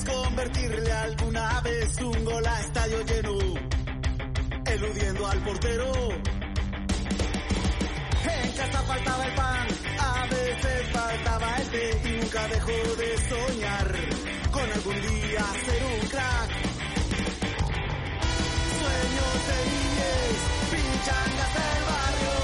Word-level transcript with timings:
¿Quieres 0.00 0.24
convertirle 0.24 0.92
alguna 0.92 1.60
vez 1.60 2.00
un 2.00 2.24
gol 2.24 2.46
a 2.46 2.60
estadio 2.60 3.04
lleno? 3.04 3.38
Eludiendo 4.66 5.26
al 5.26 5.38
portero. 5.40 5.92
En 8.24 8.52
casa 8.52 8.82
faltaba 8.82 9.26
el 9.26 9.34
pan, 9.34 9.66
a 9.98 10.26
veces 10.26 10.88
faltaba 10.92 11.56
el 11.56 11.70
té 11.70 12.00
y 12.04 12.12
nunca 12.20 12.48
dejó 12.48 12.72
de 12.96 13.18
soñar 13.28 13.94
con 14.50 14.72
algún 14.72 14.94
día 14.94 15.44
ser 15.64 15.82
un 15.84 16.08
crack. 16.08 16.50
Sueños 18.78 19.46
de 19.48 19.58
niñez, 19.70 20.38
pinchangas 20.70 21.54
del 21.54 21.82
barrio. 21.90 22.34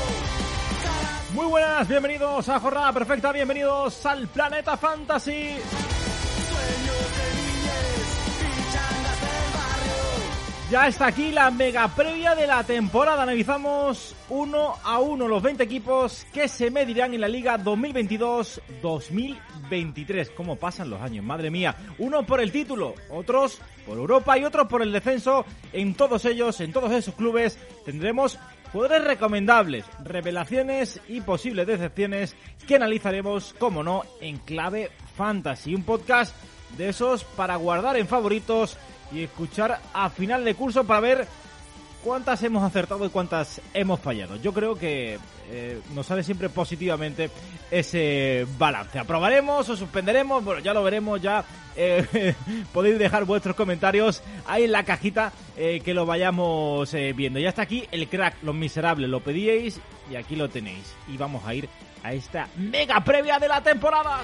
Muy 1.33 1.47
buenas, 1.47 1.89
bienvenidos 1.89 2.49
a 2.49 2.61
Jornada 2.61 2.93
Perfecta, 2.93 3.33
bienvenidos 3.33 4.05
al 4.05 4.29
Planeta 4.29 4.77
Fantasy. 4.77 5.57
Ya 10.69 10.89
está 10.89 11.07
aquí 11.07 11.31
la 11.31 11.53
mega 11.53 11.87
previa 11.87 12.35
de 12.35 12.49
la 12.49 12.65
temporada. 12.65 13.23
Analizamos 13.23 14.17
uno 14.29 14.75
a 14.83 14.99
uno 14.99 15.29
los 15.29 15.41
20 15.41 15.63
equipos 15.63 16.27
que 16.33 16.49
se 16.49 16.73
medirán 16.73 17.15
en 17.15 17.21
la 17.21 17.29
Liga 17.29 17.57
2022-2023. 17.57 20.35
¿Cómo 20.35 20.57
pasan 20.57 20.91
los 20.91 21.01
años? 21.01 21.25
Madre 21.25 21.53
mía. 21.53 21.77
Unos 21.99 22.25
por 22.25 22.41
el 22.41 22.51
título, 22.51 22.95
otros 23.11 23.61
por 23.87 23.97
Europa 23.97 24.37
y 24.37 24.45
otros 24.45 24.67
por 24.67 24.83
el 24.83 24.91
descenso. 24.91 25.45
En 25.73 25.95
todos 25.95 26.25
ellos, 26.25 26.61
en 26.61 26.73
todos 26.73 26.91
esos 26.91 27.15
clubes, 27.15 27.61
tendremos 27.85 28.37
jugadores 28.73 29.07
recomendables, 29.07 29.85
revelaciones 30.03 31.01
y 31.07 31.21
posibles 31.21 31.69
decepciones 31.69 32.35
que 32.67 32.75
analizaremos, 32.75 33.55
como 33.61 33.85
no, 33.85 34.03
en 34.21 34.39
clave 34.39 34.91
fantasy. 35.17 35.77
Un 35.77 35.85
podcast 35.85 36.35
de 36.77 36.89
esos 36.89 37.23
para 37.23 37.55
guardar 37.55 37.97
en 37.97 38.09
favoritos 38.09 38.77
y 39.13 39.23
escuchar 39.23 39.81
a 39.93 40.11
final 40.11 40.45
de 40.45 40.55
curso 40.55 40.85
para 40.85 41.01
ver 41.01 41.29
cuántas 42.07 42.43
hemos 42.45 42.63
acertado 42.63 43.05
y 43.05 43.09
cuántas 43.09 43.61
hemos 43.75 43.99
fallado. 43.99 44.37
Yo 44.37 44.53
creo 44.53 44.77
que 44.77 45.19
eh, 45.51 45.81
nos 45.95 46.07
sale 46.07 46.23
siempre 46.23 46.49
positivamente 46.49 47.31
ese 47.71 48.47
balance. 48.59 48.99
¿Aprobaremos 48.99 49.69
o 49.69 49.77
suspenderemos? 49.77 50.45
Bueno, 50.45 50.61
ya 50.61 50.73
lo 50.73 50.85
veremos, 50.85 51.21
ya 51.21 51.45
eh, 51.75 52.35
podéis 52.73 52.99
dejar 52.99 53.25
vuestros 53.25 53.57
comentarios 53.57 54.23
ahí 54.47 54.65
en 54.65 54.73
la 54.73 54.85
cajita 54.85 55.33
eh, 55.57 55.81
que 55.85 55.95
lo 55.95 56.07
vayamos 56.07 56.93
viendo. 57.15 57.41
Ya 57.41 57.49
está 57.49 57.63
aquí 57.63 57.89
el 57.91 58.09
crack, 58.09 58.37
los 58.43 58.55
miserables, 58.55 59.11
lo 59.11 59.21
pedíais 59.21 59.81
y 60.11 60.15
aquí 60.15 60.37
lo 60.37 60.49
tenéis. 60.49 60.95
Y 61.09 61.17
vamos 61.17 61.45
a 61.45 61.55
ir 61.55 61.69
a 62.05 62.13
esta 62.13 62.49
mega 62.57 63.01
previa 63.01 63.41
de 63.41 63.49
la 63.49 63.61
temporada. 63.63 64.21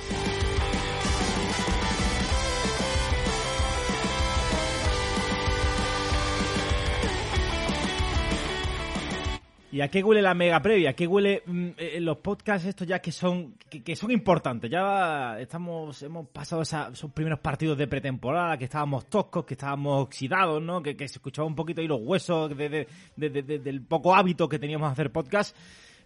¿Y 9.72 9.80
a 9.80 9.88
qué 9.88 10.02
huele 10.02 10.20
la 10.20 10.34
mega 10.34 10.60
previa? 10.60 10.90
¿A 10.90 10.92
qué 10.92 11.06
huele 11.06 11.42
mm, 11.46 11.68
eh, 11.78 11.98
los 12.00 12.18
podcasts 12.18 12.68
estos 12.68 12.86
ya 12.86 12.98
que 13.00 13.10
son 13.10 13.54
que, 13.70 13.96
son 13.96 14.10
importantes? 14.10 14.70
Ya 14.70 15.40
estamos 15.40 16.02
hemos 16.02 16.28
pasado 16.28 16.60
esos 16.60 17.10
primeros 17.12 17.38
partidos 17.40 17.78
de 17.78 17.86
pretemporada 17.86 18.58
que 18.58 18.64
estábamos 18.64 19.06
toscos, 19.06 19.46
que 19.46 19.54
estábamos 19.54 20.02
oxidados, 20.02 20.62
¿no? 20.62 20.82
Que, 20.82 20.94
se 20.98 21.04
escuchaba 21.14 21.48
un 21.48 21.54
poquito 21.54 21.80
ahí 21.80 21.88
los 21.88 22.00
huesos 22.02 22.54
de- 22.54 22.68
de- 22.68 22.88
de- 23.16 23.30
de- 23.30 23.42
de- 23.42 23.58
del 23.60 23.80
poco 23.80 24.14
hábito 24.14 24.46
que 24.46 24.58
teníamos 24.58 24.88
de 24.88 24.92
hacer 24.92 25.10
podcast. 25.10 25.56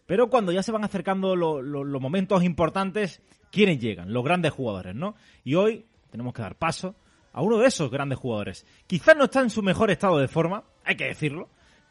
Pero 0.06 0.30
cuando 0.30 0.52
ya 0.52 0.62
se 0.62 0.70
van 0.70 0.84
acercando 0.84 1.34
lo- 1.34 1.60
lo- 1.60 1.82
los 1.82 2.00
momentos 2.00 2.44
importantes, 2.44 3.20
¿quiénes 3.50 3.80
llegan? 3.80 4.12
Los 4.12 4.22
grandes 4.22 4.52
jugadores, 4.52 4.94
¿no? 4.94 5.16
Y 5.42 5.56
hoy 5.56 5.86
tenemos 6.12 6.32
que 6.34 6.42
dar 6.42 6.54
paso 6.54 6.94
a 7.32 7.42
uno 7.42 7.58
de 7.58 7.66
esos 7.66 7.90
grandes 7.90 8.16
jugadores. 8.20 8.64
Quizás 8.86 9.16
no 9.16 9.24
está 9.24 9.40
en 9.40 9.50
su 9.50 9.60
mejor 9.60 9.90
estado 9.90 10.18
de 10.18 10.28
forma, 10.28 10.62
hay 10.84 10.94
que 10.94 11.06
decirlo, 11.06 11.48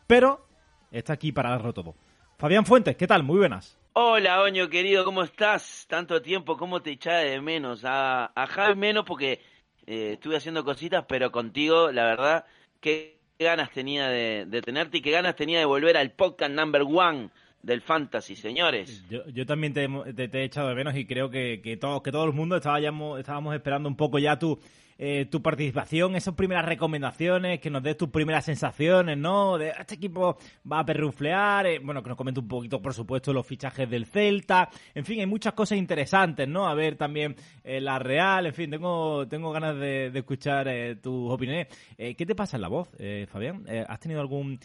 pero 0.07 0.47
está 0.91 1.13
aquí 1.13 1.31
para 1.31 1.51
darlo 1.51 1.73
todo. 1.73 1.95
Fabián 2.37 2.65
Fuentes, 2.65 2.95
¿qué 2.97 3.07
tal? 3.07 3.23
Muy 3.23 3.37
buenas. 3.37 3.77
Hola, 3.93 4.41
Oño, 4.41 4.69
querido, 4.69 5.05
¿cómo 5.05 5.23
estás? 5.23 5.85
Tanto 5.87 6.21
tiempo, 6.21 6.57
¿cómo 6.57 6.81
te 6.81 6.91
echaba 6.91 7.19
de 7.19 7.39
menos? 7.39 7.85
A, 7.85 8.25
a 8.35 8.47
Javi 8.47 8.75
menos 8.75 9.05
porque 9.05 9.39
eh, 9.87 10.11
estuve 10.13 10.35
haciendo 10.35 10.65
cositas, 10.65 11.05
pero 11.07 11.31
contigo, 11.31 11.91
la 11.91 12.03
verdad, 12.03 12.45
qué 12.81 13.19
ganas 13.39 13.71
tenía 13.71 14.09
de, 14.09 14.45
de 14.47 14.61
tenerte 14.61 14.97
y 14.97 15.01
qué 15.01 15.11
ganas 15.11 15.35
tenía 15.35 15.59
de 15.59 15.65
volver 15.65 15.95
al 15.95 16.11
podcast 16.11 16.51
number 16.51 16.81
one 16.81 17.29
del 17.65 17.81
Fantasy, 17.81 18.35
señores. 18.35 19.03
Yo, 19.09 19.27
yo 19.27 19.45
también 19.45 19.73
te, 19.73 19.87
te- 20.13 20.39
he 20.39 20.43
echado 20.43 20.69
de 20.69 20.75
menos 20.75 20.95
y 20.95 21.05
creo 21.05 21.29
que, 21.29 21.61
que, 21.63 21.77
todo, 21.77 22.03
que 22.03 22.11
todo 22.11 22.25
el 22.25 22.33
mundo 22.33 22.55
estábamos, 22.57 23.19
estábamos 23.19 23.55
esperando 23.55 23.89
un 23.89 23.95
poco 23.95 24.19
ya 24.19 24.37
tu, 24.37 24.59
eh, 24.99 25.25
tu 25.25 25.41
participación, 25.41 26.15
esas 26.15 26.35
primeras 26.35 26.63
recomendaciones, 26.63 27.59
que 27.59 27.71
nos 27.71 27.81
des 27.81 27.97
tus 27.97 28.09
primeras 28.09 28.45
sensaciones, 28.45 29.17
¿no? 29.17 29.57
De 29.57 29.69
este 29.79 29.95
equipo 29.95 30.37
va 30.71 30.79
a 30.81 30.85
perruflear, 30.85 31.65
eh, 31.65 31.79
bueno, 31.79 32.03
que 32.03 32.09
nos 32.09 32.17
comente 32.17 32.39
un 32.39 32.47
poquito, 32.47 32.79
por 32.81 32.93
supuesto, 32.93 33.33
los 33.33 33.45
fichajes 33.47 33.89
del 33.89 34.05
Celta, 34.05 34.69
en 34.93 35.03
fin, 35.03 35.19
hay 35.21 35.25
muchas 35.25 35.53
cosas 35.53 35.79
interesantes, 35.79 36.47
¿no? 36.47 36.67
A 36.67 36.75
ver 36.75 36.95
también 36.97 37.35
eh, 37.63 37.81
la 37.81 37.97
Real, 37.97 38.45
en 38.45 38.53
fin, 38.53 38.69
tengo, 38.69 39.27
tengo 39.27 39.51
ganas 39.51 39.75
de, 39.77 40.11
de 40.11 40.19
escuchar 40.19 40.67
eh, 40.67 40.95
tus 40.97 41.31
opiniones. 41.31 41.67
¿Qué 41.97 42.25
te 42.25 42.35
pasa 42.35 42.57
en 42.57 42.61
la 42.61 42.67
voz, 42.67 42.89
Fabián? 43.27 43.65
¿Has 43.87 43.99
tenido 43.99 44.21
algún 44.21 44.59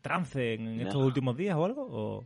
trance 0.00 0.54
en 0.54 0.80
estos 0.80 1.00
No. 1.00 1.06
últimos 1.06 1.36
días 1.36 1.56
o 1.56 1.64
algo? 1.64 1.86
O... 1.90 2.24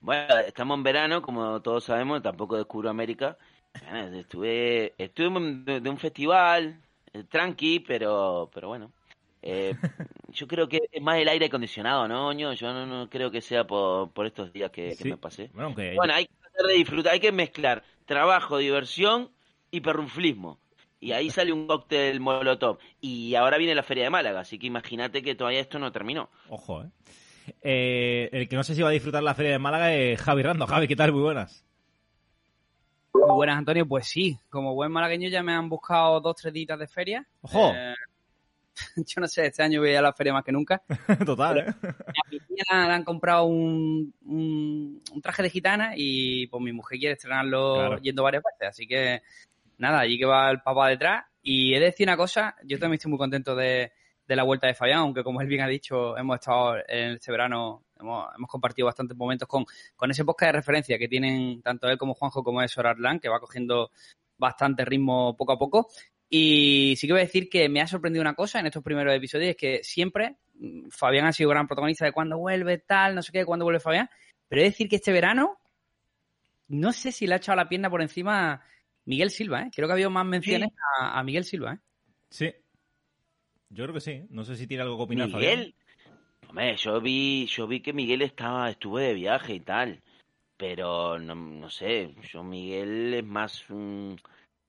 Bueno, 0.00 0.38
estamos 0.46 0.76
en 0.76 0.82
verano, 0.82 1.22
como 1.22 1.60
todos 1.60 1.84
sabemos, 1.84 2.22
tampoco 2.22 2.56
descubro 2.56 2.90
América. 2.90 3.36
Bueno, 3.82 4.16
Estuve, 4.18 4.94
estuve 4.98 5.80
de, 5.80 5.90
un 5.90 5.98
festival, 5.98 6.80
eh, 7.12 7.24
tranqui, 7.24 7.80
pero, 7.80 8.50
pero 8.52 8.68
bueno. 8.68 8.92
Eh, 9.42 9.74
yo 10.32 10.46
creo 10.46 10.68
que 10.68 10.80
es 10.90 11.02
más 11.02 11.18
el 11.18 11.28
aire 11.28 11.46
acondicionado, 11.46 12.08
¿no, 12.08 12.28
Oño? 12.28 12.52
Yo 12.54 12.72
no, 12.72 12.86
no 12.86 13.08
creo 13.08 13.30
que 13.30 13.40
sea 13.40 13.66
por, 13.66 14.10
por 14.10 14.26
estos 14.26 14.52
días 14.52 14.70
que, 14.70 14.96
me 15.04 15.16
pasé. 15.16 15.50
Bueno, 15.54 15.74
Bueno, 15.74 16.14
hay 16.14 16.26
que 16.26 16.34
tratar 16.40 16.66
de 16.66 16.74
disfrutar, 16.74 17.12
hay 17.12 17.20
que 17.20 17.32
mezclar 17.32 17.82
trabajo, 18.04 18.58
diversión 18.58 19.30
y 19.70 19.80
perrunflismo. 19.80 20.58
Y 21.00 21.12
ahí 21.12 21.30
sale 21.30 21.52
un 21.52 21.66
cóctel 21.66 22.18
molotov. 22.20 22.78
Y 23.00 23.34
ahora 23.34 23.56
viene 23.58 23.74
la 23.74 23.82
Feria 23.82 24.04
de 24.04 24.10
Málaga, 24.10 24.40
así 24.40 24.58
que 24.58 24.66
imagínate 24.66 25.22
que 25.22 25.34
todavía 25.34 25.60
esto 25.60 25.78
no 25.78 25.92
terminó. 25.92 26.28
Ojo, 26.48 26.82
¿eh? 26.82 26.90
Eh, 27.62 28.28
El 28.32 28.48
que 28.48 28.56
no 28.56 28.62
sé 28.64 28.74
si 28.74 28.82
va 28.82 28.88
a 28.88 28.92
disfrutar 28.92 29.22
la 29.22 29.34
Feria 29.34 29.52
de 29.52 29.58
Málaga 29.58 29.94
es 29.94 30.20
Javi 30.20 30.42
Rando. 30.42 30.66
Javi, 30.66 30.88
¿qué 30.88 30.96
tal? 30.96 31.12
Muy 31.12 31.22
buenas. 31.22 31.64
Muy 33.14 33.34
buenas, 33.34 33.58
Antonio. 33.58 33.86
Pues 33.86 34.06
sí, 34.06 34.36
como 34.50 34.74
buen 34.74 34.92
malagueño 34.92 35.28
ya 35.28 35.42
me 35.42 35.52
han 35.52 35.68
buscado 35.68 36.20
dos, 36.20 36.36
tres 36.36 36.52
días 36.52 36.78
de 36.78 36.86
feria. 36.86 37.26
Ojo. 37.42 37.72
Eh, 37.74 37.94
yo 39.06 39.20
no 39.20 39.26
sé, 39.26 39.46
este 39.46 39.62
año 39.62 39.80
voy 39.80 39.94
a 39.94 40.02
la 40.02 40.12
feria 40.12 40.32
más 40.32 40.44
que 40.44 40.52
nunca. 40.52 40.82
Total, 41.26 41.58
¿eh? 41.58 41.64
A 41.82 42.30
mi 42.30 42.38
tía 42.40 42.86
le 42.86 42.92
han 42.92 43.04
comprado 43.04 43.44
un, 43.44 44.14
un, 44.26 45.02
un 45.12 45.22
traje 45.22 45.42
de 45.42 45.50
gitana 45.50 45.92
y 45.96 46.46
pues 46.48 46.62
mi 46.62 46.72
mujer 46.72 46.98
quiere 46.98 47.14
estrenarlo 47.14 47.74
Claro. 47.76 47.98
yendo 47.98 48.22
varias 48.22 48.42
veces. 48.44 48.68
Así 48.68 48.86
que 48.86 49.22
nada, 49.78 50.00
allí 50.00 50.18
que 50.18 50.26
va 50.26 50.50
el 50.50 50.60
papá 50.60 50.88
detrás. 50.88 51.24
Y 51.42 51.74
he 51.74 51.80
de 51.80 51.86
decir 51.86 52.06
una 52.06 52.16
cosa, 52.16 52.56
yo 52.64 52.78
también 52.78 52.98
estoy 52.98 53.10
muy 53.10 53.18
contento 53.18 53.56
de, 53.56 53.92
de 54.28 54.36
la 54.36 54.42
vuelta 54.42 54.66
de 54.66 54.74
Fabián, 54.74 54.98
aunque 54.98 55.24
como 55.24 55.40
él 55.40 55.46
bien 55.46 55.62
ha 55.62 55.66
dicho, 55.66 56.16
hemos 56.18 56.34
estado 56.34 56.76
en 56.86 57.12
este 57.12 57.32
verano, 57.32 57.84
hemos, 57.98 58.28
hemos 58.36 58.50
compartido 58.50 58.84
bastantes 58.86 59.16
momentos 59.16 59.48
con, 59.48 59.64
con 59.96 60.10
ese 60.10 60.24
podcast 60.24 60.48
de 60.48 60.58
referencia 60.58 60.98
que 60.98 61.08
tienen 61.08 61.62
tanto 61.62 61.88
él 61.88 61.96
como 61.96 62.14
Juanjo 62.14 62.44
como 62.44 62.60
es 62.60 62.76
Arlan, 62.76 63.20
que 63.20 63.30
va 63.30 63.40
cogiendo 63.40 63.90
bastante 64.36 64.84
ritmo 64.84 65.34
poco 65.34 65.52
a 65.52 65.58
poco. 65.58 65.88
Y 66.28 66.94
sí 66.98 67.06
que 67.06 67.14
voy 67.14 67.22
a 67.22 67.24
decir 67.24 67.48
que 67.48 67.70
me 67.70 67.80
ha 67.80 67.86
sorprendido 67.86 68.20
una 68.20 68.34
cosa 68.34 68.60
en 68.60 68.66
estos 68.66 68.82
primeros 68.82 69.14
episodios, 69.14 69.50
es 69.50 69.56
que 69.56 69.80
siempre 69.82 70.36
mm, 70.54 70.90
Fabián 70.90 71.24
ha 71.24 71.32
sido 71.32 71.48
gran 71.48 71.66
protagonista 71.66 72.04
de 72.04 72.12
cuándo 72.12 72.36
vuelve, 72.36 72.78
tal, 72.78 73.14
no 73.14 73.22
sé 73.22 73.32
qué, 73.32 73.46
cuándo 73.46 73.64
vuelve 73.64 73.80
Fabián. 73.80 74.10
Pero 74.46 74.60
he 74.60 74.64
de 74.64 74.70
decir 74.70 74.90
que 74.90 74.96
este 74.96 75.12
verano, 75.12 75.58
no 76.68 76.92
sé 76.92 77.12
si 77.12 77.26
le 77.26 77.34
ha 77.34 77.36
echado 77.38 77.56
la 77.56 77.68
pierna 77.68 77.88
por 77.88 78.02
encima 78.02 78.62
Miguel 79.08 79.30
Silva, 79.30 79.62
¿eh? 79.62 79.70
Creo 79.74 79.88
que 79.88 79.92
ha 79.92 79.94
habido 79.94 80.10
más 80.10 80.26
menciones 80.26 80.68
a, 81.00 81.18
a 81.18 81.24
Miguel 81.24 81.44
Silva, 81.44 81.72
¿eh? 81.72 81.78
Sí. 82.28 82.52
Yo 83.70 83.84
creo 83.84 83.94
que 83.94 84.02
sí. 84.02 84.22
No 84.28 84.44
sé 84.44 84.54
si 84.54 84.66
tiene 84.66 84.82
algo 84.82 84.98
que 84.98 85.04
opinar, 85.04 85.30
Fabián. 85.30 85.60
Miguel, 85.60 85.74
hombre, 86.46 86.76
yo 86.76 87.00
vi, 87.00 87.46
yo 87.46 87.66
vi 87.66 87.80
que 87.80 87.94
Miguel 87.94 88.20
estaba, 88.20 88.68
estuvo 88.68 88.98
de 88.98 89.14
viaje 89.14 89.54
y 89.54 89.60
tal, 89.60 90.02
pero 90.58 91.18
no, 91.18 91.34
no 91.34 91.70
sé, 91.70 92.14
yo 92.30 92.42
Miguel 92.44 93.14
es 93.14 93.24
más 93.24 93.70
un, 93.70 94.20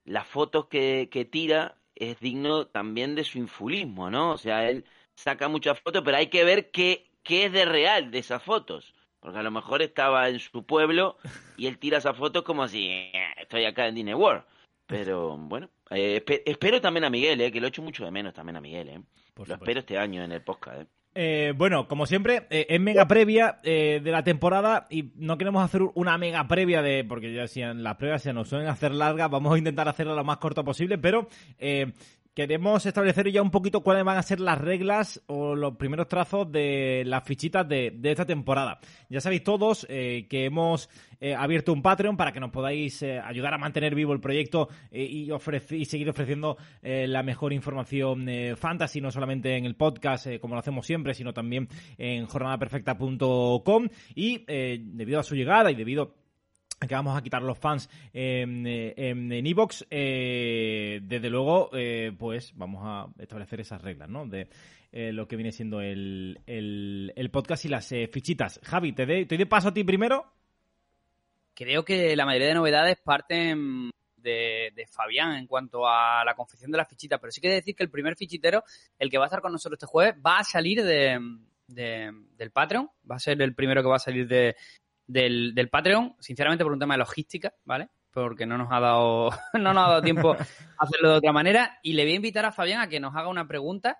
las 0.05 0.25
fotos 0.25 0.67
que, 0.67 1.09
que 1.11 1.25
tira 1.25 1.75
es 1.95 2.17
digno 2.21 2.67
también 2.67 3.15
de 3.15 3.25
su 3.25 3.39
infulismo, 3.39 4.09
¿no? 4.09 4.31
O 4.31 4.37
sea, 4.37 4.69
él 4.69 4.85
saca 5.15 5.49
muchas 5.49 5.81
fotos, 5.81 6.01
pero 6.05 6.15
hay 6.15 6.27
que 6.27 6.45
ver 6.45 6.71
qué, 6.71 7.11
qué 7.23 7.47
es 7.47 7.51
de 7.51 7.65
real 7.65 8.09
de 8.09 8.19
esas 8.19 8.41
fotos. 8.41 8.95
Porque 9.19 9.39
a 9.39 9.43
lo 9.43 9.51
mejor 9.51 9.81
estaba 9.81 10.29
en 10.29 10.39
su 10.39 10.63
pueblo 10.65 11.17
y 11.57 11.67
él 11.67 11.77
tira 11.77 11.97
esas 11.97 12.15
fotos 12.17 12.43
como 12.43 12.67
si 12.67 12.87
"Eh, 12.87 13.11
estoy 13.41 13.65
acá 13.65 13.87
en 13.87 13.95
Disney 13.95 14.13
World. 14.13 14.43
Pero 14.87 15.37
bueno, 15.37 15.69
eh, 15.91 16.23
espe- 16.25 16.41
espero 16.45 16.81
también 16.81 17.03
a 17.03 17.09
Miguel, 17.09 17.39
eh, 17.41 17.51
que 17.51 17.61
lo 17.61 17.67
echo 17.67 17.81
mucho 17.81 18.05
de 18.05 18.11
menos 18.11 18.33
también 18.33 18.55
a 18.55 18.61
Miguel. 18.61 18.89
Eh. 18.89 19.01
Por 19.33 19.47
Lo 19.47 19.55
espero 19.55 19.81
este 19.81 19.97
año 19.97 20.23
en 20.23 20.31
el 20.31 20.41
podcast. 20.41 20.81
Eh. 20.81 20.87
Eh, 21.15 21.53
bueno, 21.55 21.87
como 21.87 22.05
siempre, 22.05 22.47
eh, 22.51 22.67
es 22.69 22.79
mega 22.79 23.07
previa 23.07 23.57
eh, 23.63 23.99
de 24.03 24.11
la 24.11 24.23
temporada 24.23 24.85
y 24.91 25.11
no 25.15 25.37
queremos 25.37 25.63
hacer 25.63 25.81
una 25.95 26.17
mega 26.17 26.47
previa 26.47 26.81
de. 26.83 27.03
Porque 27.03 27.33
ya 27.33 27.47
si 27.47 27.61
en 27.61 27.81
las 27.83 27.95
previas 27.97 28.21
se 28.21 28.31
nos 28.31 28.47
suelen 28.47 28.67
hacer 28.67 28.91
largas, 28.93 29.29
vamos 29.29 29.53
a 29.53 29.57
intentar 29.57 29.87
hacerla 29.89 30.13
lo 30.13 30.23
más 30.23 30.37
corto 30.37 30.63
posible, 30.63 30.97
pero 30.99 31.27
eh, 31.57 31.91
queremos 32.33 32.85
establecer 32.85 33.31
ya 33.31 33.41
un 33.41 33.51
poquito 33.51 33.81
cuáles 33.81 34.03
van 34.03 34.17
a 34.17 34.23
ser 34.23 34.39
las 34.39 34.57
reglas 34.59 35.21
o 35.27 35.55
los 35.55 35.75
primeros 35.75 36.07
trazos 36.07 36.51
de 36.51 37.03
las 37.05 37.23
fichitas 37.23 37.67
de, 37.67 37.91
de 37.95 38.11
esta 38.11 38.25
temporada. 38.25 38.79
Ya 39.09 39.21
sabéis 39.21 39.43
todos 39.43 39.85
eh, 39.89 40.27
que 40.29 40.45
hemos 40.45 40.89
eh, 41.19 41.35
abierto 41.35 41.73
un 41.73 41.81
Patreon 41.81 42.17
para 42.17 42.31
que 42.31 42.39
nos 42.39 42.51
podáis 42.51 43.01
eh, 43.01 43.19
ayudar 43.19 43.53
a 43.53 43.57
mantener 43.57 43.95
vivo 43.95 44.13
el 44.13 44.21
proyecto 44.21 44.69
y, 44.91 45.31
y 45.71 45.85
seguir 45.85 46.09
ofreciendo 46.09 46.57
la 46.81 47.23
mejor 47.23 47.53
información 47.53 48.27
fantasy, 48.57 49.01
no 49.01 49.11
solamente 49.11 49.55
en 49.55 49.65
el 49.65 49.75
podcast 49.75 50.27
como 50.39 50.55
lo 50.55 50.59
hacemos 50.59 50.85
siempre, 50.85 51.13
sino 51.13 51.33
también 51.33 51.67
en 51.97 52.25
jornadaperfecta.com 52.25 53.89
y 54.15 54.45
debido 54.45 55.19
a 55.19 55.23
su 55.23 55.35
llegada 55.35 55.71
y 55.71 55.75
debido 55.75 56.18
que 56.87 56.95
vamos 56.95 57.17
a 57.17 57.21
quitar 57.21 57.41
los 57.41 57.57
fans 57.57 57.89
en 58.13 58.65
Evox, 58.65 59.85
eh, 59.89 60.99
desde 61.03 61.29
luego, 61.29 61.69
eh, 61.73 62.13
pues 62.17 62.53
vamos 62.55 62.81
a 62.85 63.07
establecer 63.21 63.59
esas 63.59 63.81
reglas, 63.81 64.07
¿no? 64.09 64.25
De 64.25 64.47
eh, 64.91 65.11
lo 65.11 65.27
que 65.27 65.35
viene 65.35 65.51
siendo 65.51 65.81
el, 65.81 66.39
el, 66.47 67.29
podcast 67.31 67.65
y 67.65 67.69
las 67.69 67.89
fichitas. 68.11 68.59
Javi, 68.63 68.93
te, 68.93 69.05
de- 69.05 69.25
te 69.25 69.35
doy 69.35 69.45
paso 69.45 69.67
a 69.69 69.73
ti 69.73 69.83
primero. 69.83 70.25
Creo 71.53 71.83
que 71.83 72.15
la 72.15 72.25
mayoría 72.25 72.47
de 72.47 72.53
novedades 72.53 72.97
parten 73.03 73.91
de, 74.15 74.71
de 74.75 74.87
Fabián 74.87 75.35
en 75.35 75.47
cuanto 75.47 75.85
a 75.87 76.23
la 76.23 76.33
confección 76.33 76.71
de 76.71 76.77
las 76.77 76.87
fichitas, 76.87 77.19
pero 77.19 77.31
sí 77.31 77.41
que 77.41 77.49
decir 77.49 77.75
que 77.75 77.83
el 77.83 77.89
primer 77.91 78.15
fichitero, 78.15 78.63
el 78.97 79.09
que 79.09 79.17
va 79.17 79.25
a 79.25 79.27
estar 79.27 79.41
con 79.41 79.51
nosotros 79.51 79.77
este 79.77 79.85
jueves, 79.85 80.15
va 80.25 80.39
a 80.39 80.43
salir 80.45 80.81
de, 80.83 81.19
de- 81.67 82.13
del 82.37 82.51
Patreon, 82.51 82.89
va 83.09 83.17
a 83.17 83.19
ser 83.19 83.41
el 83.41 83.53
primero 83.53 83.81
que 83.81 83.89
va 83.89 83.97
a 83.97 83.99
salir 83.99 84.27
de, 84.27 84.55
del, 85.09 85.55
del 85.55 85.69
Patreon, 85.69 86.15
sinceramente 86.19 86.63
por 86.63 86.71
un 86.71 86.79
tema 86.79 86.93
de 86.93 86.99
logística, 86.99 87.53
¿vale? 87.65 87.89
Porque 88.11 88.45
no 88.45 88.57
nos 88.57 88.71
ha 88.71 88.79
dado, 88.79 89.31
no 89.53 89.73
nos 89.73 89.83
ha 89.83 89.89
dado 89.89 90.01
tiempo 90.01 90.33
a 90.33 90.45
hacerlo 90.77 91.09
de 91.09 91.17
otra 91.17 91.33
manera. 91.33 91.79
Y 91.83 91.93
le 91.93 92.03
voy 92.03 92.13
a 92.13 92.15
invitar 92.15 92.45
a 92.45 92.51
Fabián 92.51 92.81
a 92.81 92.87
que 92.87 92.99
nos 92.99 93.15
haga 93.15 93.27
una 93.27 93.47
pregunta 93.47 93.97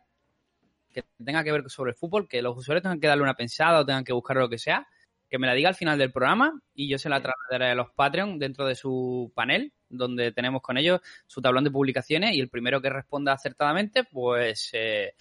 que 0.94 1.04
tenga 1.24 1.44
que 1.44 1.52
ver 1.52 1.70
sobre 1.70 1.92
el 1.92 1.98
fútbol, 1.98 2.28
que 2.28 2.42
los 2.42 2.58
usuarios 2.58 2.84
tengan 2.84 3.00
que 3.00 3.08
darle 3.08 3.24
una 3.24 3.36
pensada 3.36 3.80
o 3.80 3.86
tengan 3.86 4.04
que 4.04 4.14
buscar 4.14 4.38
lo 4.38 4.50
que 4.50 4.58
sea, 4.58 4.88
que 5.30 5.38
me 5.40 5.48
la 5.48 5.54
diga 5.54 5.70
al 5.70 5.76
final 5.76 5.98
del 5.98 6.12
programa 6.12 6.60
y 6.74 6.88
yo 6.90 6.98
se 6.98 7.10
la 7.10 7.22
trasladaré 7.22 7.72
a 7.72 7.76
los 7.76 7.92
Patreon 7.92 8.40
dentro 8.40 8.66
de 8.66 8.76
su 8.76 9.32
panel, 9.36 9.74
donde 9.88 10.32
tenemos 10.32 10.62
con 10.62 10.78
ellos 10.78 11.02
su 11.28 11.42
tablón 11.42 11.64
de 11.64 11.72
publicaciones 11.72 12.36
y 12.36 12.40
el 12.40 12.50
primero 12.50 12.82
que 12.82 12.90
responda 12.90 13.34
acertadamente, 13.34 14.04
pues 14.04 14.70
eh, 14.74 15.14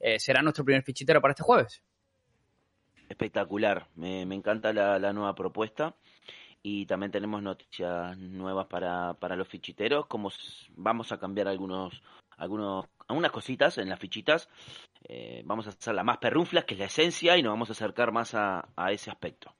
eh, 0.00 0.18
será 0.18 0.42
nuestro 0.42 0.64
primer 0.64 0.82
fichitero 0.82 1.20
para 1.20 1.32
este 1.32 1.42
jueves. 1.42 1.82
Espectacular, 3.12 3.88
me, 3.94 4.22
encanta 4.22 4.72
la, 4.72 5.12
nueva 5.12 5.34
propuesta. 5.34 5.94
Y 6.62 6.86
también 6.86 7.12
tenemos 7.12 7.42
noticias 7.42 8.16
nuevas 8.16 8.66
para, 8.68 9.12
para 9.14 9.36
los 9.36 9.48
fichiteros, 9.48 10.06
como 10.06 10.30
vamos 10.76 11.12
a 11.12 11.18
cambiar 11.18 11.46
algunos, 11.46 12.02
algunos, 12.38 12.86
algunas 13.08 13.30
cositas 13.30 13.76
en 13.76 13.90
las 13.90 13.98
fichitas, 13.98 14.48
eh, 15.08 15.42
vamos 15.44 15.66
a 15.66 15.70
hacerlas 15.70 16.06
más 16.06 16.18
perrunflas, 16.18 16.64
que 16.64 16.72
es 16.72 16.80
la 16.80 16.86
esencia, 16.86 17.36
y 17.36 17.42
nos 17.42 17.52
vamos 17.52 17.68
a 17.68 17.72
acercar 17.72 18.12
más 18.12 18.34
a, 18.34 18.68
a 18.76 18.92
ese 18.92 19.10
aspecto. 19.10 19.52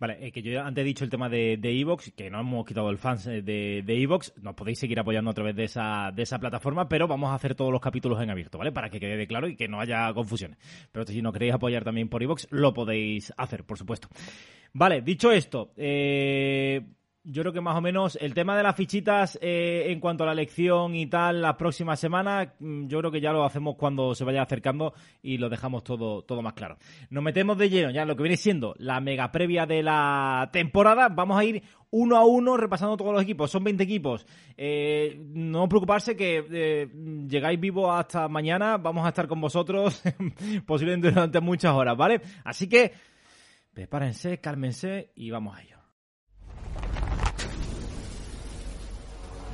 Vale, 0.00 0.16
eh, 0.26 0.32
que 0.32 0.40
yo 0.40 0.62
antes 0.62 0.80
he 0.80 0.84
dicho 0.86 1.04
el 1.04 1.10
tema 1.10 1.28
de 1.28 1.58
de 1.58 1.78
Evox, 1.78 2.12
que 2.16 2.30
no 2.30 2.40
hemos 2.40 2.64
quitado 2.64 2.88
el 2.88 2.96
fans 2.96 3.26
eh, 3.26 3.42
de 3.42 3.82
de 3.84 4.02
Evox, 4.02 4.32
nos 4.40 4.54
podéis 4.54 4.78
seguir 4.78 4.98
apoyando 4.98 5.30
a 5.30 5.34
través 5.34 5.54
de 5.54 5.64
esa, 5.64 6.10
de 6.10 6.22
esa 6.22 6.38
plataforma, 6.38 6.88
pero 6.88 7.06
vamos 7.06 7.30
a 7.30 7.34
hacer 7.34 7.54
todos 7.54 7.70
los 7.70 7.82
capítulos 7.82 8.20
en 8.22 8.30
abierto, 8.30 8.56
¿vale? 8.56 8.72
Para 8.72 8.88
que 8.88 8.98
quede 8.98 9.26
claro 9.26 9.46
y 9.46 9.56
que 9.56 9.68
no 9.68 9.78
haya 9.78 10.10
confusiones. 10.14 10.56
Pero 10.90 11.04
si 11.04 11.20
nos 11.20 11.34
queréis 11.34 11.52
apoyar 11.52 11.84
también 11.84 12.08
por 12.08 12.22
Evox, 12.22 12.48
lo 12.50 12.72
podéis 12.72 13.30
hacer, 13.36 13.64
por 13.64 13.76
supuesto. 13.76 14.08
Vale, 14.72 15.02
dicho 15.02 15.32
esto, 15.32 15.72
eh, 15.76 16.80
yo 17.22 17.42
creo 17.42 17.52
que 17.52 17.60
más 17.60 17.76
o 17.76 17.80
menos 17.80 18.16
el 18.20 18.32
tema 18.32 18.56
de 18.56 18.62
las 18.62 18.74
fichitas 18.74 19.38
eh, 19.42 19.86
en 19.88 20.00
cuanto 20.00 20.24
a 20.24 20.26
la 20.26 20.32
elección 20.32 20.94
y 20.94 21.06
tal, 21.06 21.42
las 21.42 21.56
próximas 21.56 22.00
semanas, 22.00 22.48
mm, 22.58 22.86
yo 22.86 22.98
creo 23.00 23.10
que 23.10 23.20
ya 23.20 23.32
lo 23.32 23.44
hacemos 23.44 23.76
cuando 23.76 24.14
se 24.14 24.24
vaya 24.24 24.42
acercando 24.42 24.94
y 25.22 25.36
lo 25.36 25.48
dejamos 25.48 25.84
todo, 25.84 26.22
todo 26.22 26.40
más 26.40 26.54
claro. 26.54 26.78
Nos 27.10 27.22
metemos 27.22 27.58
de 27.58 27.68
lleno 27.68 27.90
ya 27.90 28.04
lo 28.04 28.16
que 28.16 28.22
viene 28.22 28.36
siendo 28.36 28.74
la 28.78 29.00
mega 29.00 29.30
previa 29.30 29.66
de 29.66 29.82
la 29.82 30.48
temporada. 30.52 31.08
Vamos 31.08 31.38
a 31.38 31.44
ir 31.44 31.62
uno 31.90 32.16
a 32.16 32.24
uno 32.24 32.56
repasando 32.56 32.96
todos 32.96 33.12
los 33.12 33.22
equipos. 33.22 33.50
Son 33.50 33.64
20 33.64 33.82
equipos. 33.82 34.26
Eh, 34.56 35.20
no 35.34 35.68
preocuparse 35.68 36.16
que 36.16 36.46
eh, 36.50 36.88
llegáis 37.28 37.60
vivos 37.60 37.90
hasta 37.92 38.28
mañana. 38.28 38.78
Vamos 38.78 39.04
a 39.04 39.08
estar 39.08 39.28
con 39.28 39.40
vosotros 39.40 40.02
posiblemente 40.66 41.10
durante 41.10 41.40
muchas 41.40 41.74
horas, 41.74 41.96
¿vale? 41.96 42.22
Así 42.44 42.68
que 42.68 42.92
prepárense, 43.74 44.38
cálmense 44.38 45.10
y 45.14 45.30
vamos 45.30 45.56
a 45.56 45.62
ello. 45.62 45.79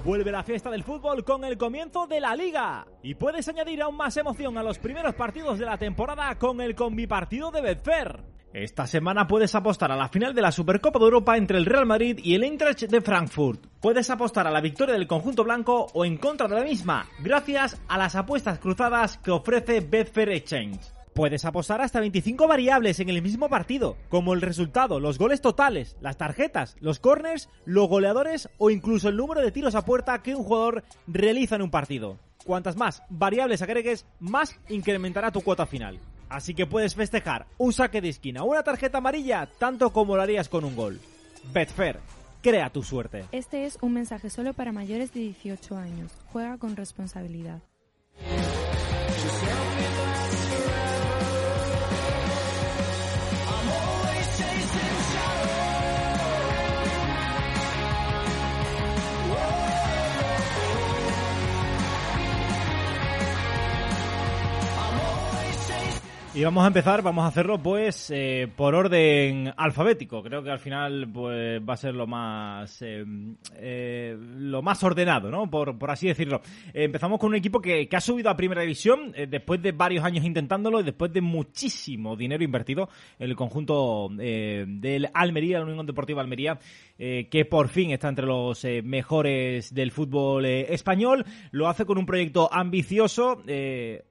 Vuelve 0.06 0.30
la 0.30 0.44
fiesta 0.44 0.70
del 0.70 0.84
fútbol 0.84 1.24
con 1.24 1.44
el 1.44 1.58
comienzo 1.58 2.06
de 2.06 2.20
la 2.20 2.36
liga. 2.36 2.86
Y 3.02 3.16
puedes 3.16 3.48
añadir 3.48 3.82
aún 3.82 3.96
más 3.96 4.16
emoción 4.16 4.56
a 4.56 4.62
los 4.62 4.78
primeros 4.78 5.16
partidos 5.16 5.58
de 5.58 5.66
la 5.66 5.78
temporada 5.78 6.32
con 6.38 6.60
el 6.60 6.76
combipartido 6.76 7.50
de 7.50 7.60
Betfair. 7.60 8.22
Esta 8.52 8.86
semana 8.86 9.26
puedes 9.26 9.56
apostar 9.56 9.90
a 9.90 9.96
la 9.96 10.08
final 10.08 10.32
de 10.32 10.42
la 10.42 10.52
Supercopa 10.52 11.00
de 11.00 11.06
Europa 11.06 11.36
entre 11.36 11.58
el 11.58 11.66
Real 11.66 11.86
Madrid 11.86 12.20
y 12.22 12.36
el 12.36 12.44
Eintracht 12.44 12.82
de 12.82 13.00
Frankfurt. 13.00 13.66
Puedes 13.80 14.08
apostar 14.08 14.46
a 14.46 14.52
la 14.52 14.60
victoria 14.60 14.94
del 14.94 15.08
conjunto 15.08 15.42
blanco 15.42 15.88
o 15.92 16.04
en 16.04 16.18
contra 16.18 16.46
de 16.46 16.54
la 16.54 16.62
misma, 16.62 17.08
gracias 17.18 17.82
a 17.88 17.98
las 17.98 18.14
apuestas 18.14 18.60
cruzadas 18.60 19.18
que 19.18 19.32
ofrece 19.32 19.80
Betfair 19.80 20.28
Exchange. 20.28 20.95
Puedes 21.16 21.46
apostar 21.46 21.80
hasta 21.80 21.98
25 21.98 22.46
variables 22.46 23.00
en 23.00 23.08
el 23.08 23.22
mismo 23.22 23.48
partido, 23.48 23.96
como 24.10 24.34
el 24.34 24.42
resultado, 24.42 25.00
los 25.00 25.16
goles 25.16 25.40
totales, 25.40 25.96
las 26.02 26.18
tarjetas, 26.18 26.76
los 26.78 27.00
corners, 27.00 27.48
los 27.64 27.88
goleadores 27.88 28.50
o 28.58 28.68
incluso 28.68 29.08
el 29.08 29.16
número 29.16 29.40
de 29.40 29.50
tiros 29.50 29.74
a 29.74 29.86
puerta 29.86 30.22
que 30.22 30.34
un 30.34 30.44
jugador 30.44 30.84
realiza 31.06 31.56
en 31.56 31.62
un 31.62 31.70
partido. 31.70 32.18
Cuantas 32.44 32.76
más 32.76 33.02
variables 33.08 33.62
agregues, 33.62 34.04
más 34.20 34.60
incrementará 34.68 35.32
tu 35.32 35.40
cuota 35.40 35.64
final. 35.64 35.98
Así 36.28 36.52
que 36.52 36.66
puedes 36.66 36.94
festejar 36.94 37.46
un 37.56 37.72
saque 37.72 38.02
de 38.02 38.10
esquina 38.10 38.42
o 38.42 38.50
una 38.50 38.62
tarjeta 38.62 38.98
amarilla 38.98 39.48
tanto 39.58 39.94
como 39.94 40.16
lo 40.16 40.22
harías 40.22 40.50
con 40.50 40.66
un 40.66 40.76
gol. 40.76 41.00
Betfair, 41.50 41.98
crea 42.42 42.68
tu 42.68 42.82
suerte. 42.82 43.24
Este 43.32 43.64
es 43.64 43.78
un 43.80 43.94
mensaje 43.94 44.28
solo 44.28 44.52
para 44.52 44.70
mayores 44.70 45.14
de 45.14 45.20
18 45.20 45.78
años. 45.78 46.12
Juega 46.30 46.58
con 46.58 46.76
responsabilidad. 46.76 47.62
Y 66.36 66.44
vamos 66.44 66.64
a 66.64 66.66
empezar, 66.66 67.00
vamos 67.00 67.24
a 67.24 67.28
hacerlo 67.28 67.62
pues 67.62 68.10
eh, 68.14 68.46
por 68.54 68.74
orden 68.74 69.54
alfabético. 69.56 70.22
Creo 70.22 70.42
que 70.42 70.50
al 70.50 70.58
final 70.58 71.08
pues 71.10 71.62
va 71.66 71.72
a 71.72 71.76
ser 71.78 71.94
lo 71.94 72.06
más 72.06 72.82
eh, 72.82 73.06
eh, 73.54 74.14
lo 74.36 74.60
más 74.60 74.84
ordenado, 74.84 75.30
¿no? 75.30 75.48
Por, 75.48 75.78
por 75.78 75.90
así 75.90 76.08
decirlo. 76.08 76.42
Empezamos 76.74 77.18
con 77.18 77.30
un 77.30 77.36
equipo 77.36 77.58
que, 77.58 77.88
que 77.88 77.96
ha 77.96 78.02
subido 78.02 78.28
a 78.28 78.36
primera 78.36 78.60
división 78.60 79.14
eh, 79.14 79.26
después 79.26 79.62
de 79.62 79.72
varios 79.72 80.04
años 80.04 80.26
intentándolo 80.26 80.80
y 80.80 80.82
después 80.82 81.10
de 81.10 81.22
muchísimo 81.22 82.16
dinero 82.16 82.44
invertido 82.44 82.90
en 83.18 83.30
el 83.30 83.34
conjunto 83.34 84.10
del 84.10 85.08
Almería, 85.14 85.60
la 85.60 85.64
Unión 85.64 85.86
Deportiva 85.86 86.20
Almería, 86.20 86.58
eh, 86.98 87.28
que 87.30 87.44
por 87.44 87.68
fin 87.68 87.90
está 87.90 88.08
entre 88.08 88.24
los 88.24 88.64
eh, 88.64 88.80
mejores 88.82 89.74
del 89.74 89.90
fútbol 89.90 90.46
eh, 90.46 90.72
español. 90.72 91.26
Lo 91.50 91.68
hace 91.68 91.84
con 91.84 91.98
un 91.98 92.06
proyecto 92.06 92.48
ambicioso, 92.52 93.42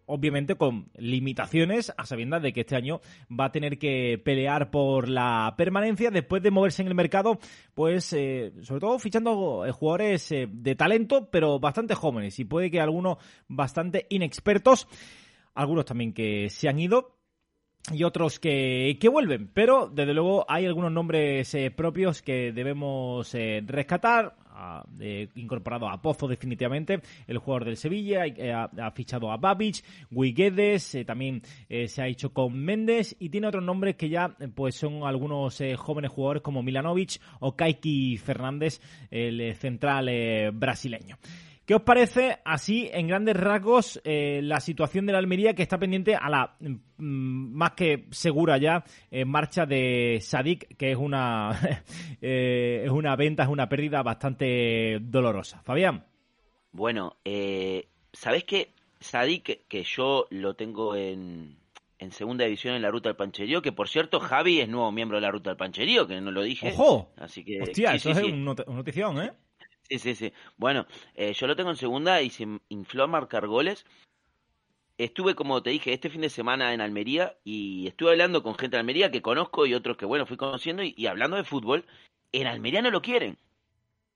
obviamente 0.05 0.55
con 0.55 0.89
limitaciones, 0.97 1.93
a 1.97 2.05
sabiendas 2.05 2.43
de 2.43 2.53
que 2.53 2.61
este 2.61 2.75
año 2.75 3.01
va 3.27 3.45
a 3.45 3.51
tener 3.51 3.79
que 3.79 4.21
pelear 4.23 4.69
por 4.69 5.09
la 5.09 5.55
permanencia 5.57 6.11
después 6.11 6.43
de 6.43 6.51
moverse 6.51 6.83
en 6.83 6.87
el 6.87 6.95
mercado, 6.95 7.39
pues 7.73 8.05
sobre 8.05 8.79
todo 8.79 8.99
fichando 8.99 9.65
jugadores 9.73 10.29
de 10.29 10.75
talento, 10.75 11.29
pero 11.31 11.59
bastante 11.59 11.95
jóvenes 11.95 12.39
y 12.39 12.45
puede 12.45 12.69
que 12.69 12.81
algunos 12.81 13.17
bastante 13.47 14.05
inexpertos, 14.09 14.87
algunos 15.53 15.85
también 15.85 16.13
que 16.13 16.49
se 16.49 16.69
han 16.69 16.79
ido 16.79 17.14
y 17.93 18.03
otros 18.03 18.39
que, 18.39 18.97
que 18.99 19.09
vuelven. 19.09 19.49
Pero, 19.53 19.87
desde 19.87 20.13
luego, 20.13 20.45
hay 20.47 20.65
algunos 20.65 20.91
nombres 20.91 21.53
eh, 21.53 21.71
propios 21.71 22.21
que 22.21 22.51
debemos 22.51 23.33
eh, 23.35 23.63
rescatar. 23.65 24.35
Ha 24.57 24.85
eh, 25.01 25.27
incorporado 25.35 25.89
a 25.89 26.01
Pozo 26.01 26.29
definitivamente, 26.29 27.01
el 27.27 27.39
jugador 27.39 27.65
del 27.65 27.75
Sevilla, 27.75 28.25
eh, 28.25 28.53
ha, 28.53 28.69
ha 28.81 28.91
fichado 28.91 29.29
a 29.29 29.35
Babic, 29.35 29.83
Guiguedes, 30.09 30.95
eh, 30.95 31.03
también 31.03 31.41
eh, 31.67 31.89
se 31.89 32.01
ha 32.01 32.07
hecho 32.07 32.31
con 32.31 32.57
Méndez 32.57 33.17
y 33.19 33.27
tiene 33.27 33.47
otros 33.47 33.65
nombres 33.65 33.97
que 33.97 34.07
ya 34.07 34.33
pues 34.55 34.75
son 34.75 35.03
algunos 35.03 35.61
jóvenes 35.75 36.09
jugadores 36.09 36.41
como 36.41 36.63
Milanovic 36.63 37.19
o 37.41 37.53
Kaiki 37.53 38.17
Fernández, 38.17 38.79
el 39.11 39.53
central 39.55 40.09
brasileño. 40.53 41.17
¿Qué 41.65 41.73
os 41.73 41.81
parece 41.81 42.37
así, 42.45 42.87
en 42.93 43.07
grandes 43.07 43.35
rasgos, 43.35 43.99
eh, 44.03 44.39
la 44.43 44.59
situación 44.59 45.07
de 45.07 45.13
la 45.13 45.17
Almería 45.17 45.55
que 45.55 45.63
está 45.63 45.79
pendiente 45.79 46.15
a 46.15 46.29
la 46.29 46.55
mm, 46.59 47.55
más 47.57 47.71
que 47.71 48.05
segura 48.11 48.59
ya 48.59 48.83
en 49.09 49.27
marcha 49.27 49.65
de 49.65 50.19
Sadik, 50.21 50.77
que 50.77 50.91
es 50.91 50.97
una, 50.97 51.59
eh, 52.21 52.83
es 52.85 52.91
una 52.91 53.15
venta, 53.15 53.43
es 53.43 53.49
una 53.49 53.67
pérdida 53.67 54.03
bastante 54.03 54.99
dolorosa? 55.01 55.63
Fabián. 55.63 56.05
Bueno, 56.71 57.17
eh, 57.25 57.87
¿sabés 58.13 58.43
qué? 58.43 58.69
Sadik, 58.99 59.67
que 59.67 59.83
yo 59.83 60.27
lo 60.29 60.55
tengo 60.55 60.95
en, 60.95 61.57
en 61.97 62.11
segunda 62.11 62.45
división 62.45 62.75
en 62.75 62.83
la 62.83 62.91
ruta 62.91 63.09
del 63.09 63.15
Pancherío, 63.15 63.63
que 63.63 63.71
por 63.71 63.89
cierto 63.89 64.19
Javi 64.19 64.59
es 64.59 64.69
nuevo 64.69 64.91
miembro 64.91 65.17
de 65.17 65.21
la 65.21 65.31
ruta 65.31 65.49
del 65.49 65.57
Pancherío, 65.57 66.05
que 66.05 66.21
no 66.21 66.29
lo 66.29 66.43
dije. 66.43 66.69
¡Ojo! 66.69 67.11
Así 67.17 67.43
que, 67.43 67.59
Hostia, 67.61 67.91
sí, 67.91 67.95
eso 67.97 68.13
sí, 68.13 68.19
es 68.19 68.25
sí. 68.25 68.31
una 68.31 68.53
notición, 68.67 69.19
¿eh? 69.19 69.31
Sí, 69.89 69.99
sí, 69.99 70.15
sí. 70.15 70.33
Bueno, 70.57 70.87
eh, 71.13 71.33
yo 71.33 71.47
lo 71.47 71.55
tengo 71.55 71.69
en 71.69 71.75
segunda 71.75 72.21
y 72.21 72.29
se 72.29 72.47
infló 72.69 73.03
a 73.03 73.07
marcar 73.07 73.47
goles. 73.47 73.85
Estuve, 74.97 75.35
como 75.35 75.61
te 75.61 75.71
dije, 75.71 75.93
este 75.93 76.09
fin 76.09 76.21
de 76.21 76.29
semana 76.29 76.73
en 76.73 76.81
Almería 76.81 77.37
y 77.43 77.87
estuve 77.87 78.11
hablando 78.11 78.41
con 78.41 78.55
gente 78.55 78.77
de 78.77 78.79
Almería 78.79 79.11
que 79.11 79.21
conozco 79.21 79.65
y 79.65 79.73
otros 79.73 79.97
que, 79.97 80.05
bueno, 80.05 80.25
fui 80.25 80.37
conociendo 80.37 80.83
y, 80.83 80.93
y 80.97 81.07
hablando 81.07 81.35
de 81.37 81.43
fútbol, 81.43 81.85
en 82.31 82.47
Almería 82.47 82.81
no 82.81 82.91
lo 82.91 83.01
quieren. 83.01 83.37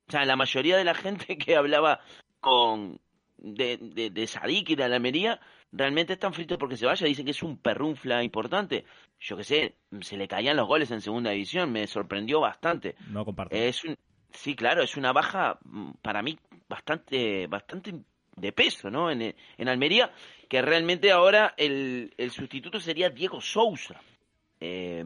O 0.08 0.10
sea, 0.10 0.24
la 0.24 0.36
mayoría 0.36 0.76
de 0.76 0.84
la 0.84 0.94
gente 0.94 1.38
que 1.38 1.56
hablaba 1.56 2.00
con 2.40 3.00
de, 3.36 3.76
de, 3.76 4.10
de 4.10 4.26
Sadik 4.26 4.70
y 4.70 4.74
de 4.74 4.84
Almería 4.84 5.40
realmente 5.72 6.14
están 6.14 6.32
fritos 6.32 6.58
porque 6.58 6.76
se 6.76 6.86
vaya. 6.86 7.06
Dicen 7.06 7.24
que 7.24 7.30
es 7.30 7.42
un 7.42 7.58
perrunfla 7.58 8.22
importante. 8.22 8.84
Yo 9.18 9.36
qué 9.36 9.44
sé, 9.44 9.74
se 10.00 10.16
le 10.16 10.28
caían 10.28 10.56
los 10.56 10.66
goles 10.66 10.90
en 10.90 11.00
segunda 11.00 11.30
división. 11.30 11.70
Me 11.70 11.86
sorprendió 11.86 12.40
bastante. 12.40 12.96
No 13.08 13.24
comparto. 13.24 13.54
Es 13.54 13.84
un, 13.84 13.96
sí, 14.32 14.54
claro, 14.54 14.82
es 14.82 14.96
una 14.96 15.12
baja 15.12 15.58
mm, 15.64 15.92
para 16.02 16.22
mí 16.22 16.38
bastante, 16.68 17.46
bastante 17.46 17.94
de 18.36 18.52
peso, 18.52 18.90
¿no? 18.90 19.10
En, 19.10 19.22
en 19.22 19.68
Almería, 19.68 20.12
que 20.48 20.62
realmente 20.62 21.10
ahora 21.12 21.54
el, 21.56 22.14
el 22.16 22.30
sustituto 22.30 22.80
sería 22.80 23.10
Diego 23.10 23.40
Sousa. 23.40 24.00
Eh, 24.60 25.04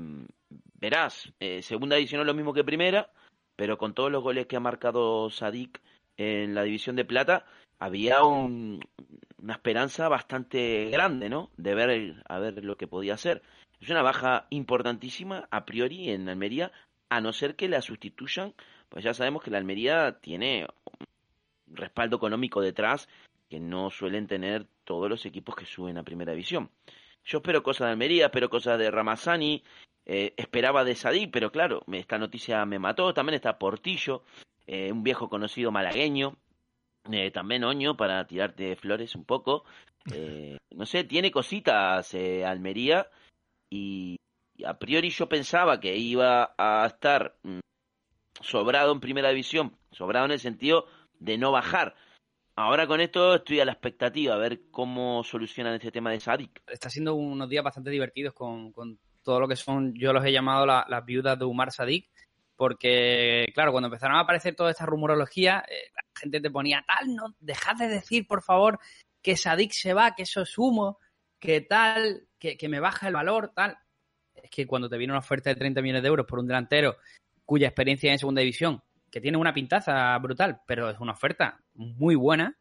verás, 0.80 1.32
eh, 1.40 1.62
segunda 1.62 1.96
división 1.96 2.20
es 2.20 2.26
lo 2.26 2.34
mismo 2.34 2.52
que 2.52 2.64
primera, 2.64 3.10
pero 3.56 3.78
con 3.78 3.94
todos 3.94 4.10
los 4.10 4.22
goles 4.22 4.46
que 4.46 4.56
ha 4.56 4.60
marcado 4.60 5.30
Sadik 5.30 5.80
en 6.16 6.54
la 6.54 6.62
división 6.62 6.96
de 6.96 7.04
plata, 7.04 7.44
había 7.78 8.22
un- 8.24 8.80
una 9.42 9.54
esperanza 9.54 10.08
bastante 10.08 10.88
grande, 10.90 11.28
¿no? 11.28 11.50
De 11.56 11.74
ver 11.74 12.22
a 12.28 12.38
ver 12.38 12.64
lo 12.64 12.76
que 12.76 12.86
podía 12.86 13.14
hacer. 13.14 13.42
Es 13.80 13.90
una 13.90 14.02
baja 14.02 14.46
importantísima 14.50 15.48
a 15.50 15.64
priori 15.64 16.10
en 16.10 16.28
Almería, 16.28 16.72
a 17.10 17.20
no 17.20 17.32
ser 17.32 17.54
que 17.54 17.68
la 17.68 17.82
sustituyan, 17.82 18.54
pues 18.94 19.04
ya 19.04 19.12
sabemos 19.12 19.42
que 19.42 19.50
la 19.50 19.58
Almería 19.58 20.20
tiene 20.20 20.68
un 21.66 21.76
respaldo 21.76 22.16
económico 22.16 22.60
detrás 22.60 23.08
que 23.50 23.58
no 23.58 23.90
suelen 23.90 24.28
tener 24.28 24.68
todos 24.84 25.10
los 25.10 25.26
equipos 25.26 25.56
que 25.56 25.66
suben 25.66 25.98
a 25.98 26.04
primera 26.04 26.30
división. 26.30 26.70
Yo 27.24 27.38
espero 27.38 27.64
cosas 27.64 27.88
de 27.88 27.90
Almería, 27.90 28.26
espero 28.26 28.48
cosas 28.48 28.78
de 28.78 28.92
Ramazani, 28.92 29.64
eh, 30.06 30.32
esperaba 30.36 30.84
de 30.84 30.94
Sadí, 30.94 31.26
pero 31.26 31.50
claro, 31.50 31.82
esta 31.90 32.18
noticia 32.18 32.64
me 32.66 32.78
mató. 32.78 33.12
También 33.12 33.34
está 33.34 33.58
Portillo, 33.58 34.22
eh, 34.68 34.92
un 34.92 35.02
viejo 35.02 35.28
conocido 35.28 35.72
malagueño, 35.72 36.36
eh, 37.10 37.32
también 37.32 37.64
Oño 37.64 37.96
para 37.96 38.24
tirarte 38.28 38.76
flores 38.76 39.16
un 39.16 39.24
poco. 39.24 39.64
No 40.70 40.86
sé, 40.86 41.04
tiene 41.04 41.30
cositas 41.30 42.14
Almería 42.14 43.08
y, 43.70 44.16
y 44.56 44.64
a 44.64 44.74
priori 44.76 45.10
yo 45.10 45.28
pensaba 45.28 45.78
que 45.78 45.96
iba 45.96 46.52
a 46.58 46.84
estar 46.86 47.36
mm, 47.44 47.60
sobrado 48.40 48.92
en 48.92 49.00
primera 49.00 49.28
división, 49.30 49.76
sobrado 49.90 50.26
en 50.26 50.32
el 50.32 50.40
sentido 50.40 50.86
de 51.18 51.38
no 51.38 51.52
bajar. 51.52 51.94
Ahora 52.56 52.86
con 52.86 53.00
esto 53.00 53.34
estoy 53.34 53.60
a 53.60 53.64
la 53.64 53.72
expectativa 53.72 54.34
a 54.34 54.38
ver 54.38 54.60
cómo 54.70 55.24
solucionan 55.24 55.74
este 55.74 55.90
tema 55.90 56.10
de 56.10 56.20
Sadik. 56.20 56.62
está 56.68 56.88
siendo 56.88 57.14
unos 57.14 57.48
días 57.48 57.64
bastante 57.64 57.90
divertidos 57.90 58.32
con, 58.34 58.70
con 58.72 58.98
todo 59.22 59.40
lo 59.40 59.48
que 59.48 59.56
son, 59.56 59.94
yo 59.94 60.12
los 60.12 60.24
he 60.24 60.32
llamado 60.32 60.64
la- 60.66 60.84
las 60.88 61.04
viudas 61.04 61.38
de 61.38 61.44
Umar 61.46 61.72
Sadik, 61.72 62.08
porque, 62.56 63.46
claro, 63.54 63.72
cuando 63.72 63.88
empezaron 63.88 64.16
a 64.16 64.20
aparecer 64.20 64.54
toda 64.54 64.70
esta 64.70 64.86
rumorología, 64.86 65.64
eh, 65.68 65.90
la 65.94 66.02
gente 66.20 66.40
te 66.40 66.50
ponía 66.50 66.84
tal, 66.86 67.14
no, 67.14 67.34
dejad 67.40 67.76
de 67.76 67.88
decir, 67.88 68.26
por 68.28 68.42
favor, 68.42 68.78
que 69.22 69.36
Sadik 69.36 69.72
se 69.72 69.92
va, 69.94 70.14
que 70.14 70.22
eso 70.22 70.42
es 70.42 70.56
humo, 70.56 70.98
que 71.40 71.60
tal, 71.60 72.28
que, 72.38 72.56
que 72.56 72.68
me 72.68 72.78
baja 72.80 73.08
el 73.08 73.14
valor, 73.14 73.52
tal. 73.54 73.76
Es 74.34 74.50
que 74.50 74.66
cuando 74.66 74.88
te 74.88 74.96
viene 74.98 75.12
una 75.12 75.18
oferta 75.20 75.50
de 75.50 75.56
30 75.56 75.82
millones 75.82 76.02
de 76.02 76.08
euros 76.08 76.26
por 76.26 76.38
un 76.38 76.46
delantero 76.46 76.96
cuya 77.44 77.68
experiencia 77.68 78.12
en 78.12 78.18
segunda 78.18 78.40
división, 78.40 78.82
que 79.10 79.20
tiene 79.20 79.38
una 79.38 79.54
pintaza 79.54 80.16
brutal, 80.18 80.60
pero 80.66 80.90
es 80.90 80.98
una 80.98 81.12
oferta 81.12 81.60
muy 81.74 82.14
buena, 82.14 82.56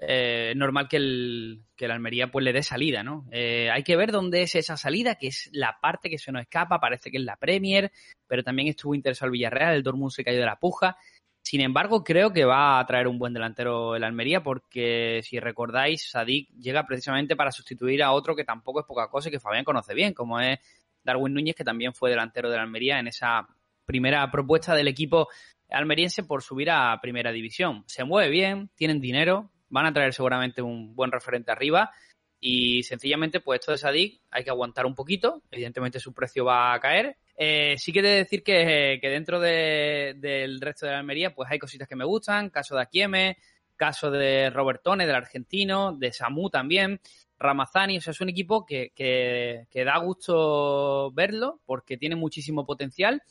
eh, 0.00 0.52
normal 0.54 0.88
que 0.88 0.96
el, 0.96 1.64
que 1.74 1.86
el 1.86 1.90
Almería 1.90 2.30
pues 2.30 2.44
le 2.44 2.52
dé 2.52 2.62
salida, 2.62 3.02
¿no? 3.02 3.26
Eh, 3.32 3.68
hay 3.68 3.82
que 3.82 3.96
ver 3.96 4.12
dónde 4.12 4.42
es 4.42 4.54
esa 4.54 4.76
salida, 4.76 5.16
que 5.16 5.26
es 5.26 5.50
la 5.52 5.78
parte 5.80 6.08
que 6.08 6.18
se 6.18 6.30
nos 6.30 6.42
escapa, 6.42 6.78
parece 6.78 7.10
que 7.10 7.16
es 7.16 7.24
la 7.24 7.36
Premier, 7.36 7.90
pero 8.28 8.44
también 8.44 8.68
estuvo 8.68 8.94
interesado 8.94 9.26
el 9.26 9.32
Villarreal, 9.32 9.74
el 9.74 9.82
Dortmund 9.82 10.12
se 10.12 10.22
cayó 10.22 10.38
de 10.38 10.46
la 10.46 10.60
puja. 10.60 10.96
Sin 11.42 11.60
embargo, 11.62 12.04
creo 12.04 12.32
que 12.32 12.44
va 12.44 12.78
a 12.78 12.86
traer 12.86 13.08
un 13.08 13.18
buen 13.18 13.32
delantero 13.32 13.96
el 13.96 14.04
Almería, 14.04 14.40
porque 14.42 15.20
si 15.24 15.40
recordáis, 15.40 16.08
Sadik 16.10 16.48
llega 16.50 16.86
precisamente 16.86 17.34
para 17.34 17.50
sustituir 17.50 18.02
a 18.02 18.12
otro 18.12 18.36
que 18.36 18.44
tampoco 18.44 18.80
es 18.80 18.86
poca 18.86 19.08
cosa 19.08 19.28
y 19.28 19.32
que 19.32 19.40
Fabián 19.40 19.64
conoce 19.64 19.94
bien, 19.94 20.14
como 20.14 20.38
es 20.38 20.60
Darwin 21.02 21.34
Núñez, 21.34 21.56
que 21.56 21.64
también 21.64 21.92
fue 21.92 22.10
delantero 22.10 22.50
del 22.50 22.60
Almería 22.60 23.00
en 23.00 23.08
esa 23.08 23.48
primera 23.88 24.30
propuesta 24.30 24.74
del 24.74 24.86
equipo 24.86 25.28
almeriense 25.70 26.22
por 26.22 26.42
subir 26.42 26.70
a 26.70 26.98
primera 27.00 27.32
división. 27.32 27.84
Se 27.86 28.04
mueve 28.04 28.28
bien, 28.30 28.68
tienen 28.76 29.00
dinero, 29.00 29.50
van 29.70 29.86
a 29.86 29.92
traer 29.94 30.12
seguramente 30.12 30.60
un 30.60 30.94
buen 30.94 31.10
referente 31.10 31.50
arriba 31.50 31.90
y 32.38 32.82
sencillamente 32.82 33.40
pues 33.40 33.60
esto 33.60 33.72
de 33.72 33.78
Sadik 33.78 34.20
hay 34.30 34.44
que 34.44 34.50
aguantar 34.50 34.84
un 34.84 34.94
poquito, 34.94 35.42
evidentemente 35.50 35.98
su 36.00 36.12
precio 36.12 36.44
va 36.44 36.74
a 36.74 36.80
caer. 36.80 37.16
Eh, 37.34 37.76
sí 37.78 37.90
que 37.92 38.02
de 38.02 38.10
decir 38.10 38.42
que, 38.42 38.98
que 39.00 39.08
dentro 39.08 39.40
de- 39.40 40.14
del 40.18 40.60
resto 40.60 40.84
de 40.84 40.92
la 40.92 40.98
Almería 40.98 41.34
pues 41.34 41.50
hay 41.50 41.58
cositas 41.58 41.88
que 41.88 41.96
me 41.96 42.04
gustan, 42.04 42.50
caso 42.50 42.76
de 42.76 42.82
Akieme, 42.82 43.38
caso 43.74 44.10
de 44.10 44.50
Robertone, 44.50 45.06
del 45.06 45.16
argentino, 45.16 45.92
de 45.96 46.12
Samu 46.12 46.50
también, 46.50 47.00
Ramazani, 47.38 47.96
o 47.96 48.00
sea, 48.02 48.10
es 48.10 48.20
un 48.20 48.28
equipo 48.28 48.66
que, 48.66 48.90
que 48.94 49.84
da 49.84 49.96
gusto 49.98 51.10
verlo 51.12 51.60
porque 51.64 51.96
tiene 51.96 52.16
muchísimo 52.16 52.66
potencial 52.66 53.22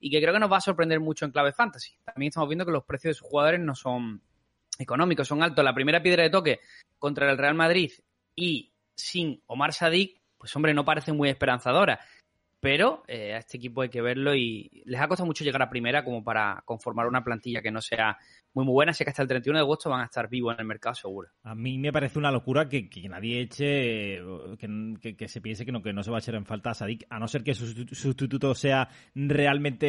y 0.00 0.10
que 0.10 0.20
creo 0.20 0.32
que 0.32 0.40
nos 0.40 0.50
va 0.50 0.58
a 0.58 0.62
sorprender 0.62 1.00
mucho 1.00 1.24
en 1.24 1.32
clave 1.32 1.52
fantasy. 1.52 1.92
También 2.04 2.28
estamos 2.28 2.48
viendo 2.48 2.64
que 2.64 2.72
los 2.72 2.84
precios 2.84 3.10
de 3.10 3.18
sus 3.18 3.28
jugadores 3.28 3.60
no 3.60 3.74
son 3.74 4.22
económicos, 4.78 5.28
son 5.28 5.42
altos. 5.42 5.64
La 5.64 5.74
primera 5.74 6.02
piedra 6.02 6.22
de 6.22 6.30
toque 6.30 6.60
contra 6.98 7.30
el 7.30 7.38
Real 7.38 7.54
Madrid 7.54 7.90
y 8.34 8.72
sin 8.94 9.42
Omar 9.46 9.72
Sadik, 9.72 10.20
pues 10.36 10.54
hombre, 10.54 10.74
no 10.74 10.84
parece 10.84 11.12
muy 11.12 11.28
esperanzadora. 11.28 12.00
Pero 12.60 13.04
eh, 13.06 13.34
a 13.34 13.38
este 13.38 13.56
equipo 13.56 13.82
hay 13.82 13.88
que 13.88 14.02
verlo 14.02 14.34
y 14.34 14.82
les 14.84 15.00
ha 15.00 15.06
costado 15.06 15.26
mucho 15.26 15.44
llegar 15.44 15.62
a 15.62 15.70
primera 15.70 16.04
como 16.04 16.24
para 16.24 16.62
conformar 16.64 17.06
una 17.06 17.22
plantilla 17.22 17.62
que 17.62 17.70
no 17.70 17.80
sea 17.80 18.18
muy 18.58 18.64
muy 18.66 18.72
buena. 18.74 18.90
Así 18.90 19.04
que 19.04 19.10
hasta 19.10 19.22
el 19.22 19.28
31 19.28 19.58
de 19.58 19.62
agosto 19.62 19.88
van 19.90 20.00
a 20.00 20.04
estar 20.04 20.28
vivos 20.28 20.54
en 20.54 20.60
el 20.60 20.66
mercado 20.66 20.94
seguro. 20.94 21.28
A 21.44 21.54
mí 21.54 21.78
me 21.78 21.92
parece 21.92 22.18
una 22.18 22.30
locura 22.32 22.68
que, 22.68 22.88
que 22.90 23.08
nadie 23.08 23.40
eche, 23.40 24.20
que, 25.00 25.16
que- 25.16 25.28
se 25.28 25.40
piense 25.40 25.64
que 25.64 25.72
no, 25.72 25.82
que 25.82 25.92
no 25.92 26.02
se 26.02 26.10
va 26.10 26.16
a 26.16 26.20
echar 26.20 26.34
en 26.34 26.44
falta 26.44 26.70
a 26.70 26.74
Sadik, 26.74 27.06
a 27.08 27.18
no 27.18 27.28
ser 27.28 27.42
que 27.42 27.54
su 27.54 27.66
sustitu- 27.66 27.94
sustituto 27.94 28.54
sea 28.54 28.88
realmente 29.14 29.86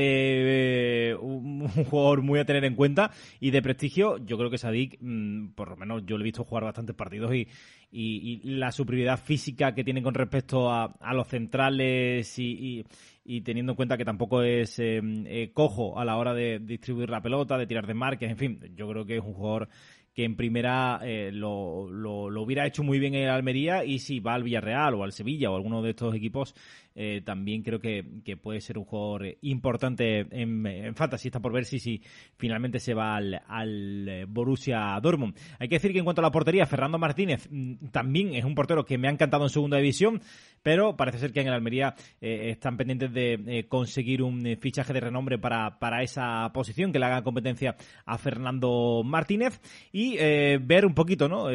eh, 1.11 1.15
un, 1.15 1.67
jugador 1.67 2.21
muy 2.21 2.39
a 2.39 2.45
tener 2.45 2.63
en 2.65 2.75
cuenta 2.75 3.11
y 3.39 3.51
de 3.51 3.61
prestigio. 3.61 4.17
Yo 4.17 4.37
creo 4.37 4.49
que 4.49 4.57
Sadik, 4.57 4.97
mm, 5.01 5.49
por 5.55 5.69
lo 5.69 5.75
menos 5.77 6.05
yo 6.05 6.17
lo 6.17 6.23
he 6.23 6.25
visto 6.25 6.43
jugar 6.43 6.63
bastantes 6.63 6.95
partidos 6.95 7.33
y, 7.33 7.47
y- 7.91 8.41
la 8.43 8.71
superioridad 8.71 9.19
física 9.19 9.73
que 9.73 9.83
tiene 9.83 10.03
con 10.03 10.13
respecto 10.13 10.71
a, 10.71 10.85
a 10.99 11.13
los 11.13 11.27
centrales 11.27 12.37
y- 12.37 12.85
y 13.31 13.41
teniendo 13.41 13.73
en 13.73 13.75
cuenta 13.75 13.95
que 13.95 14.05
tampoco 14.05 14.41
es 14.41 14.79
eh, 14.79 14.99
eh, 15.27 15.51
cojo 15.53 15.99
a 15.99 16.03
la 16.05 16.17
hora 16.17 16.33
de 16.33 16.57
distribuir 16.57 17.11
la 17.11 17.21
pelota, 17.21 17.59
de 17.59 17.67
tirar 17.67 17.85
de 17.85 17.93
marques, 17.93 18.27
en 18.31 18.37
fin, 18.37 18.59
yo 18.75 18.89
creo 18.89 19.05
que 19.05 19.17
es 19.17 19.23
un 19.23 19.33
jugador 19.33 19.69
que 20.15 20.23
en 20.23 20.35
primera 20.35 20.99
eh, 21.03 21.29
lo, 21.31 21.91
lo- 21.91 22.31
lo 22.31 22.41
hubiera 22.41 22.65
hecho 22.65 22.81
muy 22.83 22.97
bien 22.97 23.13
en 23.13 23.25
el 23.25 23.29
Almería 23.29 23.85
y 23.85 23.99
si 23.99 24.19
va 24.19 24.33
al 24.33 24.41
Villarreal 24.43 24.95
o 24.95 25.03
al 25.03 25.11
Sevilla 25.11 25.51
o 25.51 25.55
alguno 25.55 25.83
de 25.83 25.91
estos 25.91 26.15
equipos, 26.15 26.55
eh, 27.01 27.21
también 27.23 27.63
creo 27.63 27.79
que, 27.79 28.03
que 28.25 28.35
puede 28.35 28.59
ser 28.59 28.77
un 28.77 28.83
jugador 28.83 29.25
eh, 29.25 29.37
importante 29.43 30.19
en, 30.31 30.65
en 30.65 30.95
Fantasy. 30.95 31.29
Está 31.29 31.39
por 31.39 31.53
ver 31.53 31.63
si, 31.63 31.79
si 31.79 32.01
finalmente 32.35 32.77
se 32.77 32.93
va 32.93 33.15
al, 33.15 33.41
al 33.47 34.09
eh, 34.09 34.25
Borussia 34.27 34.99
Dortmund. 35.01 35.33
Hay 35.59 35.69
que 35.69 35.75
decir 35.75 35.93
que 35.93 35.99
en 35.99 36.03
cuanto 36.03 36.19
a 36.19 36.23
la 36.23 36.31
portería, 36.31 36.65
Fernando 36.65 36.99
Martínez 36.99 37.47
mm, 37.49 37.87
también 37.93 38.35
es 38.35 38.43
un 38.43 38.53
portero 38.53 38.83
que 38.83 38.97
me 38.97 39.07
ha 39.07 39.11
encantado 39.11 39.45
en 39.45 39.49
segunda 39.49 39.77
división, 39.77 40.21
pero 40.61 40.97
parece 40.97 41.19
ser 41.19 41.31
que 41.31 41.39
en 41.39 41.47
el 41.47 41.53
Almería 41.53 41.95
están 42.19 42.75
pendientes 42.75 43.13
de 43.13 43.65
conseguir 43.69 44.21
un 44.21 44.57
fichaje 44.59 44.91
de 44.91 44.99
renombre 44.99 45.37
para, 45.37 45.79
para 45.79 46.03
esa 46.03 46.51
posición, 46.53 46.91
que 46.91 46.99
le 46.99 47.05
haga 47.05 47.23
competencia 47.23 47.77
a 48.05 48.17
Fernando 48.17 49.03
Martínez 49.05 49.61
y 49.93 50.17
ver 50.17 50.85
un 50.85 50.93
poquito, 50.93 51.29
¿no? 51.29 51.47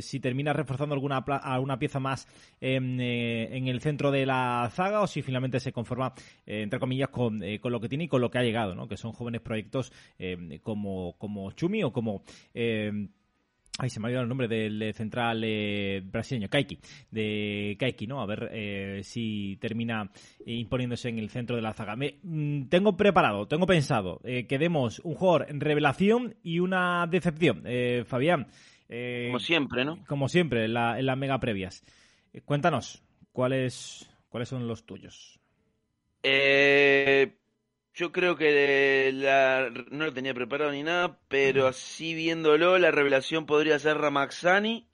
Si 0.00 0.20
termina 0.20 0.54
reforzando 0.54 0.94
alguna, 0.94 1.18
alguna 1.18 1.78
pieza 1.78 2.00
más 2.00 2.26
en, 2.62 2.98
el 3.00 3.80
centro 3.82 4.10
de 4.10 4.24
la 4.24 4.70
o 4.94 5.06
si 5.06 5.22
finalmente 5.22 5.60
se 5.60 5.72
conforma, 5.72 6.12
eh, 6.46 6.62
entre 6.62 6.78
comillas, 6.78 7.08
con, 7.10 7.42
eh, 7.42 7.58
con 7.60 7.72
lo 7.72 7.80
que 7.80 7.88
tiene 7.88 8.04
y 8.04 8.08
con 8.08 8.20
lo 8.20 8.30
que 8.30 8.38
ha 8.38 8.42
llegado, 8.42 8.74
¿no? 8.74 8.88
Que 8.88 8.96
son 8.96 9.12
jóvenes 9.12 9.40
proyectos 9.40 9.92
eh, 10.18 10.60
como, 10.62 11.14
como 11.18 11.50
Chumi 11.52 11.82
o 11.82 11.92
como... 11.92 12.22
Ay, 13.78 13.90
se 13.90 14.00
me 14.00 14.06
ha 14.06 14.08
olvidado 14.08 14.22
el 14.22 14.28
nombre 14.30 14.48
del 14.48 14.94
central 14.94 15.42
eh, 15.44 16.00
brasileño, 16.02 16.48
Kaiki, 16.48 16.78
de 17.10 17.76
Kaiki, 17.78 18.06
¿no? 18.06 18.22
A 18.22 18.26
ver 18.26 18.48
eh, 18.50 19.00
si 19.04 19.58
termina 19.60 20.10
imponiéndose 20.46 21.10
en 21.10 21.18
el 21.18 21.28
centro 21.28 21.56
de 21.56 21.62
la 21.62 21.74
zaga. 21.74 21.94
Me, 21.94 22.14
mm, 22.22 22.68
tengo 22.70 22.96
preparado, 22.96 23.46
tengo 23.46 23.66
pensado 23.66 24.22
eh, 24.24 24.46
que 24.46 24.56
demos 24.56 25.00
un 25.00 25.14
jugador 25.14 25.44
en 25.50 25.60
revelación 25.60 26.36
y 26.42 26.60
una 26.60 27.06
decepción. 27.06 27.64
Fabián. 28.06 28.46
Como 28.88 29.40
siempre, 29.40 29.84
¿no? 29.84 30.02
Como 30.06 30.28
siempre, 30.30 30.64
en, 30.64 30.72
la- 30.72 30.98
en 30.98 31.04
las 31.04 31.18
mega 31.18 31.38
previas. 31.38 31.84
Cuéntanos, 32.46 33.02
¿cuáles, 33.32 34.08
¿cuáles 34.36 34.50
son 34.50 34.68
los 34.68 34.84
tuyos? 34.84 35.40
Eh, 36.22 37.38
yo 37.94 38.12
creo 38.12 38.36
que 38.36 39.10
la- 39.14 39.70
no 39.90 40.04
lo 40.04 40.12
tenía 40.12 40.34
preparado 40.34 40.72
ni 40.72 40.82
nada, 40.82 41.18
pero 41.28 41.66
así 41.66 42.12
viéndolo, 42.12 42.76
la 42.76 42.90
revelación 42.90 43.46
podría 43.46 43.78
ser 43.78 43.96
Ramaxani. 43.96 44.86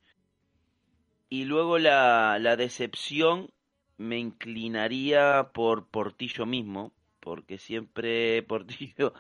Y 1.28 1.44
luego 1.46 1.80
la, 1.80 2.38
la 2.38 2.54
decepción 2.54 3.50
me 3.99 4.20
inclinaría 4.20 5.50
por 5.52 5.88
Portillo 5.88 6.46
mismo, 6.46 6.92
porque 7.18 7.58
siempre 7.58 8.42
Portillo 8.46 9.12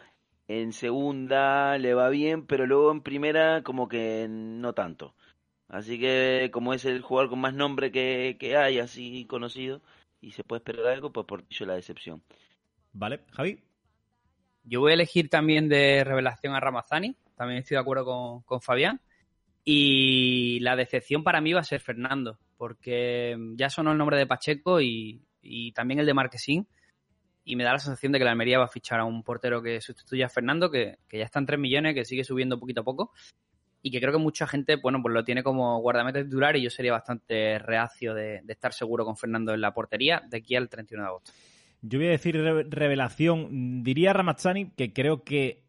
en 0.46 0.72
segunda 0.72 1.76
le 1.78 1.94
va 1.94 2.10
bien, 2.10 2.46
pero 2.46 2.64
luego 2.64 2.92
en 2.92 3.00
primera 3.00 3.64
como 3.64 3.88
que 3.88 4.28
no 4.30 4.72
tanto. 4.72 5.16
Así 5.68 5.98
que 5.98 6.50
como 6.52 6.74
es 6.74 6.84
el 6.84 7.00
jugador 7.00 7.30
con 7.30 7.40
más 7.40 7.54
nombre 7.54 7.90
que, 7.90 8.36
que 8.38 8.56
hay, 8.58 8.78
así 8.78 9.24
conocido, 9.24 9.80
y 10.22 10.30
se 10.30 10.44
puede 10.44 10.60
esperar 10.60 10.86
algo, 10.86 11.12
pues 11.12 11.26
Portillo 11.26 11.66
la 11.66 11.74
decepción. 11.74 12.22
¿Vale, 12.92 13.20
Javi? 13.32 13.60
Yo 14.64 14.80
voy 14.80 14.92
a 14.92 14.94
elegir 14.94 15.28
también 15.28 15.68
de 15.68 16.04
revelación 16.04 16.54
a 16.54 16.60
Ramazani, 16.60 17.16
también 17.36 17.58
estoy 17.58 17.74
de 17.74 17.80
acuerdo 17.80 18.04
con, 18.04 18.42
con 18.42 18.62
Fabián. 18.62 19.00
Y 19.64 20.58
la 20.60 20.76
decepción 20.76 21.22
para 21.22 21.40
mí 21.40 21.52
va 21.52 21.60
a 21.60 21.64
ser 21.64 21.80
Fernando, 21.80 22.38
porque 22.56 23.36
ya 23.54 23.68
sonó 23.68 23.92
el 23.92 23.98
nombre 23.98 24.16
de 24.16 24.26
Pacheco 24.26 24.80
y, 24.80 25.20
y 25.40 25.72
también 25.72 26.00
el 26.00 26.06
de 26.06 26.14
Marquesín. 26.14 26.66
Y 27.44 27.56
me 27.56 27.64
da 27.64 27.72
la 27.72 27.78
sensación 27.78 28.12
de 28.12 28.18
que 28.18 28.24
la 28.24 28.30
Almería 28.30 28.58
va 28.58 28.66
a 28.66 28.68
fichar 28.68 29.00
a 29.00 29.04
un 29.04 29.24
portero 29.24 29.60
que 29.60 29.80
sustituya 29.80 30.26
a 30.26 30.28
Fernando, 30.28 30.70
que, 30.70 30.98
que 31.08 31.18
ya 31.18 31.24
está 31.24 31.40
en 31.40 31.46
3 31.46 31.58
millones, 31.58 31.94
que 31.94 32.04
sigue 32.04 32.22
subiendo 32.22 32.58
poquito 32.58 32.82
a 32.82 32.84
poco. 32.84 33.12
Y 33.82 33.90
que 33.90 34.00
creo 34.00 34.12
que 34.12 34.18
mucha 34.18 34.46
gente, 34.46 34.76
bueno, 34.76 35.00
pues 35.02 35.12
lo 35.12 35.24
tiene 35.24 35.42
como 35.42 35.80
guardameta 35.80 36.22
titular 36.22 36.56
y 36.56 36.62
yo 36.62 36.70
sería 36.70 36.92
bastante 36.92 37.58
reacio 37.58 38.14
de, 38.14 38.42
estar 38.46 38.72
seguro 38.72 39.04
con 39.04 39.16
Fernando 39.16 39.52
en 39.52 39.60
la 39.60 39.74
portería 39.74 40.22
de 40.28 40.36
aquí 40.38 40.54
al 40.54 40.68
31 40.68 41.02
de 41.02 41.08
agosto. 41.08 41.32
Yo 41.82 41.98
voy 41.98 42.06
a 42.06 42.12
decir 42.12 42.36
re- 42.36 42.64
revelación. 42.68 43.82
Diría 43.82 44.12
Ramazzani, 44.12 44.70
que 44.76 44.92
creo 44.92 45.24
que 45.24 45.64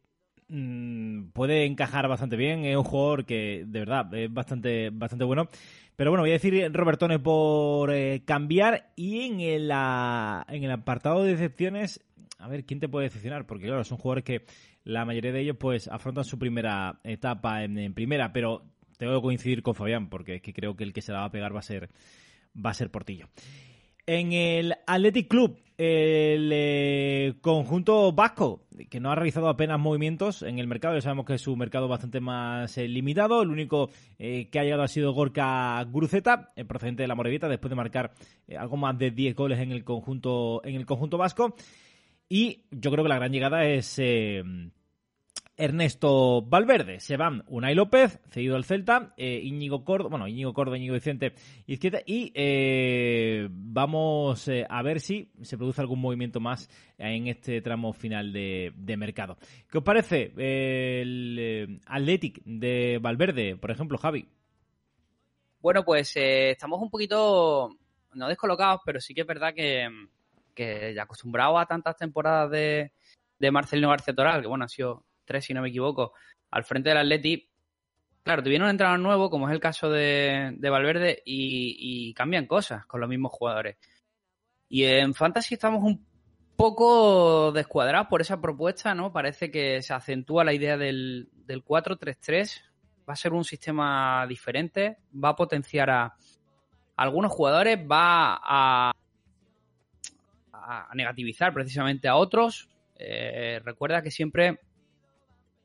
mm, 0.48 1.29
puede 1.34 1.65
encajar 1.65 2.08
bastante 2.08 2.36
bien. 2.36 2.65
Es 2.65 2.77
un 2.77 2.84
jugador 2.84 3.25
que, 3.25 3.63
de 3.65 3.79
verdad, 3.79 4.13
es 4.13 4.32
bastante, 4.32 4.91
bastante 4.91 5.25
bueno. 5.25 5.50
Pero 5.96 6.12
bueno, 6.12 6.22
voy 6.24 6.32
a 6.32 6.34
decir 6.34 6.72
Robertone 6.72 7.17
por 7.17 7.91
eh, 7.91 8.22
cambiar. 8.25 8.91
Y 8.96 9.22
en 9.22 9.39
el, 9.39 9.70
ah, 9.74 10.46
en 10.50 10.63
el 10.63 10.72
apartado 10.72 11.24
de 11.24 11.32
decepciones, 11.32 12.00
a 12.39 12.48
ver, 12.48 12.65
¿quién 12.65 12.79
te 12.79 12.89
puede 12.89 13.05
decepcionar? 13.05 13.46
Porque 13.48 13.65
claro, 13.65 13.84
son 13.84 13.98
jugadores 13.98 14.24
que 14.24 14.46
la 14.84 15.06
mayoría 15.06 15.32
de 15.32 15.42
ellos 15.42 15.58
pues 15.60 15.88
afrontan 15.88 16.24
su 16.24 16.38
primera 16.38 17.00
etapa 17.04 17.63
en, 17.63 17.94
primera. 17.94 18.34
Pero 18.34 18.63
tengo 18.98 19.16
que 19.16 19.22
coincidir 19.22 19.63
con 19.63 19.75
Fabián, 19.75 20.10
porque 20.10 20.36
es 20.36 20.42
que 20.42 20.54
creo 20.54 20.75
que 20.75 20.84
el 20.84 20.94
que 20.94 21.02
se 21.02 21.12
la 21.12 21.20
va 21.20 21.25
a 21.25 21.32
pegar 21.32 21.56
va 21.56 21.60
a 21.60 21.63
ser, 21.63 21.90
va 22.54 22.72
a 22.72 22.74
ser 22.74 22.92
Portillo. 22.92 23.28
En 24.06 24.34
el 24.34 24.75
Athletic 24.86 25.30
Club, 25.30 25.58
el 25.78 26.50
eh, 26.54 27.36
conjunto 27.40 28.12
vasco, 28.12 28.68
que 28.90 29.00
no 29.00 29.12
ha 29.12 29.16
realizado 29.16 29.48
apenas 29.48 29.80
movimientos 29.80 30.42
en 30.42 30.60
el 30.60 30.68
mercado, 30.68 30.96
ya 30.96 31.02
sabemos 31.02 31.25
que 31.25 31.36
es 31.36 31.48
un 31.48 31.58
mercado 31.58 31.88
bastante 31.88 32.20
más 32.20 32.78
eh, 32.78 32.88
limitado. 32.90 33.42
El 33.42 33.50
único 33.50 33.90
eh, 34.20 34.50
que 34.50 34.60
ha 34.60 34.63
llegado 34.63 34.84
ha 34.84 34.90
sido 34.90 35.13
Gorka 35.13 35.82
Guruceta, 35.86 36.50
eh, 36.58 36.66
procedente 36.66 37.04
de 37.04 37.08
la 37.08 37.16
Morevieta, 37.16 37.48
después 37.48 37.70
de 37.70 37.75
marcar 37.75 38.13
eh, 38.48 38.58
algo 38.58 38.75
más 38.75 38.98
de 38.98 39.12
10 39.12 39.36
goles 39.36 39.60
en 39.60 39.72
el 39.72 39.86
conjunto, 39.86 40.62
en 40.66 40.75
el 40.75 40.86
conjunto 40.86 41.18
vasco. 41.18 41.56
Y 42.36 42.63
yo 42.72 42.90
creo 42.90 43.04
que 43.04 43.10
la 43.10 43.18
gran 43.18 43.32
llegada 43.32 43.63
es 43.63 44.00
eh, 44.00 44.42
Ernesto 45.56 46.41
Valverde. 46.41 47.00
Se 47.00 47.15
van 47.15 47.43
Unai 47.46 47.76
López, 47.76 48.19
cedido 48.32 48.56
al 48.56 48.63
Celta, 48.63 49.13
eh, 49.17 49.39
Íñigo 49.43 49.86
Córdoba, 49.86 50.10
bueno, 50.10 50.28
Íñigo 50.28 50.52
Córdoba, 50.52 50.78
Íñigo 50.78 50.96
Vicente 50.96 51.36
Izquierda, 51.67 52.00
y 52.08 52.32
eh, 52.34 53.48
vamos 53.52 54.48
eh, 54.48 54.65
a 54.67 54.82
ver 54.82 55.00
si 55.00 55.32
se 55.43 55.60
produce 55.60 55.82
algún 55.82 56.02
movimiento 56.02 56.39
más 56.39 56.72
en 56.98 57.28
este 57.28 57.62
tramo 57.62 57.93
final 57.93 58.34
de, 58.34 58.74
de 58.78 58.98
mercado. 58.98 59.38
¿Qué 59.69 59.78
os 59.78 59.84
parece 59.84 60.34
el 60.36 61.82
Athletic 61.86 62.41
de 62.46 62.98
Valverde, 63.00 63.58
por 63.58 63.69
ejemplo, 63.69 64.00
Javi? 64.00 64.28
Bueno, 65.62 65.86
pues 65.86 66.13
estamos 66.15 66.82
un 66.82 66.89
poquito, 66.89 67.78
no 68.15 68.28
descolocados, 68.28 68.82
pero 68.84 69.00
sí 69.00 69.13
que 69.13 69.22
es 69.22 69.28
verdad 69.28 69.54
que, 69.54 69.88
que 70.54 70.94
ya 70.94 71.04
acostumbrados 71.04 71.62
a 71.62 71.66
tantas 71.66 71.98
temporadas 71.98 72.52
de, 72.52 72.94
de 73.39 73.52
Marcelino 73.52 73.89
García 73.89 74.13
Toral, 74.13 74.42
que 74.42 74.48
bueno, 74.48 74.63
han 74.63 74.70
sido 74.70 75.06
tres 75.26 75.46
si 75.46 75.54
no 75.54 75.62
me 75.62 75.70
equivoco, 75.70 76.13
al 76.52 76.63
frente 76.63 76.89
del 76.89 77.00
Atleti, 77.00 77.50
claro, 78.24 78.44
tuvieron 78.44 78.66
un 78.66 78.72
entrenador 78.72 79.00
nuevo, 79.00 79.30
como 79.30 79.48
es 79.48 79.54
el 79.54 79.60
caso 79.60 79.89
de, 79.89 80.54
de 80.58 80.70
Valverde, 80.70 81.22
y, 81.26 81.76
y 81.80 82.13
cambian 82.13 82.46
cosas 82.46 82.86
con 82.86 83.02
los 83.02 83.10
mismos 83.10 83.32
jugadores. 83.32 83.78
Y 84.70 84.86
en 84.86 85.13
Fantasy 85.13 85.56
estamos 85.56 85.84
un 85.84 86.06
poco 86.56 87.52
descuadrados 87.52 88.08
por 88.08 88.22
esa 88.22 88.39
propuesta, 88.39 88.96
¿no? 88.96 89.12
Parece 89.12 89.52
que 89.52 89.82
se 89.82 89.94
acentúa 89.94 90.44
la 90.44 90.54
idea 90.54 90.78
del, 90.78 91.30
del 91.34 91.63
4-3-3. 91.63 92.62
Va 93.08 93.13
a 93.13 93.18
ser 93.18 93.34
un 93.34 93.44
sistema 93.44 94.26
diferente, 94.28 94.98
va 95.13 95.30
a 95.30 95.36
potenciar 95.36 95.89
a 95.89 96.16
algunos 96.96 97.32
jugadores, 97.32 97.78
va 97.80 98.39
a, 98.42 98.94
a 100.65 100.95
negativizar 100.95 101.54
precisamente 101.54 102.08
a 102.08 102.15
otros. 102.15 102.69
Eh, 102.95 103.60
recuerda 103.63 104.02
que 104.02 104.12
siempre 104.12 104.60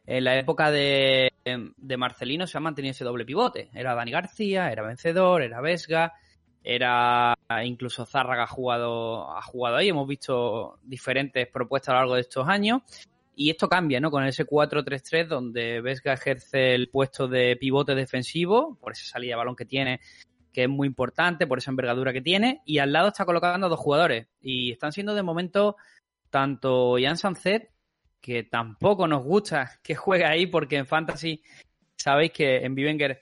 en 0.06 0.24
la 0.24 0.38
época 0.38 0.70
de, 0.70 1.32
de, 1.44 1.96
Marcelino 1.98 2.46
se 2.46 2.56
ha 2.56 2.60
mantenido 2.60 2.92
ese 2.92 3.04
doble 3.04 3.26
pivote. 3.26 3.68
Era 3.74 3.94
Dani 3.94 4.10
García, 4.10 4.72
era 4.72 4.82
Vencedor, 4.82 5.42
era 5.42 5.60
Vesga, 5.60 6.14
era 6.64 7.36
incluso 7.62 8.06
Zárraga 8.06 8.44
ha 8.44 8.46
jugado, 8.46 9.30
ha 9.36 9.42
jugado 9.42 9.76
ahí. 9.76 9.88
Hemos 9.90 10.08
visto 10.08 10.78
diferentes 10.82 11.46
propuestas 11.48 11.90
a 11.90 11.92
lo 11.92 11.98
largo 12.00 12.14
de 12.14 12.22
estos 12.22 12.48
años. 12.48 12.82
Y 13.36 13.50
esto 13.50 13.68
cambia, 13.68 14.00
¿no? 14.00 14.10
Con 14.10 14.24
ese 14.24 14.46
4-3-3 14.46 15.26
donde 15.26 15.80
Vesga 15.80 16.14
ejerce 16.14 16.74
el 16.74 16.88
puesto 16.88 17.28
de 17.28 17.56
pivote 17.56 17.94
defensivo, 17.94 18.76
por 18.80 18.92
esa 18.92 19.04
salida 19.04 19.34
de 19.34 19.36
balón 19.36 19.54
que 19.54 19.64
tiene, 19.64 20.00
que 20.58 20.64
es 20.64 20.68
muy 20.68 20.88
importante, 20.88 21.46
por 21.46 21.58
esa 21.58 21.70
envergadura 21.70 22.12
que 22.12 22.20
tiene, 22.20 22.62
y 22.64 22.78
al 22.78 22.92
lado 22.92 23.06
está 23.06 23.24
colocando 23.24 23.68
a 23.68 23.70
dos 23.70 23.78
jugadores. 23.78 24.26
Y 24.40 24.72
están 24.72 24.90
siendo 24.90 25.14
de 25.14 25.22
momento 25.22 25.76
tanto 26.30 26.96
Jan 27.00 27.16
Sancet, 27.16 27.70
que 28.20 28.42
tampoco 28.42 29.06
nos 29.06 29.22
gusta 29.22 29.78
que 29.84 29.94
juegue 29.94 30.24
ahí, 30.24 30.48
porque 30.48 30.74
en 30.74 30.86
Fantasy 30.86 31.44
sabéis 31.94 32.32
que 32.32 32.64
en 32.64 32.74
Bivenger 32.74 33.20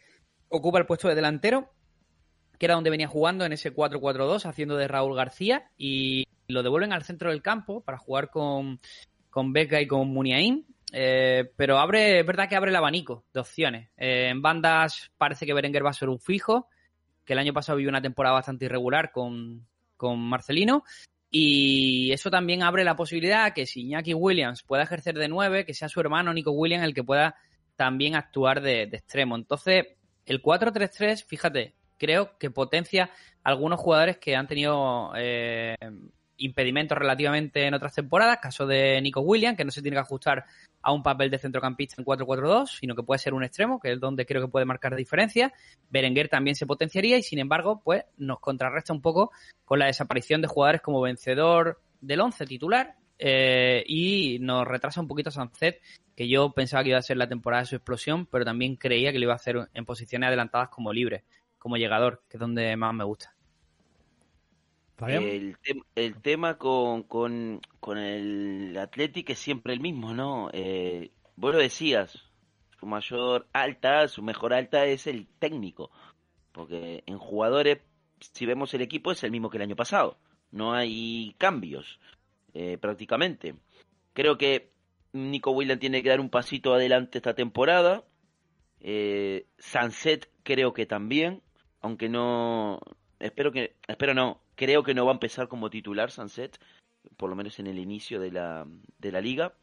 ocupa 0.49 0.79
el 0.79 0.87
puesto 0.87 1.09
de 1.09 1.15
delantero, 1.15 1.75
que 2.59 2.65
era 2.65 2.75
donde 2.75 2.89
venía 2.89 3.07
jugando 3.07 3.45
en 3.45 3.53
ese 3.53 3.75
4-4-2, 3.75 4.47
haciendo 4.47 4.79
de 4.79 4.89
Raúl 4.89 5.15
García, 5.15 5.71
y 5.77 6.25
lo 6.49 6.63
devuelven 6.63 6.95
al 6.95 7.03
centro 7.03 7.29
del 7.29 7.43
campo 7.43 7.85
para 7.85 7.99
jugar 7.99 8.31
con 8.31 8.81
con 9.29 9.53
Becca 9.53 9.79
y 9.79 9.87
con 9.87 10.09
Muniain, 10.09 10.65
eh, 10.91 11.53
pero 11.57 11.77
abre, 11.77 12.21
es 12.21 12.27
verdad 12.27 12.49
que 12.49 12.57
abre 12.57 12.71
el 12.71 12.77
abanico 12.77 13.27
de 13.35 13.41
opciones. 13.41 13.91
Eh, 13.99 14.29
en 14.31 14.41
bandas 14.41 15.13
parece 15.19 15.45
que 15.45 15.53
Berenguer 15.53 15.85
va 15.85 15.91
a 15.91 15.93
ser 15.93 16.09
un 16.09 16.19
fijo, 16.19 16.71
que 17.27 17.35
el 17.35 17.39
año 17.39 17.53
pasado 17.53 17.77
vivió 17.77 17.91
una 17.91 18.01
temporada 18.01 18.37
bastante 18.37 18.65
irregular 18.65 19.13
con, 19.13 19.67
con 19.99 20.19
Marcelino, 20.19 20.85
y 21.31 22.13
eso 22.13 22.31
también 22.31 22.63
abre 22.63 22.85
la 22.85 22.97
posibilidad 22.97 23.53
que 23.53 23.67
si 23.67 23.83
Iñaki 23.83 24.15
Williams 24.15 24.63
pueda 24.63 24.85
ejercer 24.85 25.19
de 25.19 25.29
nueve, 25.29 25.67
que 25.67 25.75
sea 25.75 25.89
su 25.89 26.01
hermano 26.01 26.33
Nico 26.33 26.53
Williams 26.53 26.85
el 26.85 26.95
que 26.95 27.05
pueda 27.05 27.37
también 27.75 28.15
actuar 28.15 28.63
de, 28.63 28.87
de 28.87 28.97
extremo. 28.97 29.37
Entonces, 29.37 29.85
el 30.25 30.41
4-3-3, 30.41 31.25
fíjate, 31.27 31.75
creo 31.99 32.39
que 32.39 32.51
potencia 32.51 33.11
algunos 33.43 33.81
jugadores 33.81 34.19
que 34.19 34.37
han 34.37 34.47
tenido 34.47 35.13
eh, 35.17 35.77
impedimentos 36.39 36.97
relativamente 36.97 37.67
en 37.67 37.75
otras 37.75 37.95
temporadas, 37.95 38.39
caso 38.41 38.67
de 38.67 39.01
Nico 39.01 39.21
Williams, 39.21 39.57
que 39.57 39.65
no 39.65 39.71
se 39.71 39.83
tiene 39.83 39.97
que 39.97 40.01
ajustar 40.01 40.45
a 40.83 40.93
un 40.93 41.03
papel 41.03 41.31
de 41.31 41.39
centrocampista 41.39 41.97
en 41.99 42.05
4-4-2, 42.05 42.79
sino 42.79 42.95
que 42.95 43.03
puede 43.03 43.19
ser 43.19 43.35
un 43.35 43.43
extremo, 43.43 43.81
que 43.81 43.93
es 43.93 44.01
donde 44.01 44.25
creo 44.25 44.43
que 44.43 44.49
puede 44.49 44.65
marcar 44.65 44.95
diferencia. 44.95 45.53
Berenguer 45.91 46.29
también 46.29 46.55
se 46.55 46.67
potenciaría 46.67 47.19
y, 47.19 47.23
sin 47.23 47.39
embargo, 47.39 47.81
pues 47.83 48.05
nos 48.17 48.39
contrarresta 48.41 48.93
un 48.93 49.03
poco 49.03 49.33
con 49.65 49.79
la 49.79 49.87
desaparición 49.87 50.43
de 50.43 50.49
jugadores 50.49 50.83
como 50.83 51.01
vencedor 51.01 51.81
del 52.01 52.21
11 52.21 52.47
titular 52.47 52.95
eh, 53.19 53.83
y 53.87 54.39
nos 54.41 54.67
retrasa 54.67 55.01
un 55.01 55.09
poquito 55.09 55.31
Sancet, 55.31 55.81
que 56.15 56.29
yo 56.29 56.53
pensaba 56.53 56.83
que 56.83 56.91
iba 56.91 56.99
a 56.99 57.03
ser 57.03 57.17
la 57.17 57.29
temporada 57.29 57.63
de 57.63 57.69
su 57.69 57.77
explosión, 57.77 58.27
pero 58.27 58.45
también 58.45 58.77
creía 58.77 59.13
que 59.13 59.19
lo 59.19 59.25
iba 59.25 59.33
a 59.33 59.37
hacer 59.37 59.69
en 59.73 59.85
posiciones 59.85 60.29
adelantadas 60.29 60.69
como 60.69 60.93
libre, 60.93 61.25
como 61.59 61.77
llegador, 61.77 62.23
que 62.29 62.37
es 62.37 62.41
donde 62.41 62.77
más 62.77 62.95
me 62.95 63.05
gusta. 63.05 63.36
El, 64.99 65.59
te 65.59 65.83
el, 65.95 66.23
tema 66.23 66.57
con, 66.57 67.03
con, 67.03 67.61
con 67.81 67.99
el 67.99 68.77
Atlético 68.79 69.33
es 69.33 69.39
siempre 69.39 69.75
el 69.75 69.81
mismo, 69.81 70.15
¿no? 70.15 70.49
Eh, 70.55 71.11
vos 71.37 71.53
lo 71.53 71.61
decías, 71.61 72.19
su 72.81 72.87
mayor 72.87 73.47
alta, 73.53 74.09
su 74.09 74.23
mejor 74.23 74.55
alta 74.55 74.87
es 74.87 75.07
el 75.07 75.27
técnico. 75.39 75.91
Porque 76.53 77.03
en 77.07 77.19
jugadores, 77.19 77.81
si 78.21 78.47
vemos 78.47 78.73
el 78.73 78.81
equipo, 78.81 79.13
es 79.13 79.23
el 79.23 79.31
mismo 79.31 79.51
que 79.51 79.59
el 79.59 79.65
año 79.65 79.77
pasado. 79.77 80.19
No 80.51 80.73
hay 80.73 81.35
cambios, 81.37 82.01
eh, 82.55 82.79
prácticamente. 82.79 83.55
Creo 84.15 84.39
que 84.39 84.71
Nico 85.13 85.51
Williams 85.51 85.81
tiene 85.81 86.03
que 86.03 86.09
dar 86.09 86.21
un 86.21 86.31
pasito 86.31 86.73
adelante 86.73 87.19
esta 87.19 87.35
temporada. 87.35 88.05
Eh, 88.81 89.47
Sunset 89.59 90.31
creo 90.43 90.73
que 90.73 90.87
también, 90.87 91.43
aunque 91.83 92.09
no, 92.09 92.81
espero 93.19 93.53
que, 93.53 93.77
espero 93.89 94.15
no, 94.15 94.41
creo 94.57 94.83
que 94.83 94.95
no 94.95 95.05
va 95.05 95.13
a 95.13 95.15
empezar 95.15 95.47
como 95.47 95.71
titular 95.71 96.11
Sunset, 96.11 96.59
por 97.17 97.31
lo 97.31 97.37
menos 97.37 97.59
en 97.61 97.69
el 97.69 97.79
inicio 97.79 98.19
de 98.19 98.33
la, 98.33 98.67
de 98.99 99.13
la 99.13 99.21
liga. 99.21 99.55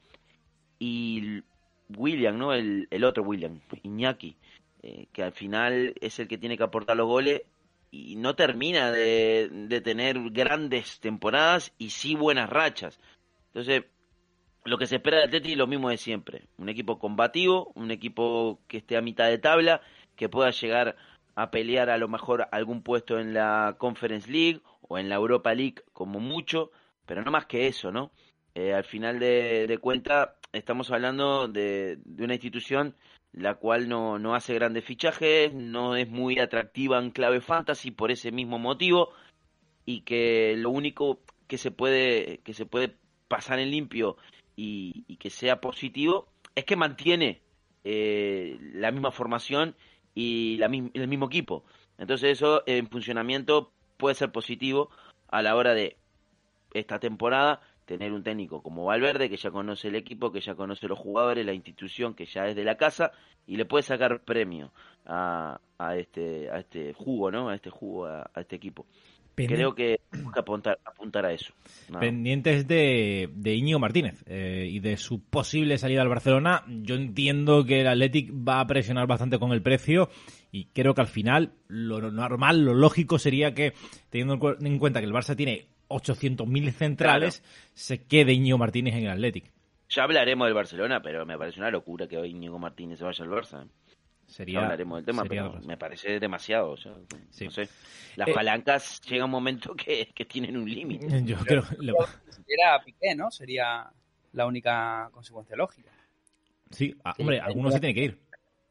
Y 0.80 1.42
William, 1.90 2.38
¿no? 2.38 2.54
El, 2.54 2.88
el 2.90 3.04
otro 3.04 3.24
William, 3.24 3.60
Iñaki, 3.84 4.38
eh, 4.82 5.08
que 5.12 5.24
al 5.24 5.34
final 5.34 5.94
es 6.00 6.20
el 6.20 6.28
que 6.28 6.38
tiene 6.38 6.58
que 6.58 6.64
aportar 6.64 6.96
los 6.96 7.08
goles 7.08 7.42
y 7.92 8.16
no 8.16 8.36
termina 8.36 8.92
de, 8.92 9.50
de 9.52 9.82
tener 9.82 10.20
grandes 10.32 11.00
temporadas 11.00 11.74
y 11.78 11.90
sí 11.90 12.16
buenas 12.16 12.50
rachas. 12.50 13.00
Entonces, 13.48 13.84
lo 14.66 14.78
que 14.78 14.88
se 14.88 14.96
espera 14.96 15.18
de 15.18 15.24
Atleti 15.26 15.52
es 15.52 15.58
lo 15.58 15.68
mismo 15.68 15.90
de 15.90 15.98
siempre. 15.98 16.48
Un 16.58 16.70
equipo 16.70 16.98
combativo, 16.98 17.72
un 17.76 17.92
equipo 17.92 18.60
que 18.68 18.78
esté 18.78 18.98
a 18.98 19.02
mitad 19.02 19.28
de 19.28 19.38
tabla, 19.38 19.82
que 20.16 20.30
pueda 20.30 20.52
llegar 20.52 20.96
a 21.36 21.52
pelear 21.52 21.90
a 21.90 21.98
lo 21.98 22.08
mejor 22.08 22.48
algún 22.52 22.84
puesto 22.84 23.20
en 23.20 23.34
la 23.34 23.76
Conference 23.78 24.30
League 24.30 24.62
o 24.82 24.98
en 24.98 25.10
la 25.10 25.16
Europa 25.16 25.54
League 25.54 25.84
como 25.94 26.20
mucho, 26.20 26.72
pero 27.06 27.24
no 27.24 27.32
más 27.32 27.46
que 27.46 27.68
eso, 27.68 27.92
¿no? 27.92 28.12
Eh, 28.56 28.74
al 28.74 28.84
final 28.84 29.20
de, 29.20 29.66
de 29.68 29.78
cuentas 29.80 30.30
estamos 30.52 30.92
hablando 30.92 31.48
de, 31.48 31.98
de, 32.06 32.24
una 32.24 32.36
institución 32.36 32.96
la 33.32 33.56
cual 33.56 33.90
no, 33.90 34.20
no 34.20 34.36
hace 34.36 34.54
grandes 34.54 34.86
fichajes, 34.86 35.52
no 35.54 35.96
es 35.96 36.08
muy 36.08 36.38
atractiva 36.38 37.00
en 37.00 37.10
clave 37.10 37.42
fantasy 37.42 37.90
por 37.90 38.12
ese 38.12 38.32
mismo 38.32 38.60
motivo 38.60 39.10
y 39.86 40.02
que 40.02 40.56
lo 40.56 40.70
único 40.70 41.20
que 41.48 41.58
se 41.58 41.72
puede 41.72 42.42
que 42.44 42.54
se 42.54 42.68
puede 42.68 42.96
pasar 43.28 43.58
en 43.58 43.72
limpio 43.72 44.18
y, 44.56 45.04
y 45.08 45.18
que 45.18 45.32
sea 45.32 45.60
positivo 45.60 46.28
es 46.54 46.66
que 46.66 46.76
mantiene 46.76 47.42
eh, 47.84 48.58
la 48.74 48.92
misma 48.92 49.12
formación 49.12 49.76
y 50.14 50.58
la, 50.58 50.68
el 50.68 51.08
mismo 51.08 51.28
equipo. 51.28 51.64
Entonces 51.98 52.32
eso 52.32 52.64
en 52.66 52.90
funcionamiento 52.90 53.72
puede 53.98 54.16
ser 54.16 54.32
positivo 54.32 54.90
a 55.30 55.42
la 55.42 55.56
hora 55.56 55.74
de 55.74 55.98
esta 56.74 57.00
temporada 57.00 57.62
tener 57.86 58.14
un 58.14 58.24
técnico 58.24 58.62
como 58.64 58.86
Valverde 58.86 59.30
que 59.30 59.38
ya 59.38 59.52
conoce 59.52 59.90
el 59.90 59.96
equipo, 59.96 60.32
que 60.32 60.42
ya 60.42 60.56
conoce 60.56 60.88
los 60.88 60.98
jugadores, 60.98 61.46
la 61.46 61.54
institución 61.54 62.14
que 62.14 62.26
ya 62.26 62.48
es 62.48 62.56
de 62.56 62.64
la 62.64 62.78
casa 62.78 63.12
y 63.46 63.58
le 63.58 63.66
puede 63.66 63.84
sacar 63.84 64.22
premio 64.22 64.72
a, 65.06 65.60
a 65.78 65.98
este 65.98 66.50
a 66.50 66.60
este 66.60 66.94
jugo, 66.94 67.30
¿no? 67.30 67.50
A 67.50 67.56
este 67.56 67.70
jugo 67.70 68.06
a, 68.06 68.30
a 68.34 68.42
este 68.42 68.56
equipo. 68.56 68.86
Pendiente. 69.36 69.56
Creo 69.56 69.74
que 69.76 70.00
busca 70.22 70.42
apuntar, 70.42 70.80
apuntar 70.86 71.26
a 71.26 71.34
eso. 71.34 71.54
Nada. 71.90 72.02
Pendientes 72.02 72.68
de, 72.68 73.30
de 73.34 73.56
Íñigo 73.56 73.80
Martínez 73.80 74.24
eh, 74.28 74.68
y 74.70 74.80
de 74.80 74.98
su 74.98 75.24
posible 75.24 75.78
salida 75.78 76.02
al 76.02 76.10
Barcelona. 76.10 76.64
Yo 76.68 76.96
entiendo 76.96 77.66
que 77.66 77.82
el 77.82 77.88
Athletic 77.88 78.32
va 78.32 78.60
a 78.60 78.68
presionar 78.68 79.08
bastante 79.08 79.40
con 79.40 79.52
el 79.52 79.64
precio 79.64 80.10
y 80.52 80.66
creo 80.66 80.94
que 80.94 81.02
al 81.02 81.08
final 81.08 81.54
lo 81.68 82.12
normal, 82.12 82.64
lo 82.64 82.76
lógico 82.76 83.18
sería 83.18 83.56
que, 83.56 83.74
teniendo 84.12 84.56
en 84.62 84.78
cuenta 84.78 85.00
que 85.00 85.08
el 85.08 85.14
Barça 85.14 85.36
tiene 85.36 85.66
800.000 85.90 86.72
centrales, 86.72 87.40
claro. 87.40 87.72
se 87.74 88.04
quede 88.04 88.34
Íñigo 88.34 88.58
Martínez 88.60 88.96
en 88.96 89.06
el 89.06 89.10
Athletic. 89.10 89.52
Ya 89.90 90.04
hablaremos 90.04 90.48
del 90.48 90.54
Barcelona, 90.54 91.02
pero 91.02 91.26
me 91.26 91.38
parece 91.38 91.60
una 91.60 91.70
locura 91.70 92.08
que 92.08 92.18
hoy 92.18 92.30
Íñigo 92.30 92.60
Martínez 92.60 93.00
se 93.00 93.06
vaya 93.06 93.26
al 93.26 93.32
Barça. 93.32 93.68
Sería, 94.34 94.64
hablaremos 94.64 94.98
del 94.98 95.06
tema, 95.06 95.26
pero 95.26 95.60
me 95.64 95.78
parece 95.78 96.20
demasiado. 96.20 96.72
O 96.72 96.78
sea, 96.78 96.92
sí. 97.30 97.46
No 97.46 97.52
sé. 97.52 97.70
Las 98.16 98.28
eh, 98.28 98.34
palancas 98.34 99.00
llega 99.02 99.26
un 99.26 99.32
momento 99.32 99.76
que, 99.76 100.08
que 100.08 100.26
tienen 100.26 100.58
un 100.58 100.68
límite. 100.68 101.06
Yo 101.24 101.38
creo 101.38 101.62
que 101.62 101.76
lo... 101.80 101.94
Era 102.48 102.84
Piqué, 102.84 103.14
¿no? 103.16 103.30
Sería 103.30 103.88
la 104.32 104.48
única 104.48 105.08
consecuencia 105.12 105.56
lógica. 105.56 105.92
Sí, 106.72 106.96
ah, 107.04 107.14
hombre, 107.20 107.40
alguno 107.40 107.70
se 107.70 107.80
tiene 107.80 107.94
que 107.94 108.04
ir. 108.06 108.20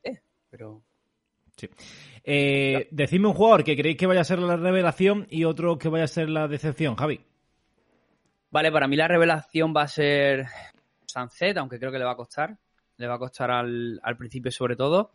Eh, 0.03 0.19
pero. 0.51 0.83
Sí. 1.57 1.71
Eh, 2.25 2.89
decidme 2.91 3.29
un 3.29 3.35
jugador 3.35 3.63
que 3.63 3.77
creéis 3.77 3.97
que 3.97 4.07
vaya 4.07 4.23
a 4.23 4.25
ser 4.25 4.41
la 4.41 4.57
revelación 4.57 5.29
y 5.31 5.45
otro 5.45 5.79
que 5.79 5.89
vaya 5.89 6.05
a 6.05 6.09
ser 6.09 6.29
la 6.29 6.49
decepción, 6.49 6.97
Javi. 6.97 7.21
Vale, 8.51 8.73
para 8.73 8.89
mí 8.89 8.97
la 8.97 9.07
revelación 9.07 9.73
va 9.77 9.83
a 9.83 9.89
ser 9.89 10.47
Sancet, 11.07 11.57
aunque 11.57 11.79
creo 11.79 11.93
que 11.93 11.99
le 12.01 12.05
va 12.05 12.13
a 12.13 12.17
costar 12.17 12.59
le 12.97 13.07
va 13.07 13.15
a 13.15 13.19
costar 13.19 13.51
al, 13.51 14.01
al 14.03 14.17
principio 14.17 14.51
sobre 14.51 14.77
todo. 14.77 15.13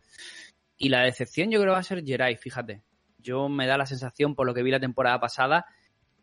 Y 0.76 0.88
la 0.90 1.02
decepción 1.02 1.50
yo 1.50 1.60
creo 1.60 1.72
va 1.72 1.80
a 1.80 1.82
ser 1.82 2.04
Geray, 2.04 2.36
fíjate. 2.36 2.82
Yo 3.18 3.48
me 3.48 3.66
da 3.66 3.76
la 3.76 3.86
sensación, 3.86 4.34
por 4.34 4.46
lo 4.46 4.54
que 4.54 4.62
vi 4.62 4.70
la 4.70 4.78
temporada 4.78 5.18
pasada, 5.18 5.66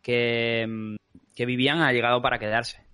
que, 0.02 0.96
que 1.34 1.46
Vivian 1.46 1.82
ha 1.82 1.92
llegado 1.92 2.22
para 2.22 2.38
quedarse. 2.38 2.86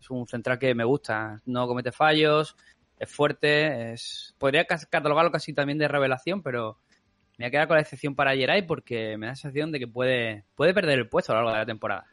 Es 0.00 0.10
un 0.10 0.26
central 0.26 0.58
que 0.58 0.74
me 0.74 0.84
gusta, 0.84 1.40
no 1.46 1.66
comete 1.66 1.92
fallos, 1.92 2.56
es 2.98 3.10
fuerte, 3.10 3.92
es 3.92 4.34
podría 4.38 4.64
catalogarlo 4.64 5.30
casi 5.30 5.52
también 5.52 5.78
de 5.78 5.88
revelación, 5.88 6.42
pero 6.42 6.78
me 7.38 7.44
voy 7.44 7.48
a 7.48 7.50
quedar 7.50 7.68
con 7.68 7.76
la 7.76 7.82
excepción 7.82 8.14
para 8.14 8.34
Geray 8.34 8.62
porque 8.66 9.16
me 9.18 9.26
da 9.26 9.32
la 9.32 9.36
sensación 9.36 9.70
de 9.70 9.78
que 9.78 9.86
puede, 9.86 10.44
puede 10.54 10.74
perder 10.74 10.98
el 10.98 11.08
puesto 11.08 11.32
a 11.32 11.36
lo 11.36 11.42
largo 11.42 11.52
de 11.52 11.60
la 11.60 11.66
temporada. 11.66 12.06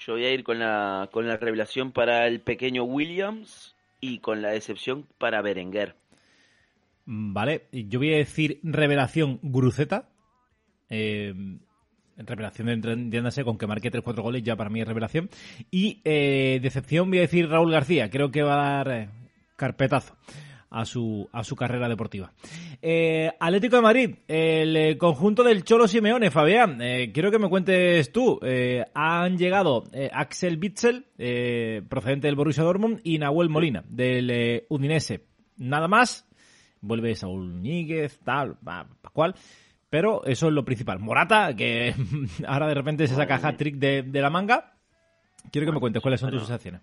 Yo 0.00 0.14
voy 0.14 0.24
a 0.24 0.32
ir 0.32 0.44
con 0.44 0.58
la, 0.58 1.08
con 1.12 1.26
la 1.26 1.36
revelación 1.36 1.92
para 1.92 2.26
el 2.26 2.40
pequeño 2.40 2.84
Williams, 2.84 3.76
y 4.00 4.18
con 4.18 4.42
la 4.42 4.50
decepción 4.50 5.06
para 5.18 5.42
Berenguer. 5.42 5.96
Vale, 7.04 7.68
yo 7.72 7.98
voy 7.98 8.14
a 8.14 8.18
decir 8.18 8.60
revelación 8.62 9.40
Gruceta. 9.42 10.08
Eh, 10.90 11.34
revelación, 12.16 12.68
entiéndase, 12.68 13.44
con 13.44 13.56
que 13.56 13.66
marque 13.66 13.90
3-4 13.90 14.22
goles 14.22 14.42
ya 14.42 14.56
para 14.56 14.70
mí 14.70 14.80
es 14.80 14.88
revelación. 14.88 15.30
Y 15.70 16.00
eh, 16.04 16.58
decepción 16.62 17.08
voy 17.08 17.18
a 17.18 17.22
decir 17.22 17.48
Raúl 17.48 17.72
García. 17.72 18.10
Creo 18.10 18.30
que 18.30 18.42
va 18.42 18.54
a 18.54 18.84
dar 18.84 18.90
eh, 18.90 19.08
carpetazo 19.56 20.16
a 20.70 20.84
su, 20.84 21.28
a 21.32 21.44
su 21.44 21.56
carrera 21.56 21.88
deportiva. 21.88 22.32
Eh, 22.82 23.30
Atlético 23.38 23.76
de 23.76 23.82
Madrid, 23.82 24.16
el 24.28 24.76
eh, 24.76 24.98
conjunto 24.98 25.42
del 25.42 25.64
Cholo 25.64 25.88
Simeone, 25.88 26.30
Fabián, 26.30 26.80
eh, 26.82 27.10
quiero 27.12 27.30
que 27.30 27.38
me 27.38 27.48
cuentes 27.48 28.12
tú. 28.12 28.38
Eh, 28.42 28.84
han 28.94 29.38
llegado 29.38 29.84
Axel 30.12 30.58
Bitzel, 30.58 31.06
procedente 31.88 32.26
del 32.26 32.36
Borussia 32.36 32.62
Dortmund, 32.62 33.00
y 33.02 33.18
Nahuel 33.18 33.48
Molina, 33.48 33.84
del 33.88 34.64
Udinese. 34.68 35.24
Nada 35.56 35.88
más, 35.88 36.28
vuelve 36.80 37.14
Saúl 37.14 37.62
Níguez, 37.62 38.20
tal, 38.20 38.56
cual. 39.12 39.34
Pero 39.90 40.22
eso 40.26 40.48
es 40.48 40.52
lo 40.52 40.66
principal. 40.66 40.98
Morata, 40.98 41.56
que 41.56 41.94
ahora 42.46 42.68
de 42.68 42.74
repente 42.74 43.06
se 43.06 43.14
saca 43.14 43.36
hat-trick 43.36 43.76
de, 43.76 44.02
de, 44.02 44.20
la 44.20 44.28
manga. 44.28 44.74
Quiero 45.50 45.66
que 45.66 45.72
me 45.72 45.80
cuentes 45.80 46.02
cuáles 46.02 46.20
son 46.20 46.30
tus 46.30 46.40
sensaciones. 46.40 46.82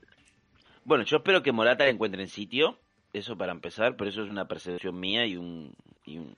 Bueno, 0.84 1.04
yo 1.04 1.18
espero 1.18 1.44
que 1.44 1.52
Morata 1.52 1.88
encuentre 1.88 2.22
en 2.22 2.28
sitio 2.28 2.80
eso 3.18 3.38
para 3.38 3.52
empezar, 3.52 3.96
pero 3.96 4.10
eso 4.10 4.24
es 4.24 4.30
una 4.30 4.48
percepción 4.48 5.00
mía 5.00 5.26
y 5.26 5.38
un, 5.38 5.74
y 6.06 6.18
un 6.18 6.36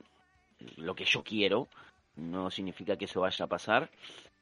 lo 0.77 0.95
que 0.95 1.05
yo 1.05 1.23
quiero. 1.23 1.67
No 2.15 2.49
significa 2.49 2.97
que 2.97 3.05
eso 3.05 3.21
vaya 3.21 3.45
a 3.45 3.49
pasar. 3.49 3.89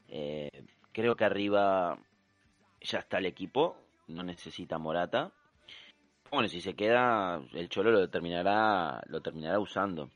Eh, 0.08 0.50
creo 0.92 1.16
que 1.16 1.26
arriba 1.26 1.98
ya 2.82 3.00
está 3.00 3.18
el 3.18 3.26
equipo, 3.26 3.78
no 4.08 4.24
necesita 4.24 4.78
Morata. 4.78 5.32
Bueno, 6.32 6.48
si 6.48 6.62
se 6.62 6.74
queda, 6.74 7.42
el 7.54 7.70
Cholo 7.70 7.92
lo 7.92 8.10
terminará, 8.10 9.02
lo 9.08 9.22
terminará 9.22 9.60
usando. 9.60 10.10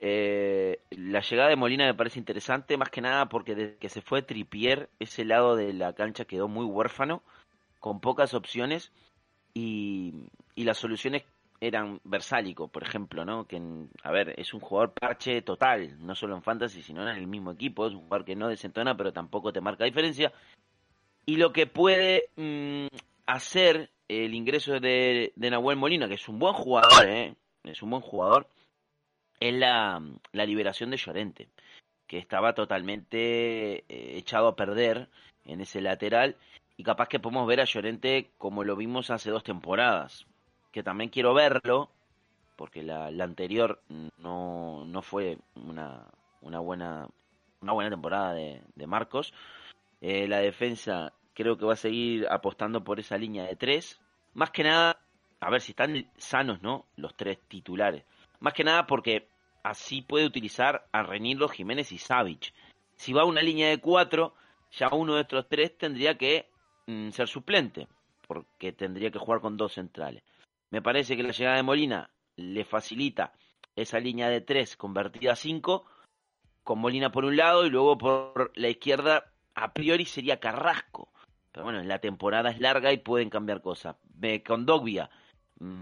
Eh, 0.00 0.80
la 0.90 1.20
llegada 1.20 1.48
de 1.48 1.56
Molina 1.56 1.84
me 1.84 1.94
parece 1.94 2.18
interesante, 2.18 2.76
más 2.76 2.90
que 2.90 3.00
nada 3.00 3.28
porque 3.28 3.54
desde 3.54 3.76
que 3.76 3.88
se 3.88 4.00
fue 4.00 4.22
Tripier, 4.22 4.88
ese 4.98 5.24
lado 5.24 5.54
de 5.54 5.72
la 5.72 5.92
cancha 5.92 6.24
quedó 6.24 6.48
muy 6.48 6.64
huérfano, 6.64 7.22
con 7.78 8.00
pocas 8.00 8.34
opciones, 8.34 8.92
y, 9.54 10.12
y 10.54 10.64
las 10.64 10.78
soluciones 10.78 11.24
eran 11.62 12.00
Versálico, 12.02 12.66
por 12.66 12.82
ejemplo, 12.82 13.24
¿no? 13.24 13.46
Que, 13.46 13.62
a 14.02 14.10
ver, 14.10 14.34
es 14.36 14.52
un 14.52 14.58
jugador 14.58 14.94
parche 14.94 15.42
total, 15.42 15.96
no 16.04 16.16
solo 16.16 16.34
en 16.34 16.42
Fantasy, 16.42 16.82
sino 16.82 17.08
en 17.08 17.16
el 17.16 17.28
mismo 17.28 17.52
equipo. 17.52 17.86
Es 17.86 17.94
un 17.94 18.00
jugador 18.00 18.24
que 18.26 18.34
no 18.34 18.48
desentona, 18.48 18.96
pero 18.96 19.12
tampoco 19.12 19.52
te 19.52 19.60
marca 19.60 19.84
diferencia. 19.84 20.32
Y 21.24 21.36
lo 21.36 21.52
que 21.52 21.68
puede 21.68 22.30
mmm, 22.34 22.88
hacer 23.26 23.90
el 24.08 24.34
ingreso 24.34 24.80
de, 24.80 25.32
de, 25.36 25.50
Nahuel 25.50 25.76
Molina, 25.76 26.08
que 26.08 26.14
es 26.14 26.28
un 26.28 26.40
buen 26.40 26.52
jugador, 26.52 27.08
¿eh? 27.08 27.36
Es 27.62 27.80
un 27.80 27.90
buen 27.90 28.02
jugador, 28.02 28.48
es 29.38 29.54
la, 29.54 30.02
la 30.32 30.44
liberación 30.44 30.90
de 30.90 30.96
Llorente, 30.96 31.48
que 32.08 32.18
estaba 32.18 32.54
totalmente 32.54 33.84
eh, 33.88 34.18
echado 34.18 34.48
a 34.48 34.56
perder 34.56 35.08
en 35.44 35.60
ese 35.60 35.80
lateral. 35.80 36.34
Y 36.76 36.82
capaz 36.82 37.06
que 37.06 37.20
podemos 37.20 37.46
ver 37.46 37.60
a 37.60 37.66
Llorente 37.66 38.32
como 38.36 38.64
lo 38.64 38.74
vimos 38.74 39.10
hace 39.10 39.30
dos 39.30 39.44
temporadas 39.44 40.26
que 40.72 40.82
también 40.82 41.10
quiero 41.10 41.34
verlo, 41.34 41.90
porque 42.56 42.82
la, 42.82 43.06
anterior 43.06 43.80
no, 44.18 44.84
no 44.84 45.02
fue 45.02 45.38
una, 45.54 46.06
una, 46.40 46.60
buena, 46.60 47.08
una 47.60 47.72
buena 47.72 47.90
temporada 47.90 48.34
de, 48.34 48.62
de 48.74 48.86
Marcos. 48.86 49.32
Eh, 50.00 50.26
la 50.26 50.38
defensa 50.38 51.12
creo 51.34 51.56
que 51.56 51.66
va 51.66 51.74
a 51.74 51.76
seguir 51.76 52.26
apostando 52.28 52.82
por 52.82 52.98
esa 52.98 53.16
línea 53.16 53.44
de 53.44 53.56
tres. 53.56 54.00
Más 54.34 54.50
que 54.50 54.64
nada, 54.64 54.98
a 55.40 55.50
ver 55.50 55.60
si 55.60 55.72
están 55.72 56.10
sanos, 56.16 56.62
¿no? 56.62 56.86
Los 56.96 57.14
tres 57.16 57.38
titulares. 57.48 58.04
Más 58.40 58.54
que 58.54 58.64
nada 58.64 58.86
porque 58.86 59.28
así 59.62 60.02
puede 60.02 60.26
utilizar 60.26 60.86
a 60.92 61.02
Renildo, 61.02 61.48
Jiménez 61.48 61.92
y 61.92 61.98
Savic. 61.98 62.52
Si 62.96 63.12
va 63.12 63.22
a 63.22 63.26
una 63.26 63.42
línea 63.42 63.68
de 63.68 63.78
cuatro, 63.78 64.34
ya 64.72 64.88
uno 64.92 65.14
de 65.14 65.22
estos 65.22 65.48
tres 65.48 65.76
tendría 65.76 66.16
que 66.16 66.48
mm, 66.86 67.10
ser 67.10 67.28
suplente, 67.28 67.88
porque 68.26 68.72
tendría 68.72 69.10
que 69.10 69.18
jugar 69.18 69.40
con 69.40 69.56
dos 69.56 69.74
centrales. 69.74 70.22
Me 70.72 70.80
parece 70.80 71.16
que 71.16 71.22
la 71.22 71.32
llegada 71.32 71.56
de 71.56 71.62
Molina 71.62 72.10
le 72.36 72.64
facilita 72.64 73.34
esa 73.76 74.00
línea 74.00 74.30
de 74.30 74.40
tres 74.40 74.74
convertida 74.76 75.32
a 75.32 75.36
cinco, 75.36 75.84
con 76.62 76.78
Molina 76.78 77.12
por 77.12 77.26
un 77.26 77.36
lado 77.36 77.66
y 77.66 77.70
luego 77.70 77.98
por 77.98 78.52
la 78.54 78.70
izquierda, 78.70 79.32
a 79.54 79.74
priori 79.74 80.06
sería 80.06 80.40
Carrasco. 80.40 81.12
Pero 81.52 81.64
bueno, 81.64 81.82
la 81.82 81.98
temporada 81.98 82.50
es 82.50 82.58
larga 82.58 82.90
y 82.90 82.96
pueden 82.96 83.28
cambiar 83.28 83.60
cosas. 83.60 83.96
Con 84.46 84.64
Dogbia, 84.64 85.10
mm, 85.60 85.80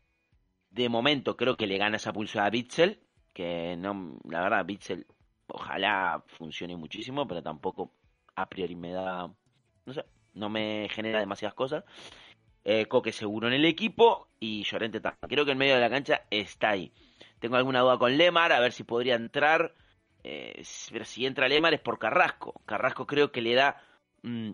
de 0.71 0.89
momento 0.89 1.37
creo 1.37 1.57
que 1.57 1.69
le 1.69 1.79
gana 1.79 1.97
esa 1.97 2.13
pulsada 2.13 2.47
a 2.47 2.51
Bitzel, 2.51 2.99
que 3.33 3.77
no, 3.77 4.19
la 4.29 4.41
verdad, 4.41 4.67
Bitzel 4.67 5.07
ojalá 5.47 6.25
funcione 6.27 6.77
muchísimo, 6.77 7.29
pero 7.29 7.45
tampoco 7.45 7.93
a 8.35 8.49
priori 8.49 8.75
me 8.75 8.91
da, 8.91 9.33
no 9.87 9.93
sé, 9.93 10.05
no 10.35 10.49
me 10.49 10.89
genera 10.91 11.21
demasiadas 11.21 11.55
cosas. 11.55 11.85
Eh, 12.65 12.87
Coque 12.87 13.13
seguro 13.13 13.49
en 13.49 13.55
el 13.55 13.65
equipo 13.65 14.29
y 14.39 14.63
Llorente 14.65 15.01
también. 15.01 15.29
Creo 15.29 15.45
que 15.45 15.53
en 15.53 15.59
medio 15.59 15.75
de 15.75 15.81
la 15.81 15.91
cancha 15.91 16.23
está 16.31 16.71
ahí. 16.71 16.93
Tengo 17.39 17.57
alguna 17.57 17.81
duda 17.81 17.99
con 17.99 18.17
Lemar, 18.17 18.53
a 18.53 18.61
ver 18.61 18.73
si 18.73 18.85
podría 18.85 19.15
entrar. 19.15 19.75
Eh, 20.23 20.63
pero 20.93 21.05
si 21.05 21.25
entra 21.25 21.49
Lemar 21.49 21.75
es 21.75 21.81
por 21.81 21.99
Carrasco. 21.99 22.61
Carrasco 22.67 23.07
creo 23.07 23.33
que 23.33 23.41
le 23.41 23.55
da 23.55 23.83
mm, 24.23 24.51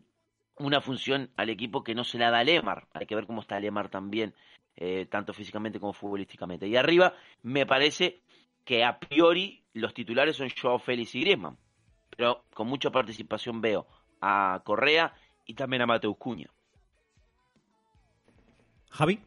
una 0.58 0.80
función 0.80 1.30
al 1.36 1.50
equipo 1.50 1.82
que 1.82 1.94
no 1.94 2.04
se 2.04 2.18
la 2.18 2.30
da 2.30 2.38
a 2.40 2.44
Lemar. 2.44 2.86
Hay 2.94 3.06
que 3.06 3.16
ver 3.16 3.26
cómo 3.26 3.40
está 3.40 3.58
Lemar 3.58 3.88
también, 3.88 4.34
eh, 4.76 5.06
tanto 5.10 5.32
físicamente 5.32 5.80
como 5.80 5.92
futbolísticamente. 5.92 6.68
Y 6.68 6.76
arriba 6.76 7.14
me 7.42 7.66
parece 7.66 8.22
que 8.64 8.84
a 8.84 8.98
priori 8.98 9.64
los 9.72 9.94
titulares 9.94 10.36
son 10.36 10.48
Joao 10.50 10.78
Félix 10.78 11.14
y 11.14 11.20
Griezmann. 11.20 11.58
Pero 12.16 12.44
con 12.54 12.68
mucha 12.68 12.90
participación 12.90 13.60
veo 13.60 13.86
a 14.20 14.62
Correa 14.64 15.14
y 15.44 15.54
también 15.54 15.82
a 15.82 15.86
Mateus 15.86 16.16
Cuña. 16.16 16.50
Javi. 18.90 19.20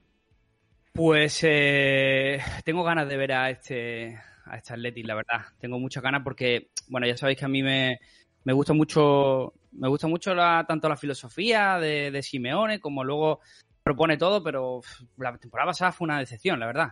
Pues 0.93 1.39
eh, 1.43 2.39
tengo 2.65 2.83
ganas 2.83 3.07
de 3.07 3.17
ver 3.17 3.31
a 3.31 3.49
este 3.49 4.19
a 4.45 4.57
este 4.57 4.73
Athletic, 4.73 5.05
la 5.05 5.15
verdad. 5.15 5.45
Tengo 5.59 5.79
muchas 5.79 6.03
ganas 6.03 6.23
porque, 6.23 6.71
bueno, 6.87 7.07
ya 7.07 7.15
sabéis 7.15 7.37
que 7.37 7.45
a 7.45 7.49
mí 7.49 7.61
me, 7.61 7.99
me 8.43 8.53
gusta 8.53 8.73
mucho 8.73 9.53
me 9.71 9.87
gusta 9.87 10.07
mucho 10.07 10.33
la, 10.33 10.65
tanto 10.67 10.89
la 10.89 10.97
filosofía 10.97 11.77
de, 11.79 12.11
de 12.11 12.23
Simeone 12.23 12.79
como 12.79 13.03
luego 13.03 13.39
propone 13.83 14.17
todo, 14.17 14.43
pero 14.43 14.81
la 15.17 15.37
temporada 15.37 15.69
pasada 15.69 15.91
fue 15.91 16.05
una 16.05 16.19
decepción, 16.19 16.59
la 16.59 16.65
verdad. 16.65 16.89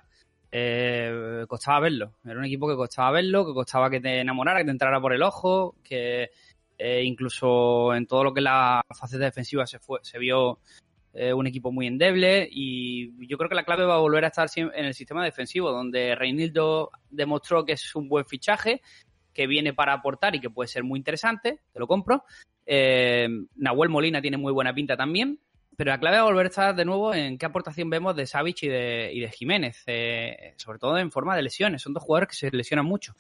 Eh, 0.52 1.46
costaba 1.48 1.82
verlo. 1.82 2.14
Era 2.26 2.40
un 2.40 2.46
equipo 2.46 2.68
que 2.68 2.76
costaba 2.76 3.12
verlo, 3.12 3.46
que 3.46 3.54
costaba 3.54 3.90
que 3.90 4.00
te 4.00 4.22
enamorara, 4.22 4.60
que 4.60 4.66
te 4.66 4.72
entrara 4.72 5.02
por 5.02 5.14
el 5.14 5.24
ojo, 5.24 5.76
que 5.84 6.30
eh, 6.78 7.04
incluso 7.04 7.94
en 7.94 8.06
todo 8.08 8.24
lo 8.24 8.34
que 8.34 8.42
la 8.42 8.82
faceta 8.98 9.26
defensiva 9.26 9.66
se, 9.66 9.80
fue, 9.80 10.00
se 10.04 10.20
vio 10.20 10.60
un 11.34 11.48
equipo 11.48 11.72
muy 11.72 11.88
endeble 11.88 12.48
y 12.52 13.28
yo 13.28 13.38
creo 13.38 13.50
que 13.50 13.56
la 13.56 13.64
clave 13.64 13.86
va 13.86 13.96
a 13.96 14.00
volver 14.00 14.24
a 14.26 14.28
estar 14.28 14.48
en 14.56 14.86
el 14.86 14.94
sistema 14.94 15.24
defensivo, 15.24 15.72
donde 15.72 16.16
Reinildo 16.16 16.92
demostró 17.10 17.66
que 17.66 17.74
es 17.74 17.96
un 17.96 18.08
buen 18.08 18.26
fichaje, 18.26 18.82
que 19.38 19.48
viene 19.48 19.72
para 19.72 19.94
aportar 19.94 20.36
y 20.36 20.40
que 20.40 20.50
puede 20.50 20.68
ser 20.68 20.84
muy 20.84 20.98
interesante, 20.98 21.62
te 21.72 21.80
lo 21.80 21.88
compro. 21.88 22.24
Eh, 22.66 23.30
Nahuel 23.56 23.90
Molina 23.90 24.20
tiene 24.20 24.36
muy 24.36 24.52
buena 24.52 24.74
pinta 24.74 24.98
también, 24.98 25.40
pero 25.78 25.92
la 25.92 26.00
clave 26.00 26.18
va 26.18 26.24
a 26.24 26.26
volver 26.26 26.48
a 26.48 26.50
estar 26.50 26.76
de 26.76 26.86
nuevo 26.86 27.14
en 27.14 27.38
qué 27.38 27.46
aportación 27.46 27.90
vemos 27.90 28.16
de 28.16 28.26
Savic 28.26 28.64
y 28.64 28.68
de, 28.68 29.12
y 29.14 29.20
de 29.20 29.30
Jiménez, 29.30 29.84
eh, 29.86 30.56
sobre 30.58 30.80
todo 30.80 30.98
en 30.98 31.12
forma 31.12 31.36
de 31.36 31.44
lesiones. 31.44 31.84
Son 31.84 31.94
dos 31.94 32.04
jugadores 32.04 32.30
que 32.30 32.36
se 32.36 32.52
lesionan 32.52 32.88
mucho, 32.88 33.14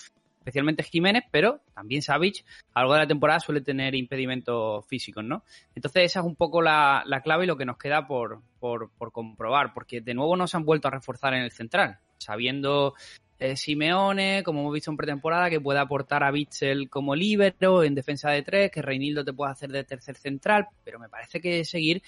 especialmente 0.47 0.81
Jiménez, 0.81 1.25
pero 1.29 1.59
también 1.73 2.01
Savic 2.01 2.45
a 2.73 2.79
lo 2.79 2.87
largo 2.87 2.93
de 2.93 2.99
la 3.01 3.07
temporada 3.07 3.39
suele 3.41 3.59
tener 3.59 3.93
impedimentos 3.95 4.85
físicos, 4.87 5.21
¿no? 5.21 5.43
Entonces 5.75 6.03
esa 6.05 6.21
es 6.21 6.25
un 6.25 6.37
poco 6.37 6.61
la, 6.61 7.03
clave 7.21 7.43
y 7.43 7.47
lo 7.47 7.57
que 7.57 7.65
nos 7.65 7.77
queda 7.77 8.07
por, 8.07 8.41
por, 8.61 8.89
comprobar, 9.11 9.73
porque 9.73 9.99
de 9.99 10.13
nuevo 10.13 10.37
no 10.37 10.47
se 10.47 10.55
han 10.55 10.63
vuelto 10.63 10.87
a 10.87 10.91
reforzar 10.91 11.33
en 11.33 11.41
el 11.41 11.51
central, 11.51 11.99
sabiendo 12.17 12.93
eh, 13.39 13.57
Simeone, 13.57 14.41
como 14.45 14.61
hemos 14.61 14.73
visto 14.73 14.89
en 14.89 14.95
pretemporada, 14.95 15.49
que 15.49 15.59
puede 15.59 15.79
aportar 15.79 16.23
a 16.23 16.31
Bitzel 16.31 16.89
como 16.89 17.13
líbero 17.13 17.83
en 17.83 17.93
defensa 17.93 18.31
de 18.31 18.41
tres, 18.41 18.71
que 18.71 18.81
Reinildo 18.81 19.25
te 19.25 19.33
puede 19.33 19.51
hacer 19.51 19.69
de 19.69 19.83
tercer 19.83 20.15
central, 20.15 20.67
pero 20.85 20.97
me 20.97 21.09
parece 21.09 21.41
que 21.41 21.65
seguir 21.65 22.01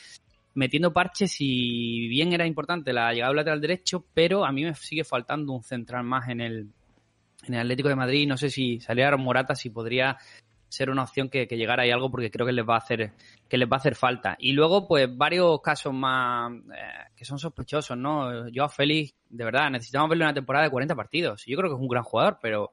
metiendo 0.53 0.93
parches 0.93 1.35
y 1.39 2.07
bien 2.07 2.31
era 2.31 2.47
importante 2.47 2.93
la 2.93 3.11
llegada 3.11 3.31
del 3.31 3.37
lateral 3.37 3.61
derecho, 3.61 4.05
pero 4.13 4.45
a 4.45 4.53
mí 4.53 4.63
me 4.63 4.73
sigue 4.75 5.03
faltando 5.03 5.51
un 5.51 5.63
central 5.63 6.05
más 6.05 6.29
en 6.29 6.39
el, 6.39 6.69
en 7.47 7.53
el 7.53 7.61
Atlético 7.61 7.89
de 7.89 7.95
Madrid. 7.95 8.27
No 8.27 8.37
sé 8.37 8.49
si 8.49 8.79
saliera 8.79 9.17
Morata, 9.17 9.55
si 9.55 9.69
podría 9.69 10.17
ser 10.69 10.89
una 10.89 11.03
opción 11.03 11.29
que, 11.29 11.45
llegara 11.47 11.83
ahí 11.83 11.91
algo 11.91 12.11
porque 12.11 12.29
creo 12.29 12.45
que 12.45 12.53
les 12.53 12.67
va 12.67 12.75
a 12.75 12.77
hacer 12.77 13.11
que 13.49 13.57
les 13.57 13.67
va 13.67 13.75
a 13.75 13.79
hacer 13.79 13.95
falta. 13.95 14.35
Y 14.39 14.53
luego 14.53 14.87
pues 14.87 15.09
varios 15.15 15.59
casos 15.61 15.93
más 15.93 16.53
eh, 16.53 17.09
que 17.15 17.25
son 17.25 17.39
sospechosos 17.39 17.97
no 17.97 18.47
yo 18.49 18.69
Félix 18.69 19.15
de 19.29 19.43
verdad 19.43 19.71
necesitamos 19.71 20.09
verlo 20.09 20.25
una 20.25 20.33
temporada 20.33 20.65
de 20.65 20.71
40 20.71 20.95
partidos. 20.95 21.43
Yo 21.45 21.57
creo 21.57 21.69
que 21.69 21.75
es 21.75 21.81
un 21.81 21.87
gran 21.87 22.03
jugador 22.03 22.37
pero 22.41 22.71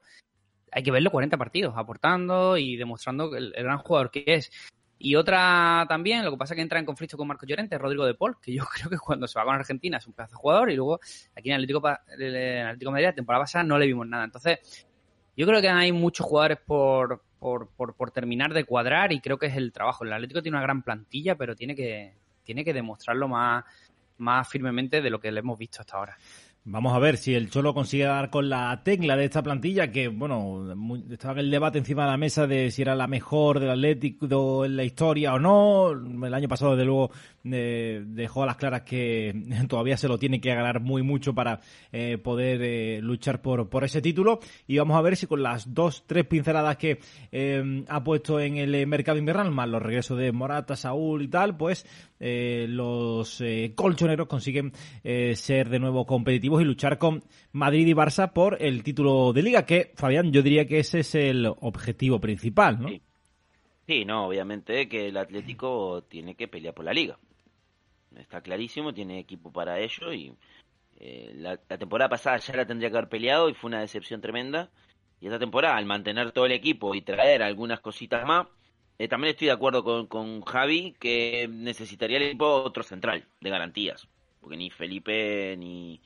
hay 0.71 0.83
que 0.83 0.91
verlo 0.91 1.09
40 1.09 1.37
partidos 1.37 1.73
aportando 1.75 2.57
y 2.57 2.77
demostrando 2.77 3.35
el 3.35 3.51
gran 3.51 3.79
jugador 3.79 4.11
que 4.11 4.23
es 4.27 4.51
y 4.99 5.15
otra 5.15 5.85
también, 5.87 6.25
lo 6.25 6.31
que 6.31 6.37
pasa 6.37 6.53
es 6.53 6.55
que 6.55 6.61
entra 6.61 6.79
en 6.79 6.85
conflicto 6.85 7.17
con 7.17 7.27
Marco 7.27 7.45
Llorente, 7.45 7.77
Rodrigo 7.77 8.05
de 8.05 8.15
Paul, 8.15 8.37
que 8.41 8.53
yo 8.53 8.65
creo 8.73 8.89
que 8.89 8.97
cuando 8.97 9.27
se 9.27 9.37
va 9.37 9.45
con 9.45 9.55
Argentina 9.55 9.97
es 9.97 10.07
un 10.07 10.13
pedazo 10.13 10.31
de 10.31 10.37
jugador 10.37 10.71
y 10.71 10.75
luego 10.75 10.99
aquí 11.35 11.49
en 11.49 11.55
Atlético, 11.55 11.81
el 12.17 12.65
Atlético 12.65 12.91
Madrid, 12.91 13.05
la 13.05 13.13
temporada 13.13 13.43
pasada, 13.43 13.63
no 13.63 13.77
le 13.77 13.85
vimos 13.85 14.07
nada. 14.07 14.23
Entonces, 14.23 14.87
yo 15.35 15.45
creo 15.45 15.61
que 15.61 15.69
hay 15.69 15.91
muchos 15.91 16.25
jugadores 16.25 16.57
por, 16.65 17.23
por, 17.39 17.69
por, 17.69 17.95
por, 17.95 18.11
terminar 18.11 18.53
de 18.53 18.63
cuadrar 18.63 19.13
y 19.13 19.19
creo 19.19 19.37
que 19.37 19.45
es 19.45 19.55
el 19.55 19.71
trabajo. 19.71 20.03
El 20.03 20.13
Atlético 20.13 20.41
tiene 20.41 20.57
una 20.57 20.63
gran 20.63 20.81
plantilla, 20.81 21.35
pero 21.35 21.55
tiene 21.55 21.75
que, 21.75 22.15
tiene 22.43 22.65
que 22.65 22.73
demostrarlo 22.73 23.27
más, 23.27 23.65
más 24.17 24.49
firmemente 24.49 25.01
de 25.01 25.09
lo 25.11 25.19
que 25.19 25.31
le 25.31 25.41
hemos 25.41 25.59
visto 25.59 25.81
hasta 25.81 25.97
ahora. 25.97 26.17
Vamos 26.69 26.93
a 26.93 26.99
ver 26.99 27.15
si 27.15 27.33
el 27.33 27.49
Cholo 27.49 27.73
consigue 27.73 28.03
dar 28.03 28.29
con 28.29 28.49
la 28.49 28.83
tecla 28.83 29.15
de 29.15 29.23
esta 29.23 29.41
plantilla, 29.41 29.89
que, 29.89 30.09
bueno, 30.09 30.65
estaba 31.09 31.35
en 31.35 31.39
el 31.45 31.49
debate 31.49 31.77
encima 31.77 32.03
de 32.03 32.11
la 32.11 32.17
mesa 32.17 32.45
de 32.45 32.71
si 32.71 32.81
era 32.81 32.93
la 32.93 33.07
mejor 33.07 33.61
del 33.61 33.69
Atlético 33.69 34.65
en 34.65 34.75
la 34.75 34.83
historia 34.83 35.33
o 35.33 35.39
no. 35.39 35.91
El 35.91 36.33
año 36.33 36.49
pasado, 36.49 36.71
desde 36.71 36.83
luego, 36.83 37.09
eh, 37.45 38.03
dejó 38.05 38.43
a 38.43 38.47
las 38.47 38.57
claras 38.57 38.81
que 38.81 39.33
todavía 39.69 39.95
se 39.95 40.09
lo 40.09 40.19
tiene 40.19 40.41
que 40.41 40.53
ganar 40.53 40.81
muy 40.81 41.03
mucho 41.03 41.33
para 41.33 41.61
eh, 41.93 42.17
poder 42.17 42.61
eh, 42.61 42.99
luchar 43.01 43.41
por, 43.41 43.69
por 43.69 43.85
ese 43.85 44.01
título. 44.01 44.41
Y 44.67 44.77
vamos 44.77 44.97
a 44.97 45.01
ver 45.01 45.15
si 45.15 45.25
con 45.25 45.41
las 45.41 45.73
dos, 45.73 46.03
tres 46.05 46.25
pinceladas 46.25 46.75
que 46.75 46.99
ha 47.87 48.03
puesto 48.03 48.41
en 48.41 48.57
el 48.57 48.87
mercado 48.87 49.17
invernal, 49.17 49.51
más 49.51 49.69
los 49.69 49.81
regresos 49.81 50.17
de 50.17 50.33
Morata, 50.33 50.75
Saúl 50.75 51.21
y 51.21 51.29
tal, 51.29 51.55
pues 51.55 51.85
los 52.19 53.43
colchoneros 53.75 54.27
consiguen 54.27 54.71
ser 55.03 55.69
de 55.69 55.79
nuevo 55.79 56.05
competitivos 56.05 56.61
y 56.61 56.65
luchar 56.65 56.97
con 56.97 57.23
Madrid 57.51 57.87
y 57.87 57.93
Barça 57.93 58.31
por 58.33 58.61
el 58.61 58.83
título 58.83 59.33
de 59.33 59.43
liga, 59.43 59.65
que 59.65 59.91
Fabián, 59.95 60.31
yo 60.31 60.41
diría 60.41 60.67
que 60.67 60.79
ese 60.79 60.99
es 60.99 61.15
el 61.15 61.45
objetivo 61.45 62.19
principal, 62.19 62.81
¿no? 62.81 62.89
Sí. 63.87 64.05
no, 64.05 64.27
obviamente 64.27 64.89
que 64.89 65.07
el 65.07 65.17
Atlético 65.17 66.03
tiene 66.07 66.35
que 66.35 66.47
pelear 66.47 66.73
por 66.73 66.85
la 66.85 66.93
liga. 66.93 67.17
Está 68.15 68.41
clarísimo, 68.41 68.93
tiene 68.93 69.19
equipo 69.19 69.51
para 69.51 69.79
ello 69.79 70.11
y 70.11 70.33
eh, 70.99 71.31
la, 71.35 71.57
temporada 71.57 72.09
pasada 72.09 72.37
ya 72.37 72.55
la 72.55 72.65
tendría 72.65 72.89
que 72.89 72.97
haber 72.97 73.09
peleado 73.09 73.49
y 73.49 73.53
fue 73.53 73.69
una 73.69 73.81
decepción 73.81 74.21
tremenda. 74.21 74.69
Y 75.19 75.27
esta 75.27 75.39
temporada, 75.39 75.77
al 75.77 75.85
mantener 75.85 76.31
todo 76.31 76.45
el 76.45 76.51
equipo 76.51 76.93
y 76.95 77.01
traer 77.01 77.43
algunas 77.43 77.79
cositas 77.79 78.25
más, 78.25 78.47
eh, 78.99 79.07
también 79.07 79.31
estoy 79.31 79.47
de 79.47 79.53
acuerdo 79.53 79.83
con, 79.83 80.07
con, 80.07 80.41
Javi 80.41 80.95
que 80.99 81.47
necesitaría 81.49 82.17
el 82.17 82.23
equipo 82.23 82.63
otro 82.63 82.83
central 82.83 83.25
de 83.39 83.49
garantías. 83.49 84.07
Porque 84.41 84.57
ni 84.57 84.69
Felipe 84.69 85.55
ni, 85.57 86.01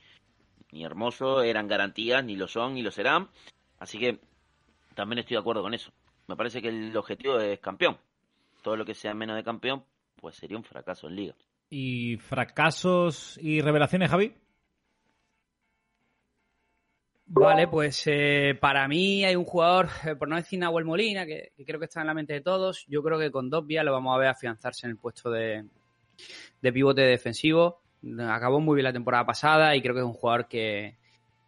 ni 0.72 0.84
Hermoso 0.84 1.42
eran 1.42 1.68
garantías, 1.68 2.24
ni 2.24 2.36
lo 2.36 2.48
son, 2.48 2.74
ni 2.74 2.82
lo 2.82 2.90
serán. 2.90 3.28
Así 3.78 3.98
que 3.98 4.18
también 4.94 5.20
estoy 5.20 5.36
de 5.36 5.40
acuerdo 5.40 5.62
con 5.62 5.74
eso. 5.74 5.92
Me 6.28 6.36
parece 6.36 6.60
que 6.60 6.68
el 6.68 6.96
objetivo 6.96 7.38
es 7.38 7.60
campeón. 7.60 7.98
Todo 8.62 8.76
lo 8.76 8.84
que 8.84 8.94
sea 8.94 9.14
menos 9.14 9.36
de 9.36 9.44
campeón, 9.44 9.84
pues 10.16 10.36
sería 10.36 10.56
un 10.56 10.64
fracaso 10.64 11.08
en 11.08 11.16
liga. 11.16 11.34
¿Y 11.70 12.16
fracasos 12.18 13.38
y 13.40 13.60
revelaciones, 13.60 14.10
Javi? 14.10 14.34
Vale, 17.34 17.66
pues 17.66 18.02
eh, 18.06 18.56
para 18.60 18.86
mí 18.88 19.24
hay 19.24 19.36
un 19.36 19.44
jugador, 19.44 19.88
eh, 20.06 20.14
por 20.14 20.28
no 20.28 20.36
decir 20.36 20.58
Nahuel 20.58 20.84
Molina, 20.84 21.24
que, 21.24 21.52
creo 21.66 21.78
que 21.78 21.86
está 21.86 22.02
en 22.02 22.06
la 22.06 22.14
mente 22.14 22.34
de 22.34 22.40
todos. 22.40 22.84
Yo 22.88 23.02
creo 23.02 23.18
que 23.18 23.30
con 23.30 23.48
dos 23.48 23.64
lo 23.66 23.92
vamos 23.92 24.14
a 24.14 24.18
ver 24.18 24.28
afianzarse 24.28 24.86
en 24.86 24.92
el 24.92 24.98
puesto 24.98 25.30
de, 25.30 25.64
de 26.60 26.72
pivote 26.72 27.02
defensivo 27.02 27.82
acabó 28.28 28.60
muy 28.60 28.76
bien 28.76 28.84
la 28.84 28.92
temporada 28.92 29.24
pasada 29.24 29.76
y 29.76 29.82
creo 29.82 29.94
que 29.94 30.00
es 30.00 30.06
un 30.06 30.12
jugador 30.12 30.48
que, 30.48 30.96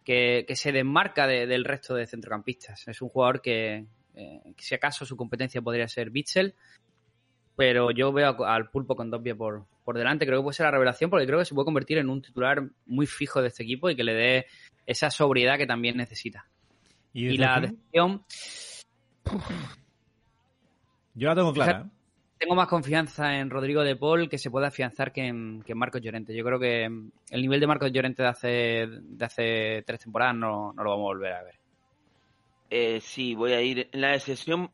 se 0.05 0.71
desmarca 0.71 1.27
del 1.27 1.65
resto 1.65 1.95
de 1.95 2.07
centrocampistas. 2.07 2.87
Es 2.87 3.01
un 3.01 3.09
jugador 3.09 3.41
que, 3.41 3.85
eh, 4.15 4.41
si 4.57 4.75
acaso 4.75 5.05
su 5.05 5.17
competencia 5.17 5.61
podría 5.61 5.87
ser 5.87 6.09
Bitzel, 6.09 6.55
pero 7.55 7.91
yo 7.91 8.11
veo 8.11 8.45
al 8.45 8.69
Pulpo 8.69 8.95
con 8.95 9.09
dos 9.09 9.21
por, 9.37 9.65
por 9.83 9.97
delante. 9.97 10.25
Creo 10.25 10.39
que 10.39 10.43
puede 10.43 10.55
ser 10.55 10.65
la 10.65 10.71
revelación 10.71 11.09
porque 11.09 11.25
creo 11.25 11.39
que 11.39 11.45
se 11.45 11.53
puede 11.53 11.65
convertir 11.65 11.97
en 11.97 12.09
un 12.09 12.21
titular 12.21 12.63
muy 12.85 13.07
fijo 13.07 13.41
de 13.41 13.47
este 13.47 13.63
equipo 13.63 13.89
y 13.89 13.95
que 13.95 14.03
le 14.03 14.13
dé 14.13 14.45
esa 14.85 15.09
sobriedad 15.09 15.57
que 15.57 15.67
también 15.67 15.97
necesita. 15.97 16.47
Y, 17.13 17.37
la 17.37 17.61
decisión... 17.61 18.23
Yo 21.13 21.29
la 21.29 21.35
tengo 21.35 21.53
clara. 21.53 21.85
¿eh? 21.85 21.89
Tengo 22.37 22.55
más 22.55 22.67
confianza 22.67 23.37
en 23.39 23.49
Rodrigo 23.49 23.83
de 23.83 23.95
Paul 23.95 24.27
que 24.27 24.37
se 24.37 24.51
puede 24.51 24.67
afianzar 24.67 25.13
que 25.13 25.25
en, 25.25 25.63
que 25.63 25.73
Marcos 25.73 26.01
Llorente. 26.01 26.35
Yo 26.35 26.43
creo 26.43 26.59
que 26.59 26.83
el 26.83 27.41
nivel 27.41 27.61
de 27.61 27.67
Marcos 27.67 27.91
Llorente 27.93 28.23
de 28.23 28.29
hace, 28.29 28.87
de 28.87 29.25
hace 29.25 29.83
tres 29.87 30.01
temporadas 30.01 30.35
no, 30.35 30.73
no 30.73 30.83
lo 30.83 30.89
vamos 30.89 31.05
a 31.05 31.13
volver 31.13 31.33
a 31.33 31.43
ver. 31.43 31.55
Eh, 32.69 32.99
sí, 32.99 33.35
voy 33.35 33.53
a 33.53 33.61
ir. 33.61 33.89
En 33.93 34.01
la 34.01 34.09
decisión 34.09 34.69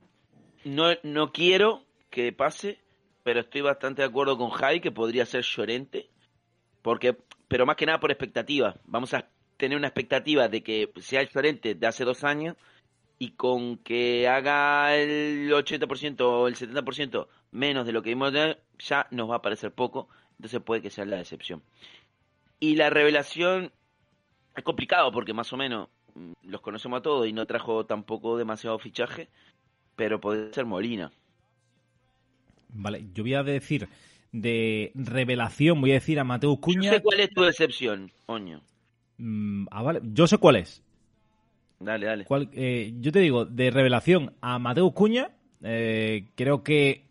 no, 0.65 0.87
no 1.03 1.31
quiero 1.31 1.85
que 2.09 2.33
pase, 2.33 2.79
pero 3.23 3.41
estoy 3.41 3.61
bastante 3.61 4.01
de 4.01 4.07
acuerdo 4.07 4.37
con 4.37 4.49
Jai 4.49 4.81
que 4.81 4.91
podría 4.91 5.27
ser 5.27 5.43
Llorente. 5.43 6.09
Porque, 6.81 7.15
pero 7.47 7.67
más 7.67 7.75
que 7.75 7.85
nada 7.85 7.99
por 7.99 8.09
expectativa. 8.09 8.75
Vamos 8.85 9.13
a 9.13 9.29
tener 9.61 9.77
una 9.77 9.87
expectativa 9.87 10.47
de 10.47 10.63
que 10.63 10.91
sea 11.01 11.21
el 11.21 11.29
Llorente 11.29 11.75
de 11.75 11.85
hace 11.87 12.03
dos 12.03 12.23
años 12.23 12.57
y 13.19 13.33
con 13.33 13.77
que 13.77 14.27
haga 14.27 14.95
el 14.97 15.51
80% 15.51 16.21
o 16.21 16.47
el 16.47 16.55
70% 16.55 17.27
menos 17.51 17.85
de 17.85 17.91
lo 17.91 18.01
que 18.01 18.09
vimos 18.09 18.33
ya 18.33 19.07
nos 19.11 19.29
va 19.29 19.35
a 19.35 19.41
parecer 19.43 19.71
poco, 19.71 20.09
entonces 20.37 20.61
puede 20.61 20.81
que 20.81 20.89
sea 20.89 21.05
la 21.05 21.17
decepción. 21.17 21.61
Y 22.59 22.75
la 22.75 22.89
revelación 22.89 23.71
es 24.55 24.63
complicado 24.63 25.11
porque 25.11 25.33
más 25.33 25.53
o 25.53 25.57
menos 25.57 25.89
mm, 26.15 26.31
los 26.41 26.61
conocemos 26.61 26.97
a 26.97 27.03
todos 27.03 27.27
y 27.27 27.33
no 27.33 27.45
trajo 27.45 27.85
tampoco 27.85 28.37
demasiado 28.37 28.79
fichaje, 28.79 29.29
pero 29.95 30.19
puede 30.19 30.51
ser 30.51 30.65
Molina. 30.65 31.11
Vale, 32.69 33.05
yo 33.13 33.21
voy 33.23 33.35
a 33.35 33.43
decir 33.43 33.87
de 34.31 34.91
revelación, 34.95 35.81
voy 35.81 35.91
a 35.91 35.95
decir 35.95 36.19
a 36.19 36.23
Mateo 36.23 36.57
Cuña. 36.57 36.89
Yo 36.89 36.93
sé 36.93 37.03
cuál 37.03 37.19
es 37.19 37.29
tu 37.29 37.43
decepción, 37.43 38.11
Oño. 38.25 38.63
Mm, 39.21 39.67
ah, 39.69 39.83
vale, 39.83 40.01
yo 40.03 40.25
sé 40.25 40.39
cuál 40.39 40.55
es. 40.55 40.83
Dale, 41.79 42.07
dale. 42.07 42.25
Eh, 42.53 42.93
yo 42.99 43.11
te 43.11 43.19
digo, 43.19 43.45
de 43.45 43.69
revelación 43.69 44.33
a 44.41 44.57
Mateo 44.57 44.91
Cuña, 44.91 45.29
eh, 45.63 46.25
creo 46.35 46.63
que 46.63 47.05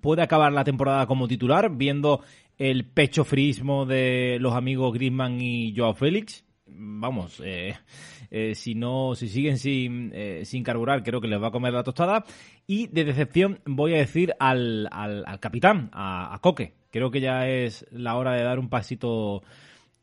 puede 0.00 0.22
acabar 0.22 0.52
la 0.52 0.64
temporada 0.64 1.06
como 1.06 1.28
titular, 1.28 1.70
viendo 1.74 2.20
el 2.58 2.84
pecho 2.84 3.24
frismo 3.24 3.86
de 3.86 4.36
los 4.38 4.54
amigos 4.54 4.92
Griezmann 4.92 5.40
y 5.40 5.74
Joao 5.74 5.94
Félix. 5.94 6.44
Vamos, 6.66 7.42
eh, 7.42 7.74
si 8.54 8.74
no, 8.74 9.14
si 9.14 9.28
siguen 9.28 9.56
sin, 9.58 10.12
sin 10.44 10.62
carburar, 10.62 11.02
creo 11.02 11.20
que 11.20 11.28
les 11.28 11.42
va 11.42 11.48
a 11.48 11.52
comer 11.52 11.72
la 11.72 11.82
tostada. 11.82 12.24
Y 12.66 12.86
de 12.88 13.04
decepción 13.04 13.60
voy 13.64 13.94
a 13.94 13.98
decir 13.98 14.34
al, 14.38 14.88
al, 14.92 15.40
capitán, 15.40 15.88
a, 15.92 16.34
a 16.34 16.38
Coque. 16.38 16.74
Creo 16.90 17.10
que 17.10 17.20
ya 17.20 17.48
es 17.48 17.86
la 17.90 18.16
hora 18.16 18.32
de 18.34 18.44
dar 18.44 18.58
un 18.58 18.68
pasito 18.68 19.42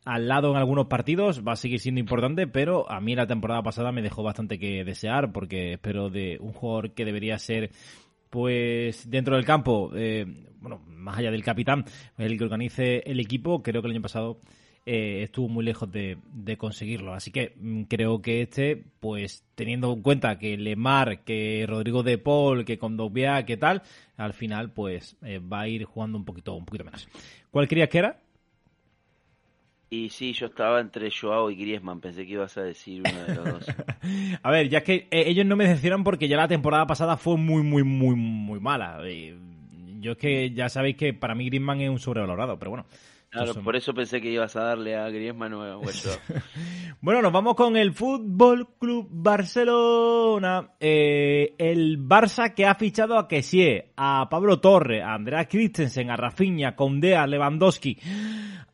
al 0.07 0.29
lado 0.29 0.51
en 0.51 0.57
algunos 0.57 0.87
partidos, 0.87 1.45
va 1.45 1.51
a 1.51 1.57
seguir 1.57 1.81
siendo 1.81 1.99
importante, 1.99 2.47
pero 2.47 2.89
a 2.89 3.01
mí 3.01 3.13
la 3.13 3.27
temporada 3.27 3.61
pasada 3.61 3.91
me 3.91 4.01
dejó 4.01 4.23
bastante 4.23 4.57
que 4.57 4.85
desear, 4.85 5.33
porque 5.33 5.73
espero 5.73 6.09
de 6.09 6.37
un 6.39 6.53
jugador 6.53 6.93
que 6.93 7.03
debería 7.03 7.37
ser 7.37 7.71
pues 8.29 9.09
dentro 9.09 9.35
del 9.35 9.43
campo, 9.43 9.91
eh, 9.95 10.25
bueno, 10.61 10.79
más 10.87 11.17
allá 11.17 11.29
del 11.29 11.43
capitán, 11.43 11.83
el 12.17 12.37
que 12.37 12.43
organice 12.45 13.03
el 13.05 13.19
equipo, 13.19 13.61
creo 13.61 13.81
que 13.81 13.87
el 13.89 13.95
año 13.95 14.01
pasado 14.01 14.39
eh, 14.85 15.23
estuvo 15.23 15.49
muy 15.49 15.65
lejos 15.65 15.91
de, 15.91 16.17
conseguirlo. 16.57 17.13
Así 17.13 17.29
que 17.29 17.53
mm, 17.57 17.83
creo 17.83 18.21
que 18.21 18.43
este, 18.43 18.81
pues 19.01 19.43
teniendo 19.55 19.91
en 19.91 20.01
cuenta 20.01 20.39
que 20.39 20.55
Lemar, 20.55 21.25
que 21.25 21.65
Rodrigo 21.67 22.01
de 22.03 22.17
Paul, 22.17 22.63
que 22.63 22.77
Condovia, 22.77 23.45
que 23.45 23.57
tal, 23.57 23.81
al 24.15 24.31
final 24.31 24.71
pues 24.71 25.17
eh, 25.21 25.39
va 25.39 25.61
a 25.61 25.67
ir 25.67 25.83
jugando 25.83 26.17
un 26.17 26.23
poquito, 26.23 26.55
un 26.55 26.63
poquito 26.63 26.85
menos. 26.85 27.09
¿Cuál 27.51 27.67
querías 27.67 27.89
que 27.89 27.97
era? 27.97 28.21
Y 29.89 30.09
sí, 30.09 30.33
yo 30.33 30.47
estaba 30.47 30.81
entre 30.81 31.09
Joao 31.09 31.49
y 31.49 31.55
Griezmann, 31.55 32.01
pensé 32.01 32.25
que 32.25 32.33
ibas 32.33 32.57
a 32.57 32.63
decir 32.63 33.03
uno 33.05 33.23
de 33.23 33.35
los 33.35 33.45
dos. 33.45 33.75
a 34.43 34.51
ver, 34.51 34.67
ya 34.67 34.79
es 34.79 34.83
que 34.83 35.07
eh, 35.11 35.23
ellos 35.27 35.45
no 35.45 35.55
me 35.55 35.65
decepcionan 35.65 36.03
porque 36.03 36.27
ya 36.27 36.35
la 36.35 36.49
temporada 36.49 36.85
pasada 36.85 37.15
fue 37.15 37.37
muy, 37.37 37.63
muy, 37.63 37.83
muy, 37.83 38.15
muy 38.15 38.59
mala. 38.59 38.99
yo 39.99 40.11
es 40.11 40.17
que 40.17 40.51
ya 40.51 40.67
sabéis 40.67 40.97
que 40.97 41.13
para 41.13 41.35
mí 41.35 41.45
Griezmann 41.45 41.79
es 41.79 41.89
un 41.89 41.99
sobrevalorado, 41.99 42.59
pero 42.59 42.71
bueno. 42.71 42.85
Claro, 43.29 43.53
por 43.55 43.75
eso 43.75 43.93
pensé 43.93 44.21
que 44.21 44.31
ibas 44.31 44.55
a 44.55 44.61
darle 44.61 44.95
a 44.95 45.09
Griezmann 45.09 45.53
o 45.53 45.63
a 45.63 45.79
Bueno, 47.01 47.21
nos 47.21 47.31
vamos 47.31 47.55
con 47.55 47.75
el 47.77 47.93
Fútbol 47.93 48.69
Club 48.79 49.07
Barcelona. 49.11 50.71
Eh, 50.79 51.53
el 51.57 51.99
Barça 51.99 52.53
que 52.53 52.65
ha 52.65 52.75
fichado 52.75 53.17
a 53.17 53.27
Kessie, 53.27 53.91
a 53.97 54.27
Pablo 54.29 54.59
Torre, 54.59 55.01
a 55.03 55.13
Andrea 55.13 55.45
Christensen, 55.45 56.09
a 56.09 56.15
Rafinha, 56.15 56.75
Condea, 56.75 57.27
Lewandowski, 57.27 57.97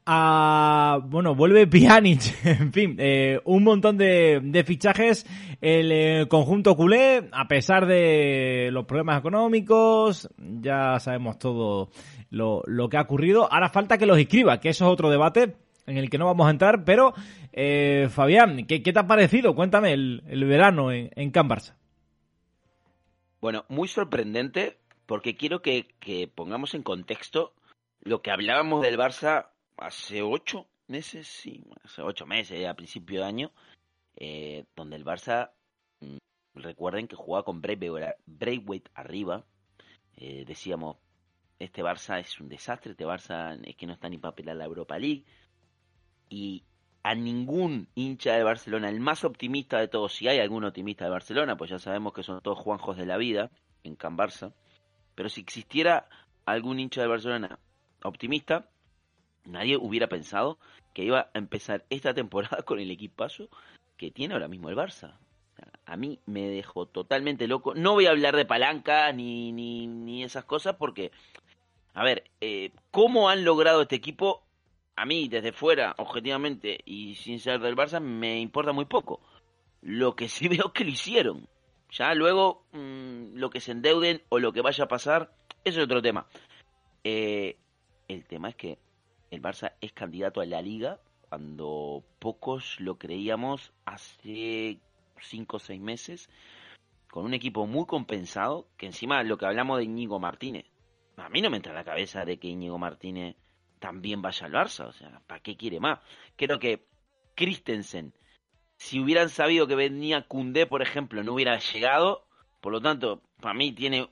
a, 0.06 1.00
bueno, 1.04 1.36
vuelve 1.36 1.68
Pjanic, 1.72 2.46
en 2.46 2.74
fin, 2.74 2.96
eh, 3.00 3.39
un 3.46 3.63
montón 3.63 3.98
de, 3.98 4.63
fichajes. 4.66 5.26
El 5.62 5.92
eh, 5.92 6.28
conjunto 6.28 6.76
culé, 6.76 7.30
a 7.32 7.48
pesar 7.48 7.86
de 7.86 8.70
los 8.72 8.86
problemas 8.86 9.20
económicos, 9.20 10.30
ya 10.38 11.00
sabemos 11.00 11.39
todo 11.39 11.89
lo, 12.30 12.63
lo 12.66 12.89
que 12.89 12.98
ha 12.98 13.02
ocurrido. 13.02 13.52
Ahora 13.52 13.70
falta 13.70 13.98
que 13.98 14.06
los 14.06 14.20
inscriba, 14.20 14.60
que 14.60 14.70
eso 14.70 14.86
es 14.86 14.92
otro 14.92 15.10
debate 15.10 15.56
en 15.86 15.98
el 15.98 16.10
que 16.10 16.18
no 16.18 16.26
vamos 16.26 16.48
a 16.48 16.52
entrar, 16.52 16.86
pero 16.86 17.13
eh, 17.52 18.08
Fabián, 18.10 18.66
¿qué, 18.66 18.80
te 18.80 18.98
ha 18.98 19.08
parecido? 19.08 19.56
Cuéntame 19.56 19.94
el, 19.94 20.24
el 20.28 20.46
verano 20.46 20.92
en, 20.92 21.12
en 21.16 21.32
Can 21.32 21.50
Barça. 21.50 21.76
Bueno, 23.42 23.66
muy 23.68 23.88
sorprendente, 23.88 24.78
porque 25.06 25.36
quiero 25.36 25.62
que, 25.62 25.88
que 26.00 26.30
pongamos 26.34 26.74
en 26.74 26.84
contexto 26.84 27.54
lo 28.02 28.22
que 28.22 28.32
hablábamos 28.32 28.82
del 28.82 28.98
Barça 28.98 29.48
hace 29.77 30.21
ocho 30.21 30.67
meses, 30.88 31.27
sí, 31.27 31.63
hace 31.83 32.01
ocho 32.01 32.25
meses, 32.25 32.65
a 32.65 32.73
principio 32.73 33.21
de 33.21 33.25
año, 33.25 33.51
eh, 34.15 34.65
donde 34.75 34.95
el 34.95 35.05
Barça, 35.05 35.51
mm, 36.01 36.17
recuerden 36.55 37.07
que 37.07 37.15
jugaba 37.15 37.45
con 37.45 37.62
Braithwaite 37.62 38.91
arriba, 38.93 39.45
eh, 40.17 40.43
decíamos, 40.45 40.97
este 41.59 41.83
Barça 41.83 42.19
es 42.19 42.39
un 42.39 42.49
desastre, 42.49 42.91
este 42.91 43.05
Barça 43.05 43.59
es 43.63 43.75
que 43.75 43.86
no 43.86 43.93
está 43.93 44.09
ni 44.09 44.17
para 44.17 44.36
pelar 44.36 44.55
la 44.55 44.65
Europa 44.65 44.97
League, 44.99 45.23
y 46.29 46.63
a 47.03 47.15
ningún 47.15 47.89
hincha 47.95 48.33
de 48.33 48.43
Barcelona, 48.43 48.89
el 48.89 48.99
más 48.99 49.23
optimista 49.23 49.79
de 49.79 49.88
todos, 49.88 50.13
si 50.13 50.27
hay 50.27 50.39
algún 50.39 50.63
optimista 50.63 51.05
de 51.05 51.12
Barcelona, 51.12 51.57
pues 51.57 51.69
ya 51.69 51.79
sabemos 51.79 52.13
que 52.13 52.23
son 52.23 52.41
todos 52.41 52.59
Juanjos 52.59 52.97
de 52.97 53.05
la 53.05 53.17
vida 53.17 53.51
en 53.83 53.95
Can 53.95 54.17
Barça, 54.17 54.53
pero 55.15 55.29
si 55.29 55.41
existiera 55.41 56.07
algún 56.45 56.79
hincha 56.79 57.01
de 57.01 57.07
Barcelona 57.07 57.59
optimista, 58.03 58.69
nadie 59.45 59.77
hubiera 59.77 60.08
pensado 60.08 60.58
que 60.93 61.03
iba 61.03 61.32
a 61.34 61.38
empezar 61.38 61.86
esta 61.89 62.13
temporada 62.13 62.62
con 62.65 62.79
el 62.79 62.91
equipazo 62.91 63.49
que 63.97 64.12
tiene 64.12 64.34
ahora 64.34 64.47
mismo 64.47 64.69
el 64.69 64.75
Barça. 64.75 65.17
A 65.86 65.97
mí 65.97 66.19
me 66.25 66.47
dejó 66.47 66.88
totalmente 66.88 67.47
loco. 67.47 67.75
No 67.75 67.93
voy 67.93 68.06
a 68.06 68.12
hablar 68.12 68.36
de 68.36 68.45
palanca 68.45 69.12
ni, 69.12 69.51
ni, 69.51 69.88
ni 69.88 70.23
esas 70.23 70.45
cosas 70.45 70.75
porque, 70.77 71.12
a 71.93 72.03
ver, 72.03 72.23
eh, 72.41 72.71
¿cómo 72.91 73.29
han 73.29 73.43
logrado 73.43 73.82
este 73.82 73.95
equipo? 73.95 74.43
A 74.95 75.06
mí, 75.06 75.27
desde 75.27 75.51
fuera, 75.51 75.95
objetivamente 75.97 76.79
y 76.86 77.15
sin 77.15 77.39
ser 77.39 77.60
del 77.60 77.75
Barça, 77.75 77.99
me 77.99 78.39
importa 78.39 78.71
muy 78.71 78.86
poco. 78.86 79.21
Lo 79.82 80.15
que 80.15 80.29
sí 80.29 80.47
veo 80.49 80.73
que 80.73 80.84
lo 80.84 80.91
hicieron. 80.91 81.47
Ya 81.91 82.13
luego, 82.15 82.65
mm, 82.71 83.36
lo 83.36 83.49
que 83.49 83.60
se 83.60 83.71
endeuden 83.71 84.23
o 84.29 84.39
lo 84.39 84.51
que 84.53 84.62
vaya 84.62 84.86
a 84.86 84.88
pasar, 84.88 85.32
eso 85.63 85.79
es 85.79 85.86
otro 85.86 86.01
tema. 86.01 86.25
Eh, 87.03 87.58
el 88.08 88.25
tema 88.25 88.49
es 88.49 88.56
que 88.56 88.79
el 89.34 89.41
Barça 89.41 89.74
es 89.82 89.91
candidato 89.93 90.41
a 90.41 90.46
la 90.46 90.62
liga 90.62 91.00
cuando 91.28 92.04
pocos 92.19 92.80
lo 92.80 92.98
creíamos 93.00 93.74
hace 93.86 94.80
cinco 95.19 95.58
o 95.58 95.60
seis 95.60 95.82
meses, 95.82 96.30
con 97.10 97.26
un 97.26 97.34
equipo 97.34 97.65
muy 97.65 97.86
compensado, 97.86 98.67
que 98.78 98.86
encima 98.86 99.24
lo 99.24 99.38
que 99.38 99.46
hablamos 99.46 99.80
de 99.80 99.86
Íñigo 99.86 100.19
Martínez, 100.19 100.65
a 101.17 101.30
mí 101.30 101.41
no 101.41 101.50
me 101.50 101.58
entra 101.58 101.72
en 101.72 101.78
la 101.78 101.84
cabeza 101.84 102.26
de 102.26 102.38
que 102.38 102.50
Íñigo 102.50 102.78
Martínez 102.78 103.36
también 103.80 104.22
vaya 104.22 104.46
al 104.46 104.54
Barça, 104.54 104.88
o 104.88 104.91
sea, 104.91 105.22
¿para 105.26 105.41
qué 105.41 105.58
quiere 105.58 105.80
más? 105.80 106.00
Creo 106.36 106.60
que 106.60 106.86
Christensen, 107.36 108.13
si 108.78 109.00
hubieran 109.00 109.30
sabido 109.30 109.67
que 109.67 109.76
venía 109.76 110.28
Cundé, 110.28 110.67
por 110.67 110.82
ejemplo, 110.82 111.24
no 111.24 111.34
hubiera 111.34 111.58
llegado, 111.58 112.28
por 112.62 112.72
lo 112.72 112.82
tanto, 112.82 113.24
para 113.41 113.53
mí 113.53 113.72
tiene 113.72 114.10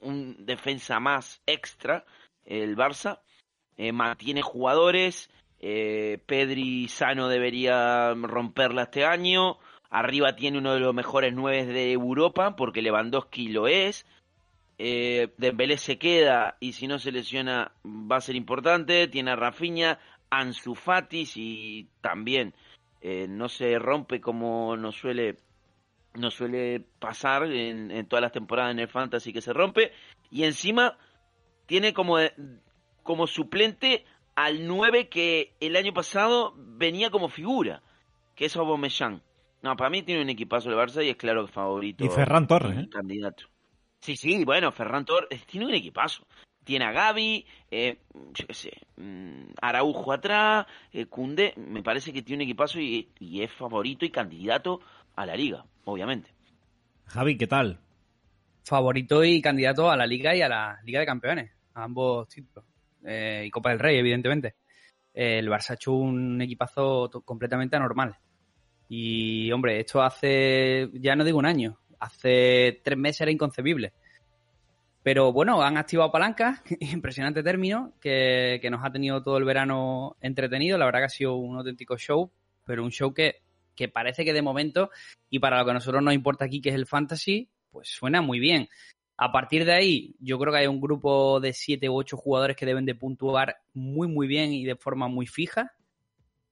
un 0.00 0.44
defensa 0.44 1.00
más 1.00 1.42
extra 1.46 2.04
el 2.44 2.76
Barça, 2.76 3.20
eh, 3.76 3.92
mantiene 3.92 4.42
jugadores. 4.42 5.30
Eh, 5.60 6.18
Pedri 6.26 6.88
sano 6.88 7.28
debería 7.28 8.14
romperla 8.14 8.84
este 8.84 9.04
año. 9.04 9.58
Arriba 9.90 10.34
tiene 10.34 10.58
uno 10.58 10.74
de 10.74 10.80
los 10.80 10.94
mejores 10.94 11.32
nueve 11.34 11.66
de 11.66 11.92
Europa, 11.92 12.56
porque 12.56 12.82
Lewandowski 12.82 13.48
lo 13.48 13.68
es. 13.68 14.06
Eh, 14.78 15.28
Dembélé 15.36 15.76
se 15.76 15.98
queda 15.98 16.56
y 16.58 16.72
si 16.72 16.88
no 16.88 16.98
se 16.98 17.12
lesiona 17.12 17.72
va 17.84 18.16
a 18.16 18.20
ser 18.20 18.34
importante. 18.34 19.06
Tiene 19.08 19.32
a 19.32 19.36
Rafinha, 19.36 19.98
Ansu 20.30 20.74
Fati 20.74 21.28
y 21.36 21.88
también 22.00 22.54
eh, 23.00 23.26
no 23.28 23.48
se 23.48 23.78
rompe 23.78 24.20
como 24.20 24.76
nos 24.76 24.96
suele, 24.96 25.36
nos 26.14 26.34
suele 26.34 26.82
pasar 26.98 27.44
en, 27.44 27.90
en 27.90 28.06
todas 28.06 28.22
las 28.22 28.32
temporadas 28.32 28.72
en 28.72 28.80
el 28.80 28.88
Fantasy 28.88 29.32
que 29.32 29.42
se 29.42 29.52
rompe. 29.52 29.92
Y 30.30 30.44
encima 30.44 30.96
tiene 31.66 31.92
como, 31.92 32.18
como 33.02 33.26
suplente 33.26 34.04
al 34.34 34.66
9 34.66 35.08
que 35.08 35.54
el 35.60 35.76
año 35.76 35.92
pasado 35.92 36.54
venía 36.56 37.10
como 37.10 37.28
figura, 37.28 37.82
que 38.34 38.46
es 38.46 38.56
Aubameyang. 38.56 39.22
No, 39.62 39.76
para 39.76 39.90
mí 39.90 40.02
tiene 40.02 40.22
un 40.22 40.30
equipazo 40.30 40.70
el 40.70 40.76
Barça 40.76 41.04
y 41.04 41.10
es 41.10 41.16
claro 41.16 41.46
que 41.46 41.52
favorito. 41.52 42.04
Y 42.04 42.08
Ferran 42.08 42.46
Torres, 42.46 42.78
¿eh? 42.78 42.88
Candidato. 42.90 43.44
Sí, 44.00 44.16
sí, 44.16 44.44
bueno, 44.44 44.72
Ferran 44.72 45.04
Torres 45.04 45.46
tiene 45.46 45.66
un 45.66 45.74
equipazo. 45.74 46.26
Tiene 46.64 46.84
a 46.84 46.92
Gaby, 46.92 47.44
eh, 47.70 47.98
yo 48.34 48.46
qué 48.46 48.54
sé, 48.54 48.72
mm, 48.96 49.54
Araujo 49.60 50.12
atrás, 50.12 50.66
eh, 50.92 51.06
me 51.56 51.82
parece 51.82 52.12
que 52.12 52.22
tiene 52.22 52.44
un 52.44 52.48
equipazo 52.48 52.78
y, 52.78 53.08
y, 53.18 53.42
es 53.42 53.50
favorito 53.52 54.04
y 54.04 54.10
candidato 54.10 54.80
a 55.16 55.26
la 55.26 55.34
liga, 55.34 55.64
obviamente. 55.84 56.30
Javi, 57.06 57.36
¿qué 57.36 57.48
tal? 57.48 57.80
Favorito 58.64 59.24
y 59.24 59.42
candidato 59.42 59.90
a 59.90 59.96
la 59.96 60.06
liga 60.06 60.36
y 60.36 60.42
a 60.42 60.48
la 60.48 60.80
Liga 60.84 61.00
de 61.00 61.06
Campeones, 61.06 61.50
a 61.74 61.82
ambos 61.82 62.28
títulos. 62.28 62.64
Eh, 63.04 63.44
y 63.46 63.50
Copa 63.50 63.70
del 63.70 63.78
Rey, 63.78 63.98
evidentemente. 63.98 64.56
el 65.14 65.48
Barça 65.48 65.70
ha 65.70 65.74
hecho 65.74 65.92
un 65.92 66.40
equipazo 66.40 67.10
completamente 67.24 67.76
anormal. 67.76 68.16
Y, 68.88 69.50
hombre, 69.52 69.80
esto 69.80 70.02
hace, 70.02 70.90
ya 70.94 71.16
no 71.16 71.24
digo 71.24 71.38
un 71.38 71.46
año, 71.46 71.78
hace 71.98 72.80
tres 72.84 72.98
meses 72.98 73.22
era 73.22 73.30
inconcebible. 73.30 73.92
Pero 75.02 75.32
bueno, 75.32 75.62
han 75.62 75.76
activado 75.76 76.12
palancas, 76.12 76.62
impresionante 76.80 77.42
término, 77.42 77.94
que, 78.00 78.60
nos 78.70 78.84
ha 78.84 78.92
tenido 78.92 79.22
todo 79.22 79.38
el 79.38 79.44
verano 79.44 80.16
entretenido. 80.20 80.78
La 80.78 80.84
verdad 80.84 81.00
que 81.00 81.06
ha 81.06 81.10
sido 81.10 81.36
un 81.36 81.56
auténtico 81.56 81.96
show, 81.96 82.30
pero 82.64 82.84
un 82.84 82.90
show 82.90 83.12
que, 83.12 83.42
que 83.74 83.88
parece 83.88 84.24
que 84.24 84.32
de 84.32 84.42
momento, 84.42 84.90
y 85.28 85.38
para 85.38 85.58
lo 85.58 85.64
que 85.64 85.72
a 85.72 85.74
nosotros 85.74 86.02
nos 86.02 86.14
importa 86.14 86.44
aquí, 86.44 86.60
que 86.60 86.68
es 86.68 86.74
el 86.74 86.86
fantasy, 86.86 87.48
pues 87.70 87.88
suena 87.88 88.22
muy 88.22 88.38
bien. 88.38 88.68
A 89.16 89.30
partir 89.30 89.64
de 89.64 89.72
ahí, 89.72 90.16
yo 90.20 90.38
creo 90.38 90.52
que 90.52 90.60
hay 90.60 90.66
un 90.66 90.80
grupo 90.80 91.38
de 91.40 91.52
siete 91.52 91.88
u 91.88 91.94
ocho 91.94 92.16
jugadores 92.16 92.56
que 92.56 92.66
deben 92.66 92.86
de 92.86 92.94
puntuar 92.94 93.58
muy, 93.74 94.08
muy 94.08 94.26
bien 94.26 94.52
y 94.52 94.64
de 94.64 94.76
forma 94.76 95.08
muy 95.08 95.26
fija 95.26 95.72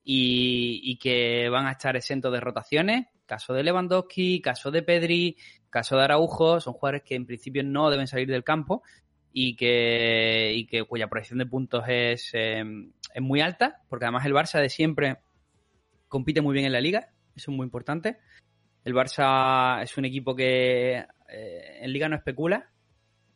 y, 0.04 0.98
que 0.98 1.48
van 1.48 1.66
a 1.66 1.72
estar 1.72 1.96
exentos 1.96 2.32
de 2.32 2.40
rotaciones. 2.40 3.06
Caso 3.26 3.54
de 3.54 3.62
Lewandowski, 3.62 4.40
caso 4.40 4.70
de 4.70 4.82
Pedri, 4.82 5.36
caso 5.68 5.96
de 5.96 6.04
Araujo, 6.04 6.60
son 6.60 6.74
jugadores 6.74 7.02
que 7.02 7.14
en 7.14 7.26
principio 7.26 7.62
no 7.62 7.90
deben 7.90 8.06
salir 8.06 8.28
del 8.28 8.44
campo 8.44 8.82
y 9.32 9.54
que, 9.54 10.52
y 10.54 10.66
que 10.66 10.84
cuya 10.84 11.08
proyección 11.08 11.38
de 11.38 11.46
puntos 11.46 11.84
es, 11.86 12.30
eh, 12.34 12.64
es 13.14 13.22
muy 13.22 13.40
alta, 13.40 13.82
porque 13.88 14.06
además 14.06 14.26
el 14.26 14.34
Barça 14.34 14.60
de 14.60 14.68
siempre 14.68 15.18
compite 16.08 16.40
muy 16.40 16.54
bien 16.54 16.66
en 16.66 16.72
la 16.72 16.80
liga, 16.80 17.10
eso 17.36 17.50
es 17.50 17.56
muy 17.56 17.64
importante. 17.64 18.18
El 18.84 18.94
Barça 18.94 19.82
es 19.82 19.96
un 19.96 20.06
equipo 20.06 20.34
que 20.34 21.04
eh, 21.32 21.78
en 21.82 21.92
liga 21.92 22.08
no 22.08 22.16
especula 22.16 22.70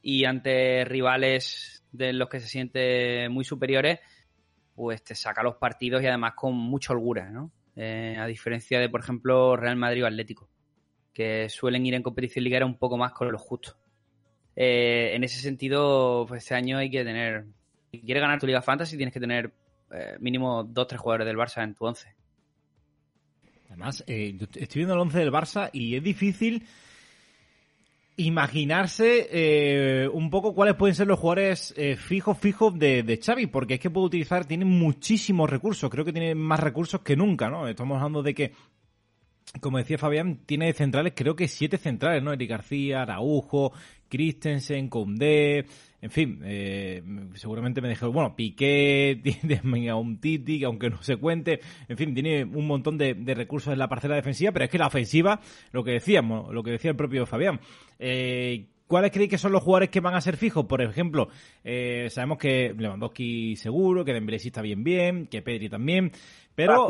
y 0.02 0.24
ante 0.24 0.84
rivales 0.84 1.84
de 1.92 2.12
los 2.12 2.28
que 2.28 2.40
se 2.40 2.48
siente 2.48 3.28
muy 3.28 3.44
superiores, 3.44 4.00
pues 4.74 5.02
te 5.02 5.14
saca 5.14 5.42
los 5.42 5.56
partidos 5.56 6.02
y 6.02 6.06
además 6.06 6.34
con 6.34 6.54
mucha 6.54 6.92
holgura, 6.92 7.30
¿no? 7.30 7.52
Eh, 7.76 8.16
a 8.18 8.26
diferencia 8.26 8.78
de, 8.78 8.88
por 8.88 9.00
ejemplo, 9.00 9.56
Real 9.56 9.76
Madrid 9.76 10.04
o 10.04 10.06
Atlético 10.06 10.48
que 11.14 11.48
suelen 11.48 11.86
ir 11.86 11.94
en 11.94 12.02
competición 12.02 12.44
liguera 12.44 12.66
un 12.66 12.76
poco 12.76 12.98
más 12.98 13.12
con 13.12 13.30
lo 13.30 13.38
justo. 13.38 13.76
Eh, 14.56 15.12
en 15.14 15.24
ese 15.24 15.40
sentido, 15.40 16.26
pues 16.28 16.42
este 16.42 16.54
año 16.54 16.78
hay 16.78 16.90
que 16.90 17.04
tener, 17.04 17.46
si 17.92 18.00
quieres 18.00 18.20
ganar 18.20 18.38
tu 18.38 18.46
Liga 18.46 18.60
Fantasy, 18.60 18.96
tienes 18.96 19.14
que 19.14 19.20
tener 19.20 19.52
eh, 19.92 20.16
mínimo 20.20 20.64
dos 20.64 20.88
tres 20.88 21.00
jugadores 21.00 21.26
del 21.26 21.36
Barça 21.36 21.62
en 21.62 21.74
tu 21.74 21.86
once. 21.86 22.14
Además, 23.68 24.04
eh, 24.06 24.36
estoy 24.54 24.80
viendo 24.80 24.94
el 24.94 25.00
once 25.00 25.18
del 25.18 25.32
Barça 25.32 25.70
y 25.72 25.96
es 25.96 26.02
difícil 26.02 26.66
imaginarse 28.16 30.08
un 30.12 30.30
poco 30.30 30.54
cuáles 30.54 30.76
pueden 30.76 30.94
ser 30.94 31.06
los 31.06 31.18
jugadores 31.18 31.74
fijos, 31.98 32.38
fijos 32.38 32.78
de, 32.78 33.02
de, 33.02 33.16
Xavi, 33.18 33.46
porque 33.46 33.74
es 33.74 33.80
que 33.80 33.90
puede 33.90 34.06
utilizar, 34.06 34.44
tiene 34.44 34.64
muchísimos 34.64 35.50
recursos, 35.50 35.90
creo 35.90 36.04
que 36.04 36.12
tiene 36.12 36.34
más 36.34 36.60
recursos 36.60 37.00
que 37.00 37.16
nunca, 37.16 37.50
¿no? 37.50 37.66
Estamos 37.66 37.96
hablando 37.96 38.22
de 38.22 38.34
que 38.34 38.52
como 39.60 39.78
decía 39.78 39.98
Fabián, 39.98 40.40
tiene 40.46 40.72
centrales, 40.72 41.12
creo 41.14 41.36
que 41.36 41.48
siete 41.48 41.78
centrales, 41.78 42.22
¿no? 42.22 42.32
Eric 42.32 42.50
García, 42.50 43.02
Araujo, 43.02 43.72
Christensen, 44.08 44.88
Koundé, 44.88 45.66
en 46.00 46.10
fin, 46.10 46.40
eh, 46.44 47.02
seguramente 47.34 47.80
me 47.80 47.88
dejó, 47.88 48.12
bueno, 48.12 48.36
Piqué, 48.36 49.20
tiene 49.48 49.92
un 49.94 50.20
Titi, 50.20 50.62
aunque 50.64 50.90
no 50.90 51.02
se 51.02 51.16
cuente, 51.16 51.60
en 51.88 51.96
fin, 51.96 52.12
tiene 52.14 52.44
un 52.44 52.66
montón 52.66 52.98
de, 52.98 53.14
recursos 53.34 53.72
en 53.72 53.78
la 53.78 53.88
parcela 53.88 54.14
defensiva, 54.14 54.52
pero 54.52 54.66
es 54.66 54.70
que 54.70 54.78
la 54.78 54.86
ofensiva, 54.86 55.40
lo 55.72 55.82
que 55.82 55.92
decíamos, 55.92 56.52
lo 56.52 56.62
que 56.62 56.72
decía 56.72 56.90
el 56.90 56.96
propio 56.96 57.26
Fabián, 57.26 57.60
eh, 57.98 58.66
¿Cuáles 58.86 59.12
creéis 59.12 59.30
que 59.30 59.38
son 59.38 59.50
los 59.50 59.62
jugadores 59.62 59.88
que 59.88 60.00
van 60.00 60.14
a 60.14 60.20
ser 60.20 60.36
fijos? 60.36 60.66
Por 60.66 60.82
ejemplo, 60.82 61.28
eh, 61.64 62.08
sabemos 62.10 62.36
que 62.36 62.74
Lewandowski 62.76 63.56
seguro, 63.56 64.04
que 64.04 64.12
Dembélé 64.12 64.36
está 64.36 64.60
bien 64.60 64.84
bien, 64.84 65.26
que 65.26 65.40
Pedri 65.40 65.70
también, 65.70 66.12
pero... 66.54 66.88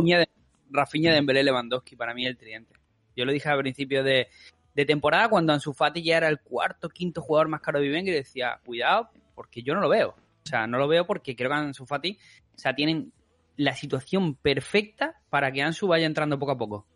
Dembélé, 0.92 1.42
Lewandowski, 1.42 1.96
para 1.96 2.14
mí 2.14 2.26
el 2.26 2.36
tridente. 2.36 2.74
Yo 3.16 3.24
lo 3.24 3.32
dije 3.32 3.48
al 3.48 3.58
principio 3.58 4.02
de, 4.02 4.28
temporada 4.86 5.28
cuando 5.28 5.52
Ansu 5.52 5.72
Fati 5.72 6.02
ya 6.02 6.16
era 6.16 6.28
el 6.28 6.40
cuarto, 6.40 6.88
quinto 6.88 7.22
jugador 7.22 7.48
más 7.48 7.60
caro 7.60 7.78
de 7.78 7.86
Vivenga 7.86 8.10
y 8.10 8.14
decía, 8.14 8.60
cuidado, 8.64 9.10
porque 9.34 9.62
yo 9.62 9.74
no 9.74 9.80
lo 9.80 9.88
veo. 9.88 10.08
O 10.08 10.46
sea, 10.46 10.66
no 10.66 10.78
lo 10.78 10.88
veo 10.88 11.06
porque 11.06 11.36
creo 11.36 11.50
que 11.50 11.56
Ansu 11.56 11.86
Fati, 11.86 12.18
o 12.54 12.58
sea, 12.58 12.74
tienen 12.74 13.12
la 13.56 13.74
situación 13.74 14.34
perfecta 14.34 15.20
para 15.30 15.52
que 15.52 15.62
Ansu 15.62 15.86
vaya 15.86 16.06
entrando 16.06 16.38
poco 16.38 16.52
a 16.52 16.58
poco. 16.58 16.86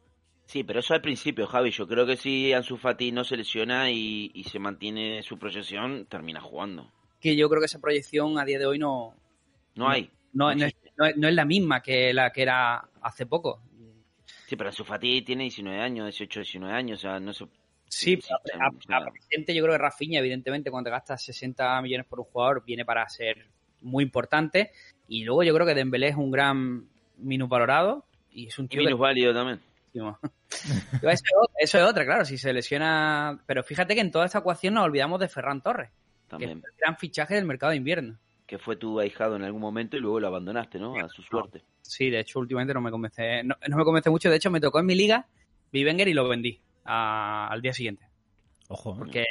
Sí, 0.46 0.64
pero 0.64 0.80
eso 0.80 0.94
al 0.94 1.02
principio, 1.02 1.46
Javi. 1.46 1.70
Yo 1.70 1.86
creo 1.86 2.06
que 2.06 2.16
si 2.16 2.52
Ansu 2.52 2.78
Fati 2.78 3.12
no 3.12 3.22
se 3.22 3.36
lesiona 3.36 3.90
y, 3.90 4.42
se 4.50 4.58
mantiene 4.58 5.22
su 5.22 5.38
proyección, 5.38 6.06
termina 6.06 6.40
jugando. 6.40 6.90
Que 7.20 7.36
yo 7.36 7.48
creo 7.48 7.60
que 7.60 7.66
esa 7.66 7.80
proyección 7.80 8.38
a 8.38 8.44
día 8.44 8.58
de 8.58 8.66
hoy 8.66 8.78
no... 8.78 9.14
No, 9.74 9.88
hay. 9.88 10.10
No, 10.32 10.54
no, 10.54 10.64
es, 10.64 10.74
no, 10.96 11.28
es, 11.28 11.34
la 11.34 11.44
misma 11.44 11.82
que 11.82 12.12
la 12.12 12.32
que 12.32 12.42
era 12.42 12.88
hace 13.02 13.26
poco. 13.26 13.62
Sí, 14.48 14.56
pero 14.56 14.72
su 14.72 14.82
Fati 14.82 15.20
tiene 15.20 15.42
19 15.42 15.78
años, 15.78 16.06
18, 16.06 16.40
19 16.40 16.74
años, 16.74 17.00
o 17.00 17.02
sea, 17.02 17.20
no 17.20 17.34
se... 17.34 17.46
Sí, 17.86 18.18
a, 18.88 19.10
presente 19.10 19.54
yo 19.54 19.62
creo 19.62 19.74
que 19.74 19.82
Rafinha, 19.82 20.20
evidentemente, 20.20 20.70
cuando 20.70 20.90
gasta 20.90 21.18
60 21.18 21.82
millones 21.82 22.06
por 22.06 22.20
un 22.20 22.24
jugador, 22.24 22.64
viene 22.64 22.86
para 22.86 23.06
ser 23.10 23.46
muy 23.82 24.04
importante. 24.04 24.72
Y 25.06 25.24
luego 25.24 25.42
yo 25.42 25.52
creo 25.52 25.66
que 25.66 25.74
Dembélé 25.74 26.08
es 26.08 26.16
un 26.16 26.30
gran 26.30 26.88
minusvalorado 27.18 28.06
y 28.32 28.46
es 28.46 28.58
un 28.58 28.68
tío... 28.68 28.80
Y 28.80 28.86
minusválido 28.86 29.34
también. 29.34 29.60
eso, 29.92 31.50
es 31.58 31.74
otra, 31.74 32.06
claro, 32.06 32.24
si 32.24 32.38
se 32.38 32.50
lesiona... 32.54 33.38
Pero 33.44 33.62
fíjate 33.62 33.94
que 33.94 34.00
en 34.00 34.10
toda 34.10 34.24
esta 34.24 34.38
ecuación 34.38 34.72
nos 34.72 34.84
olvidamos 34.84 35.20
de 35.20 35.28
Ferran 35.28 35.60
Torres, 35.60 35.90
también. 36.26 36.52
que 36.52 36.58
es 36.60 36.64
el 36.64 36.80
gran 36.80 36.96
fichaje 36.96 37.34
del 37.34 37.44
mercado 37.44 37.72
de 37.72 37.76
invierno 37.76 38.18
que 38.48 38.58
fue 38.58 38.76
tu 38.76 38.98
ahijado 38.98 39.36
en 39.36 39.44
algún 39.44 39.60
momento 39.60 39.98
y 39.98 40.00
luego 40.00 40.18
lo 40.18 40.26
abandonaste, 40.26 40.78
¿no? 40.78 40.94
A 40.96 41.10
su 41.10 41.22
suerte. 41.22 41.62
Sí, 41.88 42.10
de 42.10 42.20
hecho, 42.20 42.38
últimamente 42.38 42.74
no 42.74 42.82
me 42.82 42.90
convence, 42.90 43.42
no, 43.44 43.56
me 43.66 43.84
convence 43.84 44.10
mucho. 44.10 44.28
De 44.28 44.36
hecho, 44.36 44.50
me 44.50 44.60
tocó 44.60 44.78
en 44.78 44.86
mi 44.86 44.94
liga 44.94 45.26
Vivenger 45.72 46.06
y 46.06 46.12
lo 46.12 46.28
vendí 46.28 46.60
al 46.84 47.62
día 47.62 47.72
siguiente. 47.72 48.06
Ojo. 48.68 48.94
Porque 48.94 49.24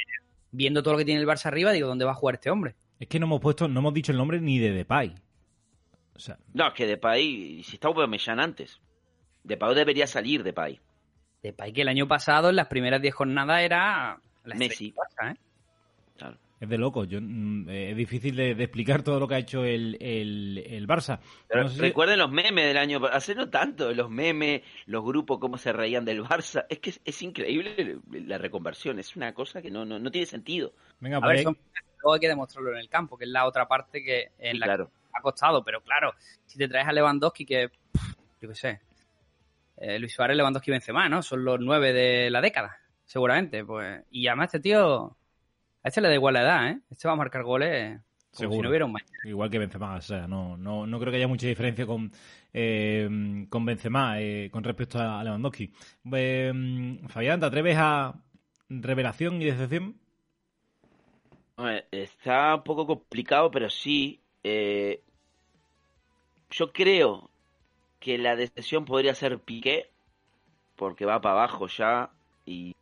viendo 0.50 0.82
todo 0.82 0.94
lo 0.94 0.98
que 0.98 1.04
tiene 1.04 1.20
el 1.20 1.26
Barça 1.26 1.46
arriba, 1.46 1.70
digo, 1.70 1.86
¿dónde 1.86 2.04
va 2.04 2.10
a 2.10 2.16
jugar 2.16 2.34
este 2.34 2.50
hombre? 2.50 2.74
Es 2.98 3.06
que 3.06 3.20
no 3.20 3.26
hemos 3.26 3.40
puesto, 3.40 3.68
no 3.68 3.78
hemos 3.78 3.94
dicho 3.94 4.10
el 4.10 4.18
nombre 4.18 4.40
ni 4.40 4.58
de 4.58 4.72
Depay. 4.72 5.14
O 6.16 6.18
sea... 6.18 6.36
No, 6.52 6.66
es 6.66 6.74
que 6.74 6.86
Depay, 6.88 7.62
si 7.62 7.76
está 7.76 7.86
Aubameyang 7.86 8.40
antes. 8.40 8.80
Depay 9.44 9.74
debería 9.76 10.08
salir 10.08 10.42
Depay. 10.42 10.80
Depay 11.40 11.72
que 11.72 11.82
el 11.82 11.88
año 11.88 12.08
pasado, 12.08 12.50
en 12.50 12.56
las 12.56 12.66
primeras 12.66 13.00
10 13.00 13.14
jornadas, 13.14 13.62
era 13.62 14.20
la 14.44 14.54
Messi. 14.56 14.92
Barça, 14.92 15.32
¿eh? 15.32 15.36
Claro. 16.16 16.38
Es 16.60 16.68
de 16.68 16.76
loco. 16.76 17.04
Yo, 17.04 17.20
mm, 17.20 17.68
eh, 17.68 17.90
es 17.90 17.96
difícil 17.96 18.34
de, 18.34 18.50
explicar 18.50 19.02
todo 19.02 19.20
lo 19.20 19.28
que 19.28 19.36
ha 19.36 19.38
hecho 19.38 19.64
el, 19.64 20.86
Barça. 20.88 21.20
Recuerden 21.48 22.18
los 22.18 22.30
memes 22.30 22.66
del 22.66 22.76
año 22.76 23.00
hace 23.06 23.34
no 23.34 23.48
tanto, 23.48 23.92
los 23.94 24.10
memes, 24.10 24.62
los 24.86 25.04
grupos, 25.04 25.38
cómo 25.38 25.56
se 25.56 25.72
reían 25.72 26.04
del 26.04 26.22
Barça. 26.22 26.66
Es 26.68 26.80
que 26.80 26.92
es, 27.04 27.22
increíble 27.22 27.98
la 28.10 28.38
reconversión. 28.38 28.98
Es 28.98 29.14
una 29.16 29.34
cosa 29.34 29.62
que 29.62 29.70
no, 29.70 29.84
no, 29.84 30.10
tiene 30.10 30.26
sentido. 30.26 30.72
Venga, 31.00 31.18
a 31.18 31.28
ver, 31.28 31.44
luego 31.44 32.14
hay 32.14 32.20
que 32.20 32.28
demostrarlo 32.28 32.72
en 32.72 32.78
el 32.78 32.88
campo, 32.88 33.16
que 33.16 33.24
es 33.24 33.30
la 33.30 33.46
otra 33.46 33.68
parte 33.68 34.02
que 34.02 34.30
en 34.38 34.58
la 34.58 34.88
ha 35.12 35.22
costado. 35.22 35.62
Pero 35.62 35.80
claro, 35.82 36.14
si 36.46 36.58
te 36.58 36.68
traes 36.68 36.88
a 36.88 36.92
Lewandowski, 36.92 37.44
que 37.44 37.70
yo 38.40 38.48
qué 38.48 38.54
sé, 38.54 38.80
eh, 39.76 39.98
Luis 39.98 40.12
Suárez, 40.12 40.36
Lewandowski 40.36 40.70
y 40.70 40.72
Benzema, 40.72 41.08
¿no? 41.08 41.22
Son 41.22 41.44
los 41.44 41.60
nueve 41.60 41.92
de 41.92 42.30
la 42.30 42.40
década, 42.40 42.78
seguramente. 43.04 43.64
pues 43.64 44.02
Y 44.10 44.26
además 44.26 44.46
este 44.46 44.60
tío 44.60 45.17
a 45.82 45.88
este 45.88 46.00
le 46.00 46.08
da 46.08 46.14
igual 46.14 46.34
la 46.34 46.42
edad, 46.42 46.68
¿eh? 46.70 46.80
Este 46.90 47.08
va 47.08 47.14
a 47.14 47.16
marcar 47.16 47.42
goles 47.42 48.00
como 48.36 48.52
si 48.52 48.60
no 48.60 48.68
hubiera 48.68 48.84
un 48.84 48.96
Igual 49.24 49.50
que 49.50 49.58
Benzema, 49.58 49.96
o 49.96 50.00
sea, 50.00 50.26
no, 50.28 50.56
no, 50.56 50.86
no 50.86 51.00
creo 51.00 51.10
que 51.10 51.16
haya 51.16 51.28
mucha 51.28 51.46
diferencia 51.46 51.86
con, 51.86 52.12
eh, 52.52 53.46
con 53.48 53.64
Benzema 53.64 54.20
eh, 54.20 54.48
con 54.52 54.64
respecto 54.64 54.98
a 54.98 55.24
Lewandowski. 55.24 55.72
Eh, 56.12 56.98
Fabián, 57.08 57.40
¿te 57.40 57.46
atreves 57.46 57.76
a 57.78 58.14
revelación 58.68 59.40
y 59.42 59.46
decepción? 59.46 59.98
está 61.90 62.54
un 62.54 62.62
poco 62.62 62.86
complicado, 62.86 63.50
pero 63.50 63.68
sí. 63.68 64.20
yo 66.50 66.72
creo 66.72 67.30
que 67.98 68.16
la 68.18 68.36
decepción 68.36 68.84
podría 68.84 69.14
ser 69.14 69.40
Piqué, 69.40 69.90
porque 70.76 71.04
va 71.04 71.20
para 71.20 71.34
abajo 71.34 71.66
ya 71.66 72.12
y 72.46 72.76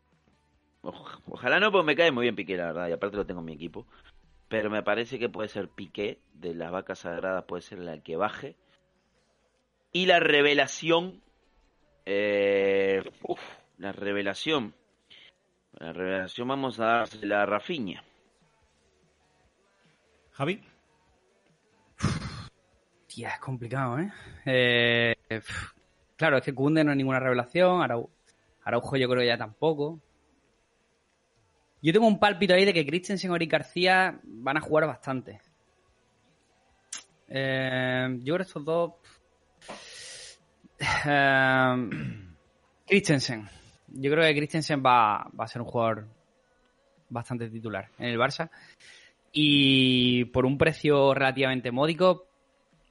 ojalá 1.28 1.60
no, 1.60 1.70
porque 1.72 1.86
me 1.86 1.96
cae 1.96 2.10
muy 2.10 2.22
bien 2.24 2.36
Piqué, 2.36 2.56
la 2.56 2.66
verdad, 2.66 2.88
y 2.88 2.92
aparte 2.92 3.16
lo 3.16 3.26
tengo 3.26 3.40
en 3.40 3.46
mi 3.46 3.52
equipo. 3.54 3.86
pero 4.48 4.70
me 4.70 4.82
parece 4.82 5.18
que 5.18 5.28
puede 5.28 5.48
ser 5.48 5.68
Piqué, 5.68 6.20
de 6.34 6.54
las 6.54 6.70
vacas 6.70 7.00
sagradas 7.00 7.44
puede 7.44 7.62
ser 7.62 7.78
la 7.80 7.98
que 8.00 8.16
baje. 8.16 8.56
Y 9.92 10.06
la 10.06 10.20
revelación, 10.20 11.20
eh, 12.04 13.02
uf, 13.22 13.40
la 13.78 13.92
revelación, 13.92 14.74
la 15.72 15.92
revelación 15.92 16.48
vamos 16.48 16.78
a 16.80 16.84
dársela 16.86 17.42
a 17.42 17.46
Rafinha. 17.46 18.04
Javi. 20.32 20.62
Tía, 23.08 23.30
es 23.30 23.40
complicado, 23.40 23.98
¿eh? 23.98 24.12
eh 24.44 25.14
pf, 25.28 25.72
claro, 26.16 26.36
es 26.36 26.44
que 26.44 26.54
Kunde 26.54 26.84
no 26.84 26.90
es 26.90 26.96
ninguna 26.96 27.18
revelación, 27.20 27.80
Arau- 27.80 28.10
Araujo 28.64 28.96
yo 28.96 29.08
creo 29.08 29.20
que 29.20 29.26
ya 29.28 29.38
tampoco. 29.38 30.00
Yo 31.86 31.92
tengo 31.92 32.08
un 32.08 32.18
pálpito 32.18 32.52
ahí 32.52 32.64
de 32.64 32.74
que 32.74 32.84
Christensen 32.84 33.30
y 33.30 33.34
Eric 33.36 33.52
García 33.52 34.18
van 34.24 34.56
a 34.56 34.60
jugar 34.60 34.88
bastante. 34.88 35.40
Eh, 37.28 38.08
yo 38.24 38.34
creo 38.34 38.38
que 38.38 38.42
estos 38.42 38.64
dos... 38.64 38.92
Eh, 41.06 41.90
Christensen. 42.88 43.48
Yo 43.86 44.10
creo 44.10 44.24
que 44.24 44.34
Christensen 44.34 44.82
va, 44.84 45.30
a 45.38 45.46
ser 45.46 45.62
un 45.62 45.68
jugador 45.68 46.08
bastante 47.08 47.48
titular 47.48 47.88
en 48.00 48.06
el 48.06 48.18
Barça. 48.18 48.50
Y 49.30 50.24
por 50.24 50.44
un 50.44 50.58
precio 50.58 51.14
relativamente 51.14 51.70
módico, 51.70 52.26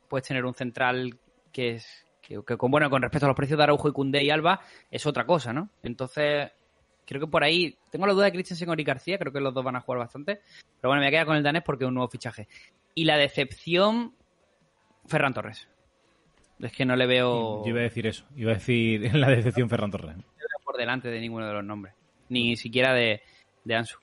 puedes 0.08 0.26
tener 0.26 0.46
un 0.46 0.54
central 0.54 1.20
que 1.52 1.72
es 1.72 2.06
que, 2.22 2.42
que 2.48 2.56
con 2.56 2.72
bueno 2.72 2.90
con 2.90 3.02
respecto 3.02 3.26
a 3.26 3.28
los 3.28 3.36
precios 3.36 3.58
de 3.58 3.64
Araujo 3.64 3.90
y 3.90 3.92
Cundé 3.92 4.24
y 4.24 4.30
Alba 4.30 4.62
es 4.90 5.06
otra 5.06 5.26
cosa, 5.26 5.52
¿no? 5.52 5.70
Entonces 5.84 6.50
creo 7.06 7.22
que 7.22 7.28
por 7.28 7.44
ahí 7.44 7.78
tengo 7.92 8.08
la 8.08 8.14
duda 8.14 8.26
de 8.26 8.32
Christensen 8.32 8.70
y 8.70 8.72
Ori 8.72 8.84
García, 8.84 9.18
creo 9.18 9.32
que 9.32 9.40
los 9.40 9.54
dos 9.54 9.64
van 9.64 9.76
a 9.76 9.82
jugar 9.82 10.00
bastante, 10.00 10.42
pero 10.82 10.90
bueno 10.90 11.02
me 11.02 11.06
voy 11.06 11.08
a 11.08 11.12
quedar 11.12 11.26
con 11.26 11.38
el 11.38 11.44
danés 11.44 11.64
porque 11.64 11.84
es 11.84 11.88
un 11.88 11.96
nuevo 11.96 12.10
fichaje. 12.10 12.48
Y 12.94 13.06
la 13.06 13.18
decepción 13.18 14.14
Ferran 15.06 15.34
Torres. 15.34 15.68
Es 16.60 16.72
que 16.72 16.86
no 16.86 16.96
le 16.96 17.06
veo 17.06 17.64
Yo 17.64 17.70
iba 17.70 17.80
a 17.80 17.84
decir 17.84 18.08
eso. 18.08 18.26
Iba 18.36 18.52
a 18.52 18.56
decir 18.56 19.14
la 19.16 19.30
decepción 19.30 19.70
Ferran 19.70 19.92
Torres. 19.92 20.16
por 20.64 20.78
delante 20.78 21.10
de 21.10 21.20
ninguno 21.20 21.48
de 21.48 21.54
los 21.54 21.64
nombres, 21.64 21.94
ni 22.30 22.56
siquiera 22.56 22.94
de, 22.94 23.22
de 23.64 23.76
Ansu. 23.76 23.98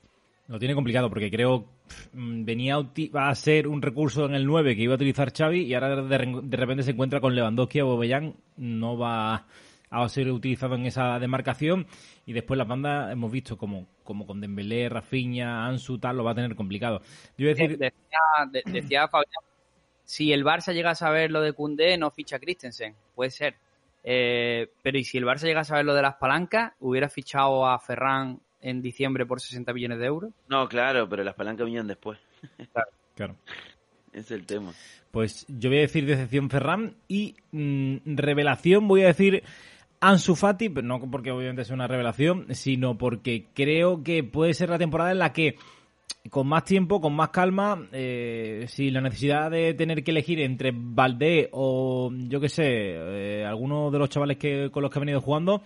Lo 0.47 0.59
tiene 0.59 0.75
complicado 0.75 1.09
porque 1.09 1.31
creo 1.31 1.65
mm, 2.13 2.43
venía 2.43 2.77
a, 3.13 3.35
ser 3.35 3.67
un 3.67 3.81
recurso 3.81 4.25
en 4.25 4.35
el 4.35 4.45
9 4.45 4.75
que 4.75 4.83
iba 4.83 4.93
a 4.93 4.95
utilizar 4.95 5.33
Xavi 5.33 5.61
y 5.61 5.73
ahora 5.73 6.01
de 6.01 6.57
repente 6.57 6.83
se 6.83 6.91
encuentra 6.91 7.21
con 7.21 7.33
Lewandowski 7.33 7.81
o 7.81 7.87
Bobellán 7.87 8.35
no 8.57 8.97
va 8.97 9.47
a 10.01 10.09
ser 10.09 10.31
utilizado 10.31 10.75
en 10.75 10.85
esa 10.85 11.19
demarcación 11.19 11.85
y 12.25 12.33
después 12.33 12.57
las 12.57 12.67
bandas 12.67 13.11
hemos 13.11 13.31
visto 13.31 13.57
como, 13.57 13.85
como 14.03 14.25
con 14.25 14.41
Dembélé, 14.41 14.89
Rafinha, 14.89 15.67
Ansu 15.67 15.99
tal 15.99 16.17
lo 16.17 16.23
va 16.23 16.31
a 16.31 16.35
tener 16.35 16.55
complicado. 16.55 17.01
Yo 17.37 17.45
iba 17.49 17.51
a 17.51 17.55
decir 17.55 17.77
Decía, 17.77 18.19
de- 18.51 18.63
decía 18.71 19.07
Fabián, 19.07 19.43
si 20.05 20.33
el 20.33 20.43
Barça 20.43 20.73
llega 20.73 20.91
a 20.91 20.95
saber 20.95 21.31
lo 21.31 21.41
de 21.41 21.53
Koundé, 21.53 21.97
no 21.97 22.09
ficha 22.11 22.37
a 22.37 22.39
Christensen. 22.39 22.95
Puede 23.15 23.31
ser. 23.31 23.55
Eh, 24.03 24.69
pero 24.81 24.97
¿y 24.97 25.03
si 25.03 25.17
el 25.17 25.25
Barça 25.25 25.43
llega 25.43 25.61
a 25.61 25.65
saber 25.65 25.85
lo 25.85 25.93
de 25.93 26.01
las 26.01 26.15
palancas, 26.15 26.73
hubiera 26.79 27.07
fichado 27.07 27.65
a 27.67 27.79
Ferran 27.79 28.39
en 28.61 28.81
diciembre 28.81 29.25
por 29.25 29.39
60 29.41 29.73
millones 29.73 29.99
de 29.99 30.05
euros? 30.05 30.31
No, 30.49 30.67
claro, 30.67 31.07
pero 31.07 31.23
las 31.23 31.35
palancas 31.35 31.65
vinieron 31.65 31.87
después. 31.87 32.19
claro. 33.15 33.35
Es 34.11 34.29
el 34.29 34.45
tema. 34.45 34.73
Pues 35.11 35.45
yo 35.47 35.69
voy 35.69 35.79
a 35.79 35.81
decir 35.81 36.05
decepción 36.05 36.49
Ferran 36.49 36.95
y 37.07 37.35
mm, 37.51 38.15
revelación 38.15 38.87
voy 38.87 39.03
a 39.03 39.07
decir 39.07 39.43
Ansu 40.09 40.35
Fati, 40.35 40.69
no 40.69 40.99
porque 41.09 41.31
obviamente 41.31 41.61
es 41.63 41.69
una 41.69 41.87
revelación, 41.87 42.47
sino 42.51 42.97
porque 42.97 43.45
creo 43.53 44.03
que 44.03 44.23
puede 44.23 44.53
ser 44.53 44.69
la 44.69 44.77
temporada 44.77 45.11
en 45.11 45.19
la 45.19 45.31
que 45.33 45.55
con 46.29 46.47
más 46.47 46.63
tiempo, 46.63 47.01
con 47.01 47.13
más 47.15 47.29
calma, 47.29 47.87
eh, 47.91 48.65
sin 48.67 48.93
la 48.93 49.01
necesidad 49.01 49.51
de 49.51 49.73
tener 49.73 50.03
que 50.03 50.11
elegir 50.11 50.39
entre 50.41 50.71
Valdé 50.73 51.49
o 51.51 52.11
yo 52.29 52.39
qué 52.39 52.49
sé, 52.49 52.63
eh, 52.67 53.45
alguno 53.45 53.91
de 53.91 53.99
los 53.99 54.09
chavales 54.09 54.37
que 54.37 54.69
con 54.71 54.83
los 54.83 54.91
que 54.91 54.99
ha 54.99 55.01
venido 55.01 55.21
jugando, 55.21 55.61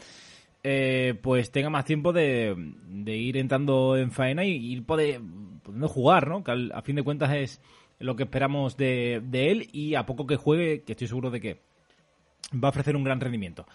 eh, 0.63 1.15
pues 1.21 1.51
tenga 1.51 1.69
más 1.69 1.85
tiempo 1.85 2.11
de, 2.13 2.55
de 2.87 3.15
ir 3.15 3.37
entrando 3.37 3.97
en 3.97 4.11
faena 4.11 4.45
y 4.45 4.55
ir 4.73 4.83
poder, 4.85 5.21
jugar, 5.87 6.27
¿no? 6.27 6.43
Que 6.43 6.51
al- 6.51 6.71
a 6.73 6.81
fin 6.81 6.95
de 6.95 7.03
cuentas 7.03 7.31
es 7.35 7.61
lo 7.99 8.15
que 8.15 8.23
esperamos 8.23 8.77
de, 8.77 9.21
de 9.23 9.51
él 9.51 9.69
y 9.71 9.95
a 9.95 10.05
poco 10.05 10.25
que 10.27 10.35
juegue, 10.37 10.83
que 10.83 10.93
estoy 10.93 11.07
seguro 11.07 11.29
de 11.29 11.39
que 11.41 11.57
va 12.53 12.67
a 12.67 12.71
ofrecer 12.71 12.95
un 12.95 13.03
gran 13.03 13.19
rendimiento. 13.19 13.65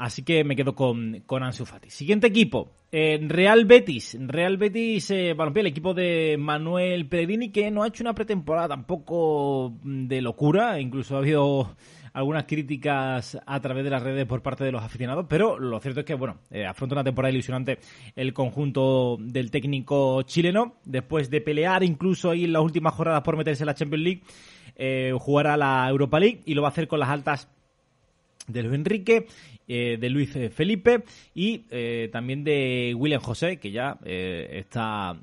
Así 0.00 0.22
que 0.22 0.44
me 0.44 0.56
quedo 0.56 0.74
con, 0.74 1.24
con 1.26 1.42
Ansu 1.42 1.66
Fati. 1.66 1.90
Siguiente 1.90 2.26
equipo, 2.26 2.72
eh, 2.90 3.20
Real 3.20 3.66
Betis. 3.66 4.16
Real 4.18 4.56
Betis 4.56 5.10
eh, 5.10 5.32
el 5.32 5.66
equipo 5.66 5.92
de 5.92 6.36
Manuel 6.38 7.06
Pellegrini, 7.06 7.52
que 7.52 7.70
no 7.70 7.82
ha 7.82 7.88
hecho 7.88 8.02
una 8.02 8.14
pretemporada 8.14 8.68
tampoco 8.68 9.74
de 9.84 10.22
locura. 10.22 10.80
Incluso 10.80 11.16
ha 11.16 11.18
habido 11.18 11.76
algunas 12.14 12.44
críticas 12.44 13.36
a 13.44 13.60
través 13.60 13.84
de 13.84 13.90
las 13.90 14.02
redes 14.02 14.24
por 14.24 14.40
parte 14.40 14.64
de 14.64 14.72
los 14.72 14.82
aficionados, 14.82 15.26
pero 15.28 15.58
lo 15.58 15.78
cierto 15.80 16.00
es 16.00 16.06
que, 16.06 16.14
bueno, 16.14 16.38
eh, 16.50 16.64
afronta 16.64 16.94
una 16.94 17.04
temporada 17.04 17.30
ilusionante 17.30 17.78
el 18.16 18.32
conjunto 18.32 19.18
del 19.20 19.50
técnico 19.50 20.22
chileno, 20.22 20.76
después 20.86 21.28
de 21.28 21.42
pelear 21.42 21.84
incluso 21.84 22.30
ahí 22.30 22.44
en 22.44 22.54
las 22.54 22.62
últimas 22.62 22.94
jornadas 22.94 23.20
por 23.20 23.36
meterse 23.36 23.64
en 23.64 23.66
la 23.66 23.74
Champions 23.74 24.02
League, 24.02 24.22
eh, 24.76 25.12
jugará 25.18 25.58
la 25.58 25.86
Europa 25.90 26.18
League 26.18 26.40
y 26.46 26.54
lo 26.54 26.62
va 26.62 26.68
a 26.68 26.70
hacer 26.70 26.88
con 26.88 27.00
las 27.00 27.10
altas 27.10 27.50
de 28.52 28.62
Luis 28.62 28.74
Enrique, 28.74 29.26
eh, 29.72 29.98
de 29.98 30.10
Luis 30.10 30.34
eh, 30.34 30.50
Felipe 30.50 31.04
y 31.32 31.64
eh, 31.70 32.08
también 32.12 32.42
de 32.42 32.92
William 32.98 33.20
José, 33.20 33.58
que 33.58 33.70
ya 33.70 33.98
está 34.04 35.16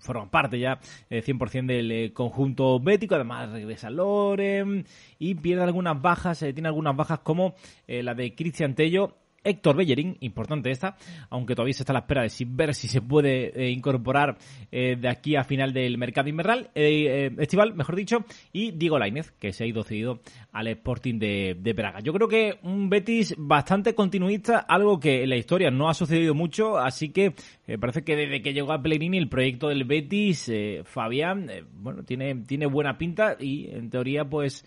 forma 0.00 0.30
parte 0.30 0.58
ya 0.58 0.80
eh, 1.08 1.22
100% 1.24 1.64
del 1.64 2.12
conjunto 2.12 2.78
bético. 2.78 3.14
Además 3.14 3.52
regresa 3.52 3.88
Loren 3.88 4.84
y 5.18 5.34
pierde 5.36 5.62
algunas 5.62 6.00
bajas, 6.00 6.40
tiene 6.40 6.68
algunas 6.68 6.94
bajas 6.94 7.20
como 7.20 7.54
la 7.86 8.14
de 8.14 8.34
Cristian 8.34 8.74
Tello. 8.74 9.16
Héctor 9.44 9.76
Bellerín, 9.76 10.16
importante 10.20 10.70
esta, 10.70 10.96
aunque 11.30 11.54
todavía 11.54 11.74
se 11.74 11.82
está 11.82 11.92
a 11.92 11.94
la 11.94 12.00
espera 12.00 12.22
de 12.22 12.30
ver 12.46 12.74
si 12.74 12.88
se 12.88 13.00
puede 13.00 13.52
eh, 13.54 13.70
incorporar 13.70 14.38
eh, 14.72 14.96
de 14.96 15.08
aquí 15.08 15.36
a 15.36 15.44
final 15.44 15.72
del 15.72 15.98
mercado 15.98 16.28
invernal, 16.28 16.70
eh, 16.74 17.28
eh, 17.28 17.36
estival, 17.38 17.74
mejor 17.74 17.96
dicho, 17.96 18.24
y 18.52 18.72
Diego 18.72 18.98
Lainez, 18.98 19.32
que 19.32 19.52
se 19.52 19.64
ha 19.64 19.66
ido 19.66 19.84
cedido 19.84 20.20
al 20.52 20.68
Sporting 20.68 21.18
de, 21.18 21.56
de 21.58 21.72
Braga. 21.72 22.00
Yo 22.00 22.12
creo 22.12 22.28
que 22.28 22.58
un 22.62 22.88
Betis 22.88 23.34
bastante 23.36 23.94
continuista, 23.94 24.58
algo 24.58 24.98
que 24.98 25.22
en 25.22 25.28
la 25.28 25.36
historia 25.36 25.70
no 25.70 25.88
ha 25.88 25.94
sucedido 25.94 26.34
mucho, 26.34 26.78
así 26.78 27.10
que 27.10 27.34
parece 27.80 28.02
que 28.02 28.16
desde 28.16 28.42
que 28.42 28.52
llegó 28.52 28.72
a 28.72 28.82
Pellegrini 28.82 29.18
el 29.18 29.28
proyecto 29.28 29.68
del 29.68 29.84
Betis, 29.84 30.50
Fabián, 30.84 31.50
bueno, 31.74 32.02
tiene, 32.04 32.34
tiene 32.46 32.66
buena 32.66 32.98
pinta 32.98 33.36
y 33.38 33.68
en 33.70 33.90
teoría 33.90 34.24
pues 34.24 34.64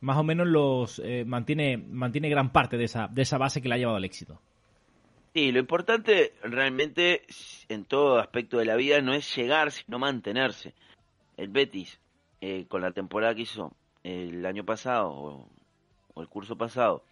más 0.00 0.16
o 0.16 0.22
menos 0.24 0.46
los 0.46 1.00
eh, 1.04 1.24
mantiene 1.26 1.76
mantiene 1.76 2.28
gran 2.28 2.50
parte 2.50 2.76
de 2.76 2.84
esa 2.84 3.08
de 3.08 3.22
esa 3.22 3.38
base 3.38 3.60
que 3.60 3.68
le 3.68 3.74
ha 3.74 3.78
llevado 3.78 3.96
al 3.96 4.04
éxito. 4.04 4.40
Sí, 5.34 5.52
lo 5.52 5.60
importante 5.60 6.34
realmente 6.42 7.22
en 7.68 7.84
todo 7.84 8.18
aspecto 8.18 8.58
de 8.58 8.64
la 8.64 8.76
vida 8.76 9.00
no 9.00 9.12
es 9.14 9.34
llegar, 9.36 9.70
sino 9.70 9.98
mantenerse. 9.98 10.74
El 11.36 11.48
Betis, 11.48 12.00
eh, 12.40 12.66
con 12.68 12.80
la 12.82 12.90
temporada 12.92 13.34
que 13.34 13.42
hizo 13.42 13.72
el 14.02 14.44
año 14.46 14.64
pasado 14.64 15.10
o, 15.10 15.48
o 16.14 16.20
el 16.22 16.28
curso 16.28 16.56
pasado, 16.56 17.04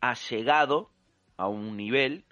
ha 0.00 0.14
llegado 0.14 0.90
a 1.36 1.46
un 1.46 1.76
nivel, 1.76 2.24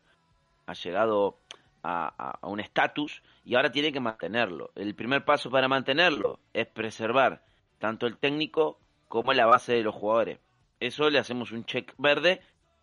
ha 0.66 0.72
llegado 0.72 1.38
a- 1.82 2.36
a 2.41 2.47
un 2.49 2.59
estatus 2.61 3.22
y 3.45 3.55
ahora 3.55 3.70
tiene 3.70 3.93
que 3.93 4.01
mantenerlo. 4.01 4.70
El 4.74 4.95
primer 4.95 5.24
paso 5.24 5.51
para 5.51 5.68
mantenerlo 5.68 6.38
es 6.53 6.66
preservar 6.66 7.43
tanto 7.78 8.07
el 8.07 8.16
técnico 8.16 8.78
como 9.11 9.32
la 9.32 9.44
base 9.44 9.72
de 9.72 9.82
los 9.82 9.96
jugadores. 9.96 10.38
Eso 10.78 11.11
le 11.11 11.18
hacemos 11.18 11.50
un 11.50 11.64
check 11.64 11.92
verde 11.98 12.40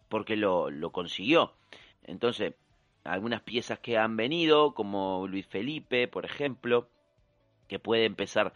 porque 0.09 0.36
lo, 0.36 0.69
lo 0.69 0.91
consiguió. 0.91 1.53
Entonces, 2.03 2.53
algunas 3.05 3.41
piezas 3.43 3.80
que 3.80 3.97
han 3.97 4.17
venido, 4.17 4.73
como 4.73 5.25
Luis 5.25 5.47
Felipe, 5.47 6.09
por 6.09 6.25
ejemplo, 6.25 6.89
que 7.69 7.80
puede 7.80 8.03
empezar 8.03 8.51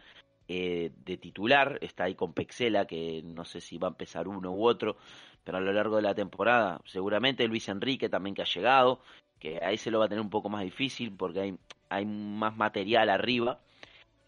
eh, 0.50 0.92
de 1.06 1.16
titular, 1.16 1.80
está 1.80 2.04
ahí 2.04 2.14
con 2.14 2.34
Pexela, 2.34 2.88
que 2.88 3.22
no 3.24 3.46
sé 3.46 3.62
si 3.62 3.78
va 3.78 3.88
a 3.88 3.92
empezar 3.92 4.28
uno 4.28 4.52
u 4.52 4.68
otro, 4.68 4.98
pero 5.46 5.58
a 5.58 5.62
lo 5.62 5.72
largo 5.72 5.96
de 5.96 6.02
la 6.02 6.14
temporada, 6.14 6.82
seguramente 6.84 7.48
Luis 7.48 7.70
Enrique 7.70 8.10
también 8.10 8.36
que 8.36 8.42
ha 8.42 8.54
llegado, 8.54 9.00
que 9.40 9.64
ahí 9.64 9.78
se 9.78 9.92
lo 9.92 10.00
va 10.00 10.06
a 10.06 10.10
tener 10.10 10.22
un 10.22 10.30
poco 10.30 10.50
más 10.50 10.64
difícil 10.64 11.14
porque 11.16 11.40
hay, 11.40 11.58
hay 11.88 12.06
más 12.06 12.58
material 12.58 13.10
arriba. 13.10 13.62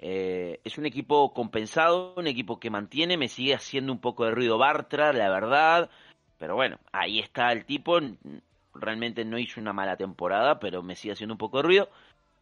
Eh, 0.06 0.60
es 0.66 0.78
un 0.78 0.86
equipo 0.86 1.34
compensado, 1.34 2.14
un 2.18 2.28
equipo 2.28 2.60
que 2.60 2.70
mantiene, 2.70 3.16
me 3.16 3.30
sigue 3.30 3.54
haciendo 3.54 3.94
un 3.94 4.00
poco 4.00 4.26
de 4.26 4.32
ruido 4.32 4.58
Bartra, 4.58 5.14
la 5.14 5.30
verdad, 5.30 5.90
pero 6.38 6.56
bueno, 6.56 6.78
ahí 6.92 7.20
está 7.20 7.54
el 7.54 7.64
tipo, 7.64 8.02
realmente 8.74 9.24
no 9.24 9.40
hizo 9.40 9.62
una 9.62 9.72
mala 9.72 9.96
temporada, 9.96 10.60
pero 10.60 10.84
me 10.84 10.98
sigue 10.98 11.14
haciendo 11.14 11.36
un 11.36 11.38
poco 11.38 11.60
de 11.60 11.64
ruido. 11.64 11.90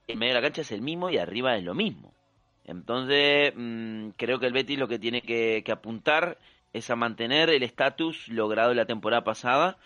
En 0.08 0.18
medio 0.18 0.34
de 0.34 0.40
la 0.40 0.48
cancha 0.48 0.62
es 0.62 0.72
el 0.72 0.82
mismo 0.82 1.12
y 1.12 1.20
arriba 1.20 1.56
es 1.56 1.64
lo 1.64 1.76
mismo. 1.76 2.16
Entonces, 2.66 3.54
mm, 3.56 4.10
creo 4.18 4.40
que 4.40 4.48
el 4.48 4.54
Betis 4.54 4.80
lo 4.80 4.88
que 4.88 4.98
tiene 4.98 5.22
que, 5.22 5.62
que 5.64 5.72
apuntar 5.72 6.40
es 6.74 6.90
a 6.90 6.96
mantener 6.96 7.52
el 7.52 7.62
estatus 7.62 8.28
logrado 8.28 8.74
la 8.74 8.88
temporada 8.88 9.24
pasada 9.24 9.78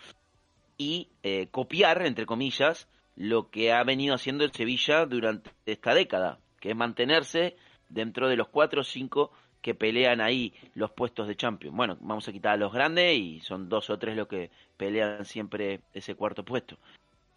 y 0.78 1.10
eh, 1.24 1.48
copiar, 1.52 2.06
entre 2.06 2.26
comillas, 2.26 2.88
lo 3.18 3.50
que 3.50 3.74
ha 3.74 3.84
venido 3.84 4.16
haciendo 4.16 4.46
el 4.46 4.54
Sevilla 4.54 5.06
durante 5.06 5.52
esta 5.66 5.94
década, 5.94 6.40
que 6.66 6.72
es 6.72 6.76
mantenerse 6.76 7.56
dentro 7.90 8.28
de 8.28 8.36
los 8.36 8.48
cuatro 8.48 8.82
o 8.82 8.84
cinco 8.84 9.32
que 9.62 9.76
pelean 9.76 10.20
ahí 10.20 10.52
los 10.74 10.90
puestos 10.90 11.28
de 11.28 11.36
Champions. 11.36 11.78
Bueno, 11.78 11.96
vamos 12.02 12.28
a 12.28 12.32
quitar 12.32 12.54
a 12.54 12.58
los 12.58 12.74
grandes 12.74 13.16
y 13.20 13.40
son 13.40 13.70
dos 13.70 13.92
o 13.92 14.00
tres 14.00 14.18
los 14.18 14.28
que 14.28 14.50
pelean 14.76 15.26
siempre 15.26 15.82
ese 15.94 16.16
cuarto 16.16 16.44
puesto. 16.44 16.80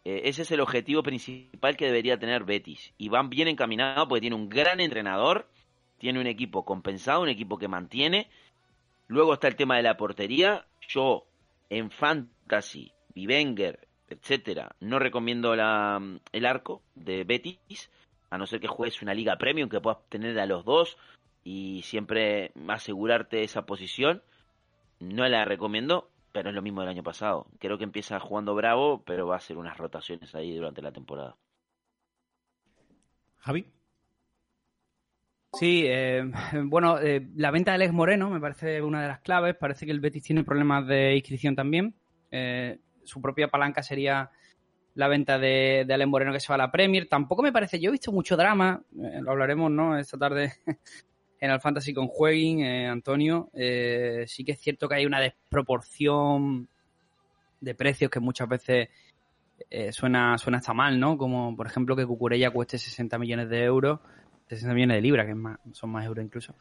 Eh, 0.03 0.23
ese 0.25 0.41
es 0.41 0.51
el 0.51 0.61
objetivo 0.61 1.03
principal 1.03 1.77
que 1.77 1.85
debería 1.85 2.19
tener 2.19 2.45
Betis. 2.45 2.95
Y 2.97 3.11
van 3.11 3.29
bien 3.29 3.49
encaminados 3.49 4.09
porque 4.09 4.23
tiene 4.23 4.37
un 4.37 4.49
gran 4.49 4.81
entrenador, 4.81 5.47
tiene 5.99 6.21
un 6.21 6.27
equipo 6.27 6.65
compensado, 6.65 7.21
un 7.21 7.29
equipo 7.29 7.59
que 7.59 7.69
mantiene. 7.69 8.31
Luego 9.09 9.35
está 9.35 9.49
el 9.49 9.57
tema 9.57 9.77
de 9.77 9.83
la 9.83 9.99
portería. 9.99 10.65
Yo, 10.89 11.27
en 11.69 11.91
Fantasy, 11.91 12.93
Vivenger, 13.15 13.87
etcétera, 14.09 14.75
no 14.81 14.99
recomiendo 14.99 15.53
el 15.53 16.47
arco 16.47 16.81
de 16.95 17.25
Betis, 17.25 17.91
a 18.31 18.39
no 18.39 18.47
ser 18.47 18.61
que 18.61 18.69
juegues 18.69 19.03
una 19.03 19.15
liga 19.15 19.37
premium 19.39 19.69
que 19.69 19.81
puedas 19.81 19.99
tener 20.09 20.39
a 20.39 20.47
los 20.47 20.65
dos 20.65 20.97
y 21.45 21.83
siempre 21.83 22.53
asegurarte 22.69 23.43
esa 23.43 23.67
posición. 23.67 24.23
No 25.01 25.27
la 25.29 25.45
recomiendo, 25.45 26.11
pero 26.33 26.51
es 26.51 26.55
lo 26.55 26.63
mismo 26.63 26.81
del 26.81 26.91
año 26.91 27.03
pasado. 27.03 27.47
Creo 27.59 27.79
que 27.79 27.85
empieza 27.85 28.21
jugando 28.21 28.55
bravo, 28.55 29.03
pero 29.05 29.27
va 29.27 29.35
a 29.35 29.39
hacer 29.39 29.57
unas 29.57 29.77
rotaciones 29.77 30.35
ahí 30.35 30.55
durante 30.55 30.83
la 30.83 30.93
temporada. 30.93 31.37
Javi. 33.39 33.67
Sí, 35.53 35.85
eh, 35.87 36.25
bueno, 36.65 36.99
eh, 36.99 37.27
la 37.37 37.51
venta 37.51 37.71
de 37.71 37.77
Alex 37.77 37.93
Moreno 37.93 38.29
me 38.31 38.41
parece 38.41 38.83
una 38.83 39.03
de 39.03 39.09
las 39.09 39.21
claves. 39.21 39.57
Parece 39.57 39.87
que 39.87 39.93
el 39.93 40.01
Betis 40.01 40.23
tiene 40.23 40.45
problemas 40.45 40.87
de 40.87 41.15
inscripción 41.15 41.57
también. 41.57 41.95
Eh, 42.31 42.79
su 43.05 43.23
propia 43.23 43.49
palanca 43.49 43.83
sería 43.83 44.31
la 44.99 45.07
venta 45.07 45.39
de, 45.39 45.85
de 45.87 45.95
Alex 45.95 46.11
Moreno 46.11 46.33
que 46.33 46.41
se 46.41 46.49
va 46.49 46.57
a 46.57 46.59
la 46.59 46.73
Premier. 46.73 47.09
Tampoco 47.09 47.41
me 47.41 47.53
parece, 47.53 47.79
yo 47.79 47.91
he 47.91 47.93
visto 47.93 48.11
mucho 48.11 48.37
drama, 48.37 48.83
lo 48.91 49.31
hablaremos, 49.31 49.71
¿no? 49.71 49.97
Esta 49.97 50.19
tarde 50.19 50.55
en 51.41 51.51
el 51.53 51.61
Fantasy 51.61 51.95
con 51.95 52.09
Jueguin, 52.09 52.65
eh, 52.65 52.89
Antonio, 52.89 53.49
eh, 53.55 54.25
sí 54.27 54.45
que 54.45 54.53
es 54.53 54.61
cierto 54.61 54.89
que 54.89 54.97
hay 54.97 55.07
una 55.07 55.21
desproporción 55.21 56.69
de 57.61 57.75
precios 57.77 58.11
que 58.11 58.19
muchas 58.19 58.49
veces 58.49 58.89
eh, 59.71 59.93
suena, 59.93 60.37
suena 60.37 60.59
hasta 60.59 60.75
mal, 60.75 60.99
¿no? 60.99 61.17
Como 61.17 61.57
por 61.57 61.69
ejemplo 61.69 61.95
que 61.95 62.05
Cucurella 62.05 62.51
cueste 62.51 62.77
60 62.77 63.19
millones 63.19 63.49
de 63.51 63.63
euros, 63.63 64.01
60 64.49 64.75
millones 64.75 64.97
de 64.97 65.01
libras, 65.01 65.27
que 65.27 65.75
son 65.75 65.91
más 65.91 66.07
euros 66.07 66.25
incluso, 66.25 66.57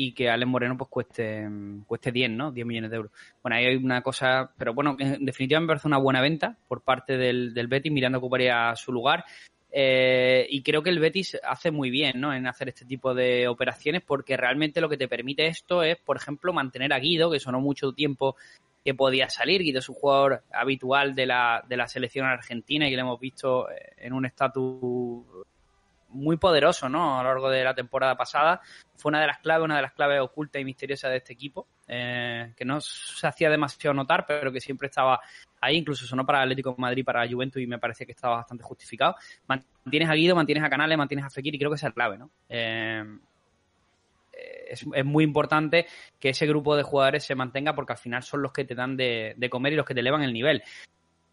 y 0.00 0.12
que 0.12 0.30
Alex 0.30 0.48
Moreno 0.48 0.76
pues 0.76 0.88
cueste, 0.88 1.44
cueste 1.84 2.12
10, 2.12 2.30
¿no? 2.30 2.52
10 2.52 2.64
millones 2.64 2.90
de 2.92 2.96
euros. 2.98 3.12
Bueno, 3.42 3.56
ahí 3.56 3.64
hay 3.66 3.74
una 3.74 4.00
cosa, 4.00 4.48
pero 4.56 4.72
bueno, 4.72 4.96
en 4.96 5.24
definitiva 5.24 5.58
me 5.58 5.66
parece 5.66 5.88
una 5.88 5.98
buena 5.98 6.20
venta 6.20 6.56
por 6.68 6.82
parte 6.82 7.16
del, 7.16 7.52
del 7.52 7.66
Betis, 7.66 7.90
mirando 7.90 8.18
ocuparía 8.18 8.76
su 8.76 8.92
lugar. 8.92 9.24
Eh, 9.72 10.46
y 10.50 10.62
creo 10.62 10.84
que 10.84 10.90
el 10.90 11.00
Betis 11.00 11.36
hace 11.42 11.72
muy 11.72 11.90
bien 11.90 12.20
¿no? 12.20 12.32
en 12.32 12.46
hacer 12.46 12.68
este 12.68 12.84
tipo 12.84 13.12
de 13.12 13.48
operaciones 13.48 14.02
porque 14.06 14.36
realmente 14.36 14.80
lo 14.80 14.88
que 14.88 14.96
te 14.96 15.08
permite 15.08 15.48
esto 15.48 15.82
es, 15.82 15.96
por 15.98 16.16
ejemplo, 16.16 16.52
mantener 16.52 16.92
a 16.92 17.00
Guido, 17.00 17.28
que 17.28 17.40
sonó 17.40 17.60
mucho 17.60 17.92
tiempo 17.92 18.36
que 18.84 18.94
podía 18.94 19.28
salir. 19.28 19.62
Guido 19.62 19.80
es 19.80 19.88
un 19.88 19.96
jugador 19.96 20.44
habitual 20.52 21.16
de 21.16 21.26
la, 21.26 21.64
de 21.68 21.76
la 21.76 21.88
selección 21.88 22.24
argentina 22.24 22.86
y 22.86 22.90
que 22.90 22.96
lo 22.96 23.02
hemos 23.02 23.20
visto 23.20 23.68
eh, 23.68 23.94
en 23.96 24.12
un 24.12 24.26
estatus 24.26 25.24
muy 26.08 26.36
poderoso, 26.36 26.88
¿no? 26.88 27.18
A 27.18 27.22
lo 27.22 27.28
largo 27.28 27.50
de 27.50 27.64
la 27.64 27.74
temporada 27.74 28.16
pasada. 28.16 28.60
Fue 28.96 29.10
una 29.10 29.20
de 29.20 29.26
las 29.26 29.38
claves, 29.38 29.64
una 29.64 29.76
de 29.76 29.82
las 29.82 29.92
claves 29.92 30.20
ocultas 30.20 30.60
y 30.60 30.64
misteriosas 30.64 31.10
de 31.10 31.18
este 31.18 31.32
equipo, 31.32 31.66
eh, 31.86 32.52
que 32.56 32.64
no 32.64 32.80
se 32.80 33.26
hacía 33.26 33.50
demasiado 33.50 33.94
notar, 33.94 34.24
pero 34.26 34.50
que 34.50 34.60
siempre 34.60 34.86
estaba 34.86 35.20
ahí, 35.60 35.76
incluso 35.76 36.06
sonó 36.06 36.24
para 36.26 36.42
Atlético 36.42 36.70
de 36.70 36.80
Madrid, 36.80 37.04
para 37.04 37.28
Juventus 37.28 37.62
y 37.62 37.66
me 37.66 37.78
parece 37.78 38.06
que 38.06 38.12
estaba 38.12 38.36
bastante 38.36 38.64
justificado. 38.64 39.16
Mantienes 39.46 40.08
a 40.08 40.14
Guido, 40.14 40.34
mantienes 40.34 40.64
a 40.64 40.70
Canales, 40.70 40.98
mantienes 40.98 41.26
a 41.26 41.30
Fekir 41.30 41.54
y 41.54 41.58
creo 41.58 41.70
que 41.70 41.76
esa 41.76 41.88
es 41.88 41.94
clave, 41.94 42.18
¿no? 42.18 42.30
Eh, 42.48 43.04
es, 44.68 44.84
es, 44.94 45.04
muy 45.04 45.24
importante 45.24 45.86
que 46.20 46.30
ese 46.30 46.46
grupo 46.46 46.76
de 46.76 46.82
jugadores 46.82 47.24
se 47.24 47.34
mantenga 47.34 47.74
porque 47.74 47.92
al 47.92 47.98
final 47.98 48.22
son 48.22 48.42
los 48.42 48.52
que 48.52 48.64
te 48.64 48.74
dan 48.74 48.96
de, 48.96 49.34
de 49.36 49.50
comer 49.50 49.72
y 49.72 49.76
los 49.76 49.86
que 49.86 49.94
te 49.94 50.00
elevan 50.00 50.22
el 50.22 50.32
nivel. 50.32 50.62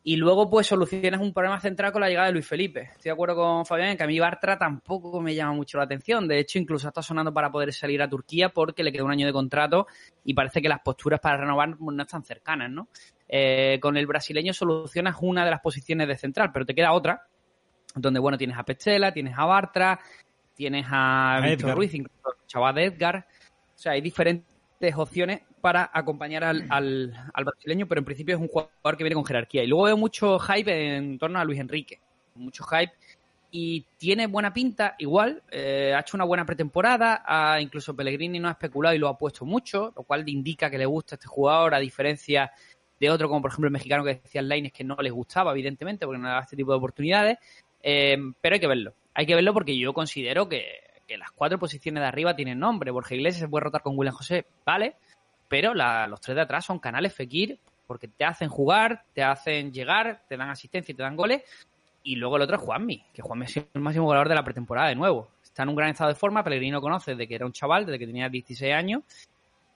Y 0.08 0.18
luego, 0.18 0.48
pues, 0.48 0.68
solucionas 0.68 1.20
un 1.20 1.34
problema 1.34 1.60
central 1.60 1.92
con 1.92 2.00
la 2.00 2.08
llegada 2.08 2.28
de 2.28 2.34
Luis 2.34 2.48
Felipe. 2.48 2.92
Estoy 2.92 3.06
de 3.06 3.12
acuerdo 3.14 3.36
con 3.38 3.66
Fabián 3.66 3.90
en 3.90 3.98
que 3.98 4.04
a 4.04 4.08
mí 4.08 4.20
Bartra 4.20 4.56
tampoco 4.56 5.20
me 5.20 5.34
llama 5.34 5.54
mucho 5.54 5.80
la 5.80 5.86
atención. 5.86 6.28
De 6.28 6.38
hecho, 6.38 6.60
incluso 6.60 6.88
está 6.88 7.02
sonando 7.02 7.34
para 7.34 7.52
poder 7.52 7.74
salir 7.74 8.04
a 8.04 8.08
Turquía 8.08 8.50
porque 8.50 8.84
le 8.84 8.92
queda 8.92 9.04
un 9.04 9.10
año 9.10 9.26
de 9.26 9.34
contrato 9.34 9.88
y 10.24 10.36
parece 10.36 10.62
que 10.62 10.70
las 10.70 10.82
posturas 10.82 11.20
para 11.20 11.38
renovar 11.38 11.82
no 11.82 12.04
están 12.04 12.24
cercanas, 12.24 12.70
¿no? 12.70 12.88
Eh, 13.28 13.80
con 13.82 13.98
el 13.98 14.06
brasileño 14.06 14.54
solucionas 14.54 15.16
una 15.22 15.44
de 15.44 15.50
las 15.50 15.62
posiciones 15.62 16.08
de 16.08 16.16
central, 16.16 16.52
pero 16.54 16.68
te 16.68 16.76
queda 16.76 16.94
otra, 16.94 17.24
donde, 17.96 18.20
bueno, 18.20 18.38
tienes 18.38 18.60
a 18.60 18.64
Pechela, 18.64 19.12
tienes 19.12 19.34
a 19.36 19.46
Bartra, 19.46 20.00
tienes 20.54 20.86
a, 20.88 21.38
a 21.38 21.42
Víctor 21.42 21.76
Ruiz, 21.76 21.96
incluso 21.96 22.38
Chaval 22.46 22.76
de 22.76 22.86
Edgar. 22.86 23.26
O 23.74 23.78
sea, 23.78 23.94
hay 23.94 24.02
diferentes 24.02 24.46
opciones 24.96 25.42
para 25.66 25.90
acompañar 25.92 26.44
al, 26.44 26.68
al, 26.70 27.12
al, 27.34 27.44
brasileño, 27.44 27.88
pero 27.88 27.98
en 27.98 28.06
principio 28.06 28.36
es 28.36 28.40
un 28.40 28.50
jugador 28.50 28.96
que 28.96 29.04
viene 29.04 29.16
con 29.16 29.26
jerarquía. 29.26 29.64
Y 29.64 29.68
luego 29.68 29.86
veo 29.86 29.98
mucho 29.98 30.38
hype 30.38 30.96
en 30.96 31.18
torno 31.18 31.40
a 31.40 31.44
Luis 31.44 31.60
Enrique, 31.60 31.98
mucho 32.36 32.64
hype. 32.66 32.94
Y 33.50 33.84
tiene 33.98 34.28
buena 34.28 34.54
pinta, 34.54 34.94
igual, 35.00 35.42
eh, 35.50 35.92
ha 35.96 36.02
hecho 36.02 36.18
una 36.18 36.24
buena 36.24 36.46
pretemporada, 36.46 37.24
ha, 37.26 37.60
incluso 37.60 37.96
Pellegrini 37.96 38.38
no 38.38 38.48
ha 38.48 38.52
especulado 38.52 38.94
y 38.94 39.00
lo 39.00 39.08
ha 39.08 39.18
puesto 39.18 39.44
mucho, 39.44 39.92
lo 39.96 40.04
cual 40.04 40.30
indica 40.30 40.70
que 40.70 40.78
le 40.78 40.86
gusta 40.86 41.16
este 41.16 41.26
jugador, 41.26 41.74
a 41.74 41.80
diferencia 41.80 42.52
de 43.00 43.10
otro, 43.10 43.28
como 43.28 43.42
por 43.42 43.50
ejemplo 43.50 43.68
el 43.68 43.74
mexicano 43.74 44.04
que 44.04 44.22
decía 44.22 44.44
Laines, 44.44 44.72
que 44.72 44.84
no 44.84 44.96
les 44.98 45.14
gustaba, 45.14 45.52
evidentemente, 45.52 46.06
porque 46.06 46.22
no 46.22 46.28
daba 46.28 46.42
este 46.42 46.56
tipo 46.56 46.74
de 46.74 46.78
oportunidades. 46.78 47.40
Eh, 47.82 48.16
pero 48.40 48.54
hay 48.54 48.60
que 48.60 48.68
verlo, 48.68 48.94
hay 49.16 49.26
que 49.26 49.34
verlo 49.34 49.52
porque 49.52 49.76
yo 49.76 49.94
considero 49.96 50.48
que, 50.48 50.64
que 51.08 51.18
las 51.18 51.32
cuatro 51.32 51.58
posiciones 51.58 52.02
de 52.02 52.08
arriba 52.08 52.36
tienen 52.36 52.60
nombre. 52.60 52.92
Borja 52.92 53.16
Iglesias 53.16 53.42
se 53.42 53.48
puede 53.48 53.64
rotar 53.64 53.82
con 53.82 53.98
William 53.98 54.14
José, 54.14 54.46
vale, 54.64 54.98
pero 55.48 55.74
la, 55.74 56.08
los 56.08 56.22
tres 56.22 56.36
de 56.36 56.42
atrás 56.42 56.66
son 56.66 56.80
canales 56.80 57.14
Fekir 57.14 57.60
porque 57.88 58.08
te 58.08 58.26
hacen 58.26 58.50
jugar, 58.50 59.04
te 59.14 59.24
hacen 59.24 59.72
llegar, 59.72 60.24
te 60.28 60.38
dan 60.38 60.50
asistencia 60.50 60.92
y 60.92 60.96
te 60.96 61.04
dan 61.04 61.16
goles. 61.16 61.44
Y 62.04 62.16
luego 62.16 62.36
el 62.36 62.44
otro 62.44 62.56
es 62.58 62.62
Juanmi, 62.62 63.04
que 63.14 63.22
Juanmi 63.22 63.46
es 63.46 63.58
el 63.58 63.82
máximo 63.82 64.06
goleador 64.06 64.30
de 64.30 64.36
la 64.36 64.44
pretemporada 64.44 64.90
de 64.90 64.96
nuevo. 64.96 65.30
Está 65.44 65.64
en 65.64 65.70
un 65.70 65.76
gran 65.76 65.90
estado 65.90 66.10
de 66.10 66.16
forma, 66.16 66.44
Pellegrino 66.44 66.82
conoce 66.82 67.12
desde 67.12 67.28
que 67.28 67.36
era 67.36 67.46
un 67.46 67.52
chaval, 67.52 67.86
desde 67.86 68.00
que 68.00 68.08
tenía 68.08 68.30
16 68.30 68.74
años, 68.74 69.04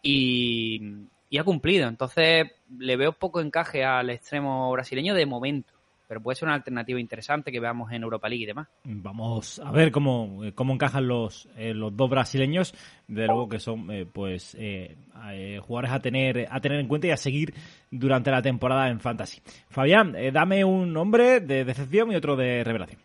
y, 0.01 0.82
y 1.30 1.38
ha 1.38 1.43
cumplido. 1.43 1.88
Entonces 1.88 2.51
le 2.78 2.97
veo 2.97 3.13
poco 3.13 3.41
encaje 3.41 3.84
al 3.84 4.09
extremo 4.09 4.72
brasileño 4.72 5.15
de 5.15 5.26
momento 5.26 5.79
pero 6.10 6.22
puede 6.22 6.38
ser 6.38 6.47
una 6.47 6.55
alternativa 6.55 6.99
interesante 6.99 7.51
que 7.51 7.60
veamos 7.60 7.91
en 7.91 8.01
Europa 8.01 8.28
League 8.28 8.43
y 8.43 8.47
demás. 8.47 8.68
Vamos 8.84 9.60
a 9.60 9.72
ver 9.72 9.91
cómo, 9.91 10.41
cómo 10.55 10.74
encajan 10.74 11.07
los, 11.07 11.47
eh, 11.55 11.72
los 11.76 11.95
dos 11.95 12.10
brasileños, 12.10 12.74
de 13.07 13.28
luego 13.28 13.47
que 13.47 13.60
son 13.60 13.91
eh, 13.91 14.07
pues 14.12 14.55
eh, 14.60 14.97
eh, 15.32 15.60
jugadores 15.62 15.91
a 15.91 15.99
tener, 15.99 16.47
a 16.49 16.60
tener 16.62 16.80
en 16.80 16.88
cuenta 16.88 17.05
y 17.05 17.12
a 17.12 17.18
seguir 17.18 17.53
durante 17.91 18.32
la 18.32 18.41
temporada 18.41 18.89
en 18.89 18.99
Fantasy. 18.99 19.39
Fabián, 19.70 20.16
eh, 20.16 20.32
dame 20.32 20.66
un 20.66 20.91
nombre 20.91 21.41
de 21.41 21.64
decepción 21.64 22.12
y 22.12 22.16
otro 22.16 22.36
de 22.36 22.64
revelación. 22.64 22.99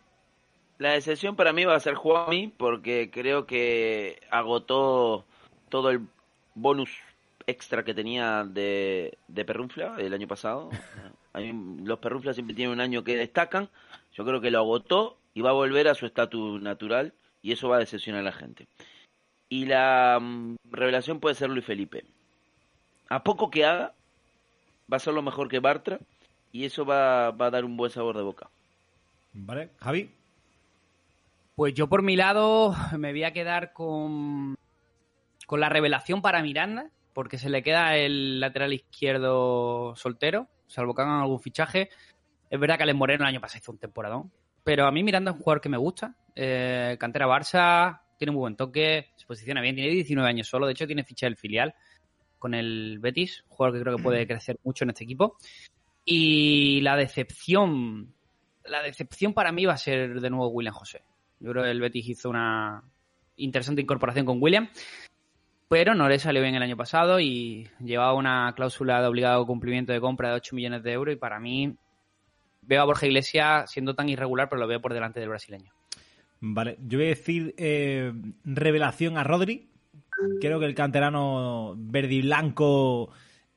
La 0.79 0.93
decepción 0.93 1.35
para 1.35 1.53
mí 1.53 1.63
va 1.63 1.75
a 1.75 1.79
ser 1.79 1.93
Juanmi, 1.93 2.47
porque 2.57 3.11
creo 3.11 3.45
que 3.45 4.19
agotó 4.31 5.25
todo 5.69 5.91
el 5.91 6.07
bonus 6.55 6.89
extra 7.45 7.83
que 7.83 7.93
tenía 7.93 8.43
de, 8.45 9.19
de 9.27 9.45
Perrunfla 9.45 9.97
el 9.99 10.11
año 10.11 10.27
pasado. 10.27 10.71
los 11.41 11.99
Perruflas 11.99 12.35
siempre 12.35 12.55
tienen 12.55 12.73
un 12.73 12.81
año 12.81 13.03
que 13.03 13.17
destacan. 13.17 13.69
Yo 14.13 14.25
creo 14.25 14.41
que 14.41 14.51
lo 14.51 14.59
agotó 14.59 15.17
y 15.33 15.41
va 15.41 15.49
a 15.49 15.53
volver 15.53 15.87
a 15.87 15.95
su 15.95 16.05
estatus 16.05 16.61
natural 16.61 17.13
y 17.41 17.51
eso 17.51 17.69
va 17.69 17.77
a 17.77 17.79
decepcionar 17.79 18.21
a 18.21 18.25
la 18.25 18.31
gente. 18.31 18.67
Y 19.49 19.65
la 19.65 20.17
um, 20.19 20.55
revelación 20.69 21.19
puede 21.19 21.35
ser 21.35 21.49
Luis 21.49 21.65
Felipe. 21.65 22.05
A 23.09 23.23
poco 23.23 23.51
que 23.51 23.65
haga, 23.65 23.93
va 24.91 24.97
a 24.97 24.99
ser 24.99 25.13
lo 25.13 25.21
mejor 25.21 25.47
que 25.47 25.59
Bartra 25.59 25.99
y 26.51 26.65
eso 26.65 26.85
va, 26.85 27.31
va 27.31 27.47
a 27.47 27.51
dar 27.51 27.65
un 27.65 27.77
buen 27.77 27.91
sabor 27.91 28.17
de 28.17 28.23
boca. 28.23 28.49
Vale, 29.33 29.69
Javi. 29.79 30.09
Pues 31.55 31.73
yo 31.73 31.87
por 31.87 32.01
mi 32.01 32.15
lado 32.15 32.75
me 32.97 33.11
voy 33.11 33.23
a 33.23 33.33
quedar 33.33 33.73
con, 33.73 34.55
con 35.45 35.59
la 35.59 35.69
revelación 35.69 36.21
para 36.21 36.41
Miranda, 36.41 36.89
porque 37.15 37.37
se 37.37 37.49
le 37.49 37.63
queda 37.63 37.95
el 37.95 38.41
lateral 38.41 38.73
izquierdo 38.73 39.95
soltero, 39.95 40.49
salvo 40.67 40.93
que 40.93 41.01
hagan 41.01 41.21
algún 41.21 41.39
fichaje. 41.39 41.89
Es 42.49 42.59
verdad 42.59 42.75
que 42.75 42.83
Alex 42.83 42.97
Moreno 42.97 43.23
el 43.23 43.29
año 43.29 43.39
pasado 43.39 43.59
hizo 43.59 43.71
un 43.71 43.77
temporadón, 43.77 44.31
pero 44.65 44.85
a 44.85 44.91
mí 44.91 45.01
Miranda 45.01 45.31
es 45.31 45.37
un 45.37 45.41
jugador 45.41 45.61
que 45.61 45.69
me 45.69 45.77
gusta. 45.77 46.13
Eh, 46.35 46.97
cantera 46.99 47.25
Barça, 47.25 48.01
tiene 48.17 48.33
muy 48.33 48.41
buen 48.41 48.57
toque, 48.57 49.13
se 49.15 49.25
posiciona 49.25 49.61
bien, 49.61 49.75
tiene 49.75 49.91
19 49.91 50.27
años 50.27 50.49
solo, 50.49 50.65
de 50.65 50.73
hecho 50.73 50.85
tiene 50.85 51.05
ficha 51.05 51.25
del 51.25 51.37
filial 51.37 51.73
con 52.37 52.53
el 52.53 52.99
Betis, 52.99 53.45
un 53.49 53.55
jugador 53.55 53.77
que 53.77 53.81
creo 53.83 53.95
que 53.95 54.03
puede 54.03 54.27
crecer 54.27 54.59
mucho 54.65 54.83
en 54.83 54.89
este 54.89 55.05
equipo. 55.05 55.37
Y 56.03 56.81
la 56.81 56.97
decepción, 56.97 58.13
la 58.65 58.81
decepción 58.81 59.33
para 59.33 59.53
mí 59.53 59.65
va 59.65 59.73
a 59.73 59.77
ser 59.77 60.19
de 60.19 60.29
nuevo 60.29 60.49
William 60.49 60.73
José. 60.73 61.01
Yo 61.39 61.51
creo 61.51 61.63
que 61.63 61.71
el 61.71 61.79
Betis 61.79 62.09
hizo 62.09 62.29
una 62.29 62.83
interesante 63.37 63.81
incorporación 63.81 64.25
con 64.25 64.41
William 64.41 64.69
pero 65.67 65.95
no 65.95 66.07
salió 66.19 66.41
bien 66.41 66.55
el 66.55 66.63
año 66.63 66.77
pasado 66.77 67.19
y 67.19 67.67
llevaba 67.83 68.13
una 68.13 68.53
cláusula 68.55 69.01
de 69.01 69.07
obligado 69.07 69.45
cumplimiento 69.45 69.93
de 69.93 70.01
compra 70.01 70.29
de 70.29 70.35
8 70.35 70.55
millones 70.55 70.83
de 70.83 70.91
euros 70.91 71.13
y 71.13 71.17
para 71.17 71.39
mí 71.39 71.75
veo 72.61 72.81
a 72.81 72.85
Borja 72.85 73.07
Iglesias 73.07 73.71
siendo 73.71 73.95
tan 73.95 74.09
irregular, 74.09 74.49
pero 74.49 74.61
lo 74.61 74.67
veo 74.67 74.81
por 74.81 74.93
delante 74.93 75.19
del 75.19 75.29
brasileño. 75.29 75.71
Vale, 76.39 76.77
yo 76.85 76.99
voy 76.99 77.07
a 77.07 77.09
decir 77.09 77.55
eh, 77.57 78.13
revelación 78.43 79.17
a 79.17 79.23
Rodri. 79.23 79.69
Creo 80.39 80.59
que 80.59 80.65
el 80.65 80.75
canterano 80.75 81.75
verde 81.77 82.21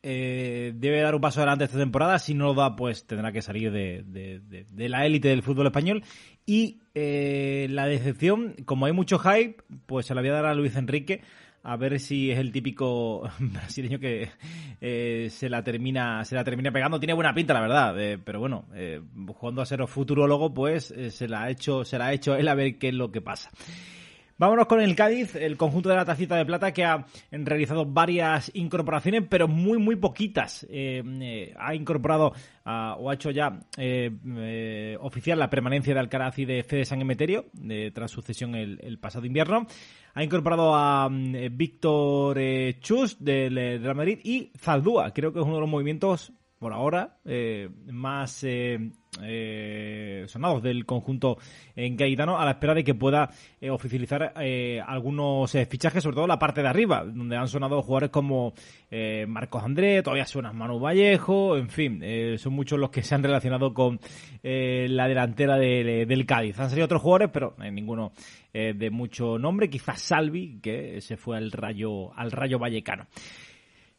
eh, 0.02 0.72
debe 0.74 1.00
dar 1.00 1.14
un 1.14 1.20
paso 1.20 1.40
adelante 1.40 1.64
esta 1.64 1.78
temporada. 1.78 2.18
Si 2.18 2.34
no 2.34 2.46
lo 2.46 2.54
da, 2.54 2.74
pues 2.76 3.06
tendrá 3.06 3.32
que 3.32 3.42
salir 3.42 3.70
de 3.70 4.88
la 4.88 5.06
élite 5.06 5.28
del 5.28 5.42
fútbol 5.42 5.66
español. 5.66 6.02
Y 6.48 6.80
eh, 6.94 7.66
la 7.68 7.86
decepción, 7.86 8.54
como 8.64 8.86
hay 8.86 8.92
mucho 8.92 9.18
hype, 9.18 9.62
pues 9.84 10.06
se 10.06 10.14
la 10.14 10.22
voy 10.22 10.30
a 10.30 10.32
dar 10.32 10.46
a 10.46 10.54
Luis 10.54 10.76
Enrique. 10.76 11.20
A 11.62 11.76
ver 11.76 11.98
si 12.00 12.30
es 12.30 12.38
el 12.38 12.52
típico 12.52 13.28
brasileño 13.38 13.98
que 13.98 14.30
eh, 14.80 15.28
se 15.30 15.48
la 15.48 15.62
termina 15.62 16.24
se 16.24 16.34
la 16.34 16.44
termina 16.44 16.70
pegando. 16.70 16.98
Tiene 16.98 17.14
buena 17.14 17.34
pinta, 17.34 17.54
la 17.54 17.60
verdad. 17.60 18.00
eh, 18.00 18.18
pero 18.22 18.40
bueno, 18.40 18.66
eh, 18.74 19.00
jugando 19.34 19.62
a 19.62 19.66
ser 19.66 19.86
futurólogo, 19.86 20.54
pues 20.54 20.90
eh, 20.90 21.10
se 21.10 21.28
la 21.28 21.42
ha 21.44 21.50
hecho 21.50 21.84
se 21.84 21.98
la 21.98 22.06
ha 22.06 22.12
hecho 22.12 22.34
él 22.36 22.48
a 22.48 22.54
ver 22.54 22.78
qué 22.78 22.88
es 22.88 22.94
lo 22.94 23.10
que 23.10 23.20
pasa. 23.20 23.50
Vámonos 24.38 24.66
con 24.66 24.80
el 24.80 24.94
Cádiz, 24.94 25.34
el 25.34 25.56
conjunto 25.56 25.88
de 25.88 25.96
la 25.96 26.04
tacita 26.04 26.36
de 26.36 26.46
plata 26.46 26.72
que 26.72 26.84
ha 26.84 27.04
realizado 27.32 27.84
varias 27.84 28.52
incorporaciones, 28.54 29.24
pero 29.28 29.48
muy, 29.48 29.78
muy 29.78 29.96
poquitas. 29.96 30.64
Eh, 30.70 31.02
eh, 31.04 31.54
ha 31.58 31.74
incorporado 31.74 32.32
o 32.64 33.10
ha 33.10 33.14
hecho 33.14 33.32
ya 33.32 33.58
eh, 33.76 34.96
oficial 35.00 35.40
la 35.40 35.50
permanencia 35.50 35.92
de 35.92 35.98
Alcaraz 35.98 36.38
y 36.38 36.44
de 36.44 36.62
Fede 36.62 36.84
San 36.84 37.00
Emeterio 37.00 37.46
tras 37.92 38.12
su 38.12 38.22
cesión 38.22 38.54
el, 38.54 38.78
el 38.80 39.00
pasado 39.00 39.26
invierno. 39.26 39.66
Ha 40.14 40.22
incorporado 40.22 40.72
a 40.76 41.08
Víctor 41.10 42.38
Chus 42.78 43.16
del 43.18 43.56
Real 43.56 43.96
Madrid 43.96 44.20
y 44.22 44.52
Zaldúa. 44.56 45.12
Creo 45.12 45.32
que 45.32 45.40
es 45.40 45.44
uno 45.44 45.56
de 45.56 45.60
los 45.62 45.70
movimientos 45.70 46.32
por 46.60 46.72
ahora 46.72 47.16
más 47.90 48.44
eh, 49.22 50.24
sonados 50.28 50.62
del 50.62 50.84
conjunto 50.84 51.38
en 51.74 51.96
Gaetano 51.96 52.38
a 52.38 52.44
la 52.44 52.52
espera 52.52 52.74
de 52.74 52.84
que 52.84 52.94
pueda 52.94 53.30
eh, 53.60 53.70
oficializar 53.70 54.32
eh, 54.40 54.80
algunos 54.86 55.50
fichajes, 55.68 56.02
sobre 56.02 56.16
todo 56.16 56.26
la 56.26 56.38
parte 56.38 56.62
de 56.62 56.68
arriba, 56.68 57.04
donde 57.04 57.36
han 57.36 57.48
sonado 57.48 57.82
jugadores 57.82 58.10
como 58.10 58.52
Marcos 59.26 59.62
André, 59.62 60.02
todavía 60.02 60.24
suena 60.24 60.52
Manu 60.52 60.78
Vallejo, 60.80 61.56
en 61.58 61.68
fin, 61.68 62.02
son 62.38 62.54
muchos 62.54 62.78
los 62.78 62.88
que 62.88 63.02
se 63.02 63.14
han 63.14 63.22
relacionado 63.22 63.74
con 63.74 64.00
la 64.42 65.08
delantera 65.08 65.56
de- 65.58 66.06
del 66.06 66.24
Cádiz. 66.24 66.58
Han 66.58 66.70
salido 66.70 66.86
otros 66.86 67.02
jugadores, 67.02 67.28
pero 67.30 67.54
ninguno 67.70 68.12
de 68.52 68.90
mucho 68.90 69.38
nombre, 69.38 69.68
quizás 69.68 70.00
Salvi, 70.00 70.58
que 70.62 71.02
se 71.02 71.18
fue 71.18 71.36
al 71.36 71.52
Rayo, 71.52 72.14
al 72.18 72.30
Rayo 72.32 72.58
Vallecano. 72.58 73.06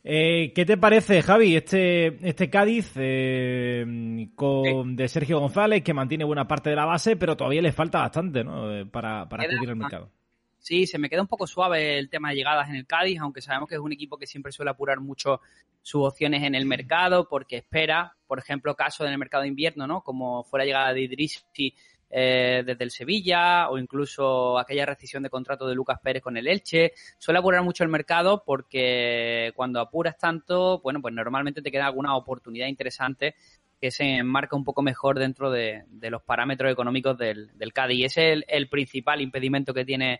Eh, 0.03 0.53
¿Qué 0.55 0.65
te 0.65 0.77
parece, 0.77 1.21
Javi, 1.21 1.57
este, 1.57 2.27
este 2.27 2.49
Cádiz 2.49 2.93
eh, 2.95 4.29
con, 4.35 4.95
de 4.95 5.07
Sergio 5.09 5.39
González, 5.39 5.83
que 5.83 5.93
mantiene 5.93 6.23
buena 6.23 6.47
parte 6.47 6.69
de 6.69 6.77
la 6.77 6.85
base, 6.85 7.17
pero 7.17 7.35
todavía 7.35 7.61
le 7.61 7.73
falta 7.73 7.99
bastante 7.99 8.43
¿no? 8.43 8.73
Eh, 8.73 8.85
para, 8.85 9.27
para 9.27 9.43
acudir 9.43 9.69
al 9.69 9.75
mercado? 9.75 10.09
Sí, 10.57 10.87
se 10.87 10.97
me 10.97 11.09
queda 11.09 11.21
un 11.21 11.27
poco 11.27 11.47
suave 11.47 11.97
el 11.97 12.09
tema 12.09 12.29
de 12.29 12.35
llegadas 12.35 12.69
en 12.69 12.75
el 12.75 12.85
Cádiz, 12.85 13.19
aunque 13.19 13.41
sabemos 13.41 13.67
que 13.67 13.75
es 13.75 13.81
un 13.81 13.91
equipo 13.91 14.17
que 14.17 14.27
siempre 14.27 14.51
suele 14.51 14.71
apurar 14.71 14.99
mucho 15.01 15.41
sus 15.81 16.05
opciones 16.05 16.43
en 16.43 16.55
el 16.55 16.65
mercado, 16.65 17.27
porque 17.27 17.57
espera, 17.57 18.15
por 18.27 18.39
ejemplo, 18.39 18.75
caso 18.75 19.05
en 19.05 19.11
el 19.11 19.17
mercado 19.17 19.43
de 19.43 19.49
invierno, 19.49 19.87
¿no? 19.87 20.01
Como 20.01 20.43
fue 20.43 20.59
la 20.59 20.65
llegada 20.65 20.93
de 20.93 21.01
Idrissi 21.01 21.73
eh, 22.09 22.63
desde 22.65 22.83
el 22.83 22.91
Sevilla, 22.91 23.69
o 23.69 23.77
incluso 23.77 24.57
aquella 24.57 24.85
rescisión 24.85 25.23
de 25.23 25.29
contrato 25.29 25.67
de 25.67 25.75
Lucas 25.75 25.99
Pérez 26.01 26.23
con 26.23 26.37
el 26.37 26.47
Elche. 26.47 26.93
Suele 27.17 27.39
apurar 27.39 27.63
mucho 27.63 27.83
el 27.83 27.89
mercado 27.89 28.43
porque 28.45 29.51
cuando 29.55 29.79
apuras 29.79 30.17
tanto, 30.17 30.79
bueno, 30.79 31.01
pues 31.01 31.13
normalmente 31.13 31.61
te 31.61 31.71
queda 31.71 31.85
alguna 31.85 32.15
oportunidad 32.15 32.67
interesante 32.67 33.35
que 33.79 33.91
se 33.91 34.17
enmarca 34.17 34.55
un 34.55 34.63
poco 34.63 34.81
mejor 34.81 35.19
dentro 35.19 35.51
de, 35.51 35.85
los 36.01 36.21
parámetros 36.23 36.71
económicos 36.71 37.17
del, 37.17 37.51
del 37.57 37.73
Cádiz. 37.73 37.97
Y 37.99 38.03
ese 38.05 38.33
es 38.33 38.43
el, 38.47 38.69
principal 38.69 39.21
impedimento 39.21 39.73
que 39.73 39.85
tiene 39.85 40.19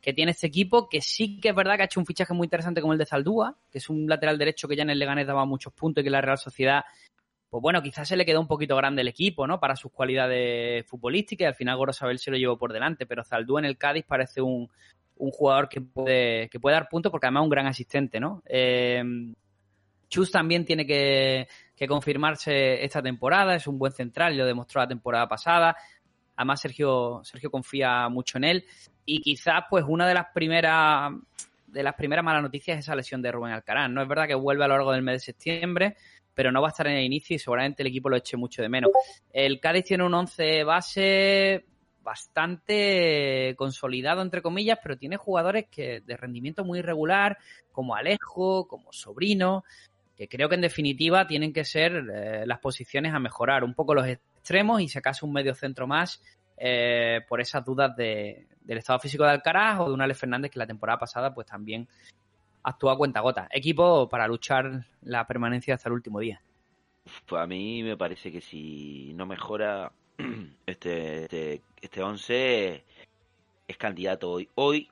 que 0.00 0.14
tiene 0.14 0.30
este 0.30 0.46
equipo, 0.46 0.88
que 0.88 1.02
sí 1.02 1.38
que 1.40 1.50
es 1.50 1.54
verdad 1.54 1.76
que 1.76 1.82
ha 1.82 1.84
hecho 1.84 2.00
un 2.00 2.06
fichaje 2.06 2.32
muy 2.32 2.46
interesante 2.46 2.80
como 2.80 2.94
el 2.94 2.98
de 2.98 3.04
Zaldúa, 3.04 3.58
que 3.70 3.78
es 3.78 3.90
un 3.90 4.08
lateral 4.08 4.38
derecho 4.38 4.66
que 4.66 4.74
ya 4.74 4.82
en 4.82 4.88
el 4.88 4.98
Leganés 4.98 5.26
daba 5.26 5.44
muchos 5.44 5.74
puntos 5.74 6.00
y 6.00 6.04
que 6.04 6.10
la 6.10 6.22
Real 6.22 6.38
Sociedad, 6.38 6.84
pues 7.50 7.60
bueno, 7.60 7.82
quizás 7.82 8.06
se 8.06 8.16
le 8.16 8.24
quedó 8.24 8.40
un 8.40 8.46
poquito 8.46 8.76
grande 8.76 9.02
el 9.02 9.08
equipo, 9.08 9.46
¿no? 9.46 9.58
Para 9.58 9.74
sus 9.74 9.90
cualidades 9.92 10.86
futbolísticas 10.86 11.44
y 11.44 11.48
al 11.48 11.54
final 11.54 11.76
Gorosabel 11.76 12.18
se 12.18 12.30
lo 12.30 12.36
llevó 12.36 12.56
por 12.56 12.72
delante, 12.72 13.06
pero 13.06 13.24
Zaldúa 13.24 13.60
en 13.60 13.66
el 13.66 13.76
Cádiz 13.76 14.04
parece 14.06 14.40
un, 14.40 14.70
un 15.16 15.30
jugador 15.30 15.68
que 15.68 15.80
puede, 15.80 16.48
que 16.48 16.60
puede 16.60 16.76
dar 16.76 16.88
puntos 16.88 17.10
porque 17.10 17.26
además 17.26 17.42
es 17.42 17.44
un 17.44 17.50
gran 17.50 17.66
asistente, 17.66 18.20
¿no? 18.20 18.42
Eh, 18.46 19.02
Chus 20.08 20.30
también 20.30 20.64
tiene 20.64 20.86
que, 20.86 21.48
que 21.76 21.86
confirmarse 21.86 22.84
esta 22.84 23.02
temporada, 23.02 23.54
es 23.54 23.66
un 23.66 23.78
buen 23.78 23.92
central 23.92 24.36
lo 24.36 24.44
demostró 24.44 24.80
la 24.80 24.88
temporada 24.88 25.28
pasada. 25.28 25.76
Además, 26.36 26.60
Sergio, 26.60 27.20
Sergio 27.22 27.50
confía 27.50 28.08
mucho 28.08 28.38
en 28.38 28.44
él. 28.44 28.64
Y 29.04 29.20
quizás, 29.20 29.64
pues, 29.68 29.84
una 29.86 30.08
de 30.08 30.14
las 30.14 30.26
primeras 30.32 31.12
de 31.66 31.82
las 31.82 31.94
primeras 31.94 32.24
malas 32.24 32.42
noticias 32.42 32.78
es 32.78 32.84
esa 32.84 32.96
lesión 32.96 33.22
de 33.22 33.30
Rubén 33.30 33.52
Alcaraz. 33.52 33.88
No 33.90 34.02
es 34.02 34.08
verdad 34.08 34.26
que 34.26 34.34
vuelve 34.34 34.64
a 34.64 34.68
lo 34.68 34.74
largo 34.74 34.92
del 34.92 35.02
mes 35.02 35.16
de 35.16 35.20
septiembre, 35.20 35.96
pero 36.40 36.52
no 36.52 36.62
va 36.62 36.68
a 36.68 36.70
estar 36.70 36.86
en 36.86 36.96
el 36.96 37.04
inicio 37.04 37.36
y 37.36 37.38
seguramente 37.38 37.82
el 37.82 37.88
equipo 37.88 38.08
lo 38.08 38.16
eche 38.16 38.38
mucho 38.38 38.62
de 38.62 38.70
menos. 38.70 38.92
El 39.30 39.60
Cádiz 39.60 39.84
tiene 39.84 40.06
un 40.06 40.14
11 40.14 40.64
base 40.64 41.66
bastante 42.02 43.54
consolidado, 43.58 44.22
entre 44.22 44.40
comillas, 44.40 44.78
pero 44.82 44.96
tiene 44.96 45.18
jugadores 45.18 45.66
que 45.70 46.00
de 46.00 46.16
rendimiento 46.16 46.64
muy 46.64 46.78
irregular, 46.78 47.36
como 47.72 47.94
Alejo, 47.94 48.66
como 48.66 48.90
Sobrino, 48.90 49.64
que 50.16 50.28
creo 50.28 50.48
que 50.48 50.54
en 50.54 50.62
definitiva 50.62 51.26
tienen 51.26 51.52
que 51.52 51.66
ser 51.66 51.92
eh, 52.10 52.46
las 52.46 52.58
posiciones 52.58 53.12
a 53.12 53.18
mejorar, 53.18 53.62
un 53.62 53.74
poco 53.74 53.92
los 53.92 54.06
extremos 54.06 54.80
y 54.80 54.88
si 54.88 54.96
acaso 54.96 55.26
un 55.26 55.34
medio 55.34 55.54
centro 55.54 55.86
más 55.86 56.22
eh, 56.56 57.20
por 57.28 57.42
esas 57.42 57.62
dudas 57.66 57.94
de, 57.96 58.48
del 58.62 58.78
estado 58.78 58.98
físico 58.98 59.24
de 59.24 59.32
Alcaraz 59.32 59.80
o 59.80 59.88
de 59.88 59.92
un 59.92 60.00
Alex 60.00 60.20
Fernández 60.20 60.50
que 60.50 60.58
la 60.58 60.66
temporada 60.66 60.98
pasada 61.00 61.34
pues 61.34 61.46
también 61.46 61.86
actuó 62.62 62.90
a 62.90 62.96
cuenta 62.96 63.20
gota. 63.20 63.48
Equipo 63.50 64.08
para 64.08 64.28
luchar 64.28 64.86
la 65.02 65.26
permanencia 65.26 65.74
hasta 65.74 65.88
el 65.88 65.94
último 65.94 66.20
día. 66.20 66.42
Pues 67.26 67.42
a 67.42 67.46
mí 67.46 67.82
me 67.82 67.96
parece 67.96 68.30
que 68.30 68.40
si 68.40 69.12
no 69.14 69.26
mejora 69.26 69.92
este 70.66 71.24
este, 71.24 71.62
este 71.80 72.02
11 72.02 72.84
es 73.68 73.76
candidato 73.76 74.30
hoy. 74.30 74.48
Hoy, 74.54 74.90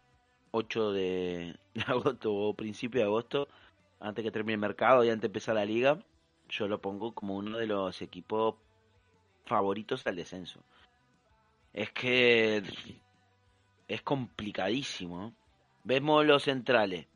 8 0.53 0.93
de 0.93 1.57
agosto 1.87 2.35
o 2.35 2.55
principio 2.55 3.01
de 3.01 3.07
agosto, 3.07 3.49
antes 4.01 4.25
que 4.25 4.31
termine 4.31 4.55
el 4.55 4.61
mercado 4.61 5.05
y 5.05 5.11
antes 5.11 5.23
de 5.23 5.27
empezar 5.27 5.55
la 5.55 5.65
liga, 5.65 5.99
yo 6.49 6.69
lo 6.69 6.81
pongo 6.81 7.13
como 7.13 7.37
uno 7.37 7.59
de 7.59 7.67
los 7.67 8.01
equipos 8.03 8.55
favoritos 9.45 10.07
al 10.07 10.17
descenso. 10.17 10.63
Es 11.73 11.91
que 11.93 12.63
es 13.89 14.03
complicadísimo. 14.03 15.35
Vemos 15.85 16.25
los 16.27 16.45
centrales. 16.45 17.07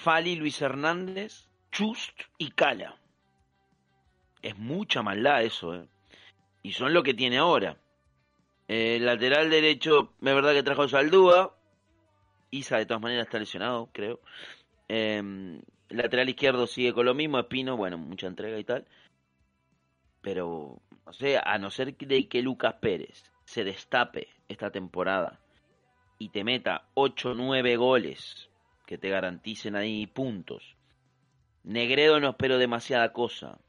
Fali, 0.00 0.34
Luis 0.34 0.62
Hernández, 0.62 1.46
Chust 1.70 2.18
y 2.38 2.52
Cala. 2.52 2.96
Es 4.40 4.56
mucha 4.56 5.02
maldad 5.02 5.42
eso, 5.42 5.74
¿eh? 5.74 5.86
Y 6.62 6.72
son 6.72 6.94
lo 6.94 7.02
que 7.02 7.12
tiene 7.12 7.36
ahora. 7.36 7.76
El 8.66 9.04
lateral 9.04 9.50
derecho, 9.50 10.14
es 10.18 10.34
verdad 10.34 10.54
que 10.54 10.62
trajo 10.62 10.88
Saldúa. 10.88 11.54
Isa 12.50 12.78
de 12.78 12.86
todas 12.86 13.02
maneras 13.02 13.26
está 13.26 13.38
lesionado, 13.38 13.90
creo. 13.92 14.20
Eh, 14.88 15.18
el 15.18 15.96
lateral 15.96 16.30
izquierdo 16.30 16.66
sigue 16.66 16.94
con 16.94 17.04
lo 17.04 17.14
mismo, 17.14 17.38
Espino, 17.38 17.76
bueno, 17.76 17.98
mucha 17.98 18.26
entrega 18.26 18.58
y 18.58 18.64
tal. 18.64 18.86
Pero, 20.22 20.80
no 21.04 21.12
sé, 21.12 21.36
a 21.36 21.58
no 21.58 21.70
ser 21.70 21.94
de 21.94 22.26
que 22.26 22.40
Lucas 22.40 22.76
Pérez 22.80 23.30
se 23.44 23.64
destape 23.64 24.28
esta 24.48 24.70
temporada 24.70 25.40
y 26.18 26.30
te 26.30 26.42
meta 26.42 26.88
8 26.94 27.32
o 27.32 27.34
9 27.34 27.76
goles 27.76 28.49
que 28.90 28.98
te 28.98 29.08
garanticen 29.08 29.76
ahí 29.76 30.08
puntos. 30.08 30.74
Negredo 31.62 32.18
no 32.18 32.30
espero 32.30 32.58
demasiada 32.58 33.12
cosa. 33.12 33.60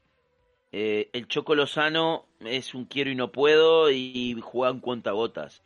Eh, 0.72 1.10
el 1.12 1.28
Choco 1.28 1.54
Lozano 1.54 2.26
es 2.40 2.74
un 2.74 2.86
quiero 2.86 3.08
y 3.08 3.14
no 3.14 3.30
puedo 3.30 3.88
y 3.92 4.36
juega 4.42 4.72
en 4.72 4.80
cuentagotas. 4.80 5.62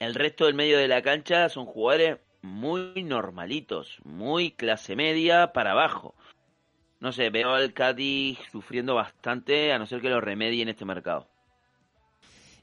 El 0.00 0.16
resto 0.16 0.46
del 0.46 0.56
medio 0.56 0.78
de 0.78 0.88
la 0.88 1.00
cancha 1.02 1.48
son 1.48 1.64
jugadores 1.64 2.18
muy 2.42 3.04
normalitos, 3.04 4.00
muy 4.02 4.50
clase 4.50 4.96
media 4.96 5.52
para 5.52 5.70
abajo. 5.70 6.16
No 6.98 7.12
sé, 7.12 7.30
veo 7.30 7.50
al 7.50 7.74
Cádiz 7.74 8.40
sufriendo 8.50 8.96
bastante 8.96 9.72
a 9.72 9.78
no 9.78 9.86
ser 9.86 10.00
que 10.00 10.10
lo 10.10 10.20
remedie 10.20 10.62
en 10.62 10.70
este 10.70 10.84
mercado. 10.84 11.28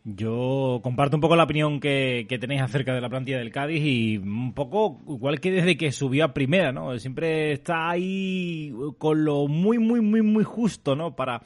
Yo 0.08 0.82
comparto 0.84 1.18
un 1.18 1.22
poco 1.22 1.36
la 1.36 1.46
opinión 1.46 1.80
que, 1.80 2.28
que, 2.30 2.38
tenéis 2.38 2.62
acerca 2.62 2.94
de 2.94 3.02
la 3.02 3.10
plantilla 3.10 3.40
del 3.40 3.52
Cádiz 3.52 3.82
y 3.84 4.18
un 4.20 4.54
poco 4.54 5.02
igual 5.08 5.40
que 5.40 5.52
desde 5.52 5.78
que 5.78 5.92
subió 5.92 6.26
a 6.26 6.34
primera, 6.34 6.72
¿no? 6.72 6.98
Siempre 7.00 7.54
está 7.54 7.90
ahí 7.90 8.72
con 9.00 9.26
lo 9.26 9.48
muy, 9.48 9.80
muy, 9.80 10.02
muy, 10.02 10.22
muy 10.22 10.44
justo, 10.44 10.96
¿no? 10.96 11.16
Para, 11.16 11.42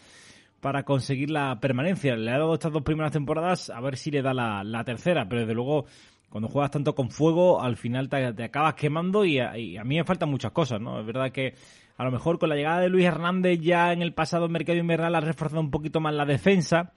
para 0.60 0.84
conseguir 0.84 1.30
la 1.32 1.58
permanencia. 1.62 2.18
Le 2.18 2.32
ha 2.32 2.38
dado 2.38 2.54
estas 2.54 2.74
dos 2.74 2.84
primeras 2.84 3.14
temporadas 3.14 3.70
a 3.70 3.80
ver 3.80 3.96
si 3.96 4.12
le 4.12 4.22
da 4.22 4.34
la, 4.34 4.62
la 4.66 4.84
tercera, 4.84 5.30
pero 5.30 5.42
desde 5.42 5.54
luego 5.54 5.86
cuando 6.30 6.50
juegas 6.50 6.72
tanto 6.72 6.94
con 6.96 7.10
fuego, 7.10 7.62
al 7.62 7.78
final 7.78 8.10
te, 8.10 8.44
acabas 8.44 8.76
quemando 8.76 9.24
y 9.24 9.40
a, 9.40 9.58
y 9.58 9.78
a, 9.78 9.86
mí 9.86 9.96
me 9.96 10.04
faltan 10.04 10.30
muchas 10.30 10.52
cosas, 10.52 10.82
¿no? 10.82 11.00
Es 11.00 11.06
verdad 11.06 11.32
que 11.32 11.56
a 11.98 12.04
lo 12.04 12.12
mejor 12.12 12.40
con 12.40 12.50
la 12.50 12.56
llegada 12.56 12.82
de 12.82 12.90
Luis 12.90 13.06
Hernández 13.06 13.60
ya 13.62 13.94
en 13.94 14.02
el 14.02 14.14
pasado 14.14 14.48
mercado 14.50 14.78
invernal 14.78 15.16
ha 15.16 15.22
reforzado 15.22 15.62
un 15.62 15.72
poquito 15.72 16.00
más 16.02 16.14
la 16.14 16.26
defensa. 16.26 16.92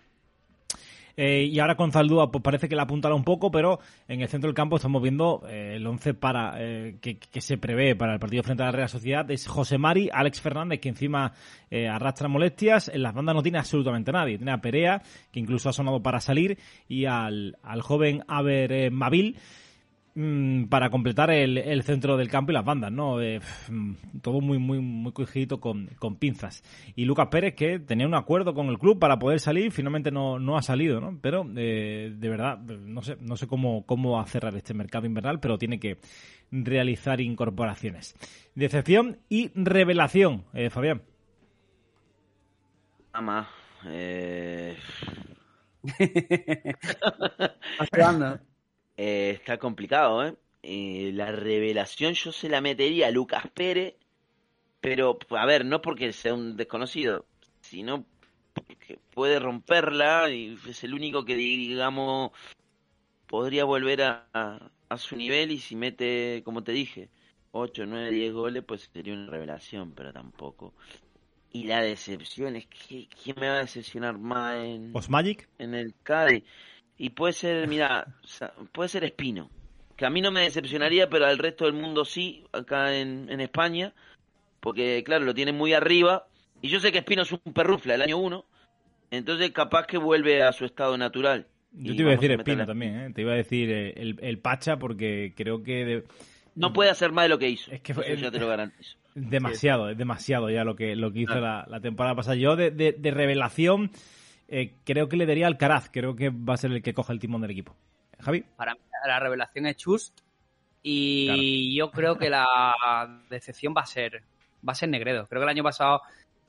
Eh, 1.17 1.45
y 1.51 1.59
ahora 1.59 1.77
con 1.77 1.93
Zaldúa 1.93 2.31
pues 2.31 2.43
parece 2.43 2.69
que 2.69 2.77
la 2.77 2.83
apuntala 2.83 3.15
un 3.15 3.25
poco, 3.25 3.51
pero 3.51 3.81
en 4.09 4.21
el 4.21 4.29
centro 4.29 4.49
del 4.49 4.55
campo 4.55 4.77
estamos 4.77 5.03
viendo 5.03 5.43
eh, 5.49 5.75
el 5.77 5.87
11 5.87 6.15
para 6.15 6.55
eh, 6.59 6.97
que, 7.01 7.19
que, 7.19 7.41
se 7.41 7.59
prevé 7.59 7.95
para 7.97 8.15
el 8.15 8.21
partido 8.21 8.43
frente 8.43 8.63
a 8.63 8.67
la 8.67 8.73
Real 8.73 8.89
Sociedad. 8.89 9.31
Es 9.31 9.47
José 9.47 9.79
Mari, 9.79 10.09
Alex 10.13 10.41
Fernández, 10.41 10.81
que 10.81 10.89
encima 10.89 11.33
arrastra 11.91 12.29
molestias. 12.29 12.89
En 12.89 13.03
las 13.03 13.15
bandas 13.15 13.35
no 13.35 13.43
tiene 13.43 13.59
absolutamente 13.59 14.13
nadie. 14.13 14.37
Tiene 14.37 14.53
a 14.53 14.61
Perea, 14.61 15.03
que 15.31 15.41
incluso 15.41 15.71
ha 15.71 15.73
sonado 15.73 16.03
para 16.03 16.21
salir, 16.21 16.59
y 16.87 17.07
al, 17.07 17.57
al 17.63 17.81
joven 17.81 18.23
Aber 18.29 18.91
Mavil. 18.91 19.39
Mm, 20.15 20.65
para 20.65 20.91
completar 20.91 21.31
el, 21.31 21.83
centro 21.85 22.19
del 22.19 22.29
campo 22.29 22.53
y 22.53 22.55
las 22.55 22.67
bandas, 22.67 22.93
¿no? 22.93 23.23
Eh, 23.23 23.41
mm, 23.71 24.19
todo 24.21 24.43
muy, 24.43 24.59
muy, 24.59 24.79
muy 24.79 25.11
cogido 25.13 25.59
con, 25.59 25.89
pinzas. 26.19 26.63
Y 26.95 27.07
Lucas 27.07 27.29
Pérez, 27.31 27.55
que 27.55 27.79
tenía 27.79 28.07
un 28.07 28.15
acuerdo 28.15 28.53
con 28.53 28.67
el 28.67 28.79
club 28.79 28.99
para 28.99 29.19
poder 29.19 29.41
salir, 29.41 29.73
finalmente 29.73 30.11
no, 30.11 30.39
no 30.39 30.59
ha 30.59 30.63
salido, 30.63 31.01
¿no? 31.01 31.19
Pero, 31.23 31.47
eh, 31.57 32.13
de 32.15 32.29
verdad, 32.29 32.59
no 32.59 33.01
sé, 33.01 33.17
no 33.21 33.37
sé 33.37 33.47
cómo, 33.47 33.87
cómo 33.87 34.13
va 34.13 34.23
a 34.23 34.27
cerrar 34.27 34.55
este 34.55 34.75
mercado 34.75 35.07
invernal, 35.07 35.41
pero 35.41 35.57
tiene 35.57 35.81
que 35.81 35.97
realizar 36.51 37.23
incorporaciones. 37.23 38.15
Decepción 38.55 39.19
y 39.31 39.51
revelación, 39.55 40.45
eh, 40.53 40.69
Fabián. 40.69 41.01
Ama, 43.15 43.49
eh... 43.87 44.77
Eh, 49.05 49.31
está 49.31 49.59
complicado, 49.59 50.25
¿eh? 50.25 50.37
¿eh? 50.63 51.11
La 51.13 51.33
revelación 51.33 52.15
yo 52.15 52.31
se 52.31 52.49
la 52.49 52.61
metería 52.61 53.09
a 53.09 53.11
Lucas 53.11 53.49
Pérez, 53.53 53.97
pero 54.81 55.19
a 55.31 55.45
ver, 55.45 55.65
no 55.65 55.83
porque 55.83 56.13
sea 56.13 56.35
un 56.35 56.57
desconocido, 56.57 57.27
sino 57.63 58.07
porque 58.53 59.01
puede 59.13 59.41
romperla 59.41 60.31
y 60.31 60.57
es 60.69 60.85
el 60.85 60.95
único 60.95 61.25
que, 61.25 61.35
digamos, 61.35 62.31
podría 63.27 63.65
volver 63.65 64.03
a, 64.03 64.71
a, 64.89 64.99
su 64.99 65.17
nivel 65.17 65.51
y 65.51 65.59
si 65.59 65.75
mete, 65.75 66.43
como 66.45 66.63
te 66.63 66.71
dije, 66.71 67.09
8, 67.51 67.87
9, 67.87 68.09
10 68.13 68.33
goles, 68.33 68.63
pues 68.65 68.89
sería 68.93 69.15
una 69.15 69.29
revelación, 69.29 69.95
pero 69.97 70.13
tampoco. 70.13 70.75
Y 71.51 71.65
la 71.65 71.83
decepción 71.83 72.55
es 72.55 72.69
que 72.69 73.09
¿quién 73.09 73.35
me 73.41 73.49
va 73.49 73.57
a 73.57 73.63
decepcionar 73.63 74.17
más 74.17 74.55
en, 74.59 74.93
Magic? 75.09 75.49
en 75.59 75.75
el 75.75 75.93
Cádiz? 76.05 76.45
Y 77.03 77.11
puede 77.11 77.33
ser, 77.33 77.67
mira, 77.67 78.07
puede 78.71 78.89
ser 78.89 79.03
Espino, 79.03 79.51
que 79.97 80.07
a 80.07 80.11
mí 80.11 80.21
no 80.21 80.31
me 80.31 80.43
decepcionaría, 80.43 81.11
pero 81.11 81.27
al 81.27 81.37
resto 81.37 81.65
del 81.65 81.75
mundo 81.75 82.05
sí, 82.05 82.45
acá 82.53 82.97
en, 82.97 83.29
en 83.29 83.41
España, 83.41 83.93
porque 84.61 85.03
claro, 85.05 85.25
lo 85.25 85.35
tiene 85.35 85.51
muy 85.51 85.73
arriba. 85.73 86.29
Y 86.61 86.69
yo 86.69 86.79
sé 86.79 86.93
que 86.93 86.99
Espino 86.99 87.23
es 87.23 87.33
un 87.33 87.41
perrufla 87.53 87.97
el 87.97 88.03
año 88.03 88.19
uno, 88.19 88.45
entonces 89.11 89.51
capaz 89.51 89.89
que 89.89 89.99
vuelve 89.99 90.45
a 90.45 90.53
su 90.53 90.65
estado 90.65 90.97
natural. 90.97 91.49
Yo 91.73 91.97
te 91.97 92.03
iba 92.03 92.13
a 92.13 92.15
decir 92.15 92.31
Espino 92.31 92.65
también, 92.67 93.01
¿eh? 93.01 93.13
te 93.13 93.23
iba 93.23 93.33
a 93.33 93.37
decir 93.37 93.69
eh, 93.69 93.95
el, 93.97 94.21
el 94.23 94.39
Pacha, 94.39 94.79
porque 94.79 95.33
creo 95.37 95.65
que... 95.65 96.05
No 96.55 96.73
puede 96.73 96.91
hacer 96.91 97.11
más 97.11 97.25
de 97.25 97.31
lo 97.31 97.39
que 97.41 97.49
hizo. 97.49 97.73
Es 97.73 97.81
que 97.81 97.95
fue, 97.95 98.17
ya 98.17 98.31
te 98.31 98.39
lo 98.39 98.47
garantizo. 98.47 98.97
Demasiado, 99.17 99.91
es 99.91 99.99
demasiado 99.99 100.51
ya 100.51 100.63
lo 100.63 100.77
que, 100.77 100.95
lo 100.95 101.13
que 101.13 101.23
hizo 101.23 101.41
la, 101.41 101.67
la, 101.69 101.81
temporada 101.81 102.15
pasada. 102.15 102.37
Yo 102.37 102.55
de, 102.55 102.71
de, 102.71 102.93
de 102.93 103.11
revelación 103.11 103.91
eh, 104.49 104.75
creo 104.85 105.09
que 105.09 105.17
le 105.17 105.27
daría 105.27 105.47
al 105.47 105.59
Caraz. 105.59 105.89
Creo 105.91 106.15
que 106.15 106.31
va 106.31 106.55
a 106.55 106.59
ser 106.59 106.73
el 106.73 106.83
que 106.83 106.95
coja 106.95 107.13
el 107.13 107.19
timón 107.19 107.41
del 107.41 107.51
equipo. 107.51 107.77
Javi. 108.21 108.45
Para 108.57 108.75
mí 108.75 108.81
la 109.07 109.19
revelación 109.19 109.67
es 109.67 109.77
Chust 109.77 110.21
y 110.83 111.77
yo 111.77 111.91
creo 111.91 112.17
que 112.17 112.31
la 112.31 113.25
decepción 113.31 113.75
va 113.77 113.83
a 113.83 113.87
ser 113.87 114.23
va 114.67 114.73
a 114.73 114.77
ser 114.77 114.89
Negredo. 114.89 115.27
Creo 115.27 115.41
que 115.41 115.45
el 115.45 115.51
año 115.51 115.63
pasado 115.63 116.03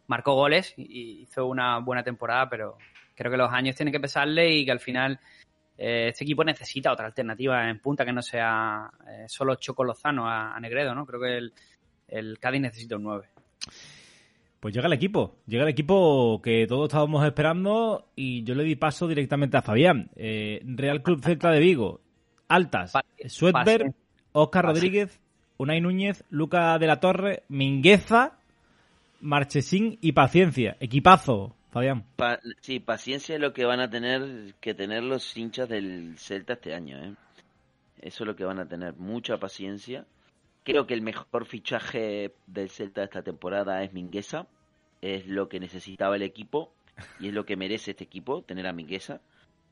marcó 0.08 0.34
goles 0.36 0.74
y 0.78 1.22
hizo 1.22 1.46
una 1.46 1.80
buena 1.80 2.04
temporada, 2.04 2.50
pero 2.50 2.78
creo 3.16 3.32
que 3.32 3.38
los 3.38 3.52
años 3.52 3.76
tienen 3.76 3.92
que 3.92 4.00
pesarle 4.00 4.52
y 4.52 4.66
que 4.66 4.72
al 4.72 4.80
final 4.80 5.20
eh, 5.78 6.08
este 6.10 6.24
equipo 6.24 6.44
necesita 6.44 6.92
otra 6.92 7.08
alternativa 7.08 7.70
en 7.70 7.80
punta 7.80 8.06
que 8.06 8.14
no 8.14 8.22
sea 8.22 8.90
eh, 9.08 9.26
solo 9.28 9.56
Choco 9.56 9.84
Lozano 9.84 10.30
a, 10.30 10.60
Negredo, 10.60 10.94
¿no? 10.94 11.06
Creo 11.06 11.22
que 11.22 11.38
el, 11.38 11.54
el 12.08 12.40
Cádiz 12.40 12.62
necesita 12.62 12.96
un 12.96 13.04
9. 13.04 13.30
Pues 14.64 14.74
llega 14.74 14.88
el 14.88 14.94
equipo, 14.94 15.36
llega 15.46 15.64
el 15.64 15.70
equipo 15.70 16.42
que 16.42 16.66
todos 16.68 16.88
estábamos 16.88 17.26
esperando 17.26 18.08
y 18.16 18.46
yo 18.46 18.56
le 18.56 18.64
di 18.64 18.78
paso 18.78 19.10
directamente 19.10 19.58
a 19.58 19.62
Fabián. 19.62 20.10
Eh, 20.16 20.62
Real 20.64 21.04
Club 21.04 21.22
Celta 21.22 21.52
de 21.52 21.60
Vigo, 21.60 22.00
Altas, 22.48 22.94
Suetberg, 23.28 23.94
Oscar 24.32 24.64
Rodríguez, 24.64 25.20
Unai 25.58 25.82
Núñez, 25.82 26.24
Luca 26.30 26.80
de 26.80 26.88
la 26.88 27.02
Torre, 27.02 27.44
Mingueza, 27.50 28.38
Marchesín 29.20 29.98
y 30.00 30.14
Paciencia. 30.14 30.78
Equipazo, 30.80 31.58
Fabián. 31.70 32.06
sí, 32.62 32.80
paciencia 32.80 33.36
es 33.36 33.42
lo 33.42 33.52
que 33.52 33.66
van 33.66 33.82
a 33.82 33.90
tener 33.90 34.54
que 34.62 34.74
tener 34.74 35.04
los 35.04 35.36
hinchas 35.36 35.68
del 35.68 36.18
Celta 36.18 36.54
este 36.54 36.74
año. 36.74 37.04
¿eh? 37.04 37.16
Eso 38.00 38.24
es 38.24 38.28
lo 38.28 38.38
que 38.38 38.46
van 38.46 38.60
a 38.60 38.66
tener, 38.66 38.96
mucha 38.96 39.38
paciencia 39.38 40.06
Creo 40.64 40.88
que 40.88 40.94
el 40.94 41.02
mejor 41.02 41.46
fichaje 41.46 42.34
del 42.48 42.70
Celta 42.70 43.04
esta 43.04 43.22
temporada 43.22 43.84
es 43.84 43.92
Mingueza. 43.92 44.48
Es 45.04 45.28
lo 45.28 45.50
que 45.50 45.60
necesitaba 45.60 46.16
el 46.16 46.22
equipo 46.22 46.74
y 47.20 47.28
es 47.28 47.34
lo 47.34 47.46
que 47.46 47.58
merece 47.58 47.92
este 47.92 48.06
equipo, 48.06 48.42
tener 48.44 48.66
a 48.68 48.72
Mingueza. 48.72 49.20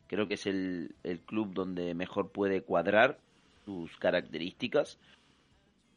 Creo 0.07 0.27
que 0.27 0.33
es 0.33 0.45
el, 0.45 0.93
club 1.25 1.53
donde 1.53 1.93
mejor 1.93 2.33
puede 2.33 2.63
cuadrar 2.63 3.17
sus 3.63 3.95
características. 3.97 4.99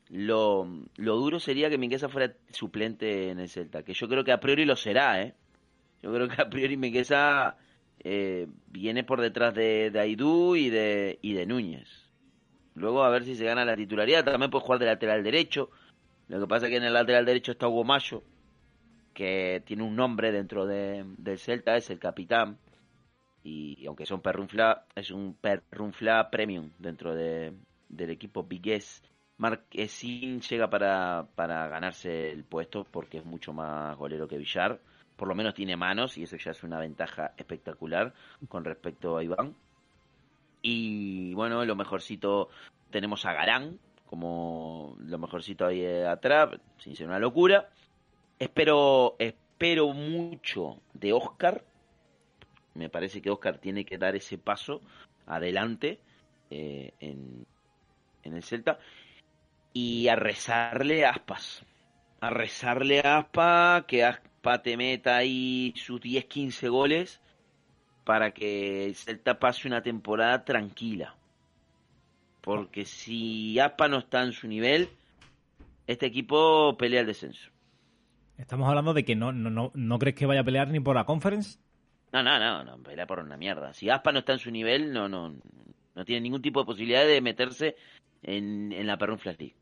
Lo, 0.08 0.68
duro 0.96 1.40
sería 1.40 1.68
que 1.68 1.78
Mingueza 1.78 2.08
fuera 2.08 2.32
suplente 2.50 3.30
en 3.30 3.40
el 3.40 3.48
Celta, 3.48 3.82
que 3.82 3.92
yo 3.92 4.08
creo 4.08 4.22
que 4.22 4.30
a 4.30 4.38
priori 4.38 4.64
lo 4.64 4.76
será, 4.76 5.20
¿eh? 5.20 5.34
Yo 6.00 6.12
creo 6.14 6.28
que 6.28 6.40
a 6.40 6.48
priori 6.48 6.76
Mingueza 6.76 7.56
eh, 8.04 8.46
viene 8.68 9.02
por 9.02 9.20
detrás 9.20 9.52
de, 9.52 9.90
de 9.90 9.98
Aidú 9.98 10.54
y 10.54 10.70
de, 10.70 11.18
y 11.22 11.32
de 11.32 11.46
Núñez 11.46 12.04
Luego 12.76 13.02
a 13.02 13.10
ver 13.10 13.24
si 13.24 13.34
se 13.34 13.44
gana 13.44 13.64
la 13.64 13.74
titularidad. 13.74 14.24
También 14.24 14.52
puede 14.52 14.64
jugar 14.64 14.78
de 14.78 14.86
lateral 14.86 15.24
derecho. 15.24 15.70
Lo 16.28 16.40
que 16.40 16.46
pasa 16.46 16.66
es 16.66 16.70
que 16.70 16.76
en 16.76 16.84
el 16.84 16.92
lateral 16.92 17.24
derecho 17.24 17.52
está 17.52 17.68
Hugo 17.68 17.84
Mayo, 17.84 18.22
que 19.14 19.62
tiene 19.64 19.82
un 19.82 19.96
nombre 19.96 20.32
dentro 20.32 20.66
de, 20.66 21.04
del 21.16 21.38
Celta, 21.38 21.76
es 21.76 21.88
el 21.90 21.98
capitán. 21.98 22.58
Y, 23.42 23.86
aunque 23.86 24.06
son 24.06 24.20
perrunfla, 24.20 24.86
es 24.94 25.10
un 25.10 25.34
perrunfla 25.34 26.30
premium 26.30 26.70
dentro 26.78 27.14
de, 27.14 27.52
del 27.88 28.10
equipo 28.10 28.42
Bigues. 28.42 29.02
Marquesín 29.36 30.40
llega 30.40 30.68
para, 30.70 31.26
para 31.34 31.68
ganarse 31.68 32.30
el 32.30 32.44
puesto 32.44 32.84
porque 32.84 33.18
es 33.18 33.24
mucho 33.24 33.52
más 33.52 33.96
golero 33.96 34.28
que 34.28 34.38
Villar. 34.38 34.80
Por 35.16 35.28
lo 35.28 35.34
menos 35.34 35.54
tiene 35.54 35.76
manos 35.76 36.18
y 36.18 36.24
eso 36.24 36.36
ya 36.36 36.50
es 36.50 36.62
una 36.64 36.78
ventaja 36.78 37.32
espectacular 37.36 38.12
con 38.48 38.64
respecto 38.64 39.16
a 39.16 39.24
Iván. 39.24 39.54
Y 40.62 41.34
bueno, 41.34 41.64
lo 41.64 41.76
mejorcito 41.76 42.48
tenemos 42.90 43.26
a 43.26 43.34
Garán, 43.34 43.78
como 44.06 44.96
lo 44.98 45.18
mejorcito 45.18 45.66
ahí 45.66 45.84
atrás, 45.84 46.50
sin 46.78 46.96
ser 46.96 47.06
una 47.06 47.18
locura. 47.18 47.68
Espero, 48.38 49.16
espero 49.18 49.92
mucho 49.92 50.80
de 50.92 51.12
Oscar. 51.12 51.64
Me 52.74 52.88
parece 52.88 53.22
que 53.22 53.30
Oscar 53.30 53.58
tiene 53.58 53.84
que 53.84 53.98
dar 53.98 54.16
ese 54.16 54.38
paso 54.38 54.80
adelante 55.26 56.00
eh, 56.50 56.92
en, 57.00 57.46
el 58.22 58.42
Celta. 58.42 58.78
Y 59.72 60.08
a 60.08 60.16
rezarle 60.16 61.04
Aspas. 61.04 61.64
A 62.20 62.30
rezarle 62.30 63.00
a 63.00 63.18
Aspas, 63.18 63.84
que 63.86 64.04
Aspas 64.04 64.62
te 64.62 64.76
meta 64.76 65.16
ahí 65.16 65.72
sus 65.76 66.00
10-15 66.00 66.68
goles 66.70 67.20
para 68.04 68.32
que 68.32 68.84
el 68.84 68.94
Celta 68.96 69.38
pase 69.38 69.68
una 69.68 69.82
temporada 69.82 70.44
tranquila. 70.44 71.16
Porque 72.40 72.84
si 72.84 73.58
APA 73.58 73.88
no 73.88 73.98
está 74.00 74.22
en 74.22 74.32
su 74.32 74.46
nivel, 74.46 74.90
este 75.86 76.06
equipo 76.06 76.76
pelea 76.76 77.00
el 77.00 77.06
descenso. 77.06 77.53
Estamos 78.38 78.68
hablando 78.68 78.94
de 78.94 79.04
que 79.04 79.14
no, 79.14 79.32
no, 79.32 79.70
no, 79.72 79.98
crees 79.98 80.16
que 80.16 80.26
vaya 80.26 80.40
a 80.40 80.44
pelear 80.44 80.68
ni 80.68 80.80
por 80.80 80.96
la 80.96 81.04
conference. 81.04 81.58
No, 82.12 82.22
no, 82.22 82.38
no, 82.38 82.64
no, 82.64 82.82
pelea 82.82 83.06
por 83.06 83.20
una 83.20 83.36
mierda. 83.36 83.72
Si 83.72 83.88
Aspa 83.88 84.12
no 84.12 84.20
está 84.20 84.32
en 84.32 84.38
su 84.38 84.50
nivel, 84.50 84.92
no, 84.92 85.08
no, 85.08 85.34
no 85.94 86.04
tiene 86.04 86.22
ningún 86.22 86.42
tipo 86.42 86.60
de 86.60 86.66
posibilidad 86.66 87.06
de 87.06 87.20
meterse 87.20 87.76
en, 88.22 88.72
en 88.72 88.86
la 88.86 88.96
Perrun 88.96 89.18
Flash 89.18 89.38
League. 89.38 89.56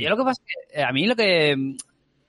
Yo 0.00 0.08
lo 0.08 0.16
que 0.16 0.24
pasa 0.24 0.42
es 0.46 0.72
que 0.72 0.80
eh, 0.80 0.84
a 0.84 0.92
mí 0.92 1.06
lo 1.06 1.16
que 1.16 1.76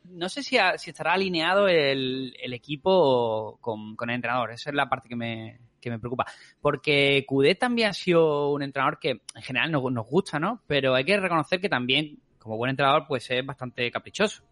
no 0.09 0.29
sé 0.29 0.43
si, 0.43 0.57
si 0.77 0.89
estará 0.89 1.13
alineado 1.13 1.67
el, 1.67 2.33
equipo 2.53 3.57
con, 3.61 3.95
el 4.01 4.09
entrenador. 4.09 4.51
Esa 4.51 4.69
es 4.69 4.75
la 4.75 4.89
parte 4.89 5.09
que 5.09 5.15
me, 5.15 5.59
me 5.83 5.99
preocupa. 5.99 6.25
Porque 6.61 7.25
Cudé 7.27 7.55
también 7.55 7.89
ha 7.89 7.93
sido 7.93 8.51
un 8.51 8.63
entrenador 8.63 8.99
que 8.99 9.21
en 9.33 9.41
general 9.41 9.71
nos, 9.71 9.91
nos 9.91 10.07
gusta, 10.07 10.39
¿no? 10.39 10.61
Pero 10.67 10.95
hay 10.95 11.05
que 11.05 11.17
reconocer 11.17 11.59
que 11.59 11.69
también, 11.69 12.19
como 12.39 12.57
buen 12.57 12.69
entrenador, 12.69 13.05
pues 13.07 13.29
es 13.31 13.45
bastante 13.45 13.89
caprichoso. 13.91 14.43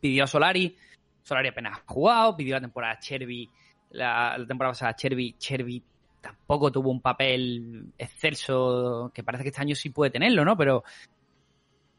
Pidió 0.00 0.24
a 0.24 0.26
Solari, 0.26 0.76
Solari 1.22 1.48
apenas 1.48 1.78
ha 1.78 1.82
jugado, 1.86 2.36
pidió 2.36 2.54
la 2.54 2.60
temporada 2.60 2.98
Cherby, 2.98 3.50
la, 3.90 4.36
temporada 4.46 4.72
pasada 4.72 4.94
Cherby, 4.94 5.34
Cherby 5.38 5.82
tampoco 6.20 6.72
tuvo 6.72 6.90
un 6.90 7.00
papel 7.00 7.92
excelso 7.96 9.10
que 9.14 9.22
parece 9.22 9.44
que 9.44 9.50
este 9.50 9.60
año 9.60 9.74
sí 9.74 9.90
puede 9.90 10.10
tenerlo, 10.10 10.44
¿no? 10.44 10.56
Pero 10.56 10.84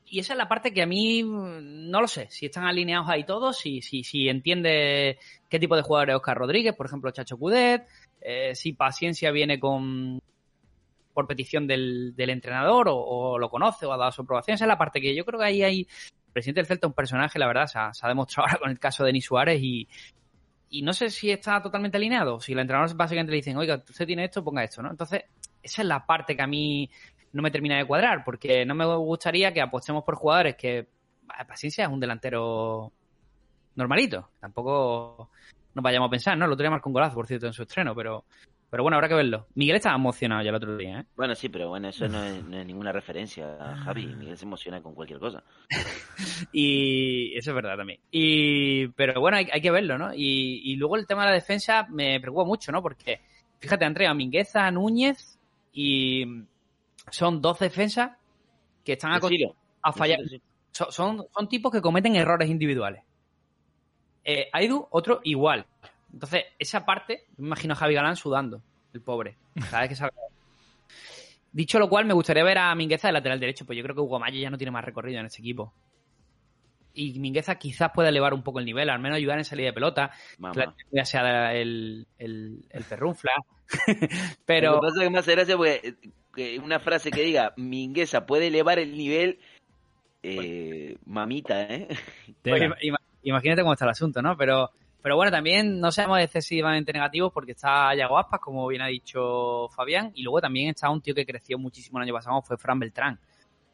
y 0.10 0.20
esa 0.20 0.34
es 0.34 0.38
la 0.38 0.48
parte 0.48 0.74
que 0.74 0.82
a 0.82 0.86
mí 0.86 1.24
mm, 1.24 1.90
no 1.90 2.02
lo 2.02 2.08
sé, 2.08 2.28
si 2.30 2.46
están 2.46 2.66
alineados 2.66 3.10
ahí 3.10 3.26
todos, 3.26 3.58
si, 3.58 3.82
si, 3.82 4.04
si 4.04 4.30
entiende 4.30 5.20
qué 5.50 5.60
tipo 5.60 5.76
de 5.76 5.82
jugador 5.82 6.10
es 6.10 6.16
Oscar 6.16 6.38
Rodríguez, 6.38 6.76
por 6.76 6.86
ejemplo, 6.86 7.12
Chacho 7.12 7.38
Cudet, 7.38 7.88
eh, 8.22 8.56
si 8.56 8.74
Paciencia 8.74 9.32
viene 9.32 9.60
con 9.60 10.22
por 11.14 11.26
petición 11.26 11.66
del, 11.66 12.16
del 12.16 12.30
entrenador 12.30 12.90
o, 12.90 12.96
o, 12.96 13.40
lo 13.40 13.50
conoce 13.50 13.88
o 13.88 13.92
ha 13.92 13.98
dado 13.98 14.12
su 14.12 14.22
aprobación. 14.22 14.54
Esa 14.54 14.66
es 14.66 14.70
la 14.70 14.78
parte 14.78 15.02
que 15.02 15.16
yo 15.16 15.26
creo 15.26 15.40
que 15.40 15.46
ahí 15.46 15.64
hay... 15.64 15.88
Presidente 16.38 16.60
del 16.60 16.68
Celta 16.68 16.86
un 16.86 16.94
personaje, 16.94 17.40
la 17.40 17.48
verdad, 17.48 17.66
se 17.66 17.80
ha, 17.80 18.08
demostrado 18.08 18.48
ahora 18.48 18.60
con 18.60 18.70
el 18.70 18.78
caso 18.78 19.04
de 19.04 19.08
Denis 19.08 19.26
Suárez 19.26 19.60
y, 19.60 19.88
y 20.70 20.84
no 20.84 20.94
sé 20.94 21.10
si 21.10 21.32
está 21.32 21.60
totalmente 21.64 21.98
alineado. 21.98 22.40
Si 22.40 22.54
el 22.54 22.60
entrenador 22.60 22.96
básicamente 22.96 23.32
le 23.32 23.38
dicen, 23.38 23.58
oiga, 23.58 23.84
usted 23.90 24.06
tiene 24.06 24.26
esto, 24.26 24.44
ponga 24.44 24.64
esto, 24.64 24.84
¿no? 24.84 24.92
Entonces, 24.92 25.24
esa 25.64 25.82
es 25.82 25.88
la 25.88 26.06
parte 26.06 26.36
que 26.36 26.44
a 26.44 26.48
mí 26.48 26.92
no 27.34 27.42
me 27.42 27.50
termina 27.50 27.76
de 27.76 27.86
cuadrar, 27.86 28.24
porque 28.24 28.68
no 28.68 28.76
me 28.76 28.86
gustaría 28.86 29.52
que 29.52 29.62
apostemos 29.62 30.04
por 30.04 30.14
jugadores 30.14 30.56
que, 30.56 30.88
paciencia, 31.48 31.86
es 31.86 31.90
un 31.90 32.00
delantero 32.00 32.94
normalito. 33.74 34.30
Tampoco 34.40 35.32
nos 35.74 35.82
vayamos 35.82 36.06
a 36.06 36.12
pensar, 36.12 36.38
¿no? 36.38 36.46
El 36.46 36.52
otro 36.52 36.62
día 36.62 36.70
marcó 36.70 36.90
un 36.90 36.94
golazo, 36.94 37.16
por 37.16 37.26
cierto, 37.26 37.48
en 37.48 37.54
su 37.54 37.64
estreno, 37.64 37.96
pero 37.96 38.26
pero 38.70 38.84
bueno, 38.84 38.98
habrá 38.98 39.08
que 39.08 39.16
verlo. 39.16 39.48
Miguel 39.56 39.78
estaba 39.78 39.96
emocionado 39.96 40.44
ya 40.44 40.50
el 40.50 40.56
otro 40.56 40.76
día, 40.76 41.00
¿eh? 41.00 41.06
Bueno, 41.16 41.36
sí, 41.36 41.48
pero 41.48 41.70
bueno, 41.70 41.88
eso 41.88 42.08
no 42.10 42.22
es, 42.22 42.44
no 42.44 42.58
es 42.58 42.66
ninguna 42.66 42.92
referencia 42.92 43.58
a 43.60 43.78
Javi. 43.78 44.08
Miguel 44.08 44.38
se 44.38 44.44
emociona 44.44 44.82
con 44.82 44.94
cualquier 44.94 45.20
cosa. 45.20 45.42
y 46.52 47.38
eso 47.38 47.52
es 47.52 47.56
verdad 47.56 47.78
también. 47.78 48.02
Y 48.12 48.88
pero 48.90 49.22
bueno, 49.22 49.38
hay, 49.38 49.48
hay 49.52 49.62
que 49.62 49.72
verlo, 49.72 49.98
¿no? 49.98 50.14
Y, 50.14 50.62
y, 50.66 50.76
luego 50.76 50.98
el 50.98 51.08
tema 51.08 51.24
de 51.24 51.30
la 51.30 51.36
defensa 51.36 51.88
me 51.90 52.20
preocupa 52.20 52.44
mucho, 52.44 52.74
¿no? 52.74 52.82
Porque, 52.82 53.22
fíjate, 53.60 53.86
han 53.86 53.94
traído 53.94 54.12
a 54.12 54.16
Mingueza, 54.16 54.70
Núñez 54.70 55.40
y 55.72 56.26
son 57.10 57.42
dos 57.42 57.60
defensas 57.60 58.18
que 58.84 58.94
están 58.94 59.14
a, 59.14 59.20
a 59.82 59.94
fallar. 59.94 60.20
Son, 60.72 60.92
son, 60.92 61.26
son 61.34 61.48
tipos 61.48 61.72
que 61.72 61.82
cometen 61.82 62.18
errores 62.18 62.50
individuales. 62.50 63.04
Eh, 64.30 64.50
Aidu, 64.52 64.86
otro 64.92 65.22
igual. 65.24 65.66
Entonces, 66.18 66.46
esa 66.58 66.84
parte, 66.84 67.26
me 67.38 67.46
imagino 67.46 67.74
a 67.74 67.78
Javi 67.78 67.94
Galán 67.94 68.16
sudando, 68.16 68.64
el 68.92 69.02
pobre. 69.02 69.38
Cada 69.70 69.82
vez 69.82 69.90
que 69.90 69.96
salga. 69.96 70.16
Dicho 71.52 71.78
lo 71.78 71.88
cual, 71.90 72.06
me 72.06 72.16
gustaría 72.16 72.44
ver 72.44 72.58
a 72.58 72.74
Mingueza 72.74 73.08
de 73.08 73.14
lateral 73.14 73.40
derecho, 73.40 73.68
pues 73.68 73.78
yo 73.78 73.84
creo 73.84 73.94
que 73.94 74.02
Hugo 74.02 74.20
Mayo 74.20 74.40
ya 74.40 74.50
no 74.50 74.58
tiene 74.58 74.72
más 74.72 74.84
recorrido 74.84 75.20
en 75.20 75.28
este 75.28 75.44
equipo. 75.44 75.72
Y 76.96 77.20
Mingueza 77.20 77.60
quizás 77.60 77.92
pueda 77.94 78.10
elevar 78.10 78.34
un 78.34 78.42
poco 78.42 78.58
el 78.58 78.66
nivel, 78.66 78.90
al 78.90 78.98
menos 78.98 79.18
ayudar 79.18 79.38
en 79.38 79.46
salida 79.46 79.68
de 79.68 79.74
pelota. 79.74 80.10
Mamá. 80.40 80.74
Ya 80.92 81.06
sea 81.06 81.54
el, 81.54 82.08
el, 82.18 82.66
el 82.72 82.84
perrunfla. 82.86 83.34
Pero. 84.48 84.72
Lo 84.72 84.82
que 84.82 84.88
pasa 84.88 85.02
es 85.02 85.04
que 85.04 85.10
me 85.12 85.20
hace 85.20 85.32
gracia 85.34 85.56
porque 85.56 86.60
una 86.64 86.80
frase 86.80 87.12
que 87.12 87.22
diga 87.22 87.54
Mingueza 87.58 88.26
puede 88.26 88.48
elevar 88.48 88.80
el 88.80 88.98
nivel. 88.98 89.38
Eh, 90.24 90.98
mamita, 91.06 91.62
¿eh? 91.62 91.88
Pues, 92.42 92.64
imagínate 93.22 93.62
cómo 93.62 93.74
está 93.74 93.86
el 93.86 93.92
asunto, 93.92 94.20
¿no? 94.24 94.36
Pero 94.36 94.72
pero 95.02 95.16
bueno, 95.16 95.32
también 95.32 95.80
no 95.80 95.92
seamos 95.92 96.20
excesivamente 96.20 96.92
negativos 96.92 97.32
porque 97.32 97.52
está 97.52 97.94
Yago 97.96 98.18
Aspas, 98.18 98.40
como 98.40 98.68
bien 98.68 98.82
ha 98.82 98.88
dicho 98.88 99.70
Fabián, 99.70 100.12
y 100.16 100.24
luego 100.24 100.42
también 100.42 100.70
está 100.70 100.90
un 100.90 101.02
tío 101.02 101.16
que 101.16 101.26
creció 101.26 101.58
muchísimo 101.58 102.00
el 102.00 102.04
año 102.04 102.14
pasado, 102.14 102.42
fue 102.42 102.58
Fran 102.58 102.80
Beltrán. 102.80 103.20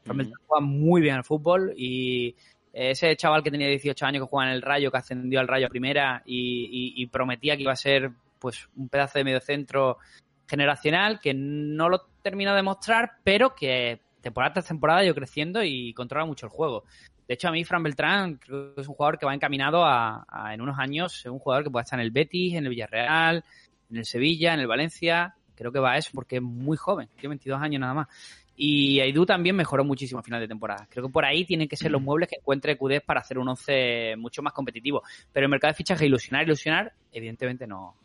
Fran 0.04 0.16
mm. 0.16 0.20
Beltrán 0.20 0.42
juega 0.46 0.66
muy 0.66 1.02
bien 1.02 1.16
al 1.16 1.24
fútbol 1.24 1.74
y 1.78 2.36
ese 2.72 3.16
chaval 3.16 3.44
que 3.44 3.52
tenía 3.52 3.68
18 3.68 4.06
años 4.06 4.24
que 4.24 4.30
juega 4.30 4.50
en 4.50 4.56
el 4.56 4.62
Rayo, 4.62 4.92
que 4.92 4.98
ascendió 4.98 5.40
al 5.40 5.48
Rayo 5.48 5.68
a 5.68 5.70
primera 5.70 6.24
y, 6.26 6.94
y, 6.98 7.02
y 7.02 7.08
prometía 7.08 7.56
que 7.56 7.64
iba 7.64 7.72
a 7.72 7.76
ser 7.76 8.12
pues 8.40 8.68
un 8.76 8.90
pedazo 8.90 9.20
de 9.20 9.24
mediocentro 9.24 10.00
generacional 10.48 11.20
que 11.20 11.34
no 11.34 11.88
lo 11.90 12.02
terminó 12.22 12.54
de 12.56 12.64
mostrar, 12.64 13.14
pero 13.24 13.56
que 13.56 14.02
temporada 14.22 14.54
tras 14.54 14.68
temporada 14.68 15.04
yo 15.04 15.14
creciendo 15.14 15.64
y 15.64 15.94
controla 15.94 16.26
mucho 16.26 16.48
el 16.48 16.52
juego. 16.52 16.84
De 17.28 17.34
hecho, 17.36 17.48
a 17.48 17.52
mí 17.52 17.64
Fran 17.64 17.84
Beltrán 17.84 18.36
creo 18.36 18.76
que 18.76 18.82
es 18.82 18.88
un 18.88 18.96
jugador 18.96 19.18
que 19.18 19.26
va 19.26 19.34
encaminado 19.34 19.86
a, 19.86 20.26
a 20.28 20.54
en 20.54 20.62
unos 20.62 20.78
años 20.78 21.14
ser 21.14 21.32
un 21.32 21.40
jugador 21.40 21.64
que 21.64 21.70
puede 21.70 21.84
estar 21.84 22.00
en 22.00 22.06
el 22.06 22.12
Betis, 22.12 22.56
en 22.56 22.66
el 22.66 22.70
Villarreal, 22.70 23.44
en 23.90 23.98
el 23.98 24.06
Sevilla, 24.06 24.54
en 24.54 24.60
el 24.60 24.68
Valencia. 24.68 25.36
Creo 25.56 25.72
que 25.72 25.80
va 25.80 25.94
a 25.94 25.98
eso 25.98 26.12
porque 26.14 26.38
es 26.38 26.42
muy 26.42 26.78
joven, 26.78 27.08
tiene 27.16 27.30
22 27.30 27.62
años 27.62 27.80
nada 27.80 27.94
más. 27.94 28.08
Y 28.56 29.00
Aidú 29.00 29.26
también 29.26 29.56
mejoró 29.56 29.84
muchísimo 29.84 30.20
a 30.20 30.24
final 30.24 30.40
de 30.40 30.48
temporada. 30.48 30.88
Creo 30.90 31.08
que 31.08 31.12
por 31.12 31.26
ahí 31.26 31.44
tienen 31.44 31.68
que 31.68 31.76
ser 31.76 31.92
los 31.92 32.02
muebles 32.02 32.30
que 32.30 32.36
encuentre 32.36 32.78
Cudés 32.78 33.02
para 33.02 33.22
hacer 33.22 33.40
un 33.40 33.48
once 33.48 34.16
mucho 34.18 34.44
más 34.44 34.54
competitivo. 34.54 35.02
Pero 35.32 35.46
el 35.46 35.50
mercado 35.50 35.72
de 35.72 35.76
fichaje 35.76 36.06
ilusionar, 36.06 36.44
ilusionar, 36.44 36.94
evidentemente 37.12 37.66
no, 37.66 37.96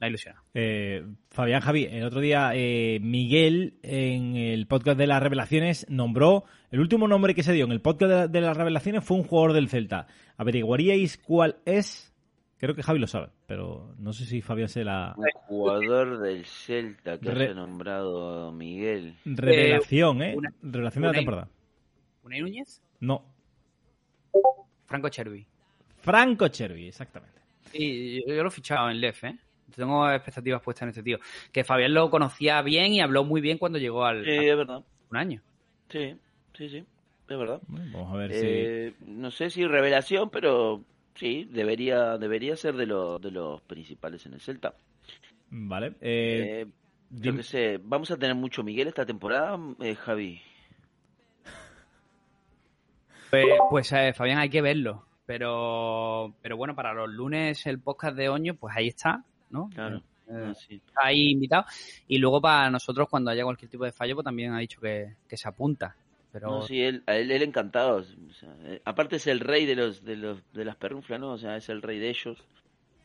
no 0.00 0.06
ilusiona. 0.06 0.42
Eh, 0.54 1.04
Fabián 1.30 1.60
Javi, 1.60 1.84
el 1.84 2.04
otro 2.04 2.20
día 2.20 2.50
eh, 2.54 2.98
Miguel 3.00 3.78
en 3.82 4.36
el 4.36 4.66
podcast 4.66 4.98
de 4.98 5.06
las 5.06 5.22
revelaciones 5.22 5.86
nombró, 5.88 6.44
el 6.70 6.80
último 6.80 7.08
nombre 7.08 7.34
que 7.34 7.42
se 7.42 7.52
dio 7.52 7.64
en 7.64 7.72
el 7.72 7.80
podcast 7.80 8.12
de, 8.12 8.28
de 8.28 8.40
las 8.40 8.56
revelaciones 8.56 9.04
fue 9.04 9.16
un 9.16 9.24
jugador 9.24 9.52
del 9.54 9.68
Celta. 9.68 10.06
¿Averiguaríais 10.36 11.18
cuál 11.18 11.56
es? 11.64 12.12
Creo 12.58 12.74
que 12.74 12.82
Javi 12.82 12.98
lo 12.98 13.06
sabe, 13.06 13.28
pero 13.46 13.94
no 13.98 14.12
sé 14.12 14.24
si 14.24 14.40
Fabián 14.40 14.68
se 14.68 14.82
la... 14.82 15.14
Un 15.16 15.26
jugador 15.46 16.20
del 16.20 16.44
Celta 16.46 17.18
que 17.18 17.30
Re... 17.30 17.44
haya 17.44 17.54
nombrado 17.54 18.50
Miguel. 18.52 19.14
Revelación, 19.24 20.22
¿eh? 20.22 20.34
Una, 20.36 20.54
Revelación 20.62 21.02
de 21.02 21.08
la 21.08 21.14
temporada. 21.14 21.48
¿Unai 22.22 22.40
Núñez? 22.40 22.82
No. 23.00 23.24
Franco 24.86 25.08
Chervi. 25.10 25.46
Franco 25.98 26.48
Chervi, 26.48 26.88
exactamente. 26.88 27.40
Sí, 27.72 28.22
yo, 28.26 28.34
yo 28.34 28.42
lo 28.42 28.48
he 28.48 28.52
fichado 28.52 28.90
en 28.90 29.00
LEF, 29.00 29.24
¿eh? 29.24 29.38
Tengo 29.74 30.10
expectativas 30.10 30.62
puestas 30.62 30.84
en 30.84 30.88
este 30.90 31.02
tío. 31.02 31.18
Que 31.52 31.64
Fabián 31.64 31.94
lo 31.94 32.10
conocía 32.10 32.62
bien 32.62 32.92
y 32.92 33.00
habló 33.00 33.24
muy 33.24 33.40
bien 33.40 33.58
cuando 33.58 33.78
llegó 33.78 34.04
al. 34.04 34.24
Sí, 34.24 34.30
es 34.30 34.56
verdad. 34.56 34.82
Un 35.10 35.16
año. 35.16 35.42
Sí, 35.88 36.16
sí, 36.54 36.68
sí. 36.68 36.84
Es 37.28 37.38
verdad. 37.38 37.60
Bueno, 37.66 37.90
vamos 37.92 38.14
a 38.14 38.16
ver 38.16 38.30
eh, 38.32 38.94
si. 38.98 39.04
No 39.10 39.30
sé 39.30 39.50
si 39.50 39.66
revelación, 39.66 40.30
pero 40.30 40.84
sí, 41.14 41.48
debería, 41.50 42.18
debería 42.18 42.56
ser 42.56 42.76
de, 42.76 42.86
los 42.86 43.20
de 43.20 43.30
los 43.30 43.60
principales 43.62 44.24
en 44.26 44.34
el 44.34 44.40
Celta. 44.40 44.74
Vale. 45.50 45.88
Eh, 46.00 46.62
eh, 46.62 46.66
yo 47.10 47.36
qué 47.36 47.42
sé, 47.42 47.80
¿vamos 47.82 48.10
a 48.10 48.16
tener 48.16 48.34
mucho 48.34 48.62
Miguel 48.62 48.88
esta 48.88 49.06
temporada, 49.06 49.58
eh, 49.80 49.94
Javi? 49.94 50.40
Pues, 53.30 53.46
pues 53.70 53.92
eh, 53.92 54.12
Fabián, 54.12 54.38
hay 54.38 54.50
que 54.50 54.62
verlo. 54.62 55.04
Pero, 55.24 56.34
pero 56.40 56.56
bueno, 56.56 56.74
para 56.76 56.94
los 56.94 57.10
lunes 57.10 57.66
el 57.66 57.80
podcast 57.80 58.16
de 58.16 58.28
Oño, 58.28 58.54
pues 58.54 58.76
ahí 58.76 58.88
está. 58.88 59.24
¿No? 59.50 59.68
Claro. 59.70 60.02
Eh, 60.28 60.52
sí. 60.56 60.80
Ahí 61.02 61.30
invitado. 61.30 61.64
Y 62.08 62.18
luego 62.18 62.40
para 62.40 62.70
nosotros, 62.70 63.08
cuando 63.08 63.30
haya 63.30 63.44
cualquier 63.44 63.70
tipo 63.70 63.84
de 63.84 63.92
fallo, 63.92 64.14
pues 64.14 64.24
también 64.24 64.52
ha 64.52 64.58
dicho 64.58 64.80
que, 64.80 65.14
que 65.28 65.36
se 65.36 65.48
apunta. 65.48 65.94
Pero... 66.32 66.48
No, 66.48 66.62
sí, 66.62 66.82
él, 66.82 67.02
él, 67.06 67.30
él 67.30 67.42
encantado. 67.42 67.98
O 67.98 68.32
sea, 68.32 68.54
eh, 68.64 68.82
aparte 68.84 69.16
es 69.16 69.26
el 69.26 69.40
rey 69.40 69.64
de 69.66 69.76
los 69.76 70.04
de 70.04 70.16
los 70.16 70.42
de 70.52 70.64
las 70.64 70.76
perrunflas, 70.76 71.20
¿no? 71.20 71.32
O 71.32 71.38
sea, 71.38 71.56
es 71.56 71.68
el 71.68 71.80
rey 71.80 71.98
de 71.98 72.10
ellos. 72.10 72.38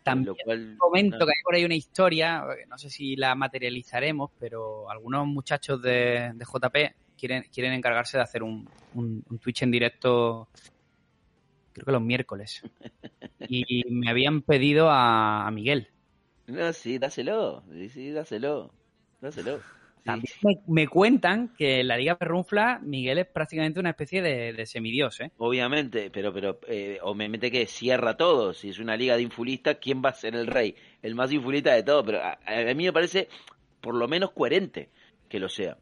También 0.04 0.28
lo 0.28 0.36
cual, 0.44 0.76
comento 0.80 1.20
no. 1.20 1.26
que 1.26 1.32
hay 1.32 1.44
por 1.44 1.56
ahí 1.56 1.64
una 1.64 1.76
historia, 1.76 2.44
no 2.68 2.78
sé 2.80 2.90
si 2.90 3.16
la 3.16 3.36
materializaremos, 3.36 4.32
pero 4.40 4.90
algunos 4.90 5.28
muchachos 5.28 5.80
de, 5.80 6.32
de 6.34 6.44
JP 6.46 6.96
quieren, 7.16 7.44
quieren 7.54 7.74
encargarse 7.74 8.18
de 8.18 8.24
hacer 8.24 8.42
un, 8.42 8.68
un, 8.96 9.24
un 9.30 9.38
Twitch 9.38 9.62
en 9.62 9.70
directo 9.70 10.48
creo 11.74 11.86
que 11.86 11.92
los 11.92 12.02
miércoles. 12.02 12.62
Y 13.48 13.84
me 13.90 14.10
habían 14.10 14.44
pedido 14.44 14.90
a, 14.90 15.48
a 15.48 15.52
Miguel. 15.52 15.90
No, 16.48 16.74
sí, 16.74 16.98
dáselo. 16.98 17.64
Sí, 17.72 17.90
sí, 17.90 18.12
dáselo. 18.12 18.72
Dáselo. 19.22 19.58
Sí. 19.58 19.64
También 20.04 20.34
me, 20.42 20.56
me, 20.68 20.88
cuentan 20.88 21.54
que 21.56 21.82
en 21.82 21.88
la 21.88 21.96
Liga 21.96 22.18
Perrunfla 22.18 22.80
Miguel 22.82 23.20
es 23.20 23.28
prácticamente 23.28 23.80
una 23.80 23.92
especie 23.92 24.24
de, 24.24 24.52
de 24.52 24.66
semidios, 24.66 25.20
¿eh? 25.22 25.32
Obviamente, 25.38 26.10
pero, 26.10 26.34
pero 26.34 26.60
eh, 26.68 26.98
obviamente 27.04 27.52
que 27.52 27.68
cierra 27.68 28.18
todo. 28.18 28.54
Si 28.54 28.70
es 28.70 28.80
una 28.80 28.98
liga 28.98 29.16
de 29.16 29.22
infulistas, 29.22 29.78
¿quién 29.80 30.02
va 30.04 30.10
a 30.10 30.14
ser 30.16 30.36
el 30.36 30.48
rey? 30.48 30.76
El 31.04 31.14
más 31.14 31.32
infulista 31.32 31.74
de 31.74 31.84
todo. 31.84 32.04
Pero 32.04 32.20
a, 32.20 32.40
a 32.46 32.74
mí 32.74 32.86
me 32.86 32.94
parece 32.94 33.30
por 33.80 33.96
lo 33.96 34.08
menos 34.08 34.32
coherente 34.32 34.90
que 35.30 35.40
lo 35.40 35.50
sea. 35.50 35.78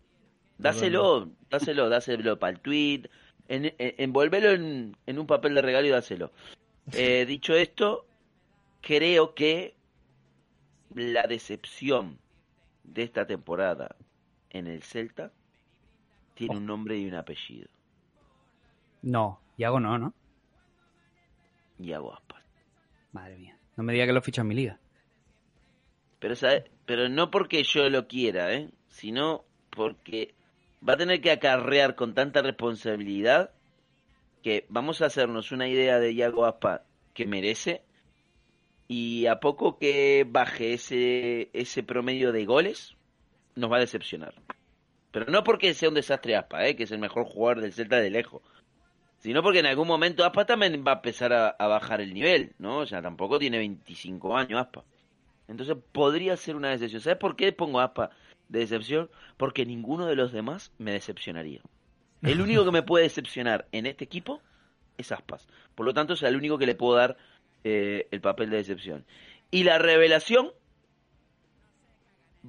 Dáselo, 0.57 1.30
dáselo, 1.49 1.88
dáselo 1.88 2.38
para 2.38 2.51
el 2.51 2.60
tweet, 2.60 3.03
en, 3.47 3.66
en, 3.66 3.74
envolvelo 3.78 4.51
en, 4.51 4.95
en, 5.05 5.20
un 5.20 5.26
papel 5.26 5.55
de 5.55 5.62
regalo 5.62 5.88
y 5.88 5.91
dáselo. 5.91 6.32
Eh, 6.93 7.26
dicho 7.26 7.55
esto, 7.55 8.05
creo 8.82 9.34
que 9.34 9.76
la 10.94 11.24
decepción 11.24 12.20
de 12.84 13.04
esta 13.04 13.26
temporada 13.26 13.96
en 14.50 14.68
el 14.68 14.84
Celta 14.84 15.32
tiene 16.34 16.58
un 16.58 16.66
nombre 16.66 16.98
y 16.98 17.08
un 17.08 17.16
apellido. 17.16 17.70
No, 19.02 19.40
Iago 19.58 19.80
no, 19.80 19.98
¿no? 19.98 20.14
Iago 21.80 22.14
Aspas. 22.14 22.44
Madre 23.12 23.38
mía. 23.38 23.58
No 23.78 23.84
me 23.84 23.94
diga 23.94 24.06
que 24.06 24.14
lo 24.14 24.22
ficha 24.22 24.42
en 24.42 24.48
mi 24.48 24.56
liga. 24.56 24.80
Pero, 26.20 26.36
¿sabe? 26.36 26.70
Pero 26.86 27.08
no 27.08 27.32
porque 27.32 27.64
yo 27.64 27.90
lo 27.90 28.08
quiera, 28.08 28.54
¿eh? 28.54 28.70
Sino 28.90 29.46
porque 29.70 30.34
va 30.88 30.94
a 30.94 30.98
tener 30.98 31.22
que 31.22 31.32
acarrear 31.32 31.96
con 31.96 32.14
tanta 32.14 32.42
responsabilidad 32.42 33.52
que 34.44 34.66
vamos 34.70 35.02
a 35.02 35.06
hacernos 35.06 35.52
una 35.52 35.68
idea 35.68 36.00
de 36.00 36.14
Iago 36.14 36.46
Aspa 36.46 36.84
que 37.14 37.26
merece 37.26 37.84
y 38.92 39.28
a 39.28 39.40
poco 39.40 39.78
que 39.78 40.26
baje 40.28 40.74
ese, 40.74 41.52
ese 41.54 41.84
promedio 41.84 42.32
de 42.32 42.46
goles, 42.46 42.98
nos 43.56 43.72
va 43.72 43.78
a 43.78 43.82
decepcionar. 43.82 44.34
Pero 45.12 45.28
no 45.28 45.44
porque 45.44 45.76
sea 45.76 45.90
un 45.90 45.96
desastre 45.96 46.36
Aspa, 46.36 46.66
¿eh? 46.66 46.76
que 46.76 46.84
es 46.84 46.92
el 46.92 46.98
mejor 46.98 47.26
jugador 47.26 47.62
del 47.62 47.72
Celta 47.72 47.98
de 47.98 48.10
lejos, 48.10 48.42
Sino 49.20 49.44
porque 49.44 49.60
en 49.60 49.66
algún 49.68 49.88
momento 49.88 50.26
Aspa 50.26 50.46
también 50.46 50.84
va 50.88 50.94
a 50.94 50.96
empezar 50.96 51.34
a, 51.34 51.50
a 51.50 51.68
bajar 51.68 52.02
el 52.02 52.14
nivel, 52.14 52.54
¿no? 52.58 52.78
O 52.80 52.86
sea, 52.86 53.02
tampoco 53.02 53.38
tiene 53.38 53.58
25 53.58 54.36
años 54.36 54.60
Aspa. 54.60 54.84
Entonces 55.48 55.76
podría 55.92 56.36
ser 56.38 56.56
una 56.56 56.70
decepción. 56.70 57.02
¿Sabes 57.02 57.20
por 57.20 57.36
qué 57.36 57.52
pongo 57.52 57.82
Aspa 57.82 58.10
de 58.48 58.60
decepción? 58.60 59.10
Porque 59.38 59.66
ninguno 59.66 60.08
de 60.08 60.16
los 60.16 60.32
demás 60.32 60.72
me 60.78 60.94
decepcionaría. 60.94 61.62
El 62.22 62.42
único 62.42 62.66
que 62.66 62.72
me 62.72 62.82
puede 62.82 63.04
decepcionar 63.04 63.68
en 63.72 63.86
este 63.86 64.06
equipo 64.06 64.42
es 64.98 65.12
Aspas. 65.12 65.48
Por 65.76 65.86
lo 65.86 65.94
tanto, 65.94 66.14
es 66.14 66.24
el 66.24 66.36
único 66.36 66.58
que 66.58 66.66
le 66.66 66.76
puedo 66.76 66.96
dar 66.96 67.18
eh, 67.64 68.07
el 68.12 68.22
papel 68.22 68.49
de 68.49 68.57
decepción. 68.57 69.05
Y 69.51 69.64
la 69.64 69.78
revelación 69.78 70.51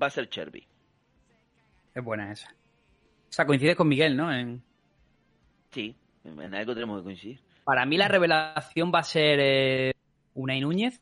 va 0.01 0.07
a 0.09 0.11
ser 0.11 0.29
Cherby. 0.29 0.67
Es 1.95 2.05
buena 2.05 2.33
esa. 2.33 2.51
O 2.51 3.33
sea, 3.33 3.47
coincide 3.47 3.77
con 3.77 3.89
Miguel, 3.89 4.17
¿no? 4.17 4.33
En... 4.33 4.63
Sí, 5.71 5.95
en 6.25 6.55
algo 6.55 6.75
tenemos 6.75 6.99
que 6.99 7.05
coincidir. 7.05 7.41
Para 7.65 7.87
mí 7.87 7.97
la 7.97 8.09
revelación 8.09 8.93
va 8.95 9.01
a 9.01 9.05
ser 9.05 9.39
eh, 9.41 9.93
Unai 10.35 10.61
Núñez, 10.61 11.01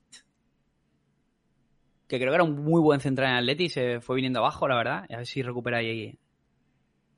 que 2.06 2.18
creo 2.18 2.30
que 2.30 2.34
era 2.34 2.44
un 2.44 2.64
muy 2.64 2.80
buen 2.80 3.00
central 3.00 3.30
en 3.30 3.36
Atleti 3.36 3.68
se 3.68 4.00
fue 4.00 4.16
viniendo 4.16 4.40
abajo, 4.40 4.66
la 4.68 4.76
verdad. 4.76 5.04
A 5.11 5.16
ver 5.18 5.26
si 5.26 5.42
recupera 5.42 5.78
ahí. 5.78 6.18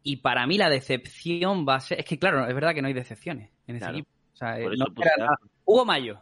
Y 0.03 0.17
para 0.17 0.47
mí 0.47 0.57
la 0.59 0.71
decepción 0.71 1.67
va 1.69 1.77
a 1.77 1.81
ser... 1.81 2.01
Es 2.01 2.07
que 2.07 2.19
claro, 2.19 2.47
es 2.47 2.55
verdad 2.55 2.75
que 2.75 2.83
no 2.83 2.89
hay 2.89 2.95
decepciones 2.95 3.51
en 3.67 3.77
ese 3.77 3.85
Claro. 3.85 3.99
equipo. 3.99 4.11
O 4.33 4.37
sea, 4.37 4.57
Por 4.63 4.75
eh, 4.75 4.77
no. 4.79 4.87
Hugo 5.65 5.85
Mayo. 5.85 6.21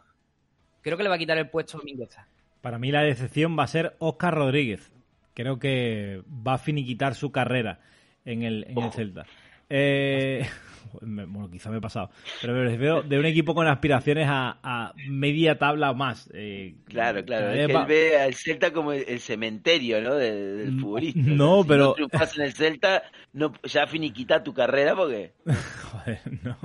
Creo 0.81 0.97
que 0.97 1.03
le 1.03 1.09
va 1.09 1.15
a 1.15 1.19
quitar 1.19 1.37
el 1.37 1.49
puesto 1.49 1.77
a 1.79 1.83
Mingueza. 1.83 2.27
Para 2.61 2.77
mí 2.79 2.91
la 2.91 3.01
decepción 3.03 3.57
va 3.57 3.63
a 3.63 3.67
ser 3.67 3.95
Oscar 3.99 4.33
Rodríguez. 4.35 4.91
Creo 5.33 5.59
que 5.59 6.21
va 6.45 6.55
a 6.55 6.57
finiquitar 6.57 7.15
su 7.15 7.31
carrera 7.31 7.79
en 8.25 8.43
el, 8.43 8.65
en 8.67 8.77
el 8.79 8.91
Celta. 8.91 9.25
Eh, 9.69 10.45
bueno, 11.01 11.49
quizá 11.49 11.69
me 11.69 11.77
he 11.77 11.81
pasado. 11.81 12.09
Pero 12.41 12.53
me 12.53 12.63
refiero 12.63 13.01
de 13.03 13.17
un 13.19 13.25
equipo 13.25 13.53
con 13.55 13.67
aspiraciones 13.67 14.27
a, 14.29 14.57
a 14.63 14.93
media 15.07 15.57
tabla 15.57 15.91
o 15.91 15.95
más. 15.95 16.29
Eh, 16.33 16.75
Claro, 16.85 17.23
claro. 17.23 17.51
Es 17.51 17.67
que 17.67 17.73
él 17.73 17.85
ve 17.87 18.17
al 18.19 18.33
Celta 18.33 18.73
como 18.73 18.91
el, 18.91 19.05
el 19.07 19.19
cementerio, 19.19 20.01
¿no? 20.01 20.15
De- 20.15 20.55
del 20.57 20.79
futbolista. 20.79 21.21
no, 21.23 21.61
si 21.61 21.67
pero- 21.69 21.85
No 21.85 21.93
triunfas 21.93 22.37
en 22.37 22.43
el 22.43 22.53
Celta, 22.53 23.03
no, 23.33 23.53
ya 23.63 23.87
finiquita 23.87 24.43
tu 24.43 24.53
carrera 24.53 24.95
porque. 24.95 25.33
Joder, 25.91 26.19
no. 26.43 26.57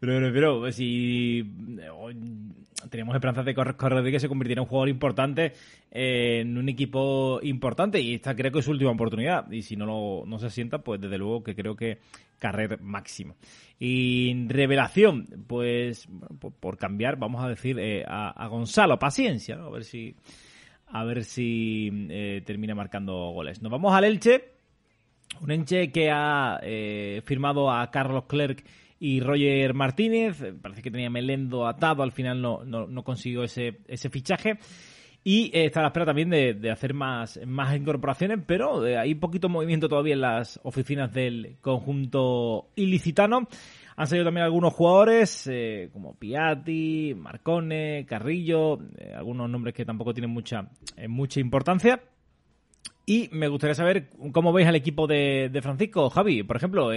Pero 0.00 0.12
me 0.12 0.20
refiero, 0.20 0.58
pues, 0.58 0.76
si 0.76 1.40
eh, 1.80 1.88
teníamos 2.90 3.14
esperanzas 3.14 3.44
de 3.44 3.54
que 3.54 3.60
Oscar 3.60 3.92
Rodríguez 3.92 4.22
se 4.22 4.28
convirtiera 4.28 4.60
en 4.60 4.64
un 4.64 4.68
jugador 4.68 4.88
importante 4.88 5.52
eh, 5.90 6.40
en 6.40 6.56
un 6.56 6.68
equipo 6.68 7.40
importante 7.42 8.00
y 8.00 8.14
esta 8.14 8.34
creo 8.34 8.52
que 8.52 8.60
es 8.60 8.64
su 8.64 8.70
última 8.70 8.90
oportunidad. 8.90 9.50
Y 9.50 9.62
si 9.62 9.76
no, 9.76 9.86
lo, 9.86 10.24
no 10.26 10.38
se 10.38 10.50
sienta, 10.50 10.78
pues 10.78 11.00
desde 11.00 11.18
luego 11.18 11.42
que 11.42 11.54
creo 11.54 11.74
que 11.74 11.98
carrera 12.38 12.78
máxima. 12.80 13.34
Y 13.78 14.46
revelación, 14.48 15.26
pues 15.46 16.08
por, 16.60 16.76
cambiar, 16.76 17.16
vamos 17.16 17.44
a 17.44 17.48
decir 17.48 17.78
eh, 17.78 18.04
a, 18.06 18.46
Gonzalo, 18.48 18.98
paciencia, 18.98 19.56
¿no? 19.56 19.66
a 19.66 19.70
ver 19.70 19.84
si 19.84 20.14
a 20.88 21.04
ver 21.04 21.24
si 21.24 21.90
eh, 22.10 22.42
termina 22.44 22.74
marcando 22.74 23.30
goles. 23.30 23.60
Nos 23.60 23.72
vamos 23.72 23.94
al 23.94 24.04
Elche. 24.04 24.52
Un 25.40 25.50
Elche 25.50 25.90
que 25.90 26.10
ha 26.10 26.60
firmado 27.24 27.70
a 27.70 27.90
Carlos 27.90 28.24
Clerc 28.26 28.64
y 28.98 29.20
Roger 29.20 29.74
Martínez. 29.74 30.42
Eh, 30.42 30.54
Parece 30.60 30.82
que 30.82 30.90
tenía 30.90 31.10
Melendo 31.10 31.66
atado, 31.66 32.02
al 32.02 32.12
final 32.12 32.40
no, 32.40 32.64
no, 32.64 32.86
no 32.86 33.04
consiguió 33.04 33.42
ese, 33.44 33.78
ese 33.88 34.10
fichaje. 34.10 34.58
Y 35.24 35.50
eh, 35.52 35.66
está 35.66 35.80
a 35.80 35.82
la 35.82 35.88
espera 35.88 36.06
también 36.06 36.30
de, 36.30 36.54
de 36.54 36.70
hacer 36.70 36.94
más, 36.94 37.40
más 37.46 37.76
incorporaciones, 37.76 38.38
pero 38.46 38.86
eh, 38.86 38.96
hay 38.96 39.16
poquito 39.16 39.48
movimiento 39.48 39.88
todavía 39.88 40.14
en 40.14 40.20
las 40.20 40.60
oficinas 40.62 41.12
del 41.12 41.56
conjunto 41.60 42.68
ilicitano. 42.76 43.48
Han 43.96 44.06
salido 44.06 44.26
también 44.26 44.44
algunos 44.44 44.74
jugadores 44.74 45.50
como 45.90 46.14
Piatti, 46.16 47.14
Marcone, 47.16 48.04
Carrillo, 48.06 48.78
algunos 49.16 49.48
nombres 49.48 49.74
que 49.74 49.86
tampoco 49.86 50.12
tienen 50.12 50.30
mucha, 50.30 50.68
mucha 51.08 51.40
importancia. 51.40 52.02
Y 53.06 53.30
me 53.32 53.48
gustaría 53.48 53.74
saber 53.74 54.10
cómo 54.32 54.52
veis 54.52 54.68
al 54.68 54.76
equipo 54.76 55.06
de, 55.06 55.48
de 55.50 55.62
Francisco, 55.62 56.10
Javi. 56.10 56.42
Por 56.42 56.56
ejemplo, 56.56 56.92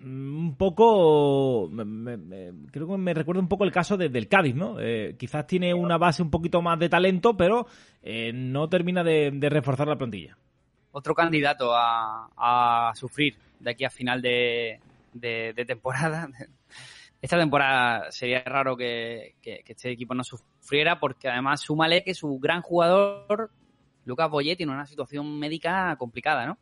un 0.00 0.54
poco. 0.56 1.68
me- 1.70 1.84
me- 1.84 2.16
me- 2.16 2.52
creo 2.70 2.86
que 2.88 2.96
me 2.98 3.14
recuerda 3.14 3.40
un 3.40 3.48
poco 3.48 3.64
el 3.64 3.72
caso 3.72 3.96
de- 3.96 4.08
del 4.08 4.28
Cádiz, 4.28 4.54
¿no? 4.54 4.76
Eh, 4.80 5.16
quizás 5.18 5.46
tiene 5.46 5.72
una 5.74 5.96
base 5.98 6.22
un 6.22 6.30
poquito 6.30 6.60
más 6.62 6.78
de 6.78 6.88
talento, 6.88 7.36
pero 7.36 7.66
eh, 8.02 8.32
no 8.34 8.68
termina 8.68 9.02
de, 9.02 9.30
de 9.32 9.48
reforzar 9.48 9.88
la 9.88 9.96
plantilla. 9.96 10.36
Otro 10.92 11.14
candidato 11.14 11.72
a, 11.74 12.28
a 12.36 12.92
sufrir 12.94 13.36
de 13.60 13.70
aquí 13.70 13.84
a 13.84 13.90
final 13.90 14.20
de, 14.20 14.80
temporada. 15.66 16.28
Esta 17.22 17.38
temporada 17.38 18.10
sería 18.12 18.42
raro 18.44 18.76
que, 18.76 19.36
que- 19.40 19.62
que 19.64 19.72
este 19.72 19.90
equipo 19.90 20.12
no 20.14 20.22
sufriera 20.24 21.00
porque 21.00 21.28
además 21.28 21.62
súmale 21.62 22.04
que 22.04 22.12
su 22.14 22.38
gran 22.38 22.60
jugador, 22.60 23.50
Lucas 24.04 24.30
Boyet, 24.30 24.58
tiene 24.58 24.72
una 24.72 24.84
situación 24.86 25.38
médica 25.38 25.96
complicada, 25.96 26.44
¿no? 26.44 26.58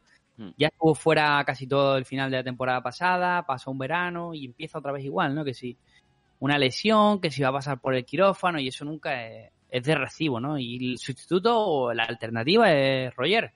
Ya 0.56 0.68
estuvo 0.68 0.94
fuera 0.94 1.42
casi 1.44 1.66
todo 1.66 1.96
el 1.96 2.04
final 2.04 2.30
de 2.30 2.38
la 2.38 2.44
temporada 2.44 2.82
pasada, 2.82 3.44
pasó 3.44 3.70
un 3.70 3.78
verano 3.78 4.34
y 4.34 4.46
empieza 4.46 4.78
otra 4.78 4.92
vez 4.92 5.04
igual, 5.04 5.34
¿no? 5.34 5.44
Que 5.44 5.54
si 5.54 5.76
una 6.40 6.58
lesión, 6.58 7.20
que 7.20 7.30
si 7.30 7.42
va 7.42 7.50
a 7.50 7.52
pasar 7.52 7.80
por 7.80 7.94
el 7.94 8.04
quirófano 8.04 8.58
y 8.58 8.68
eso 8.68 8.84
nunca 8.84 9.26
es, 9.26 9.50
es 9.72 9.84
de 9.84 9.94
recibo, 9.94 10.38
¿no? 10.38 10.58
Y 10.58 10.92
el 10.92 10.98
sustituto 10.98 11.58
o 11.58 11.94
la 11.94 12.04
alternativa 12.04 12.70
es 12.70 13.14
Roger, 13.16 13.52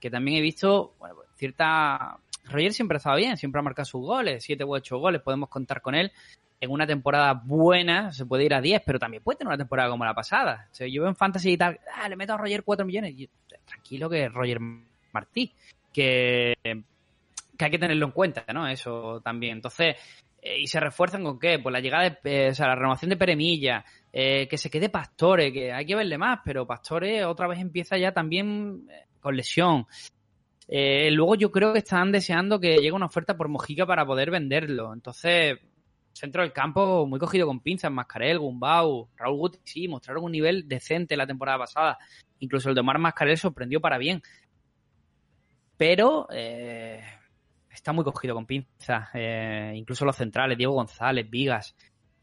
que 0.00 0.10
también 0.10 0.38
he 0.38 0.40
visto, 0.40 0.94
pues, 0.98 1.12
cierta... 1.36 2.18
Roger 2.44 2.72
siempre 2.72 2.96
ha 2.96 2.98
estado 2.98 3.16
bien, 3.16 3.36
siempre 3.36 3.58
ha 3.58 3.62
marcado 3.62 3.84
sus 3.84 4.00
goles, 4.00 4.42
siete 4.42 4.64
u 4.64 4.72
ocho 4.72 4.98
goles, 4.98 5.20
podemos 5.20 5.50
contar 5.50 5.82
con 5.82 5.94
él. 5.94 6.10
En 6.58 6.70
una 6.70 6.86
temporada 6.86 7.34
buena 7.34 8.10
se 8.10 8.24
puede 8.24 8.44
ir 8.44 8.54
a 8.54 8.62
10, 8.62 8.82
pero 8.86 8.98
también 8.98 9.22
puede 9.22 9.36
tener 9.36 9.48
una 9.48 9.58
temporada 9.58 9.90
como 9.90 10.06
la 10.06 10.14
pasada. 10.14 10.68
O 10.72 10.74
sea, 10.74 10.88
yo 10.88 11.02
veo 11.02 11.10
en 11.10 11.16
Fantasy 11.16 11.52
y 11.52 11.58
tal, 11.58 11.78
ah, 11.94 12.08
le 12.08 12.16
meto 12.16 12.32
a 12.32 12.38
Roger 12.38 12.62
4 12.62 12.86
millones. 12.86 13.14
Tranquilo 13.66 14.08
que 14.08 14.30
Roger 14.30 14.58
Martí, 15.12 15.52
que, 15.98 16.54
hay 16.64 17.70
que 17.70 17.78
tenerlo 17.78 18.06
en 18.06 18.12
cuenta, 18.12 18.44
¿no? 18.52 18.68
Eso 18.68 19.20
también. 19.22 19.54
Entonces, 19.54 19.96
eh, 20.40 20.60
¿y 20.60 20.66
se 20.68 20.78
refuerzan 20.78 21.24
con 21.24 21.38
qué? 21.38 21.58
Pues 21.58 21.72
la 21.72 21.80
llegada 21.80 22.08
de, 22.08 22.18
eh, 22.24 22.50
o 22.50 22.54
sea, 22.54 22.68
la 22.68 22.76
renovación 22.76 23.10
de 23.10 23.16
Peremilla, 23.16 23.84
eh, 24.12 24.46
que 24.48 24.56
se 24.56 24.70
quede 24.70 24.88
Pastore, 24.88 25.52
que 25.52 25.72
hay 25.72 25.84
que 25.84 25.96
verle 25.96 26.18
más, 26.18 26.40
pero 26.44 26.66
Pastore 26.66 27.24
otra 27.24 27.48
vez 27.48 27.58
empieza 27.58 27.98
ya 27.98 28.12
también 28.12 28.86
eh, 28.88 29.06
con 29.20 29.36
lesión. 29.36 29.86
Luego 30.70 31.34
yo 31.34 31.50
creo 31.50 31.72
que 31.72 31.78
están 31.78 32.12
deseando 32.12 32.60
que 32.60 32.76
llegue 32.76 32.92
una 32.92 33.06
oferta 33.06 33.36
por 33.36 33.48
Mojica 33.48 33.86
para 33.86 34.04
poder 34.04 34.30
venderlo. 34.30 34.92
Entonces, 34.92 35.58
centro 36.12 36.42
del 36.42 36.52
campo 36.52 37.06
muy 37.06 37.18
cogido 37.18 37.46
con 37.46 37.60
pinzas, 37.60 37.90
Mascarel, 37.90 38.38
Gumbau, 38.38 39.08
Raúl 39.16 39.38
Guti, 39.38 39.58
sí, 39.64 39.88
mostraron 39.88 40.24
un 40.24 40.32
nivel 40.32 40.68
decente 40.68 41.16
la 41.16 41.26
temporada 41.26 41.58
pasada. 41.58 41.98
Incluso 42.40 42.68
el 42.68 42.74
de 42.74 42.80
Omar 42.82 42.98
Mascarel 42.98 43.38
sorprendió 43.38 43.80
para 43.80 43.98
bien. 43.98 44.22
Pero 45.78 46.26
eh, 46.30 47.00
está 47.70 47.92
muy 47.94 48.04
cogido 48.04 48.34
con 48.34 48.44
pinzas. 48.44 49.08
Eh, 49.14 49.72
incluso 49.76 50.04
los 50.04 50.16
centrales, 50.16 50.58
Diego 50.58 50.74
González, 50.74 51.30
Vigas. 51.30 51.74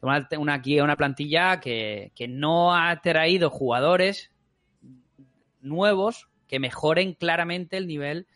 Una, 0.01 0.27
una, 0.37 0.61
una 0.83 0.95
plantilla 0.95 1.59
que, 1.59 2.11
que 2.13 2.27
no 2.27 2.75
ha 2.75 2.95
traído 3.01 3.49
jugadores 3.49 4.31
nuevos 5.61 6.27
que 6.47 6.59
mejoren 6.59 7.13
claramente 7.13 7.77
el 7.77 7.87
nivel 7.87 8.27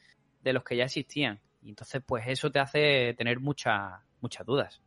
de 0.42 0.54
los 0.54 0.64
que 0.64 0.78
ya 0.78 0.86
existían. 0.86 1.40
Y 1.62 1.70
entonces, 1.70 2.02
pues 2.06 2.24
eso 2.28 2.50
te 2.50 2.60
hace 2.60 3.14
tener 3.16 3.40
mucha, 3.40 4.02
muchas 4.22 4.46
dudas. 4.46 4.82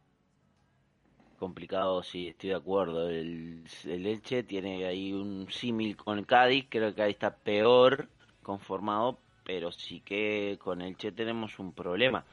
Complicado, 1.39 2.03
sí, 2.03 2.29
estoy 2.29 2.51
de 2.51 2.57
acuerdo. 2.57 3.11
El, 3.11 3.65
el 3.85 4.07
Elche 4.07 4.43
tiene 4.43 4.87
ahí 4.87 5.13
un 5.13 5.49
símil 5.51 5.97
con 5.97 6.25
Cádiz, 6.25 6.67
creo 6.69 6.95
que 6.95 7.03
ahí 7.03 7.13
está 7.13 7.37
peor 7.37 8.09
conformado, 8.43 9.19
pero 9.45 9.73
sí 9.73 10.01
que 10.01 10.59
con 10.61 10.83
Elche 10.83 11.13
tenemos 11.13 11.59
un 11.59 11.73
problema. 11.73 12.25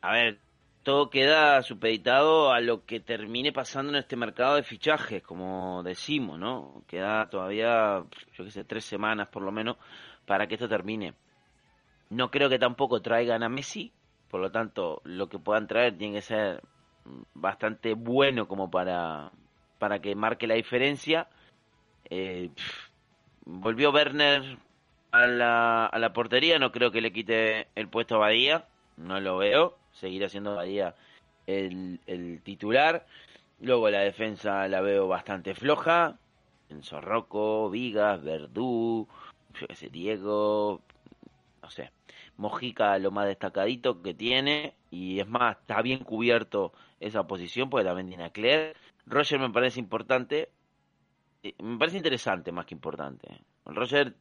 A 0.00 0.12
ver, 0.12 0.38
todo 0.82 1.10
queda 1.10 1.62
supeditado 1.62 2.52
a 2.52 2.60
lo 2.60 2.84
que 2.84 3.00
termine 3.00 3.52
pasando 3.52 3.90
en 3.92 3.96
este 3.98 4.16
mercado 4.16 4.56
de 4.56 4.62
fichajes, 4.62 5.22
como 5.22 5.82
decimos, 5.82 6.38
¿no? 6.38 6.82
Queda 6.88 7.28
todavía, 7.30 8.02
yo 8.34 8.44
qué 8.44 8.50
sé, 8.50 8.64
tres 8.64 8.84
semanas 8.84 9.28
por 9.28 9.42
lo 9.42 9.52
menos 9.52 9.76
para 10.26 10.46
que 10.46 10.54
esto 10.54 10.68
termine. 10.68 11.14
No 12.10 12.30
creo 12.30 12.48
que 12.48 12.58
tampoco 12.58 13.00
traigan 13.00 13.42
a 13.42 13.48
Messi, 13.48 13.92
por 14.28 14.40
lo 14.40 14.50
tanto, 14.50 15.00
lo 15.04 15.28
que 15.28 15.38
puedan 15.38 15.66
traer 15.66 15.96
tiene 15.96 16.16
que 16.16 16.22
ser 16.22 16.62
bastante 17.34 17.94
bueno 17.94 18.48
como 18.48 18.70
para, 18.70 19.30
para 19.78 20.00
que 20.00 20.14
marque 20.14 20.46
la 20.46 20.54
diferencia. 20.54 21.28
Eh, 22.10 22.50
volvió 23.44 23.90
Werner 23.90 24.58
a 25.12 25.26
la, 25.26 25.86
a 25.86 25.98
la 25.98 26.12
portería, 26.12 26.58
no 26.58 26.72
creo 26.72 26.90
que 26.90 27.00
le 27.00 27.12
quite 27.12 27.68
el 27.74 27.88
puesto 27.88 28.16
a 28.16 28.18
Badía, 28.18 28.64
no 28.96 29.20
lo 29.20 29.36
veo, 29.36 29.78
seguirá 29.92 30.28
siendo 30.28 30.56
Badía 30.56 30.94
el, 31.46 32.00
el 32.06 32.40
titular. 32.42 33.06
Luego 33.60 33.90
la 33.90 34.00
defensa 34.00 34.66
la 34.68 34.80
veo 34.80 35.06
bastante 35.06 35.54
floja, 35.54 36.18
en 36.68 36.82
Zorroco, 36.82 37.70
Vigas, 37.70 38.22
Verdú, 38.22 39.06
yo 39.60 39.90
Diego, 39.90 40.80
no 41.62 41.70
sé. 41.70 41.90
Mojica 42.38 42.98
lo 42.98 43.10
más 43.10 43.26
destacadito 43.26 44.02
que 44.02 44.14
tiene 44.14 44.74
y 44.90 45.20
es 45.20 45.28
más, 45.28 45.58
está 45.58 45.82
bien 45.82 46.02
cubierto 46.02 46.72
esa 46.98 47.26
posición 47.26 47.68
porque 47.70 47.84
también 47.84 48.08
tiene 48.08 48.24
a 48.24 48.30
Claire. 48.30 48.74
Roger 49.06 49.38
me 49.38 49.50
parece 49.50 49.78
importante, 49.78 50.48
eh, 51.42 51.54
me 51.62 51.78
parece 51.78 51.98
interesante 51.98 52.50
más 52.50 52.66
que 52.66 52.74
importante. 52.74 53.42
Roger 53.66 54.14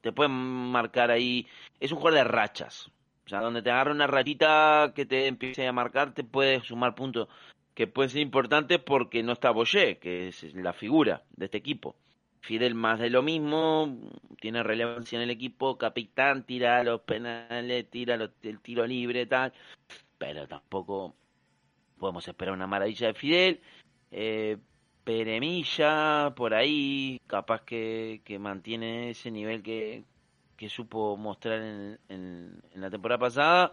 te 0.00 0.12
puede 0.12 0.28
marcar 0.28 1.10
ahí, 1.10 1.46
es 1.80 1.92
un 1.92 1.98
jugador 1.98 2.20
de 2.20 2.24
rachas. 2.24 2.90
O 3.26 3.28
sea, 3.28 3.40
donde 3.40 3.62
te 3.62 3.70
agarra 3.70 3.92
una 3.92 4.06
rachita 4.06 4.92
que 4.94 5.04
te 5.04 5.26
empiece 5.26 5.66
a 5.66 5.72
marcar, 5.72 6.14
te 6.14 6.24
puede 6.24 6.60
sumar 6.60 6.94
puntos 6.94 7.28
que 7.74 7.86
pueden 7.86 8.10
ser 8.10 8.22
importantes 8.22 8.80
porque 8.80 9.22
no 9.22 9.32
está 9.32 9.50
Boyer, 9.50 9.98
que 10.00 10.28
es 10.28 10.54
la 10.54 10.72
figura 10.72 11.22
de 11.36 11.44
este 11.44 11.58
equipo. 11.58 11.94
Fidel 12.40 12.74
más 12.74 12.98
de 12.98 13.10
lo 13.10 13.22
mismo, 13.22 13.98
tiene 14.40 14.62
relevancia 14.62 15.16
en 15.16 15.22
el 15.22 15.30
equipo, 15.30 15.78
capitán, 15.78 16.44
tira 16.44 16.82
los 16.82 17.02
penales, 17.02 17.88
tira 17.90 18.14
el 18.14 18.60
tiro 18.60 18.86
libre, 18.86 19.26
tal, 19.26 19.52
pero 20.18 20.48
tampoco 20.48 21.14
podemos 21.98 22.26
esperar 22.26 22.54
una 22.54 22.66
maravilla 22.66 23.08
de 23.08 23.14
Fidel. 23.14 23.60
Eh, 24.10 24.56
Peremilla, 25.08 26.34
por 26.36 26.52
ahí, 26.52 27.18
capaz 27.26 27.62
que, 27.62 28.20
mantiene 28.38 29.08
ese 29.08 29.30
nivel 29.30 29.62
que, 29.62 30.04
supo 30.68 31.16
mostrar 31.16 31.62
en, 31.62 32.60
la 32.74 32.90
temporada 32.90 33.18
pasada, 33.18 33.72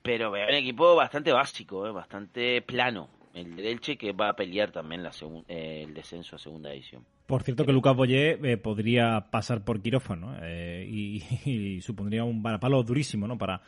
pero 0.00 0.30
veo 0.30 0.46
un 0.46 0.54
equipo 0.54 0.94
bastante 0.94 1.32
básico, 1.32 1.88
eh, 1.88 1.90
bastante 1.90 2.62
plano. 2.62 3.08
El 3.34 3.56
de 3.56 3.72
Elche 3.72 3.98
que 3.98 4.12
va 4.12 4.28
a 4.28 4.36
pelear 4.36 4.70
también 4.70 5.04
eh, 5.48 5.82
el 5.84 5.92
descenso 5.92 6.36
a 6.36 6.38
segunda 6.38 6.72
edición. 6.72 7.04
Por 7.26 7.42
cierto 7.42 7.66
que 7.66 7.72
Lucas 7.72 7.96
Boyé 7.96 8.38
eh, 8.40 8.56
podría 8.56 9.26
pasar 9.28 9.64
por 9.64 9.82
quirófano 9.82 10.36
y, 10.46 11.80
supondría 11.80 12.22
un 12.22 12.44
palo 12.44 12.84
durísimo 12.84 13.26
¿no? 13.26 13.36
para, 13.36 13.60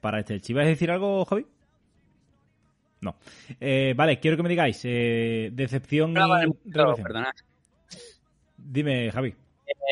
para 0.00 0.18
este. 0.18 0.40
¿Ibas 0.48 0.66
a 0.66 0.70
decir 0.70 0.90
algo, 0.90 1.24
Javi? 1.24 1.46
No. 3.00 3.16
vale, 3.94 4.18
quiero 4.20 4.36
que 4.36 4.42
me 4.42 4.48
digáis 4.48 4.82
decepción 4.82 6.12
y 6.12 7.02
perdona. 7.02 7.32
Dime, 8.56 9.10
Javi. 9.12 9.34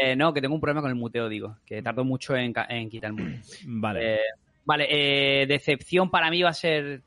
Eh, 0.03 0.15
no, 0.15 0.33
que 0.33 0.41
tengo 0.41 0.55
un 0.55 0.61
problema 0.61 0.83
con 0.83 0.91
el 0.91 0.97
muteo, 0.97 1.29
digo, 1.29 1.57
que 1.65 1.83
tardó 1.83 2.05
mucho 2.05 2.37
en, 2.37 2.53
quitar 2.91 3.11
el 3.11 3.13
muteo. 3.13 3.41
Vale. 3.67 4.15
Eh, 4.15 4.21
vale, 4.65 4.87
eh, 4.91 5.47
decepción 5.47 6.11
para 6.11 6.31
mí 6.31 6.43
va 6.43 6.51
a 6.51 6.55
ser. 6.55 7.03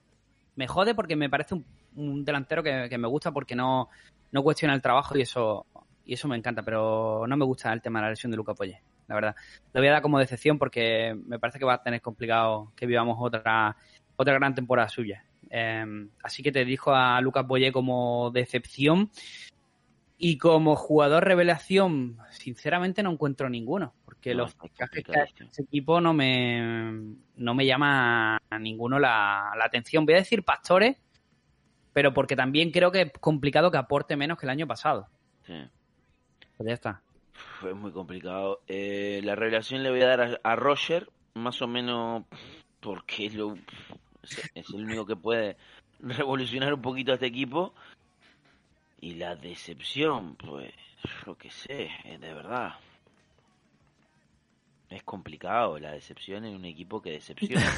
Me 0.56 0.68
jode 0.68 0.96
porque 0.96 1.16
me 1.16 1.30
parece 1.30 1.56
un, 1.96 2.26
delantero 2.26 2.64
que, 2.64 2.98
me 2.98 3.08
gusta 3.08 3.32
porque 3.32 3.56
no, 3.56 3.90
no 4.32 4.44
cuestiona 4.44 4.74
el 4.74 4.82
trabajo 4.82 5.18
y 5.18 5.22
eso 5.22 5.66
y 6.06 6.14
eso 6.14 6.28
me 6.28 6.36
encanta, 6.36 6.64
pero 6.64 7.26
no 7.28 7.38
me 7.38 7.46
gusta 7.46 7.72
el 7.72 7.82
tema 7.82 8.00
de 8.00 8.06
la 8.06 8.10
lesión 8.10 8.32
de 8.32 8.38
Luca 8.38 8.56
Polle, 8.56 8.82
la 9.08 9.16
verdad. 9.16 9.36
Lo 9.74 9.82
voy 9.82 9.88
a 9.90 9.92
dar 9.92 10.02
como 10.02 10.18
decepción 10.18 10.58
porque 10.58 11.16
me 11.26 11.38
parece 11.38 11.60
que 11.60 11.66
va 11.66 11.76
a 11.76 11.84
tener 11.84 12.02
complicado 12.02 12.72
que 12.76 12.88
vivamos 12.88 13.18
otra 13.20 13.76
otra 14.16 14.34
gran 14.34 14.56
temporada 14.56 14.90
suya. 14.90 15.24
Así 16.24 16.44
que 16.44 16.52
te 16.52 16.66
dijo 16.66 16.94
a 16.94 17.20
Lucas 17.22 17.48
Boye 17.48 17.72
como 17.72 18.32
decepción. 18.32 19.10
Y 20.22 20.38
como 20.38 20.76
jugador 20.76 21.24
revelación, 21.24 22.18
sinceramente 22.32 23.02
no 23.04 23.12
encuentro 23.12 23.50
ninguno, 23.50 23.94
porque 24.04 24.34
los 24.34 24.54
fichajes 24.54 25.06
que 25.06 25.46
ese 25.46 25.62
equipo 25.62 26.02
no 26.02 26.14
me, 26.14 27.16
no 27.38 27.54
me 27.54 27.66
llama 27.66 28.38
a 28.50 28.60
ninguno 28.60 29.00
la, 29.00 29.54
atención. 29.64 30.06
Voy 30.06 30.16
a 30.16 30.18
decir 30.18 30.44
Pastores, 30.44 30.98
pero 31.94 32.14
porque 32.14 32.36
también 32.36 32.72
creo 32.72 32.92
que 32.92 33.04
es 33.04 33.12
complicado 33.22 33.72
que 33.72 33.78
aporte 33.78 34.18
menos 34.18 34.38
que 34.38 34.46
el 34.46 34.50
año 34.50 34.68
pasado. 34.68 35.08
Sí. 35.48 35.54
Pues 36.58 36.68
ya 36.68 36.74
está. 36.74 37.02
Fue 37.62 37.74
muy 37.74 37.94
complicado. 37.94 38.62
Eh, 38.68 39.22
la 39.24 39.36
revelación 39.36 39.84
le 39.84 39.90
voy 39.90 40.02
a 40.02 40.08
dar 40.08 40.42
a, 40.44 40.56
Roger, 40.58 41.10
más 41.34 41.62
o 41.62 41.68
menos 41.68 42.26
porque 42.82 43.28
es, 43.28 43.36
lo, 43.36 43.56
es 44.54 44.70
el 44.70 44.84
único 44.84 45.06
que 45.06 45.16
puede 45.16 45.58
revolucionar 46.00 46.74
un 46.74 46.82
poquito 46.82 47.12
a 47.12 47.16
este 47.16 47.28
equipo. 47.28 47.74
Y 49.02 49.16
la 49.16 49.36
decepción, 49.36 50.36
pues, 50.36 50.74
lo 51.26 51.36
que 51.36 51.50
sé, 51.50 51.90
de 52.06 52.34
verdad. 52.34 52.74
Es 54.90 55.04
complicado 55.04 55.80
la 55.80 55.92
decepción 55.92 56.46
en 56.46 56.56
un 56.56 56.66
equipo 56.66 57.02
que 57.02 57.12
decepciona. 57.12 57.72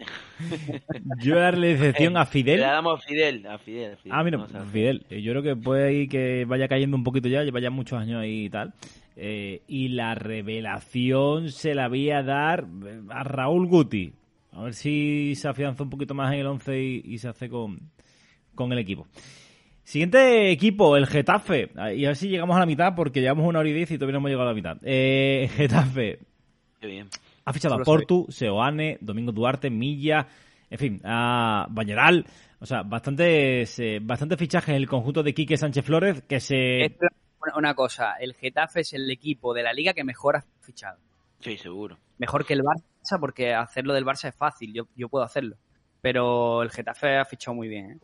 Yo 1.22 1.36
darle 1.36 1.76
decepción 1.76 2.16
a 2.16 2.26
Fidel. 2.26 2.60
Le 2.60 2.66
damos 2.66 3.00
a 3.00 3.06
Fidel, 3.06 3.46
a 3.46 3.58
Fidel. 3.58 3.98
Ah, 4.10 4.22
mira, 4.22 4.46
Fidel. 4.72 5.04
Eh, 5.10 5.20
yo 5.22 5.32
creo 5.32 5.42
que 5.42 5.56
puede 5.56 5.92
ir 5.92 6.08
que 6.08 6.44
vaya 6.46 6.68
cayendo 6.68 6.96
un 6.96 7.04
poquito 7.04 7.28
ya, 7.28 7.42
lleva 7.42 7.60
ya 7.60 7.70
muchos 7.70 7.98
años 7.98 8.22
ahí 8.22 8.46
y 8.46 8.50
tal. 8.50 8.72
Eh, 9.16 9.62
y 9.68 9.88
la 9.88 10.14
revelación 10.14 11.50
se 11.50 11.74
la 11.74 11.88
voy 11.88 12.10
a 12.10 12.22
dar 12.22 12.66
a 13.10 13.22
Raúl 13.22 13.66
Guti. 13.66 14.14
A 14.52 14.62
ver 14.62 14.74
si 14.74 15.34
se 15.36 15.48
afianza 15.48 15.82
un 15.82 15.90
poquito 15.90 16.14
más 16.14 16.32
en 16.32 16.40
el 16.40 16.46
11 16.46 16.80
y, 16.80 17.18
se 17.18 17.28
hace 17.28 17.48
con, 17.48 17.90
con 18.54 18.72
el 18.72 18.78
equipo. 18.78 19.06
Siguiente 19.84 20.50
equipo, 20.50 20.96
el 20.96 21.06
Getafe. 21.06 21.70
Y 21.94 22.04
a 22.04 22.08
ver 22.08 22.16
si 22.16 22.28
llegamos 22.28 22.56
a 22.56 22.60
la 22.60 22.66
mitad 22.66 22.94
porque 22.94 23.20
llevamos 23.20 23.46
una 23.46 23.60
hora 23.60 23.68
y 23.68 23.72
diez 23.72 23.90
y 23.90 23.98
todavía 23.98 24.14
no 24.14 24.18
hemos 24.18 24.30
llegado 24.30 24.48
a 24.48 24.52
la 24.52 24.56
mitad. 24.56 24.76
Eh, 24.82 25.50
Getafe. 25.56 26.20
Qué 26.80 26.86
bien. 26.86 27.08
Ha 27.44 27.52
fichado 27.52 27.74
a 27.74 27.82
Portu, 27.82 28.26
Seoane, 28.28 28.98
Domingo 29.00 29.32
Duarte, 29.32 29.70
Milla, 29.70 30.26
en 30.68 30.78
fin, 30.78 31.00
a 31.04 31.66
Bañeral. 31.70 32.24
O 32.60 32.66
sea, 32.66 32.82
bastantes, 32.82 33.78
eh, 33.78 33.98
bastantes 34.02 34.38
fichajes 34.38 34.70
en 34.70 34.76
el 34.76 34.86
conjunto 34.86 35.22
de 35.22 35.34
Quique 35.34 35.56
Sánchez 35.56 35.84
Flores 35.84 36.22
que 36.22 36.40
se... 36.40 36.96
una 37.56 37.74
cosa, 37.74 38.14
el 38.20 38.34
Getafe 38.34 38.80
es 38.80 38.92
el 38.92 39.10
equipo 39.10 39.54
de 39.54 39.62
la 39.62 39.72
liga 39.72 39.94
que 39.94 40.04
mejor 40.04 40.36
ha 40.36 40.44
fichado. 40.60 40.98
Sí, 41.40 41.56
seguro. 41.56 41.98
Mejor 42.18 42.44
que 42.44 42.52
el 42.54 42.62
Barça 42.62 43.18
porque 43.18 43.54
hacerlo 43.54 43.94
del 43.94 44.04
Barça 44.04 44.28
es 44.28 44.34
fácil, 44.34 44.72
yo, 44.72 44.86
yo 44.94 45.08
puedo 45.08 45.24
hacerlo. 45.24 45.56
Pero 46.00 46.62
el 46.62 46.70
Getafe 46.70 47.16
ha 47.16 47.24
fichado 47.24 47.54
muy 47.54 47.68
bien. 47.68 47.92
¿eh? 47.92 47.98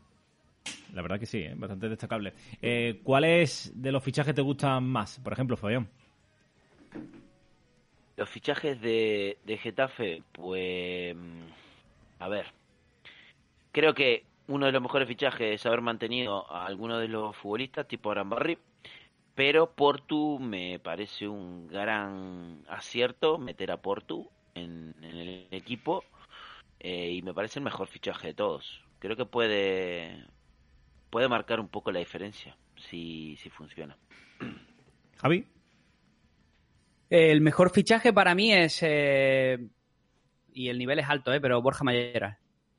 La 0.94 1.02
verdad 1.02 1.18
que 1.18 1.26
sí, 1.26 1.38
¿eh? 1.38 1.54
bastante 1.54 1.88
destacable. 1.88 2.32
Eh, 2.60 3.00
¿Cuáles 3.02 3.72
de 3.74 3.92
los 3.92 4.02
fichajes 4.02 4.34
te 4.34 4.42
gustan 4.42 4.84
más? 4.84 5.18
Por 5.20 5.32
ejemplo, 5.32 5.56
Fabián. 5.56 5.88
Los 8.16 8.28
fichajes 8.30 8.80
de, 8.80 9.38
de 9.44 9.58
Getafe, 9.58 10.22
pues... 10.32 11.14
Mm, 11.14 11.42
a 12.20 12.28
ver. 12.28 12.46
Creo 13.72 13.94
que 13.94 14.24
uno 14.48 14.66
de 14.66 14.72
los 14.72 14.82
mejores 14.82 15.06
fichajes 15.06 15.60
es 15.60 15.66
haber 15.66 15.82
mantenido 15.82 16.50
a 16.50 16.66
algunos 16.66 17.00
de 17.00 17.08
los 17.08 17.36
futbolistas, 17.36 17.86
tipo 17.86 18.10
Arambarri. 18.10 18.56
Pero 19.36 19.74
Portu 19.74 20.38
me 20.38 20.78
parece 20.78 21.28
un 21.28 21.68
gran 21.68 22.64
acierto 22.68 23.36
meter 23.36 23.70
a 23.70 23.76
Portu 23.76 24.30
en, 24.54 24.94
el 25.02 25.46
equipo. 25.50 26.02
Eh, 26.80 27.12
y 27.12 27.22
me 27.22 27.34
parece 27.34 27.58
el 27.58 27.64
mejor 27.64 27.86
fichaje 27.86 28.28
de 28.28 28.34
todos. 28.34 28.82
Creo 28.98 29.14
que 29.14 29.26
puede 29.26 30.24
puede 31.10 31.28
marcar 31.28 31.60
un 31.60 31.68
poco 31.68 31.92
la 31.92 31.98
diferencia 31.98 32.56
si, 32.88 33.36
si 33.36 33.50
funciona. 33.50 33.96
Javi. 35.18 35.46
El 37.08 37.40
mejor 37.40 37.70
fichaje 37.70 38.12
para 38.12 38.34
mí 38.34 38.52
es, 38.52 38.80
eh, 38.82 39.58
y 40.52 40.68
el 40.68 40.78
nivel 40.78 40.98
es 40.98 41.08
alto, 41.08 41.32
eh, 41.32 41.40
pero 41.40 41.62
Borja 41.62 41.84
Mayoral. 41.84 42.38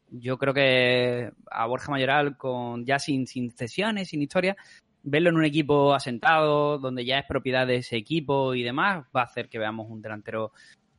Yo 0.09 0.37
creo 0.37 0.53
que 0.53 1.31
a 1.49 1.65
Borja 1.67 1.91
Mayoral, 1.91 2.35
con, 2.35 2.85
ya 2.85 2.99
sin, 2.99 3.27
sin 3.27 3.51
cesiones, 3.51 4.09
sin 4.09 4.21
historia, 4.21 4.57
verlo 5.09 5.29
en 5.29 5.37
un 5.37 5.45
equipo 5.45 5.93
asentado, 5.93 6.77
donde 6.77 7.05
ya 7.05 7.19
es 7.19 7.25
propiedad 7.25 7.65
de 7.65 7.77
ese 7.77 7.97
equipo 7.97 8.53
y 8.53 8.63
demás, 8.63 9.05
va 9.15 9.21
a 9.21 9.25
hacer 9.25 9.49
que 9.49 9.59
veamos 9.59 9.89
un 9.89 10.01
delantero 10.01 10.51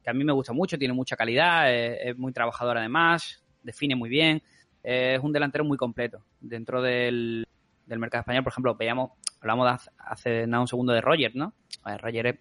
que 0.02 0.10
a 0.10 0.14
mí 0.14 0.24
me 0.24 0.32
gusta 0.32 0.52
mucho, 0.52 0.78
tiene 0.78 0.94
mucha 0.94 1.16
calidad, 1.16 1.72
es 1.72 2.16
muy 2.16 2.32
trabajador 2.32 2.78
además, 2.78 3.44
define 3.62 3.94
muy 3.94 4.09
bien 4.09 4.43
es 4.82 5.20
un 5.20 5.32
delantero 5.32 5.64
muy 5.64 5.76
completo. 5.76 6.24
Dentro 6.40 6.80
del, 6.82 7.47
mercado 7.86 8.20
español, 8.20 8.44
por 8.44 8.52
ejemplo, 8.52 8.74
veíamos, 8.74 9.10
hablamos 9.40 9.90
hace 9.98 10.47
nada 10.47 10.62
un 10.62 10.68
segundo 10.68 10.93
de 10.93 11.01
Roger, 11.01 11.35
¿no? 11.35 11.52
Roger 11.85 12.40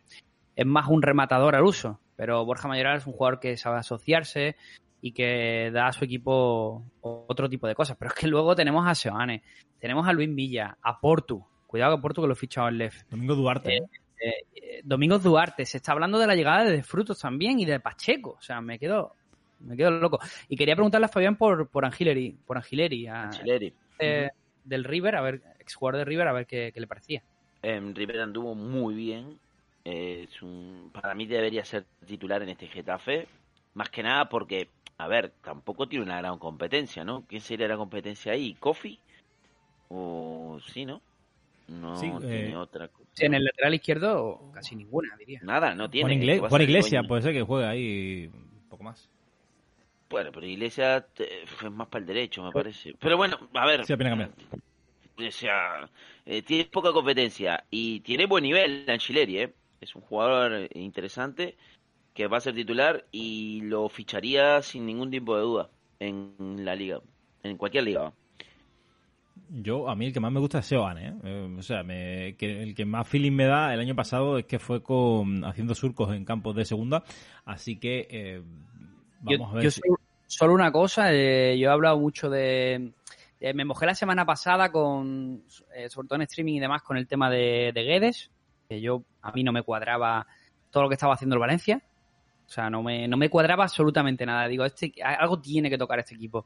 es, 0.55 0.65
más 0.65 0.87
un 0.87 1.01
rematador 1.01 1.55
al 1.55 1.63
uso, 1.63 1.99
pero 2.15 2.45
Borja 2.45 2.67
Mayoral 2.67 2.97
es 2.97 3.07
un 3.07 3.13
jugador 3.13 3.39
que 3.39 3.57
sabe 3.57 3.77
asociarse 3.77 4.55
y 5.01 5.11
que 5.11 5.71
da 5.71 5.87
a 5.87 5.93
su 5.93 6.05
equipo 6.05 6.83
otro 7.01 7.49
tipo 7.49 7.67
de 7.67 7.75
cosas. 7.75 7.97
Pero 7.97 8.11
es 8.11 8.19
que 8.19 8.27
luego 8.27 8.55
tenemos 8.55 8.87
a 8.87 8.95
Seoane, 8.95 9.43
tenemos 9.79 10.07
a 10.07 10.13
Luis 10.13 10.33
Villa, 10.33 10.77
a 10.81 10.99
Portu. 10.99 11.45
Cuidado 11.67 11.93
con 11.93 12.01
Portu 12.01 12.21
que 12.21 12.27
lo 12.27 12.33
he 12.33 12.37
fichado 12.37 12.69
en 12.69 12.77
Lef. 12.79 13.03
Domingo 13.09 13.35
Duarte. 13.35 13.77
Eh, 13.77 13.87
eh, 14.19 14.31
eh, 14.55 14.81
Domingo 14.83 15.19
Duarte. 15.19 15.65
Se 15.65 15.77
está 15.77 15.91
hablando 15.91 16.17
de 16.17 16.25
la 16.25 16.35
llegada 16.35 16.63
de 16.63 16.81
Frutos 16.81 17.19
también 17.19 17.59
y 17.59 17.65
de 17.65 17.79
Pacheco. 17.79 18.37
O 18.39 18.41
sea, 18.41 18.61
me 18.61 18.79
quedo 18.79 19.13
me 19.59 19.75
quedo 19.75 19.91
loco. 19.91 20.19
Y 20.47 20.55
quería 20.55 20.75
preguntarle 20.75 21.05
a 21.05 21.09
Fabián 21.09 21.35
por, 21.35 21.67
por 21.69 21.85
Angileri, 21.85 22.35
por 22.45 22.57
Angileri, 22.57 23.07
eh, 23.99 24.29
del 24.63 24.83
River, 24.83 25.15
a 25.15 25.21
ver, 25.21 25.41
exjugador 25.59 25.99
de 25.99 26.05
River, 26.05 26.27
a 26.27 26.33
ver 26.33 26.45
qué, 26.45 26.73
le 26.75 26.87
parecía. 26.87 27.23
Eh, 27.61 27.79
River 27.93 28.21
anduvo 28.21 28.55
muy 28.55 28.95
bien. 28.95 29.39
es 29.83 30.41
un, 30.41 30.91
para 30.93 31.15
mí 31.15 31.25
debería 31.25 31.65
ser 31.65 31.85
titular 32.05 32.41
en 32.43 32.49
este 32.49 32.67
Getafe. 32.67 33.27
Más 33.73 33.89
que 33.89 34.03
nada 34.03 34.29
porque, 34.29 34.69
a 34.97 35.07
ver, 35.07 35.33
tampoco 35.43 35.87
tiene 35.87 36.05
una 36.05 36.17
gran 36.17 36.39
competencia, 36.39 37.03
¿no? 37.03 37.25
¿Quién 37.27 37.41
sería 37.41 37.67
la 37.67 37.77
competencia 37.77 38.31
ahí? 38.33 38.55
¿Kofi? 38.55 38.99
O 39.89 40.59
sí, 40.73 40.85
¿no? 40.85 41.01
No 41.67 41.99
tiene 41.99 42.51
eh, 42.51 42.55
otra 42.55 42.87
cosa. 42.87 43.09
En 43.17 43.33
el 43.33 43.43
lateral 43.43 43.73
izquierdo, 43.73 44.51
casi 44.53 44.75
ninguna, 44.75 45.15
diría. 45.17 45.39
Nada, 45.43 45.75
no 45.75 45.89
tiene. 45.89 46.39
Juan, 46.39 46.61
Iglesia, 46.61 47.03
puede 47.03 47.21
ser 47.21 47.33
que 47.33 47.41
juegue 47.41 47.67
ahí 47.67 48.31
poco 48.69 48.83
más. 48.83 49.09
Bueno, 50.09 50.31
pero 50.33 50.45
Iglesias 50.45 51.03
eh, 51.19 51.43
fue 51.45 51.69
más 51.69 51.87
para 51.89 52.01
el 52.01 52.07
derecho, 52.07 52.41
me 52.41 52.51
parece. 52.51 52.93
Pero 52.97 53.17
bueno, 53.17 53.37
a 53.53 53.65
ver. 53.65 53.85
Sí, 53.85 53.91
apenas 53.91 54.11
cambiar. 54.11 54.31
O 55.17 55.31
sea, 55.31 55.89
eh, 56.25 56.41
tiene 56.43 56.65
poca 56.65 56.93
competencia 56.93 57.65
y 57.69 57.99
tiene 58.01 58.27
buen 58.27 58.43
nivel 58.43 58.85
Angileri, 58.87 59.39
¿eh? 59.39 59.53
Es 59.81 59.95
un 59.95 60.03
jugador 60.03 60.69
interesante 60.73 61.57
que 62.13 62.27
va 62.27 62.37
a 62.37 62.41
ser 62.41 62.55
titular 62.55 63.05
y 63.11 63.61
lo 63.61 63.89
ficharía 63.89 64.61
sin 64.61 64.85
ningún 64.85 65.11
tipo 65.11 65.35
de 65.35 65.41
duda 65.41 65.69
en 65.99 66.65
la 66.65 66.75
liga, 66.75 67.01
en 67.43 67.57
cualquier 67.57 67.83
liga. 67.83 68.13
Yo, 69.49 69.89
a 69.89 69.95
mí 69.95 70.07
el 70.07 70.13
que 70.13 70.19
más 70.19 70.31
me 70.31 70.39
gusta 70.39 70.59
es 70.59 70.65
Seoane, 70.65 71.07
¿eh? 71.09 71.13
Eh, 71.23 71.55
o 71.57 71.61
sea, 71.61 71.83
me- 71.83 72.35
que 72.37 72.61
el 72.63 72.75
que 72.75 72.85
más 72.85 73.07
feeling 73.07 73.31
me 73.31 73.45
da 73.45 73.73
el 73.73 73.79
año 73.79 73.95
pasado 73.95 74.37
es 74.37 74.45
que 74.45 74.59
fue 74.59 74.81
con 74.83 75.43
haciendo 75.45 75.75
surcos 75.75 76.13
en 76.15 76.25
campos 76.25 76.55
de 76.55 76.65
segunda, 76.65 77.03
así 77.45 77.77
que 77.79 78.07
eh, 78.09 78.41
Yo, 79.23 79.37
vamos 79.39 79.51
a 79.51 79.55
ver 79.55 79.63
yo 79.63 79.71
si- 79.71 79.81
solo, 80.27 80.53
una 80.53 80.71
cosa, 80.71 81.13
eh, 81.13 81.57
yo 81.57 81.69
he 81.69 81.71
hablado 81.71 81.97
mucho 81.99 82.29
de... 82.29 82.91
me 83.53 83.65
mojé 83.65 83.85
la 83.85 83.95
semana 83.95 84.25
pasada 84.25 84.71
con, 84.71 85.43
eh, 85.75 85.89
sobre 85.89 86.07
todo 86.07 86.15
en 86.17 86.23
streaming 86.23 86.55
y 86.55 86.59
demás, 86.59 86.81
con 86.81 86.97
el 86.97 87.07
tema 87.07 87.29
de, 87.29 87.71
de 87.73 87.83
Guedes, 87.83 88.29
que 88.69 88.81
yo, 88.81 89.03
a 89.21 89.31
mí 89.31 89.43
no 89.43 89.51
me 89.51 89.63
cuadraba 89.63 90.27
todo 90.71 90.83
lo 90.83 90.89
que 90.89 90.95
estaba 90.95 91.13
haciendo 91.13 91.35
el 91.35 91.39
Valencia. 91.39 91.81
O 92.45 92.49
sea, 92.49 92.69
no 92.69 92.81
me, 92.81 93.07
no 93.09 93.17
me 93.17 93.29
cuadraba 93.29 93.65
absolutamente 93.65 94.25
nada. 94.25 94.47
Digo, 94.47 94.63
este, 94.63 94.93
algo 95.03 95.39
tiene 95.39 95.69
que 95.69 95.77
tocar 95.77 95.99
este 95.99 96.15
equipo. 96.15 96.45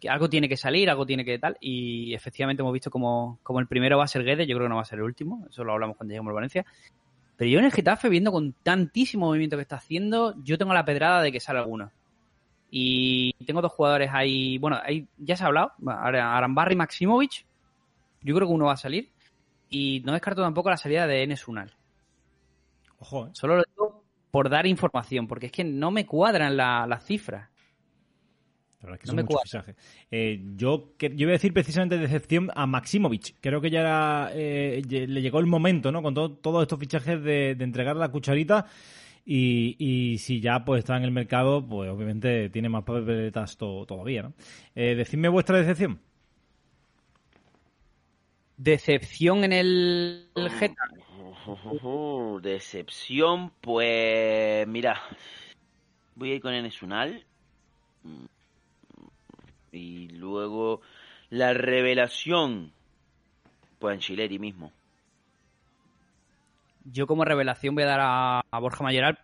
Que 0.00 0.08
algo 0.08 0.28
tiene 0.30 0.48
que 0.48 0.56
salir, 0.56 0.88
algo 0.88 1.04
tiene 1.04 1.24
que 1.24 1.38
tal. 1.38 1.56
Y 1.60 2.14
efectivamente 2.14 2.62
hemos 2.62 2.72
visto 2.72 2.90
como, 2.90 3.38
como 3.42 3.60
el 3.60 3.66
primero 3.66 3.98
va 3.98 4.04
a 4.04 4.08
ser 4.08 4.24
Guedes, 4.24 4.48
yo 4.48 4.56
creo 4.56 4.66
que 4.66 4.70
no 4.70 4.76
va 4.76 4.82
a 4.82 4.86
ser 4.86 4.98
el 4.98 5.04
último. 5.04 5.46
Eso 5.50 5.62
lo 5.62 5.72
hablamos 5.72 5.96
cuando 5.96 6.12
lleguemos 6.12 6.30
al 6.30 6.34
Valencia. 6.36 6.64
Pero 7.36 7.50
yo 7.50 7.58
en 7.58 7.66
el 7.66 7.72
Getafe, 7.72 8.08
viendo 8.08 8.32
con 8.32 8.52
tantísimo 8.52 9.26
movimiento 9.26 9.56
que 9.56 9.62
está 9.62 9.76
haciendo, 9.76 10.34
yo 10.42 10.58
tengo 10.58 10.72
la 10.74 10.84
pedrada 10.84 11.22
de 11.22 11.32
que 11.32 11.40
sale 11.40 11.58
alguno. 11.58 11.90
Y 12.70 13.32
tengo 13.44 13.60
dos 13.62 13.72
jugadores 13.72 14.10
ahí. 14.12 14.58
Bueno, 14.58 14.78
ahí 14.82 15.06
ya 15.18 15.36
se 15.36 15.44
ha 15.44 15.48
hablado. 15.48 15.72
Arambarri 15.86 16.74
y 16.74 16.76
Maximovic. 16.76 17.44
Yo 18.22 18.34
creo 18.34 18.46
que 18.48 18.54
uno 18.54 18.66
va 18.66 18.74
a 18.74 18.76
salir. 18.76 19.10
Y 19.68 20.02
no 20.04 20.12
descarto 20.12 20.42
tampoco 20.42 20.70
la 20.70 20.76
salida 20.76 21.06
de 21.06 21.22
Enes 21.22 21.46
Unal. 21.48 21.72
Ojo, 22.98 23.26
¿eh? 23.26 23.30
Solo 23.32 23.56
lo 23.56 23.62
digo 23.64 24.04
por 24.30 24.48
dar 24.48 24.66
información, 24.66 25.26
porque 25.26 25.46
es 25.46 25.52
que 25.52 25.64
no 25.64 25.90
me 25.90 26.06
cuadran 26.06 26.56
la- 26.56 26.86
las 26.86 27.04
cifras. 27.04 27.48
La 28.80 28.86
verdad 28.86 28.94
es 28.94 29.00
que 29.00 29.06
No 29.06 29.10
son 29.10 29.16
me 29.16 29.22
muchos 29.24 29.42
fichajes. 29.42 29.76
Eh, 30.10 30.42
yo, 30.56 30.94
que- 30.96 31.10
yo 31.10 31.26
voy 31.26 31.32
a 31.32 31.32
decir 31.32 31.52
precisamente 31.52 31.98
decepción 31.98 32.50
a 32.54 32.66
Maximovic. 32.66 33.34
Creo 33.40 33.60
que 33.60 33.70
ya 33.70 33.80
era, 33.80 34.30
eh, 34.34 34.82
le 34.88 35.20
llegó 35.22 35.38
el 35.40 35.46
momento, 35.46 35.92
¿no? 35.92 36.02
Con 36.02 36.14
todo- 36.14 36.30
todos 36.32 36.62
estos 36.62 36.78
fichajes 36.78 37.22
de, 37.22 37.54
de 37.54 37.64
entregar 37.64 37.96
la 37.96 38.08
cucharita. 38.10 38.66
Y, 39.26 39.76
y 39.78 40.16
si 40.18 40.40
ya 40.40 40.64
pues 40.64 40.78
está 40.80 40.96
en 40.96 41.02
el 41.04 41.10
mercado, 41.10 41.64
pues 41.66 41.90
obviamente 41.90 42.48
tiene 42.48 42.70
más 42.70 42.84
papeletas 42.84 43.56
to- 43.58 43.84
todavía, 43.86 44.22
¿no? 44.22 44.32
Eh, 44.74 44.94
decidme 44.94 45.28
vuestra 45.28 45.58
decepción. 45.58 46.00
Decepción 48.56 49.44
en 49.44 49.52
el, 49.52 50.26
el. 50.34 50.50
Ujujuju, 51.30 52.40
Decepción, 52.42 53.52
pues 53.60 54.66
mira, 54.68 55.00
voy 56.14 56.32
a 56.32 56.34
ir 56.34 56.40
con 56.42 56.52
Enes 56.52 56.82
Unal. 56.82 57.24
Mm, 58.02 58.24
Y 59.72 60.08
luego 60.08 60.80
la 61.30 61.54
revelación, 61.54 62.72
pues 63.78 63.94
Angileri 63.94 64.38
mismo. 64.38 64.72
Yo 66.84 67.06
como 67.06 67.24
revelación 67.24 67.74
voy 67.74 67.84
a 67.84 67.88
dar 67.88 68.00
a, 68.00 68.40
a 68.50 68.58
Borja 68.58 68.82
Mayoral, 68.82 69.18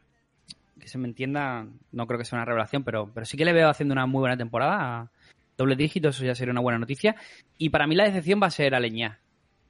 que 0.79 0.89
se 0.89 0.99
me 0.99 1.09
entienda, 1.09 1.67
no 1.93 2.07
creo 2.07 2.19
que 2.19 2.25
sea 2.25 2.39
una 2.39 2.45
revelación, 2.45 2.85
pero, 2.85 3.11
pero 3.13 3.27
sí 3.27 3.37
que 3.37 3.45
le 3.45 3.53
veo 3.53 3.69
haciendo 3.69 3.93
una 3.93 4.07
muy 4.07 4.21
buena 4.21 4.37
temporada, 4.37 5.11
doble 5.57 5.75
dígito, 5.75 6.09
eso 6.09 6.25
ya 6.25 6.35
sería 6.35 6.53
una 6.53 6.61
buena 6.61 6.79
noticia. 6.79 7.17
Y 7.59 7.71
para 7.71 7.87
mí 7.87 7.95
la 7.95 8.05
decepción 8.05 8.41
va 8.43 8.49
a 8.49 8.51
ser 8.51 8.75
Aleñá. 8.75 9.19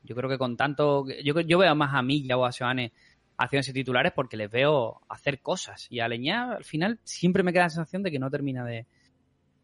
Yo 0.03 0.15
creo 0.15 0.29
que 0.29 0.39
con 0.39 0.57
tanto, 0.57 1.07
yo, 1.25 1.41
yo 1.41 1.59
veo 1.59 1.75
más 1.75 1.95
a 1.95 2.03
Milla 2.03 2.37
o 2.37 2.45
a 2.45 2.53
Seoane 2.53 2.93
haciéndose 3.39 3.73
titulares 3.73 4.13
porque 4.13 4.37
les 4.37 4.51
veo 4.51 5.01
hacer 5.09 5.41
cosas. 5.41 5.87
Y 5.91 6.01
a 6.01 6.05
Aleñá 6.07 6.53
al 6.53 6.65
final 6.65 6.99
siempre 7.05 7.43
me 7.43 7.53
queda 7.53 7.65
la 7.65 7.71
sensación 7.71 8.03
de 8.03 8.11
que 8.11 8.19
no 8.19 8.31
termina 8.31 8.65
de, 8.65 8.87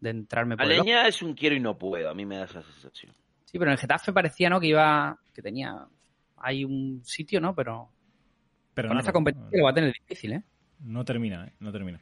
de 0.03 0.11
entrarme 0.11 0.57
por 0.57 0.67
el 0.67 0.73
ojo. 0.73 0.83
Aleña 0.83 1.07
es 1.07 1.23
un 1.23 1.33
quiero 1.35 1.55
y 1.55 1.61
no 1.61 1.79
puedo, 1.79 2.11
a 2.11 2.15
mí 2.15 2.27
me 2.27 2.37
da 2.37 2.45
esa 2.45 2.61
sensación. 2.63 3.15
Sí, 3.45 3.59
pero 3.59 3.71
en 3.71 3.75
el 3.75 3.79
Getafe 3.79 4.13
parecía, 4.13 4.51
¿no? 4.51 4.59
Que 4.59 4.67
iba, 4.67 5.17
que 5.33 5.41
tenía, 5.41 5.87
hay 6.39 6.65
un 6.65 7.03
sitio, 7.05 7.41
¿no? 7.41 7.55
Pero 7.55 7.89
Pero 8.75 8.89
con 8.89 8.99
esta 8.99 9.13
competencia 9.13 9.59
lo 9.59 9.65
va 9.65 9.71
a 9.71 9.75
tener 9.75 9.93
difícil, 9.93 10.33
¿eh? 10.33 10.43
No 10.81 11.05
termina, 11.05 11.47
¿eh? 11.47 11.53
No 11.61 11.71
termina. 11.71 12.01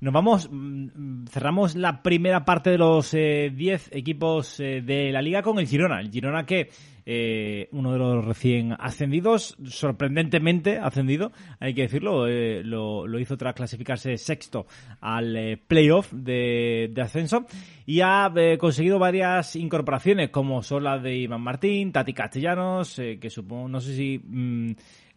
Nos 0.00 0.14
vamos, 0.14 0.48
mm, 0.50 0.84
mm, 0.94 1.26
cerramos 1.26 1.76
la 1.76 2.02
primera 2.02 2.44
parte 2.46 2.70
de 2.70 2.78
los 2.78 3.10
10 3.12 3.90
equipos 3.92 4.58
eh, 4.58 4.80
de 4.80 5.12
la 5.12 5.20
liga 5.20 5.42
con 5.42 5.58
el 5.58 5.66
Girona. 5.66 6.00
El 6.00 6.10
Girona 6.10 6.46
que, 6.46 6.70
eh, 7.04 7.68
uno 7.72 7.92
de 7.92 7.98
los 7.98 8.24
recién 8.24 8.74
ascendidos, 8.78 9.56
sorprendentemente 9.64 10.78
ascendido, 10.78 11.32
hay 11.58 11.74
que 11.74 11.82
decirlo, 11.82 12.26
eh, 12.26 12.62
lo, 12.64 13.06
lo 13.06 13.18
hizo 13.18 13.36
tras 13.36 13.54
clasificarse 13.54 14.16
sexto 14.16 14.66
al 15.02 15.36
eh, 15.36 15.56
playoff 15.58 16.10
de, 16.12 16.90
de 16.94 17.02
ascenso 17.02 17.44
y 17.84 18.00
ha 18.00 18.32
eh, 18.36 18.56
conseguido 18.56 18.98
varias 18.98 19.54
incorporaciones 19.56 20.30
como 20.30 20.62
son 20.62 20.84
las 20.84 21.02
de 21.02 21.14
Iván 21.14 21.42
Martín, 21.42 21.92
Tati 21.92 22.14
Castellanos, 22.14 22.98
eh, 23.00 23.18
que 23.20 23.28
supongo, 23.28 23.68
no 23.68 23.80
sé 23.80 23.94
si... 23.94 24.18
mm, 24.18 24.70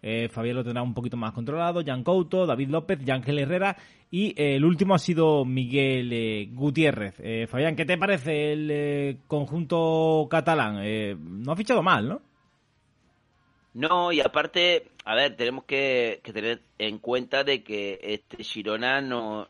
eh, 0.06 0.28
Fabián 0.28 0.58
lo 0.58 0.64
tendrá 0.66 0.84
un 0.84 0.94
poquito 0.94 1.16
más 1.16 1.32
controlado, 1.32 1.82
Jan 1.86 2.04
Couto, 2.04 2.46
David 2.46 2.68
López, 2.68 3.00
Yángel 3.06 3.40
Herrera 3.40 3.78
y 4.14 4.28
eh, 4.40 4.58
el 4.58 4.64
último 4.64 4.94
ha 4.94 5.00
sido 5.00 5.44
Miguel 5.44 6.14
eh, 6.14 6.48
Gutiérrez. 6.52 7.16
Eh, 7.18 7.48
Fabián, 7.48 7.76
¿qué 7.76 7.84
te 7.84 7.98
parece 7.98 8.54
el 8.54 8.70
eh, 8.70 9.18
conjunto 9.26 10.28
catalán? 10.30 10.82
Eh, 10.84 11.18
no 11.20 11.52
ha 11.52 11.56
fichado 11.56 11.82
mal, 11.82 12.08
¿no? 12.08 12.22
No, 13.74 14.12
y 14.12 14.22
aparte, 14.22 14.92
a 15.04 15.16
ver, 15.16 15.36
tenemos 15.36 15.64
que, 15.64 16.22
que 16.24 16.32
tener 16.32 16.62
en 16.78 17.00
cuenta 17.00 17.44
de 17.44 17.64
que 17.64 18.00
este 18.04 18.44
Girona 18.44 19.02
no, 19.02 19.48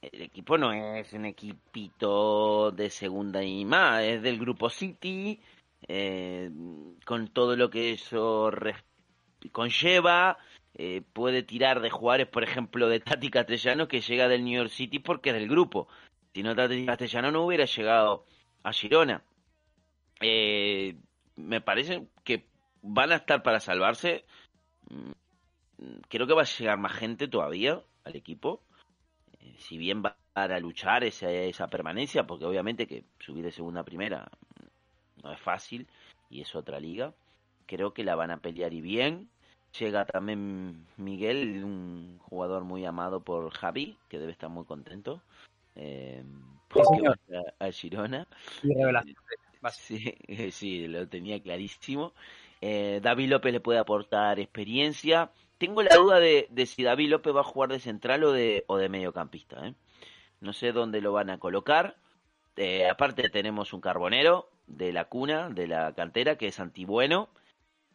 el 0.00 0.22
equipo 0.22 0.58
no 0.58 0.72
es 0.72 1.12
un 1.12 1.24
equipito 1.24 2.70
de 2.70 2.90
segunda 2.90 3.42
y 3.42 3.64
más, 3.64 4.04
es 4.04 4.22
del 4.22 4.38
grupo 4.38 4.70
City, 4.70 5.40
eh, 5.88 6.48
con 7.04 7.26
todo 7.30 7.56
lo 7.56 7.68
que 7.68 7.90
eso 7.90 8.48
conlleva, 9.50 10.38
eh, 10.74 11.02
puede 11.12 11.42
tirar 11.42 11.80
de 11.80 11.90
jugadores, 11.90 12.28
por 12.28 12.42
ejemplo, 12.42 12.88
de 12.88 13.00
Tati 13.00 13.30
Castellano, 13.30 13.88
que 13.88 14.00
llega 14.00 14.28
del 14.28 14.44
New 14.44 14.56
York 14.56 14.70
City 14.70 14.98
porque 14.98 15.30
es 15.30 15.36
del 15.36 15.48
grupo. 15.48 15.88
Si 16.32 16.42
no, 16.42 16.54
Tati 16.54 16.84
Castellano 16.86 17.30
no 17.30 17.46
hubiera 17.46 17.64
llegado 17.64 18.26
a 18.62 18.72
Girona. 18.72 19.22
Eh, 20.20 20.96
me 21.36 21.60
parece 21.60 22.08
que 22.24 22.46
van 22.82 23.12
a 23.12 23.16
estar 23.16 23.42
para 23.42 23.60
salvarse. 23.60 24.24
Mm, 24.90 25.12
Creo 26.08 26.26
que 26.26 26.34
va 26.34 26.42
a 26.42 26.58
llegar 26.58 26.78
más 26.78 26.92
gente 26.92 27.28
todavía 27.28 27.82
al 28.04 28.16
equipo. 28.16 28.62
Eh, 29.40 29.54
si 29.58 29.76
bien 29.76 30.02
va 30.02 30.16
a 30.34 30.58
luchar 30.58 31.04
esa, 31.04 31.30
esa 31.30 31.68
permanencia, 31.68 32.26
porque 32.26 32.44
obviamente 32.44 32.86
que 32.86 33.04
subir 33.18 33.44
de 33.44 33.52
segunda 33.52 33.80
a 33.80 33.84
primera 33.84 34.30
no 35.22 35.32
es 35.32 35.40
fácil 35.40 35.88
y 36.30 36.40
es 36.40 36.54
otra 36.54 36.80
liga. 36.80 37.14
Creo 37.66 37.94
que 37.94 38.04
la 38.04 38.14
van 38.14 38.30
a 38.30 38.38
pelear 38.38 38.72
y 38.72 38.80
bien. 38.80 39.30
Llega 39.78 40.04
también 40.04 40.86
Miguel, 40.96 41.64
un 41.64 42.18
jugador 42.20 42.64
muy 42.64 42.84
amado 42.84 43.20
por 43.20 43.50
Javi, 43.50 43.96
que 44.08 44.18
debe 44.18 44.32
estar 44.32 44.48
muy 44.48 44.64
contento. 44.64 45.20
Eh, 45.74 46.22
porque 46.68 47.08
va 47.08 47.16
a, 47.60 47.66
a 47.66 47.72
Girona. 47.72 48.26
Y 48.62 48.74
revelación. 48.74 49.16
Sí, 49.72 50.14
sí, 50.50 50.86
lo 50.86 51.08
tenía 51.08 51.42
clarísimo. 51.42 52.12
Eh, 52.60 53.00
David 53.02 53.30
López 53.30 53.52
le 53.52 53.60
puede 53.60 53.78
aportar 53.78 54.38
experiencia. 54.38 55.30
Tengo 55.58 55.82
la 55.82 55.96
duda 55.96 56.18
de, 56.20 56.46
de 56.50 56.66
si 56.66 56.82
David 56.82 57.08
López 57.08 57.34
va 57.34 57.40
a 57.40 57.44
jugar 57.44 57.70
de 57.70 57.80
central 57.80 58.24
o 58.24 58.32
de, 58.32 58.64
o 58.66 58.76
de 58.76 58.88
mediocampista. 58.88 59.66
¿eh? 59.66 59.74
No 60.40 60.52
sé 60.52 60.72
dónde 60.72 61.00
lo 61.00 61.12
van 61.12 61.30
a 61.30 61.38
colocar. 61.38 61.96
Eh, 62.56 62.88
aparte 62.88 63.28
tenemos 63.30 63.72
un 63.72 63.80
carbonero 63.80 64.50
de 64.66 64.92
la 64.92 65.06
cuna, 65.06 65.50
de 65.50 65.66
la 65.66 65.92
cantera, 65.94 66.36
que 66.36 66.48
es 66.48 66.60
Antibueno, 66.60 67.28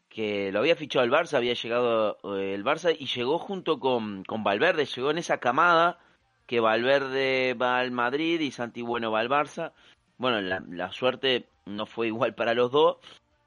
que 0.10 0.52
lo 0.52 0.60
había 0.60 0.76
fichado 0.76 1.06
el 1.06 1.12
Barça, 1.12 1.38
había 1.38 1.54
llegado 1.54 2.18
eh, 2.36 2.54
el 2.56 2.64
Barça 2.64 2.96
y 2.98 3.06
llegó 3.06 3.40
junto 3.40 3.80
con, 3.80 4.24
con 4.24 4.44
Valverde, 4.44 4.86
llegó 4.86 5.12
en 5.12 5.20
esa 5.20 5.38
camada 5.40 6.00
que 6.48 6.60
Valverde 6.60 7.54
va 7.54 7.80
al 7.80 7.92
Madrid 7.92 8.40
y 8.42 8.52
Santi 8.52 8.82
Bueno 8.82 9.12
va 9.12 9.20
al 9.20 9.30
Barça. 9.30 9.72
Bueno, 10.18 10.42
la, 10.42 10.64
la 10.68 10.92
suerte 10.92 11.48
no 11.66 11.86
fue 11.86 12.08
igual 12.08 12.34
para 12.34 12.56
los 12.56 12.72
dos, 12.72 12.98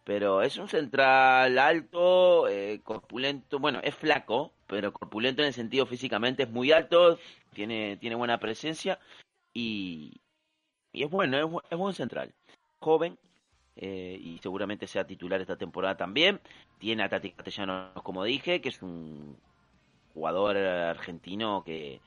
pero 0.05 0.43
es 0.43 0.57
un 0.57 0.69
central 0.69 1.59
alto, 1.59 2.49
eh, 2.49 2.81
corpulento, 2.83 3.59
bueno, 3.59 3.81
es 3.83 3.95
flaco, 3.95 4.53
pero 4.67 4.93
corpulento 4.93 5.43
en 5.43 5.49
el 5.49 5.55
sentido 5.55 5.85
físicamente 5.87 6.45
es 6.45 6.51
muy 6.51 6.73
alto, 6.73 7.19
tiene, 7.53 7.97
tiene 7.99 8.17
buena 8.17 8.39
presencia 8.39 8.99
y, 9.53 10.21
y 10.93 11.03
es 11.03 11.11
bueno, 11.11 11.37
es, 11.39 11.65
es 11.71 11.79
buen 11.79 11.95
central. 11.95 12.33
Joven, 12.79 13.19
eh, 13.77 14.19
y 14.21 14.39
seguramente 14.39 14.87
sea 14.87 15.07
titular 15.07 15.41
esta 15.41 15.57
temporada 15.57 15.97
también. 15.97 16.41
Tiene 16.79 17.05
a 17.05 17.09
Tati 17.09 17.33
Castellanos, 17.33 18.03
como 18.03 18.25
dije, 18.25 18.61
que 18.61 18.69
es 18.69 18.83
un 18.83 19.37
jugador 20.15 20.57
argentino 20.57 21.63
que, 21.65 22.01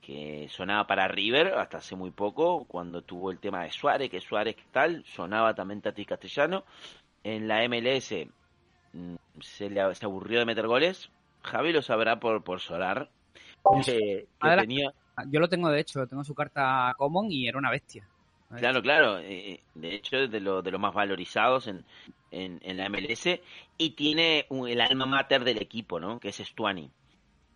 que 0.00 0.48
sonaba 0.50 0.86
para 0.86 1.08
River 1.08 1.54
hasta 1.54 1.78
hace 1.78 1.96
muy 1.96 2.10
poco, 2.10 2.64
cuando 2.64 3.02
tuvo 3.02 3.30
el 3.30 3.38
tema 3.38 3.64
de 3.64 3.70
Suárez, 3.70 4.10
que 4.10 4.20
Suárez 4.20 4.56
tal, 4.72 5.04
sonaba 5.04 5.54
también 5.54 5.82
Tati 5.82 6.04
Castellano. 6.04 6.64
En 7.22 7.46
la 7.46 7.68
MLS 7.68 8.14
mm, 8.92 9.14
se, 9.40 9.68
le, 9.68 9.94
se 9.94 10.06
aburrió 10.06 10.38
de 10.38 10.46
meter 10.46 10.66
goles. 10.66 11.10
Javi 11.42 11.72
lo 11.72 11.82
sabrá 11.82 12.18
por, 12.18 12.42
por 12.42 12.60
Solar. 12.60 13.10
Que, 13.84 14.26
que 14.40 14.56
tenía... 14.56 14.92
Yo 15.28 15.38
lo 15.38 15.48
tengo, 15.48 15.68
de 15.68 15.80
hecho, 15.80 16.06
tengo 16.06 16.24
su 16.24 16.34
carta 16.34 16.94
common 16.96 17.30
y 17.30 17.46
era 17.46 17.58
una 17.58 17.70
bestia. 17.70 18.08
Claro, 18.58 18.82
claro. 18.82 19.18
Eh, 19.20 19.60
de 19.74 19.94
hecho, 19.94 20.16
es 20.16 20.30
de 20.30 20.40
los 20.40 20.64
de 20.64 20.72
los 20.72 20.80
más 20.80 20.92
valorizados 20.92 21.68
en, 21.68 21.84
en, 22.30 22.60
en, 22.62 22.76
la 22.76 22.88
MLS. 22.88 23.40
Y 23.78 23.90
tiene 23.90 24.46
un, 24.48 24.68
el 24.68 24.80
alma 24.80 25.06
mater 25.06 25.44
del 25.44 25.62
equipo, 25.62 26.00
¿no? 26.00 26.18
Que 26.18 26.28
es 26.30 26.36
Stuani. 26.38 26.90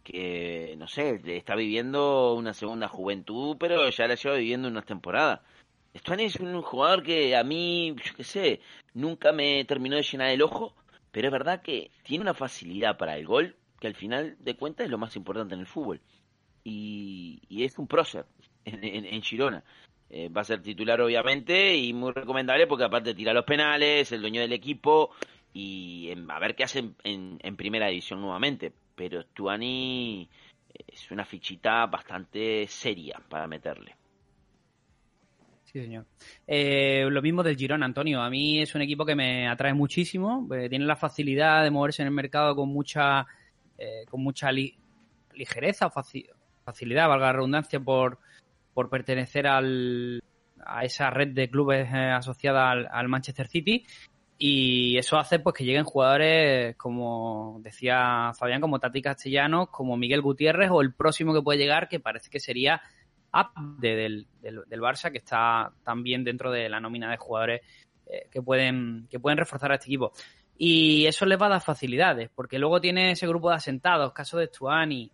Que, 0.04 0.74
no 0.78 0.86
sé, 0.86 1.20
está 1.36 1.56
viviendo 1.56 2.34
una 2.34 2.52
segunda 2.54 2.88
juventud, 2.88 3.56
pero 3.58 3.88
ya 3.88 4.06
la 4.06 4.14
lleva 4.14 4.36
viviendo 4.36 4.68
unas 4.68 4.84
temporadas. 4.84 5.40
Stuani 5.96 6.24
es 6.24 6.36
un 6.36 6.62
jugador 6.62 7.02
que 7.02 7.36
a 7.36 7.42
mí, 7.42 7.94
yo 8.04 8.14
qué 8.16 8.24
sé, 8.24 8.60
nunca 8.94 9.32
me 9.32 9.64
terminó 9.64 9.96
de 9.96 10.02
llenar 10.02 10.30
el 10.30 10.42
ojo. 10.42 10.74
Pero 11.10 11.28
es 11.28 11.32
verdad 11.32 11.62
que 11.62 11.90
tiene 12.02 12.22
una 12.22 12.34
facilidad 12.34 12.96
para 12.98 13.16
el 13.16 13.26
gol 13.26 13.56
que 13.80 13.86
al 13.86 13.94
final 13.94 14.36
de 14.40 14.56
cuentas 14.56 14.84
es 14.86 14.90
lo 14.90 14.98
más 14.98 15.16
importante 15.16 15.54
en 15.54 15.60
el 15.60 15.66
fútbol. 15.66 16.00
Y, 16.64 17.42
y 17.48 17.64
es 17.64 17.78
un 17.78 17.86
prócer 17.86 18.26
en, 18.64 18.82
en, 18.84 19.04
en 19.06 19.22
Girona. 19.22 19.64
Eh, 20.10 20.28
va 20.28 20.42
a 20.42 20.44
ser 20.44 20.62
titular 20.62 21.00
obviamente 21.00 21.74
y 21.74 21.92
muy 21.92 22.12
recomendable 22.12 22.66
porque 22.66 22.84
aparte 22.84 23.14
tira 23.14 23.32
los 23.32 23.44
penales, 23.44 24.12
el 24.12 24.20
dueño 24.20 24.40
del 24.40 24.52
equipo 24.52 25.10
y 25.52 26.12
a 26.28 26.38
ver 26.38 26.54
qué 26.54 26.64
hace 26.64 26.80
en, 27.04 27.38
en, 27.42 27.56
primera 27.56 27.88
división 27.88 28.20
nuevamente. 28.20 28.72
Pero 28.94 29.22
Stuani 29.22 30.28
es 30.86 31.10
una 31.10 31.24
fichita 31.24 31.86
bastante 31.86 32.66
seria 32.68 33.20
para 33.28 33.46
meterle. 33.46 33.96
Sí, 35.74 35.80
señor. 35.80 36.06
Eh, 36.46 37.06
lo 37.10 37.20
mismo 37.20 37.42
del 37.42 37.56
Girón, 37.56 37.82
Antonio. 37.82 38.22
A 38.22 38.30
mí 38.30 38.60
es 38.60 38.74
un 38.76 38.82
equipo 38.82 39.04
que 39.04 39.16
me 39.16 39.48
atrae 39.48 39.74
muchísimo. 39.74 40.46
Eh, 40.54 40.68
tiene 40.68 40.84
la 40.84 40.94
facilidad 40.94 41.64
de 41.64 41.70
moverse 41.72 42.02
en 42.02 42.08
el 42.08 42.14
mercado 42.14 42.54
con 42.54 42.68
mucha, 42.68 43.26
eh, 43.76 44.04
con 44.08 44.22
mucha 44.22 44.52
li 44.52 44.78
ligereza 45.32 45.86
o 45.86 45.90
facilidad, 45.90 47.08
valga 47.08 47.26
la 47.26 47.32
redundancia, 47.32 47.80
por, 47.80 48.20
por 48.74 48.90
pertenecer 48.90 49.46
al, 49.46 50.20
a 50.66 50.84
esa 50.84 51.10
red 51.10 51.28
de 51.28 51.48
clubes 51.48 51.88
eh, 51.92 52.10
asociada 52.10 52.70
al, 52.70 53.08
Manchester 53.08 53.48
City. 53.48 53.86
Y 54.36 54.98
eso 54.98 55.16
hace 55.16 55.38
pues 55.38 55.54
que 55.54 55.64
lleguen 55.64 55.84
jugadores 55.84 56.76
como 56.76 57.60
decía 57.62 58.32
Fabián 58.36 58.60
como 58.60 58.80
Tati 58.80 59.00
Castellanos 59.00 59.68
como 59.70 59.96
Miguel 59.96 60.22
Gutiérrez 60.22 60.70
o 60.72 60.80
el 60.80 60.92
próximo 60.92 61.32
que 61.32 61.40
puede 61.40 61.60
llegar 61.60 61.88
que 61.88 62.00
parece 62.00 62.30
que 62.30 62.40
sería 62.40 62.82
Abde 63.30 63.94
del, 63.94 64.26
del, 64.42 64.62
del 64.66 64.80
Barça 64.80 65.12
que 65.12 65.18
está 65.18 65.72
también 65.84 66.24
dentro 66.24 66.50
de 66.50 66.68
la 66.68 66.80
nómina 66.80 67.10
de 67.12 67.16
jugadores 67.16 67.60
eh, 68.06 68.28
que 68.30 68.42
pueden 68.42 69.06
que 69.08 69.20
pueden 69.20 69.38
reforzar 69.38 69.70
a 69.70 69.74
este 69.74 69.86
equipo. 69.86 70.12
Y 70.58 71.06
eso 71.06 71.26
les 71.26 71.40
va 71.40 71.46
a 71.46 71.50
dar 71.50 71.60
facilidades 71.60 72.28
porque 72.34 72.58
luego 72.58 72.80
tiene 72.80 73.12
ese 73.12 73.28
grupo 73.28 73.50
de 73.50 73.56
asentados 73.56 74.12
caso 74.12 74.36
de 74.36 74.48
Stuani 74.48 75.10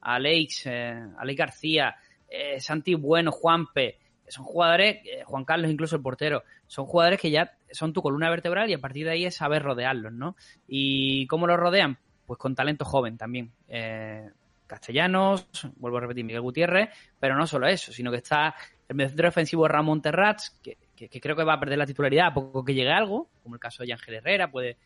Alex 0.00 0.66
eh, 0.66 1.06
Alex 1.18 1.38
García 1.38 1.96
eh, 2.30 2.60
Santi 2.60 2.94
Bueno, 2.94 3.32
Juanpe, 3.32 3.98
son 4.28 4.44
jugadores, 4.44 4.98
eh, 5.04 5.22
Juan 5.24 5.44
Carlos 5.44 5.70
incluso 5.70 5.96
el 5.96 6.02
portero, 6.02 6.44
son 6.66 6.86
jugadores 6.86 7.20
que 7.20 7.30
ya 7.30 7.52
son 7.70 7.92
tu 7.92 8.00
columna 8.00 8.30
vertebral 8.30 8.70
y 8.70 8.74
a 8.74 8.78
partir 8.78 9.06
de 9.06 9.12
ahí 9.12 9.24
es 9.24 9.34
saber 9.34 9.62
rodearlos, 9.62 10.12
¿no? 10.12 10.36
¿Y 10.66 11.26
cómo 11.26 11.46
los 11.46 11.58
rodean? 11.58 11.98
Pues 12.26 12.38
con 12.38 12.54
talento 12.54 12.84
joven 12.84 13.18
también. 13.18 13.52
Eh, 13.68 14.30
Castellanos, 14.66 15.48
vuelvo 15.76 15.98
a 15.98 16.02
repetir, 16.02 16.24
Miguel 16.24 16.42
Gutiérrez, 16.42 16.90
pero 17.18 17.36
no 17.36 17.46
solo 17.46 17.66
eso, 17.66 17.92
sino 17.92 18.12
que 18.12 18.18
está 18.18 18.54
el 18.88 18.94
mediocentro 18.94 19.26
defensivo 19.26 19.66
Ramón 19.66 20.00
Terrats, 20.00 20.56
que, 20.62 20.78
que, 20.94 21.08
que, 21.08 21.20
creo 21.20 21.34
que 21.34 21.42
va 21.42 21.54
a 21.54 21.60
perder 21.60 21.78
la 21.78 21.86
titularidad 21.86 22.28
a 22.28 22.34
poco 22.34 22.64
que 22.64 22.74
llegue 22.74 22.92
algo, 22.92 23.28
como 23.42 23.56
el 23.56 23.60
caso 23.60 23.82
de 23.82 23.92
Ángel 23.92 24.14
Herrera, 24.14 24.48
puede, 24.50 24.76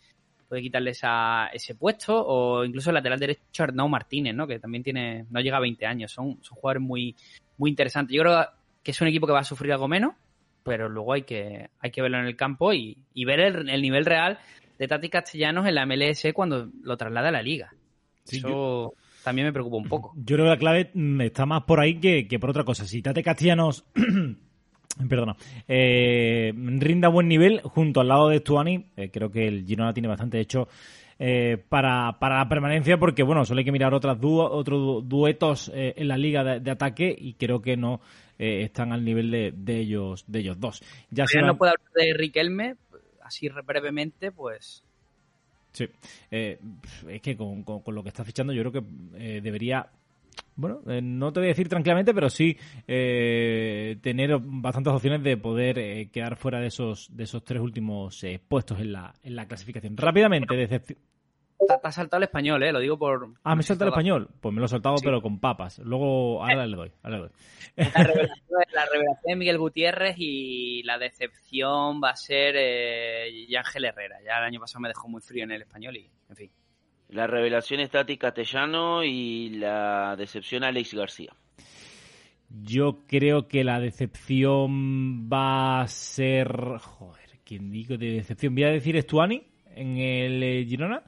puede 0.48 0.62
quitarle 0.62 0.90
esa, 0.90 1.48
ese 1.52 1.74
puesto, 1.74 2.14
o 2.26 2.64
incluso 2.64 2.90
el 2.90 2.94
lateral 2.94 3.18
derecho 3.18 3.62
Arnau 3.62 3.88
Martínez, 3.88 4.34
¿no? 4.34 4.46
que 4.46 4.58
también 4.58 4.82
tiene, 4.82 5.26
no 5.30 5.40
llega 5.40 5.56
a 5.56 5.60
20 5.60 5.86
años, 5.86 6.12
son, 6.12 6.38
son 6.42 6.56
jugadores 6.56 6.82
muy, 6.82 7.16
muy 7.58 7.70
interesantes. 7.70 8.14
Yo 8.14 8.22
creo 8.22 8.46
que 8.82 8.90
es 8.90 9.00
un 9.00 9.08
equipo 9.08 9.26
que 9.26 9.32
va 9.32 9.40
a 9.40 9.44
sufrir 9.44 9.72
algo 9.72 9.88
menos, 9.88 10.14
pero 10.62 10.88
luego 10.88 11.12
hay 11.12 11.22
que, 11.22 11.70
hay 11.78 11.90
que 11.90 12.02
verlo 12.02 12.18
en 12.18 12.26
el 12.26 12.36
campo 12.36 12.72
y, 12.72 12.98
y 13.12 13.24
ver 13.24 13.40
el, 13.40 13.68
el, 13.68 13.82
nivel 13.82 14.04
real 14.04 14.38
de 14.78 14.88
Tati 14.88 15.08
Castellanos 15.08 15.66
en 15.66 15.74
la 15.74 15.86
MLS 15.86 16.26
cuando 16.32 16.70
lo 16.82 16.96
traslada 16.96 17.28
a 17.28 17.32
la 17.32 17.42
liga. 17.42 17.74
Sí, 18.24 18.38
Eso 18.38 18.48
yo, 18.48 18.94
también 19.22 19.46
me 19.46 19.52
preocupa 19.52 19.76
un 19.76 19.88
poco. 19.88 20.12
Yo 20.16 20.36
creo 20.36 20.46
que 20.46 20.50
la 20.50 20.58
clave 20.58 20.90
está 21.20 21.46
más 21.46 21.64
por 21.64 21.80
ahí 21.80 22.00
que, 22.00 22.26
que 22.26 22.38
por 22.38 22.50
otra 22.50 22.64
cosa. 22.64 22.86
Si 22.86 23.02
Tati 23.02 23.22
Castellanos 23.22 23.84
perdona, 25.08 25.36
eh, 25.68 26.52
rinda 26.54 27.08
buen 27.08 27.28
nivel 27.28 27.60
junto 27.62 28.00
al 28.00 28.08
lado 28.08 28.28
de 28.28 28.38
Stuani. 28.38 28.86
Eh, 28.96 29.10
creo 29.10 29.30
que 29.30 29.46
el 29.46 29.64
Girona 29.64 29.92
tiene 29.92 30.08
bastante 30.08 30.40
hecho 30.40 30.68
eh, 31.18 31.62
para, 31.68 32.18
para, 32.18 32.38
la 32.38 32.48
permanencia 32.48 32.98
porque, 32.98 33.22
bueno, 33.22 33.44
solo 33.44 33.58
hay 33.58 33.64
que 33.64 33.72
mirar 33.72 33.94
otras 33.94 34.20
du 34.20 34.40
otros 34.40 35.08
duetos 35.08 35.70
eh, 35.74 35.94
en 35.96 36.08
la 36.08 36.16
liga 36.16 36.42
de, 36.44 36.60
de, 36.60 36.70
ataque 36.70 37.14
y 37.16 37.34
creo 37.34 37.60
que 37.60 37.76
no 37.76 38.00
están 38.36 38.92
al 38.92 39.04
nivel 39.04 39.30
de, 39.30 39.52
de, 39.56 39.78
ellos 39.78 40.24
de 40.26 40.40
ellos 40.40 40.58
dos. 40.58 40.82
Ya 41.10 41.24
se 41.26 41.40
no 41.40 41.56
puedo 41.56 41.72
hablar 41.72 41.92
de 41.94 42.14
Riquelme, 42.14 42.74
así 43.22 43.48
brevemente, 43.48 44.32
pues... 44.32 44.82
Sí, 45.70 45.88
es 46.30 47.20
que 47.22 47.36
con, 47.36 47.62
con, 47.62 47.80
con, 47.80 47.94
lo 47.94 48.02
que 48.02 48.08
está 48.08 48.24
fichando 48.24 48.52
yo 48.52 48.62
creo 48.62 48.72
que 48.72 49.40
debería 49.40 49.88
bueno, 50.56 50.80
eh, 50.88 51.00
no 51.02 51.32
te 51.32 51.40
voy 51.40 51.48
a 51.48 51.52
decir 51.52 51.68
tranquilamente, 51.68 52.14
pero 52.14 52.30
sí 52.30 52.56
eh, 52.86 53.96
tener 54.02 54.38
bastantes 54.40 54.92
opciones 54.92 55.22
de 55.22 55.36
poder 55.36 55.78
eh, 55.78 56.10
quedar 56.10 56.36
fuera 56.36 56.60
de 56.60 56.68
esos 56.68 57.14
de 57.16 57.24
esos 57.24 57.44
tres 57.44 57.60
últimos 57.60 58.22
eh, 58.24 58.40
puestos 58.46 58.80
en 58.80 58.92
la, 58.92 59.14
en 59.22 59.36
la 59.36 59.46
clasificación. 59.46 59.96
Rápidamente, 59.96 60.54
decepción. 60.54 60.98
Te 61.66 61.74
ha 61.82 61.92
saltado 61.92 62.18
el 62.18 62.24
español, 62.24 62.62
¿eh? 62.62 62.72
Lo 62.72 62.78
digo 62.78 62.98
por... 62.98 63.34
Ah, 63.42 63.54
me 63.54 63.62
he 63.62 63.64
saltado 63.64 63.88
el 63.88 63.92
español. 63.92 64.28
Pues 64.40 64.52
me 64.52 64.60
lo 64.60 64.66
he 64.66 64.68
saltado, 64.68 64.98
sí. 64.98 65.04
pero 65.04 65.22
con 65.22 65.38
papas. 65.38 65.78
Luego, 65.78 66.42
ahora 66.42 66.66
le 66.66 66.76
doy. 66.76 66.92
Ahora 67.02 67.16
le 67.16 67.22
doy. 67.22 67.30
La, 67.76 67.84
revelación, 68.04 68.44
la 68.72 68.84
revelación 68.84 69.24
de 69.24 69.36
Miguel 69.36 69.58
Gutiérrez 69.58 70.16
y 70.18 70.82
la 70.82 70.98
decepción 70.98 72.02
va 72.02 72.10
a 72.10 72.16
ser 72.16 72.54
eh, 72.58 73.46
Ángel 73.56 73.86
Herrera. 73.86 74.18
Ya 74.24 74.38
el 74.38 74.44
año 74.44 74.60
pasado 74.60 74.80
me 74.80 74.88
dejó 74.88 75.08
muy 75.08 75.22
frío 75.22 75.44
en 75.44 75.52
el 75.52 75.62
español 75.62 75.96
y, 75.96 76.10
en 76.28 76.36
fin. 76.36 76.50
La 77.08 77.26
revelación 77.26 77.80
es 77.80 77.90
Tati 77.90 78.16
Castellano 78.16 79.04
y 79.04 79.50
la 79.50 80.16
decepción 80.16 80.64
Alex 80.64 80.94
García. 80.94 81.32
Yo 82.48 83.04
creo 83.06 83.48
que 83.48 83.64
la 83.64 83.80
decepción 83.80 85.28
va 85.28 85.80
a 85.80 85.88
ser. 85.88 86.48
Joder, 86.80 87.40
¿quién 87.44 87.70
digo 87.70 87.96
de 87.96 88.12
decepción? 88.12 88.54
Voy 88.54 88.64
a 88.64 88.70
decir 88.70 88.96
Estuani 88.96 89.42
en 89.74 89.98
el 89.98 90.42
eh, 90.42 90.64
Girona. 90.64 91.02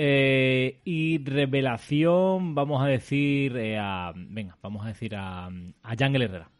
Eh, 0.00 0.80
y 0.84 1.18
revelación, 1.24 2.54
vamos 2.54 2.80
a 2.82 2.86
decir 2.86 3.56
eh, 3.56 3.76
a. 3.78 4.12
Venga, 4.14 4.56
vamos 4.62 4.84
a 4.84 4.88
decir 4.88 5.16
a, 5.16 5.46
a 5.46 5.94
Yangel 5.94 6.22
Herrera. 6.22 6.50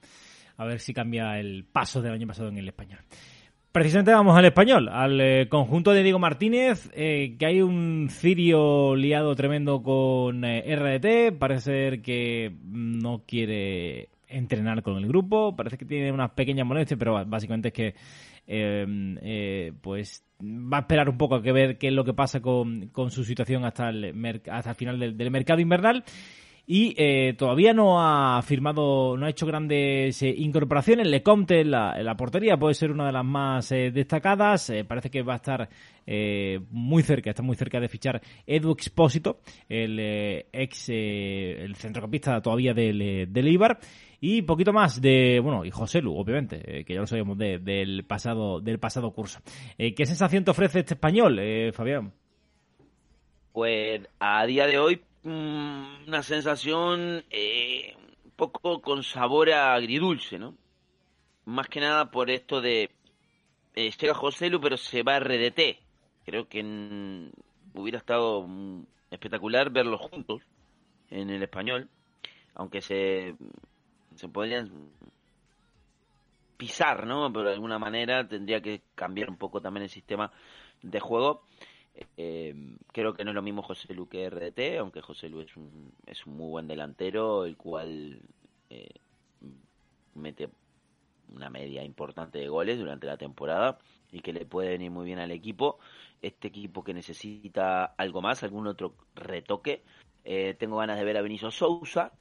A 0.56 0.64
ver 0.64 0.80
si 0.80 0.92
cambia 0.92 1.38
el 1.38 1.64
paso 1.64 2.02
del 2.02 2.12
año 2.12 2.26
pasado 2.26 2.48
en 2.48 2.58
el 2.58 2.66
español. 2.66 2.98
Precisamente 3.72 4.12
vamos 4.12 4.36
al 4.36 4.46
español, 4.46 4.88
al 4.88 5.20
eh, 5.20 5.46
conjunto 5.50 5.92
de 5.92 6.02
Diego 6.02 6.18
Martínez, 6.18 6.90
eh, 6.94 7.36
que 7.38 7.44
hay 7.46 7.60
un 7.60 8.08
cirio 8.10 8.96
liado 8.96 9.36
tremendo 9.36 9.82
con 9.82 10.42
eh, 10.42 10.74
RDT, 10.74 11.38
parece 11.38 11.60
ser 11.60 12.02
que 12.02 12.56
no 12.64 13.24
quiere 13.26 14.08
entrenar 14.26 14.82
con 14.82 14.96
el 14.96 15.06
grupo, 15.06 15.54
parece 15.54 15.76
que 15.76 15.84
tiene 15.84 16.10
unas 16.12 16.30
pequeñas 16.30 16.66
molestias, 16.66 16.98
pero 16.98 17.22
básicamente 17.26 17.68
es 17.68 17.74
que 17.74 17.94
pues 19.82 20.24
va 20.42 20.78
a 20.78 20.80
esperar 20.80 21.10
un 21.10 21.18
poco 21.18 21.34
a 21.34 21.42
que 21.42 21.52
ver 21.52 21.76
qué 21.76 21.88
es 21.88 21.92
lo 21.92 22.04
que 22.04 22.14
pasa 22.14 22.40
con, 22.40 22.88
con 22.88 23.10
su 23.10 23.22
situación 23.22 23.66
hasta 23.66 23.90
el, 23.90 24.42
hasta 24.50 24.70
el 24.70 24.76
final 24.76 24.98
del 24.98 25.30
mercado 25.30 25.60
invernal 25.60 26.04
y 26.70 26.94
eh, 26.98 27.32
todavía 27.32 27.72
no 27.72 27.98
ha 27.98 28.42
firmado, 28.42 29.16
no 29.16 29.24
ha 29.24 29.30
hecho 29.30 29.46
grandes 29.46 30.22
eh, 30.22 30.34
incorporaciones. 30.36 31.06
Lecomte 31.06 31.62
en 31.62 31.70
la, 31.70 31.98
en 31.98 32.04
la 32.04 32.14
portería 32.14 32.58
puede 32.58 32.74
ser 32.74 32.90
una 32.90 33.06
de 33.06 33.12
las 33.12 33.24
más 33.24 33.72
eh, 33.72 33.90
destacadas. 33.90 34.68
Eh, 34.68 34.84
parece 34.84 35.08
que 35.08 35.22
va 35.22 35.32
a 35.32 35.36
estar 35.36 35.68
muy 36.70 37.02
cerca, 37.02 37.30
está 37.30 37.42
muy 37.42 37.56
cerca 37.56 37.80
de 37.80 37.88
fichar 37.88 38.20
Edu 38.46 38.72
Expósito, 38.72 39.40
el 39.68 39.98
ex 40.50 40.88
el 40.88 41.74
centrocampista 41.76 42.40
todavía 42.40 42.72
del, 42.72 43.30
del 43.30 43.48
Ibar. 43.48 43.78
Y 44.20 44.42
poquito 44.42 44.72
más 44.72 45.02
de, 45.02 45.38
bueno, 45.40 45.66
y 45.66 45.70
José 45.70 46.00
Lu, 46.00 46.16
obviamente, 46.16 46.84
que 46.84 46.94
ya 46.94 47.00
lo 47.00 47.06
sabemos 47.06 47.36
de, 47.36 47.58
del 47.58 48.04
pasado 48.04 48.60
del 48.60 48.78
pasado 48.78 49.10
curso. 49.10 49.40
¿Qué 49.76 50.06
sensación 50.06 50.44
te 50.44 50.50
ofrece 50.50 50.80
este 50.80 50.94
español, 50.94 51.40
Fabián? 51.74 52.12
Pues 53.52 54.00
a 54.18 54.46
día 54.46 54.66
de 54.66 54.78
hoy 54.78 55.02
una 55.28 56.22
sensación 56.22 57.24
eh, 57.30 57.96
un 58.24 58.30
poco 58.32 58.80
con 58.80 59.02
sabor 59.02 59.50
a 59.50 59.74
agridulce, 59.74 60.38
¿no? 60.38 60.54
Más 61.44 61.68
que 61.68 61.80
nada 61.80 62.10
por 62.10 62.30
esto 62.30 62.60
de 62.60 62.90
eh, 63.74 63.92
llega 63.98 64.14
José 64.14 64.50
Lu, 64.50 64.60
pero 64.60 64.76
se 64.76 65.02
va 65.02 65.16
a 65.16 65.20
RDT. 65.20 65.78
Creo 66.24 66.48
que 66.48 66.62
hubiera 67.74 67.98
estado 67.98 68.46
espectacular 69.10 69.70
verlos 69.70 70.00
juntos 70.00 70.42
en 71.10 71.30
el 71.30 71.42
español. 71.42 71.88
aunque 72.54 72.80
se, 72.80 73.36
se 74.16 74.28
podrían 74.28 74.90
pisar, 76.56 77.06
¿no? 77.06 77.32
Pero 77.32 77.44
de 77.44 77.54
alguna 77.54 77.78
manera 77.78 78.26
tendría 78.26 78.60
que 78.60 78.82
cambiar 78.96 79.30
un 79.30 79.36
poco 79.36 79.60
también 79.60 79.84
el 79.84 79.90
sistema 79.90 80.32
de 80.82 81.00
juego. 81.00 81.44
Eh, 82.16 82.54
creo 82.92 83.14
que 83.14 83.24
no 83.24 83.30
es 83.30 83.34
lo 83.34 83.42
mismo 83.42 83.62
José 83.62 83.94
Lu 83.94 84.08
que 84.08 84.28
RDT, 84.28 84.78
aunque 84.78 85.00
José 85.00 85.28
Lu 85.28 85.40
es 85.40 85.56
un, 85.56 85.92
es 86.06 86.26
un 86.26 86.36
muy 86.36 86.48
buen 86.48 86.68
delantero, 86.68 87.44
el 87.44 87.56
cual 87.56 88.20
eh, 88.70 88.94
mete 90.14 90.48
una 91.34 91.50
media 91.50 91.84
importante 91.84 92.38
de 92.38 92.48
goles 92.48 92.78
durante 92.78 93.06
la 93.06 93.16
temporada 93.16 93.78
y 94.10 94.20
que 94.20 94.32
le 94.32 94.46
puede 94.46 94.70
venir 94.70 94.90
muy 94.90 95.04
bien 95.04 95.18
al 95.18 95.30
equipo. 95.30 95.78
Este 96.22 96.48
equipo 96.48 96.82
que 96.82 96.94
necesita 96.94 97.84
algo 97.84 98.22
más, 98.22 98.42
algún 98.42 98.66
otro 98.66 98.94
retoque. 99.14 99.82
Eh, 100.24 100.54
tengo 100.58 100.78
ganas 100.78 100.98
de 100.98 101.04
ver 101.04 101.16
a 101.16 101.22
Benicio 101.22 101.50
Sousa, 101.50 102.12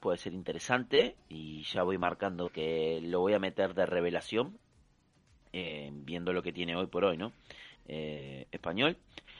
puede 0.00 0.18
ser 0.18 0.34
interesante 0.34 1.16
y 1.28 1.62
ya 1.64 1.82
voy 1.82 1.98
marcando 1.98 2.48
que 2.48 3.00
lo 3.02 3.20
voy 3.20 3.34
a 3.34 3.38
meter 3.38 3.74
de 3.74 3.86
revelación, 3.86 4.58
eh, 5.52 5.90
viendo 5.92 6.32
lo 6.32 6.42
que 6.42 6.52
tiene 6.52 6.76
hoy 6.76 6.86
por 6.86 7.04
hoy, 7.04 7.16
¿no? 7.16 7.32
Eh, 7.88 8.46
español. 8.50 8.96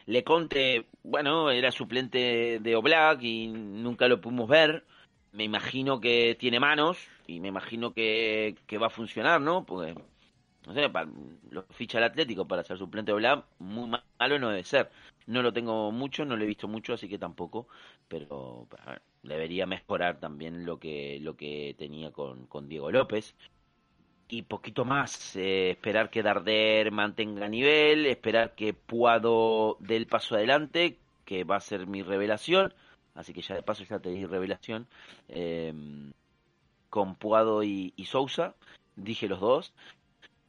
Le 0.07 0.23
Conte, 0.23 0.87
bueno, 1.03 1.51
era 1.51 1.71
suplente 1.73 2.61
de 2.61 2.77
Oblak 2.77 3.23
y 3.23 3.49
nunca 3.49 4.09
lo 4.09 4.21
pudimos 4.21 4.49
ver. 4.49 4.85
Me 5.33 5.45
imagino 5.45 6.01
que 6.01 6.37
tiene 6.39 6.61
manos 6.61 7.09
y 7.27 7.41
me 7.41 7.49
imagino 7.49 7.93
que, 7.93 8.57
que 8.67 8.79
va 8.79 8.87
a 8.87 8.91
funcionar, 8.91 9.41
¿no? 9.41 9.67
Porque, 9.67 9.95
no 10.67 10.75
sé, 10.75 10.89
para, 10.89 11.11
lo 11.51 11.65
ficha 11.71 11.99
el 11.99 12.05
Atlético 12.05 12.47
para 12.47 12.63
ser 12.63 12.79
suplente 12.79 13.11
de 13.11 13.17
Oblak, 13.17 13.45
muy 13.59 13.89
malo 13.89 14.39
no 14.39 14.51
debe 14.51 14.65
ser. 14.65 14.91
No 15.27 15.43
lo 15.43 15.53
tengo 15.53 15.91
mucho, 15.91 16.25
no 16.25 16.37
lo 16.37 16.45
he 16.45 16.47
visto 16.47 16.69
mucho, 16.69 16.95
así 16.95 17.09
que 17.09 17.19
tampoco, 17.19 17.67
pero 18.07 18.69
debería 19.25 19.67
mejorar 19.67 20.21
también 20.21 20.65
lo 20.65 20.79
que 20.79 21.19
lo 21.21 21.37
que 21.37 21.75
tenía 21.77 22.13
con, 22.13 22.47
con 22.47 22.69
Diego 22.69 22.93
López 22.93 23.35
y 24.29 24.43
poquito 24.43 24.85
más. 24.85 25.37
Eh, 25.37 25.71
esperar 25.71 26.11
que 26.11 26.23
Darder 26.23 26.91
mantenga 26.93 27.49
nivel 27.49 28.07
esperar 28.07 28.55
que 28.55 28.75
Puado 28.75 29.77
dé 29.81 29.97
el 29.97 30.07
paso 30.07 30.35
adelante 30.35 30.99
que 31.25 31.45
va 31.45 31.57
a 31.57 31.61
ser 31.61 31.87
mi 31.87 32.03
revelación. 32.03 32.73
Así 33.15 33.33
que 33.33 33.43
ya 33.43 33.55
de 33.55 33.63
paso 33.63 33.85
ya 33.85 33.99
te 33.99 34.11
di 34.11 34.27
revelación 34.27 34.87
eh, 35.29 35.73
con 36.91 37.17
Puado 37.17 37.63
y, 37.63 37.93
y 37.97 38.05
Sousa. 38.07 38.55
Dije 38.97 39.29
los 39.29 39.41
dos. 39.41 39.73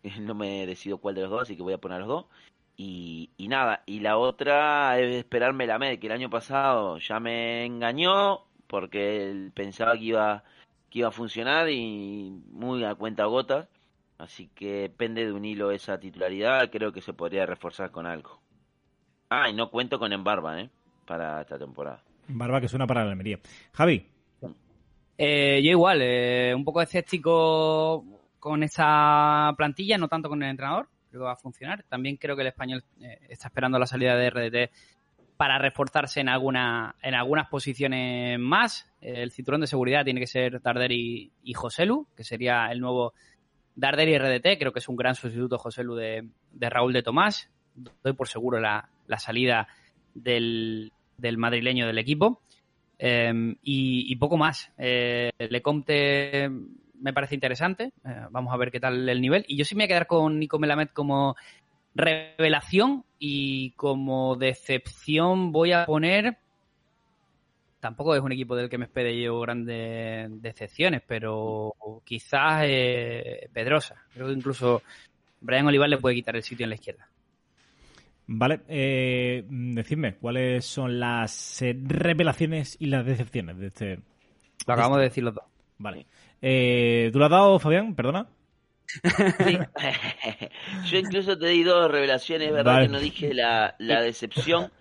No 0.21 0.35
me 0.35 0.65
decido 0.65 0.99
cuál 0.99 1.15
de 1.15 1.21
los 1.21 1.31
dos 1.31 1.41
así 1.43 1.57
que 1.57 1.63
voy 1.63 1.73
a 1.73 1.79
poner 1.79 1.99
los 1.99 2.07
dos. 2.07 2.25
Y, 2.77 3.31
y 3.37 3.47
nada, 3.47 3.83
y 3.87 4.01
la 4.01 4.17
otra 4.17 4.99
es 4.99 5.15
esperarme 5.15 5.65
la 5.65 5.79
med, 5.79 5.99
que 5.99 6.07
el 6.07 6.13
año 6.13 6.29
pasado 6.29 6.99
ya 6.99 7.19
me 7.19 7.65
engañó, 7.65 8.45
porque 8.67 9.29
él 9.31 9.51
pensaba 9.53 9.93
que 9.93 10.03
iba 10.03 10.43
que 10.89 10.99
iba 10.99 11.09
a 11.09 11.11
funcionar 11.11 11.69
y 11.69 12.29
muy 12.51 12.83
a 12.83 12.95
cuenta 12.95 13.25
gotas 13.25 13.67
así 14.17 14.49
que 14.55 14.81
depende 14.81 15.25
de 15.25 15.31
un 15.31 15.45
hilo 15.45 15.71
esa 15.71 15.99
titularidad 15.99 16.69
creo 16.71 16.91
que 16.91 17.01
se 17.01 17.13
podría 17.13 17.45
reforzar 17.45 17.91
con 17.91 18.05
algo. 18.05 18.41
Ah 19.29 19.49
y 19.49 19.53
no 19.53 19.69
cuento 19.69 19.99
con 19.99 20.13
Embarba 20.13 20.61
eh 20.61 20.69
para 21.05 21.41
esta 21.41 21.57
temporada. 21.57 22.03
Barba 22.27 22.61
que 22.61 22.67
suena 22.67 22.85
para 22.85 23.05
la 23.05 23.11
Almería. 23.11 23.39
Javi. 23.73 24.05
Eh, 25.17 25.61
yo 25.63 25.71
igual, 25.71 25.99
eh, 26.01 26.53
un 26.53 26.63
poco 26.63 26.81
escéptico 26.81 28.03
con 28.39 28.61
esa 28.63 29.53
plantilla, 29.57 29.97
no 29.97 30.07
tanto 30.07 30.29
con 30.29 30.43
el 30.43 30.49
entrenador, 30.49 30.87
creo 31.09 31.21
que 31.21 31.25
va 31.25 31.31
a 31.31 31.37
funcionar. 31.37 31.83
También 31.89 32.17
creo 32.17 32.35
que 32.35 32.43
el 32.43 32.49
español 32.49 32.83
eh, 33.01 33.19
está 33.29 33.47
esperando 33.47 33.79
la 33.79 33.87
salida 33.87 34.15
de 34.15 34.29
RDT 34.29 34.71
para 35.37 35.59
reforzarse 35.59 36.19
en 36.19 36.29
alguna 36.29 36.95
en 37.01 37.13
algunas 37.13 37.47
posiciones 37.47 38.39
más. 38.39 38.91
El 38.99 39.31
cinturón 39.31 39.61
de 39.61 39.67
seguridad 39.67 40.03
tiene 40.03 40.19
que 40.19 40.27
ser 40.27 40.61
Darder 40.61 40.91
y, 40.91 41.31
Joselu, 41.53 42.07
que 42.15 42.23
sería 42.23 42.67
el 42.71 42.79
nuevo 42.79 43.13
Darder 43.75 44.09
y 44.09 44.17
RDT. 44.17 44.59
Creo 44.59 44.73
que 44.73 44.79
es 44.79 44.89
un 44.89 44.95
gran 44.95 45.15
sustituto 45.15 45.57
Joselu 45.57 45.95
de, 45.95 46.27
de 46.51 46.69
Raúl 46.69 46.93
de 46.93 47.03
Tomás. 47.03 47.49
Doy 48.03 48.13
por 48.13 48.27
seguro 48.27 48.59
la, 48.59 48.89
la 49.05 49.19
salida 49.19 49.67
del, 50.13 50.91
del 51.17 51.37
madrileño 51.37 51.85
del 51.85 51.99
equipo. 51.99 52.41
Y, 52.99 53.57
y 54.11 54.15
poco 54.15 54.37
más. 54.37 54.71
Eh, 54.77 55.29
Lecomte 55.37 56.49
me 56.99 57.13
parece 57.13 57.35
interesante. 57.35 57.93
Eh, 58.05 58.25
vamos 58.31 58.53
a 58.53 58.57
ver 58.57 58.71
qué 58.71 58.79
tal 58.79 59.07
el 59.07 59.21
nivel. 59.21 59.45
Y 59.47 59.57
yo 59.57 59.65
sí 59.65 59.75
me 59.75 59.83
voy 59.83 59.85
a 59.85 59.87
quedar 59.89 60.07
con 60.07 60.39
Nico 60.39 60.59
Melamed 60.59 60.89
como 60.89 61.35
revelación 61.95 63.05
y 63.19 63.71
como 63.71 64.35
decepción 64.35 65.51
voy 65.51 65.71
a 65.71 65.85
poner. 65.85 66.37
Tampoco 67.79 68.15
es 68.15 68.21
un 68.21 68.31
equipo 68.31 68.55
del 68.55 68.69
que 68.69 68.77
me 68.77 68.85
espere 68.85 69.21
yo 69.21 69.39
grandes 69.39 70.29
decepciones, 70.41 71.01
pero 71.05 71.75
quizás 72.03 72.63
eh, 72.65 73.49
Pedrosa. 73.53 73.95
Creo 74.13 74.27
que 74.27 74.33
incluso 74.33 74.81
Brian 75.41 75.67
Olivar 75.67 75.89
le 75.89 75.97
puede 75.97 76.15
quitar 76.15 76.35
el 76.35 76.43
sitio 76.43 76.63
en 76.63 76.71
la 76.71 76.75
izquierda. 76.75 77.07
Vale, 78.29 78.61
eh, 78.67 79.45
decidme, 79.47 80.15
¿cuáles 80.15 80.65
son 80.65 80.99
las 80.99 81.61
eh, 81.61 81.77
revelaciones 81.81 82.75
y 82.79 82.87
las 82.87 83.05
decepciones 83.05 83.57
de 83.57 83.67
este...? 83.67 83.99
Lo 84.65 84.73
acabamos 84.73 84.97
de 84.97 85.03
decir 85.05 85.23
los 85.23 85.33
dos. 85.33 85.45
Vale. 85.77 86.07
Eh, 86.41 87.09
¿Tú 87.13 87.19
lo 87.19 87.25
has 87.25 87.31
dado, 87.31 87.57
Fabián? 87.57 87.95
Perdona. 87.95 88.27
Yo 90.85 90.97
incluso 90.97 91.37
te 91.37 91.47
di 91.47 91.63
dos 91.63 91.89
revelaciones, 91.91 92.51
¿verdad? 92.51 92.73
Vale. 92.73 92.85
Que 92.87 92.91
no 92.91 92.99
dije 92.99 93.33
la, 93.33 93.75
la 93.79 94.01
decepción, 94.01 94.71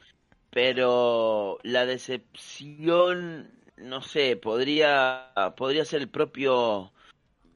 pero 0.50 1.58
la 1.62 1.86
decepción, 1.86 3.50
no 3.76 4.02
sé, 4.02 4.36
podría, 4.36 5.32
podría 5.56 5.84
ser 5.84 6.02
el 6.02 6.08
propio 6.08 6.92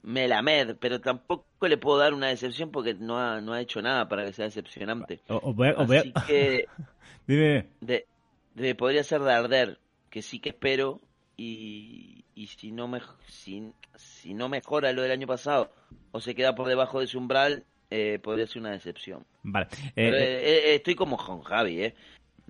Melamed, 0.03 0.77
pero 0.81 1.01
tampoco 1.01 1.47
le 1.69 1.77
puedo 1.77 1.99
dar 1.99 2.15
una 2.15 2.29
decepción 2.29 2.71
porque 2.71 2.95
no 2.95 3.19
ha, 3.19 3.41
no 3.41 3.53
ha 3.53 3.61
hecho 3.61 3.83
nada 3.83 4.09
para 4.09 4.25
que 4.25 4.33
sea 4.33 4.47
decepcionante. 4.47 5.21
O- 5.29 5.51
os 5.51 5.55
voy 5.55 5.69
a- 5.69 5.75
os 5.77 5.87
voy 5.87 5.97
a- 5.99 6.01
Así 6.01 6.13
que 6.27 6.67
Dime. 7.27 7.67
de, 7.81 8.07
de- 8.55 8.75
podría 8.75 9.05
ser 9.05 9.21
de 9.21 9.33
arder, 9.33 9.79
que 10.11 10.23
sí 10.23 10.41
que 10.41 10.49
espero 10.51 11.01
y, 11.41 12.25
y 12.35 12.47
si 12.49 12.71
no 12.71 12.87
me, 12.87 13.01
si, 13.27 13.73
si 13.97 14.35
no 14.35 14.51
mejora 14.51 14.93
lo 14.93 15.01
del 15.01 15.11
año 15.11 15.27
pasado 15.27 15.73
o 16.13 16.21
se 16.21 16.35
queda 16.35 16.55
por 16.55 16.69
debajo 16.69 17.01
de 17.01 17.07
su 17.07 17.17
umbral, 17.19 17.65
eh, 17.91 18.19
podría 18.23 18.47
ser 18.47 18.61
una 18.61 18.73
decepción. 18.73 19.25
Vale. 19.43 19.67
Eh, 19.73 19.93
Pero, 19.95 20.17
eh, 20.19 20.23
eh, 20.23 20.63
eh, 20.67 20.75
estoy 20.75 20.95
como 20.95 21.17
con 21.17 21.41
Javi, 21.43 21.83
¿eh? 21.83 21.95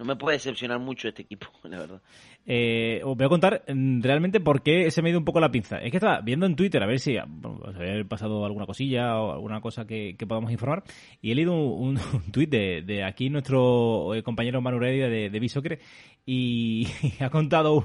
No 0.01 0.07
me 0.07 0.17
puede 0.17 0.39
decepcionar 0.39 0.79
mucho 0.79 1.09
este 1.09 1.21
equipo, 1.21 1.49
la 1.65 1.79
verdad. 1.79 2.01
Eh, 2.47 3.03
os 3.05 3.15
voy 3.19 3.27
a 3.27 3.29
contar 3.29 3.65
mm, 3.69 4.01
realmente 4.01 4.41
por 4.41 4.63
qué 4.63 4.91
se 4.91 5.03
me 5.03 5.09
ha 5.09 5.11
ido 5.11 5.19
un 5.19 5.27
poco 5.27 5.41
la 5.41 5.51
pinza. 5.51 5.77
Es 5.77 5.91
que 5.91 5.99
estaba 5.99 6.23
viendo 6.23 6.47
en 6.47 6.57
Twitter 6.57 6.83
a 6.83 6.87
ver 6.87 6.99
si 6.99 7.19
bueno, 7.29 7.61
había 7.67 8.03
pasado 8.05 8.47
alguna 8.47 8.65
cosilla 8.65 9.21
o 9.21 9.33
alguna 9.33 9.61
cosa 9.61 9.87
que, 9.87 10.17
podamos 10.27 10.51
informar. 10.51 10.85
Y 11.21 11.33
he 11.33 11.35
leído 11.35 11.53
un, 11.53 11.99
un 11.99 12.23
tuit 12.33 12.49
de, 12.49 13.05
aquí 13.05 13.29
nuestro 13.29 14.15
eh, 14.15 14.23
compañero 14.23 14.63
Manu 14.63 14.79
Heredia 14.79 15.11
de, 15.11 15.29
de 15.29 15.39
Bisocre 15.39 15.81
y 16.25 16.87
ha 17.21 17.29
contado 17.29 17.85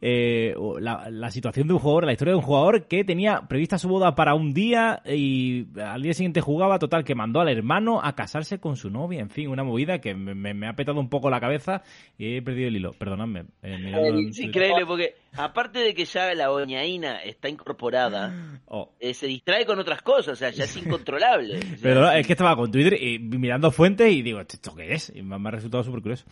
eh, 0.00 0.54
la, 0.80 1.30
situación 1.30 1.68
de 1.68 1.74
un 1.74 1.80
jugador, 1.80 2.06
la 2.06 2.12
historia 2.12 2.32
de 2.32 2.38
un 2.38 2.42
jugador 2.44 2.86
que 2.86 3.04
tenía 3.04 3.42
prevista 3.48 3.78
su 3.78 3.88
boda 3.88 4.14
para 4.14 4.34
un 4.34 4.52
día 4.52 5.02
y 5.04 5.66
al 5.80 6.02
día 6.02 6.14
siguiente 6.14 6.40
jugaba, 6.40 6.78
total, 6.78 7.04
que 7.04 7.14
mandó 7.14 7.40
al 7.40 7.48
hermano 7.48 8.00
a 8.02 8.14
casarse 8.14 8.58
con 8.58 8.76
su 8.76 8.90
novia. 8.90 9.20
En 9.20 9.30
fin, 9.30 9.48
una 9.48 9.64
movida 9.64 10.00
que 10.00 10.14
me- 10.14 10.54
me 10.54 10.66
ha 10.66 10.74
petado 10.74 10.98
un 10.98 11.08
poco 11.08 11.30
la 11.30 11.40
cabeza 11.44 11.82
y 12.18 12.36
he 12.36 12.42
perdido 12.42 12.68
el 12.68 12.76
hilo. 12.76 12.92
Perdonadme. 12.92 13.44
eh, 13.62 13.76
Twitter. 13.92 14.44
increíble 14.44 14.86
porque, 14.86 15.14
aparte 15.36 15.78
de 15.80 15.94
que 15.94 16.04
ya 16.04 16.32
la 16.34 16.50
oñaína 16.50 17.22
está 17.22 17.48
incorporada, 17.48 18.60
Oh. 18.66 18.90
eh, 19.00 19.14
se 19.14 19.26
distrae 19.26 19.64
con 19.66 19.78
otras 19.78 20.02
cosas, 20.02 20.32
o 20.34 20.36
sea, 20.36 20.50
ya 20.50 20.64
es 20.64 20.76
incontrolable. 20.76 21.58
O 21.58 21.60
sea, 21.62 21.78
Pero 21.82 22.00
no, 22.02 22.10
es 22.12 22.26
que 22.26 22.32
estaba 22.32 22.54
con 22.56 22.70
Twitter 22.70 23.00
y 23.02 23.18
mirando 23.18 23.70
fuentes 23.70 24.12
y 24.12 24.22
digo, 24.22 24.40
¿esto 24.40 24.74
qué 24.74 24.94
es? 24.94 25.12
Y 25.14 25.22
me, 25.22 25.36
ha 25.36 25.50
resultado 25.50 25.82
súper 25.84 26.02
curioso. 26.02 26.24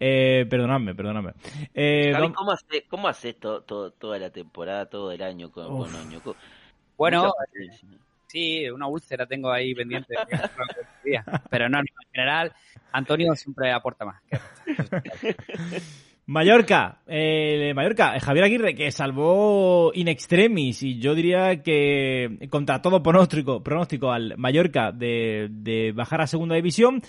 Eh, 0.00 0.46
perdonadme, 0.48 0.94
perdonadme. 0.94 1.32
Eh, 1.74 2.12
Javi, 2.12 2.32
¿cómo 2.32 2.52
haces 2.52 2.84
cómo 2.88 3.08
haces 3.08 3.36
to- 3.38 3.62
to- 3.62 3.90
toda 3.92 4.18
la 4.18 4.30
temporada, 4.30 4.86
todo 4.86 5.12
el 5.12 5.22
año 5.22 5.50
con, 5.50 5.66
con 5.68 5.94
Oño? 5.94 6.20
Bueno. 6.96 7.32
Sí, 8.28 8.68
una 8.70 8.86
úlcera 8.86 9.26
tengo 9.26 9.50
ahí 9.50 9.74
pendiente. 9.74 10.14
Pero 11.50 11.68
no, 11.68 11.78
no, 11.78 11.82
en 11.82 12.12
general, 12.12 12.52
Antonio 12.92 13.34
siempre 13.34 13.72
aporta 13.72 14.04
más. 14.04 14.22
Mallorca, 16.26 16.98
eh, 17.06 17.72
Mallorca, 17.74 18.14
eh, 18.14 18.20
Javier 18.20 18.44
Aguirre, 18.44 18.74
que 18.74 18.92
salvó 18.92 19.90
in 19.94 20.08
extremis 20.08 20.82
y 20.82 20.98
yo 20.98 21.14
diría 21.14 21.62
que 21.62 22.46
contra 22.50 22.82
todo 22.82 23.02
pronóstico, 23.02 23.62
pronóstico 23.62 24.12
al 24.12 24.36
Mallorca 24.36 24.92
de, 24.92 25.48
de 25.50 25.92
bajar 25.92 26.20
a 26.20 26.26
segunda 26.26 26.54
división, 26.54 27.00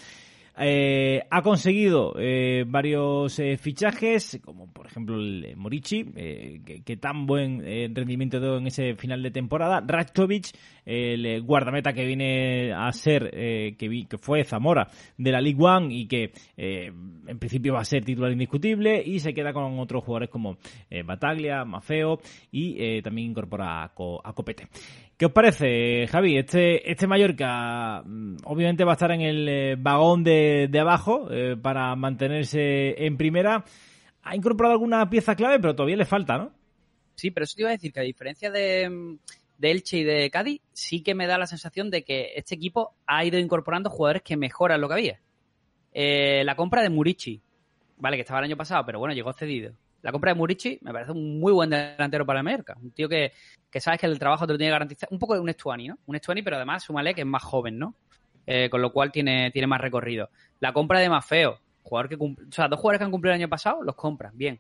eh, 0.62 1.26
ha 1.30 1.42
conseguido 1.42 2.14
eh, 2.20 2.66
varios 2.68 3.40
eh, 3.40 3.58
fichajes, 3.58 4.42
como 4.44 4.72
por 4.72 4.88
ejemplo 4.88 5.16
el 5.16 5.56
Morici, 5.56 6.04
que, 6.04 6.98
tan 6.98 7.26
buen 7.26 7.60
rendimiento 7.96 8.40
dio 8.42 8.58
en 8.58 8.68
ese 8.68 8.96
final 8.96 9.24
de 9.24 9.32
temporada. 9.32 9.82
Ratkovic, 9.86 10.48
el 10.86 11.42
guardameta 11.44 11.94
que 11.94 12.06
viene 12.06 12.74
a 12.74 12.92
ser, 12.92 13.32
que, 13.32 14.06
que, 14.10 14.18
fue 14.18 14.44
Zamora 14.44 14.88
de 15.18 15.32
la 15.32 15.40
League 15.40 15.64
One 15.64 15.94
y 15.94 16.08
que 16.08 16.34
en 16.58 17.40
principio 17.40 17.76
va 17.76 17.82
a 17.82 17.86
ser 17.86 18.04
titular 18.04 18.32
indiscutible. 18.32 19.02
Y 19.06 19.20
se 19.20 19.34
queda 19.34 19.54
con 19.54 19.80
otros 19.80 20.04
jugadores 20.04 20.30
como 20.30 20.58
Bataglia, 21.06 21.64
Mafeo 21.64 22.20
y 22.52 23.02
también 23.02 23.32
incorpora 23.32 23.84
a, 23.84 23.86
a 23.86 24.34
Copete. 24.34 24.68
¿Qué 25.20 25.26
os 25.26 25.34
parece, 25.34 26.08
Javi? 26.08 26.38
Este, 26.38 26.90
este 26.90 27.06
Mallorca 27.06 28.04
mm, 28.06 28.38
obviamente 28.46 28.86
va 28.86 28.94
a 28.94 28.94
estar 28.94 29.12
en 29.12 29.20
el 29.20 29.50
eh, 29.50 29.76
vagón 29.78 30.24
de, 30.24 30.72
abajo 30.80 31.28
eh, 31.30 31.58
para 31.62 31.94
mantenerse 31.98 33.06
en 33.06 33.18
primera. 33.18 33.66
Ha 34.24 34.36
incorporado 34.38 34.72
alguna 34.72 35.10
pieza 35.10 35.36
clave, 35.36 35.60
pero 35.60 35.76
todavía 35.76 35.98
le 35.98 36.06
falta, 36.06 36.38
¿no? 36.38 36.54
Sí, 37.16 37.32
pero 37.32 37.44
eso 37.44 37.56
te 37.58 37.64
iba 37.64 37.70
a 37.70 37.74
decir 37.74 37.92
que 37.92 38.00
a 38.00 38.04
diferencia 38.04 38.50
de, 38.50 39.18
Elche 39.62 39.98
y 39.98 40.04
de 40.06 40.30
Cádiz, 40.32 40.62
sí 40.72 41.04
que 41.04 41.16
me 41.16 41.28
da 41.28 41.38
la 41.38 41.48
sensación 41.48 41.90
de 41.90 42.06
que 42.06 42.32
este 42.38 42.56
equipo 42.56 42.96
ha 43.06 43.26
ido 43.26 43.38
incorporando 43.38 43.90
jugadores 43.90 44.22
que 44.22 44.38
mejoran 44.38 44.80
lo 44.80 44.88
que 44.88 44.94
había. 44.94 45.20
Eh, 45.92 46.44
la 46.46 46.56
compra 46.56 46.82
de 46.82 46.92
Murici, 46.92 47.42
vale, 47.98 48.16
que 48.16 48.22
estaba 48.22 48.40
el 48.40 48.46
año 48.46 48.56
pasado, 48.56 48.86
pero 48.86 49.00
bueno, 49.00 49.14
llegó 49.14 49.34
cedido. 49.34 49.74
La 50.02 50.12
compra 50.12 50.32
de 50.32 50.38
Murici 50.38 50.80
me 50.82 50.94
parece 50.94 51.12
un 51.12 51.40
muy 51.40 51.52
buen 51.52 51.70
delantero 51.70 52.26
para 52.26 52.42
Mallorca. 52.42 52.78
Un 52.82 52.92
tío 52.92 53.10
que, 53.10 53.34
que 53.70 53.82
sabes 53.82 54.00
que 54.00 54.06
el 54.06 54.18
trabajo 54.18 54.48
te 54.48 54.54
lo 54.54 54.58
tiene 54.58 54.72
garantizado. 54.72 55.10
Un 55.12 55.20
poco 55.20 55.34
de 55.34 55.42
un 55.42 55.50
Estuani, 55.50 55.90
¿no? 55.90 56.00
Un 56.06 56.16
Estuani, 56.16 56.42
pero 56.42 56.56
además 56.56 56.84
súmale 56.84 57.14
que 57.14 57.22
es 57.22 57.28
más 57.28 57.44
joven, 57.44 57.78
¿no? 57.78 57.96
Eh, 58.46 58.70
con 58.70 58.82
lo 58.82 58.92
cual 58.92 59.12
tiene, 59.12 59.52
tiene 59.52 59.68
más 59.68 59.80
recorrido. 59.80 60.30
La 60.60 60.74
compra 60.74 61.00
de 61.00 61.10
Mafeo, 61.10 61.60
jugador 61.84 62.10
que 62.10 62.16
o 62.16 62.52
sea, 62.52 62.68
dos 62.68 62.80
jugadores 62.80 63.00
que 63.00 63.06
han 63.06 63.12
cumplido 63.12 63.34
el 63.36 63.42
año 63.42 63.50
pasado, 63.50 63.84
los 63.84 63.96
compran, 63.96 64.36
bien. 64.36 64.60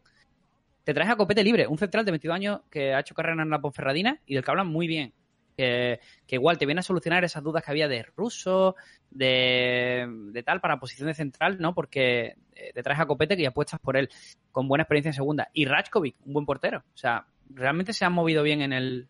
Te 0.84 0.94
traes 0.94 1.10
a 1.10 1.16
Copete 1.16 1.44
Libre, 1.44 1.68
un 1.68 1.78
central 1.78 2.06
de 2.06 2.12
22 2.12 2.36
años 2.36 2.62
que 2.70 2.94
ha 2.94 3.00
hecho 3.00 3.16
carrera 3.16 3.42
en 3.42 3.50
la 3.50 3.60
Ponferradina 3.60 4.20
y 4.26 4.36
del 4.36 4.44
que 4.44 4.52
hablan 4.52 4.68
muy 4.68 4.88
bien. 4.88 5.14
Que, 5.60 6.00
igual 6.36 6.58
te 6.58 6.66
viene 6.66 6.80
a 6.80 6.84
solucionar 6.84 7.24
esas 7.24 7.44
dudas 7.44 7.64
que 7.64 7.72
había 7.72 7.88
de 7.88 8.04
ruso, 8.16 8.76
de, 9.10 10.08
de 10.32 10.44
tal, 10.44 10.62
para 10.62 10.80
posición 10.80 11.08
de 11.08 11.14
central, 11.14 11.58
¿no? 11.60 11.74
Porque 11.74 12.36
eh, 12.56 12.72
te 12.74 12.82
traes 12.84 13.00
a 13.00 13.06
Copete 13.06 13.36
que 13.36 13.44
ya 13.44 13.50
apuestas 13.50 13.80
por 13.80 13.98
él, 13.98 14.10
con 14.52 14.68
buena 14.68 14.84
experiencia 14.84 15.10
en 15.10 15.16
segunda. 15.16 15.50
Y 15.54 15.66
Rajkovic, 15.66 16.16
un 16.26 16.34
buen 16.34 16.46
portero. 16.46 16.80
O 16.94 16.98
sea, 16.98 17.26
realmente 17.50 17.92
se 17.92 18.06
han 18.06 18.14
movido 18.14 18.42
bien 18.42 18.62
en 18.62 18.72
el, 18.72 19.10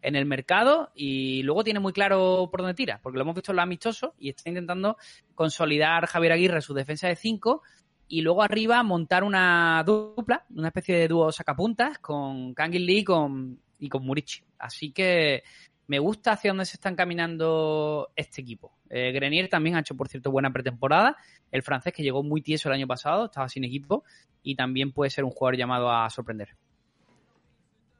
en 0.00 0.16
el 0.16 0.24
mercado 0.24 0.90
y 0.94 1.42
luego 1.42 1.64
tiene 1.64 1.80
muy 1.80 1.92
claro 1.92 2.48
por 2.50 2.60
dónde 2.60 2.74
tira, 2.74 3.00
porque 3.02 3.18
lo 3.18 3.22
hemos 3.22 3.34
visto 3.34 3.52
en 3.52 3.56
lo 3.56 3.62
amistoso 3.62 4.14
y 4.18 4.30
está 4.30 4.48
intentando 4.48 4.96
consolidar 5.34 6.06
Javier 6.06 6.32
Aguirre 6.32 6.62
su 6.62 6.72
defensa 6.72 7.08
de 7.08 7.16
5 7.16 7.62
y 8.08 8.22
luego 8.22 8.42
arriba 8.42 8.82
montar 8.82 9.22
una 9.22 9.82
dupla, 9.84 10.44
una 10.50 10.68
especie 10.68 10.96
de 10.96 11.08
dúo 11.08 11.30
sacapuntas 11.30 11.98
con 11.98 12.54
Kangin 12.54 12.84
Lee 12.84 12.98
y 12.98 13.04
con, 13.04 13.60
y 13.78 13.88
con 13.88 14.04
Murici. 14.04 14.42
Así 14.58 14.92
que 14.92 15.42
me 15.90 15.98
gusta 15.98 16.30
hacia 16.30 16.52
dónde 16.52 16.66
se 16.66 16.76
están 16.76 16.94
caminando 16.94 18.12
este 18.14 18.42
equipo. 18.42 18.70
Eh, 18.90 19.10
Grenier 19.10 19.48
también 19.48 19.74
ha 19.74 19.80
hecho, 19.80 19.96
por 19.96 20.06
cierto, 20.06 20.30
buena 20.30 20.52
pretemporada. 20.52 21.16
El 21.50 21.64
francés 21.64 21.92
que 21.92 22.04
llegó 22.04 22.22
muy 22.22 22.42
tieso 22.42 22.68
el 22.68 22.76
año 22.76 22.86
pasado, 22.86 23.24
estaba 23.24 23.48
sin 23.48 23.64
equipo 23.64 24.04
y 24.44 24.54
también 24.54 24.92
puede 24.92 25.10
ser 25.10 25.24
un 25.24 25.32
jugador 25.32 25.56
llamado 25.56 25.90
a 25.90 26.08
sorprender. 26.08 26.50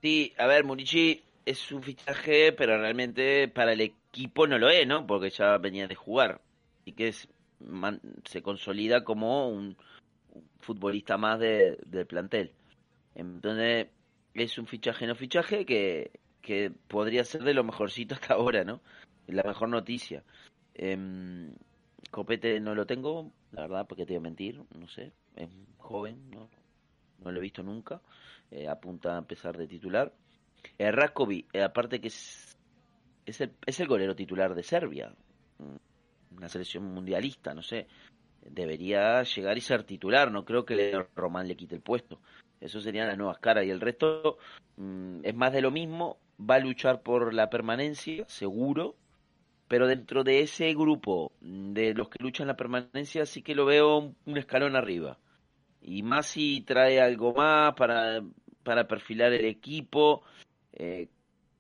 Sí, 0.00 0.32
a 0.38 0.46
ver, 0.46 0.62
Murici 0.62 1.20
es 1.44 1.72
un 1.72 1.82
fichaje, 1.82 2.52
pero 2.52 2.78
realmente 2.78 3.48
para 3.48 3.72
el 3.72 3.80
equipo 3.80 4.46
no 4.46 4.56
lo 4.56 4.70
es, 4.70 4.86
¿no? 4.86 5.04
Porque 5.04 5.30
ya 5.30 5.58
venía 5.58 5.88
de 5.88 5.96
jugar 5.96 6.40
y 6.84 6.92
que 6.92 7.08
es, 7.08 7.28
se 8.24 8.40
consolida 8.40 9.02
como 9.02 9.48
un, 9.48 9.76
futbolista 10.60 11.18
más 11.18 11.40
de, 11.40 11.76
del 11.86 12.06
plantel. 12.06 12.52
Entonces, 13.16 13.88
es 14.34 14.58
un 14.58 14.68
fichaje 14.68 15.08
no 15.08 15.16
fichaje 15.16 15.66
que, 15.66 16.12
que 16.40 16.70
podría 16.88 17.24
ser 17.24 17.42
de 17.42 17.54
lo 17.54 17.64
mejorcito 17.64 18.14
hasta 18.14 18.34
ahora, 18.34 18.64
¿no? 18.64 18.80
La 19.26 19.42
mejor 19.42 19.68
noticia. 19.68 20.24
Em, 20.74 21.54
Copete 22.10 22.58
no 22.60 22.74
lo 22.74 22.86
tengo, 22.86 23.32
la 23.52 23.62
verdad, 23.62 23.86
porque 23.86 24.04
te 24.04 24.14
voy 24.14 24.18
a 24.18 24.22
mentir, 24.22 24.60
no 24.74 24.88
sé, 24.88 25.12
es 25.36 25.48
joven, 25.78 26.30
no, 26.30 26.48
no 27.18 27.30
lo 27.30 27.38
he 27.38 27.42
visto 27.42 27.62
nunca, 27.62 28.00
eh, 28.50 28.68
apunta 28.68 29.14
a 29.14 29.18
empezar 29.18 29.56
de 29.56 29.68
titular. 29.68 30.12
Eh, 30.78 30.90
eh 31.52 31.62
aparte 31.62 32.00
que 32.00 32.08
es, 32.08 32.56
es, 33.26 33.40
el, 33.40 33.52
es 33.64 33.78
el 33.80 33.86
golero 33.86 34.16
titular 34.16 34.54
de 34.54 34.62
Serbia, 34.62 35.14
mm, 35.58 36.36
una 36.36 36.48
selección 36.48 36.84
mundialista, 36.84 37.54
no 37.54 37.62
sé, 37.62 37.86
debería 38.42 39.22
llegar 39.22 39.56
y 39.56 39.60
ser 39.60 39.84
titular, 39.84 40.32
no 40.32 40.44
creo 40.44 40.64
que 40.64 41.06
Román 41.14 41.46
le 41.46 41.56
quite 41.56 41.76
el 41.76 41.82
puesto. 41.82 42.20
Eso 42.60 42.80
serían 42.80 43.08
las 43.08 43.16
nuevas 43.16 43.38
caras 43.38 43.64
y 43.64 43.70
el 43.70 43.80
resto 43.80 44.38
mm, 44.76 45.20
es 45.24 45.34
más 45.34 45.52
de 45.52 45.62
lo 45.62 45.70
mismo, 45.70 46.18
va 46.40 46.56
a 46.56 46.60
luchar 46.60 47.02
por 47.02 47.34
la 47.34 47.50
permanencia, 47.50 48.24
seguro, 48.28 48.96
pero 49.68 49.86
dentro 49.86 50.24
de 50.24 50.40
ese 50.40 50.74
grupo 50.74 51.32
de 51.40 51.94
los 51.94 52.08
que 52.08 52.22
luchan 52.22 52.48
la 52.48 52.56
permanencia 52.56 53.26
sí 53.26 53.42
que 53.42 53.54
lo 53.54 53.66
veo 53.66 54.14
un, 54.24 54.36
escalón 54.36 54.76
arriba. 54.76 55.18
Y 55.82 56.02
más 56.02 56.26
si 56.26 56.62
trae 56.62 57.00
algo 57.00 57.32
más 57.34 57.74
para, 57.74 58.22
para 58.62 58.88
perfilar 58.88 59.32
el 59.32 59.44
equipo, 59.44 60.22
eh, 60.72 61.08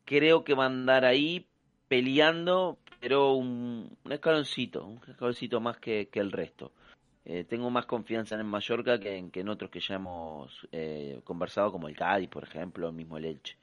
creo 0.04 0.44
que 0.44 0.54
va 0.54 0.64
a 0.64 0.66
andar 0.66 1.04
ahí 1.04 1.46
peleando, 1.88 2.78
pero 3.00 3.34
un, 3.34 3.96
escaloncito, 4.08 4.84
un 4.84 5.00
escaloncito 5.08 5.60
más 5.60 5.78
que, 5.78 6.08
que 6.08 6.20
el 6.20 6.32
resto. 6.32 6.72
Eh, 7.24 7.44
tengo 7.44 7.70
más 7.70 7.86
confianza 7.86 8.34
en 8.34 8.40
el 8.40 8.46
Mallorca 8.46 8.98
que 8.98 9.16
en, 9.16 9.30
que 9.30 9.40
en 9.40 9.50
otros 9.50 9.70
que 9.70 9.80
ya 9.80 9.94
hemos 9.96 10.66
eh, 10.72 11.20
conversado, 11.22 11.70
como 11.70 11.86
el 11.86 11.96
Cádiz, 11.96 12.28
por 12.28 12.44
ejemplo, 12.44 12.88
el 12.88 12.94
mismo 12.94 13.18
el 13.18 13.26
Elche. 13.26 13.56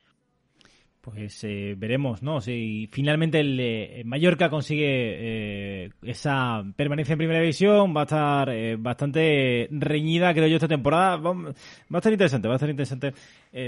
Pues 1.14 1.42
eh, 1.46 1.74
veremos, 1.78 2.22
¿no? 2.22 2.42
Si 2.42 2.90
finalmente 2.92 3.40
el 3.40 3.58
eh, 3.62 4.02
Mallorca 4.04 4.50
consigue 4.50 5.86
eh, 5.86 5.90
esa 6.02 6.66
permanencia 6.76 7.14
en 7.14 7.18
primera 7.18 7.40
división, 7.40 7.96
va 7.96 8.02
a 8.02 8.04
estar 8.04 8.78
bastante 8.78 9.70
reñida, 9.72 10.34
creo 10.34 10.48
yo, 10.48 10.56
esta 10.56 10.68
temporada. 10.68 11.16
Va, 11.16 11.32
a 11.32 11.98
estar 11.98 12.12
interesante, 12.12 12.50
va 12.50 12.56
a 12.56 12.58
estar 12.58 12.70
interesante 12.70 13.14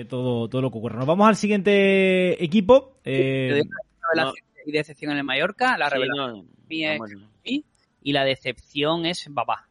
todo, 0.09 0.49
todo 0.49 0.61
lo 0.61 0.69
que 0.69 0.79
ocurra. 0.79 0.97
Nos 0.97 1.07
vamos 1.07 1.29
al 1.29 1.37
siguiente 1.37 2.43
equipo. 2.43 2.97
La 3.05 4.33
y 4.65 4.71
decepción 4.73 5.13
en 5.13 5.19
el 5.19 5.23
Mallorca, 5.23 5.77
la 5.77 5.89
revelación 5.89 6.45
y 6.67 8.11
la 8.11 8.25
decepción 8.25 9.05
es 9.05 9.27
Babá. 9.29 9.69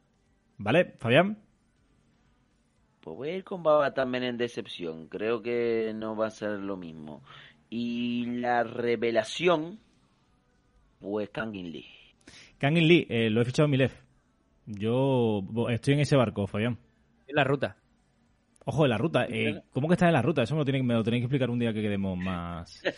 ¿Vale, 0.56 0.94
Fabián? 0.98 1.36
Pues 3.08 3.16
voy 3.16 3.28
a 3.30 3.36
ir 3.36 3.44
con 3.44 3.62
Baba 3.62 3.94
también 3.94 4.24
en 4.24 4.36
decepción. 4.36 5.08
Creo 5.08 5.40
que 5.40 5.92
no 5.94 6.14
va 6.16 6.26
a 6.26 6.30
ser 6.30 6.58
lo 6.58 6.76
mismo. 6.76 7.22
Y 7.70 8.26
la 8.40 8.64
revelación, 8.64 9.78
pues 11.00 11.30
Kangin 11.30 11.72
Lee. 11.72 11.86
Kangin 12.58 12.88
Lee, 12.88 13.06
eh, 13.08 13.30
lo 13.30 13.42
he 13.42 13.44
fichado 13.44 13.66
en 13.66 13.70
Milef. 13.70 13.94
Yo 14.66 15.42
estoy 15.70 15.94
en 15.94 16.00
ese 16.00 16.16
barco, 16.16 16.46
Fabián. 16.46 16.78
En 17.26 17.34
la 17.34 17.44
ruta. 17.44 17.76
Ojo, 18.70 18.82
de 18.82 18.90
la 18.90 18.98
ruta. 18.98 19.24
Eh, 19.30 19.62
¿Cómo 19.72 19.88
que 19.88 19.94
está 19.94 20.08
en 20.08 20.12
la 20.12 20.20
ruta? 20.20 20.42
Eso 20.42 20.54
me 20.54 20.58
lo, 20.58 20.64
tiene, 20.66 20.82
me 20.82 20.92
lo 20.92 21.02
tenéis 21.02 21.22
que 21.22 21.24
explicar 21.24 21.48
un 21.48 21.58
día 21.58 21.72
que 21.72 21.80
quedemos 21.80 22.18
más. 22.18 22.82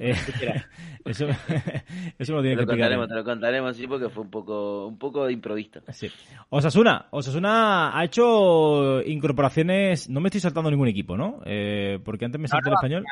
Eh, 0.00 0.14
eso, 1.04 1.26
eso 2.18 2.32
me 2.32 2.36
lo 2.36 2.42
tiene 2.42 2.56
que 2.56 2.62
explicar. 2.62 2.66
Contaremos, 2.66 3.08
te 3.08 3.14
lo 3.14 3.24
contaremos, 3.24 3.76
sí, 3.76 3.86
porque 3.88 4.08
fue 4.10 4.22
un 4.22 4.30
poco, 4.30 4.86
un 4.86 4.96
poco 4.96 5.26
de 5.26 5.32
improvisto. 5.32 5.80
Sí. 5.88 6.08
Osasuna. 6.50 7.06
Osasuna 7.10 7.98
ha 7.98 8.04
hecho 8.04 9.02
incorporaciones. 9.02 10.08
No 10.08 10.20
me 10.20 10.28
estoy 10.28 10.40
saltando 10.40 10.70
ningún 10.70 10.86
equipo, 10.86 11.16
¿no? 11.16 11.40
Eh, 11.46 11.98
porque 12.04 12.26
antes 12.26 12.40
me 12.40 12.46
salté 12.46 12.68
el 12.68 12.74
español. 12.74 13.04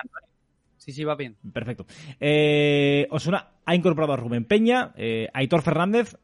Sí, 0.86 0.92
sí, 0.92 1.02
va 1.02 1.16
bien. 1.16 1.36
Perfecto. 1.52 1.84
Eh, 2.20 3.08
Osuna 3.10 3.48
ha 3.64 3.74
incorporado 3.74 4.12
a 4.12 4.16
Rubén 4.16 4.44
Peña, 4.44 4.92
eh, 4.96 5.28
Aitor 5.34 5.62
Fernández, 5.62 6.16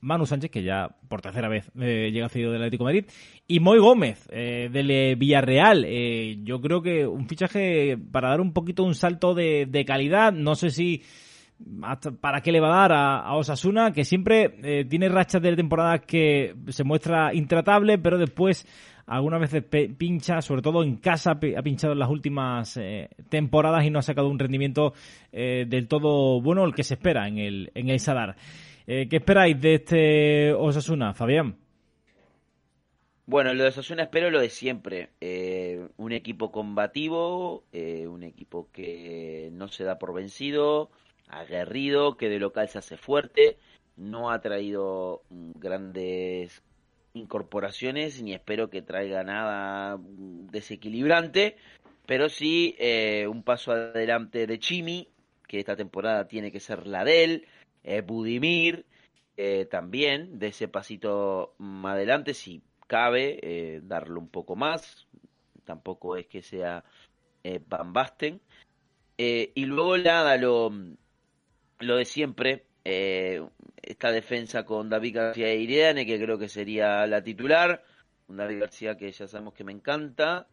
Manu 0.00 0.26
Sánchez, 0.26 0.50
que 0.50 0.62
ya 0.62 0.94
por 1.08 1.22
tercera 1.22 1.48
vez 1.48 1.70
eh, 1.80 2.10
llega 2.12 2.28
cedido 2.28 2.52
del 2.52 2.60
Atlético 2.60 2.84
Madrid, 2.84 3.06
y 3.46 3.60
Moy 3.60 3.78
Gómez, 3.78 4.28
eh, 4.30 4.68
del 4.70 4.90
eh, 4.90 5.14
Villarreal. 5.14 5.86
Yo 6.44 6.60
creo 6.60 6.82
que 6.82 7.06
un 7.06 7.28
fichaje 7.28 7.96
para 7.96 8.28
dar 8.28 8.42
un 8.42 8.52
poquito 8.52 8.84
un 8.84 8.94
salto 8.94 9.34
de, 9.34 9.84
calidad. 9.86 10.34
No 10.34 10.54
sé 10.54 10.68
si 10.68 11.02
para 12.20 12.42
qué 12.42 12.52
le 12.52 12.60
va 12.60 12.68
a 12.68 12.80
dar 12.80 12.92
a, 12.92 13.20
a 13.20 13.36
Osasuna, 13.36 13.92
que 13.92 14.04
siempre 14.04 14.84
tiene 14.88 15.08
rachas 15.08 15.40
de 15.40 15.56
temporada 15.56 15.98
que 15.98 16.54
se 16.68 16.84
muestra 16.84 17.34
intratable, 17.34 17.96
pero 17.96 18.18
después 18.18 18.66
algunas 19.10 19.40
veces 19.40 19.64
pincha, 19.98 20.40
sobre 20.40 20.62
todo 20.62 20.84
en 20.84 20.96
casa, 20.96 21.32
ha 21.32 21.62
pinchado 21.62 21.94
en 21.94 21.98
las 21.98 22.08
últimas 22.08 22.76
eh, 22.76 23.08
temporadas 23.28 23.84
y 23.84 23.90
no 23.90 23.98
ha 23.98 24.02
sacado 24.02 24.28
un 24.28 24.38
rendimiento 24.38 24.94
eh, 25.32 25.64
del 25.66 25.88
todo 25.88 26.40
bueno, 26.40 26.64
el 26.64 26.74
que 26.74 26.84
se 26.84 26.94
espera 26.94 27.26
en 27.26 27.38
el, 27.38 27.72
en 27.74 27.88
el 27.88 27.98
Sadar. 27.98 28.36
Eh, 28.86 29.08
¿Qué 29.08 29.16
esperáis 29.16 29.60
de 29.60 29.74
este 29.74 30.52
Osasuna, 30.52 31.12
Fabián? 31.12 31.56
Bueno, 33.26 33.52
lo 33.52 33.64
de 33.64 33.70
Osasuna 33.70 34.04
espero 34.04 34.30
lo 34.30 34.40
de 34.40 34.48
siempre. 34.48 35.10
un 35.96 36.12
equipo 36.12 36.52
combativo, 36.52 37.64
un 37.72 38.22
equipo 38.22 38.68
que 38.72 39.50
no 39.52 39.66
se 39.66 39.82
da 39.82 39.98
por 39.98 40.14
vencido, 40.14 40.90
aguerrido, 41.28 42.16
que 42.16 42.28
de 42.28 42.38
local 42.38 42.68
se 42.68 42.78
hace 42.78 42.96
fuerte. 42.96 43.58
no 43.96 44.30
ha 44.30 44.40
traído 44.40 45.22
grandes 45.30 46.62
incorporaciones 47.14 48.22
ni 48.22 48.34
espero 48.34 48.70
que 48.70 48.82
traiga 48.82 49.22
nada 49.24 49.96
mm, 49.96 50.48
desequilibrante, 50.48 51.56
pero 52.06 52.28
sí 52.28 52.76
eh, 52.78 53.26
un 53.28 53.42
paso 53.42 53.72
adelante 53.72 54.46
de 54.46 54.58
Chimi, 54.58 55.08
que 55.46 55.58
esta 55.60 55.76
temporada 55.76 56.28
tiene 56.28 56.52
que 56.52 56.60
ser 56.60 56.86
la 56.86 57.04
de 57.04 57.24
él, 57.24 57.46
eh, 57.84 58.02
Budimir 58.02 58.86
eh, 59.36 59.66
también, 59.70 60.38
de 60.38 60.48
ese 60.48 60.68
pasito 60.68 61.54
más 61.58 61.94
adelante, 61.94 62.34
si 62.34 62.62
cabe, 62.86 63.80
darle 63.84 64.18
un 64.18 64.28
poco 64.28 64.56
más, 64.56 65.06
tampoco 65.64 66.16
es 66.16 66.26
que 66.26 66.42
sea 66.42 66.84
Van 67.68 67.92
Basten. 67.92 68.40
Y 69.16 69.64
luego 69.66 69.96
nada, 69.98 70.36
lo, 70.36 70.72
lo 71.78 71.96
de 71.96 72.04
siempre, 72.04 72.64
esta 73.82 74.12
defensa 74.12 74.64
con 74.64 74.88
David 74.88 75.16
García 75.16 75.48
e 75.48 75.56
Iriane, 75.56 76.06
que 76.06 76.20
creo 76.20 76.38
que 76.38 76.48
sería 76.48 77.06
la 77.06 77.22
titular. 77.22 77.82
Un 78.28 78.36
David 78.36 78.60
García 78.60 78.96
que 78.96 79.10
ya 79.10 79.26
sabemos 79.26 79.54
que 79.54 79.64
me 79.64 79.72
encanta. 79.72 80.46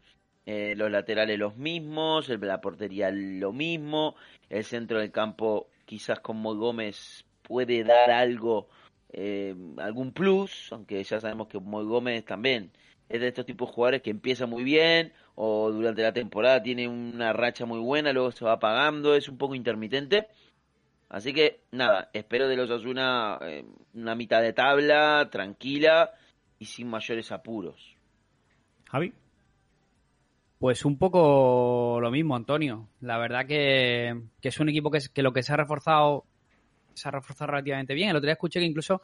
Eh, 0.46 0.76
los 0.78 0.90
laterales 0.90 1.38
los 1.38 1.58
mismos, 1.58 2.30
la 2.30 2.62
portería 2.62 3.12
lo 3.12 3.52
mismo. 3.52 4.16
El 4.50 4.64
centro 4.64 5.00
del 5.00 5.12
campo, 5.12 5.70
quizás 5.86 6.20
con 6.22 6.38
Moy 6.38 6.58
Gómez 6.58 7.26
puede 7.42 7.84
dar 7.84 8.12
algo, 8.12 8.70
eh, 9.12 9.56
algún 9.78 10.14
plus, 10.14 10.72
aunque 10.72 11.04
ya 11.04 11.20
sabemos 11.20 11.48
que 11.48 11.60
Moy 11.60 11.86
Gómez 11.86 12.24
también 12.26 12.72
es 13.10 13.22
de 13.22 13.28
estos 13.28 13.46
tipos 13.46 13.70
de 13.70 13.74
jugadores 13.74 14.02
que 14.02 14.10
empieza 14.10 14.46
muy 14.46 14.64
bien 14.64 15.14
o 15.36 15.72
durante 15.72 16.02
la 16.02 16.14
temporada 16.14 16.62
tiene 16.64 16.88
una 16.88 17.32
racha 17.32 17.66
muy 17.66 17.80
buena, 17.80 18.12
luego 18.12 18.32
se 18.32 18.44
va 18.44 18.54
apagando, 18.54 19.16
es 19.16 19.30
un 19.30 19.38
poco 19.38 19.56
intermitente. 19.56 20.28
Así 21.10 21.34
que 21.34 21.62
nada, 21.72 22.10
espero 22.14 22.48
de 22.48 22.58
los 22.58 22.70
Asuna 22.70 23.40
eh, 23.42 23.66
una 23.94 24.16
mitad 24.16 24.42
de 24.42 24.54
tabla, 24.54 25.30
tranquila 25.32 26.12
y 26.60 26.66
sin 26.66 26.90
mayores 26.90 27.32
apuros. 27.32 27.96
Javi. 28.90 29.14
Pues 30.60 30.86
un 30.86 30.98
poco 30.98 32.00
lo 32.02 32.10
mismo, 32.10 32.36
Antonio. 32.36 32.90
La 33.02 33.20
verdad 33.20 33.46
que, 33.46 34.24
que 34.42 34.50
es 34.50 34.60
un 34.60 34.70
equipo 34.70 34.90
que 34.90 35.22
lo 35.22 35.32
que 35.32 35.44
se 35.44 35.54
ha 35.54 35.58
reforzado 35.58 36.26
se 36.98 37.08
ha 37.08 37.12
reforzado 37.12 37.52
relativamente 37.52 37.94
bien. 37.94 38.10
El 38.10 38.18
otro 38.18 38.28
día 38.28 38.34
escuché 38.34 38.60
que 38.60 38.66
incluso, 38.66 39.02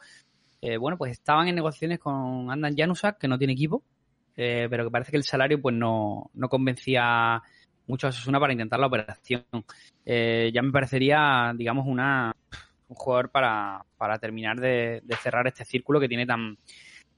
eh, 0.60 0.76
bueno, 0.76 0.98
pues 0.98 1.12
estaban 1.12 1.48
en 1.48 1.54
negociaciones 1.54 1.98
con 1.98 2.50
Andan 2.50 2.76
Janusak, 2.76 3.18
que 3.18 3.28
no 3.28 3.38
tiene 3.38 3.52
equipo, 3.54 3.82
eh, 4.36 4.66
pero 4.68 4.84
que 4.84 4.90
parece 4.90 5.10
que 5.12 5.16
el 5.16 5.24
salario 5.24 5.60
pues 5.60 5.74
no, 5.74 6.30
no 6.34 6.48
convencía 6.48 7.42
mucho 7.86 8.06
a 8.06 8.10
Osasuna 8.10 8.40
para 8.40 8.52
intentar 8.52 8.80
la 8.80 8.86
operación. 8.86 9.44
Eh, 10.04 10.50
ya 10.52 10.62
me 10.62 10.72
parecería, 10.72 11.52
digamos, 11.56 11.86
una 11.86 12.32
un 12.88 12.96
jugador 12.96 13.30
para, 13.30 13.84
para 13.96 14.18
terminar 14.18 14.60
de, 14.60 15.02
cerrar 15.22 15.46
este 15.46 15.64
círculo 15.64 16.00
que 16.00 16.08
tiene 16.08 16.26
tan, 16.26 16.58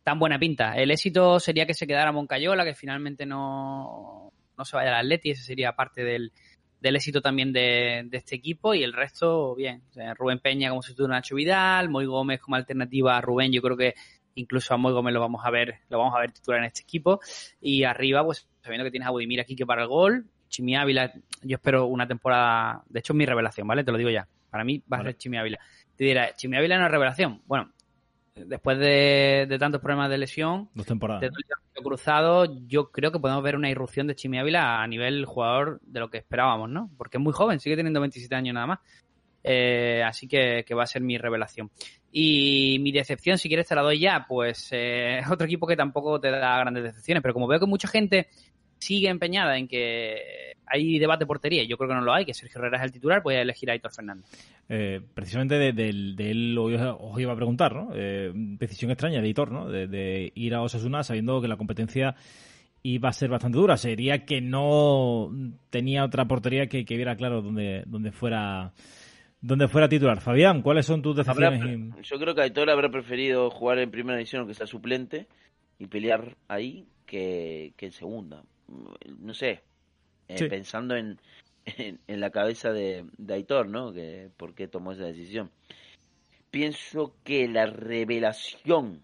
tan 0.03 0.19
buena 0.19 0.39
pinta. 0.39 0.77
El 0.77 0.91
éxito 0.91 1.41
sería 1.41 1.67
que 1.67 1.75
se 1.75 1.87
quedara 1.87 2.13
Moncayola, 2.13 2.65
que 2.65 2.75
finalmente 2.75 3.27
no, 3.27 4.33
no 4.57 4.65
se 4.65 4.77
vaya 4.77 4.91
al 4.91 5.07
Atleti, 5.07 5.31
ese 5.31 5.43
sería 5.43 5.73
parte 5.73 6.05
del, 6.05 6.33
del 6.81 6.97
éxito 6.97 7.21
también 7.21 7.53
de, 7.53 8.09
este 8.13 8.37
equipo 8.37 8.75
y 8.75 8.83
el 8.83 8.93
resto, 8.93 9.55
bien. 9.55 9.83
Rubén 10.17 10.39
Peña 10.39 10.69
como 10.69 10.83
sustituto 10.83 11.09
de 11.09 11.15
Nacho 11.15 11.35
Vidal, 11.35 11.89
Moy 11.89 12.07
Gómez 12.07 12.41
como 12.41 12.57
alternativa 12.57 13.17
a 13.17 13.21
Rubén, 13.21 13.53
yo 13.53 13.63
creo 13.63 13.77
que 13.77 13.95
incluso 14.35 14.75
a 14.75 14.77
Moy 14.77 14.93
Gómez 14.93 15.15
lo 15.15 15.21
vamos 15.21 15.45
a 15.45 15.51
ver, 15.51 15.81
lo 15.89 15.99
vamos 15.99 16.15
a 16.15 16.21
ver 16.21 16.31
titular 16.31 16.61
en 16.61 16.67
este 16.67 16.83
equipo. 16.83 17.21
Y 17.61 17.85
arriba, 17.85 18.25
pues 18.25 18.49
sabiendo 18.61 18.85
que 18.85 18.91
tienes 18.91 19.09
a 19.09 19.11
Budimir 19.11 19.41
aquí 19.41 19.57
que 19.57 19.67
para 19.67 19.83
el 19.83 19.89
gol, 19.89 20.27
Chimi 20.49 20.77
Ávila, 20.77 21.13
yo 21.43 21.57
espero 21.57 21.87
una 21.87 22.07
temporada, 22.07 22.83
de 22.89 23.01
hecho 23.01 23.13
es 23.13 23.17
mi 23.17 23.27
revelación, 23.27 23.67
¿vale? 23.67 23.85
Te 23.85 23.93
lo 23.93 23.99
digo 23.99 24.11
ya. 24.11 24.27
Para 24.51 24.65
mí 24.65 24.79
va 24.91 24.97
a 24.97 25.01
Vale. 25.01 25.11
ser 25.11 25.19
Chimi 25.19 25.39
Ávila. 25.39 25.59
Te 25.97 26.05
dirá, 26.05 26.35
Chimi 26.35 26.57
Ávila 26.57 26.75
es 26.77 26.79
una 26.81 26.89
revelación. 26.89 27.43
Bueno, 27.47 27.73
después 28.35 28.79
de, 28.79 29.47
de 29.49 29.59
tantos 29.59 29.81
problemas 29.81 30.11
de 30.11 30.19
lesión, 30.19 30.69
Dos 30.75 30.87
temporadas. 30.87 31.21
de 31.23 31.31
todo 31.31 31.85
cruzado, 31.85 32.67
yo 32.67 32.91
creo 32.91 33.13
que 33.13 33.19
podemos 33.19 33.43
ver 33.43 33.57
una 33.57 33.69
irrupción 33.71 34.07
de 34.07 34.15
Chimi 34.15 34.39
Ávila 34.39 34.83
a 34.83 34.87
nivel 34.87 35.25
jugador 35.27 35.81
de 35.83 36.01
lo 36.01 36.11
que 36.11 36.19
esperábamos, 36.19 36.71
¿no? 36.71 36.91
Porque 36.97 37.19
es 37.19 37.23
muy 37.23 37.33
joven, 37.33 37.61
sigue 37.61 37.77
teniendo 37.77 38.01
27 38.01 38.35
años 38.35 38.55
nada 38.55 38.67
más. 38.67 38.79
Eh, 39.49 40.03
así 40.05 40.27
que, 40.27 40.65
que 40.67 40.75
va 40.75 40.83
a 40.83 40.87
ser 40.87 41.03
mi 41.03 41.19
revelación. 41.19 41.71
Y 42.11 42.79
mi 42.81 42.91
decepción, 42.93 43.39
si 43.39 43.49
quieres 43.49 43.69
te 43.69 43.75
la 43.77 43.83
doy 43.83 44.01
ya, 44.01 44.25
pues 44.27 44.69
eh, 44.73 45.21
otro 45.31 45.47
equipo 45.47 45.67
que 45.67 45.77
tampoco 45.77 46.19
te 46.21 46.31
da 46.31 46.59
grandes 46.59 46.83
decepciones, 46.83 47.23
pero 47.23 47.35
como 47.35 47.47
veo 47.47 47.61
que 47.61 47.67
mucha 47.67 47.87
gente 47.89 48.29
sigue 48.87 49.09
empeñada 49.09 49.59
en 49.59 49.67
que 49.69 50.55
hay 50.69 50.99
debate 50.99 51.25
de 51.25 51.27
portería, 51.27 51.63
y 51.63 51.67
yo 51.69 51.77
creo 51.77 51.89
que 51.89 51.95
no 51.95 52.01
lo 52.03 52.13
hay, 52.13 52.25
que 52.25 52.35
Sergio 52.35 52.59
Herrera 52.61 52.79
es 52.79 52.85
el 52.85 52.93
titular, 52.93 53.23
voy 53.23 53.35
a 53.35 53.43
elegir 53.43 53.71
a 53.71 53.73
Aitor 53.75 53.93
Fernández. 53.93 54.27
Eh, 54.69 55.01
precisamente 55.15 55.55
de, 55.57 55.73
de- 55.73 56.15
de 56.17 56.31
él 56.31 56.57
os, 56.59 57.21
iba 57.21 57.33
a 57.33 57.37
preguntar, 57.37 57.75
¿no? 57.75 57.91
Eh, 57.95 58.33
decisión 58.35 58.91
extraña 58.91 59.21
de 59.21 59.29
Hitor, 59.29 59.53
¿no? 59.53 59.69
De, 59.69 59.87
de 59.87 60.33
ir 60.35 60.55
a 60.55 60.63
Osasuna 60.63 61.03
sabiendo 61.05 61.41
que 61.41 61.47
la 61.49 61.57
competencia 61.57 62.15
iba 62.83 63.09
a 63.09 63.13
ser 63.13 63.31
bastante 63.31 63.59
dura. 63.59 63.77
Sería 63.77 64.25
que 64.25 64.41
no 64.41 65.31
tenía 65.71 66.05
otra 66.05 66.25
portería 66.27 66.67
que, 66.69 66.85
que 66.85 66.97
viera 66.97 67.17
claro 67.17 67.43
dónde, 67.43 67.83
dónde 67.87 68.11
fuera 68.13 68.73
dónde 69.41 69.69
fuera 69.69 69.89
titular. 69.89 70.21
Fabián, 70.21 70.63
¿cuáles 70.63 70.87
son 70.87 71.03
tus 71.03 71.17
Habrá- 71.29 71.51
decepciones? 71.51 71.95
y- 71.99 72.03
yo 72.03 72.19
creo 72.19 72.35
que 72.35 72.43
Aitor 72.43 72.71
habrá 72.71 72.89
preferido 72.91 73.51
jugar 73.51 73.79
en 73.79 73.91
primera 73.91 74.17
división 74.19 74.41
aunque 74.41 74.55
sea 74.55 74.67
suplente 74.67 75.27
y 75.79 75.87
pelear 75.87 76.37
ahí 76.49 76.87
que, 77.07 77.73
que 77.77 77.87
en 77.87 77.93
segunda. 77.93 78.43
No 78.69 79.35
sé, 79.35 79.63
eh, 80.29 80.39
Sí. 80.39 80.49
pensando 80.49 80.97
en, 80.97 81.21
en, 81.65 82.01
en 82.07 82.21
la 82.21 82.31
cabeza 82.31 82.73
de, 82.73 83.07
de 83.17 83.35
Aitor, 83.35 83.69
¿no? 83.69 83.93
Que, 83.93 84.31
¿Por 84.37 84.55
qué 84.55 84.69
tomó 84.69 84.93
esa 84.93 85.05
decisión? 85.05 85.51
Pienso 86.51 87.15
que 87.25 87.49
la 87.49 87.67
revelación, 87.67 89.03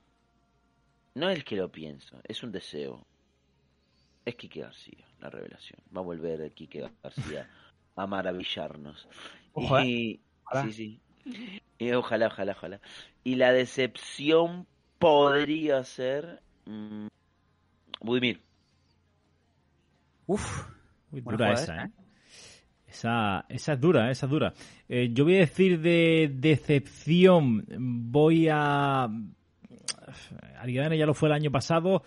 no 1.15 1.29
es 1.29 1.45
que 1.45 1.57
lo 1.57 1.71
pienso, 1.71 2.21
es 2.25 2.43
un 2.43 2.53
deseo. 2.53 3.05
Es 4.25 4.37
Quique 4.37 4.61
García, 4.61 5.05
la 5.21 5.29
revelación. 5.31 5.81
Va 5.95 6.01
a 6.01 6.05
volver 6.05 6.51
Quique 6.53 6.89
García 7.03 7.49
a 7.97 8.07
maravillarnos. 8.07 9.07
¿eh? 9.07 9.83
Y, 9.85 10.21
Ojalá. 10.45 10.73
sí, 10.73 10.73
sí. 10.73 11.01
Y 11.79 11.93
ojalá, 11.93 12.29
ojalá, 12.29 12.53
ojalá. 12.53 12.81
Y 13.25 13.35
la 13.37 13.53
decepción 13.53 14.67
podría 14.99 15.83
ser 15.85 16.41
mm, 16.65 17.09
Budimir. 18.01 18.41
Uf, 20.27 20.69
Uy, 21.11 21.21
dura 21.21 21.53
esa, 21.53 21.63
esa, 21.63 21.85
¿eh? 21.85 21.91
Esa, 22.87 23.47
esa 23.49 23.73
es 23.73 23.81
dura, 23.81 24.11
esa 24.11 24.27
es 24.27 24.31
dura. 24.31 24.55
Eh, 24.89 25.11
yo 25.13 25.25
voy 25.25 25.37
a 25.37 25.41
decir 25.41 25.81
de 25.81 26.31
decepción, 26.33 27.65
voy 27.79 28.49
a... 28.51 29.09
Aridane 30.59 30.99
ya 30.99 31.07
lo 31.07 31.15
fue 31.15 31.29
el 31.29 31.35
año 31.35 31.51
pasado 31.51 32.03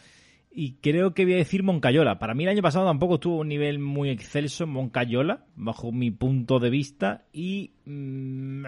y 0.51 0.75
creo 0.75 1.13
que 1.13 1.25
voy 1.25 1.33
a 1.33 1.37
decir 1.37 1.63
Moncayola. 1.63 2.17
Para 2.17 2.33
mí 2.33 2.43
el 2.43 2.49
año 2.49 2.61
pasado 2.61 2.85
tampoco 2.85 3.19
tuvo 3.19 3.39
un 3.39 3.49
nivel 3.49 3.79
muy 3.79 4.09
excelso 4.09 4.65
Moncayola, 4.65 5.45
bajo 5.55 5.91
mi 5.91 6.11
punto 6.11 6.59
de 6.59 6.69
vista, 6.69 7.25
y 7.33 7.73
mm, 7.85 8.65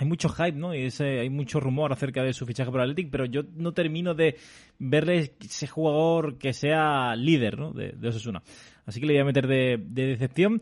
hay 0.00 0.06
mucho 0.06 0.30
hype, 0.30 0.52
¿no? 0.56 0.74
Y 0.74 0.84
ese- 0.86 1.20
hay 1.20 1.28
mucho 1.28 1.60
rumor 1.60 1.92
acerca 1.92 2.22
de 2.22 2.32
su 2.32 2.46
fichaje 2.46 2.70
por 2.70 2.80
Athletic, 2.80 3.10
pero 3.10 3.26
yo 3.26 3.42
no 3.54 3.72
termino 3.72 4.14
de 4.14 4.36
verle 4.78 5.34
ese 5.40 5.66
jugador 5.66 6.38
que 6.38 6.54
sea 6.54 7.14
líder, 7.16 7.58
¿no? 7.58 7.72
De, 7.72 7.92
de 7.92 8.08
Osasuna. 8.08 8.42
Así 8.86 8.98
que 8.98 9.06
le 9.06 9.12
voy 9.12 9.20
a 9.20 9.24
meter 9.26 9.46
de, 9.46 9.78
de 9.78 10.06
decepción. 10.06 10.60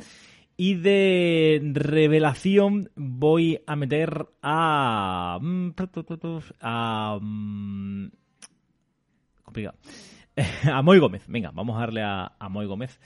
Y 0.56 0.74
de 0.74 1.60
revelación 1.72 2.90
voy 2.96 3.60
a 3.64 3.76
meter 3.76 4.26
a... 4.42 5.38
mm, 5.40 5.70
a 6.60 7.18
mm, 7.20 8.08
complicado. 9.44 9.78
A 10.72 10.82
Moy 10.82 10.98
Gómez. 10.98 11.24
Venga, 11.28 11.52
vamos 11.52 11.76
a 11.76 11.80
darle 11.80 12.02
a, 12.02 12.32
a 12.38 12.48
Moy 12.48 12.66
Gómez. 12.66 12.98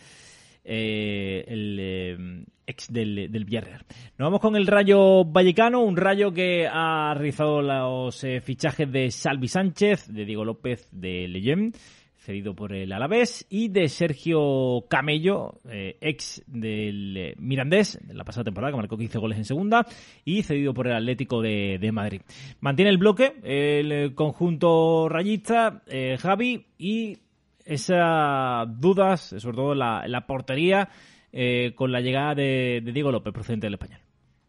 Eh, 0.64 1.44
el 1.48 1.76
eh, 1.80 2.44
ex 2.66 2.92
del, 2.92 3.32
del 3.32 3.44
Villarreal. 3.44 3.84
Nos 4.16 4.26
vamos 4.26 4.40
con 4.40 4.54
el 4.54 4.68
Rayo 4.68 5.24
Vallecano, 5.24 5.82
un 5.82 5.96
Rayo 5.96 6.32
que 6.32 6.68
ha 6.70 7.12
realizado 7.14 7.62
los 7.62 8.22
eh, 8.22 8.40
fichajes 8.40 8.90
de 8.90 9.10
Salvi 9.10 9.48
Sánchez, 9.48 10.06
de 10.06 10.24
Diego 10.24 10.44
López 10.44 10.88
de 10.92 11.26
Leyen, 11.26 11.72
cedido 12.16 12.54
por 12.54 12.72
el 12.72 12.92
Alavés, 12.92 13.44
y 13.50 13.70
de 13.70 13.88
Sergio 13.88 14.84
Camello, 14.88 15.58
ex 15.68 16.44
del 16.46 17.34
Mirandés, 17.36 17.98
la 18.14 18.22
pasada 18.22 18.44
temporada, 18.44 18.70
que 18.70 18.76
marcó 18.76 18.96
15 18.96 19.18
goles 19.18 19.38
en 19.38 19.44
segunda, 19.44 19.84
y 20.24 20.44
cedido 20.44 20.72
por 20.72 20.86
el 20.86 20.94
Atlético 20.94 21.42
de, 21.42 21.78
de 21.80 21.90
Madrid. 21.90 22.22
Mantiene 22.60 22.92
el 22.92 22.98
bloque 22.98 23.34
el 23.42 24.14
conjunto 24.14 25.08
rayista, 25.08 25.82
Javi, 26.20 26.66
y 26.78 27.18
esas 27.64 28.66
dudas, 28.80 29.34
sobre 29.38 29.56
todo 29.56 29.74
la, 29.74 30.04
la 30.06 30.26
portería, 30.26 30.88
eh, 31.32 31.72
con 31.74 31.92
la 31.92 32.00
llegada 32.00 32.34
de, 32.34 32.82
Diego 32.92 33.10
López, 33.12 33.32
procedente 33.32 33.66
del 33.66 33.74
español. 33.74 34.00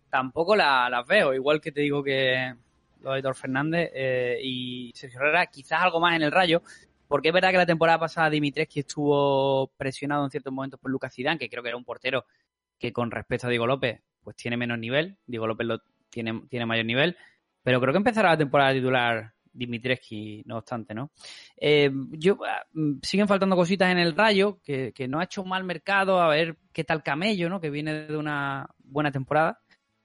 tampoco 0.10 0.56
la- 0.56 0.90
las 0.90 1.08
veo, 1.08 1.34
igual 1.34 1.60
que 1.62 1.72
te 1.72 1.82
digo 1.82 2.04
que 2.04 2.54
lo 3.02 3.12
de 3.12 3.18
Héctor 3.20 3.36
Fernández 3.36 3.90
eh, 3.94 4.38
y 4.44 4.92
Sergio 4.96 5.20
Herrera, 5.20 5.48
quizás 5.48 5.82
algo 5.82 6.00
más 6.00 6.16
en 6.16 6.22
el 6.22 6.32
rayo, 6.32 6.62
porque 7.08 7.30
es 7.30 7.34
verdad 7.34 7.52
que 7.52 7.58
la 7.58 7.66
temporada 7.66 8.00
pasada 8.00 8.30
Dimitrescu 8.30 8.80
estuvo 8.80 9.68
presionado 9.78 10.24
en 10.24 10.30
ciertos 10.32 10.54
momentos 10.54 10.80
por 10.80 10.92
Lucas 10.92 11.14
Zidane, 11.14 11.38
que 11.40 11.50
creo 11.50 11.64
que 11.64 11.70
era 11.70 11.78
un 11.78 11.84
portero 11.84 12.26
que 12.80 12.94
con 12.94 13.12
respecto 13.12 13.48
a 13.48 13.50
Diego 13.50 13.68
López, 13.68 14.02
pues 14.24 14.36
tiene 14.36 14.56
menos 14.58 14.78
nivel, 14.80 15.18
Diego 15.26 15.48
López 15.48 15.68
lo 15.68 15.80
tiene, 16.10 16.44
tiene 16.50 16.66
mayor 16.66 16.86
nivel, 16.86 17.18
pero 17.64 17.82
creo 17.82 17.92
que 17.94 17.98
empezará 17.98 18.30
la 18.30 18.38
temporada 18.38 18.74
titular 18.74 19.33
Dimitrescu, 19.54 20.44
no 20.46 20.58
obstante, 20.58 20.94
¿no? 20.94 21.12
Eh, 21.58 21.92
yo, 22.12 22.40
ah, 22.46 22.66
mm, 22.74 23.00
siguen 23.02 23.28
faltando 23.28 23.56
cositas 23.56 23.92
en 23.92 24.00
el 24.00 24.16
Rayo, 24.16 24.60
que, 24.64 24.92
que, 24.94 25.08
no 25.08 25.20
ha 25.20 25.26
hecho 25.26 25.44
mal 25.46 25.64
mercado, 25.64 26.20
a 26.20 26.28
ver 26.28 26.58
qué 26.72 26.84
tal 26.84 27.04
Camello, 27.04 27.50
¿no? 27.50 27.62
Que 27.62 27.70
viene 27.70 28.06
de 28.08 28.18
una 28.18 28.68
buena 28.80 29.12
temporada 29.12 29.60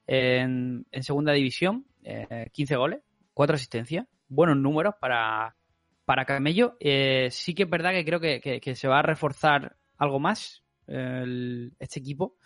en, 0.07 0.87
en 0.91 1.03
segunda 1.03 1.33
división, 1.33 1.87
eh, 2.05 2.49
15 2.53 2.77
goles, 2.77 3.01
4 3.35 3.57
asistencias, 3.57 4.07
buenos 4.29 4.57
números 4.57 4.95
para, 5.01 5.57
para 6.05 6.25
Camello. 6.25 6.77
Eh, 6.81 7.29
sí 7.31 7.55
que 7.55 7.65
es 7.65 7.71
verdad 7.71 7.93
que 7.93 8.05
creo 8.05 8.21
que, 8.21 8.41
que, 8.41 8.75
se 8.75 8.89
va 8.89 9.01
a 9.01 9.03
reforzar 9.03 9.77
algo 9.97 10.21
más 10.21 10.63
este 10.87 12.01
equipo. 12.01 12.37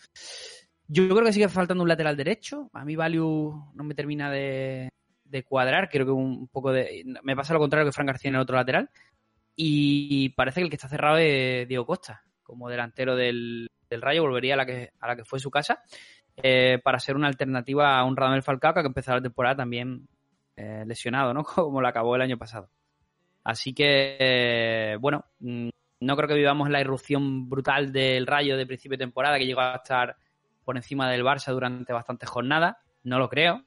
Yo 0.88 1.08
creo 1.08 1.24
que 1.24 1.32
sigue 1.32 1.48
faltando 1.48 1.84
un 1.84 1.88
lateral 1.88 2.16
derecho. 2.16 2.68
A 2.72 2.84
mí 2.84 2.96
Value 2.96 3.72
no 3.72 3.84
me 3.84 3.94
termina 3.94 4.30
de, 4.32 4.91
de 5.32 5.42
cuadrar. 5.42 5.88
Creo 5.88 6.06
que 6.06 6.12
un 6.12 6.46
poco 6.48 6.70
de. 6.70 7.02
Me 7.22 7.34
pasa 7.34 7.54
lo 7.54 7.60
contrario 7.60 7.86
que 7.86 7.92
Fran 7.92 8.06
García 8.06 8.28
en 8.28 8.36
el 8.36 8.42
otro 8.42 8.56
lateral. 8.56 8.90
Y 9.56 10.30
parece 10.30 10.60
que 10.60 10.64
el 10.64 10.70
que 10.70 10.76
está 10.76 10.88
cerrado 10.88 11.16
es 11.16 11.66
Diego 11.66 11.86
Costa. 11.86 12.22
Como 12.42 12.68
delantero 12.68 13.16
del, 13.16 13.68
del 13.88 14.02
Rayo, 14.02 14.22
volvería 14.22 14.54
a 14.54 14.58
la 14.58 14.66
que, 14.66 14.92
a 15.00 15.08
la 15.08 15.16
que 15.16 15.24
fue 15.24 15.40
su 15.40 15.50
casa. 15.50 15.82
Eh, 16.36 16.78
para 16.82 16.98
ser 16.98 17.16
una 17.16 17.28
alternativa 17.28 17.98
a 17.98 18.04
un 18.04 18.16
Radamel 18.16 18.42
Falcao 18.42 18.72
que 18.74 18.80
empezó 18.80 19.12
la 19.12 19.20
temporada 19.20 19.56
también 19.56 20.08
eh, 20.56 20.84
lesionado, 20.86 21.34
¿no? 21.34 21.44
Como 21.44 21.80
lo 21.80 21.88
acabó 21.88 22.14
el 22.14 22.22
año 22.22 22.38
pasado. 22.38 22.68
Así 23.44 23.74
que, 23.74 24.16
eh, 24.18 24.96
bueno, 25.00 25.24
no 25.40 26.16
creo 26.16 26.28
que 26.28 26.34
vivamos 26.34 26.70
la 26.70 26.80
irrupción 26.80 27.48
brutal 27.48 27.92
del 27.92 28.26
Rayo 28.26 28.56
de 28.56 28.66
principio 28.66 28.96
de 28.96 29.04
temporada 29.04 29.38
que 29.38 29.46
llegó 29.46 29.62
a 29.62 29.76
estar 29.76 30.16
por 30.64 30.76
encima 30.76 31.10
del 31.10 31.24
Barça 31.24 31.52
durante 31.52 31.92
bastantes 31.92 32.28
jornadas. 32.28 32.76
No 33.02 33.18
lo 33.18 33.28
creo. 33.28 33.64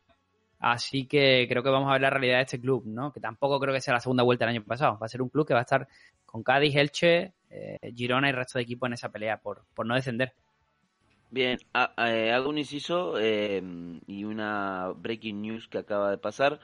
Así 0.66 1.06
que 1.06 1.46
creo 1.48 1.62
que 1.62 1.70
vamos 1.70 1.90
a 1.90 1.92
ver 1.92 2.02
la 2.02 2.10
realidad 2.10 2.38
de 2.38 2.42
este 2.42 2.60
club, 2.60 2.88
¿no? 2.88 3.14
Que 3.14 3.20
tampoco 3.20 3.60
creo 3.60 3.72
que 3.72 3.82
sea 3.82 3.94
la 3.94 4.00
segunda 4.00 4.24
vuelta 4.24 4.46
del 4.48 4.56
año 4.56 4.66
pasado. 4.66 4.98
Va 5.00 5.06
a 5.06 5.10
ser 5.10 5.22
un 5.22 5.30
club 5.30 5.46
que 5.46 5.54
va 5.54 5.60
a 5.60 5.62
estar 5.62 5.88
con 6.26 6.42
Cádiz, 6.42 6.76
Elche, 6.76 7.34
eh, 7.52 7.94
Girona 7.96 8.26
y 8.26 8.32
el 8.32 8.36
resto 8.36 8.58
de 8.58 8.64
equipos 8.64 8.88
en 8.88 8.94
esa 8.94 9.10
pelea 9.10 9.38
por, 9.38 9.62
por 9.76 9.86
no 9.86 9.94
descender. 9.94 10.34
Bien, 11.30 11.60
a, 11.72 11.94
a, 11.96 12.36
hago 12.36 12.50
un 12.50 12.58
inciso 12.58 13.14
eh, 13.20 13.62
y 14.08 14.24
una 14.24 14.92
breaking 14.96 15.40
news 15.40 15.68
que 15.68 15.78
acaba 15.78 16.10
de 16.10 16.18
pasar 16.18 16.60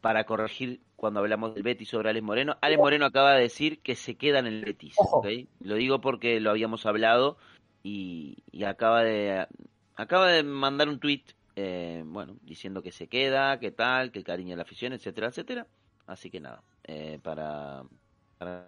para 0.00 0.24
corregir 0.24 0.80
cuando 0.96 1.20
hablamos 1.20 1.52
del 1.52 1.62
Betis 1.62 1.90
sobre 1.90 2.08
Alex 2.08 2.24
Moreno. 2.24 2.56
Alex 2.62 2.78
Moreno 2.78 3.04
acaba 3.04 3.34
de 3.34 3.42
decir 3.42 3.82
que 3.82 3.96
se 3.96 4.14
queda 4.14 4.38
en 4.38 4.46
el 4.46 4.64
Betis. 4.64 4.94
¿okay? 4.96 5.46
Lo 5.60 5.74
digo 5.74 6.00
porque 6.00 6.40
lo 6.40 6.48
habíamos 6.48 6.86
hablado 6.86 7.36
y, 7.82 8.38
y 8.50 8.64
acaba 8.64 9.02
de 9.02 9.46
acaba 9.94 10.28
de 10.28 10.42
mandar 10.42 10.88
un 10.88 10.98
tweet 11.00 11.24
eh, 11.56 12.02
bueno, 12.06 12.36
diciendo 12.42 12.82
que 12.82 12.92
se 12.92 13.08
queda, 13.08 13.58
que 13.58 13.70
tal, 13.70 14.12
que 14.12 14.24
cariño 14.24 14.54
a 14.54 14.56
la 14.56 14.62
afición, 14.62 14.92
etcétera, 14.92 15.28
etcétera. 15.28 15.66
Así 16.06 16.30
que 16.30 16.40
nada, 16.40 16.62
eh, 16.84 17.18
para, 17.22 17.84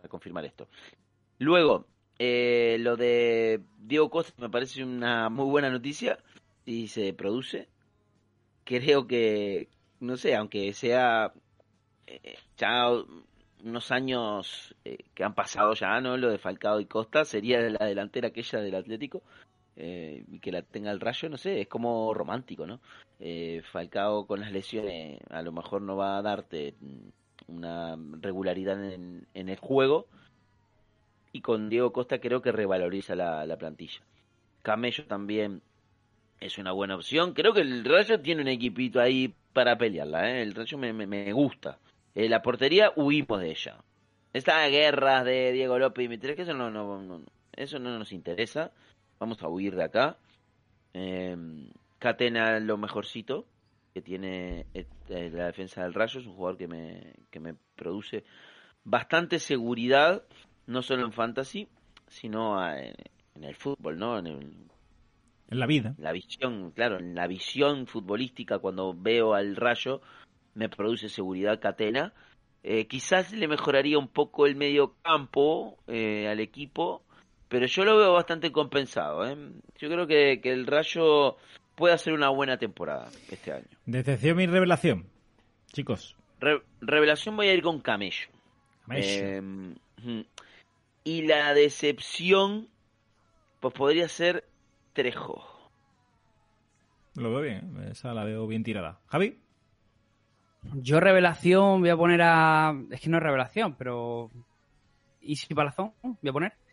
confirmar 0.09 0.45
esto. 0.45 0.69
Luego, 1.39 1.87
eh, 2.19 2.77
lo 2.81 2.97
de 2.97 3.61
Diego 3.79 4.11
Costa 4.11 4.33
me 4.39 4.51
parece 4.51 4.85
una 4.85 5.29
muy 5.31 5.47
buena 5.47 5.71
noticia 5.71 6.19
y 6.65 6.89
se 6.89 7.13
produce. 7.13 7.69
Creo 8.65 9.07
que, 9.07 9.69
no 10.01 10.17
sé, 10.17 10.35
aunque 10.37 10.73
sea 10.73 11.33
eh, 12.07 12.37
ya 12.57 12.89
unos 13.65 13.91
años 13.91 14.75
eh, 14.85 14.99
que 15.15 15.25
han 15.25 15.35
pasado 15.35 15.75
ya, 15.75 16.01
¿no? 16.01 16.17
Lo 16.17 16.31
de 16.31 16.39
Falcao 16.39 16.81
y 16.81 16.87
Costa 16.87 17.25
sería 17.25 17.61
la 17.61 17.87
delantera 17.87 18.29
aquella 18.29 18.61
del 18.61 18.75
Atlético 18.75 19.23
eh, 19.77 20.25
que 20.41 20.53
la 20.53 20.63
tenga 20.63 20.91
el 20.91 21.01
rayo, 21.01 21.29
no 21.29 21.37
sé, 21.37 21.61
es 21.61 21.69
como 21.69 22.15
romántico, 22.15 22.67
¿no? 22.67 22.81
Eh, 23.21 23.63
Falcao 23.73 24.27
con 24.27 24.41
las 24.41 24.53
lesiones 24.53 25.21
a 25.31 25.43
lo 25.43 25.53
mejor 25.53 25.83
no 25.83 25.97
va 25.97 26.19
a 26.19 26.23
darte 26.23 26.75
una 27.47 27.97
regularidad 28.21 28.83
en, 28.93 29.27
el 29.35 29.59
juego 29.59 30.07
y 31.33 31.41
con 31.41 31.69
Diego 31.69 31.93
Costa 31.93 32.21
creo 32.21 32.43
que 32.43 32.53
revaloriza 32.53 33.15
la, 33.15 33.45
la, 33.47 33.57
plantilla. 33.57 34.01
Camello 34.63 35.05
también 35.07 35.63
es 36.41 36.59
una 36.59 36.73
buena 36.73 36.97
opción. 36.97 37.35
Creo 37.35 37.53
que 37.53 37.61
el 37.61 37.85
Rayo 37.85 38.21
tiene 38.21 38.43
un 38.43 38.49
equipito 38.49 39.01
ahí 39.01 39.35
para 39.53 39.77
pelearla. 39.77 40.31
¿eh? 40.31 40.43
El 40.43 40.55
Rayo 40.55 40.79
me, 40.79 40.93
me, 40.93 41.07
me 41.07 41.33
gusta. 41.33 41.79
Eh, 42.15 42.29
la 42.29 42.43
portería 42.43 42.93
huimos 42.97 43.41
de 43.41 43.51
ella. 43.51 43.79
Estas 44.33 44.71
guerras 44.71 45.25
de 45.25 45.53
Diego 45.53 45.79
López 45.79 46.05
y 46.05 46.09
Mitre, 46.09 46.37
que 46.37 46.43
eso 46.43 46.55
no, 46.55 46.71
no, 46.71 47.01
no, 47.03 47.23
eso 47.57 47.79
no 47.79 47.99
nos 47.99 48.13
interesa 48.13 48.73
vamos 49.19 49.43
a 49.43 49.49
huir 49.49 49.75
de 49.75 49.85
acá. 49.85 50.19
Eh, 50.93 51.37
Catena 51.99 52.61
lo 52.61 52.77
mejorcito 52.77 53.47
que 53.95 54.03
tiene 54.03 54.67
eh, 54.75 54.87
la 55.09 55.47
defensa 55.47 55.85
del 55.85 55.95
Rayo, 55.95 56.19
es 56.19 56.27
un 56.27 56.35
jugador 56.35 56.59
que 56.59 56.67
me, 56.67 57.15
que 57.31 57.39
me 57.39 57.55
produce 57.77 58.25
bastante 58.83 59.39
seguridad, 59.39 60.25
no 60.67 60.83
solo 60.83 61.05
en 61.05 61.13
fantasy, 61.13 61.69
sino 62.09 62.61
en, 62.69 62.95
en 63.37 63.45
el 63.45 63.55
fútbol, 63.55 63.97
¿no? 63.97 64.19
En, 64.19 64.27
el, 64.27 64.43
en, 65.49 65.59
la 65.61 65.67
vida. 65.67 65.95
La 65.99 66.11
visión, 66.11 66.73
claro, 66.73 66.99
en 66.99 67.15
la 67.15 67.29
visión 67.29 67.87
futbolística 67.87 68.59
cuando 68.59 68.95
veo 68.95 69.35
al 69.35 69.55
Rayo 69.55 70.01
me 70.55 70.69
produce 70.69 71.09
seguridad 71.09 71.61
Catena. 71.61 72.13
Eh, 72.65 72.87
quizás 72.89 73.33
le 73.33 73.47
mejoraría 73.47 73.99
un 73.99 74.09
poco 74.09 74.47
el 74.47 74.57
medio 74.57 74.97
campo 75.03 75.79
eh, 75.87 76.29
al 76.29 76.41
equipo, 76.41 77.04
pero 77.55 77.67
yo 77.67 77.85
lo 77.85 77.97
veo 77.97 78.13
bastante 78.15 78.51
compensado. 78.51 79.25
¿eh? 79.25 79.37
Yo 79.79 79.89
creo 79.89 80.09
que, 80.09 80.41
que, 80.41 80.51
el 80.51 80.67
Rayo 80.67 81.37
puede 81.77 81.95
hacer 81.95 82.13
una 82.13 82.29
buena 82.29 82.59
temporada 82.59 83.09
este 83.31 83.53
año. 83.53 83.69
Decepción 83.87 84.41
y 84.41 84.47
revelación, 84.49 85.07
chicos. 85.73 86.17
Re 86.41 86.63
revelación 86.81 87.37
voy 87.37 87.47
a 87.47 87.55
ir 87.55 87.63
con 87.63 87.81
Camello. 87.81 88.27
Camello. 88.89 89.07
Eh, 89.07 90.25
y 91.05 91.23
la 91.29 91.55
decepción, 91.55 92.67
pues 93.61 93.73
podría 93.73 94.09
ser 94.09 94.45
Trejo. 94.93 95.71
Lo 97.15 97.31
veo 97.31 97.41
bien, 97.41 97.87
esa 97.89 98.15
la 98.15 98.25
veo 98.25 98.49
bien 98.49 98.65
tirada. 98.65 98.99
Javi. 99.07 99.39
Yo 100.75 100.99
revelación 100.99 101.83
voy 101.83 101.91
a 101.91 101.97
poner 101.97 102.21
a... 102.21 102.75
Es 102.91 103.01
que 103.01 103.11
no 103.11 103.19
es 103.19 103.23
revelación, 103.23 103.77
pero... 103.77 104.33
¿Y 105.21 105.37
si 105.37 105.55
Palazón? 105.55 105.93
Voy 106.03 106.31
a 106.31 106.33
poner 106.33 106.64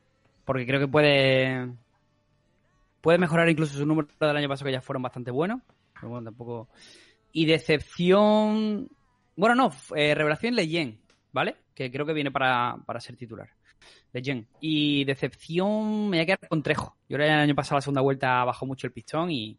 porque 0.52 0.68
creo 0.68 0.82
que 0.82 0.88
puede 0.90 1.72
puede 3.00 3.18
mejorar 3.18 3.48
incluso 3.48 3.78
su 3.78 3.86
número 3.86 4.10
del 4.20 4.36
año 4.36 4.50
pasado 4.50 4.66
que 4.66 4.74
ya 4.74 4.82
fueron 4.82 5.02
bastante 5.02 5.32
buenos. 5.32 5.62
Pero 5.94 6.10
bueno 6.10 6.26
tampoco. 6.26 6.68
Y 7.32 7.46
decepción 7.46 8.90
bueno 9.38 9.56
no 9.56 9.72
eh, 9.96 10.14
revelación 10.14 10.56
Leyen 10.56 11.00
vale 11.32 11.56
que 11.74 11.90
creo 11.90 12.06
que 12.06 12.12
viene 12.12 12.32
para, 12.32 12.76
para 12.86 13.00
ser 13.00 13.16
titular. 13.16 13.50
Leyen 14.12 14.46
y 14.60 15.06
decepción 15.06 16.10
me 16.10 16.18
voy 16.18 16.20
a 16.20 16.26
quedar 16.26 16.50
con 16.50 16.62
Trejo. 16.62 16.98
Yo 17.08 17.16
creo 17.16 17.30
que 17.30 17.34
el 17.34 17.40
año 17.40 17.56
pasado 17.56 17.78
la 17.78 17.82
segunda 17.84 18.02
vuelta 18.02 18.44
bajó 18.44 18.66
mucho 18.66 18.88
el 18.88 18.92
pistón 18.92 19.32
y 19.32 19.58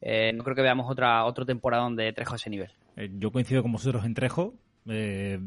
eh, 0.00 0.32
no 0.32 0.44
creo 0.44 0.56
que 0.56 0.62
veamos 0.62 0.90
otra 0.90 1.26
otro 1.26 1.44
temporada 1.44 1.82
donde 1.82 2.10
Trejo 2.14 2.32
a 2.32 2.36
ese 2.36 2.48
nivel. 2.48 2.70
Eh, 2.96 3.10
yo 3.18 3.30
coincido 3.30 3.60
con 3.60 3.72
vosotros 3.72 4.06
en 4.06 4.14
Trejo 4.14 4.54
eh, 4.88 5.38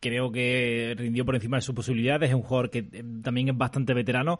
creo 0.00 0.30
que 0.30 0.94
rindió 0.96 1.24
por 1.24 1.34
encima 1.34 1.56
de 1.56 1.62
sus 1.62 1.74
posibilidades. 1.74 2.30
Es 2.30 2.34
un 2.34 2.42
jugador 2.42 2.70
que 2.70 2.78
eh, 2.78 3.04
también 3.22 3.48
es 3.48 3.56
bastante 3.56 3.94
veterano 3.94 4.38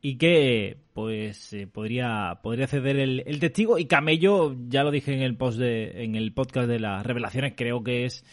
y 0.00 0.16
que 0.16 0.76
pues 0.92 1.52
eh, 1.52 1.66
podría 1.66 2.38
podría 2.42 2.66
ceder 2.68 2.98
el, 2.98 3.40
testigo 3.40 3.78
y 3.78 3.86
Camello 3.86 4.54
ya 4.68 4.84
lo 4.84 4.92
dije 4.92 5.12
en 5.12 5.22
el 5.22 5.36
post 5.36 5.58
de 5.58 6.04
en 6.04 6.14
el 6.14 6.32
podcast 6.32 6.68
de 6.68 6.78
las 6.78 7.04
revelaciones 7.04 7.54
creo 7.56 7.82
que 7.82 8.04
es 8.04 8.24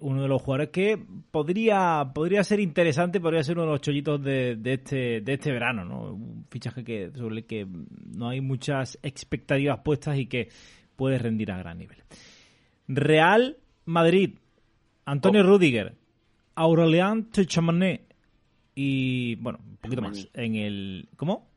uno 0.00 0.22
de 0.22 0.28
los 0.28 0.40
jugadores 0.40 0.70
que 0.70 0.98
podría 1.30 2.10
podría 2.12 2.42
ser 2.42 2.58
interesante 2.58 3.20
podría 3.20 3.44
ser 3.44 3.56
uno 3.56 3.66
de 3.66 3.72
los 3.72 3.80
chollitos 3.82 4.20
de, 4.20 4.56
de 4.56 4.72
este 4.72 5.20
de 5.20 5.34
este 5.34 5.52
verano 5.52 5.84
no 5.84 6.14
un 6.14 6.46
fichaje 6.50 6.82
que 6.82 7.12
sobre 7.14 7.36
el 7.36 7.44
que 7.44 7.64
no 8.16 8.30
hay 8.30 8.40
muchas 8.40 8.98
expectativas 9.02 9.80
puestas 9.80 10.16
y 10.16 10.26
que 10.26 10.48
puede 10.96 11.18
rendir 11.18 11.52
a 11.52 11.58
gran 11.58 11.78
nivel 11.78 11.98
Real 12.88 13.58
Madrid, 13.88 14.34
Antonio 15.06 15.40
oh. 15.40 15.44
Rudiger, 15.44 15.94
Aurelian 16.54 17.30
Tchouameni 17.30 18.00
y, 18.74 19.34
bueno, 19.36 19.58
un 19.66 19.76
poquito 19.78 20.02
Chumeni. 20.02 20.22
más. 20.22 20.28
En 20.34 20.54
el... 20.54 21.08
¿Cómo? 21.16 21.48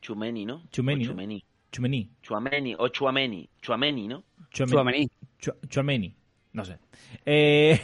Chumeni, 0.00 0.44
¿no? 0.44 0.62
Chumeni. 0.70 1.06
O 1.06 1.08
Chumeni. 1.08 1.44
Chumeni. 1.72 2.10
Chuameni 2.22 2.74
o 2.78 2.88
Chuameni. 2.88 3.48
Chuameni, 3.60 4.06
¿no? 4.08 4.22
Chuameni. 4.50 5.08
Chuameni. 5.68 6.14
No 6.52 6.64
sé. 6.64 6.78
Eh, 7.24 7.80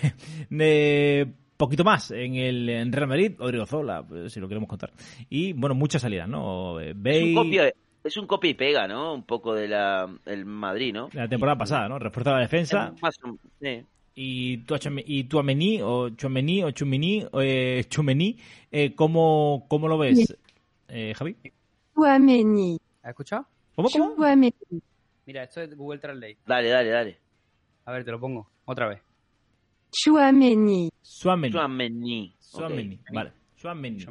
poquito 1.57 1.83
más 1.83 2.11
en 2.11 2.35
el 2.35 2.69
en 2.69 2.93
Real 2.93 3.09
Madrid, 3.09 3.33
Odriozola, 3.41 4.07
pues, 4.07 4.33
si 4.33 4.41
lo 4.41 4.49
queremos 4.49 4.69
contar. 4.69 4.93
Y, 5.31 5.53
bueno, 5.55 5.75
muchas 5.75 6.03
salidas, 6.03 6.29
¿no? 6.29 6.75
Bay... 6.95 7.17
Es 7.17 7.25
un 7.25 7.35
copia, 7.35 7.73
es 8.07 8.17
un 8.17 8.27
copia 8.27 8.51
y 8.51 8.55
pega, 8.55 8.87
¿no? 8.87 9.15
Un 9.15 9.25
poco 9.25 9.55
de 9.55 9.69
la 9.69 10.09
el 10.25 10.45
Madrid, 10.45 10.93
¿no? 10.93 11.09
La 11.13 11.29
temporada 11.29 11.57
y, 11.57 11.59
pasada, 11.59 11.89
¿no? 11.89 11.99
Refuerza 11.99 12.33
la 12.33 12.41
defensa. 12.41 12.95
Más, 13.01 13.15
sí. 13.61 13.85
Y 14.15 14.59
tu 14.59 14.75
y 15.05 15.25
tu 15.25 15.39
Amení 15.39 15.81
o 15.83 16.09
Chumení 16.11 16.63
o 16.65 16.71
Chumini 16.71 17.27
eh, 17.35 17.85
Chumení, 17.89 18.39
eh, 18.71 18.95
¿cómo, 18.95 19.67
¿cómo 19.69 19.89
lo 19.89 19.99
ves, 19.99 20.35
eh, 20.89 21.13
Javi? 21.15 21.37
Chumení. 21.95 22.79
¿Has 23.03 23.11
escuchado? 23.11 23.47
¿Cómo, 23.75 23.91
cómo? 23.91 24.15
Chumení. 24.15 24.55
Mira, 25.27 25.43
esto 25.43 25.61
es 25.61 25.77
Google 25.77 25.99
Translate. 25.99 26.39
Dale, 26.47 26.69
dale, 26.69 26.91
dale. 26.91 27.19
A 27.85 27.93
ver, 27.93 28.05
te 28.05 28.11
lo 28.11 28.19
pongo 28.19 28.49
otra 28.65 28.89
vez. 28.89 29.01
Chouameni. 29.91 30.91
Suameni. 31.03 31.53
Suameni. 32.39 33.01
Vale. 33.13 33.33
Suameni. 33.57 34.05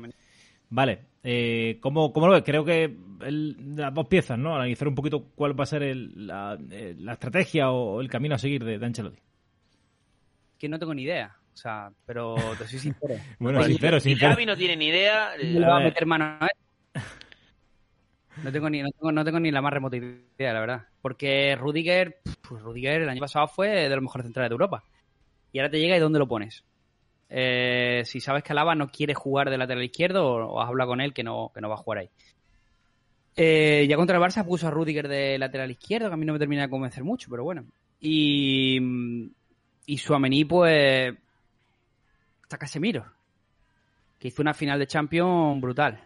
Vale. 0.70 1.15
Eh, 1.28 1.80
¿cómo, 1.82 2.14
cómo 2.14 2.28
lo 2.28 2.34
ves? 2.34 2.44
Creo 2.44 2.64
que 2.64 2.84
el- 3.22 3.76
las 3.76 3.92
dos 3.92 4.08
piezas, 4.08 4.38
¿no? 4.38 4.56
Analizar 4.56 4.88
un 4.88 4.94
poquito 4.94 5.32
cuál 5.34 5.60
va 5.60 5.64
a 5.64 5.68
ser 5.68 5.82
el- 5.82 6.28
la, 6.28 6.56
eh, 6.70 6.96
la 7.00 7.14
estrategia 7.14 7.72
o 7.72 8.00
el 8.00 8.10
camino 8.10 8.36
a 8.36 8.38
seguir 8.38 8.64
de, 8.64 8.78
de 8.78 8.86
Ancelotti. 8.86 9.20
Que 10.60 10.70
no 10.70 10.78
tengo 10.78 10.94
ni 10.94 11.02
idea. 11.02 11.36
O 11.52 11.58
sea, 11.58 11.90
pero 12.06 12.36
te 12.60 12.68
soy 12.68 12.78
sincero. 12.78 13.16
Bueno, 13.40 13.58
Pues, 13.58 13.70
sincero, 13.70 14.00
si 14.00 14.10
sincero. 14.12 14.36
No 14.46 14.56
tiene 14.56 14.76
ni 14.76 14.88
idea, 14.88 15.32
¿Cómo 15.36 15.50
eh, 15.50 15.60
le 15.60 15.66
va 15.68 15.78
a 15.78 15.80
meter 15.80 16.06
mano 16.06 16.26
a 16.26 16.48
él? 16.94 17.02
No 18.44 18.52
tengo, 18.52 18.70
ni, 18.70 18.82
no, 18.84 18.90
tengo, 18.92 19.12
no 19.12 19.26
tengo 19.26 19.40
ni 19.40 19.50
la 19.50 19.62
más 19.62 19.74
remota 19.74 19.96
idea, 19.96 20.54
la 20.54 20.60
verdad. 20.60 20.84
Porque 21.02 21.56
Rudiger, 21.56 22.18
pues 22.48 22.62
Rudiger 22.62 23.02
el 23.02 23.10
año 23.10 23.22
pasado 23.22 23.48
fue 23.48 23.70
de 23.70 23.90
los 23.90 24.04
mejores 24.04 24.26
centrales 24.26 24.50
de 24.50 24.54
Europa. 24.54 24.84
Y 25.52 25.60
ahora 25.60 25.72
te 25.72 25.80
llega 25.80 25.96
y 25.98 26.00
¿dónde 26.00 26.20
lo 26.20 26.28
pones? 26.28 26.66
Eh, 27.30 28.04
si 28.06 28.20
sabes 28.20 28.44
que 28.44 28.54
Alaba 28.54 28.76
no 28.76 28.88
quiere 28.88 29.14
jugar 29.14 29.50
de 29.50 29.58
lateral 29.58 29.84
izquierdo 29.84 30.26
o, 30.26 30.54
o 30.54 30.62
has 30.62 30.70
hablado 30.70 30.92
con 30.92 31.02
él 31.02 31.14
que 31.14 31.24
no, 31.24 31.52
que 31.54 31.62
no 31.62 31.70
va 31.70 31.76
a 31.76 31.80
jugar 31.80 32.00
ahí. 32.00 32.10
Eh, 33.38 33.86
ya 33.90 33.98
contra 33.98 34.18
el 34.18 34.24
Barça 34.24 34.46
puso 34.46 34.68
a 34.68 34.72
Rudiger 34.72 35.08
de 35.08 35.38
lateral 35.38 35.70
izquierdo, 35.70 36.08
que 36.08 36.14
a 36.14 36.18
mí 36.18 36.26
no 36.26 36.34
me 36.34 36.40
termina 36.40 36.64
de 36.64 36.70
convencer 36.70 37.04
mucho, 37.04 37.30
pero 37.30 37.44
bueno. 37.44 37.66
Y, 38.00 38.80
y 39.86 39.98
Suamení, 39.98 40.46
pues, 40.46 41.14
está 42.44 42.58
Casemiro, 42.58 43.06
que 44.20 44.30
hizo 44.30 44.42
una 44.42 44.54
final 44.54 44.80
de 44.80 44.88
Champions 44.88 45.60
brutal. 45.60 46.02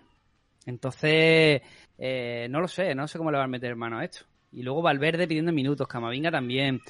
Entonces, 0.65 1.61
eh, 1.97 2.47
no 2.49 2.61
lo 2.61 2.67
sé, 2.67 2.95
no 2.95 3.07
sé 3.07 3.17
cómo 3.17 3.31
le 3.31 3.37
van 3.37 3.45
a 3.45 3.51
meter 3.51 3.75
mano 3.75 3.99
a 3.99 4.05
esto. 4.05 4.25
Y 4.51 4.63
luego 4.63 4.81
Valverde 4.81 5.27
pidiendo 5.27 5.51
minutos, 5.51 5.87
Camavinga 5.87 6.31
también, 6.31 6.81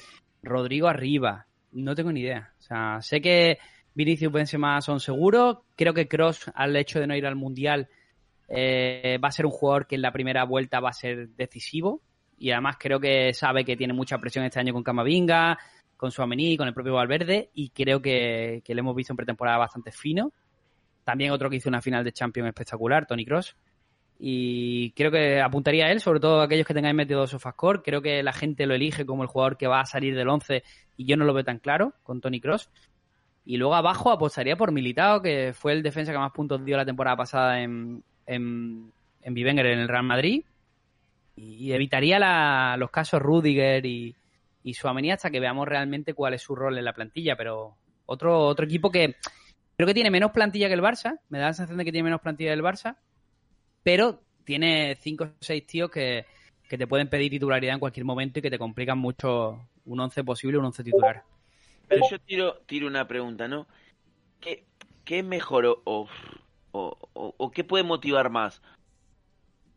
Rodrigo 0.42 0.88
arriba, 0.88 1.46
no 1.72 1.94
tengo 1.94 2.12
ni 2.12 2.20
idea. 2.20 2.52
O 2.58 2.62
sea, 2.62 3.02
sé 3.02 3.20
que 3.20 3.58
Vinicius 3.94 4.32
Benzema 4.32 4.80
son 4.80 5.00
seguros, 5.00 5.58
creo 5.76 5.94
que 5.94 6.08
Cross 6.08 6.50
al 6.54 6.76
hecho 6.76 7.00
de 7.00 7.06
no 7.06 7.16
ir 7.16 7.26
al 7.26 7.36
Mundial 7.36 7.88
eh, 8.48 9.18
va 9.22 9.28
a 9.28 9.32
ser 9.32 9.46
un 9.46 9.52
jugador 9.52 9.86
que 9.86 9.96
en 9.96 10.02
la 10.02 10.12
primera 10.12 10.44
vuelta 10.44 10.80
va 10.80 10.90
a 10.90 10.94
ser 10.94 11.28
decisivo 11.30 12.00
y 12.38 12.50
además 12.52 12.76
creo 12.78 12.98
que 13.00 13.34
sabe 13.34 13.64
que 13.64 13.76
tiene 13.76 13.92
mucha 13.92 14.18
presión 14.18 14.44
este 14.44 14.60
año 14.60 14.72
con 14.72 14.82
Camavinga, 14.82 15.58
con 15.96 16.10
Suamení, 16.10 16.56
con 16.56 16.66
el 16.66 16.74
propio 16.74 16.94
Valverde 16.94 17.50
y 17.54 17.70
creo 17.70 18.00
que, 18.00 18.62
que 18.64 18.74
le 18.74 18.80
hemos 18.80 18.96
visto 18.96 19.12
en 19.12 19.18
pretemporada 19.18 19.58
bastante 19.58 19.92
fino. 19.92 20.32
También 21.04 21.32
otro 21.32 21.50
que 21.50 21.56
hizo 21.56 21.68
una 21.68 21.82
final 21.82 22.04
de 22.04 22.12
Champions 22.12 22.48
espectacular, 22.48 23.06
Tony 23.06 23.24
Cross. 23.24 23.56
Y 24.18 24.92
creo 24.92 25.10
que 25.10 25.40
apuntaría 25.40 25.86
a 25.86 25.90
él, 25.90 26.00
sobre 26.00 26.20
todo 26.20 26.42
aquellos 26.42 26.66
que 26.66 26.74
tengáis 26.74 26.94
metido 26.94 27.26
Sofascore. 27.26 27.80
Creo 27.82 28.02
que 28.02 28.22
la 28.22 28.32
gente 28.32 28.66
lo 28.66 28.74
elige 28.74 29.06
como 29.06 29.22
el 29.22 29.28
jugador 29.28 29.56
que 29.56 29.66
va 29.66 29.80
a 29.80 29.86
salir 29.86 30.14
del 30.14 30.28
11 30.28 30.62
y 30.96 31.06
yo 31.06 31.16
no 31.16 31.24
lo 31.24 31.32
veo 31.32 31.44
tan 31.44 31.58
claro 31.58 31.94
con 32.02 32.20
Tony 32.20 32.40
Cross. 32.40 32.70
Y 33.44 33.56
luego 33.56 33.74
abajo 33.74 34.10
apostaría 34.10 34.56
por 34.56 34.70
Militao, 34.72 35.22
que 35.22 35.52
fue 35.54 35.72
el 35.72 35.82
defensa 35.82 36.12
que 36.12 36.18
más 36.18 36.32
puntos 36.32 36.64
dio 36.64 36.76
la 36.76 36.84
temporada 36.84 37.16
pasada 37.16 37.60
en, 37.62 38.02
en, 38.26 38.92
en 39.22 39.36
en 39.38 39.58
el 39.58 39.88
Real 39.88 40.04
Madrid. 40.04 40.44
Y 41.36 41.72
evitaría 41.72 42.18
la- 42.18 42.76
los 42.78 42.90
casos 42.90 43.20
Rudiger 43.22 43.84
y, 43.86 44.14
y 44.62 44.74
Suamení 44.74 45.10
hasta 45.10 45.30
que 45.30 45.40
veamos 45.40 45.66
realmente 45.66 46.12
cuál 46.14 46.34
es 46.34 46.42
su 46.42 46.54
rol 46.54 46.76
en 46.76 46.84
la 46.84 46.92
plantilla. 46.92 47.34
Pero 47.36 47.76
otro, 48.06 48.40
otro 48.46 48.64
equipo 48.66 48.90
que 48.90 49.16
creo 49.76 49.86
que 49.86 49.94
tiene 49.94 50.10
menos 50.10 50.32
plantilla 50.32 50.68
que 50.68 50.74
el 50.74 50.82
Barça. 50.82 51.18
Me 51.30 51.38
da 51.38 51.46
la 51.46 51.52
sensación 51.54 51.78
de 51.78 51.84
que 51.84 51.92
tiene 51.92 52.04
menos 52.04 52.20
plantilla 52.20 52.50
que 52.50 52.54
el 52.58 52.62
Barça. 52.62 52.96
Pero 53.82 54.20
tiene 54.44 54.96
cinco 55.00 55.24
o 55.24 55.28
seis 55.40 55.66
tíos 55.66 55.90
que, 55.90 56.26
que 56.68 56.76
te 56.76 56.86
pueden 56.86 57.08
pedir 57.08 57.30
titularidad 57.30 57.74
en 57.74 57.80
cualquier 57.80 58.04
momento 58.04 58.38
y 58.38 58.42
que 58.42 58.50
te 58.50 58.58
complican 58.58 58.98
mucho 58.98 59.66
un 59.86 60.00
11 60.00 60.24
posible, 60.24 60.58
un 60.58 60.66
11 60.66 60.84
titular. 60.84 61.22
Pero 61.90 62.02
yo 62.10 62.18
tiro, 62.20 62.62
tiro 62.66 62.86
una 62.86 63.06
pregunta, 63.08 63.48
¿no? 63.48 63.68
¿Qué, 64.40 64.66
qué 65.04 65.20
es 65.20 65.24
mejor 65.26 65.66
o, 65.66 65.82
o, 65.84 66.08
o- 66.72 66.98
o- 67.14 67.34
o 67.38 67.52
qué 67.52 67.64
puede 67.64 67.84
motivar 67.84 68.30
más? 68.30 68.62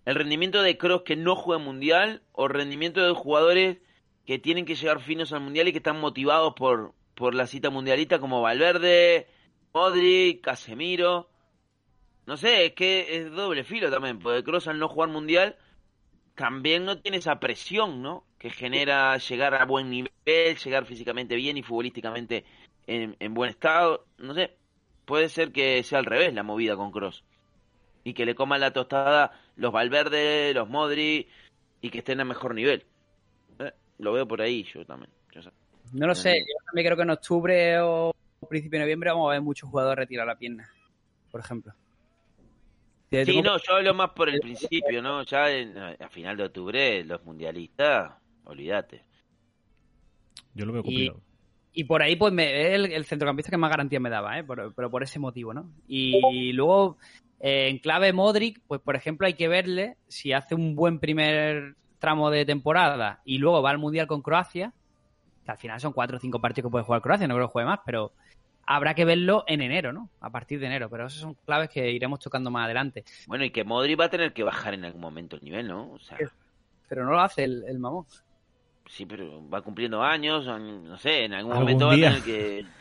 ¿El 0.05 0.15
rendimiento 0.15 0.61
de 0.61 0.77
Cross 0.77 1.03
que 1.03 1.15
no 1.15 1.35
juega 1.35 1.63
mundial 1.63 2.23
o 2.33 2.45
el 2.45 2.51
rendimiento 2.53 3.01
de 3.05 3.13
jugadores 3.13 3.77
que 4.25 4.39
tienen 4.39 4.65
que 4.65 4.75
llegar 4.75 5.01
finos 5.01 5.33
al 5.33 5.41
mundial 5.41 5.67
y 5.67 5.71
que 5.71 5.77
están 5.79 5.99
motivados 5.99 6.53
por, 6.55 6.93
por 7.15 7.35
la 7.35 7.47
cita 7.47 7.69
mundialista 7.69 8.19
como 8.19 8.41
Valverde, 8.41 9.27
Modric, 9.73 10.41
Casemiro? 10.41 11.29
No 12.27 12.37
sé, 12.37 12.67
es 12.67 12.73
que 12.73 13.17
es 13.17 13.31
doble 13.31 13.63
filo 13.65 13.91
también, 13.91 14.19
porque 14.19 14.43
Cross 14.43 14.67
al 14.69 14.79
no 14.79 14.89
jugar 14.89 15.09
mundial 15.09 15.57
también 16.35 16.85
no 16.85 16.99
tiene 17.01 17.17
esa 17.17 17.39
presión, 17.39 18.01
¿no? 18.03 18.25
Que 18.43 18.49
genera 18.49 19.15
llegar 19.17 19.55
a 19.55 19.63
buen 19.63 19.89
nivel, 19.89 20.09
llegar 20.25 20.85
físicamente 20.85 21.33
bien 21.33 21.55
y 21.55 21.63
futbolísticamente 21.63 22.43
en, 22.85 23.15
en 23.17 23.33
buen 23.33 23.49
estado. 23.49 24.05
No 24.17 24.33
sé, 24.33 24.57
puede 25.05 25.29
ser 25.29 25.53
que 25.53 25.81
sea 25.83 25.99
al 25.99 26.05
revés 26.05 26.33
la 26.33 26.43
movida 26.43 26.75
con 26.75 26.91
Cross. 26.91 27.23
Y 28.03 28.13
que 28.13 28.25
le 28.25 28.35
coman 28.35 28.59
la 28.59 28.73
tostada 28.73 29.31
los 29.55 29.71
Valverde, 29.71 30.53
los 30.53 30.67
Modri 30.67 31.25
y 31.79 31.89
que 31.89 31.99
estén 31.99 32.19
a 32.19 32.25
mejor 32.25 32.53
nivel. 32.53 32.85
Eh, 33.59 33.71
lo 33.99 34.11
veo 34.11 34.27
por 34.27 34.41
ahí 34.41 34.63
yo 34.65 34.85
también. 34.85 35.09
yo 35.31 35.41
sé. 35.41 35.49
No 35.93 36.05
lo 36.05 36.13
sé, 36.13 36.35
yo 36.37 36.65
también 36.65 36.85
creo 36.87 36.97
que 36.97 37.03
en 37.03 37.09
octubre 37.11 37.79
o 37.79 38.13
principio 38.49 38.77
de 38.77 38.83
noviembre 38.83 39.09
vamos 39.11 39.29
a 39.29 39.33
ver 39.35 39.41
muchos 39.41 39.69
jugadores 39.69 39.99
retirar 39.99 40.27
la 40.27 40.37
pierna, 40.37 40.69
por 41.31 41.39
ejemplo. 41.39 41.73
Sí, 43.09 43.41
no, 43.41 43.57
yo 43.57 43.75
hablo 43.75 43.93
más 43.93 44.09
por 44.09 44.27
el 44.27 44.41
principio, 44.41 45.01
¿no? 45.01 45.23
Ya 45.23 45.49
en- 45.49 45.77
a 45.77 46.09
final 46.09 46.35
de 46.35 46.43
octubre 46.43 47.05
los 47.05 47.23
mundialistas, 47.23 48.11
olvídate. 48.45 49.03
Yo 50.53 50.65
lo 50.65 50.73
veo 50.73 50.81
Y- 50.81 50.85
complicado. 50.85 51.21
Y 51.75 51.85
por 51.85 52.03
ahí, 52.03 52.15
pues, 52.15 52.31
me, 52.31 52.67
es 52.67 52.73
el, 52.75 52.91
el 52.91 53.05
centrocampista 53.05 53.49
que 53.49 53.57
más 53.57 53.71
garantía 53.71 53.99
me 53.99 54.11
daba, 54.11 54.37
¿eh? 54.37 54.43
Por- 54.43 54.75
pero 54.75 54.91
por 54.91 55.01
ese 55.01 55.17
motivo, 55.17 55.55
¿no? 55.55 55.71
Y, 55.87 56.53
luego, 56.53 56.97
eh, 57.39 57.67
en 57.69 57.79
clave 57.79 58.13
Modric, 58.13 58.61
pues, 58.67 58.79
por 58.79 58.95
ejemplo, 58.95 59.25
hay 59.25 59.33
que 59.33 59.47
verle 59.47 59.97
si 60.07 60.33
hace 60.33 60.53
un 60.53 60.75
buen 60.75 60.99
primer 60.99 61.75
tramo 61.97 62.29
de 62.29 62.45
temporada 62.45 63.21
y 63.25 63.39
luego 63.39 63.63
va 63.63 63.71
al 63.71 63.79
Mundial 63.79 64.05
con 64.05 64.21
Croacia, 64.21 64.71
que 65.43 65.51
al 65.51 65.57
final 65.57 65.79
son 65.79 65.93
cuatro 65.93 66.17
o 66.17 66.19
cinco 66.19 66.39
partidos 66.39 66.67
que 66.69 66.71
puede 66.71 66.85
jugar 66.85 67.01
Croacia, 67.01 67.27
no 67.27 67.33
creo 67.33 67.47
que 67.47 67.53
juegue 67.53 67.69
más, 67.69 67.79
pero 67.85 68.11
habrá 68.67 68.93
que 68.93 69.03
verlo 69.05 69.43
en 69.47 69.61
enero, 69.61 69.93
¿no? 69.93 70.09
A 70.21 70.29
partir 70.29 70.59
de 70.59 70.67
enero, 70.67 70.89
pero 70.91 71.07
esas 71.07 71.21
son 71.21 71.33
claves 71.45 71.69
que 71.69 71.91
iremos 71.91 72.19
tocando 72.19 72.51
más 72.51 72.65
adelante. 72.65 73.03
Bueno, 73.25 73.45
y 73.45 73.49
que 73.49 73.63
Modri 73.63 73.95
va 73.95 74.05
a 74.05 74.09
tener 74.09 74.31
que 74.31 74.43
bajar 74.43 74.75
en 74.75 74.85
algún 74.85 75.01
momento 75.01 75.37
el 75.37 75.43
nivel, 75.43 75.67
¿no? 75.67 75.89
O 75.91 75.99
sea, 75.99 76.17
Pero 76.87 77.03
no 77.03 77.11
lo 77.13 77.19
hace 77.19 77.45
el, 77.45 77.63
el 77.67 77.79
mamón. 77.79 78.05
Sí, 78.87 79.05
pero 79.05 79.47
va 79.49 79.61
cumpliendo 79.61 80.01
años, 80.03 80.45
no 80.45 80.97
sé, 80.97 81.25
en 81.25 81.33
algún, 81.33 81.51
Algún 81.53 81.63
momento 81.65 81.87
va 81.87 81.93
a 81.93 81.95
día. 81.95 82.09
tener 82.09 82.23
que... 82.23 82.65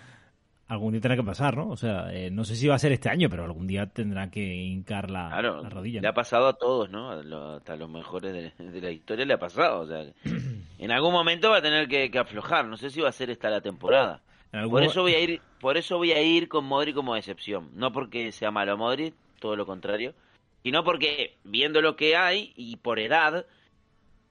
Algún 0.69 0.93
día 0.93 1.03
tendrá 1.03 1.16
que 1.16 1.23
pasar, 1.27 1.55
¿no? 1.55 1.69
O 1.69 1.77
sea, 1.77 2.11
eh, 2.15 2.31
no 2.31 2.45
sé 2.45 2.57
si 2.57 2.66
va 2.66 2.77
a 2.77 2.79
ser 2.79 2.93
este 2.93 3.11
año, 3.11 3.29
pero 3.29 3.45
algún 3.45 3.66
día 3.66 3.87
tendrá 3.89 4.31
que 4.31 4.41
hincar 4.55 5.11
la, 5.11 5.29
Claro, 5.29 5.62
la 5.62 5.69
rodilla. 5.69 6.01
le 6.01 6.09
ha 6.09 6.15
pasado 6.15 6.47
a 6.47 6.55
todos, 6.55 6.89
¿no? 6.89 7.11
A 7.11 7.16
lo- 7.23 7.57
hasta 7.57 7.77
los 7.77 7.91
mejores 7.91 8.33
de, 8.33 8.53
de 8.70 8.81
la 8.81 8.91
historia 8.91 9.27
le 9.27 9.35
ha 9.35 9.39
pasado. 9.39 9.81
O 9.81 9.87
sea, 9.87 10.03
en 10.79 10.91
algún 10.91 11.12
momento 11.12 11.51
va 11.51 11.59
a 11.59 11.62
tener 11.62 11.89
que, 11.89 12.11
que 12.11 12.19
aflojar. 12.19 12.65
No 12.66 12.79
sé 12.79 12.89
si 12.89 13.03
va 13.03 13.11
a 13.11 13.12
ser 13.12 13.29
esta 13.29 13.51
la 13.51 13.61
temporada. 13.61 14.23
Algún- 14.51 14.70
Por 14.70 14.83
eso 14.85 15.03
voy 15.03 15.12
a 15.15 15.20
ir, 15.20 15.43
por 15.61 15.77
eso 15.77 15.99
voy 15.99 16.12
a 16.12 16.23
ir 16.23 16.49
con 16.49 16.65
Modri 16.65 16.95
como 16.95 17.16
excepción. 17.16 17.69
No 17.74 17.93
porque 17.93 18.33
sea 18.33 18.51
malo 18.51 18.79
Modri, 18.79 19.12
todo 19.41 19.57
lo 19.57 19.66
contrario, 19.66 20.15
sino 20.62 20.85
porque 20.85 21.35
viendo 21.45 21.83
lo 21.83 21.97
que 21.97 22.16
hay 22.16 22.55
y 22.57 22.77
por 22.77 22.99
edad 22.99 23.45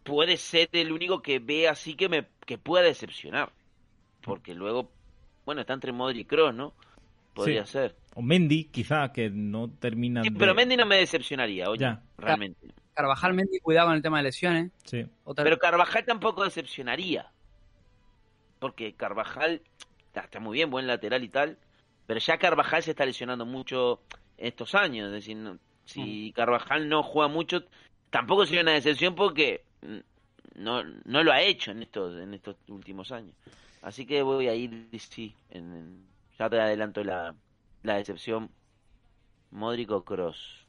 puede 0.04 0.38
ser 0.38 0.70
el 0.74 0.92
único 0.92 1.22
que 1.22 1.40
ve 1.40 1.68
así 1.68 1.96
que 1.96 2.10
me 2.10 2.26
que 2.46 2.58
pueda 2.58 2.84
decepcionar. 2.86 3.52
Porque 4.22 4.54
luego, 4.54 4.92
bueno, 5.46 5.62
está 5.62 5.74
entre 5.74 5.92
Modri 5.92 6.22
y 6.22 6.26
Kroos, 6.26 6.54
¿no? 6.54 6.74
Podría 7.34 7.66
Sí. 7.66 7.74
ser. 7.74 7.96
O 8.14 8.22
Mendy, 8.22 8.66
quizá, 8.66 9.12
que 9.14 9.30
no 9.30 9.70
termina 9.70 10.22
Sí, 10.24 10.30
de... 10.30 10.38
pero 10.40 10.54
Mendy 10.54 10.76
no 10.76 10.86
me 10.86 10.98
decepcionaría, 10.98 11.70
oye, 11.70 11.82
Ya. 11.82 12.02
realmente. 12.18 12.68
Carvajal, 12.94 13.34
Mendy, 13.34 13.60
cuidado 13.60 13.88
con 13.88 13.96
el 13.96 14.02
tema 14.02 14.18
de 14.18 14.24
lesiones. 14.24 14.72
Sí. 14.84 15.06
Otra 15.24 15.44
Pero 15.46 15.58
Carvajal 15.58 16.04
tampoco 16.06 16.44
decepcionaría. 16.44 17.32
Porque 18.60 18.94
Carvajal 18.94 19.62
está, 20.08 20.22
está 20.22 20.40
muy 20.40 20.56
bien, 20.58 20.70
buen 20.70 20.88
lateral 20.88 21.24
y 21.24 21.30
tal. 21.30 21.58
Pero 22.06 22.20
ya 22.20 22.38
Carvajal 22.38 22.84
se 22.84 22.92
está 22.92 23.06
lesionando 23.06 23.46
mucho 23.46 24.02
estos 24.38 24.76
años. 24.76 25.08
Es 25.08 25.14
decir, 25.14 25.38
no- 25.38 25.58
si 25.86 26.32
Carvajal 26.36 26.90
no 26.90 27.02
juega 27.02 27.28
mucho, 27.28 27.64
tampoco 28.10 28.46
sería 28.46 28.62
una 28.62 28.74
decepción 28.74 29.16
porque 29.16 29.64
mm, 29.64 29.71
no, 30.56 30.84
no 30.84 31.24
lo 31.24 31.32
ha 31.32 31.42
hecho 31.42 31.72
en 31.72 31.82
estos, 31.84 32.18
en 32.20 32.34
estos 32.34 32.56
últimos 32.68 33.12
años. 33.12 33.36
Así 33.82 34.06
que 34.06 34.22
voy 34.22 34.48
a 34.48 34.54
ir, 34.56 34.88
sí, 35.00 35.34
en, 35.50 35.74
en- 35.74 36.06
ya 36.38 36.50
te 36.50 36.60
adelanto 36.60 37.04
la, 37.04 37.36
la 37.84 37.96
decepción. 37.96 38.50
Modric 39.52 39.92
o 39.92 40.04
Cross. 40.04 40.66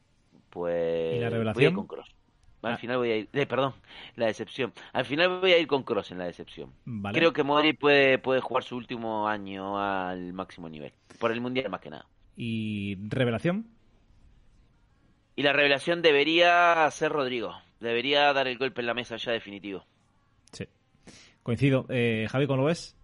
Pues 0.51 1.17
¿Y 1.17 1.21
la 1.21 1.25
voy 1.25 1.25
a 1.25 1.27
ir 1.27 1.33
revelación? 1.33 1.75
con 1.75 1.87
Cross. 1.87 2.15
Al 2.63 2.75
Ah. 2.75 2.77
final 2.77 2.99
voy 2.99 3.11
a 3.11 3.17
ir, 3.17 3.29
eh, 3.33 3.47
perdón, 3.47 3.75
la 4.17 4.27
decepción. 4.27 4.73
Al 4.93 5.05
final 5.05 5.41
voy 5.41 5.53
a 5.53 5.59
ir 5.59 5.67
con 5.67 5.83
Cross 5.83 6.11
en 6.13 6.19
la 6.19 6.27
decepción. 6.27 6.73
Vale. 6.85 7.19
Creo 7.19 7.33
que 7.33 7.43
Modric 7.43 7.79
puede, 7.79 8.19
puede 8.19 8.41
jugar 8.41 8.63
su 8.65 8.77
último 8.77 9.27
año 9.29 9.79
al 9.79 10.33
máximo 10.33 10.69
nivel. 10.69 10.93
Por 11.19 11.33
el 11.33 11.41
Mundial 11.41 11.71
más 11.71 11.81
que 11.81 11.91
nada. 11.91 12.07
¿Y 12.37 12.97
revelación? 13.09 13.67
Y 15.35 15.43
la 15.43 15.53
revelación 15.53 16.03
debería 16.03 16.89
ser 16.91 17.11
Rodrigo. 17.13 17.55
Debería 17.83 18.33
dar 18.33 18.47
el 18.47 18.59
golpe 18.59 18.81
en 18.81 18.87
la 18.87 18.95
mesa 18.95 19.17
ya 19.17 19.33
definitivo. 19.33 19.85
Sí. 20.53 20.67
Coincido. 21.43 21.87
Eh, 21.89 22.27
Javi, 22.31 22.47
¿cómo 22.47 22.63
lo 22.63 22.69
ves? 22.69 22.97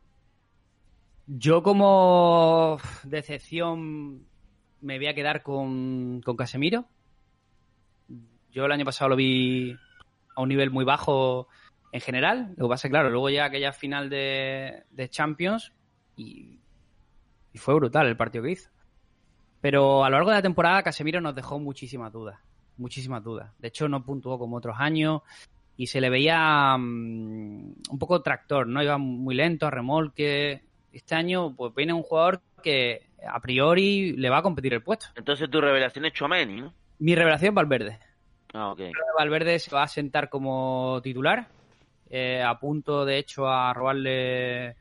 Yo 1.27 1.63
como 1.63 2.79
decepción 3.03 4.27
me 4.81 4.99
voy 4.99 5.09
a 5.09 5.15
quedar 5.15 5.43
con, 5.43 6.23
con 6.25 6.37
Casemiro. 6.37 6.87
Yo 8.53 8.65
el 8.65 8.73
año 8.73 8.85
pasado 8.85 9.11
lo 9.11 9.17
vi 9.17 9.77
a 10.35 10.41
un 10.41 10.49
nivel 10.49 10.71
muy 10.71 10.85
bajo 10.85 11.49
en 11.93 12.01
general. 12.01 12.55
Lo 12.57 12.67
que 12.67 12.71
pasa 12.71 12.87
es 12.87 12.93
claro, 12.93 13.11
luego 13.11 13.31
llega 13.31 13.47
aquella 13.47 13.73
final 13.73 14.09
de, 14.09 14.85
de 14.91 15.09
Champions 15.09 15.73
y, 16.17 16.61
y 17.53 17.59
fue 17.59 17.75
brutal 17.75 18.07
el 18.07 18.17
partido 18.17 18.45
que 18.45 18.53
hizo. 18.53 18.71
Pero 19.61 20.05
a 20.05 20.09
lo 20.09 20.17
largo 20.17 20.31
de 20.31 20.37
la 20.37 20.43
temporada 20.43 20.85
Casemiro 20.85 21.21
nos 21.21 21.35
dejó 21.35 21.59
muchísimas 21.59 22.13
dudas, 22.13 22.39
muchísimas 22.79 23.23
dudas. 23.23 23.51
De 23.59 23.69
hecho 23.69 23.89
no 23.89 24.05
puntuó 24.05 24.39
como 24.39 24.57
otros 24.57 24.77
años 24.79 25.23
y 25.77 25.87
se 25.87 26.01
le 26.01 26.11
veía 26.11 26.77
mm, 26.77 27.75
un 27.91 27.99
poco 27.99 28.23
tractor, 28.23 28.67
¿no? 28.67 28.83
Iba 28.83 28.99
muy 28.99 29.35
lento, 29.35 29.67
a 29.67 29.71
remolque. 29.71 30.63
Este 30.93 31.15
año 31.15 31.55
pues 31.55 31.75
viene 31.75 31.93
un 31.93 32.03
jugador 32.03 32.41
que 32.63 33.07
a 33.27 33.41
priori 33.41 34.13
le 34.17 34.31
va 34.31 34.39
a 34.39 34.43
competir 34.43 34.75
el 34.75 34.83
puesto. 34.83 35.07
Entonces 35.15 35.51
tu 35.51 35.61
revelación 35.61 36.05
es 36.07 36.13
Chouameni, 36.13 36.61
¿no? 36.61 36.75
Mi 36.99 37.15
revelación 37.15 37.55
Valverde. 37.55 37.99
Ah, 38.55 38.73
ok. 38.73 38.81
Valverde 39.17 39.59
se 39.59 39.71
va 39.71 39.83
a 39.83 39.89
sentar 39.89 40.29
como 40.29 41.01
titular, 41.03 41.49
eh, 42.09 42.43
a 42.43 42.59
punto 42.59 43.05
de 43.05 43.19
hecho 43.19 43.47
a 43.47 43.73
robarle 43.75 44.75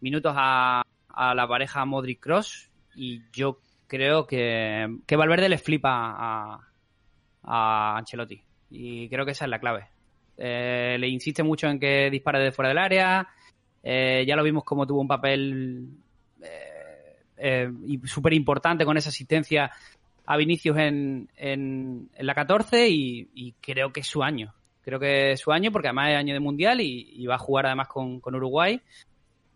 minutos 0.00 0.32
a, 0.36 0.82
a 1.08 1.34
la 1.34 1.46
pareja 1.46 1.84
Modric 1.84 2.20
Cross 2.20 2.70
y 2.94 3.22
yo 3.32 3.58
creo 3.86 4.26
que, 4.26 4.98
que 5.06 5.16
Valverde 5.16 5.48
le 5.48 5.58
flipa 5.58 5.90
a, 5.92 6.60
a 7.46 7.96
Ancelotti 7.96 8.42
y 8.70 9.08
creo 9.08 9.24
que 9.24 9.32
esa 9.32 9.44
es 9.44 9.50
la 9.50 9.60
clave. 9.60 9.86
Eh, 10.36 10.96
le 10.98 11.08
insiste 11.08 11.42
mucho 11.42 11.68
en 11.68 11.78
que 11.78 12.10
dispare 12.10 12.40
de 12.40 12.52
fuera 12.52 12.68
del 12.68 12.78
área, 12.78 13.28
eh, 13.82 14.24
ya 14.26 14.36
lo 14.36 14.42
vimos 14.42 14.64
como 14.64 14.86
tuvo 14.86 15.00
un 15.00 15.08
papel 15.08 15.88
eh, 16.42 17.16
eh, 17.36 17.70
súper 18.04 18.32
importante 18.32 18.84
con 18.84 18.96
esa 18.96 19.10
asistencia 19.10 19.70
a 20.26 20.36
Vinicius 20.36 20.76
en, 20.76 21.28
en, 21.36 22.10
la 22.18 22.34
14 22.34 22.88
y, 22.88 23.54
creo 23.60 23.92
que 23.92 24.00
es 24.00 24.06
su 24.08 24.24
año. 24.24 24.52
Creo 24.82 24.98
que 24.98 25.32
es 25.32 25.40
su 25.40 25.52
año 25.52 25.70
porque 25.70 25.88
además 25.88 26.10
es 26.10 26.16
año 26.16 26.34
de 26.34 26.40
mundial 26.40 26.80
y, 26.80 27.24
va 27.26 27.36
a 27.36 27.38
jugar 27.38 27.66
además 27.66 27.86
con, 27.86 28.20
con 28.20 28.34
Uruguay 28.34 28.80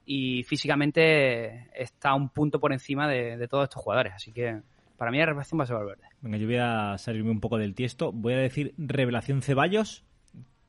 y 0.06 0.44
físicamente 0.44 1.68
está 1.74 2.14
un 2.14 2.28
punto 2.28 2.60
por 2.60 2.72
encima 2.72 3.08
de, 3.08 3.48
todos 3.48 3.64
estos 3.64 3.82
jugadores. 3.82 4.12
Así 4.14 4.32
que 4.32 4.60
para 4.96 5.10
mí 5.10 5.18
la 5.18 5.26
revelación 5.26 5.58
va 5.58 5.64
a 5.64 5.66
ser 5.66 5.76
Valverde. 5.76 6.09
Venga, 6.22 6.36
yo 6.36 6.46
voy 6.46 6.56
a 6.56 6.96
salirme 6.98 7.30
un 7.30 7.40
poco 7.40 7.58
del 7.58 7.74
tiesto. 7.74 8.12
Voy 8.12 8.34
a 8.34 8.38
decir 8.38 8.74
revelación 8.78 9.42
Ceballos. 9.42 10.04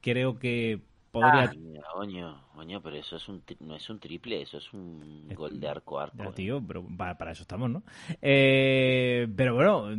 Creo 0.02 0.40
que 0.40 0.80
podría... 1.11 1.44
Ah. 1.44 1.53
Coño, 1.94 2.41
coño, 2.56 2.82
pero 2.82 2.95
eso 2.95 3.18
es 3.18 3.28
un 3.28 3.45
tri- 3.45 3.57
no 3.60 3.76
es 3.76 3.90
un 3.90 3.99
triple, 3.99 4.41
eso 4.41 4.57
es 4.57 4.72
un 4.73 5.28
Es- 5.30 5.38
gol 5.38 5.60
de 5.60 5.68
arco 5.68 5.99
a 5.99 6.03
arco. 6.03 6.18
Ya, 6.18 6.30
¿eh? 6.30 6.34
tío, 6.34 6.64
pero 6.65 6.86
para, 6.98 7.32
eso 7.32 7.44
estamos, 7.44 7.69
¿no? 7.69 7.84
Eh, 8.22 9.28
pero 9.36 9.56
bueno, 9.56 9.90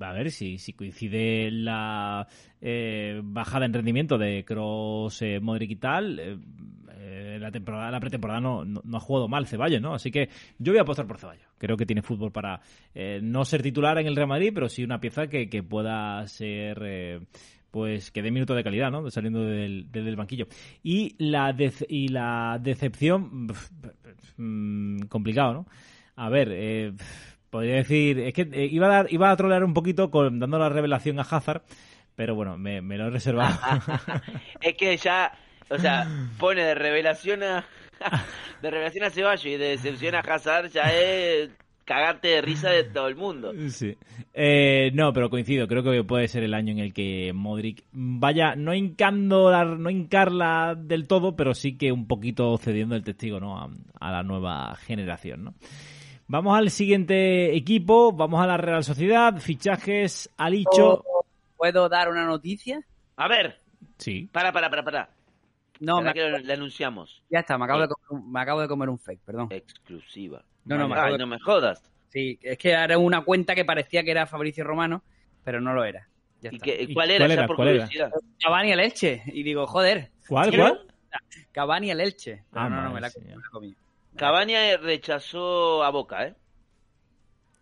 a 0.00 0.12
ver 0.12 0.30
si, 0.30 0.58
si 0.58 0.72
coincide 0.72 1.50
la 1.50 2.26
eh, 2.60 3.20
bajada 3.22 3.66
en 3.66 3.72
rendimiento 3.72 4.18
de 4.18 4.44
Cross, 4.44 5.22
eh, 5.22 5.40
Modric 5.40 5.70
y 5.72 5.76
tal. 5.76 6.18
eh, 6.18 7.38
la 7.40 7.50
temporada, 7.50 7.90
la 7.90 8.00
pretemporada 8.00 8.40
no, 8.40 8.64
no, 8.64 8.96
ha 8.96 9.00
jugado 9.00 9.28
mal 9.28 9.46
Ceballos, 9.46 9.80
¿no? 9.80 9.94
Así 9.94 10.10
que 10.10 10.28
yo 10.58 10.72
voy 10.72 10.78
a 10.78 10.82
apostar 10.82 11.06
por 11.06 11.18
Ceballos. 11.18 11.46
Creo 11.58 11.76
que 11.76 11.86
tiene 11.86 12.02
fútbol 12.02 12.32
para 12.32 12.60
no 13.22 13.44
ser 13.44 13.62
titular 13.62 13.98
en 13.98 14.06
el 14.06 14.16
Real 14.16 14.28
Madrid, 14.28 14.52
pero 14.54 14.68
sí 14.68 14.84
una 14.84 15.00
pieza 15.00 15.26
que, 15.26 15.48
que 15.48 15.62
pueda 15.62 16.26
ser. 16.26 17.26
pues 17.70 18.10
que 18.10 18.22
dé 18.22 18.30
minutos 18.30 18.56
de 18.56 18.64
calidad, 18.64 18.90
¿no? 18.90 19.10
Saliendo 19.10 19.40
del, 19.44 19.90
del, 19.90 20.16
banquillo. 20.16 20.46
Y 20.82 21.14
la, 21.18 21.54
y 21.88 22.08
la 22.08 22.58
decepción, 22.62 23.48
mm, 24.36 25.02
complicado, 25.08 25.52
¿no? 25.52 25.66
A 26.16 26.28
ver, 26.28 26.48
eh, 26.52 26.92
podría 27.50 27.76
decir, 27.76 28.18
es 28.20 28.32
que 28.32 28.42
eh, 28.52 28.68
iba 28.70 28.86
a 28.86 28.90
dar, 28.90 29.06
iba 29.12 29.30
a 29.30 29.36
trolear 29.36 29.64
un 29.64 29.74
poquito 29.74 30.10
con, 30.10 30.38
dando 30.38 30.58
la 30.58 30.68
revelación 30.68 31.18
a 31.18 31.22
Hazard, 31.22 31.62
pero 32.16 32.34
bueno, 32.34 32.56
me, 32.56 32.80
me 32.80 32.96
lo 32.96 33.06
he 33.08 33.10
reservado. 33.10 33.58
Es 34.62 34.76
que 34.76 34.96
ya, 34.96 35.32
o 35.68 35.78
sea, 35.78 36.06
pone 36.38 36.62
de 36.64 36.74
revelación 36.74 37.42
a 37.42 37.64
de 38.62 38.70
revelación 38.70 39.04
a 39.04 39.10
Ceballos 39.10 39.44
y 39.44 39.50
de 39.58 39.68
decepción 39.70 40.14
a 40.14 40.20
Hazard 40.20 40.70
ya 40.70 40.84
es 40.92 41.50
cagarte 41.84 42.28
de 42.28 42.40
risa 42.40 42.70
de 42.70 42.84
todo 42.84 43.08
el 43.08 43.16
mundo. 43.16 43.52
Sí. 43.68 43.96
Eh, 44.32 44.90
no, 44.94 45.12
pero 45.12 45.28
coincido. 45.28 45.66
Creo 45.66 45.82
que 45.82 46.04
puede 46.04 46.28
ser 46.28 46.44
el 46.44 46.54
año 46.54 46.72
en 46.72 46.78
el 46.78 46.92
que 46.94 47.32
Modric 47.34 47.82
vaya, 47.92 48.54
no 48.54 48.72
hincando, 48.74 49.50
la- 49.50 49.64
no 49.64 49.90
hincarla 49.90 50.76
del 50.78 51.06
todo, 51.08 51.34
pero 51.36 51.52
sí 51.52 51.76
que 51.76 51.90
un 51.90 52.06
poquito 52.06 52.56
cediendo 52.58 52.94
el 52.94 53.02
testigo, 53.02 53.40
¿no? 53.40 53.58
A, 53.58 53.68
a 54.00 54.12
la 54.12 54.22
nueva 54.22 54.76
generación, 54.76 55.42
¿no? 55.44 55.54
Vamos 56.32 56.56
al 56.56 56.70
siguiente 56.70 57.56
equipo. 57.56 58.12
Vamos 58.12 58.40
a 58.40 58.46
la 58.46 58.56
Real 58.56 58.84
Sociedad. 58.84 59.36
Fichajes. 59.40 60.30
Alicho. 60.36 61.04
¿Puedo 61.56 61.88
dar 61.88 62.08
una 62.08 62.24
noticia? 62.24 62.80
A 63.16 63.26
ver, 63.26 63.58
Sí. 63.98 64.28
para, 64.30 64.52
para, 64.52 64.70
para, 64.70 64.84
para. 64.84 65.10
No, 65.80 66.00
me 66.00 66.12
que 66.14 66.20
le 66.28 66.52
anunciamos. 66.52 67.24
ya 67.30 67.40
está, 67.40 67.58
me 67.58 67.64
acabo, 67.64 67.80
de 67.80 67.88
comer, 67.88 68.06
un- 68.22 68.30
me 68.32 68.40
acabo 68.40 68.60
de 68.60 68.68
comer 68.68 68.88
un 68.90 68.98
fake, 69.00 69.20
perdón. 69.24 69.48
Exclusiva. 69.50 70.44
No, 70.66 70.76
no, 70.78 70.86
me 70.86 70.94
Ay, 70.94 71.00
acabo 71.00 71.12
de- 71.14 71.18
no 71.18 71.26
me 71.26 71.38
jodas. 71.40 71.82
Sí, 72.10 72.38
es 72.42 72.58
que 72.58 72.70
era 72.70 72.96
una 72.96 73.24
cuenta 73.24 73.56
que 73.56 73.64
parecía 73.64 74.04
que 74.04 74.12
era 74.12 74.26
Fabricio 74.26 74.62
Romano, 74.62 75.02
pero 75.42 75.60
no 75.60 75.72
lo 75.74 75.82
era. 75.84 76.06
Ya 76.42 76.50
¿Y 76.52 76.56
está. 76.56 76.64
qué, 76.64 76.82
¿Y 76.88 76.94
cuál 76.94 77.10
era? 77.10 77.24
cuál 77.24 77.30
era? 77.32 77.46
por 77.48 77.56
¿Cuál 77.56 77.68
era? 77.68 77.84
curiosidad. 77.86 78.10
Cavani 78.40 78.72
al 78.72 78.80
Elche. 78.80 79.22
Y 79.26 79.42
digo, 79.42 79.66
joder, 79.66 80.10
¿Cuál? 80.28 80.50
¿Sí? 80.52 80.56
¿Cuál? 80.56 80.80
Cavani 81.50 81.90
al 81.90 82.00
Elche. 82.00 82.44
Pero 82.52 82.62
Ah, 82.64 82.68
no, 82.68 82.82
no, 82.84 82.92
me 82.94 83.00
la, 83.00 83.10
me 83.24 83.30
la 83.36 83.42
comí. 83.50 83.74
Cavani 84.16 84.54
rechazó 84.76 85.82
a 85.82 85.90
Boca, 85.90 86.26
¿eh? 86.26 86.34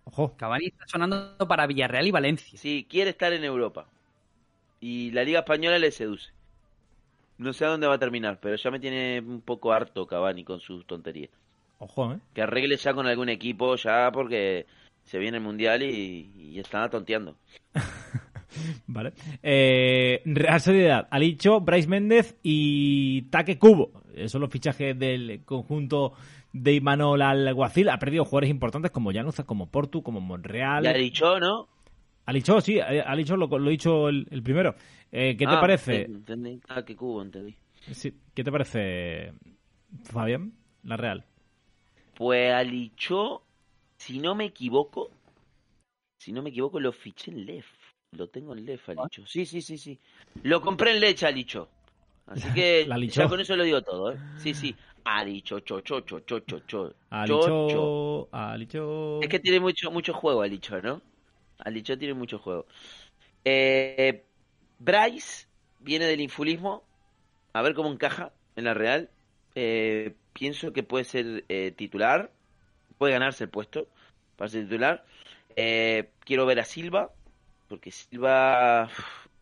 Ojo. 0.04 0.34
Cavani 0.36 0.66
está 0.66 0.86
sonando 0.86 1.36
para 1.46 1.66
Villarreal 1.66 2.06
y 2.06 2.10
Valencia. 2.10 2.58
Sí, 2.58 2.86
quiere 2.88 3.10
estar 3.10 3.32
en 3.32 3.44
Europa. 3.44 3.86
Y 4.80 5.10
la 5.10 5.24
Liga 5.24 5.40
Española 5.40 5.78
le 5.78 5.90
seduce. 5.90 6.30
No 7.36 7.52
sé 7.52 7.64
a 7.64 7.68
dónde 7.68 7.86
va 7.86 7.94
a 7.94 7.98
terminar, 7.98 8.38
pero 8.40 8.56
ya 8.56 8.70
me 8.70 8.80
tiene 8.80 9.20
un 9.20 9.40
poco 9.42 9.72
harto 9.72 10.06
Cavani 10.06 10.44
con 10.44 10.60
sus 10.60 10.86
tonterías. 10.86 11.30
Ojo, 11.78 12.12
¿eh? 12.12 12.18
Que 12.34 12.42
arregle 12.42 12.76
ya 12.76 12.94
con 12.94 13.06
algún 13.06 13.28
equipo 13.28 13.76
ya 13.76 14.10
porque 14.12 14.66
se 15.04 15.18
viene 15.18 15.36
el 15.38 15.44
Mundial 15.44 15.82
y, 15.82 16.32
y 16.36 16.58
están 16.58 16.90
tonteando. 16.90 17.36
Vale. 18.86 19.12
Eh, 19.42 20.22
Real 20.24 20.60
Sociedad, 20.60 21.08
Alicho, 21.10 21.60
Bryce 21.60 21.88
Méndez 21.88 22.36
y 22.42 23.22
Taque 23.30 23.58
Cubo. 23.58 24.02
Esos 24.14 24.32
son 24.32 24.40
los 24.40 24.50
fichajes 24.50 24.98
del 24.98 25.42
conjunto 25.44 26.14
de 26.52 26.74
Imanol 26.74 27.22
Alguacil. 27.22 27.88
Ha 27.88 27.98
perdido 27.98 28.24
jugadores 28.24 28.50
importantes 28.50 28.90
como 28.90 29.12
Llanuza, 29.12 29.44
como 29.44 29.70
Portu, 29.70 30.02
como 30.02 30.20
Monreal. 30.20 30.84
Ya 30.84 30.92
dicho, 30.92 31.38
¿no? 31.40 31.68
Alicho, 32.26 32.60
sí, 32.60 32.78
Alicho 32.80 33.36
lo, 33.36 33.46
lo 33.46 33.68
he 33.68 33.72
dicho 33.72 34.08
el, 34.08 34.26
el 34.30 34.42
primero. 34.42 34.74
Eh, 35.10 35.36
¿Qué 35.38 35.46
te 35.46 35.54
Ah, 35.54 35.60
parece? 35.60 36.02
Entendí. 36.04 36.60
Ah, 36.68 36.84
qué 36.84 36.94
cubo, 36.94 37.22
entendí. 37.22 37.56
Sí, 37.92 38.14
¿Qué 38.34 38.44
te 38.44 38.52
parece, 38.52 39.32
Fabián? 40.04 40.52
La 40.82 40.96
Real. 40.96 41.24
Pues 42.14 42.52
Alicho, 42.52 43.42
si 43.96 44.18
no 44.18 44.34
me 44.34 44.46
equivoco, 44.46 45.10
si 46.18 46.32
no 46.32 46.42
me 46.42 46.50
equivoco, 46.50 46.80
lo 46.80 46.92
fiché 46.92 47.30
en 47.30 47.46
Lef. 47.46 47.66
Lo 48.12 48.28
tengo 48.28 48.54
en 48.54 48.64
Lef, 48.66 48.88
Alicho. 48.88 49.26
Sí, 49.26 49.46
sí, 49.46 49.62
sí, 49.62 49.78
sí. 49.78 49.98
Lo 50.42 50.60
compré 50.60 50.92
en 50.94 51.00
leche, 51.00 51.26
Alicho. 51.26 51.68
Así 52.26 52.52
que 52.52 52.86
ya 53.10 53.28
con 53.28 53.40
eso 53.40 53.56
lo 53.56 53.64
digo 53.64 53.82
todo, 53.82 54.12
¿eh? 54.12 54.18
Sí, 54.36 54.54
sí. 54.54 54.76
Alicho, 55.16 55.60
cho, 55.60 55.80
cho, 55.80 56.00
cho, 56.00 56.20
cho, 56.20 56.40
cho, 56.40 56.58
cho. 56.60 56.94
Cho, 57.26 57.40
cho. 57.66 58.28
Alicho, 58.28 58.28
Alicho. 58.30 59.22
Es 59.22 59.28
que 59.28 59.38
tiene 59.38 59.58
mucho, 59.58 59.90
mucho 59.90 60.12
juego 60.12 60.42
Alicho, 60.42 60.82
¿no? 60.82 61.00
Alicho 61.58 61.96
tiene 61.96 62.12
mucho 62.12 62.38
juego. 62.38 62.66
Eh, 63.44 64.24
Bryce 64.78 65.46
viene 65.80 66.04
del 66.04 66.20
infulismo. 66.20 66.84
A 67.54 67.62
ver 67.62 67.74
cómo 67.74 67.90
encaja 67.90 68.32
en 68.56 68.64
la 68.64 68.74
Real. 68.74 69.08
Eh, 69.54 70.14
pienso 70.34 70.72
que 70.74 70.82
puede 70.82 71.04
ser 71.04 71.44
eh, 71.48 71.72
titular. 71.72 72.30
Puede 72.98 73.14
ganarse 73.14 73.44
el 73.44 73.50
puesto 73.50 73.88
para 74.36 74.50
ser 74.50 74.64
titular. 74.64 75.06
Eh, 75.56 76.10
quiero 76.20 76.44
ver 76.44 76.60
a 76.60 76.64
Silva. 76.64 77.10
Porque 77.68 77.90
Silva, 77.90 78.90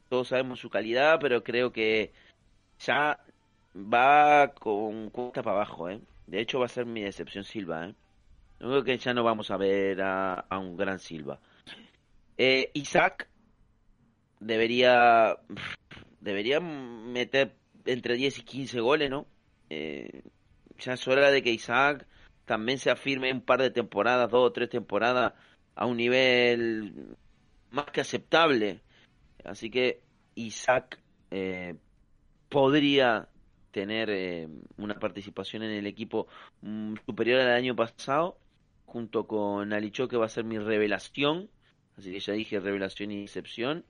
todos 0.08 0.28
sabemos 0.28 0.60
su 0.60 0.70
calidad, 0.70 1.18
pero 1.20 1.42
creo 1.42 1.72
que 1.72 2.12
ya 2.78 3.18
va 3.76 4.54
con 4.54 5.10
cuesta 5.10 5.42
para 5.42 5.56
abajo, 5.56 5.88
¿eh? 5.90 6.00
De 6.26 6.40
hecho, 6.40 6.58
va 6.58 6.66
a 6.66 6.68
ser 6.68 6.86
mi 6.86 7.02
decepción 7.02 7.44
Silva, 7.44 7.88
¿eh? 7.88 7.94
Yo 8.58 8.68
creo 8.68 8.84
que 8.84 8.98
ya 8.98 9.12
no 9.12 9.22
vamos 9.22 9.50
a 9.50 9.56
ver 9.58 10.00
a, 10.00 10.46
un 10.52 10.76
gran 10.76 10.98
Silva. 10.98 11.38
Eh, 12.38 12.70
Isaac 12.74 13.28
debería 14.40 15.36
debería 16.20 16.60
meter 16.60 17.54
entre 17.84 18.16
10 18.16 18.38
y 18.38 18.42
15 18.42 18.80
goles, 18.80 19.10
¿no? 19.10 19.26
Eh, 19.70 20.22
ya 20.78 20.94
es 20.94 21.08
hora 21.08 21.30
de 21.30 21.42
que 21.42 21.52
Isaac 21.52 22.06
también 22.46 22.78
se 22.78 22.90
afirme 22.90 23.32
un 23.32 23.42
par 23.42 23.60
de 23.60 23.70
temporadas, 23.70 24.30
dos 24.30 24.48
o 24.48 24.52
tres 24.52 24.70
temporadas, 24.70 25.34
a 25.74 25.86
un 25.86 25.96
nivel 25.98 27.16
más 27.70 27.86
que 27.86 28.00
aceptable. 28.00 28.80
Así 29.44 29.70
que 29.70 30.00
Isaac 30.34 30.98
eh, 31.30 31.76
podría 32.48 33.28
tener 33.76 34.08
eh, 34.08 34.48
una 34.78 34.98
participación 34.98 35.62
en 35.62 35.70
el 35.70 35.86
equipo 35.86 36.28
mm, 36.62 36.94
superior 37.04 37.42
al 37.42 37.52
año 37.52 37.76
pasado, 37.76 38.38
junto 38.86 39.26
con 39.26 39.74
Alicho, 39.74 40.08
que 40.08 40.16
va 40.16 40.24
a 40.24 40.30
ser 40.30 40.44
mi 40.44 40.58
revelación. 40.58 41.50
Así 41.98 42.10
que 42.10 42.20
ya 42.20 42.32
dije 42.32 42.58
revelación 42.58 43.12
y 43.12 43.24
excepción, 43.24 43.84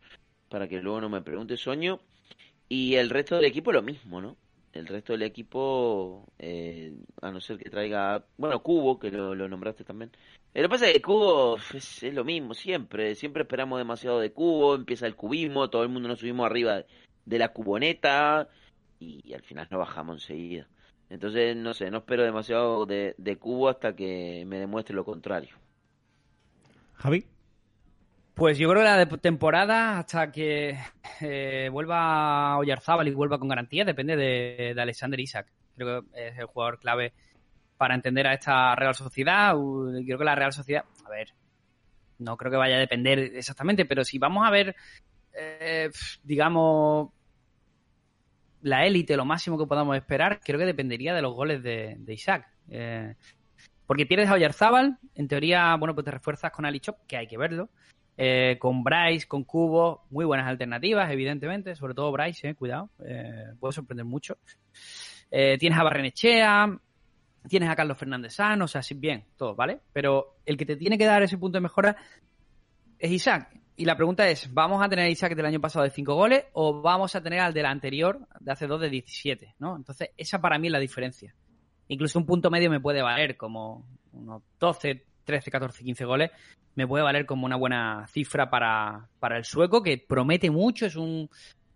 para 0.49 0.67
que 0.67 0.83
luego 0.83 1.01
no 1.01 1.09
me 1.09 1.23
pregunte 1.23 1.57
sueño. 1.57 2.01
Y 2.69 2.97
el 2.97 3.11
resto 3.11 3.37
del 3.37 3.45
equipo 3.45 3.71
lo 3.71 3.83
mismo, 3.83 4.21
¿no? 4.21 4.37
El 4.73 4.89
resto 4.89 5.13
del 5.13 5.23
equipo, 5.23 6.25
eh, 6.41 6.93
a 7.23 7.31
no 7.31 7.41
ser 7.41 7.57
que 7.57 7.71
traiga, 7.71 8.25
bueno, 8.39 8.65
Cubo, 8.65 8.99
que 8.99 9.13
lo, 9.13 9.37
lo 9.37 9.49
nombraste 9.49 9.85
también. 9.85 10.11
Eh, 10.53 10.63
Lo 10.63 10.69
que 10.69 10.73
pasa 10.73 10.89
es 10.89 10.95
que 10.95 11.03
Cubo 11.03 11.59
es, 11.75 12.03
es 12.03 12.13
lo 12.13 12.25
mismo, 12.25 12.55
siempre. 12.55 13.15
Siempre 13.15 13.43
esperamos 13.43 13.79
demasiado 13.79 14.19
de 14.19 14.33
Cubo, 14.33 14.75
empieza 14.75 15.07
el 15.07 15.15
cubismo, 15.15 15.71
todo 15.71 15.85
el 15.85 15.91
mundo 15.91 16.09
nos 16.09 16.19
subimos 16.19 16.45
arriba 16.45 16.83
de 17.25 17.39
la 17.39 17.53
cuboneta 17.53 18.49
y, 18.99 19.33
al 19.35 19.43
final 19.43 19.69
nos 19.71 19.81
bajamos 19.81 20.23
enseguida. 20.23 20.67
Entonces, 21.09 21.57
no 21.57 21.73
sé, 21.75 21.91
no 21.91 21.99
espero 21.99 22.25
demasiado 22.25 22.85
de, 22.87 23.15
de 23.19 23.39
Cubo 23.39 23.69
hasta 23.69 23.95
que 23.95 24.45
me 24.47 24.59
demuestre 24.59 24.95
lo 24.95 25.05
contrario. 25.05 25.57
Javi. 26.95 27.25
Pues 28.35 28.59
yo 28.59 28.69
creo 28.69 28.83
que 28.83 28.89
la 28.89 28.99
de 28.99 29.19
temporada, 29.19 29.99
hasta 29.99 30.31
que 30.31 30.77
eh, 31.21 31.71
vuelva 31.73 32.59
Oyarzábal 32.59 33.09
y 33.09 33.15
vuelva 33.15 33.39
con 33.39 33.49
garantía, 33.49 33.85
depende 33.85 34.15
de, 34.15 34.73
de 34.75 34.83
Alexander 34.83 35.19
Isaac. 35.19 35.47
Creo 35.75 36.03
que 36.03 36.29
es 36.29 36.39
el 36.39 36.47
jugador 36.47 36.79
clave 36.79 37.15
para 37.77 37.95
entender 37.95 38.27
a 38.27 38.35
esta 38.35 38.75
Real 38.75 38.95
Sociedad. 38.95 39.55
Creo 40.05 40.19
que 40.19 40.25
la 40.25 40.35
Real 40.35 40.53
Sociedad, 40.53 40.85
a 41.05 41.11
ver, 41.11 41.33
no 42.19 42.37
creo 42.37 42.51
que 42.51 42.57
vaya 42.57 42.77
a 42.77 42.81
depender 42.81 43.19
exactamente, 43.19 43.85
pero 43.85 44.05
si 44.05 44.19
vamos 44.19 44.47
a 44.47 44.51
ver, 44.51 44.75
eh, 45.35 45.91
digamos, 46.23 47.11
la 48.67 48.85
élite, 48.85 49.17
lo 49.17 49.25
máximo 49.25 49.57
que 49.57 49.67
podamos 49.67 49.97
esperar, 49.97 50.41
creo 50.41 50.59
que 50.59 50.67
dependería 50.67 51.15
de 51.15 51.23
los 51.23 51.35
goles 51.35 51.63
de, 51.63 51.97
Isaac. 52.09 52.49
Eh, 52.69 53.15
porque 53.87 54.07
pierdes 54.07 54.29
a 54.29 54.35
Oyarzábal, 54.35 54.99
en 55.15 55.29
teoría, 55.29 55.77
bueno, 55.77 55.95
pues 55.95 56.05
te 56.05 56.11
refuerzas 56.11 56.51
con 56.51 56.67
Ali 56.67 56.81
Chop, 56.81 56.97
que 57.07 57.17
hay 57.17 57.29
que 57.29 57.39
verlo. 57.39 57.69
Eh, 58.19 58.57
con 58.59 58.83
Bryce, 58.83 59.29
con 59.29 59.45
Cubo, 59.45 60.07
muy 60.11 60.25
buenas 60.25 60.49
alternativas, 60.49 61.09
evidentemente, 61.13 61.77
sobre 61.77 61.95
todo 61.95 62.11
Bryce, 62.11 62.49
eh, 62.49 62.55
cuidado, 62.57 62.91
eh, 63.05 63.53
puede 63.61 63.73
sorprender 63.73 64.05
mucho. 64.05 64.37
Tienes 65.31 65.79
a 65.79 65.83
Barrenechea, 65.85 66.79
tienes 67.49 67.69
a 67.69 67.77
Carlos 67.77 67.99
Fernández 67.99 68.35
San, 68.35 68.61
o 68.63 68.67
sea, 68.67 68.83
sí, 68.83 68.95
bien, 68.95 69.25
todo, 69.37 69.55
¿vale? 69.55 69.81
Pero 69.93 70.39
el 70.45 70.57
que 70.57 70.67
te 70.67 70.77
tiene 70.77 70.99
que 70.99 71.05
dar 71.05 71.23
ese 71.23 71.39
punto 71.39 71.59
de 71.59 71.63
mejora 71.63 71.97
es 72.99 73.11
Isaac. 73.13 73.51
Y 73.77 73.85
la 73.85 73.97
pregunta 73.97 74.29
es, 74.29 74.53
¿vamos 74.53 74.83
a 74.83 74.89
tener 74.89 75.05
a 75.05 75.09
Isaac 75.11 75.35
del 75.35 75.47
año 75.47 75.61
pasado 75.61 75.85
de 75.85 75.91
5 75.91 76.15
goles 76.15 76.45
o 76.55 76.81
vamos 76.81 77.15
a 77.15 77.23
tener 77.23 77.41
al 77.41 77.53
del 77.53 77.67
anterior 77.67 78.27
de 78.41 78.53
hace 78.53 78.67
2 78.67 78.81
de 78.81 78.91
17, 78.91 79.55
¿no? 79.59 79.77
Entonces, 79.77 80.11
esa 80.17 80.41
para 80.41 80.59
mí 80.59 80.69
es 80.69 80.73
la 80.73 80.79
diferencia. 80.79 81.35
Incluso 81.89 82.19
un 82.19 82.27
punto 82.27 82.51
medio 82.51 82.71
me 82.71 82.81
puede 82.81 83.03
valer 83.03 83.37
como 83.37 83.87
unos 84.13 84.43
12, 84.59 85.05
13, 85.25 85.51
14, 85.51 85.85
15 85.85 86.05
goles. 86.07 86.31
Me 86.75 86.87
puede 86.87 87.05
valer 87.05 87.27
como 87.27 87.45
una 87.45 87.57
buena 87.57 88.07
cifra 88.09 88.49
para, 88.49 89.09
para 89.19 89.37
el 89.37 89.45
sueco, 89.45 89.83
que 89.83 89.99
promete 89.99 90.51
mucho, 90.51 90.87
es 90.87 90.97
un, 90.97 91.29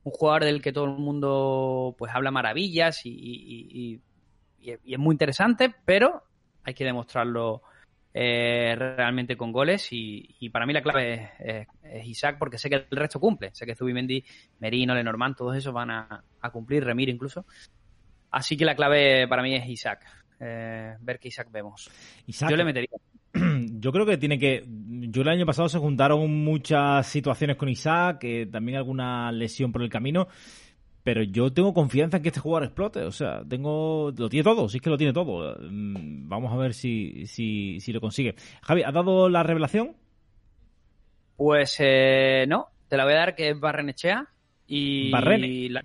un 0.03 0.13
jugador 0.13 0.45
del 0.45 0.63
que 0.63 0.73
todo 0.73 0.87
el 0.87 0.93
mundo 0.93 1.95
pues 1.99 2.13
habla 2.15 2.31
maravillas 2.31 3.03
y, 3.05 4.01
es 4.63 4.99
muy 4.99 5.15
interesante, 5.15 5.75
pero 5.87 6.23
hay 6.65 6.75
que 6.75 6.85
demostrarlo 6.85 7.63
eh, 8.13 8.75
realmente 8.77 9.37
con 9.37 9.53
goles 9.53 9.93
y, 9.93 10.35
y 10.41 10.51
para 10.51 10.67
mí 10.67 10.73
la 10.73 10.83
clave 10.83 11.15
es, 11.15 11.31
es- 11.41 11.69
es 11.83 12.07
Isaac 12.07 12.37
porque 12.39 12.59
sé 12.59 12.69
que 12.69 12.77
el 12.91 12.97
resto 12.97 13.21
cumple, 13.21 13.51
sé 13.53 13.67
que 13.67 13.75
Zubimendi, 13.75 14.25
Merino, 14.59 14.95
Lenormand, 14.95 15.37
todos 15.37 15.57
esos 15.57 15.73
van 15.73 15.91
a, 15.91 16.25
a 16.41 16.51
cumplir, 16.51 16.85
Remir 16.85 17.09
incluso. 17.09 17.45
Así 18.31 18.57
que 18.57 18.65
la 18.65 18.75
clave 18.77 19.27
para 19.29 19.43
mí 19.43 19.55
es 19.55 19.69
Isaac, 19.69 20.05
eh, 20.41 20.95
ver 21.01 21.19
qué 21.19 21.29
Isaac 21.29 21.49
vemos. 21.51 21.91
Isaac, 22.27 22.51
Yo 22.51 22.57
le 22.57 22.65
metería. 22.65 22.91
yo 23.33 23.93
creo 23.93 24.07
que 24.07 24.17
tiene 24.19 24.39
que. 24.39 24.65
Yo 24.67 25.23
el 25.23 25.29
año 25.29 25.47
pasado 25.47 25.69
se 25.69 25.79
juntaron 25.79 26.29
muchas 26.45 27.07
situaciones 27.07 27.57
con 27.57 27.69
Isaac, 27.69 28.19
eh, 28.25 28.47
también 28.51 28.79
alguna 28.79 29.31
lesión 29.33 29.71
por 29.73 29.83
el 29.83 29.89
camino. 29.89 30.29
Pero 31.03 31.23
yo 31.23 31.51
tengo 31.53 31.73
confianza 31.73 32.19
en 32.19 32.23
que 32.23 32.29
este 32.29 32.41
jugador 32.41 32.65
explote. 32.65 33.01
O 33.05 33.13
sea, 33.13 33.43
tengo. 33.49 34.13
Lo 34.17 34.29
tiene 34.29 34.45
todo, 34.45 34.69
sí 34.69 34.77
es 34.79 34.83
que 34.83 34.91
lo 34.91 34.99
tiene 34.99 35.13
todo. 35.15 35.57
Mm, 35.61 36.29
Vamos 36.29 36.53
a 36.53 36.57
ver 36.57 36.75
si, 36.75 37.27
si, 37.27 37.81
si 37.81 37.93
lo 37.93 38.01
consigue. 38.01 38.35
Javi, 38.63 38.83
¿has 38.83 38.93
dado 38.93 39.29
la 39.29 39.43
revelación? 39.43 39.97
Pues 41.37 41.77
eh, 41.79 42.45
no, 42.49 42.67
te 42.89 42.97
la 42.99 43.05
voy 43.05 43.15
a 43.15 43.17
dar 43.17 43.35
que 43.35 43.49
es 43.51 43.59
Barrenechea 43.59 44.29
y 44.67 45.11
Barrene. 45.11 45.71
la- 45.71 45.85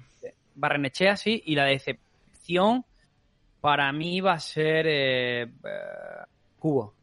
Barrenechea 0.55 1.15
sí 1.15 1.41
y 1.45 1.55
la 1.55 1.63
decepción 1.65 2.83
para 3.61 3.91
mí 3.93 4.19
va 4.21 4.33
a 4.33 4.39
ser 4.39 4.85
eh, 4.87 5.41
eh, 5.43 5.47
Cubo. 6.59 6.93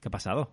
¿Qué 0.00 0.08
ha 0.08 0.10
pasado? 0.10 0.52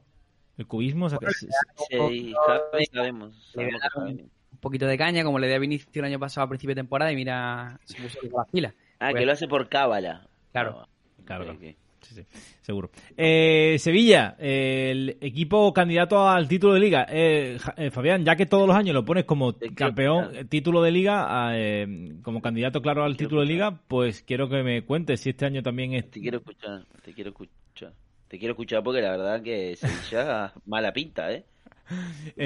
El 0.57 0.67
cubismo. 0.67 1.09
se- 1.09 1.17
se- 1.31 1.47
Sí, 1.89 2.34
Javi, 2.45 2.85
sabemos, 2.91 3.51
sabemos 3.53 3.81
que. 3.81 3.99
Un 3.99 4.31
poquito 4.64 4.88
de 4.88 4.98
caña 4.98 5.23
como 5.23 5.38
le 5.38 5.48
di 5.48 5.53
a 5.53 5.60
Vinicio 5.60 5.88
el 5.94 6.06
año 6.06 6.19
pasado 6.19 6.45
a 6.45 6.49
principio 6.49 6.73
de 6.73 6.80
temporada 6.81 7.11
y 7.11 7.15
mira, 7.15 7.80
se 7.84 8.02
puso 8.02 8.18
las 8.35 8.49
pilas. 8.49 8.73
Ah, 8.99 9.10
Pues- 9.11 9.22
que 9.22 9.26
lo 9.27 9.31
hace 9.34 9.48
por 9.48 9.69
cábala. 9.69 10.27
Claro. 10.52 10.80
Ah, 10.81 10.88
Claro. 11.26 11.56
Sí, 12.02 12.15
sí, 12.15 12.26
seguro. 12.61 12.91
Eh, 13.15 13.77
Sevilla, 13.80 14.35
eh, 14.38 14.90
el 14.91 15.18
equipo 15.22 15.72
candidato 15.73 16.27
al 16.27 16.49
título 16.49 16.73
de 16.73 16.80
liga. 16.81 17.06
Eh, 17.10 17.57
eh, 17.77 17.91
Fabián, 17.91 18.26
ya 18.26 18.35
que 18.35 18.45
todos 18.45 18.68
los 18.68 18.76
años 18.76 18.94
lo 18.94 19.06
pones 19.06 19.23
como 19.23 19.56
campeón, 19.73 20.35
eh, 20.35 20.44
título 20.44 20.81
de 20.81 20.91
liga, 20.91 21.52
eh, 21.53 22.15
como 22.22 22.41
candidato 22.41 22.81
claro 22.81 23.06
al 23.06 23.15
título 23.15 23.40
de 23.41 23.48
liga, 23.48 23.80
pues 23.88 24.22
quiero 24.23 24.49
que 24.49 24.64
me 24.64 24.84
cuentes 24.84 25.22
si 25.22 25.30
este 25.30 25.45
año 25.45 25.64
también 25.64 25.94
es... 25.94 26.11
Te 26.11 26.19
quiero 26.19 26.40
escuchar, 26.40 26.84
te 27.06 27.14
quiero 27.14 27.30
escuchar. 27.30 27.94
Te 28.27 28.38
quiero 28.38 28.52
escuchar 28.52 28.84
porque 28.84 29.02
la 29.02 29.11
verdad 29.11 29.41
que 29.41 29.76
Sevilla 29.77 30.52
mala 30.65 30.91
pinta, 30.91 31.31
¿eh? 31.31 31.45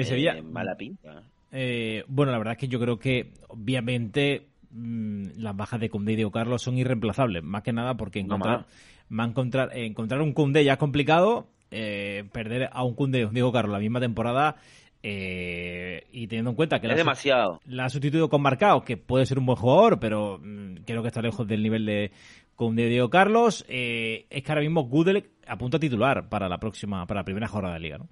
Sevilla, 0.04 0.36
Eh, 0.36 0.42
mala 0.42 0.76
pinta. 0.76 1.22
Eh, 1.52 2.04
bueno, 2.08 2.32
la 2.32 2.38
verdad 2.38 2.52
es 2.52 2.58
que 2.58 2.68
yo 2.68 2.78
creo 2.78 2.98
que 2.98 3.32
obviamente 3.48 4.48
mm, 4.70 5.28
las 5.36 5.56
bajas 5.56 5.80
de 5.80 5.88
Koundé 5.88 6.12
y 6.12 6.16
Diego 6.16 6.30
Carlos 6.30 6.62
son 6.62 6.76
irreemplazables, 6.78 7.42
más 7.42 7.62
que 7.62 7.72
nada 7.72 7.96
porque 7.96 8.20
encontrar, 8.20 8.66
encontrar, 9.10 9.70
eh, 9.72 9.86
encontrar 9.86 10.20
un 10.20 10.32
Koundé 10.32 10.64
ya 10.64 10.74
es 10.74 10.78
complicado, 10.78 11.48
eh, 11.70 12.24
perder 12.32 12.68
a 12.72 12.82
un 12.84 12.94
un 12.98 13.10
Diego 13.32 13.52
Carlos 13.52 13.72
la 13.72 13.78
misma 13.78 14.00
temporada 14.00 14.56
eh, 15.02 16.06
y 16.10 16.26
teniendo 16.26 16.50
en 16.50 16.56
cuenta 16.56 16.80
que 16.80 16.86
Es 16.86 16.92
la, 16.92 16.96
demasiado. 16.96 17.60
la 17.66 17.84
ha 17.84 17.88
sustituido 17.88 18.28
con 18.28 18.42
Marcao, 18.42 18.82
que 18.82 18.96
puede 18.96 19.26
ser 19.26 19.38
un 19.38 19.46
buen 19.46 19.56
jugador, 19.56 20.00
pero 20.00 20.38
mm, 20.42 20.78
creo 20.84 21.02
que 21.02 21.08
está 21.08 21.22
lejos 21.22 21.46
del 21.46 21.62
nivel 21.62 21.86
de 21.86 22.10
Koundé 22.56 22.86
y 22.86 22.88
Diego 22.90 23.08
Carlos, 23.08 23.64
eh, 23.68 24.26
es 24.30 24.42
que 24.42 24.50
ahora 24.50 24.62
mismo 24.62 24.82
Gudel 24.84 25.30
apunta 25.46 25.76
a 25.76 25.80
titular 25.80 26.28
para 26.28 26.48
la 26.48 26.58
próxima, 26.58 27.06
para 27.06 27.20
la 27.20 27.24
primera 27.24 27.46
jornada 27.46 27.74
de 27.74 27.80
liga, 27.80 27.98
¿no? 27.98 28.08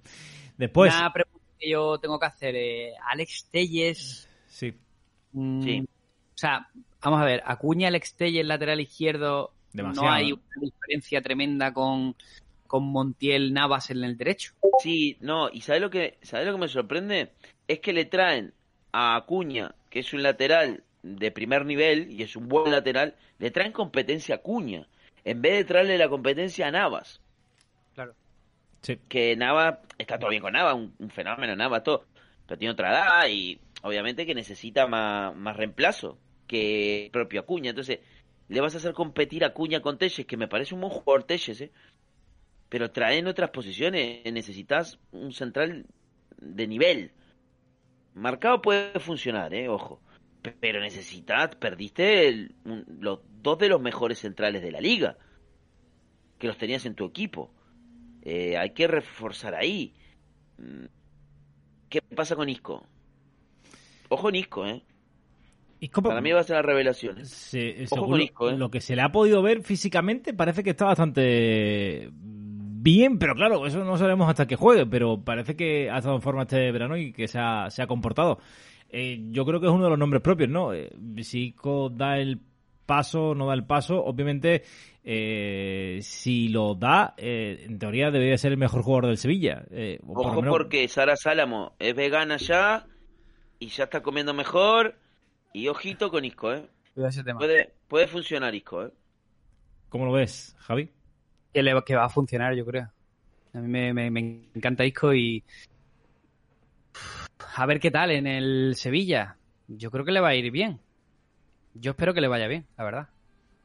Después, 0.57 0.95
Una 0.95 1.11
que 1.59 1.69
yo 1.69 1.97
tengo 1.99 2.19
que 2.19 2.25
hacer, 2.25 2.55
eh, 2.55 2.93
Alex 3.11 3.47
Telles, 3.51 4.29
sí, 4.47 4.73
mm, 5.33 5.61
Sí. 5.63 5.81
o 5.81 6.37
sea, 6.37 6.67
vamos 7.01 7.21
a 7.21 7.25
ver, 7.25 7.41
Acuña, 7.45 7.87
Alex 7.87 8.15
Telles, 8.15 8.45
lateral 8.45 8.79
izquierdo, 8.81 9.53
Demasiado. 9.73 10.07
no 10.07 10.13
hay 10.13 10.31
una 10.33 10.41
diferencia 10.61 11.21
tremenda 11.21 11.73
con, 11.73 12.15
con 12.67 12.83
Montiel 12.83 13.53
Navas 13.53 13.89
en 13.91 14.03
el 14.03 14.17
derecho. 14.17 14.53
Sí, 14.81 15.17
no, 15.21 15.49
y 15.51 15.61
¿sabes 15.61 15.81
lo 15.81 15.89
que 15.89 16.17
sabes 16.21 16.45
lo 16.47 16.53
que 16.53 16.59
me 16.59 16.67
sorprende? 16.67 17.31
Es 17.67 17.79
que 17.79 17.93
le 17.93 18.05
traen 18.05 18.53
a 18.91 19.15
Acuña, 19.15 19.73
que 19.89 19.99
es 19.99 20.13
un 20.13 20.23
lateral 20.23 20.83
de 21.03 21.31
primer 21.31 21.65
nivel 21.65 22.11
y 22.11 22.23
es 22.23 22.35
un 22.35 22.47
buen 22.47 22.71
lateral, 22.71 23.15
le 23.39 23.51
traen 23.51 23.71
competencia 23.71 24.35
a 24.35 24.37
Acuña, 24.39 24.87
en 25.23 25.41
vez 25.41 25.53
de 25.53 25.63
traerle 25.65 25.97
la 25.97 26.09
competencia 26.09 26.67
a 26.67 26.71
Navas. 26.71 27.21
Claro. 27.93 28.13
Que 29.07 29.35
Nava, 29.35 29.81
está 29.97 30.17
todo 30.17 30.29
bien 30.29 30.41
con 30.41 30.53
Nava, 30.53 30.73
un, 30.73 30.93
fenómeno 31.09 31.55
Nava, 31.55 31.83
todo, 31.83 32.05
pero 32.45 32.57
tiene 32.57 32.71
otra 32.71 32.91
edad 32.91 33.27
y 33.29 33.59
obviamente 33.81 34.25
que 34.25 34.35
necesita 34.35 34.87
más, 34.87 35.35
más 35.35 35.57
reemplazo 35.57 36.17
que 36.47 37.05
el 37.05 37.11
propio 37.11 37.41
Acuña. 37.41 37.71
Entonces, 37.71 37.99
le 38.47 38.61
vas 38.61 38.73
a 38.75 38.77
hacer 38.77 38.93
competir 38.93 39.43
a 39.43 39.47
Acuña 39.47 39.81
con 39.81 39.97
Telles, 39.97 40.25
que 40.25 40.37
me 40.37 40.47
parece 40.47 40.73
un 40.73 40.81
buen 40.81 40.93
jugador 40.93 41.23
Telles, 41.23 41.61
¿eh? 41.61 41.71
pero 42.69 42.91
trae 42.91 43.17
en 43.17 43.27
otras 43.27 43.49
posiciones, 43.49 44.21
necesitas 44.31 44.99
un 45.11 45.33
central 45.33 45.85
de 46.37 46.67
nivel. 46.67 47.11
Marcado 48.13 48.61
puede 48.61 48.99
funcionar, 48.99 49.53
¿eh? 49.53 49.69
ojo, 49.69 50.01
pero 50.59 50.79
necesitas, 50.79 51.55
perdiste 51.55 52.49
los 52.99 53.19
dos 53.41 53.59
de 53.59 53.69
los 53.69 53.81
mejores 53.81 54.19
centrales 54.19 54.61
de 54.61 54.71
la 54.71 54.81
liga, 54.81 55.17
que 56.39 56.47
los 56.47 56.57
tenías 56.57 56.85
en 56.85 56.95
tu 56.95 57.05
equipo. 57.05 57.51
Eh, 58.23 58.57
hay 58.57 58.71
que 58.71 58.87
reforzar 58.87 59.55
ahí. 59.55 59.93
Mm, 60.57 60.85
¿Qué 61.89 62.01
pasa 62.01 62.35
con 62.35 62.49
Isco? 62.49 62.85
Ojo 64.09 64.29
en 64.29 64.35
Isco, 64.35 64.65
¿eh? 64.65 64.81
Como- 65.91 66.09
Para 66.09 66.21
mí 66.21 66.31
va 66.31 66.39
a 66.41 66.43
ser 66.43 66.55
la 66.55 66.61
revelación. 66.63 67.19
¿eh? 67.19 67.25
se- 67.25 67.85
Ojo 67.91 68.07
con 68.07 68.17
lo- 68.17 68.23
Isco, 68.23 68.49
¿eh? 68.49 68.57
lo 68.57 68.69
que 68.71 68.81
se 68.81 68.95
le 68.95 69.01
ha 69.03 69.11
podido 69.11 69.41
ver 69.41 69.61
físicamente 69.61 70.33
parece 70.33 70.63
que 70.63 70.71
está 70.71 70.85
bastante 70.85 72.09
bien, 72.11 73.19
pero 73.19 73.35
claro, 73.35 73.65
eso 73.67 73.83
no 73.83 73.97
sabemos 73.97 74.27
hasta 74.29 74.47
que 74.47 74.55
juegue, 74.55 74.85
pero 74.85 75.21
parece 75.23 75.55
que 75.55 75.89
ha 75.89 75.97
estado 75.97 76.15
en 76.15 76.21
forma 76.21 76.43
este 76.43 76.71
verano 76.71 76.97
y 76.97 77.11
que 77.13 77.27
se 77.27 77.37
ha, 77.39 77.69
se 77.69 77.81
ha 77.83 77.87
comportado. 77.87 78.39
Eh, 78.89 79.19
yo 79.29 79.45
creo 79.45 79.59
que 79.59 79.67
es 79.67 79.71
uno 79.71 79.83
de 79.83 79.89
los 79.91 79.99
nombres 79.99 80.21
propios, 80.21 80.49
¿no? 80.49 80.73
Eh, 80.73 80.89
si 81.21 81.47
Isco 81.47 81.89
da 81.89 82.17
el 82.17 82.39
paso, 82.87 83.35
no 83.35 83.45
da 83.45 83.53
el 83.53 83.65
paso, 83.65 84.03
obviamente 84.03 84.63
eh, 85.03 85.99
si 86.01 86.47
lo 86.49 86.73
da, 86.73 87.13
eh, 87.17 87.63
en 87.67 87.77
teoría 87.77 88.09
debería 88.09 88.37
ser 88.39 88.53
el 88.53 88.57
mejor 88.57 88.81
jugador 88.81 89.05
del 89.07 89.17
Sevilla. 89.17 89.63
Eh, 89.69 89.99
o 90.03 90.13
por 90.15 90.25
lo 90.25 90.31
Ojo 90.31 90.41
menos- 90.41 90.57
porque 90.57 90.87
Sara 90.87 91.15
Sálamo 91.15 91.73
es 91.77 91.95
vegana 91.95 92.37
ya 92.37 92.87
y 93.59 93.67
ya 93.67 93.83
está 93.83 94.01
comiendo 94.01 94.33
mejor. 94.33 94.95
Y 95.53 95.67
ojito 95.67 96.09
con 96.09 96.25
Isco, 96.25 96.51
¿eh? 96.53 96.65
Cuidado 96.93 97.09
ese 97.09 97.23
tema. 97.23 97.37
Puede, 97.39 97.73
puede 97.87 98.07
funcionar 98.07 98.53
Isco, 98.55 98.85
¿eh? 98.85 98.91
¿Cómo 99.89 100.05
lo 100.05 100.11
ves, 100.13 100.55
Javi? 100.59 100.89
Que, 101.53 101.61
le- 101.63 101.83
que 101.85 101.95
va 101.95 102.05
a 102.05 102.09
funcionar, 102.09 102.55
yo 102.55 102.65
creo. 102.65 102.91
A 103.53 103.59
mí 103.59 103.67
me, 103.67 103.93
me- 103.93 104.11
me 104.11 104.19
encanta 104.53 104.83
Isco 104.85 105.13
y. 105.13 105.43
A 107.55 107.65
ver 107.65 107.79
qué 107.79 107.91
tal 107.91 108.11
en 108.11 108.27
el 108.27 108.75
Sevilla. 108.75 109.37
Yo 109.67 109.89
creo 109.91 110.05
que 110.05 110.11
le 110.11 110.19
va 110.19 110.29
a 110.29 110.35
ir 110.35 110.51
bien. 110.51 110.79
Yo 111.79 111.91
espero 111.91 112.13
que 112.13 112.21
le 112.21 112.27
vaya 112.27 112.47
bien, 112.47 112.65
la 112.77 112.83
verdad. 112.83 113.09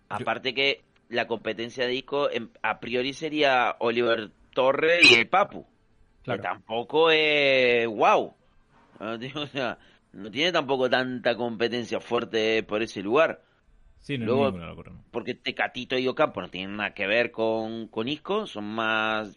Aparte 0.09 0.55
que 0.55 0.83
la 1.09 1.27
competencia 1.27 1.87
de 1.87 1.95
Isco 1.95 2.29
a 2.63 2.81
priori 2.81 3.13
sería 3.13 3.77
Oliver 3.79 4.31
Torres 4.53 5.11
y 5.11 5.15
el 5.15 5.29
Papu. 5.29 5.67
Claro. 6.23 6.43
Que 6.43 6.49
tampoco 6.49 7.11
es 7.11 7.87
wow. 7.87 8.35
O 9.35 9.47
sea, 9.49 9.79
no 10.13 10.31
tiene 10.31 10.53
tampoco 10.53 10.89
tanta 10.89 11.37
competencia 11.37 11.99
fuerte 12.01 12.63
por 12.63 12.83
ese 12.83 13.03
lugar. 13.03 13.43
Sí, 13.99 14.19
no 14.19 14.27
Luego- 14.27 14.47
es 14.47 14.53
ninguna 14.53 14.69
locura, 14.71 14.93
¿no? 14.93 15.05
Porque 15.11 15.35
Tecatito 15.35 15.97
y 15.99 16.07
Ocampo 16.09 16.41
no 16.41 16.49
tienen 16.49 16.77
nada 16.77 16.95
que 16.95 17.07
ver 17.07 17.31
con, 17.31 17.89
con 17.89 18.09
Isco, 18.09 18.47
son 18.47 18.65
más 18.65 19.37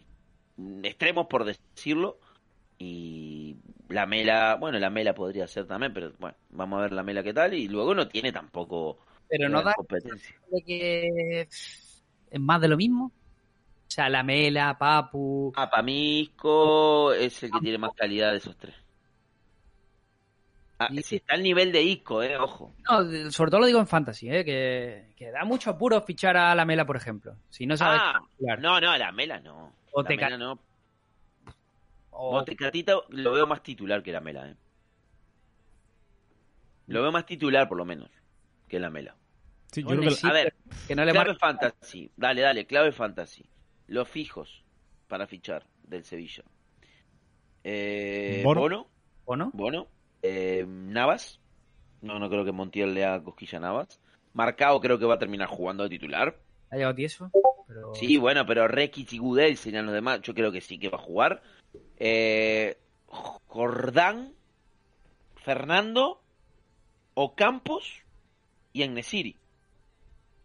extremos 0.82 1.26
por 1.26 1.44
decirlo. 1.44 2.18
Y 2.78 3.56
la 3.88 4.06
Mela, 4.06 4.56
bueno, 4.56 4.78
la 4.78 4.90
Mela 4.90 5.14
podría 5.14 5.46
ser 5.46 5.66
también, 5.66 5.92
pero 5.92 6.12
bueno, 6.18 6.36
vamos 6.50 6.78
a 6.78 6.82
ver 6.82 6.92
la 6.92 7.02
Mela 7.02 7.22
qué 7.22 7.32
tal. 7.34 7.54
Y 7.54 7.68
luego 7.68 7.94
no 7.94 8.08
tiene 8.08 8.32
tampoco 8.32 8.98
Pero 9.28 9.48
no 9.48 9.62
da 9.62 9.74
competencia. 9.74 10.34
de 10.50 10.62
que 10.62 11.40
es 12.30 12.40
más 12.40 12.60
de 12.60 12.68
lo 12.68 12.76
mismo. 12.76 13.06
O 13.06 13.90
sea, 13.90 14.08
la 14.08 14.22
Mela, 14.22 14.76
Papu. 14.76 15.52
Ah, 15.56 15.70
para 15.70 15.82
mí 15.82 16.20
Isco 16.20 17.12
es 17.12 17.42
el 17.44 17.50
que 17.52 17.60
tiene 17.60 17.78
más 17.78 17.92
calidad 17.96 18.32
de 18.32 18.38
esos 18.38 18.56
tres. 18.56 18.74
Ah, 20.78 20.88
Y- 20.90 21.02
si 21.02 21.16
está 21.16 21.34
al 21.34 21.42
nivel 21.42 21.72
de 21.72 21.82
Isco, 21.82 22.22
eh, 22.22 22.36
ojo. 22.36 22.74
No, 22.90 23.30
sobre 23.30 23.50
todo 23.50 23.60
lo 23.60 23.66
digo 23.66 23.78
en 23.80 23.86
fantasy, 23.86 24.28
¿eh? 24.28 24.44
que, 24.44 25.12
que 25.16 25.30
da 25.30 25.44
mucho 25.44 25.70
apuro 25.70 26.02
fichar 26.02 26.36
a 26.36 26.54
la 26.54 26.66
Mela, 26.66 26.84
por 26.84 26.96
ejemplo. 26.96 27.34
Si 27.48 27.64
no 27.66 27.76
sabes. 27.78 28.00
Ah, 28.02 28.20
no, 28.58 28.80
no, 28.80 28.96
la 28.98 29.10
Mela 29.12 29.40
no. 29.40 29.72
O 29.92 30.02
la 30.02 30.08
Teca- 30.08 30.26
Mela 30.26 30.36
no. 30.38 30.58
O- 32.18 32.44
Tecatito 32.44 33.04
lo 33.10 33.32
veo 33.32 33.46
más 33.46 33.62
titular 33.62 34.02
que 34.02 34.12
la 34.12 34.20
Mela, 34.20 34.48
eh. 34.48 34.56
Lo 36.86 37.02
veo 37.02 37.12
más 37.12 37.26
titular, 37.26 37.68
por 37.68 37.78
lo 37.78 37.84
menos, 37.84 38.10
que 38.68 38.78
la 38.78 38.90
Mela. 38.90 39.16
Sí, 39.72 39.82
yo 39.82 39.88
creo 39.88 40.02
que 40.14 40.26
A 40.26 40.32
ver, 40.32 40.54
que 40.86 40.94
no 40.94 41.04
le 41.04 41.12
clave 41.12 41.34
fantasy. 41.34 42.10
Dale, 42.16 42.40
dale, 42.42 42.66
clave 42.66 42.92
fantasy. 42.92 43.44
Los 43.88 44.08
fijos 44.08 44.64
para 45.08 45.26
fichar 45.26 45.66
del 45.82 46.04
Sevilla. 46.04 46.44
Eh, 47.64 48.42
Bono. 48.44 48.60
Bono. 48.60 48.86
¿O 49.24 49.36
no? 49.36 49.50
Bono. 49.52 49.88
Eh, 50.22 50.64
Navas. 50.66 51.40
No, 52.00 52.18
no 52.18 52.28
creo 52.30 52.44
que 52.44 52.52
Montiel 52.52 52.94
le 52.94 53.04
haga 53.04 53.24
cosquilla 53.24 53.58
a 53.58 53.62
Navas. 53.62 54.00
Marcao 54.32 54.80
creo 54.80 54.98
que 54.98 55.04
va 55.06 55.14
a 55.14 55.18
terminar 55.18 55.48
jugando 55.48 55.82
de 55.82 55.88
titular. 55.90 56.38
Ha 56.70 56.76
llegado 56.76 56.94
tieso. 56.94 57.30
Pero... 57.66 57.94
Sí, 57.94 58.16
bueno, 58.18 58.46
pero 58.46 58.68
Rekic 58.68 59.12
y 59.14 59.18
Gudel 59.18 59.56
serían 59.56 59.86
los 59.86 59.94
demás. 59.94 60.20
Yo 60.22 60.34
creo 60.34 60.52
que 60.52 60.60
sí 60.60 60.78
que 60.78 60.88
va 60.88 60.98
a 60.98 61.02
jugar. 61.02 61.42
Eh, 61.96 62.78
Jordán, 63.06 64.34
Fernando, 65.36 66.22
Ocampos 67.14 68.02
y 68.72 68.82
Agnesiri. 68.82 69.36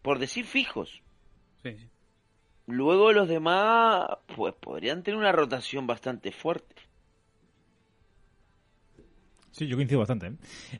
Por 0.02 0.18
decir 0.18 0.46
fijos. 0.46 1.02
Sí, 1.62 1.76
sí. 1.78 1.88
Luego 2.66 3.12
los 3.12 3.28
demás, 3.28 4.06
pues 4.34 4.54
podrían 4.54 5.02
tener 5.02 5.18
una 5.18 5.32
rotación 5.32 5.86
bastante 5.86 6.32
fuerte. 6.32 6.74
Sí, 9.50 9.66
yo 9.66 9.76
coincido 9.76 9.98
bastante. 9.98 10.28
¿eh? 10.28 10.32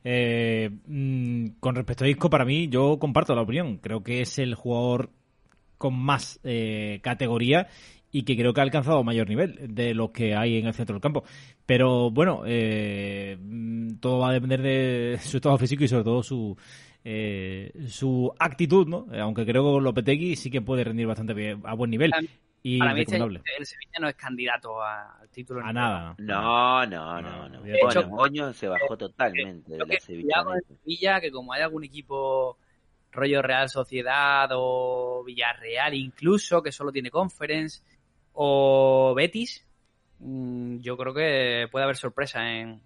Eh, 0.02 0.70
mm, 0.86 1.58
con 1.60 1.74
respecto 1.74 2.04
a 2.04 2.08
Isco, 2.08 2.30
para 2.30 2.44
mí, 2.44 2.68
yo 2.68 2.98
comparto 2.98 3.34
la 3.34 3.42
opinión. 3.42 3.76
Creo 3.76 4.02
que 4.02 4.22
es 4.22 4.38
el 4.38 4.54
jugador 4.54 5.10
con 5.76 5.98
más 5.98 6.40
eh, 6.44 7.00
categoría 7.02 7.68
y 8.12 8.22
que 8.24 8.36
creo 8.36 8.52
que 8.52 8.60
ha 8.60 8.64
alcanzado 8.64 9.02
mayor 9.02 9.28
nivel 9.28 9.74
de 9.74 9.94
lo 9.94 10.12
que 10.12 10.34
hay 10.36 10.58
en 10.58 10.66
el 10.66 10.74
centro 10.74 10.94
del 10.94 11.00
campo. 11.02 11.24
Pero 11.66 12.10
bueno, 12.10 12.42
eh, 12.46 13.36
mm, 13.40 13.94
todo 14.00 14.18
va 14.20 14.28
a 14.28 14.32
depender 14.34 14.60
de 14.62 15.18
su 15.22 15.38
estado 15.38 15.56
físico 15.58 15.82
y 15.84 15.88
sobre 15.88 16.04
todo 16.04 16.22
su 16.22 16.56
eh, 17.04 17.72
su 17.88 18.32
actitud, 18.38 18.86
¿no? 18.86 19.06
Eh, 19.12 19.18
Aunque 19.20 19.44
creo 19.44 19.76
que 19.78 19.80
Lopetegui 19.82 20.36
sí 20.36 20.50
que 20.50 20.62
puede 20.62 20.84
rendir 20.84 21.06
bastante 21.06 21.34
bien, 21.34 21.60
a 21.64 21.74
buen 21.74 21.90
nivel 21.90 22.12
y 22.62 22.78
Para 22.78 22.94
mí 22.94 23.00
este- 23.00 23.14
recomendable. 23.14 23.50
el 23.58 23.66
Sevilla 23.66 23.98
no 24.00 24.08
es 24.08 24.14
candidato 24.14 24.80
a- 24.80 25.18
al 25.20 25.28
título. 25.30 25.64
A 25.64 25.72
nada. 25.72 26.14
No, 26.18 26.86
no, 26.86 27.20
no, 27.20 27.22
No, 27.22 27.48
no. 27.48 27.62
de 27.62 27.76
Bueno, 27.82 27.90
hecho- 28.50 28.52
se 28.52 28.68
bajó 28.68 28.96
totalmente 28.96 29.72
de 29.72 29.78
la 29.78 29.98
Sevilla. 30.00 30.44
Sevilla, 30.68 31.20
que 31.20 31.32
como 31.32 31.52
hay 31.52 31.62
algún 31.62 31.82
equipo 31.82 32.56
rollo 33.10 33.42
Real 33.42 33.68
Sociedad 33.68 34.48
o 34.52 35.24
Villarreal 35.26 35.94
incluso, 35.94 36.62
que 36.62 36.70
solo 36.70 36.92
tiene 36.92 37.10
conference, 37.10 37.82
o 38.32 39.12
Betis, 39.14 39.64
mm, 40.18 40.78
yo 40.78 40.96
creo 40.96 41.14
que 41.14 41.68
puede 41.70 41.84
haber 41.84 41.96
sorpresa 41.96 42.52
en, 42.52 42.80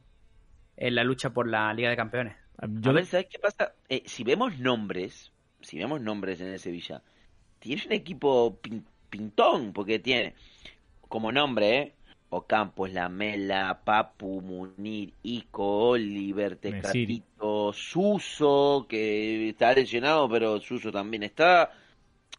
en 0.77 0.95
la 0.95 1.05
lucha 1.05 1.31
por 1.31 1.49
la 1.49 1.73
Liga 1.75 1.91
de 1.91 1.97
Campeones. 1.97 2.37
Yo 2.81 2.91
a 2.91 2.95
ver, 2.95 3.07
¿sabes 3.07 3.27
qué 3.31 3.39
pasa? 3.39 3.75
Eh, 3.89 4.03
si 4.07 4.25
vemos 4.25 4.59
nombres, 4.59 5.33
si 5.61 5.79
vemos 5.79 6.01
nombres 6.01 6.41
en 6.41 6.49
el 6.49 6.59
Sevilla, 6.59 7.03
tiene 7.59 7.83
un 7.87 7.93
equipo 7.93 8.59
pin- 8.63 8.85
pintón, 9.11 9.73
porque 9.73 9.99
tiene 9.99 10.35
como 11.09 11.31
nombre, 11.33 11.79
¿eh? 11.79 11.93
Ocampos, 12.29 12.93
Lamela, 12.93 13.83
Papu, 13.85 14.41
Munir, 14.41 15.15
Ico, 15.23 15.91
Oliver. 15.91 16.57
Tecatito, 16.57 17.73
Suso, 17.73 18.87
que 18.89 19.51
está 19.51 19.73
lesionado, 19.73 20.29
pero 20.29 20.61
Suso 20.61 20.91
también 20.91 21.23
está. 21.23 21.71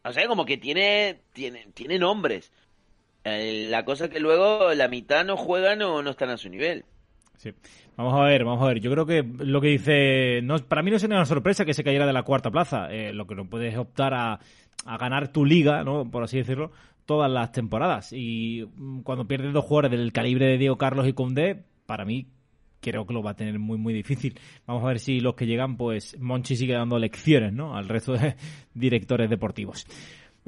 O 0.03 0.11
sea, 0.11 0.27
como 0.27 0.45
que 0.45 0.57
tiene, 0.57 1.21
tiene, 1.31 1.67
tiene 1.73 1.97
nombres. 1.99 2.51
Eh, 3.27 3.67
la 3.69 3.83
cosa 3.83 4.05
es 4.05 4.11
que 4.11 4.19
luego 4.19 4.73
la 4.73 4.87
mitad 4.87 5.25
no 5.25 5.37
juegan 5.37 5.81
o 5.81 6.01
no 6.01 6.11
están 6.11 6.29
a 6.29 6.37
su 6.37 6.49
nivel. 6.49 6.85
Sí. 7.37 7.51
Vamos 7.95 8.13
a 8.19 8.23
ver, 8.23 8.43
vamos 8.43 8.63
a 8.63 8.67
ver. 8.67 8.79
Yo 8.79 8.91
creo 8.91 9.05
que 9.05 9.23
lo 9.23 9.59
que 9.61 9.69
dice. 9.69 10.41
No, 10.43 10.57
para 10.59 10.83
mí 10.83 10.91
no 10.91 10.99
sería 10.99 11.17
una 11.17 11.25
sorpresa 11.25 11.65
que 11.65 11.73
se 11.73 11.83
cayera 11.83 12.05
de 12.05 12.13
la 12.13 12.23
cuarta 12.23 12.51
plaza. 12.51 12.87
Eh, 12.91 13.13
lo 13.13 13.27
que 13.27 13.35
no 13.35 13.49
puedes 13.49 13.73
es 13.73 13.79
optar 13.79 14.13
a, 14.13 14.39
a 14.85 14.97
ganar 14.97 15.31
tu 15.31 15.45
liga, 15.45 15.83
¿no? 15.83 16.09
Por 16.09 16.23
así 16.23 16.37
decirlo, 16.37 16.71
todas 17.05 17.29
las 17.31 17.51
temporadas. 17.51 18.13
Y 18.13 18.65
mm, 18.75 19.01
cuando 19.01 19.27
pierdes 19.27 19.53
dos 19.53 19.65
jugadores 19.65 19.91
del 19.91 20.13
calibre 20.13 20.47
de 20.47 20.57
Diego 20.57 20.77
Carlos 20.77 21.07
y 21.07 21.13
Condé, 21.13 21.63
para 21.85 22.05
mí 22.05 22.27
creo 22.79 23.05
que 23.05 23.13
lo 23.13 23.23
va 23.23 23.31
a 23.31 23.35
tener 23.35 23.57
muy, 23.59 23.77
muy 23.77 23.93
difícil. 23.93 24.39
Vamos 24.65 24.83
a 24.83 24.87
ver 24.87 24.99
si 24.99 25.19
los 25.19 25.35
que 25.35 25.45
llegan, 25.45 25.77
pues 25.77 26.17
Monchi 26.19 26.55
sigue 26.55 26.73
dando 26.73 26.99
lecciones, 26.99 27.53
¿no? 27.53 27.75
Al 27.75 27.87
resto 27.87 28.13
de 28.13 28.35
directores 28.73 29.29
deportivos. 29.29 29.85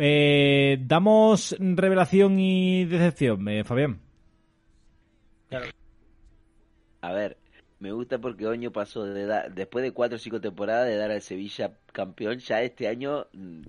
Eh, 0.02 0.78
damos 0.82 1.56
revelación 1.60 2.40
y 2.40 2.86
decepción, 2.86 3.48
eh, 3.50 3.64
Fabián. 3.66 4.00
A 7.02 7.12
ver, 7.14 7.38
me 7.80 7.92
gusta 7.92 8.18
porque 8.20 8.46
Oño 8.48 8.72
pasó 8.72 9.04
de 9.06 9.26
dar, 9.26 9.54
después 9.54 9.84
de 9.84 9.92
cuatro 9.92 10.16
o 10.18 10.20
cinco 10.20 10.42
temporadas 10.42 10.88
de 10.88 10.98
dar 10.98 11.12
al 11.12 11.22
Sevilla 11.22 11.74
campeón, 11.92 12.40
ya 12.40 12.62
este 12.62 12.88
año 12.88 13.28
mm, 13.34 13.62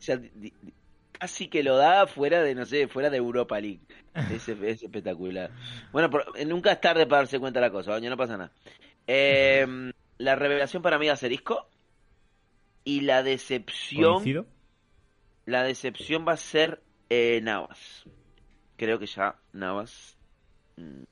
ya 0.00 0.16
di- 0.16 0.52
casi 1.18 1.48
que 1.48 1.62
lo 1.62 1.76
da 1.76 2.06
fuera 2.06 2.42
de, 2.42 2.54
no 2.54 2.64
sé, 2.66 2.86
fuera 2.88 3.10
de 3.10 3.16
Europa 3.18 3.60
League. 3.60 3.80
Es, 4.32 4.48
es 4.48 4.82
espectacular. 4.82 5.50
Bueno, 5.90 6.08
pero 6.08 6.24
nunca 6.46 6.70
es 6.72 6.80
tarde 6.80 7.04
para 7.06 7.22
darse 7.22 7.40
cuenta 7.40 7.58
de 7.60 7.66
la 7.66 7.72
cosa, 7.72 7.92
Oño, 7.94 8.10
no 8.10 8.16
pasa 8.16 8.36
nada. 8.36 8.52
Eh, 9.08 9.66
la 10.18 10.36
revelación 10.36 10.82
para 10.82 10.98
mí 11.00 11.08
va 11.08 11.14
a 11.14 11.16
ser 11.16 11.32
Isco. 11.32 11.68
Y 12.84 13.00
la 13.00 13.22
decepción, 13.24 14.14
Coincido. 14.14 14.46
La 15.46 15.62
decepción 15.62 16.24
va 16.26 16.32
a 16.32 16.36
ser 16.36 16.82
eh, 17.10 17.40
Navas. 17.42 18.04
Creo 18.76 18.98
que 18.98 19.06
ya 19.06 19.36
Navas 19.52 20.16
mm, 20.76 21.02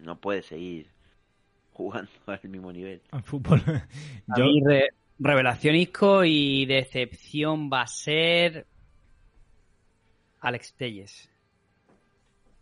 no 0.00 0.20
puede 0.20 0.42
seguir 0.42 0.88
jugando 1.72 2.10
al 2.26 2.40
mismo 2.44 2.72
nivel. 2.72 3.02
Al 3.10 3.22
fútbol. 3.22 3.62
A 4.28 4.38
Yo, 4.38 4.44
mí, 4.44 4.60
re- 4.64 4.90
revelación 5.18 5.74
Isco 5.76 6.24
y 6.24 6.66
decepción 6.66 7.70
va 7.72 7.82
a 7.82 7.86
ser 7.86 8.66
Alex 10.40 10.72
Telles. 10.74 11.28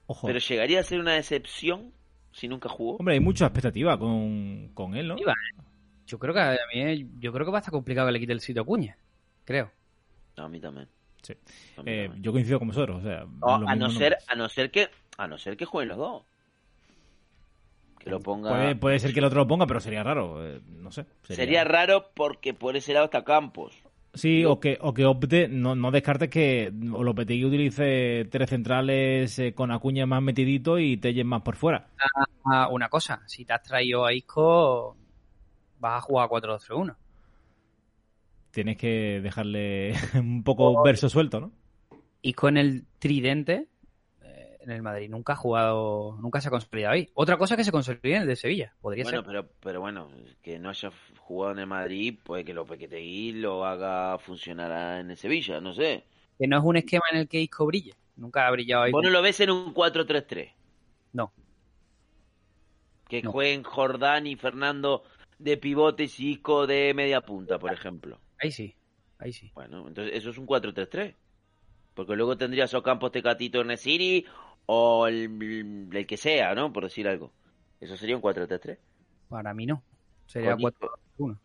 ojo. 0.06 0.26
Pero 0.26 0.38
llegaría 0.38 0.80
a 0.80 0.84
ser 0.84 1.00
una 1.00 1.14
decepción 1.14 1.92
si 2.32 2.48
nunca 2.48 2.68
jugó. 2.68 2.96
Hombre, 2.96 3.14
hay 3.14 3.20
mucha 3.20 3.46
expectativa 3.46 3.98
con, 3.98 4.70
con 4.74 4.94
él, 4.96 5.08
¿no? 5.08 5.16
Yo 6.06 6.18
creo 6.18 6.32
que 6.34 6.40
a 6.40 6.56
mí, 6.72 7.08
yo 7.18 7.32
creo 7.32 7.44
que 7.44 7.50
va 7.52 7.58
a 7.58 7.60
estar 7.60 7.72
complicado 7.72 8.06
que 8.08 8.12
le 8.12 8.20
quite 8.20 8.32
el 8.32 8.40
sitio 8.40 8.62
a 8.62 8.64
Cuña. 8.66 8.96
Creo. 9.44 9.72
A 10.36 10.48
mí 10.48 10.60
también. 10.60 10.88
Sí. 11.22 11.34
Eh, 11.84 12.10
yo 12.20 12.32
coincido 12.32 12.58
con 12.58 12.68
vosotros. 12.68 12.98
O 12.98 13.02
sea, 13.02 13.22
a 13.22 13.26
no 13.74 13.74
no- 13.76 13.90
ser, 13.90 14.16
a 14.28 14.34
no 14.34 14.48
ser 14.48 14.70
que, 14.70 14.88
a 15.18 15.26
no 15.26 15.38
ser 15.38 15.56
que 15.56 15.64
jueguen 15.64 15.88
los 15.88 15.98
dos. 15.98 16.22
Que 17.98 18.10
lo 18.10 18.20
ponga. 18.20 18.50
Puede, 18.50 18.76
puede 18.76 18.98
ser 18.98 19.12
que 19.12 19.18
el 19.18 19.24
otro 19.24 19.40
lo 19.40 19.48
ponga, 19.48 19.66
pero 19.66 19.80
sería 19.80 20.02
raro. 20.04 20.46
eh, 20.46 20.60
no 20.66 20.92
sé. 20.92 21.06
Sería 21.24 21.64
raro 21.64 22.10
porque 22.14 22.54
por 22.54 22.76
ese 22.76 22.92
lado 22.92 23.06
está 23.06 23.24
Campos. 23.24 23.74
Sí, 24.14 24.44
o 24.46 24.58
que, 24.60 24.78
o 24.80 24.94
que 24.94 25.04
opte, 25.04 25.46
no, 25.48 25.74
no 25.74 25.90
descartes 25.90 26.30
que 26.30 26.72
o 26.94 27.02
Lopetegui 27.04 27.44
utilice 27.44 28.26
tres 28.30 28.48
centrales 28.48 29.38
eh, 29.38 29.52
con 29.52 29.70
Acuña 29.70 30.06
más 30.06 30.22
metidito 30.22 30.78
y 30.78 30.96
Telles 30.96 31.26
más 31.26 31.42
por 31.42 31.56
fuera. 31.56 31.88
Ah, 32.50 32.68
una 32.70 32.88
cosa, 32.88 33.22
si 33.26 33.44
te 33.44 33.52
has 33.52 33.62
traído 33.62 34.06
a 34.06 34.14
Isco, 34.14 34.96
vas 35.80 35.98
a 35.98 36.00
jugar 36.00 36.28
4-2-3-1. 36.30 36.96
Tienes 38.56 38.78
que 38.78 39.20
dejarle 39.22 39.92
un 40.14 40.42
poco 40.42 40.82
verso 40.82 41.10
suelto, 41.10 41.40
¿no? 41.40 41.52
Isco 42.22 42.48
en 42.48 42.56
el 42.56 42.86
tridente, 42.98 43.66
eh, 44.22 44.56
en 44.60 44.70
el 44.70 44.80
Madrid, 44.80 45.10
nunca 45.10 45.34
ha 45.34 45.36
jugado, 45.36 46.16
nunca 46.22 46.40
se 46.40 46.48
ha 46.48 46.50
consolidado 46.50 46.94
ahí. 46.94 47.10
Otra 47.12 47.36
cosa 47.36 47.52
es 47.52 47.58
que 47.58 47.64
se 47.64 47.70
consolide 47.70 48.16
en 48.16 48.22
el 48.22 48.28
de 48.28 48.34
Sevilla, 48.36 48.72
podría 48.80 49.04
Bueno, 49.04 49.18
ser. 49.18 49.26
pero, 49.26 49.46
pero 49.60 49.80
bueno, 49.82 50.08
que 50.40 50.58
no 50.58 50.70
haya 50.70 50.90
jugado 51.18 51.52
en 51.52 51.58
el 51.58 51.66
Madrid, 51.66 52.18
puede 52.24 52.46
que 52.46 52.54
Lopetegui 52.54 53.32
lo 53.32 53.66
haga 53.66 54.18
funcionar 54.18 55.00
en 55.00 55.10
el 55.10 55.18
Sevilla, 55.18 55.60
no 55.60 55.74
sé. 55.74 56.04
Que 56.38 56.46
no 56.46 56.56
es 56.56 56.64
un 56.64 56.76
esquema 56.78 57.02
en 57.12 57.18
el 57.18 57.28
que 57.28 57.38
Isco 57.42 57.66
brille. 57.66 57.92
Nunca 58.16 58.46
ha 58.46 58.50
brillado 58.52 58.84
ahí. 58.84 58.92
Vos 58.92 59.02
no 59.04 59.10
lo 59.10 59.20
ves 59.20 59.38
en 59.40 59.50
un 59.50 59.74
4-3-3. 59.74 60.50
No. 61.12 61.30
Que 63.06 63.20
No. 63.20 63.32
jueguen 63.32 63.62
Jordán 63.64 64.26
y 64.26 64.36
Fernando 64.36 65.02
de 65.38 65.58
pivotes 65.58 66.18
y 66.20 66.30
Isco 66.30 66.66
de 66.66 66.94
media 66.94 67.20
punta, 67.20 67.58
por 67.58 67.70
ejemplo. 67.70 68.18
Ahí 68.38 68.50
sí, 68.50 68.74
ahí 69.18 69.32
sí. 69.32 69.50
Bueno, 69.54 69.86
entonces 69.88 70.14
eso 70.14 70.30
es 70.30 70.38
un 70.38 70.46
4-3-3. 70.46 71.14
Porque 71.94 72.14
luego 72.14 72.36
tendrías 72.36 72.74
o 72.74 72.82
Campos 72.82 73.10
Tecatito 73.10 73.60
en 73.62 73.70
el 73.70 73.78
City 73.78 74.26
o 74.66 75.06
el, 75.06 75.88
el 75.92 76.06
que 76.06 76.16
sea, 76.16 76.54
¿no? 76.54 76.72
Por 76.72 76.84
decir 76.84 77.08
algo. 77.08 77.32
Eso 77.80 77.96
sería 77.96 78.16
un 78.16 78.22
4-3-3. 78.22 78.78
Para 79.28 79.54
mí 79.54 79.66
no. 79.66 79.82
Sería 80.26 80.56
Con 80.56 80.72
4-1. 81.18 81.38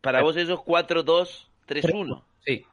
Para 0.00 0.22
vos 0.22 0.36
eso 0.36 0.54
es 0.54 0.60
4-2-3-1. 0.60 2.22
Sí. 2.44 2.64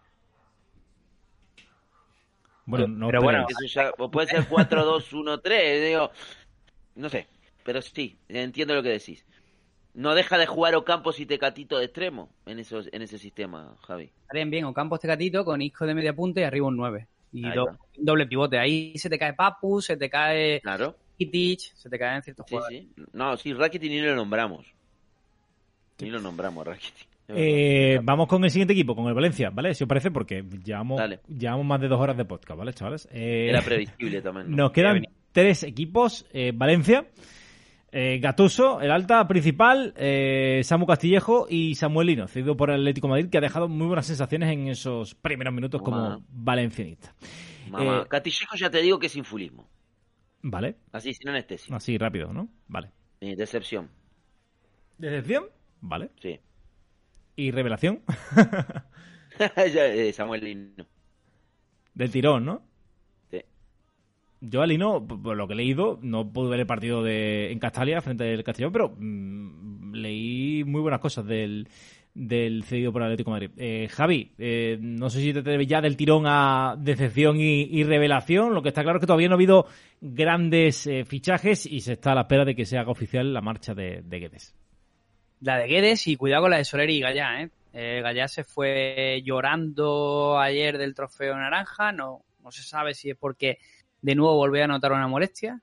Bueno, 2.66 2.88
no 2.88 3.08
Pero 3.08 3.22
bueno, 3.22 3.46
esperéis. 3.48 3.72
Eso 3.72 3.82
ya, 3.82 4.10
puede 4.10 4.28
ser 4.28 4.48
4-2-1-3, 4.48 5.86
digo. 5.86 6.12
No 6.96 7.10
sé, 7.10 7.28
pero 7.64 7.82
sí, 7.82 8.18
entiendo 8.28 8.76
lo 8.76 8.84
que 8.84 8.90
decís. 8.90 9.26
No 9.94 10.16
deja 10.16 10.38
de 10.38 10.46
jugar 10.46 10.74
Ocampos 10.76 11.20
y 11.20 11.26
Tecatito 11.26 11.78
de 11.78 11.86
extremo 11.86 12.30
en, 12.46 12.60
esos, 12.60 12.88
en 12.94 13.02
ese 13.02 13.18
sistema, 13.18 13.76
Javi. 13.86 14.10
Harían 14.30 14.50
bien 14.50 14.64
Ocampos 14.66 15.00
Tecatito 15.02 15.44
con 15.44 15.62
Isco 15.62 15.86
de 15.86 15.94
media 15.94 16.14
punta 16.14 16.40
y 16.40 16.44
arriba 16.44 16.68
un 16.68 16.78
9. 16.78 17.08
Y 17.34 17.46
Ahí 17.46 17.54
do- 17.56 17.66
va. 17.66 17.78
doble 17.98 18.26
pivote. 18.26 18.58
Ahí 18.58 18.98
se 18.98 19.10
te 19.10 19.18
cae 19.20 19.34
Papu, 19.34 19.82
se 19.82 19.98
te 19.98 20.10
cae 20.10 20.62
Claro, 20.62 20.96
Kitic, 21.18 21.60
se 21.76 21.90
te 21.90 22.00
caen 22.00 22.22
ciertos 22.24 22.46
sí, 22.48 22.56
jugadores. 22.56 22.84
sí. 22.96 23.04
No, 23.14 23.36
sí, 23.38 23.54
Rakitic 23.54 23.90
ni 23.92 24.00
lo 24.02 24.16
nombramos. 24.16 24.66
Ni 26.00 26.10
lo 26.10 26.20
nombramos, 26.20 26.66
Rakitic. 26.66 27.08
Eh, 27.34 28.00
vamos 28.04 28.28
con 28.28 28.44
el 28.44 28.52
siguiente 28.52 28.74
equipo, 28.74 28.94
con 28.96 29.08
el 29.08 29.14
Valencia, 29.14 29.52
¿vale? 29.52 29.74
Si 29.74 29.84
os 29.84 29.88
parece, 29.88 30.12
porque 30.12 30.44
llevamos, 30.66 30.98
Dale. 31.00 31.20
llevamos 31.30 31.66
más 31.66 31.80
de 31.80 31.88
dos 31.88 32.00
horas 32.00 32.18
de 32.18 32.26
podcast, 32.26 32.58
¿vale, 32.58 32.74
chavales? 32.74 33.08
Eh, 33.12 33.48
Era 33.50 33.62
previsible 33.62 34.22
también. 34.22 34.50
¿no? 34.52 34.58
Nos 34.58 34.72
quedan 34.72 35.06
tres 35.32 35.64
equipos. 35.64 36.26
eh, 36.34 36.52
Valencia, 36.54 37.06
eh, 37.92 38.20
Gatuso, 38.20 38.80
el 38.82 38.92
alta 38.92 39.28
principal, 39.28 39.94
eh, 39.98 40.62
Samu 40.64 40.86
Castillejo 40.86 41.48
y 41.50 41.76
Samuel 41.76 42.08
Lino, 42.08 42.28
cedido 42.28 42.56
por 42.56 42.70
el 42.70 42.80
Atlético 42.80 43.08
de 43.08 43.12
Madrid, 43.12 43.30
que 43.30 43.38
ha 43.38 43.42
dejado 43.42 43.68
muy 43.68 43.88
buenas 43.88 44.06
sensaciones 44.06 44.52
en 44.52 44.68
esos 44.70 45.14
primeros 45.16 45.54
minutos 45.54 45.82
como 45.82 46.24
valencianista. 46.30 47.14
Mamá, 47.70 48.04
eh, 48.04 48.08
Castillejo 48.08 48.56
ya 48.56 48.70
te 48.70 48.82
digo 48.82 48.98
que 48.98 49.08
es 49.08 49.16
infulismo. 49.16 49.70
¿Vale? 50.42 50.78
Así, 50.92 51.14
sin 51.14 51.30
anestesia. 51.30 51.76
Así, 51.76 51.98
rápido, 51.98 52.34
¿no? 52.34 52.50
Vale. 52.68 52.92
Sí, 53.20 53.36
decepción, 53.36 53.90
¿Decepción? 54.98 55.46
Vale. 55.82 56.12
sí. 56.22 56.40
¿Y 57.36 57.52
revelación? 57.52 58.02
Eh, 59.66 60.14
Samuel 60.14 60.44
Lino. 60.44 60.86
Del 61.96 62.12
tirón, 62.12 62.46
¿no? 62.46 62.62
Yo 64.42 64.64
a 64.64 64.68
Lino, 64.68 65.06
por 65.06 65.38
lo 65.38 65.48
que 65.48 65.54
he 65.54 65.58
leído, 65.58 66.00
no 66.02 66.34
pude 66.34 66.50
ver 66.50 66.62
el 66.62 66.66
partido 66.66 67.04
de 67.04 67.52
en 67.52 67.60
Castalia 67.60 68.02
frente 68.02 68.34
al 68.34 68.44
Castellón, 68.44 68.72
pero 68.72 68.96
mm, 68.98 69.94
leí 69.94 70.64
muy 70.64 70.82
buenas 70.82 71.00
cosas 71.00 71.26
del, 71.26 71.68
del 72.14 72.64
cedido 72.64 72.92
por 72.92 73.04
Atlético 73.04 73.32
Madrid. 73.32 73.52
Eh, 73.58 73.88
Javi, 73.90 74.34
eh, 74.40 74.78
no 74.82 75.10
sé 75.12 75.22
si 75.22 75.32
te 75.32 75.40
atreves 75.40 75.68
ya 75.68 75.80
del 75.80 75.96
tirón 75.96 76.24
a 76.26 76.76
decepción 76.78 77.38
y, 77.40 77.84
revelación. 77.84 78.54
Lo 78.54 78.62
que 78.62 78.70
está 78.70 78.82
claro 78.82 78.98
es 78.98 79.02
que 79.02 79.08
todavía 79.08 79.28
no 79.28 79.36
ha 79.36 79.38
habido 79.38 79.68
grandes 80.02 80.88
eh, 80.88 81.06
fichajes 81.06 81.66
y 81.66 81.82
se 81.82 81.94
está 81.94 82.14
a 82.14 82.16
la 82.16 82.22
espera 82.22 82.44
de 82.44 82.56
que 82.56 82.66
se 82.66 82.78
haga 82.78 82.92
oficial 82.92 83.34
la 83.34 83.42
marcha 83.42 83.74
de, 83.74 84.02
de 84.04 84.20
Guedes. 84.20 84.56
La 85.40 85.58
de 85.58 85.68
Guedes 85.68 86.08
y 86.08 86.16
cuidado 86.18 86.44
con 86.44 86.52
la 86.52 86.58
de 86.58 86.66
Soler 86.66 86.90
y 86.90 87.00
Gallá, 87.00 87.44
¿eh? 87.44 87.50
Eh, 87.74 88.02
Gallá 88.04 88.28
se 88.28 88.44
fue 88.44 89.22
llorando 89.24 90.38
ayer 90.40 90.78
del 90.78 90.94
trofeo 90.94 91.36
naranja. 91.36 91.92
No, 91.92 92.26
no 92.44 92.52
se 92.52 92.64
sabe 92.64 92.94
si 92.94 93.12
es 93.12 93.18
porque 93.18 93.60
de 94.02 94.16
nuevo 94.16 94.36
volvió 94.36 94.64
a 94.64 94.68
notar 94.68 94.92
una 94.92 95.08
molestia. 95.08 95.62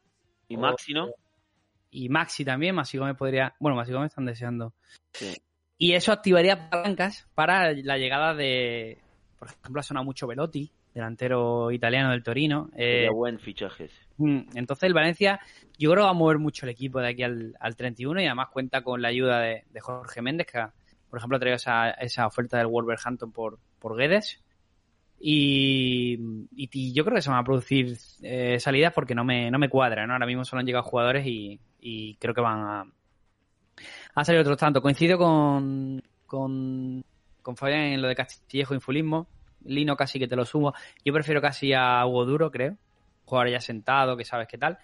Y. 0.48 0.56
Maxi, 0.56 0.92
¿no? 0.92 1.08
Y 1.90 2.08
Maxi 2.08 2.44
también, 2.44 2.74
Maxi 2.74 2.98
Gómez 2.98 3.16
podría. 3.16 3.54
Bueno, 3.58 3.76
Maxi 3.76 3.92
Gómez 3.92 4.10
están 4.10 4.26
deseando. 4.26 4.74
Sí. 5.12 5.36
Y 5.78 5.92
eso 5.92 6.12
activaría 6.12 6.70
palancas 6.70 7.28
para 7.34 7.72
la 7.72 7.98
llegada 7.98 8.34
de. 8.34 8.98
Por 9.38 9.48
ejemplo, 9.48 9.80
ha 9.80 9.84
sonado 9.84 10.04
mucho 10.04 10.26
Velotti, 10.26 10.70
delantero 10.92 11.70
italiano 11.70 12.10
del 12.10 12.22
Torino. 12.22 12.70
Eh, 12.76 13.08
buen 13.12 13.38
fichaje. 13.38 13.88
Mm, 14.16 14.40
Entonces 14.54 14.82
el 14.84 14.94
Valencia 14.94 15.40
yo 15.78 15.90
creo 15.90 16.02
que 16.02 16.06
va 16.06 16.10
a 16.10 16.14
mover 16.14 16.38
mucho 16.38 16.66
el 16.66 16.70
equipo 16.70 16.98
de 16.98 17.08
aquí 17.08 17.22
al, 17.22 17.54
al 17.60 17.76
31 17.76 18.20
y 18.20 18.26
además 18.26 18.48
cuenta 18.48 18.82
con 18.82 19.00
la 19.00 19.08
ayuda 19.08 19.40
de, 19.40 19.64
de 19.70 19.80
Jorge 19.80 20.22
Méndez 20.22 20.48
que 20.48 20.58
por 21.08 21.18
ejemplo 21.18 21.36
ha 21.36 21.40
traído 21.40 21.56
esa, 21.56 21.90
esa 21.90 22.26
oferta 22.26 22.58
del 22.58 22.66
Wolverhampton 22.66 23.30
por, 23.30 23.60
por 23.78 23.96
Guedes 23.96 24.42
y, 25.20 26.14
y- 26.54 26.68
y 26.72 26.92
yo 26.92 27.04
creo 27.04 27.16
que 27.16 27.22
se 27.22 27.30
van 27.30 27.38
a 27.40 27.44
producir 27.44 27.96
eh, 28.22 28.58
salidas 28.60 28.92
porque 28.92 29.14
no 29.14 29.24
me, 29.24 29.50
no 29.50 29.58
me 29.58 29.68
cuadra, 29.68 30.06
¿no? 30.06 30.12
Ahora 30.12 30.26
mismo 30.26 30.44
solo 30.44 30.60
han 30.60 30.66
llegado 30.66 30.84
jugadores 30.84 31.26
y, 31.26 31.58
y 31.80 32.14
creo 32.16 32.34
que 32.34 32.40
van 32.40 32.60
a, 32.60 32.84
a 34.14 34.24
salir 34.24 34.40
otros 34.40 34.56
tanto. 34.58 34.80
Coincido 34.82 35.18
con, 35.18 36.02
con, 36.26 37.04
con 37.42 37.56
Fabián 37.56 37.80
en 37.82 38.02
lo 38.02 38.08
de 38.08 38.14
Castillejo 38.16 38.74
Infulismo. 38.74 39.26
Lino 39.64 39.96
casi 39.96 40.18
que 40.20 40.28
te 40.28 40.36
lo 40.36 40.44
sumo. 40.44 40.72
Yo 41.04 41.12
prefiero 41.12 41.40
casi 41.42 41.72
a 41.72 42.06
Hugo 42.06 42.24
Duro, 42.24 42.50
creo 42.50 42.76
jugador 43.24 43.50
ya 43.50 43.60
sentado, 43.60 44.16
que 44.16 44.24
sabes 44.24 44.48
qué 44.48 44.56
tal. 44.56 44.78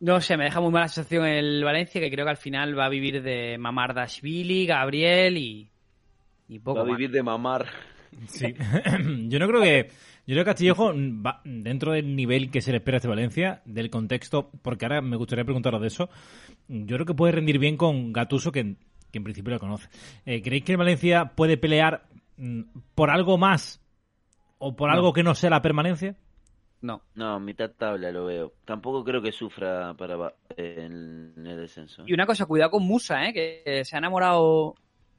No 0.00 0.20
sé, 0.20 0.36
me 0.36 0.44
deja 0.44 0.60
muy 0.60 0.70
mala 0.70 0.86
sensación 0.86 1.26
el 1.26 1.64
Valencia, 1.64 2.00
que 2.00 2.08
creo 2.08 2.24
que 2.24 2.30
al 2.30 2.36
final 2.36 2.78
va 2.78 2.84
a 2.84 2.88
vivir 2.88 3.20
de 3.20 3.56
Mamardashvili, 3.58 4.64
Gabriel 4.64 5.36
y, 5.38 5.68
y 6.48 6.58
poco 6.60 6.78
Va 6.78 6.84
a 6.84 6.86
más. 6.90 6.96
vivir 6.98 7.10
de 7.10 7.22
mamar. 7.24 7.66
Sí. 8.28 8.54
yo 9.28 9.38
no 9.38 9.48
creo 9.48 9.60
que. 9.62 9.88
Yo 10.26 10.34
creo 10.34 10.44
que 10.44 10.50
Castillejo 10.50 10.92
va 10.94 11.40
dentro 11.44 11.92
del 11.92 12.14
nivel 12.14 12.50
que 12.50 12.60
se 12.60 12.70
le 12.70 12.78
espera 12.78 12.96
a 12.96 12.98
este 12.98 13.08
Valencia, 13.08 13.62
del 13.64 13.88
contexto, 13.88 14.50
porque 14.60 14.84
ahora 14.84 15.00
me 15.00 15.16
gustaría 15.16 15.44
preguntaros 15.44 15.80
de 15.80 15.86
eso. 15.86 16.10
Yo 16.68 16.96
creo 16.96 17.06
que 17.06 17.14
puede 17.14 17.32
rendir 17.32 17.58
bien 17.58 17.78
con 17.78 18.12
Gatuso, 18.12 18.52
que, 18.52 18.76
que 19.10 19.18
en 19.18 19.24
principio 19.24 19.54
lo 19.54 19.58
conoce. 19.58 19.88
Eh, 20.26 20.42
¿Creéis 20.42 20.64
que 20.64 20.72
el 20.72 20.78
Valencia 20.78 21.32
puede 21.34 21.56
pelear 21.56 22.06
mm, 22.36 22.60
por 22.94 23.08
algo 23.08 23.38
más 23.38 23.80
o 24.58 24.76
por 24.76 24.90
No. 24.90 24.96
algo 24.96 25.12
que 25.14 25.22
no 25.22 25.34
sea 25.34 25.48
la 25.48 25.62
permanencia? 25.62 26.14
No, 26.82 27.00
No, 27.14 27.40
mitad 27.40 27.70
tabla 27.70 28.12
lo 28.12 28.26
veo. 28.26 28.52
Tampoco 28.66 29.02
creo 29.04 29.22
que 29.22 29.32
sufra 29.32 29.94
para 29.94 30.34
en 30.56 31.32
el 31.36 31.56
descenso. 31.56 32.04
Y 32.06 32.12
una 32.12 32.26
cosa, 32.26 32.44
cuidado 32.44 32.72
con 32.72 32.84
Musa, 32.84 33.24
¿eh? 33.26 33.32
que 33.32 33.82
se 33.84 33.96
ha 33.96 33.98
enamorado 33.98 34.74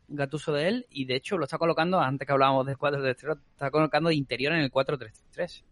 Gatuso 0.09 0.51
de 0.53 0.67
él 0.67 0.87
y 0.89 1.05
de 1.05 1.15
hecho 1.15 1.37
lo 1.37 1.45
está 1.45 1.57
colocando, 1.57 1.99
antes 1.99 2.25
que 2.25 2.31
hablábamos 2.31 2.65
del 2.65 2.77
4 2.77 3.01
3 3.01 3.17
3 3.17 3.37
está 3.51 3.71
colocando 3.71 4.09
de 4.09 4.15
interior 4.15 4.53
en 4.53 4.61
el 4.61 4.71
4-3-3. 4.71 5.63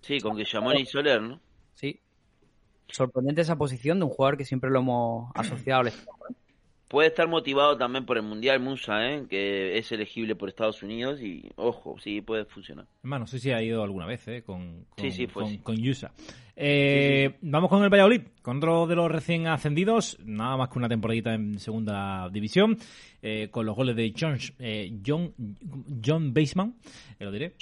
Sí, 0.00 0.20
con 0.20 0.36
Guillamón 0.36 0.78
y 0.78 0.86
Soler, 0.86 1.22
¿no? 1.22 1.40
Sí. 1.74 2.00
Sorprendente 2.88 3.42
esa 3.42 3.56
posición 3.56 3.98
de 3.98 4.06
un 4.06 4.10
jugador 4.10 4.36
que 4.36 4.44
siempre 4.44 4.70
lo 4.70 4.80
hemos 4.80 5.30
asociado 5.34 5.82
al 5.82 5.88
equipo. 5.88 6.12
Puede 6.92 7.08
estar 7.08 7.26
motivado 7.26 7.78
también 7.78 8.04
por 8.04 8.18
el 8.18 8.22
Mundial 8.22 8.60
Musa, 8.60 9.10
¿eh? 9.10 9.24
que 9.26 9.78
es 9.78 9.90
elegible 9.92 10.36
por 10.36 10.50
Estados 10.50 10.82
Unidos 10.82 11.22
y, 11.22 11.50
ojo, 11.56 11.96
sí, 11.98 12.20
puede 12.20 12.44
funcionar. 12.44 12.84
Además, 12.98 13.20
no 13.20 13.26
sé 13.28 13.38
si 13.38 13.50
ha 13.50 13.62
ido 13.62 13.82
alguna 13.82 14.04
vez 14.04 14.28
eh, 14.28 14.42
con, 14.42 14.84
con, 14.90 15.02
Sí, 15.02 15.10
sí, 15.10 15.26
fue, 15.26 15.44
con, 15.44 15.52
sí. 15.52 15.58
con 15.60 15.76
Yusa. 15.76 16.12
Eh, 16.54 17.38
Vamos 17.40 17.70
con 17.70 17.82
el 17.82 17.88
Valladolid, 17.88 18.20
con 18.42 18.58
otro 18.58 18.86
de 18.86 18.94
los 18.94 19.10
recién 19.10 19.46
ascendidos, 19.46 20.18
nada 20.22 20.58
más 20.58 20.68
que 20.68 20.78
una 20.78 20.88
temporadita 20.90 21.32
en 21.32 21.58
segunda 21.58 22.28
división, 22.28 22.76
eh, 23.22 23.48
con 23.50 23.64
los 23.64 23.74
goles 23.74 23.96
de 23.96 24.12
John, 24.14 24.36
eh, 24.58 24.92
John, 25.04 25.32
John 26.04 26.34
Baseman, 26.34 26.74
eh, 27.18 27.24
lo 27.24 27.32
diré. 27.32 27.54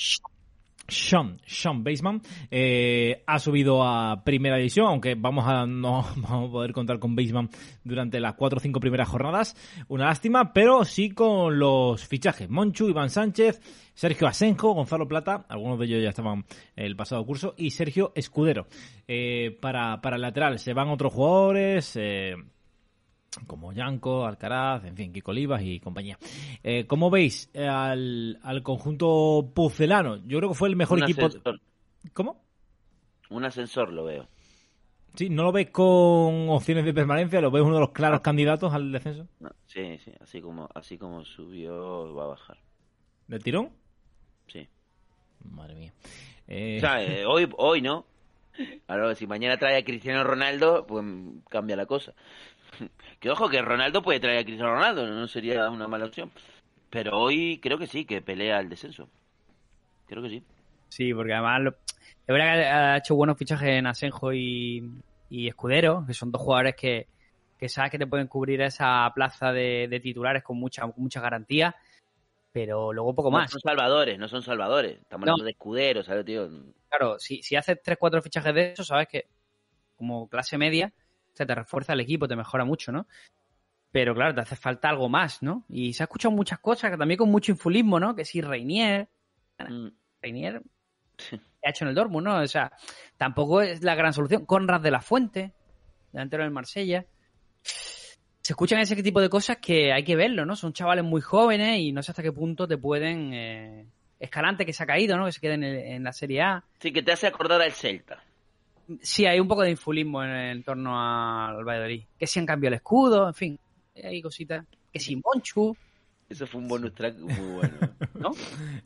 Sean, 0.91 1.41
Sean 1.47 1.83
Baseman, 1.83 2.21
eh, 2.51 3.23
ha 3.27 3.39
subido 3.39 3.83
a 3.83 4.23
primera 4.25 4.57
división, 4.57 4.87
aunque 4.87 5.15
vamos 5.15 5.47
a 5.47 5.67
no 5.67 6.05
vamos 6.17 6.49
a 6.49 6.53
poder 6.53 6.73
contar 6.73 6.99
con 6.99 7.15
Baseman 7.15 7.49
durante 7.85 8.21
las 8.21 8.35
cuatro 8.35 8.59
o 8.59 8.61
cinco 8.61 8.81
primeras 8.81 9.09
jornadas. 9.09 9.57
Una 9.89 10.07
lástima, 10.07 10.53
pero 10.53 10.85
sí 10.85 11.11
con 11.11 11.59
los 11.59 12.07
fichajes. 12.07 12.49
Monchu, 12.51 12.89
Iván 12.89 13.11
Sánchez, 13.11 13.61
Sergio 13.95 14.29
Asenjo, 14.29 14.73
Gonzalo 14.73 15.07
Plata, 15.07 15.47
algunos 15.49 15.79
de 15.79 15.87
ellos 15.87 16.03
ya 16.03 16.11
estaban 16.11 16.45
el 16.77 16.97
pasado 16.97 17.25
curso, 17.25 17.55
y 17.57 17.71
Sergio 17.71 18.12
Escudero. 18.15 18.67
Eh, 19.07 19.57
para, 19.61 20.01
para 20.01 20.17
el 20.17 20.23
lateral 20.23 20.59
se 20.59 20.73
van 20.73 20.89
otros 20.89 21.12
jugadores. 21.12 21.97
Eh, 21.97 22.35
como 23.47 23.73
Yanko, 23.73 24.27
Alcaraz, 24.27 24.85
en 24.85 24.97
fin, 24.97 25.12
Kiko 25.12 25.31
Olivas 25.31 25.62
y 25.62 25.81
compañía. 25.81 26.19
Eh, 26.62 26.86
¿Cómo 26.86 27.11
veis 27.11 27.51
eh, 27.55 27.66
al, 27.66 28.39
al 28.43 28.62
conjunto 28.62 29.51
pucelano? 29.55 30.16
Yo 30.27 30.39
creo 30.39 30.51
que 30.51 30.55
fue 30.57 30.69
el 30.69 30.77
mejor 30.77 30.98
Un 30.98 31.05
equipo. 31.05 31.27
ascensor. 31.27 31.61
¿Cómo? 32.12 32.43
Un 33.31 33.44
ascensor 33.44 33.93
lo 33.93 34.05
veo. 34.05 34.28
Sí, 35.15 35.28
¿no 35.28 35.43
lo 35.43 35.52
ves 35.52 35.70
con 35.70 36.48
opciones 36.51 36.85
de 36.85 36.94
permanencia? 36.94 37.40
¿Lo 37.40 37.51
ves 37.51 37.62
uno 37.62 37.74
de 37.74 37.81
los 37.81 37.90
claros 37.90 38.20
candidatos 38.20 38.73
al 38.73 38.93
descenso? 38.93 39.27
No, 39.40 39.51
sí, 39.66 39.98
sí, 40.05 40.12
así 40.20 40.40
como, 40.40 40.69
así 40.74 40.98
como 40.98 41.24
subió, 41.24 42.15
va 42.15 42.24
a 42.24 42.28
bajar. 42.28 42.59
¿Del 43.27 43.43
tirón? 43.43 43.70
Sí. 44.47 44.69
Madre 45.51 45.74
mía. 45.74 45.93
Eh, 46.47 46.77
O 46.78 46.81
sea, 46.81 47.02
eh, 47.02 47.24
hoy, 47.27 47.48
hoy 47.59 47.82
no. 47.82 48.07
Ahora, 48.89 49.15
si 49.15 49.27
mañana 49.27 49.57
trae 49.57 49.78
a 49.78 49.85
Cristiano 49.85 50.23
Ronaldo, 50.23 50.85
pues 50.86 51.05
cambia 51.48 51.77
la 51.77 51.86
cosa. 51.86 52.12
Que 53.19 53.31
ojo, 53.31 53.48
que 53.48 53.61
Ronaldo 53.62 54.02
puede 54.02 54.20
traer 54.20 54.39
a 54.39 54.44
Cristiano 54.44 54.74
Ronaldo, 54.74 55.07
no 55.07 55.28
sería 55.28 55.69
una 55.70 55.89
mala 55.89 56.07
opción. 56.07 56.31
Pero 56.90 57.19
hoy 57.19 57.59
creo 57.62 57.78
que 57.78 57.86
sí, 57.86 58.05
que 58.05 58.23
pelea 58.23 58.59
el 58.61 58.69
descenso. 58.69 59.09
Creo 60.07 60.23
que 60.23 60.31
sí. 60.31 60.43
Sí, 60.89 61.15
porque 61.15 61.32
además 61.35 61.61
lo- 61.62 61.70
es 61.70 62.27
verdad 62.27 62.55
que 62.55 62.65
ha 62.66 62.97
hecho 62.97 63.15
buenos 63.15 63.39
fichajes 63.39 63.69
en 63.70 63.86
Asenjo 63.86 64.32
y, 64.32 64.90
y 65.28 65.48
Escudero, 65.48 66.05
que 66.07 66.15
son 66.15 66.32
dos 66.32 66.43
jugadores 66.43 66.74
que, 66.74 67.07
que 67.59 67.69
sabes 67.69 67.90
que 67.93 67.98
te 67.98 68.07
pueden 68.07 68.27
cubrir 68.27 68.61
esa 68.62 69.11
plaza 69.15 69.52
de, 69.52 69.86
de 69.89 70.01
titulares 70.01 70.43
con 70.43 70.57
mucha, 70.59 70.86
mucha 70.97 71.20
garantía, 71.20 71.77
pero 72.52 72.93
luego 72.93 73.15
poco 73.15 73.31
No 73.31 73.39
más. 73.39 73.51
son 73.51 73.61
salvadores, 73.61 74.19
no 74.19 74.27
son 74.27 74.43
salvadores. 74.43 74.98
Estamos 75.01 75.27
No. 75.27 75.32
hablando 75.32 75.44
de 75.44 75.51
escuderos, 75.52 76.07
¿sabes, 76.07 76.24
tío? 76.24 76.48
Claro, 76.89 77.19
si, 77.20 77.43
si 77.43 77.55
haces 77.55 77.78
tres, 77.82 77.97
cuatro 78.01 78.20
fichajes 78.23 78.55
de 78.55 78.73
eso, 78.73 78.82
sabes 78.82 79.07
que 79.09 79.28
como 79.97 80.28
clase 80.28 80.59
media, 80.59 80.93
se 81.32 81.47
te 81.47 81.55
refuerza 81.55 81.93
el 81.94 82.01
equipo, 82.01 82.27
te 82.28 82.36
mejora 82.36 82.65
mucho, 82.65 82.93
¿no? 82.93 83.07
Pero 83.93 84.15
claro, 84.15 84.35
te 84.35 84.40
hace 84.43 84.57
falta 84.57 84.89
algo 84.89 85.09
más, 85.09 85.43
¿no? 85.43 85.65
Y 85.69 85.93
se 85.94 86.02
ha 86.02 86.05
escuchado 86.05 86.32
muchas 86.35 86.61
cosas, 86.61 86.90
que 86.90 86.97
también 86.97 87.19
con 87.19 87.31
mucho 87.31 87.51
infulismo, 87.52 87.98
¿no? 87.98 88.15
Que 88.15 88.24
si 88.24 88.40
Reinier, 88.40 89.09
Mm, 89.59 89.89
Reinier 90.23 90.62
ha 91.65 91.69
hecho 91.70 91.85
en 91.85 91.89
el 91.90 91.94
Dortmund, 91.94 92.27
¿no? 92.27 92.39
O 92.40 92.47
sea, 92.47 92.73
tampoco 93.19 93.61
es 93.61 93.82
la 93.82 93.94
gran 93.94 94.12
solución. 94.15 94.47
Conrad 94.47 94.81
de 94.81 94.90
la 94.90 95.01
Fuente, 95.02 95.52
delantero 96.12 96.44
del 96.44 96.52
Marsella. 96.52 97.05
Se 97.62 98.52
escuchan 98.55 98.78
ese 98.81 99.01
tipo 99.02 99.20
de 99.20 99.28
cosas 99.28 99.59
que 99.59 99.93
hay 99.93 100.02
que 100.02 100.16
verlo, 100.16 100.47
¿no? 100.47 100.57
Son 100.57 100.73
chavales 100.73 101.05
muy 101.05 101.20
jóvenes 101.20 101.78
y 101.81 101.93
no 101.93 102.02
sé 102.02 102.12
hasta 102.12 102.23
qué 102.23 102.32
punto 102.32 102.66
te 102.66 102.78
pueden... 102.78 103.35
eh, 103.35 103.86
Escalante 104.19 104.66
que 104.66 104.73
se 104.74 104.82
ha 104.82 104.86
caído, 104.86 105.16
¿no? 105.16 105.24
Que 105.27 105.32
se 105.32 105.40
queda 105.40 105.55
en, 105.55 105.65
el- 105.65 105.78
en 105.78 106.05
la 106.05 106.12
Serie 106.12 106.43
A. 106.43 106.65
Sí, 106.78 106.93
que 106.93 107.02
te 107.02 107.12
hace 107.12 107.27
acordar 107.27 107.61
al 107.62 107.73
Celta. 107.73 108.23
Sí, 109.03 109.27
hay 109.27 109.39
un 109.41 109.49
poco 109.49 109.62
de 109.62 109.71
infulismo 109.71 110.23
en, 110.25 110.31
en 110.31 110.62
torno 110.62 110.99
al 111.01 111.65
Valladolid. 111.65 112.05
Que 112.19 112.27
si 112.27 112.39
han 112.41 112.47
cambiado 112.47 112.75
el 112.75 112.79
escudo, 112.79 113.27
en 113.29 113.35
fin. 113.35 113.59
Hay 114.03 114.21
cositas. 114.23 114.65
Que 114.93 114.99
si 115.01 115.17
Monchu. 115.17 115.77
Eso 116.29 116.47
fue 116.47 116.61
un 116.61 116.69
bonus 116.69 116.95
track 116.95 117.19
muy 117.19 117.35
bueno. 117.55 117.77
¿No? 118.15 118.31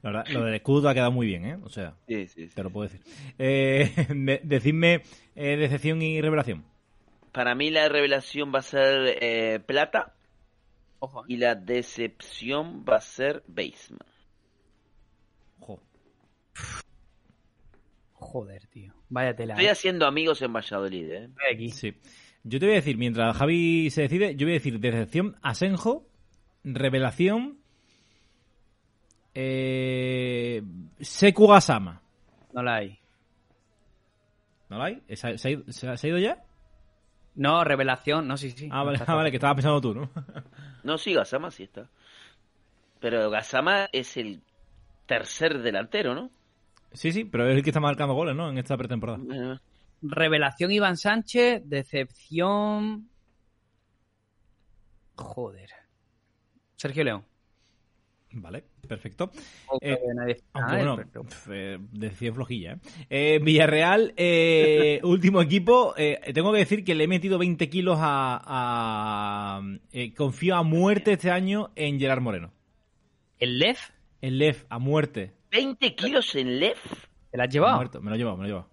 la 0.02 0.10
verdad, 0.10 0.26
lo 0.32 0.44
del 0.44 0.54
escudo 0.54 0.88
ha 0.88 0.94
quedado 0.94 1.12
muy 1.12 1.26
bien, 1.26 1.44
¿eh? 1.44 1.58
O 1.62 1.68
sea, 1.68 1.94
Sí, 2.08 2.26
sí, 2.26 2.48
sí. 2.48 2.54
te 2.54 2.62
lo 2.62 2.70
puedo 2.70 2.88
decir. 2.90 3.02
Eh, 3.38 3.92
de- 4.08 4.40
decidme 4.42 5.02
eh, 5.34 5.56
decepción 5.56 6.00
y 6.02 6.20
revelación. 6.22 6.64
Para 7.32 7.54
mí 7.54 7.70
la 7.70 7.88
revelación 7.88 8.52
va 8.54 8.60
a 8.60 8.62
ser 8.62 9.18
eh, 9.20 9.60
Plata 9.60 10.14
Ojo, 11.00 11.22
¿eh? 11.22 11.26
y 11.28 11.36
la 11.36 11.54
decepción 11.54 12.84
va 12.88 12.96
a 12.96 13.00
ser 13.02 13.42
Baseman. 13.46 14.06
Jo. 15.60 15.80
joder, 18.12 18.66
tío. 18.68 18.92
Vaya 19.14 19.36
tela. 19.36 19.54
Estoy 19.54 19.66
¿eh? 19.66 19.70
haciendo 19.70 20.06
amigos 20.06 20.42
en 20.42 20.52
Valladolid, 20.52 21.08
¿eh? 21.08 21.24
Estoy 21.26 21.54
aquí. 21.54 21.70
Sí. 21.70 21.94
Yo 22.42 22.58
te 22.58 22.66
voy 22.66 22.72
a 22.72 22.78
decir, 22.78 22.98
mientras 22.98 23.36
Javi 23.36 23.88
se 23.90 24.02
decide, 24.02 24.34
yo 24.34 24.44
voy 24.44 24.54
a 24.54 24.58
decir 24.58 24.80
decepción, 24.80 25.36
Asenjo, 25.40 26.04
revelación, 26.64 27.58
eh, 29.34 30.62
Seku 31.00 31.46
Gasama. 31.46 32.02
No 32.52 32.62
la 32.62 32.74
hay. 32.76 32.98
¿No 34.68 34.78
la 34.78 34.86
hay? 34.86 35.02
¿Se, 35.10 35.38
se 35.38 35.48
ha 35.48 35.50
ido, 35.52 35.72
se 35.72 35.88
ha- 35.88 35.96
se 35.96 36.06
ha 36.06 36.10
ido 36.10 36.18
ya? 36.18 36.42
No, 37.36 37.62
revelación. 37.64 38.26
No, 38.26 38.36
sí, 38.36 38.50
sí. 38.50 38.68
Ah, 38.70 38.82
vale, 38.82 38.98
ah, 39.06 39.14
vale, 39.14 39.30
que 39.30 39.36
estaba 39.36 39.54
pensando 39.54 39.80
tú, 39.80 39.94
¿no? 39.94 40.10
No, 40.82 40.98
sí, 40.98 41.14
Gasama 41.14 41.50
sí 41.52 41.62
está. 41.62 41.88
Pero 43.00 43.30
Gasama 43.30 43.88
es 43.92 44.16
el 44.16 44.42
tercer 45.06 45.62
delantero, 45.62 46.14
¿no? 46.14 46.30
Sí, 46.94 47.12
sí, 47.12 47.24
pero 47.24 47.48
es 47.48 47.56
el 47.56 47.62
que 47.62 47.70
está 47.70 47.80
marcando 47.80 48.14
goles, 48.14 48.34
¿no? 48.34 48.48
En 48.50 48.56
esta 48.58 48.76
pretemporada. 48.76 49.18
Eh, 49.32 49.58
Revelación 50.02 50.72
Iván 50.72 50.96
Sánchez. 50.96 51.62
Decepción. 51.66 53.08
Joder. 55.16 55.70
Sergio 56.76 57.04
León. 57.04 57.24
Vale, 58.36 58.64
perfecto. 58.88 59.30
Eh, 59.80 59.96
nadie- 60.12 60.42
Aunque 60.54 60.74
bueno, 60.74 60.96
pf, 60.96 61.48
eh, 61.74 61.78
decepción 61.92 62.34
flojilla, 62.34 62.72
¿eh? 62.72 62.78
Eh, 63.08 63.40
Villarreal, 63.40 64.12
último 65.04 65.40
equipo. 65.40 65.94
tengo 66.34 66.52
que 66.52 66.58
decir 66.58 66.84
que 66.84 66.96
le 66.96 67.04
he 67.04 67.08
metido 67.08 67.38
20 67.38 67.68
kilos 67.70 67.96
a... 68.00 68.42
a- 68.44 69.62
confío 70.16 70.56
a 70.56 70.64
muerte 70.64 71.12
este 71.12 71.30
año 71.30 71.70
en 71.76 72.00
Gerard 72.00 72.22
Moreno. 72.22 72.50
¿El 73.38 73.60
Lef? 73.60 73.90
El 74.20 74.38
Lef, 74.38 74.64
a 74.68 74.80
muerte. 74.80 75.32
20 75.54 75.94
kilos 75.94 76.34
en 76.34 76.58
Lef. 76.58 76.78
¿Te 77.30 77.38
la 77.38 77.44
has 77.44 77.50
llevado? 77.50 77.76
Muerto, 77.76 78.00
me 78.00 78.10
lo 78.10 78.16
he 78.16 78.18
llevado, 78.18 78.36
me 78.36 78.42
lo 78.42 78.46
he 78.46 78.50
llevado. 78.50 78.68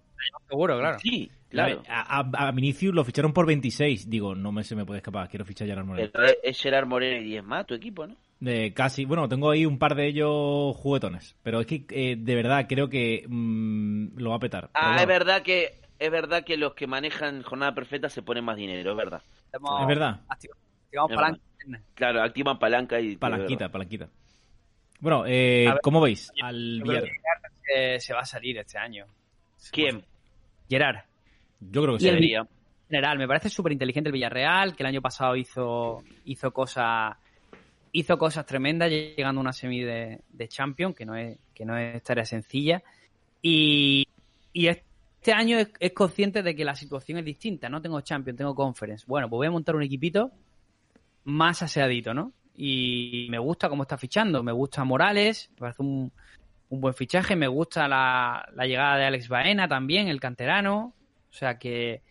Seguro, 0.48 0.78
claro. 0.78 0.98
Sí, 1.00 1.30
claro. 1.48 1.82
A, 1.88 2.20
a, 2.20 2.48
a 2.48 2.52
Vinicius 2.52 2.94
lo 2.94 3.04
ficharon 3.04 3.32
por 3.32 3.46
26. 3.46 4.08
Digo, 4.10 4.34
no 4.34 4.52
me, 4.52 4.64
se 4.64 4.74
me 4.76 4.84
puede 4.84 4.98
escapar, 4.98 5.28
quiero 5.28 5.44
fichar 5.44 5.66
a 5.66 5.70
Gerard 5.70 5.86
Moreno. 5.86 6.10
Pero 6.12 6.26
es- 6.42 6.60
Gerard 6.60 6.86
Moreno 6.86 7.20
y 7.20 7.24
10 7.24 7.44
más 7.44 7.66
tu 7.66 7.74
equipo, 7.74 8.06
¿no? 8.06 8.16
De 8.40 8.74
casi, 8.74 9.04
bueno, 9.04 9.28
tengo 9.28 9.50
ahí 9.50 9.64
un 9.64 9.78
par 9.78 9.94
de 9.94 10.08
ellos 10.08 10.76
juguetones. 10.76 11.36
Pero 11.44 11.60
es 11.60 11.66
que 11.66 11.84
eh, 11.90 12.16
de 12.18 12.34
verdad 12.34 12.66
creo 12.68 12.88
que 12.88 13.24
mm, 13.28 14.18
lo 14.18 14.30
va 14.30 14.36
a 14.36 14.40
petar. 14.40 14.70
Ah, 14.74 14.86
bueno, 14.88 15.00
es 15.02 15.06
verdad 15.06 15.42
que 15.42 15.74
es 16.00 16.10
verdad 16.10 16.42
que 16.44 16.56
los 16.56 16.74
que 16.74 16.88
manejan 16.88 17.42
jornada 17.42 17.72
perfecta 17.74 18.08
se 18.08 18.22
ponen 18.22 18.44
más 18.44 18.56
dinero, 18.56 18.90
es 18.90 18.96
verdad. 18.96 19.22
Es 19.52 19.86
verdad. 19.86 20.20
activ- 20.28 20.50
Activamos 20.86 21.10
Es 21.10 21.16
palanca. 21.16 21.40
Claro, 21.94 22.22
activan 22.22 22.58
palanca 22.58 23.00
y 23.00 23.16
Palanquita, 23.16 23.70
palanquita. 23.70 24.08
Bueno, 25.02 25.24
eh, 25.26 25.66
ver, 25.68 25.80
¿cómo 25.82 26.00
veis 26.00 26.32
al 26.40 26.78
Yo 26.78 26.84
creo 26.84 27.00
Villarreal? 27.02 27.12
que 27.12 27.20
Gerard, 27.20 27.94
eh, 27.94 28.00
se 28.00 28.14
va 28.14 28.20
a 28.20 28.24
salir 28.24 28.56
este 28.58 28.78
año. 28.78 29.04
¿Quién? 29.72 30.04
Gerard. 30.70 31.00
Yo 31.60 31.82
creo 31.82 31.94
que 31.94 32.00
sí. 32.00 32.08
el- 32.08 32.46
general, 32.88 33.18
me 33.18 33.26
parece 33.26 33.48
súper 33.48 33.72
inteligente 33.72 34.08
el 34.10 34.12
Villarreal, 34.12 34.76
que 34.76 34.82
el 34.84 34.86
año 34.86 35.02
pasado 35.02 35.34
hizo, 35.34 36.04
hizo 36.24 36.52
cosas 36.52 37.16
hizo 37.94 38.16
cosas 38.16 38.46
tremendas, 38.46 38.90
llegando 38.90 39.40
a 39.40 39.42
una 39.42 39.52
semi 39.52 39.80
de, 39.82 40.20
de 40.30 40.48
Champions, 40.48 40.94
que 40.96 41.04
no 41.04 41.14
es, 41.16 41.36
que 41.52 41.64
no 41.66 41.76
es 41.76 42.02
tarea 42.02 42.24
sencilla. 42.24 42.82
Y, 43.42 44.06
y 44.52 44.68
este 44.68 45.32
año 45.34 45.58
es, 45.58 45.70
es 45.80 45.92
consciente 45.92 46.42
de 46.42 46.54
que 46.54 46.64
la 46.64 46.74
situación 46.74 47.18
es 47.18 47.24
distinta. 47.24 47.68
No 47.68 47.82
tengo 47.82 48.00
Champions, 48.00 48.38
tengo 48.38 48.54
Conference. 48.54 49.04
Bueno, 49.06 49.28
pues 49.28 49.38
voy 49.38 49.46
a 49.48 49.50
montar 49.50 49.74
un 49.76 49.82
equipito 49.82 50.30
más 51.24 51.62
aseadito, 51.62 52.14
¿no? 52.14 52.32
Y 52.54 53.26
me 53.30 53.38
gusta 53.38 53.68
cómo 53.68 53.82
está 53.82 53.96
fichando. 53.98 54.42
Me 54.42 54.52
gusta 54.52 54.84
Morales, 54.84 55.50
me 55.54 55.58
parece 55.58 55.82
un, 55.82 56.12
un 56.68 56.80
buen 56.80 56.94
fichaje. 56.94 57.34
Me 57.36 57.48
gusta 57.48 57.88
la, 57.88 58.46
la 58.54 58.66
llegada 58.66 58.96
de 58.98 59.04
Alex 59.06 59.28
Baena 59.28 59.68
también, 59.68 60.08
el 60.08 60.20
canterano. 60.20 60.94
O 61.30 61.32
sea 61.34 61.58
que 61.58 62.02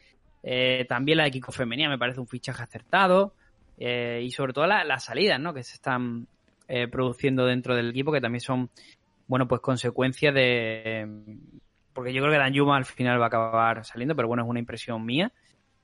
eh, 0.43 0.85
también 0.89 1.18
la 1.19 1.26
de 1.26 1.31
Kiko 1.31 1.51
me 1.65 1.97
parece 1.97 2.19
un 2.19 2.27
fichaje 2.27 2.63
acertado. 2.63 3.35
Eh, 3.77 4.22
y 4.23 4.31
sobre 4.31 4.53
todo 4.53 4.68
la- 4.68 4.84
las 4.84 5.05
salidas, 5.05 5.39
¿no? 5.39 5.53
Que 5.53 5.63
se 5.63 5.73
están 5.76 6.27
eh, 6.68 6.88
produciendo 6.88 7.45
dentro 7.45 7.76
del 7.76 7.89
equipo, 7.89 8.11
que 8.11 8.22
también 8.22 8.41
son, 8.41 8.69
bueno, 9.27 9.47
pues 9.47 9.61
consecuencias 9.61 10.34
de... 10.34 11.26
Porque 11.93 12.13
yo 12.13 12.22
creo 12.22 12.31
que 12.31 12.38
Dan 12.39 12.53
Yuma 12.53 12.77
al 12.77 12.85
final 12.85 13.19
va 13.19 13.26
a 13.26 13.27
acabar 13.27 13.84
saliendo, 13.84 14.15
pero 14.15 14.27
bueno, 14.27 14.43
es 14.43 14.49
una 14.49 14.59
impresión 14.59 15.03
mía. 15.05 15.31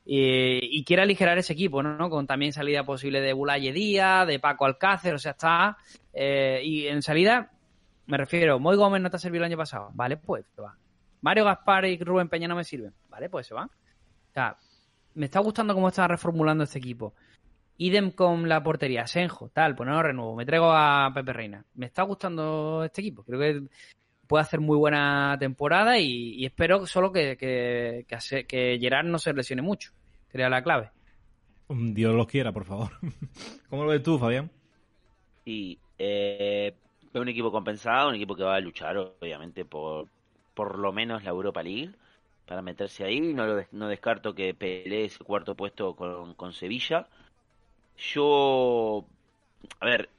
Eh, 0.10 0.62
y 0.64 0.86
quiere 0.86 1.04
aligerar 1.04 1.38
ese 1.38 1.52
equipo, 1.52 1.84
¿no? 1.84 2.10
Con 2.10 2.26
también 2.26 2.54
salida 2.54 2.86
posible 2.86 3.20
de 3.20 3.34
Bulaye 3.34 3.74
Díaz, 3.74 4.26
de 4.26 4.40
Paco 4.40 4.64
Alcácer, 4.66 5.14
o 5.14 5.20
sea, 5.20 5.32
está... 5.32 5.78
eh, 6.14 6.62
y 6.64 6.88
en 6.88 7.02
salida, 7.02 7.52
me 8.06 8.16
refiero, 8.18 8.58
Moy 8.58 8.78
Gómez 8.78 9.02
no 9.02 9.10
te 9.10 9.18
ha 9.18 9.20
servido 9.20 9.44
el 9.44 9.52
año 9.52 9.58
pasado. 9.58 9.90
Vale, 9.94 10.16
pues 10.16 10.46
se 10.56 10.62
va. 10.62 10.78
Mario 11.20 11.44
Gaspar 11.44 11.86
y 11.86 11.98
Rubén 11.98 12.30
Peña 12.30 12.48
no 12.48 12.56
me 12.56 12.64
sirven. 12.64 12.94
Vale, 13.10 13.30
pues 13.30 13.48
se 13.48 13.54
van. 13.54 13.68
O 13.68 14.34
sea, 14.34 14.56
me 15.16 15.26
está 15.26 15.42
gustando 15.42 15.74
cómo 15.74 15.90
está 15.90 16.08
reformulando 16.08 16.64
este 16.64 16.80
equipo. 16.80 17.14
Idem 17.80 18.12
con 18.12 18.48
la 18.48 18.64
portería, 18.64 19.06
Senjo, 19.08 19.50
tal, 19.50 19.76
pues 19.76 19.88
no 19.88 19.96
lo 19.96 20.04
renuevo. 20.04 20.36
Me 20.36 20.46
traigo 20.46 20.72
a 20.72 21.12
Pepe 21.14 21.34
Reina. 21.34 21.66
Me 21.76 21.88
está 21.88 22.04
gustando 22.04 22.84
este 22.86 23.02
equipo. 23.02 23.24
Creo 23.24 23.40
que 23.40 23.64
puede 24.26 24.42
hacer 24.42 24.62
muy 24.62 24.78
buena 24.78 25.36
temporada 25.40 26.00
y, 26.00 26.36
y 26.36 26.46
espero 26.46 26.86
solo 26.86 27.12
que, 27.12 27.36
que, 27.36 28.06
que, 28.08 28.46
que 28.46 28.78
Gerard 28.80 29.06
no 29.06 29.20
se 29.20 29.34
lesione 29.34 29.62
mucho. 29.62 29.92
Sería 30.38 30.50
la 30.50 30.62
clave. 30.64 30.92
Mm, 31.70 31.94
Dios 31.94 32.16
los 32.16 32.28
quiera, 32.28 32.52
por 32.54 32.66
favor. 32.66 32.90
¿Cómo 33.70 33.84
lo 33.84 33.92
ves 33.92 34.04
tú, 34.04 34.18
Fabián? 34.20 34.52
Y 35.46 35.80
eh, 35.98 36.76
es 37.14 37.22
un 37.22 37.28
equipo 37.30 37.52
compensado, 37.52 38.10
un 38.10 38.16
equipo 38.16 38.36
que 38.36 38.44
va 38.44 38.56
a 38.56 38.60
luchar, 38.60 38.98
obviamente, 38.98 39.66
por 39.66 40.10
por 40.54 40.80
lo 40.80 40.92
menos 40.92 41.24
la 41.24 41.30
Europa 41.30 41.62
League 41.64 41.94
para 42.46 42.62
meterse 42.64 43.04
ahí. 43.04 43.22
No, 43.34 43.46
lo 43.46 43.56
des- 43.56 43.72
no 43.72 43.88
descarto 43.88 44.34
que 44.36 44.54
pelee 44.56 45.06
ese 45.06 45.24
cuarto 45.24 45.56
puesto 45.56 45.96
con, 45.96 46.34
con 46.36 46.52
Sevilla. 46.54 47.08
Yo, 47.98 49.08
a 49.82 49.86
ver, 49.86 50.10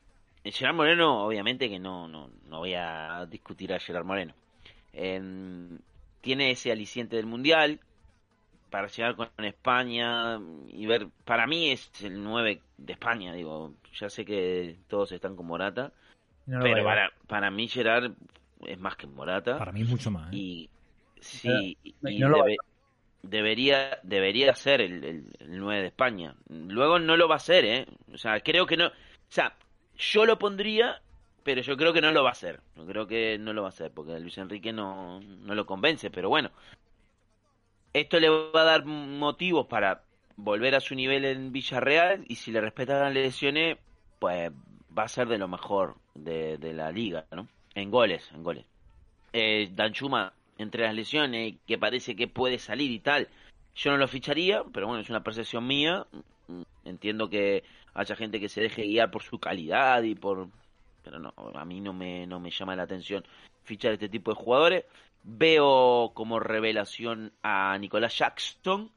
Gerard 0.44 0.74
Moreno, 0.76 1.26
obviamente 1.26 1.68
que 1.70 1.78
no, 1.80 2.08
no, 2.08 2.30
no 2.48 2.58
voy 2.60 2.74
a 2.74 3.26
discutir 3.30 3.72
a 3.74 3.80
Gerard 3.80 4.04
Moreno. 4.06 4.34
Em, 4.92 5.78
tiene 6.22 6.50
ese 6.52 6.72
aliciente 6.72 7.16
del 7.16 7.26
Mundial 7.26 7.80
para 8.70 8.88
llegar 8.88 9.16
con 9.16 9.30
España 9.44 10.38
y 10.68 10.86
ver, 10.86 11.08
para 11.24 11.46
mí 11.46 11.70
es 11.70 11.90
el 12.02 12.22
9 12.22 12.62
de 12.76 12.92
España, 12.92 13.32
digo, 13.34 13.74
ya 13.94 14.10
sé 14.10 14.24
que 14.24 14.78
todos 14.88 15.12
están 15.12 15.36
con 15.36 15.46
Morata, 15.46 15.92
No 16.46 16.58
pero 16.60 16.84
para, 16.84 17.12
para 17.28 17.50
mí 17.50 17.68
Gerard 17.68 18.12
es 18.66 18.78
más 18.80 18.96
que 18.96 19.06
Morata 19.06 19.56
Para 19.58 19.72
mí 19.72 19.82
es 19.82 19.88
mucho 19.88 20.10
más. 20.10 20.34
¿eh? 20.34 20.40
y 20.40 20.70
sí, 21.20 21.78
y 22.04 22.18
no 22.18 22.30
debe- 22.30 22.60
debería 23.22 23.98
debería 24.02 24.54
ser 24.54 24.80
el, 24.80 25.04
el, 25.04 25.24
el 25.40 25.58
9 25.58 25.82
de 25.82 25.88
España. 25.88 26.36
Luego 26.48 26.98
no 26.98 27.16
lo 27.16 27.28
va 27.28 27.36
a 27.36 27.40
ser, 27.40 27.64
¿eh? 27.64 27.86
O 28.12 28.18
sea, 28.18 28.40
creo 28.40 28.66
que 28.66 28.76
no, 28.76 28.88
o 28.88 28.92
sea, 29.28 29.56
yo 29.96 30.26
lo 30.26 30.38
pondría, 30.38 31.02
pero 31.44 31.62
yo 31.62 31.76
creo 31.76 31.92
que 31.92 32.00
no 32.00 32.12
lo 32.12 32.22
va 32.24 32.30
a 32.30 32.32
hacer. 32.32 32.60
Yo 32.76 32.86
creo 32.86 33.06
que 33.06 33.38
no 33.38 33.52
lo 33.52 33.62
va 33.62 33.68
a 33.68 33.70
hacer 33.70 33.92
porque 33.92 34.18
Luis 34.20 34.38
Enrique 34.38 34.72
no, 34.72 35.20
no 35.20 35.54
lo 35.54 35.66
convence, 35.66 36.10
pero 36.10 36.28
bueno. 36.28 36.50
Esto 37.92 38.20
le 38.20 38.28
va 38.28 38.60
a 38.60 38.64
dar 38.64 38.84
motivos 38.84 39.66
para 39.66 40.02
volver 40.36 40.74
a 40.74 40.80
su 40.80 40.94
nivel 40.94 41.24
en 41.24 41.52
Villarreal 41.52 42.24
y 42.28 42.36
si 42.36 42.52
le 42.52 42.60
respetan 42.60 43.02
las 43.02 43.14
lesiones, 43.14 43.78
pues 44.18 44.50
va 44.96 45.04
a 45.04 45.08
ser 45.08 45.28
de 45.28 45.38
lo 45.38 45.48
mejor 45.48 45.96
de, 46.14 46.58
la 46.74 46.92
liga, 46.92 47.26
¿no? 47.32 47.48
En 47.74 47.90
goles, 47.90 48.30
en 48.34 48.42
goles. 48.42 48.64
Eh, 49.32 49.70
Danchuma, 49.72 50.32
entre 50.58 50.84
las 50.84 50.94
lesiones, 50.94 51.54
que 51.66 51.78
parece 51.78 52.14
que 52.14 52.28
puede 52.28 52.58
salir 52.58 52.90
y 52.90 53.00
tal, 53.00 53.28
yo 53.74 53.92
no 53.92 53.96
lo 53.96 54.08
ficharía, 54.08 54.64
pero 54.72 54.86
bueno, 54.86 55.02
es 55.02 55.10
una 55.10 55.22
percepción 55.22 55.66
mía. 55.66 56.06
Entiendo 56.84 57.28
que 57.30 57.62
haya 57.94 58.16
gente 58.16 58.40
que 58.40 58.48
se 58.48 58.60
deje 58.60 58.82
guiar 58.82 59.10
por 59.10 59.22
su 59.22 59.38
calidad 59.38 60.02
y 60.02 60.14
por... 60.14 60.48
Pero 61.04 61.18
no, 61.20 61.32
a 61.54 61.64
mí 61.64 61.80
no 61.80 61.92
me, 61.92 62.26
no 62.26 62.40
me 62.40 62.50
llama 62.50 62.76
la 62.76 62.82
atención 62.82 63.24
fichar 63.62 63.92
este 63.92 64.08
tipo 64.08 64.32
de 64.32 64.36
jugadores. 64.36 64.84
Veo 65.22 66.12
como 66.14 66.40
revelación 66.40 67.32
a 67.42 67.76
Nicolás 67.78 68.16
Jackson, 68.18 68.90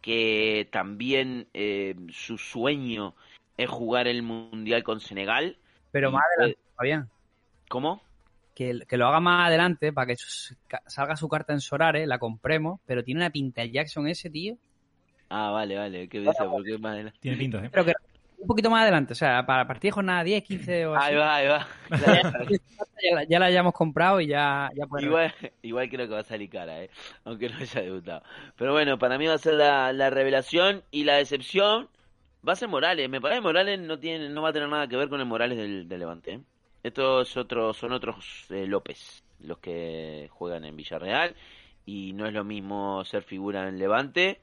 que 0.00 0.68
también 0.70 1.48
eh, 1.54 1.94
su 2.10 2.38
sueño 2.38 3.14
es 3.56 3.68
jugar 3.68 4.06
el 4.08 4.22
Mundial 4.22 4.82
con 4.82 5.00
Senegal. 5.00 5.56
Pero 5.90 6.10
más 6.10 6.22
adelante, 6.36 6.58
Fabián. 6.76 7.10
¿Cómo? 7.68 8.02
Que, 8.54 8.80
que 8.88 8.96
lo 8.96 9.08
haga 9.08 9.20
más 9.20 9.48
adelante 9.48 9.92
para 9.92 10.06
que 10.06 10.16
salga 10.86 11.16
su 11.16 11.28
carta 11.28 11.52
en 11.52 11.60
Sorare, 11.60 12.06
la 12.06 12.18
compremos, 12.18 12.80
pero 12.86 13.02
tiene 13.02 13.20
una 13.20 13.30
pinta 13.30 13.62
el 13.62 13.72
Jackson 13.72 14.06
ese, 14.06 14.30
tío. 14.30 14.56
Ah, 15.28 15.50
vale, 15.50 15.76
vale. 15.76 16.08
¿Qué 16.08 16.20
dice? 16.20 16.44
¿Por 16.44 16.64
qué 16.64 16.78
más 16.78 16.92
adelante? 16.92 17.18
Tiene 17.20 17.36
pinta, 17.36 17.64
¿eh? 17.64 17.70
Pero 17.70 17.84
que 17.84 17.92
un 18.44 18.48
poquito 18.48 18.70
más 18.70 18.82
adelante, 18.82 19.12
o 19.12 19.16
sea, 19.16 19.44
para 19.46 19.66
partir 19.66 19.88
de 19.88 19.92
jornada 19.92 20.22
10, 20.24 20.44
15 20.44 20.86
o 20.86 20.94
así. 20.94 21.10
Ahí 21.10 21.16
va, 21.16 21.34
ahí 21.36 21.48
va. 21.48 21.66
Ya, 23.02 23.14
la- 23.14 23.24
ya 23.24 23.38
la 23.38 23.46
hayamos 23.46 23.74
comprado 23.74 24.20
y 24.20 24.28
ya, 24.28 24.70
ya 24.74 24.84
Igual, 25.00 25.34
igual 25.62 25.88
creo 25.90 26.08
que 26.08 26.14
va 26.14 26.20
a 26.20 26.24
salir 26.24 26.48
cara, 26.48 26.82
¿eh? 26.82 26.90
aunque 27.24 27.48
no 27.50 27.56
haya 27.58 27.82
debutado. 27.82 28.22
Pero 28.56 28.72
bueno, 28.72 28.98
para 28.98 29.18
mí 29.18 29.26
va 29.26 29.34
a 29.34 29.38
ser 29.38 29.54
la, 29.54 29.92
la 29.92 30.08
revelación 30.10 30.82
y 30.90 31.04
la 31.04 31.16
decepción 31.16 31.88
va 32.46 32.54
a 32.54 32.56
ser 32.56 32.68
Morales. 32.68 33.10
Me 33.10 33.20
parece 33.20 33.40
que 33.40 33.46
Morales 33.46 33.78
no 33.80 33.98
tiene, 33.98 34.28
no 34.30 34.40
va 34.42 34.50
a 34.50 34.52
tener 34.54 34.68
nada 34.68 34.88
que 34.88 34.96
ver 34.96 35.08
con 35.10 35.20
el 35.20 35.26
Morales 35.26 35.58
del, 35.58 35.86
del 35.88 35.98
Levante. 36.00 36.32
¿eh? 36.34 36.40
Estos 36.82 37.36
otros 37.36 37.76
son 37.76 37.92
otros 37.92 38.46
eh, 38.50 38.66
López, 38.66 39.22
los 39.40 39.58
que 39.58 40.28
juegan 40.32 40.64
en 40.64 40.76
Villarreal 40.76 41.34
y 41.84 42.12
no 42.14 42.26
es 42.26 42.32
lo 42.32 42.44
mismo 42.44 43.04
ser 43.04 43.22
figura 43.22 43.68
en 43.68 43.78
Levante 43.78 44.40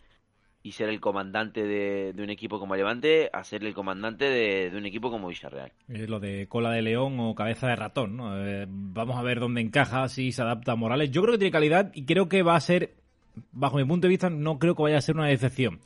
y 0.63 0.73
ser 0.73 0.89
el 0.89 0.99
comandante 0.99 1.63
de, 1.63 2.13
de 2.13 2.23
un 2.23 2.29
equipo 2.29 2.59
como 2.59 2.75
Levante 2.75 3.29
a 3.33 3.43
ser 3.43 3.63
el 3.63 3.73
comandante 3.73 4.25
de, 4.25 4.69
de 4.69 4.77
un 4.77 4.85
equipo 4.85 5.09
como 5.09 5.27
Villarreal. 5.27 5.71
Es 5.87 6.09
lo 6.09 6.19
de 6.19 6.47
cola 6.47 6.71
de 6.71 6.81
león 6.81 7.19
o 7.19 7.33
cabeza 7.33 7.67
de 7.67 7.75
ratón, 7.75 8.17
¿no? 8.17 8.45
Eh, 8.45 8.67
vamos 8.69 9.17
a 9.17 9.23
ver 9.23 9.39
dónde 9.39 9.61
encaja, 9.61 10.07
si 10.07 10.31
se 10.31 10.41
adapta 10.41 10.73
a 10.73 10.75
Morales. 10.75 11.11
Yo 11.11 11.21
creo 11.21 11.33
que 11.33 11.39
tiene 11.39 11.51
calidad 11.51 11.91
y 11.95 12.05
creo 12.05 12.29
que 12.29 12.43
va 12.43 12.55
a 12.55 12.61
ser, 12.61 12.93
bajo 13.51 13.77
mi 13.77 13.85
punto 13.85 14.05
de 14.05 14.09
vista, 14.09 14.29
no 14.29 14.59
creo 14.59 14.75
que 14.75 14.83
vaya 14.83 14.97
a 14.97 15.01
ser 15.01 15.15
una 15.15 15.27
decepción. 15.27 15.79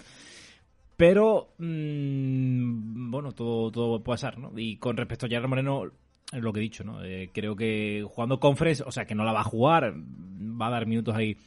Pero, 0.97 1.53
mm, 1.57 3.11
bueno, 3.11 3.31
todo, 3.31 3.71
todo 3.71 4.03
puede 4.03 4.15
pasar, 4.15 4.37
¿no? 4.37 4.51
Y 4.57 4.77
con 4.77 4.97
respecto 4.97 5.25
a 5.25 5.29
Gerard 5.29 5.49
Moreno, 5.49 5.91
es 6.31 6.41
lo 6.41 6.51
que 6.51 6.59
he 6.59 6.63
dicho, 6.63 6.83
¿no? 6.83 7.03
Eh, 7.03 7.29
creo 7.33 7.55
que 7.55 8.05
jugando 8.07 8.39
Conference, 8.39 8.83
o 8.85 8.91
sea, 8.91 9.05
que 9.05 9.15
no 9.15 9.23
la 9.23 9.33
va 9.33 9.41
a 9.41 9.45
jugar, 9.45 9.93
va 9.95 10.67
a 10.67 10.71
dar 10.71 10.85
minutos 10.85 11.15
ahí 11.15 11.37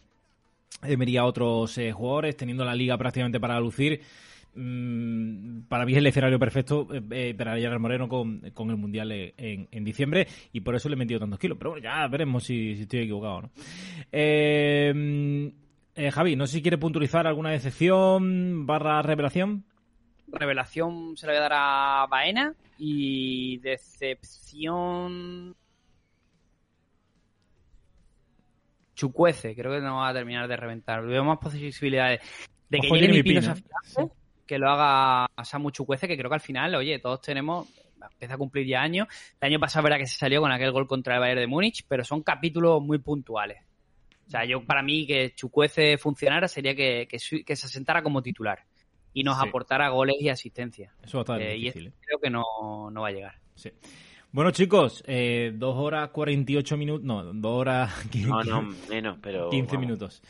Emery 0.82 1.16
a 1.16 1.24
otros 1.24 1.76
eh, 1.78 1.92
jugadores, 1.92 2.36
teniendo 2.36 2.64
la 2.64 2.74
liga 2.74 2.96
prácticamente 2.96 3.40
para 3.40 3.58
lucir. 3.60 4.00
Mm, 4.54 5.62
para 5.68 5.84
mí 5.86 5.92
es 5.92 5.98
el 5.98 6.06
escenario 6.06 6.38
perfecto 6.38 6.88
eh, 6.92 7.00
eh, 7.10 7.34
para 7.36 7.56
Gerard 7.56 7.78
Moreno 7.78 8.08
con, 8.08 8.40
con 8.54 8.70
el 8.70 8.76
Mundial 8.76 9.12
eh, 9.12 9.34
en, 9.36 9.68
en 9.70 9.84
diciembre 9.84 10.26
y 10.52 10.62
por 10.62 10.74
eso 10.74 10.88
le 10.88 10.94
he 10.94 10.98
metido 10.98 11.20
tantos 11.20 11.38
kilos. 11.38 11.58
Pero 11.58 11.70
bueno, 11.70 11.84
ya 11.84 12.08
veremos 12.08 12.42
si, 12.44 12.72
estoy 12.72 13.00
equivocado 13.00 13.34
o 13.34 13.42
no. 13.42 13.50
Eh, 14.10 14.92
mm, 14.94 15.46
eh, 15.94 16.10
Javi, 16.10 16.34
no 16.34 16.46
sé 16.46 16.54
si 16.54 16.62
quiere 16.62 16.78
puntualizar 16.78 17.26
alguna 17.26 17.50
decepción 17.50 18.66
barra 18.66 19.02
revelación. 19.02 19.64
Revelación 20.28 21.16
se 21.16 21.26
la 21.26 21.32
voy 21.32 21.38
a 21.38 21.42
dar 21.42 21.52
a 21.54 22.06
Baena 22.10 22.54
y 22.78 23.58
decepción. 23.58 23.94
Chucuece, 28.98 29.54
creo 29.54 29.70
que 29.72 29.80
no 29.80 29.98
va 29.98 30.08
a 30.08 30.12
terminar 30.12 30.48
de 30.48 30.56
reventar. 30.56 31.04
Veo 31.06 31.22
más 31.22 31.38
posibilidades 31.38 32.20
de 32.68 32.80
que 32.80 32.86
Ojo, 32.88 32.96
Pino 32.98 33.22
Pino, 33.22 33.38
afiance, 33.38 34.12
que 34.44 34.58
lo 34.58 34.68
haga 34.68 35.28
Samu 35.44 35.70
Chucuece, 35.70 36.08
que 36.08 36.16
creo 36.16 36.28
que 36.28 36.34
al 36.34 36.40
final, 36.40 36.74
oye, 36.74 36.98
todos 36.98 37.20
tenemos, 37.22 37.68
empieza 38.10 38.34
a 38.34 38.38
cumplir 38.38 38.66
ya 38.66 38.82
años. 38.82 39.06
El 39.40 39.46
año 39.52 39.60
pasado 39.60 39.84
verá 39.84 39.98
que 39.98 40.06
se 40.06 40.16
salió 40.18 40.40
con 40.40 40.50
aquel 40.50 40.72
gol 40.72 40.88
contra 40.88 41.14
el 41.14 41.20
Bayern 41.20 41.40
de 41.40 41.46
Múnich, 41.46 41.84
pero 41.86 42.02
son 42.04 42.22
capítulos 42.24 42.82
muy 42.82 42.98
puntuales. 42.98 43.58
O 44.26 44.30
sea, 44.30 44.44
yo 44.44 44.64
para 44.64 44.82
mí 44.82 45.06
que 45.06 45.32
Chucuece 45.34 45.96
funcionara 45.96 46.48
sería 46.48 46.74
que, 46.74 47.06
que, 47.08 47.18
su- 47.20 47.44
que 47.46 47.54
se 47.56 47.66
asentara 47.66 48.02
como 48.02 48.20
titular 48.20 48.64
y 49.14 49.22
nos 49.22 49.40
Sí. 49.40 49.48
aportara 49.48 49.88
goles 49.90 50.16
y 50.20 50.28
asistencia. 50.28 50.92
Eso 51.02 51.18
va 51.18 51.20
a 51.20 51.22
estar 51.22 51.40
Eh, 51.40 51.56
y 51.56 51.60
difícil. 51.60 51.86
¿eh? 51.86 51.92
Creo 52.04 52.18
que 52.18 52.28
no, 52.30 52.90
no 52.90 53.00
va 53.02 53.08
a 53.08 53.12
llegar. 53.12 53.34
Sí. 53.54 53.70
Bueno, 54.30 54.50
chicos, 54.50 55.02
eh, 55.06 55.52
dos 55.54 55.74
horas 55.76 56.10
48 56.10 56.76
minutos. 56.76 57.02
No, 57.04 57.24
dos 57.24 57.60
horas. 57.60 57.90
No, 58.28 58.42
no, 58.42 58.74
menos, 58.90 59.18
pero... 59.22 59.48
15 59.48 59.66
vamos. 59.66 59.80
minutos. 59.80 60.22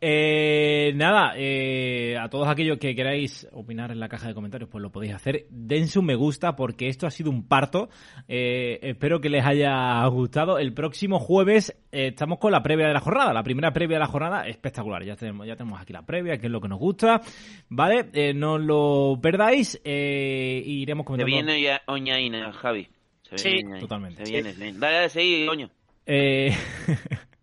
Eh, 0.00 0.92
nada, 0.96 1.34
eh, 1.36 2.16
a 2.20 2.28
todos 2.28 2.48
aquellos 2.48 2.78
que 2.78 2.96
queráis 2.96 3.46
opinar 3.52 3.92
en 3.92 4.00
la 4.00 4.08
caja 4.08 4.26
de 4.26 4.34
comentarios, 4.34 4.68
pues 4.68 4.82
lo 4.82 4.90
podéis 4.90 5.14
hacer. 5.14 5.46
Dense 5.50 6.00
un 6.00 6.06
me 6.06 6.16
gusta 6.16 6.56
porque 6.56 6.88
esto 6.88 7.06
ha 7.06 7.10
sido 7.12 7.30
un 7.30 7.46
parto. 7.46 7.88
Eh, 8.26 8.80
espero 8.82 9.20
que 9.20 9.28
les 9.30 9.44
haya 9.46 10.04
gustado. 10.06 10.58
El 10.58 10.74
próximo 10.74 11.20
jueves 11.20 11.76
eh, 11.92 12.08
estamos 12.08 12.40
con 12.40 12.50
la 12.50 12.62
previa 12.62 12.88
de 12.88 12.92
la 12.92 13.00
jornada. 13.00 13.32
La 13.32 13.44
primera 13.44 13.72
previa 13.72 13.96
de 13.96 14.00
la 14.00 14.08
jornada 14.08 14.48
espectacular. 14.48 15.04
Ya 15.04 15.14
tenemos, 15.14 15.46
ya 15.46 15.54
tenemos 15.54 15.80
aquí 15.80 15.92
la 15.92 16.02
previa, 16.04 16.38
que 16.38 16.46
es 16.46 16.52
lo 16.52 16.60
que 16.60 16.68
nos 16.68 16.80
gusta. 16.80 17.20
¿Vale? 17.68 18.10
Eh, 18.14 18.34
no 18.34 18.58
lo 18.58 19.18
perdáis. 19.22 19.80
Eh, 19.84 20.60
iremos 20.66 21.06
comentando. 21.06 21.32
viene 21.32 21.62
ya 21.62 21.82
Oñaina, 21.86 22.52
Javi. 22.52 22.88
Se 23.28 23.38
Sí, 23.38 23.52
viene 23.54 23.80
totalmente. 23.80 24.24
Se 24.24 24.30
viene, 24.32 24.52
viene. 24.52 24.78
Dale, 24.78 24.94
dale, 24.96 25.08
seguí, 25.08 25.46
coño. 25.46 25.70
Eh, 26.06 26.54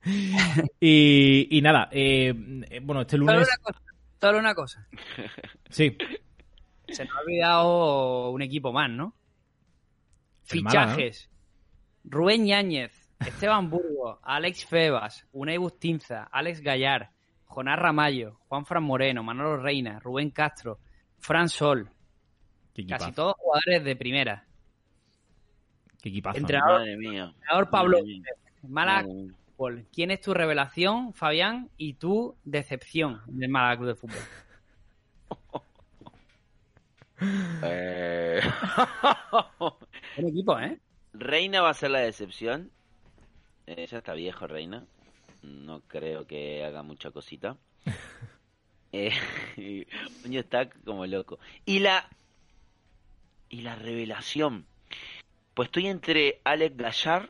y, 0.79 1.57
y 1.57 1.61
nada, 1.61 1.89
eh, 1.91 2.33
bueno, 2.81 3.01
este 3.01 3.17
Solo 3.17 3.31
lunes. 3.33 3.47
una 3.47 3.57
cosa. 3.63 3.81
Solo 4.19 4.39
una 4.39 4.55
cosa. 4.55 4.87
Sí, 5.69 5.97
Se 6.89 7.05
nos 7.05 7.15
ha 7.15 7.19
olvidado 7.21 8.29
un 8.31 8.41
equipo 8.41 8.71
más, 8.73 8.89
¿no? 8.89 9.15
Fichajes. 10.43 11.29
Rubén 12.03 12.45
Yáñez, 12.45 12.91
Esteban 13.19 13.69
Burgos, 13.69 14.19
Alex 14.23 14.65
Febas, 14.65 15.25
Unai 15.31 15.57
Bustinza, 15.57 16.23
Alex 16.31 16.61
Gallar, 16.61 17.11
Jonás 17.45 17.79
Ramallo, 17.79 18.39
Juan 18.47 18.65
Fran 18.65 18.83
Moreno, 18.83 19.23
Manolo 19.23 19.57
Reina, 19.57 19.99
Rubén 19.99 20.31
Castro, 20.31 20.79
Fran 21.19 21.47
Sol. 21.47 21.89
Casi 22.87 23.11
todos 23.11 23.35
jugadores 23.37 23.83
de 23.83 23.95
primera. 23.95 24.45
Qué 26.01 26.09
equipazo. 26.09 26.39
Entrenador- 26.39 26.79
Madre 26.79 26.97
mía. 26.97 27.23
Entrenador 27.35 27.69
Pablo 27.69 27.97
Madre 27.99 28.13
mía. 28.13 28.23
Málaga 28.67 29.07
Madre. 29.07 29.33
Fútbol. 29.55 29.85
¿Quién 29.93 30.11
es 30.11 30.21
tu 30.21 30.33
revelación, 30.33 31.13
Fabián, 31.13 31.69
y 31.77 31.93
tu 31.93 32.35
decepción 32.43 33.21
del 33.27 33.49
Málaga 33.49 33.77
Club 33.77 33.87
de 33.89 33.95
Fútbol? 33.95 34.17
Eh, 37.63 38.41
Buen 40.17 40.27
equipo, 40.29 40.59
¿eh? 40.59 40.79
Reina 41.13 41.61
va 41.61 41.69
a 41.69 41.73
ser 41.75 41.91
la 41.91 41.99
decepción. 41.99 42.71
Eh, 43.67 43.85
ya 43.85 43.99
está 43.99 44.13
viejo, 44.13 44.47
Reina. 44.47 44.85
No 45.43 45.81
creo 45.81 46.25
que 46.25 46.63
haga 46.65 46.81
mucha 46.81 47.11
cosita. 47.11 47.57
eh, 48.91 49.11
está 50.31 50.69
como 50.69 51.05
loco. 51.05 51.37
Y 51.65 51.79
la. 51.79 52.09
Y 53.49 53.61
la 53.61 53.75
revelación. 53.75 54.65
Pues 55.61 55.67
estoy 55.67 55.85
entre 55.89 56.41
Alex 56.43 56.75
Gallar 56.75 57.29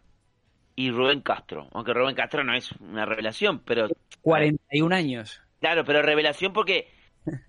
y 0.77 0.89
Rubén 0.89 1.19
Castro. 1.19 1.67
Aunque 1.73 1.93
Rubén 1.93 2.15
Castro 2.15 2.45
no 2.45 2.53
es 2.53 2.71
una 2.79 3.05
revelación, 3.05 3.59
pero. 3.59 3.89
41 4.21 4.95
años. 4.95 5.41
Claro, 5.59 5.83
pero 5.83 6.01
revelación 6.01 6.53
porque 6.53 6.87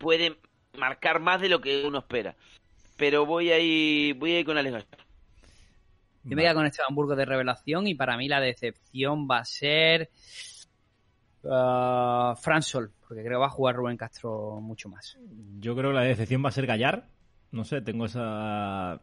puede 0.00 0.40
marcar 0.76 1.20
más 1.20 1.40
de 1.40 1.48
lo 1.48 1.60
que 1.60 1.84
uno 1.86 2.00
espera. 2.00 2.34
Pero 2.96 3.24
voy 3.26 3.52
a 3.52 3.60
ir, 3.60 4.16
voy 4.16 4.32
a 4.32 4.40
ir 4.40 4.44
con 4.44 4.58
Alex 4.58 4.72
Gallar. 4.72 5.06
Yo 6.24 6.34
me 6.34 6.42
quedo 6.42 6.54
con 6.54 6.66
este 6.66 6.82
Hamburgo 6.84 7.14
de 7.14 7.26
revelación 7.26 7.86
y 7.86 7.94
para 7.94 8.16
mí 8.16 8.26
la 8.26 8.40
decepción 8.40 9.28
va 9.30 9.38
a 9.38 9.44
ser 9.44 10.10
uh, 11.44 12.34
Fran 12.34 12.62
Sol, 12.62 12.90
porque 13.06 13.22
creo 13.22 13.38
que 13.38 13.42
va 13.42 13.46
a 13.46 13.50
jugar 13.50 13.76
Rubén 13.76 13.96
Castro 13.96 14.58
mucho 14.60 14.88
más. 14.88 15.16
Yo 15.60 15.76
creo 15.76 15.90
que 15.90 15.96
la 15.98 16.02
decepción 16.02 16.44
va 16.44 16.48
a 16.48 16.52
ser 16.52 16.66
Gallar. 16.66 17.06
No 17.52 17.62
sé, 17.62 17.82
tengo 17.82 18.06
esa... 18.06 19.00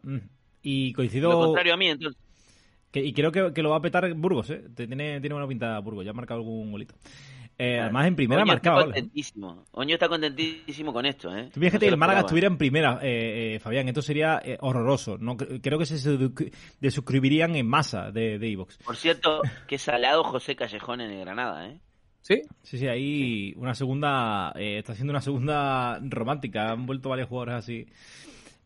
Y 0.62 0.92
coincido... 0.92 1.30
Lo 1.30 1.38
contrario 1.46 1.74
a 1.74 1.76
mí, 1.76 1.86
entonces. 1.88 2.20
que- 2.90 3.04
y 3.04 3.12
creo 3.12 3.32
que, 3.32 3.52
que 3.52 3.62
lo 3.62 3.70
va 3.70 3.76
a 3.76 3.82
petar 3.82 4.12
Burgos, 4.14 4.50
¿eh? 4.50 4.62
Te- 4.74 4.86
Tiene, 4.86 5.20
tiene 5.20 5.34
buena 5.34 5.48
pinta 5.48 5.78
Burgos, 5.80 6.04
ya 6.04 6.10
ha 6.10 6.14
marcado 6.14 6.40
algún 6.40 6.70
golito. 6.72 6.94
Eh, 7.62 7.78
además, 7.78 8.06
en 8.06 8.16
primera 8.16 8.40
ha 8.40 8.44
Oño 8.44 8.52
marcado 8.54 8.78
está 8.80 8.92
contentísimo. 8.92 9.64
Oño 9.72 9.92
está 9.94 10.08
contentísimo 10.08 10.92
con 10.94 11.04
esto, 11.04 11.36
¿eh? 11.36 11.50
Tú 11.52 11.60
fíjate 11.60 11.76
No 11.76 11.80
que 11.80 11.86
el 11.88 11.96
Málaga 11.98 12.20
esperaba. 12.20 12.26
estuviera 12.26 12.46
en 12.48 12.56
primera, 12.56 12.98
eh, 13.02 13.54
eh, 13.56 13.58
Fabián. 13.60 13.86
Esto 13.88 14.00
sería 14.00 14.40
eh, 14.42 14.56
horroroso. 14.60 15.18
No, 15.18 15.36
cre- 15.36 15.60
creo 15.62 15.78
que 15.78 15.84
se 15.84 15.98
desuscribirían 16.80 17.56
en 17.56 17.66
masa 17.66 18.10
de 18.10 18.38
de 18.38 18.50
Evox. 18.52 18.78
Por 18.78 18.96
cierto, 18.96 19.42
qué 19.66 19.76
salado 19.78 20.24
José 20.24 20.56
Callejón 20.56 21.00
en 21.02 21.10
el 21.10 21.20
Granada, 21.20 21.68
¿eh? 21.68 21.80
¿Sí? 22.22 22.42
Sí, 22.62 22.78
sí, 22.78 22.86
ahí 22.86 23.52
una 23.56 23.74
segunda. 23.74 24.52
eh, 24.56 24.78
está 24.78 24.92
haciendo 24.92 25.10
una 25.12 25.20
segunda 25.20 25.98
romántica. 26.02 26.70
Han 26.72 26.86
vuelto 26.86 27.08
varios 27.10 27.28
jugadores 27.28 27.56
así. 27.56 27.86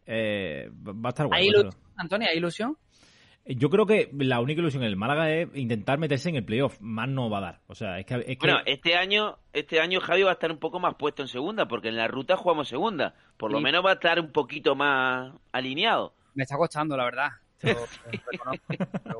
Eh, 0.06 0.70
va 0.86 1.08
a 1.08 1.10
estar 1.10 1.26
guay. 1.26 1.42
¿Hay 1.42 1.48
va 1.50 1.56
a 1.58 1.60
ilusión, 1.62 1.82
Antonio? 1.96 2.28
¿Hay 2.30 2.36
ilusión? 2.38 2.76
Yo 3.46 3.68
creo 3.68 3.84
que 3.84 4.08
la 4.14 4.40
única 4.40 4.60
ilusión 4.62 4.82
en 4.84 4.88
el 4.88 4.96
Málaga 4.96 5.30
es 5.30 5.48
intentar 5.54 5.98
meterse 5.98 6.30
en 6.30 6.36
el 6.36 6.44
playoff. 6.46 6.78
Más 6.80 7.08
no 7.10 7.28
va 7.28 7.38
a 7.38 7.40
dar. 7.42 7.60
O 7.66 7.74
sea, 7.74 7.98
es 7.98 8.06
que. 8.06 8.14
es 8.14 8.24
que- 8.24 8.36
Bueno, 8.40 8.58
este 8.64 8.96
año, 8.96 9.36
este 9.52 9.80
año 9.80 10.00
Javi 10.00 10.22
va 10.22 10.30
a 10.30 10.34
estar 10.34 10.50
un 10.50 10.56
poco 10.58 10.80
más 10.80 10.94
puesto 10.94 11.20
en 11.20 11.28
segunda, 11.28 11.68
porque 11.68 11.88
en 11.88 11.96
la 11.96 12.08
ruta 12.08 12.36
jugamos 12.38 12.68
segunda. 12.68 13.14
Por 13.36 13.52
lo 13.52 13.58
Sí. 13.58 13.64
menos 13.64 13.84
va 13.84 13.90
a 13.90 13.94
estar 13.94 14.18
un 14.18 14.32
poquito 14.32 14.74
más 14.74 15.34
alineado. 15.52 16.14
Me 16.34 16.44
está 16.44 16.56
costando, 16.56 16.96
la 16.96 17.04
verdad. 17.04 17.28
Pero 17.60 17.80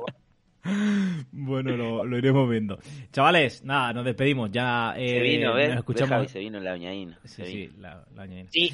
bueno. 0.01 0.05
Bueno, 1.31 1.77
lo, 1.77 2.03
lo 2.05 2.17
iremos 2.17 2.49
viendo. 2.49 2.79
Chavales, 3.11 3.63
nada, 3.63 3.93
nos 3.93 4.03
despedimos. 4.05 4.49
Ya 4.51 4.95
eh, 4.97 5.09
se 5.09 5.19
vino, 5.19 5.53
¿ves? 5.53 5.67
nos 5.67 5.75
¿Ves, 5.75 5.79
escuchamos. 5.79 6.09
Javi? 6.09 6.27
se 6.29 6.39
vino 6.39 6.59
la 6.59 6.73
Oñaína. 6.73 7.19
Sí, 7.25 7.45
sí, 7.45 7.71
la, 7.77 8.03
la. 8.15 8.25
Sí. 8.49 8.73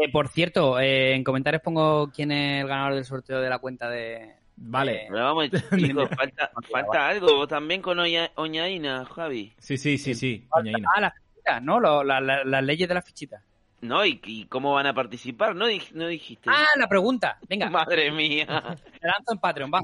Eh, 0.00 0.10
por 0.10 0.28
cierto, 0.28 0.78
eh, 0.80 1.14
en 1.14 1.24
comentarios 1.24 1.62
pongo 1.62 2.10
quién 2.14 2.32
es 2.32 2.62
el 2.62 2.68
ganador 2.68 2.94
del 2.94 3.04
sorteo 3.04 3.40
de 3.40 3.48
la 3.48 3.58
cuenta 3.58 3.88
de... 3.88 4.34
Vale. 4.56 5.02
Eh, 5.04 5.06
Pero 5.10 5.24
vamos, 5.24 5.50
chicos, 5.76 6.08
falta, 6.16 6.50
falta 6.70 7.08
algo. 7.08 7.34
Vos 7.36 7.48
también 7.48 7.82
con 7.82 7.98
Oña- 7.98 8.30
Oñaína, 8.36 9.04
Javi. 9.04 9.52
Sí, 9.58 9.76
sí, 9.76 9.98
sí, 9.98 10.14
sí. 10.14 10.46
Oñaína. 10.50 10.88
Ah, 10.94 11.00
las 11.00 11.12
fichitas, 11.14 11.62
¿no? 11.62 11.78
Lo- 11.78 12.02
la- 12.02 12.20
la- 12.20 12.44
las 12.44 12.64
leyes 12.64 12.88
de 12.88 12.94
las 12.94 13.04
fichitas. 13.04 13.42
¿No? 13.82 14.04
¿Y, 14.06 14.18
y 14.24 14.46
cómo 14.46 14.72
van 14.72 14.86
a 14.86 14.94
participar? 14.94 15.54
¿No, 15.54 15.68
dij- 15.68 15.92
no 15.92 16.06
dijiste? 16.08 16.48
Ah, 16.50 16.64
la 16.78 16.88
pregunta. 16.88 17.38
Venga, 17.48 17.68
Madre 17.70 18.10
mía. 18.10 18.46
te 19.00 19.06
lanzo 19.06 19.32
en 19.32 19.38
Patreon, 19.38 19.70
va. 19.72 19.82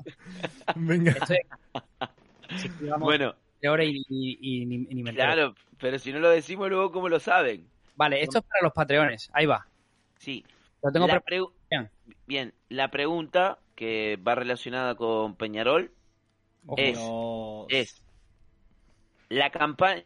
Venga. 0.74 1.12
Esto 1.12 1.34
es... 1.34 2.60
Si 2.60 2.68
llevamos 2.80 3.04
bueno, 3.06 3.34
de 3.60 3.68
hora 3.68 3.84
y, 3.84 4.02
y- 4.08 4.38
y 4.40 4.66
ni, 4.66 4.74
y 4.88 4.94
ni 4.94 5.02
me 5.02 5.10
entero. 5.10 5.26
claro, 5.32 5.54
pero 5.78 5.98
si 5.98 6.12
no 6.12 6.18
lo 6.18 6.30
decimos 6.30 6.68
luego, 6.70 6.90
¿cómo 6.90 7.08
lo 7.08 7.20
saben? 7.20 7.66
Vale, 7.94 8.22
esto 8.22 8.38
es 8.38 8.44
para 8.44 8.62
los 8.62 8.72
Patreones. 8.72 9.30
Ahí 9.34 9.46
va. 9.46 9.66
Sí. 10.22 10.44
Lo 10.82 10.92
tengo 10.92 11.08
La 11.08 11.22
Bien. 11.68 11.90
Bien, 12.26 12.54
la 12.68 12.90
pregunta 12.92 13.58
que 13.74 14.16
va 14.16 14.36
relacionada 14.36 14.94
con 14.94 15.34
Peñarol 15.34 15.90
Ojo. 16.66 17.66
es, 17.68 17.88
es 17.88 18.02
la 19.28 19.50
campaña 19.50 20.04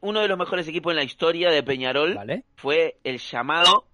uno 0.00 0.20
de 0.20 0.28
los 0.28 0.38
mejores 0.38 0.66
equipos 0.66 0.92
en 0.92 0.96
la 0.96 1.04
historia 1.04 1.50
de 1.50 1.62
Peñarol 1.62 2.14
Vale. 2.14 2.44
fue 2.56 2.98
el 3.04 3.18
llamado 3.18 3.86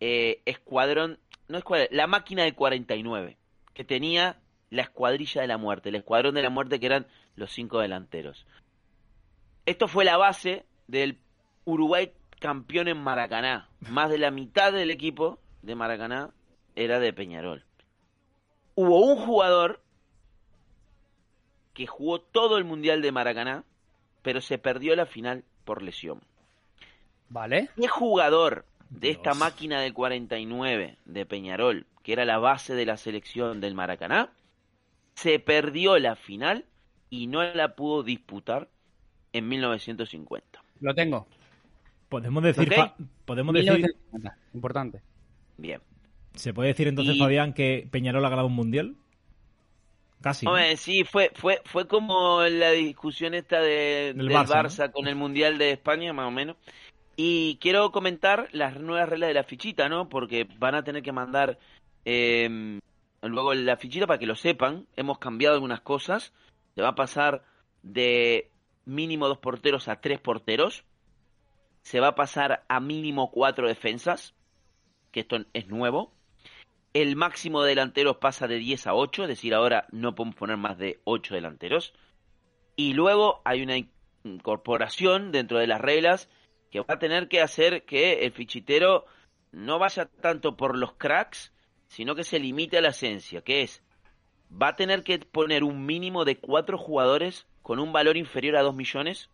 eh, 0.00 0.42
escuadrón 0.44 1.18
no 1.48 1.58
escuadrón, 1.58 1.88
la 1.90 2.06
máquina 2.06 2.44
del 2.44 2.54
49 2.54 3.38
que 3.72 3.84
tenía 3.84 4.38
la 4.70 4.82
escuadrilla 4.82 5.40
de 5.40 5.48
la 5.48 5.56
muerte 5.56 5.88
el 5.88 5.94
escuadrón 5.94 6.34
de 6.34 6.42
la 6.42 6.50
muerte 6.50 6.78
que 6.78 6.86
eran 6.86 7.06
los 7.36 7.52
cinco 7.52 7.80
delanteros 7.80 8.46
esto 9.64 9.88
fue 9.88 10.04
la 10.04 10.18
base 10.18 10.66
del 10.88 11.18
Uruguay 11.64 12.12
campeón 12.42 12.88
en 12.88 12.98
Maracaná 12.98 13.70
más 13.88 14.10
de 14.10 14.18
la 14.18 14.30
mitad 14.30 14.72
del 14.72 14.90
equipo 14.90 15.38
de 15.62 15.74
Maracaná 15.74 16.30
era 16.74 16.98
de 17.00 17.12
Peñarol 17.12 17.64
hubo 18.74 19.00
un 19.00 19.16
jugador 19.16 19.80
que 21.74 21.86
jugó 21.86 22.20
todo 22.20 22.58
el 22.58 22.64
Mundial 22.64 23.02
de 23.02 23.12
Maracaná, 23.12 23.64
pero 24.22 24.40
se 24.40 24.58
perdió 24.58 24.94
la 24.94 25.06
final 25.06 25.44
por 25.64 25.82
lesión. 25.82 26.20
Vale. 27.28 27.70
¿Qué 27.76 27.88
jugador 27.88 28.66
de 28.90 29.08
Dios. 29.08 29.16
esta 29.16 29.34
máquina 29.34 29.80
del 29.80 29.94
49 29.94 30.98
de 31.04 31.26
Peñarol, 31.26 31.86
que 32.02 32.12
era 32.12 32.24
la 32.24 32.38
base 32.38 32.74
de 32.74 32.84
la 32.84 32.98
selección 32.98 33.60
del 33.60 33.74
Maracaná, 33.74 34.30
se 35.14 35.38
perdió 35.38 35.98
la 35.98 36.14
final 36.14 36.66
y 37.08 37.26
no 37.26 37.42
la 37.42 37.74
pudo 37.74 38.02
disputar 38.02 38.68
en 39.32 39.48
1950? 39.48 40.62
Lo 40.80 40.94
tengo. 40.94 41.26
Podemos 42.12 42.42
decir, 42.42 42.68
podemos 43.24 43.54
decir, 43.54 43.72
1950. 43.72 44.36
Importante. 44.52 45.00
Bien. 45.56 45.80
se 46.34 46.52
puede 46.52 46.68
decir 46.68 46.86
entonces, 46.88 47.16
Y- 47.16 47.18
Fabián, 47.18 47.54
que 47.54 47.88
Peñarol 47.90 48.22
ha 48.26 48.28
ganado 48.28 48.48
un 48.48 48.54
mundial. 48.54 48.96
Casi. 50.20 50.46
sí, 50.76 51.04
fue, 51.04 51.32
fue, 51.34 51.62
fue 51.64 51.88
como 51.88 52.42
la 52.42 52.72
discusión 52.72 53.32
esta 53.32 53.60
de, 53.60 54.12
Del 54.14 54.28
del 54.28 54.36
Barça, 54.36 54.62
Barça, 54.62 54.92
con 54.92 55.08
el 55.08 55.16
Mundial 55.16 55.56
de 55.56 55.70
España, 55.70 56.12
más 56.12 56.28
o 56.28 56.30
menos. 56.30 56.56
Y 57.16 57.56
quiero 57.62 57.90
comentar 57.92 58.48
las 58.52 58.78
nuevas 58.78 59.08
reglas 59.08 59.28
de 59.28 59.34
la 59.34 59.44
fichita, 59.44 59.88
¿no? 59.88 60.10
Porque 60.10 60.46
van 60.58 60.74
a 60.74 60.84
tener 60.84 61.02
que 61.02 61.12
mandar 61.12 61.58
eh, 62.04 62.78
luego 63.22 63.54
la 63.54 63.78
fichita 63.78 64.06
para 64.06 64.18
que 64.18 64.26
lo 64.26 64.36
sepan. 64.36 64.86
Hemos 64.96 65.18
cambiado 65.18 65.54
algunas 65.54 65.80
cosas. 65.80 66.34
Se 66.74 66.82
va 66.82 66.88
a 66.90 66.94
pasar 66.94 67.42
de 67.82 68.50
mínimo 68.84 69.28
dos 69.28 69.38
porteros 69.38 69.88
a 69.88 70.00
tres 70.00 70.20
porteros. 70.20 70.84
Se 71.82 72.00
va 72.00 72.08
a 72.08 72.14
pasar 72.14 72.64
a 72.68 72.80
mínimo 72.80 73.30
cuatro 73.30 73.68
defensas, 73.68 74.34
que 75.10 75.20
esto 75.20 75.36
es 75.52 75.68
nuevo. 75.68 76.12
El 76.94 77.16
máximo 77.16 77.62
de 77.62 77.70
delanteros 77.70 78.18
pasa 78.18 78.46
de 78.46 78.56
10 78.56 78.86
a 78.86 78.94
8, 78.94 79.22
es 79.22 79.28
decir, 79.28 79.54
ahora 79.54 79.86
no 79.92 80.14
podemos 80.14 80.36
poner 80.36 80.56
más 80.56 80.78
de 80.78 81.00
8 81.04 81.34
delanteros. 81.34 81.94
Y 82.76 82.94
luego 82.94 83.40
hay 83.44 83.62
una 83.62 83.76
incorporación 84.24 85.32
dentro 85.32 85.58
de 85.58 85.66
las 85.66 85.80
reglas 85.80 86.28
que 86.70 86.80
va 86.80 86.94
a 86.94 86.98
tener 86.98 87.28
que 87.28 87.40
hacer 87.40 87.84
que 87.84 88.24
el 88.24 88.32
fichitero 88.32 89.06
no 89.52 89.78
vaya 89.78 90.06
tanto 90.06 90.56
por 90.56 90.76
los 90.76 90.94
cracks, 90.94 91.52
sino 91.88 92.14
que 92.14 92.24
se 92.24 92.38
limite 92.38 92.78
a 92.78 92.80
la 92.80 92.88
esencia, 92.88 93.42
que 93.42 93.62
es, 93.62 93.82
va 94.50 94.68
a 94.68 94.76
tener 94.76 95.02
que 95.02 95.18
poner 95.18 95.64
un 95.64 95.84
mínimo 95.84 96.24
de 96.24 96.38
4 96.38 96.78
jugadores 96.78 97.46
con 97.62 97.78
un 97.78 97.92
valor 97.92 98.16
inferior 98.16 98.56
a 98.56 98.62
2 98.62 98.74
millones 98.74 99.30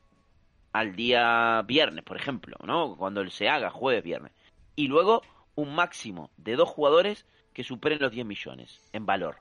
al 0.78 0.94
día 0.96 1.62
viernes, 1.66 2.04
por 2.04 2.16
ejemplo, 2.16 2.56
¿no? 2.64 2.96
Cuando 2.96 3.28
se 3.30 3.48
haga 3.48 3.70
jueves, 3.70 4.02
viernes. 4.04 4.32
Y 4.76 4.88
luego 4.88 5.22
un 5.54 5.74
máximo 5.74 6.30
de 6.36 6.54
dos 6.56 6.68
jugadores 6.68 7.26
que 7.52 7.64
superen 7.64 7.98
los 8.00 8.12
10 8.12 8.24
millones 8.26 8.80
en 8.92 9.04
valor. 9.06 9.36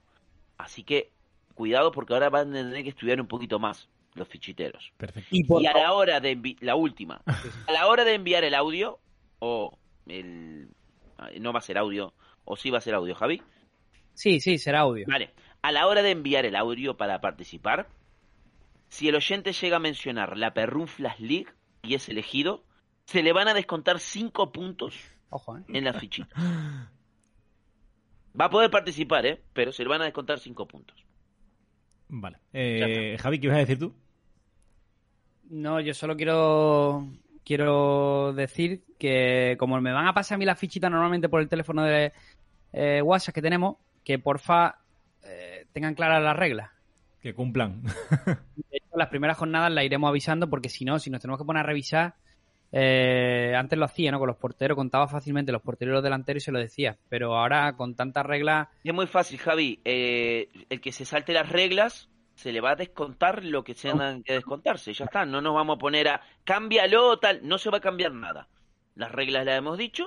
Así 0.58 0.84
que 0.84 1.12
cuidado 1.54 1.92
porque 1.92 2.14
ahora 2.14 2.30
van 2.30 2.50
a 2.56 2.62
tener 2.64 2.84
que 2.84 2.90
estudiar 2.90 3.22
un 3.22 3.28
poquito 3.28 3.60
más 3.60 3.88
los 4.16 4.28
fichiteros. 4.28 4.92
Perfecto. 4.98 5.30
Y 5.32 5.44
por 5.44 5.62
Y 5.62 5.68
a 5.68 5.74
la 5.74 5.94
hora 5.94 6.20
de 6.20 6.36
envi- 6.36 6.58
la 6.62 6.76
última, 6.76 7.22
a 7.68 7.72
la 7.72 7.88
hora 7.88 8.04
de 8.04 8.16
enviar 8.16 8.44
el 8.44 8.56
audio 8.56 9.00
o 9.40 9.78
el 10.08 10.70
no 11.40 11.54
va 11.54 11.60
a 11.60 11.62
ser 11.62 11.78
audio 11.78 12.14
o 12.46 12.56
sí 12.56 12.70
va 12.72 12.80
a 12.80 12.82
ser 12.82 12.96
audio, 12.96 13.14
Javi. 13.16 13.42
Sí, 14.14 14.40
sí, 14.40 14.58
será 14.58 14.80
audio. 14.82 15.06
Vale, 15.08 15.32
a 15.62 15.72
la 15.72 15.86
hora 15.86 16.02
de 16.02 16.12
enviar 16.12 16.46
el 16.46 16.56
audio 16.56 16.98
para 16.98 17.22
participar, 17.22 17.88
si 18.90 19.08
el 19.08 19.16
oyente 19.16 19.54
llega 19.54 19.78
a 19.78 19.82
mencionar 19.82 20.38
la 20.38 20.54
Perrunflas 20.54 21.20
League 21.20 21.48
y 21.82 21.96
es 21.96 22.10
elegido, 22.10 22.64
se 23.06 23.24
le 23.24 23.34
van 23.34 23.48
a 23.48 23.54
descontar 23.54 24.00
5 24.00 24.52
puntos 24.52 24.96
Ojo, 25.30 25.58
¿eh? 25.58 25.64
en 25.70 25.84
la 25.84 25.94
fichita. 26.00 26.36
Va 28.40 28.46
a 28.46 28.50
poder 28.50 28.70
participar, 28.70 29.26
¿eh? 29.26 29.42
Pero 29.54 29.72
se 29.72 29.84
le 29.84 29.90
van 29.90 30.02
a 30.02 30.06
descontar 30.06 30.40
5 30.40 30.68
puntos. 30.68 31.06
Vale. 32.10 32.38
Eh, 32.54 33.18
Javi, 33.20 33.40
¿qué 33.40 33.48
ibas 33.48 33.58
a 33.58 33.62
decir 33.62 33.80
tú? 33.80 33.94
No, 35.50 35.80
yo 35.80 35.94
solo 35.94 36.16
quiero 36.16 37.08
quiero 37.48 38.34
decir 38.34 38.84
que 39.00 39.56
como 39.58 39.80
me 39.80 39.94
van 39.94 40.06
a 40.06 40.14
pasar 40.14 40.36
a 40.36 40.40
mí 40.40 40.44
las 40.44 40.60
fichitas 40.60 40.92
normalmente 40.92 41.30
por 41.30 41.40
el 41.40 41.48
teléfono 41.48 41.84
de 41.84 42.12
eh, 42.74 43.02
WhatsApp 43.02 43.36
que 43.36 43.42
tenemos, 43.42 43.78
que 44.04 44.20
porfa 44.20 44.80
eh, 45.24 45.66
tengan 45.72 45.96
claras 45.96 46.22
las 46.22 46.36
reglas. 46.36 46.72
Que 47.28 47.34
cumplan. 47.34 47.84
De 48.56 48.78
hecho, 48.78 48.96
las 48.96 49.10
primeras 49.10 49.38
jornadas 49.38 49.70
las 49.70 49.84
iremos 49.84 50.08
avisando 50.08 50.50
porque 50.50 50.70
si 50.70 50.86
no, 50.86 50.98
si 50.98 51.10
nos 51.10 51.20
tenemos 51.20 51.38
que 51.38 51.44
poner 51.44 51.60
a 51.60 51.68
revisar, 51.68 52.16
eh, 52.72 53.54
antes 53.54 53.78
lo 53.78 53.84
hacía, 53.84 54.14
¿no? 54.14 54.20
Con 54.20 54.30
los 54.30 54.38
porteros, 54.38 54.78
contaba 54.78 55.10
fácilmente 55.10 55.52
los 55.52 55.62
porteros 55.62 55.92
y 55.92 55.96
los 55.96 56.04
delanteros 56.04 56.42
y 56.42 56.46
se 56.46 56.54
lo 56.54 56.60
decía. 56.60 56.98
Pero 57.10 57.36
ahora, 57.36 57.76
con 57.76 57.96
tantas 57.96 58.26
reglas, 58.26 58.70
Es 58.82 58.94
muy 58.94 59.08
fácil, 59.08 59.40
Javi. 59.40 59.82
Eh, 59.84 60.48
el 60.70 60.80
que 60.80 60.94
se 60.94 61.04
salte 61.04 61.34
las 61.34 61.50
reglas 61.50 62.08
se 62.36 62.54
le 62.54 62.62
va 62.62 62.72
a 62.72 62.76
descontar 62.78 63.44
lo 63.44 63.62
que 63.66 63.74
se 63.74 63.90
tengan 63.90 64.24
que 64.24 64.32
descontarse. 64.32 64.94
Ya 64.94 65.04
está, 65.04 65.26
no 65.26 65.42
nos 65.42 65.54
vamos 65.54 65.76
a 65.76 65.80
poner 65.80 66.08
a 66.08 66.22
cámbialo, 66.46 67.20
tal. 67.20 67.42
No 67.46 67.58
se 67.58 67.70
va 67.70 67.80
a 67.80 67.82
cambiar 67.82 68.14
nada. 68.14 68.48
Las 68.96 69.12
reglas 69.12 69.44
las 69.44 69.58
hemos 69.58 69.78
dicho, 69.78 70.06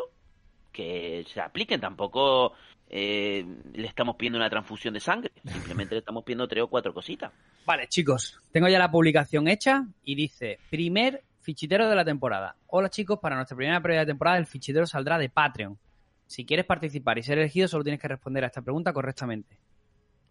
que 0.72 1.26
se 1.28 1.42
apliquen. 1.42 1.82
Tampoco 1.82 2.54
eh, 2.92 3.46
le 3.72 3.86
estamos 3.86 4.16
pidiendo 4.16 4.38
una 4.38 4.50
transfusión 4.50 4.92
de 4.92 5.00
sangre. 5.00 5.30
Simplemente 5.44 5.94
le 5.94 6.00
estamos 6.00 6.24
pidiendo 6.24 6.48
tres 6.48 6.64
o 6.64 6.68
cuatro 6.68 6.92
cositas. 6.92 7.32
Vale, 7.64 7.86
chicos, 7.88 8.40
tengo 8.50 8.68
ya 8.68 8.78
la 8.78 8.90
publicación 8.90 9.46
hecha 9.46 9.86
y 10.04 10.16
dice, 10.16 10.58
primer 10.68 11.22
fichitero 11.40 11.88
de 11.88 11.94
la 11.94 12.04
temporada. 12.04 12.56
Hola 12.66 12.90
chicos, 12.90 13.20
para 13.20 13.36
nuestra 13.36 13.56
primera 13.56 13.80
prueba 13.80 14.00
de 14.00 14.06
temporada 14.06 14.38
el 14.38 14.46
fichitero 14.46 14.86
saldrá 14.86 15.18
de 15.18 15.28
Patreon. 15.28 15.78
Si 16.26 16.44
quieres 16.44 16.66
participar 16.66 17.18
y 17.18 17.22
ser 17.22 17.38
elegido, 17.38 17.68
solo 17.68 17.84
tienes 17.84 18.00
que 18.00 18.08
responder 18.08 18.44
a 18.44 18.48
esta 18.48 18.62
pregunta 18.62 18.92
correctamente. 18.92 19.58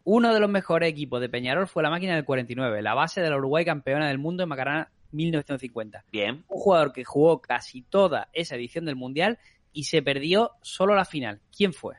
Uno 0.03 0.33
de 0.33 0.39
los 0.39 0.49
mejores 0.49 0.89
equipos 0.89 1.21
de 1.21 1.29
Peñarol 1.29 1.67
fue 1.67 1.83
la 1.83 1.89
máquina 1.89 2.15
del 2.15 2.25
49, 2.25 2.81
la 2.81 2.93
base 2.93 3.21
de 3.21 3.29
la 3.29 3.37
Uruguay 3.37 3.65
campeona 3.65 4.07
del 4.07 4.17
mundo 4.17 4.43
en 4.43 4.49
Macarena 4.49 4.91
1950. 5.11 6.05
Bien, 6.11 6.43
Un 6.47 6.59
jugador 6.59 6.93
que 6.93 7.03
jugó 7.03 7.41
casi 7.41 7.83
toda 7.83 8.29
esa 8.33 8.55
edición 8.55 8.85
del 8.85 8.95
Mundial 8.95 9.39
y 9.71 9.83
se 9.83 10.01
perdió 10.01 10.51
solo 10.61 10.95
la 10.95 11.05
final. 11.05 11.41
¿Quién 11.55 11.73
fue? 11.73 11.95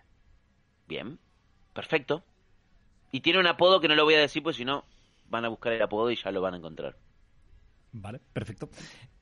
Bien. 0.91 1.19
Perfecto. 1.73 2.23
Y 3.11 3.21
tiene 3.21 3.41
un 3.41 3.47
apodo 3.47 3.81
que 3.81 3.89
no 3.89 3.95
lo 3.95 4.05
voy 4.05 4.15
a 4.15 4.19
decir, 4.21 4.43
pues 4.43 4.57
si 4.57 4.65
no, 4.67 4.85
van 5.31 5.47
a 5.47 5.49
buscar 5.49 5.73
el 5.73 5.81
apodo 5.83 6.11
y 6.11 6.17
ya 6.17 6.31
lo 6.31 6.43
van 6.43 6.53
a 6.55 6.57
encontrar. 6.59 6.95
Vale, 7.93 8.21
perfecto. 8.33 8.69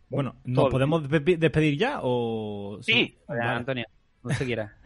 Bueno, 0.09 0.35
¿nos 0.45 0.57
Todo 0.65 0.71
podemos 0.71 1.03
despe- 1.09 1.39
despedir 1.39 1.79
ya 1.79 2.01
o...? 2.03 2.79
Sí. 2.83 3.17
Vale. 3.29 3.43
Antonio, 3.43 3.85
no 4.25 4.31
se 4.35 4.45
quiera. 4.45 4.75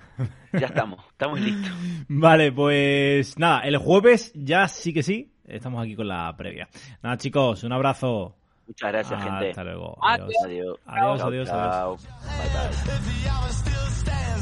Ya 0.52 0.67
estamos, 0.67 1.02
estamos 1.11 1.41
listos. 1.41 1.73
Vale, 2.07 2.52
pues 2.52 3.39
nada, 3.39 3.61
el 3.61 3.78
jueves 3.78 4.31
ya 4.35 4.69
sí 4.69 4.93
que 4.93 5.02
sí, 5.02 5.33
estamos 5.47 5.83
aquí 5.83 5.97
con 5.97 6.07
la 6.07 6.36
previa. 6.36 6.69
Nada, 7.02 7.17
chicos, 7.17 7.65
un 7.65 7.73
abrazo. 7.73 8.36
Muchas 8.67 8.93
gracias, 8.93 9.23
gente. 9.23 9.49
Hasta 9.51 9.65
luego. 9.65 9.97
Adiós. 10.05 10.28
Adiós. 10.44 10.78
Adiós. 10.85 11.23
Adiós, 11.23 11.49
adiós, 11.49 11.49
adiós. 11.49 12.09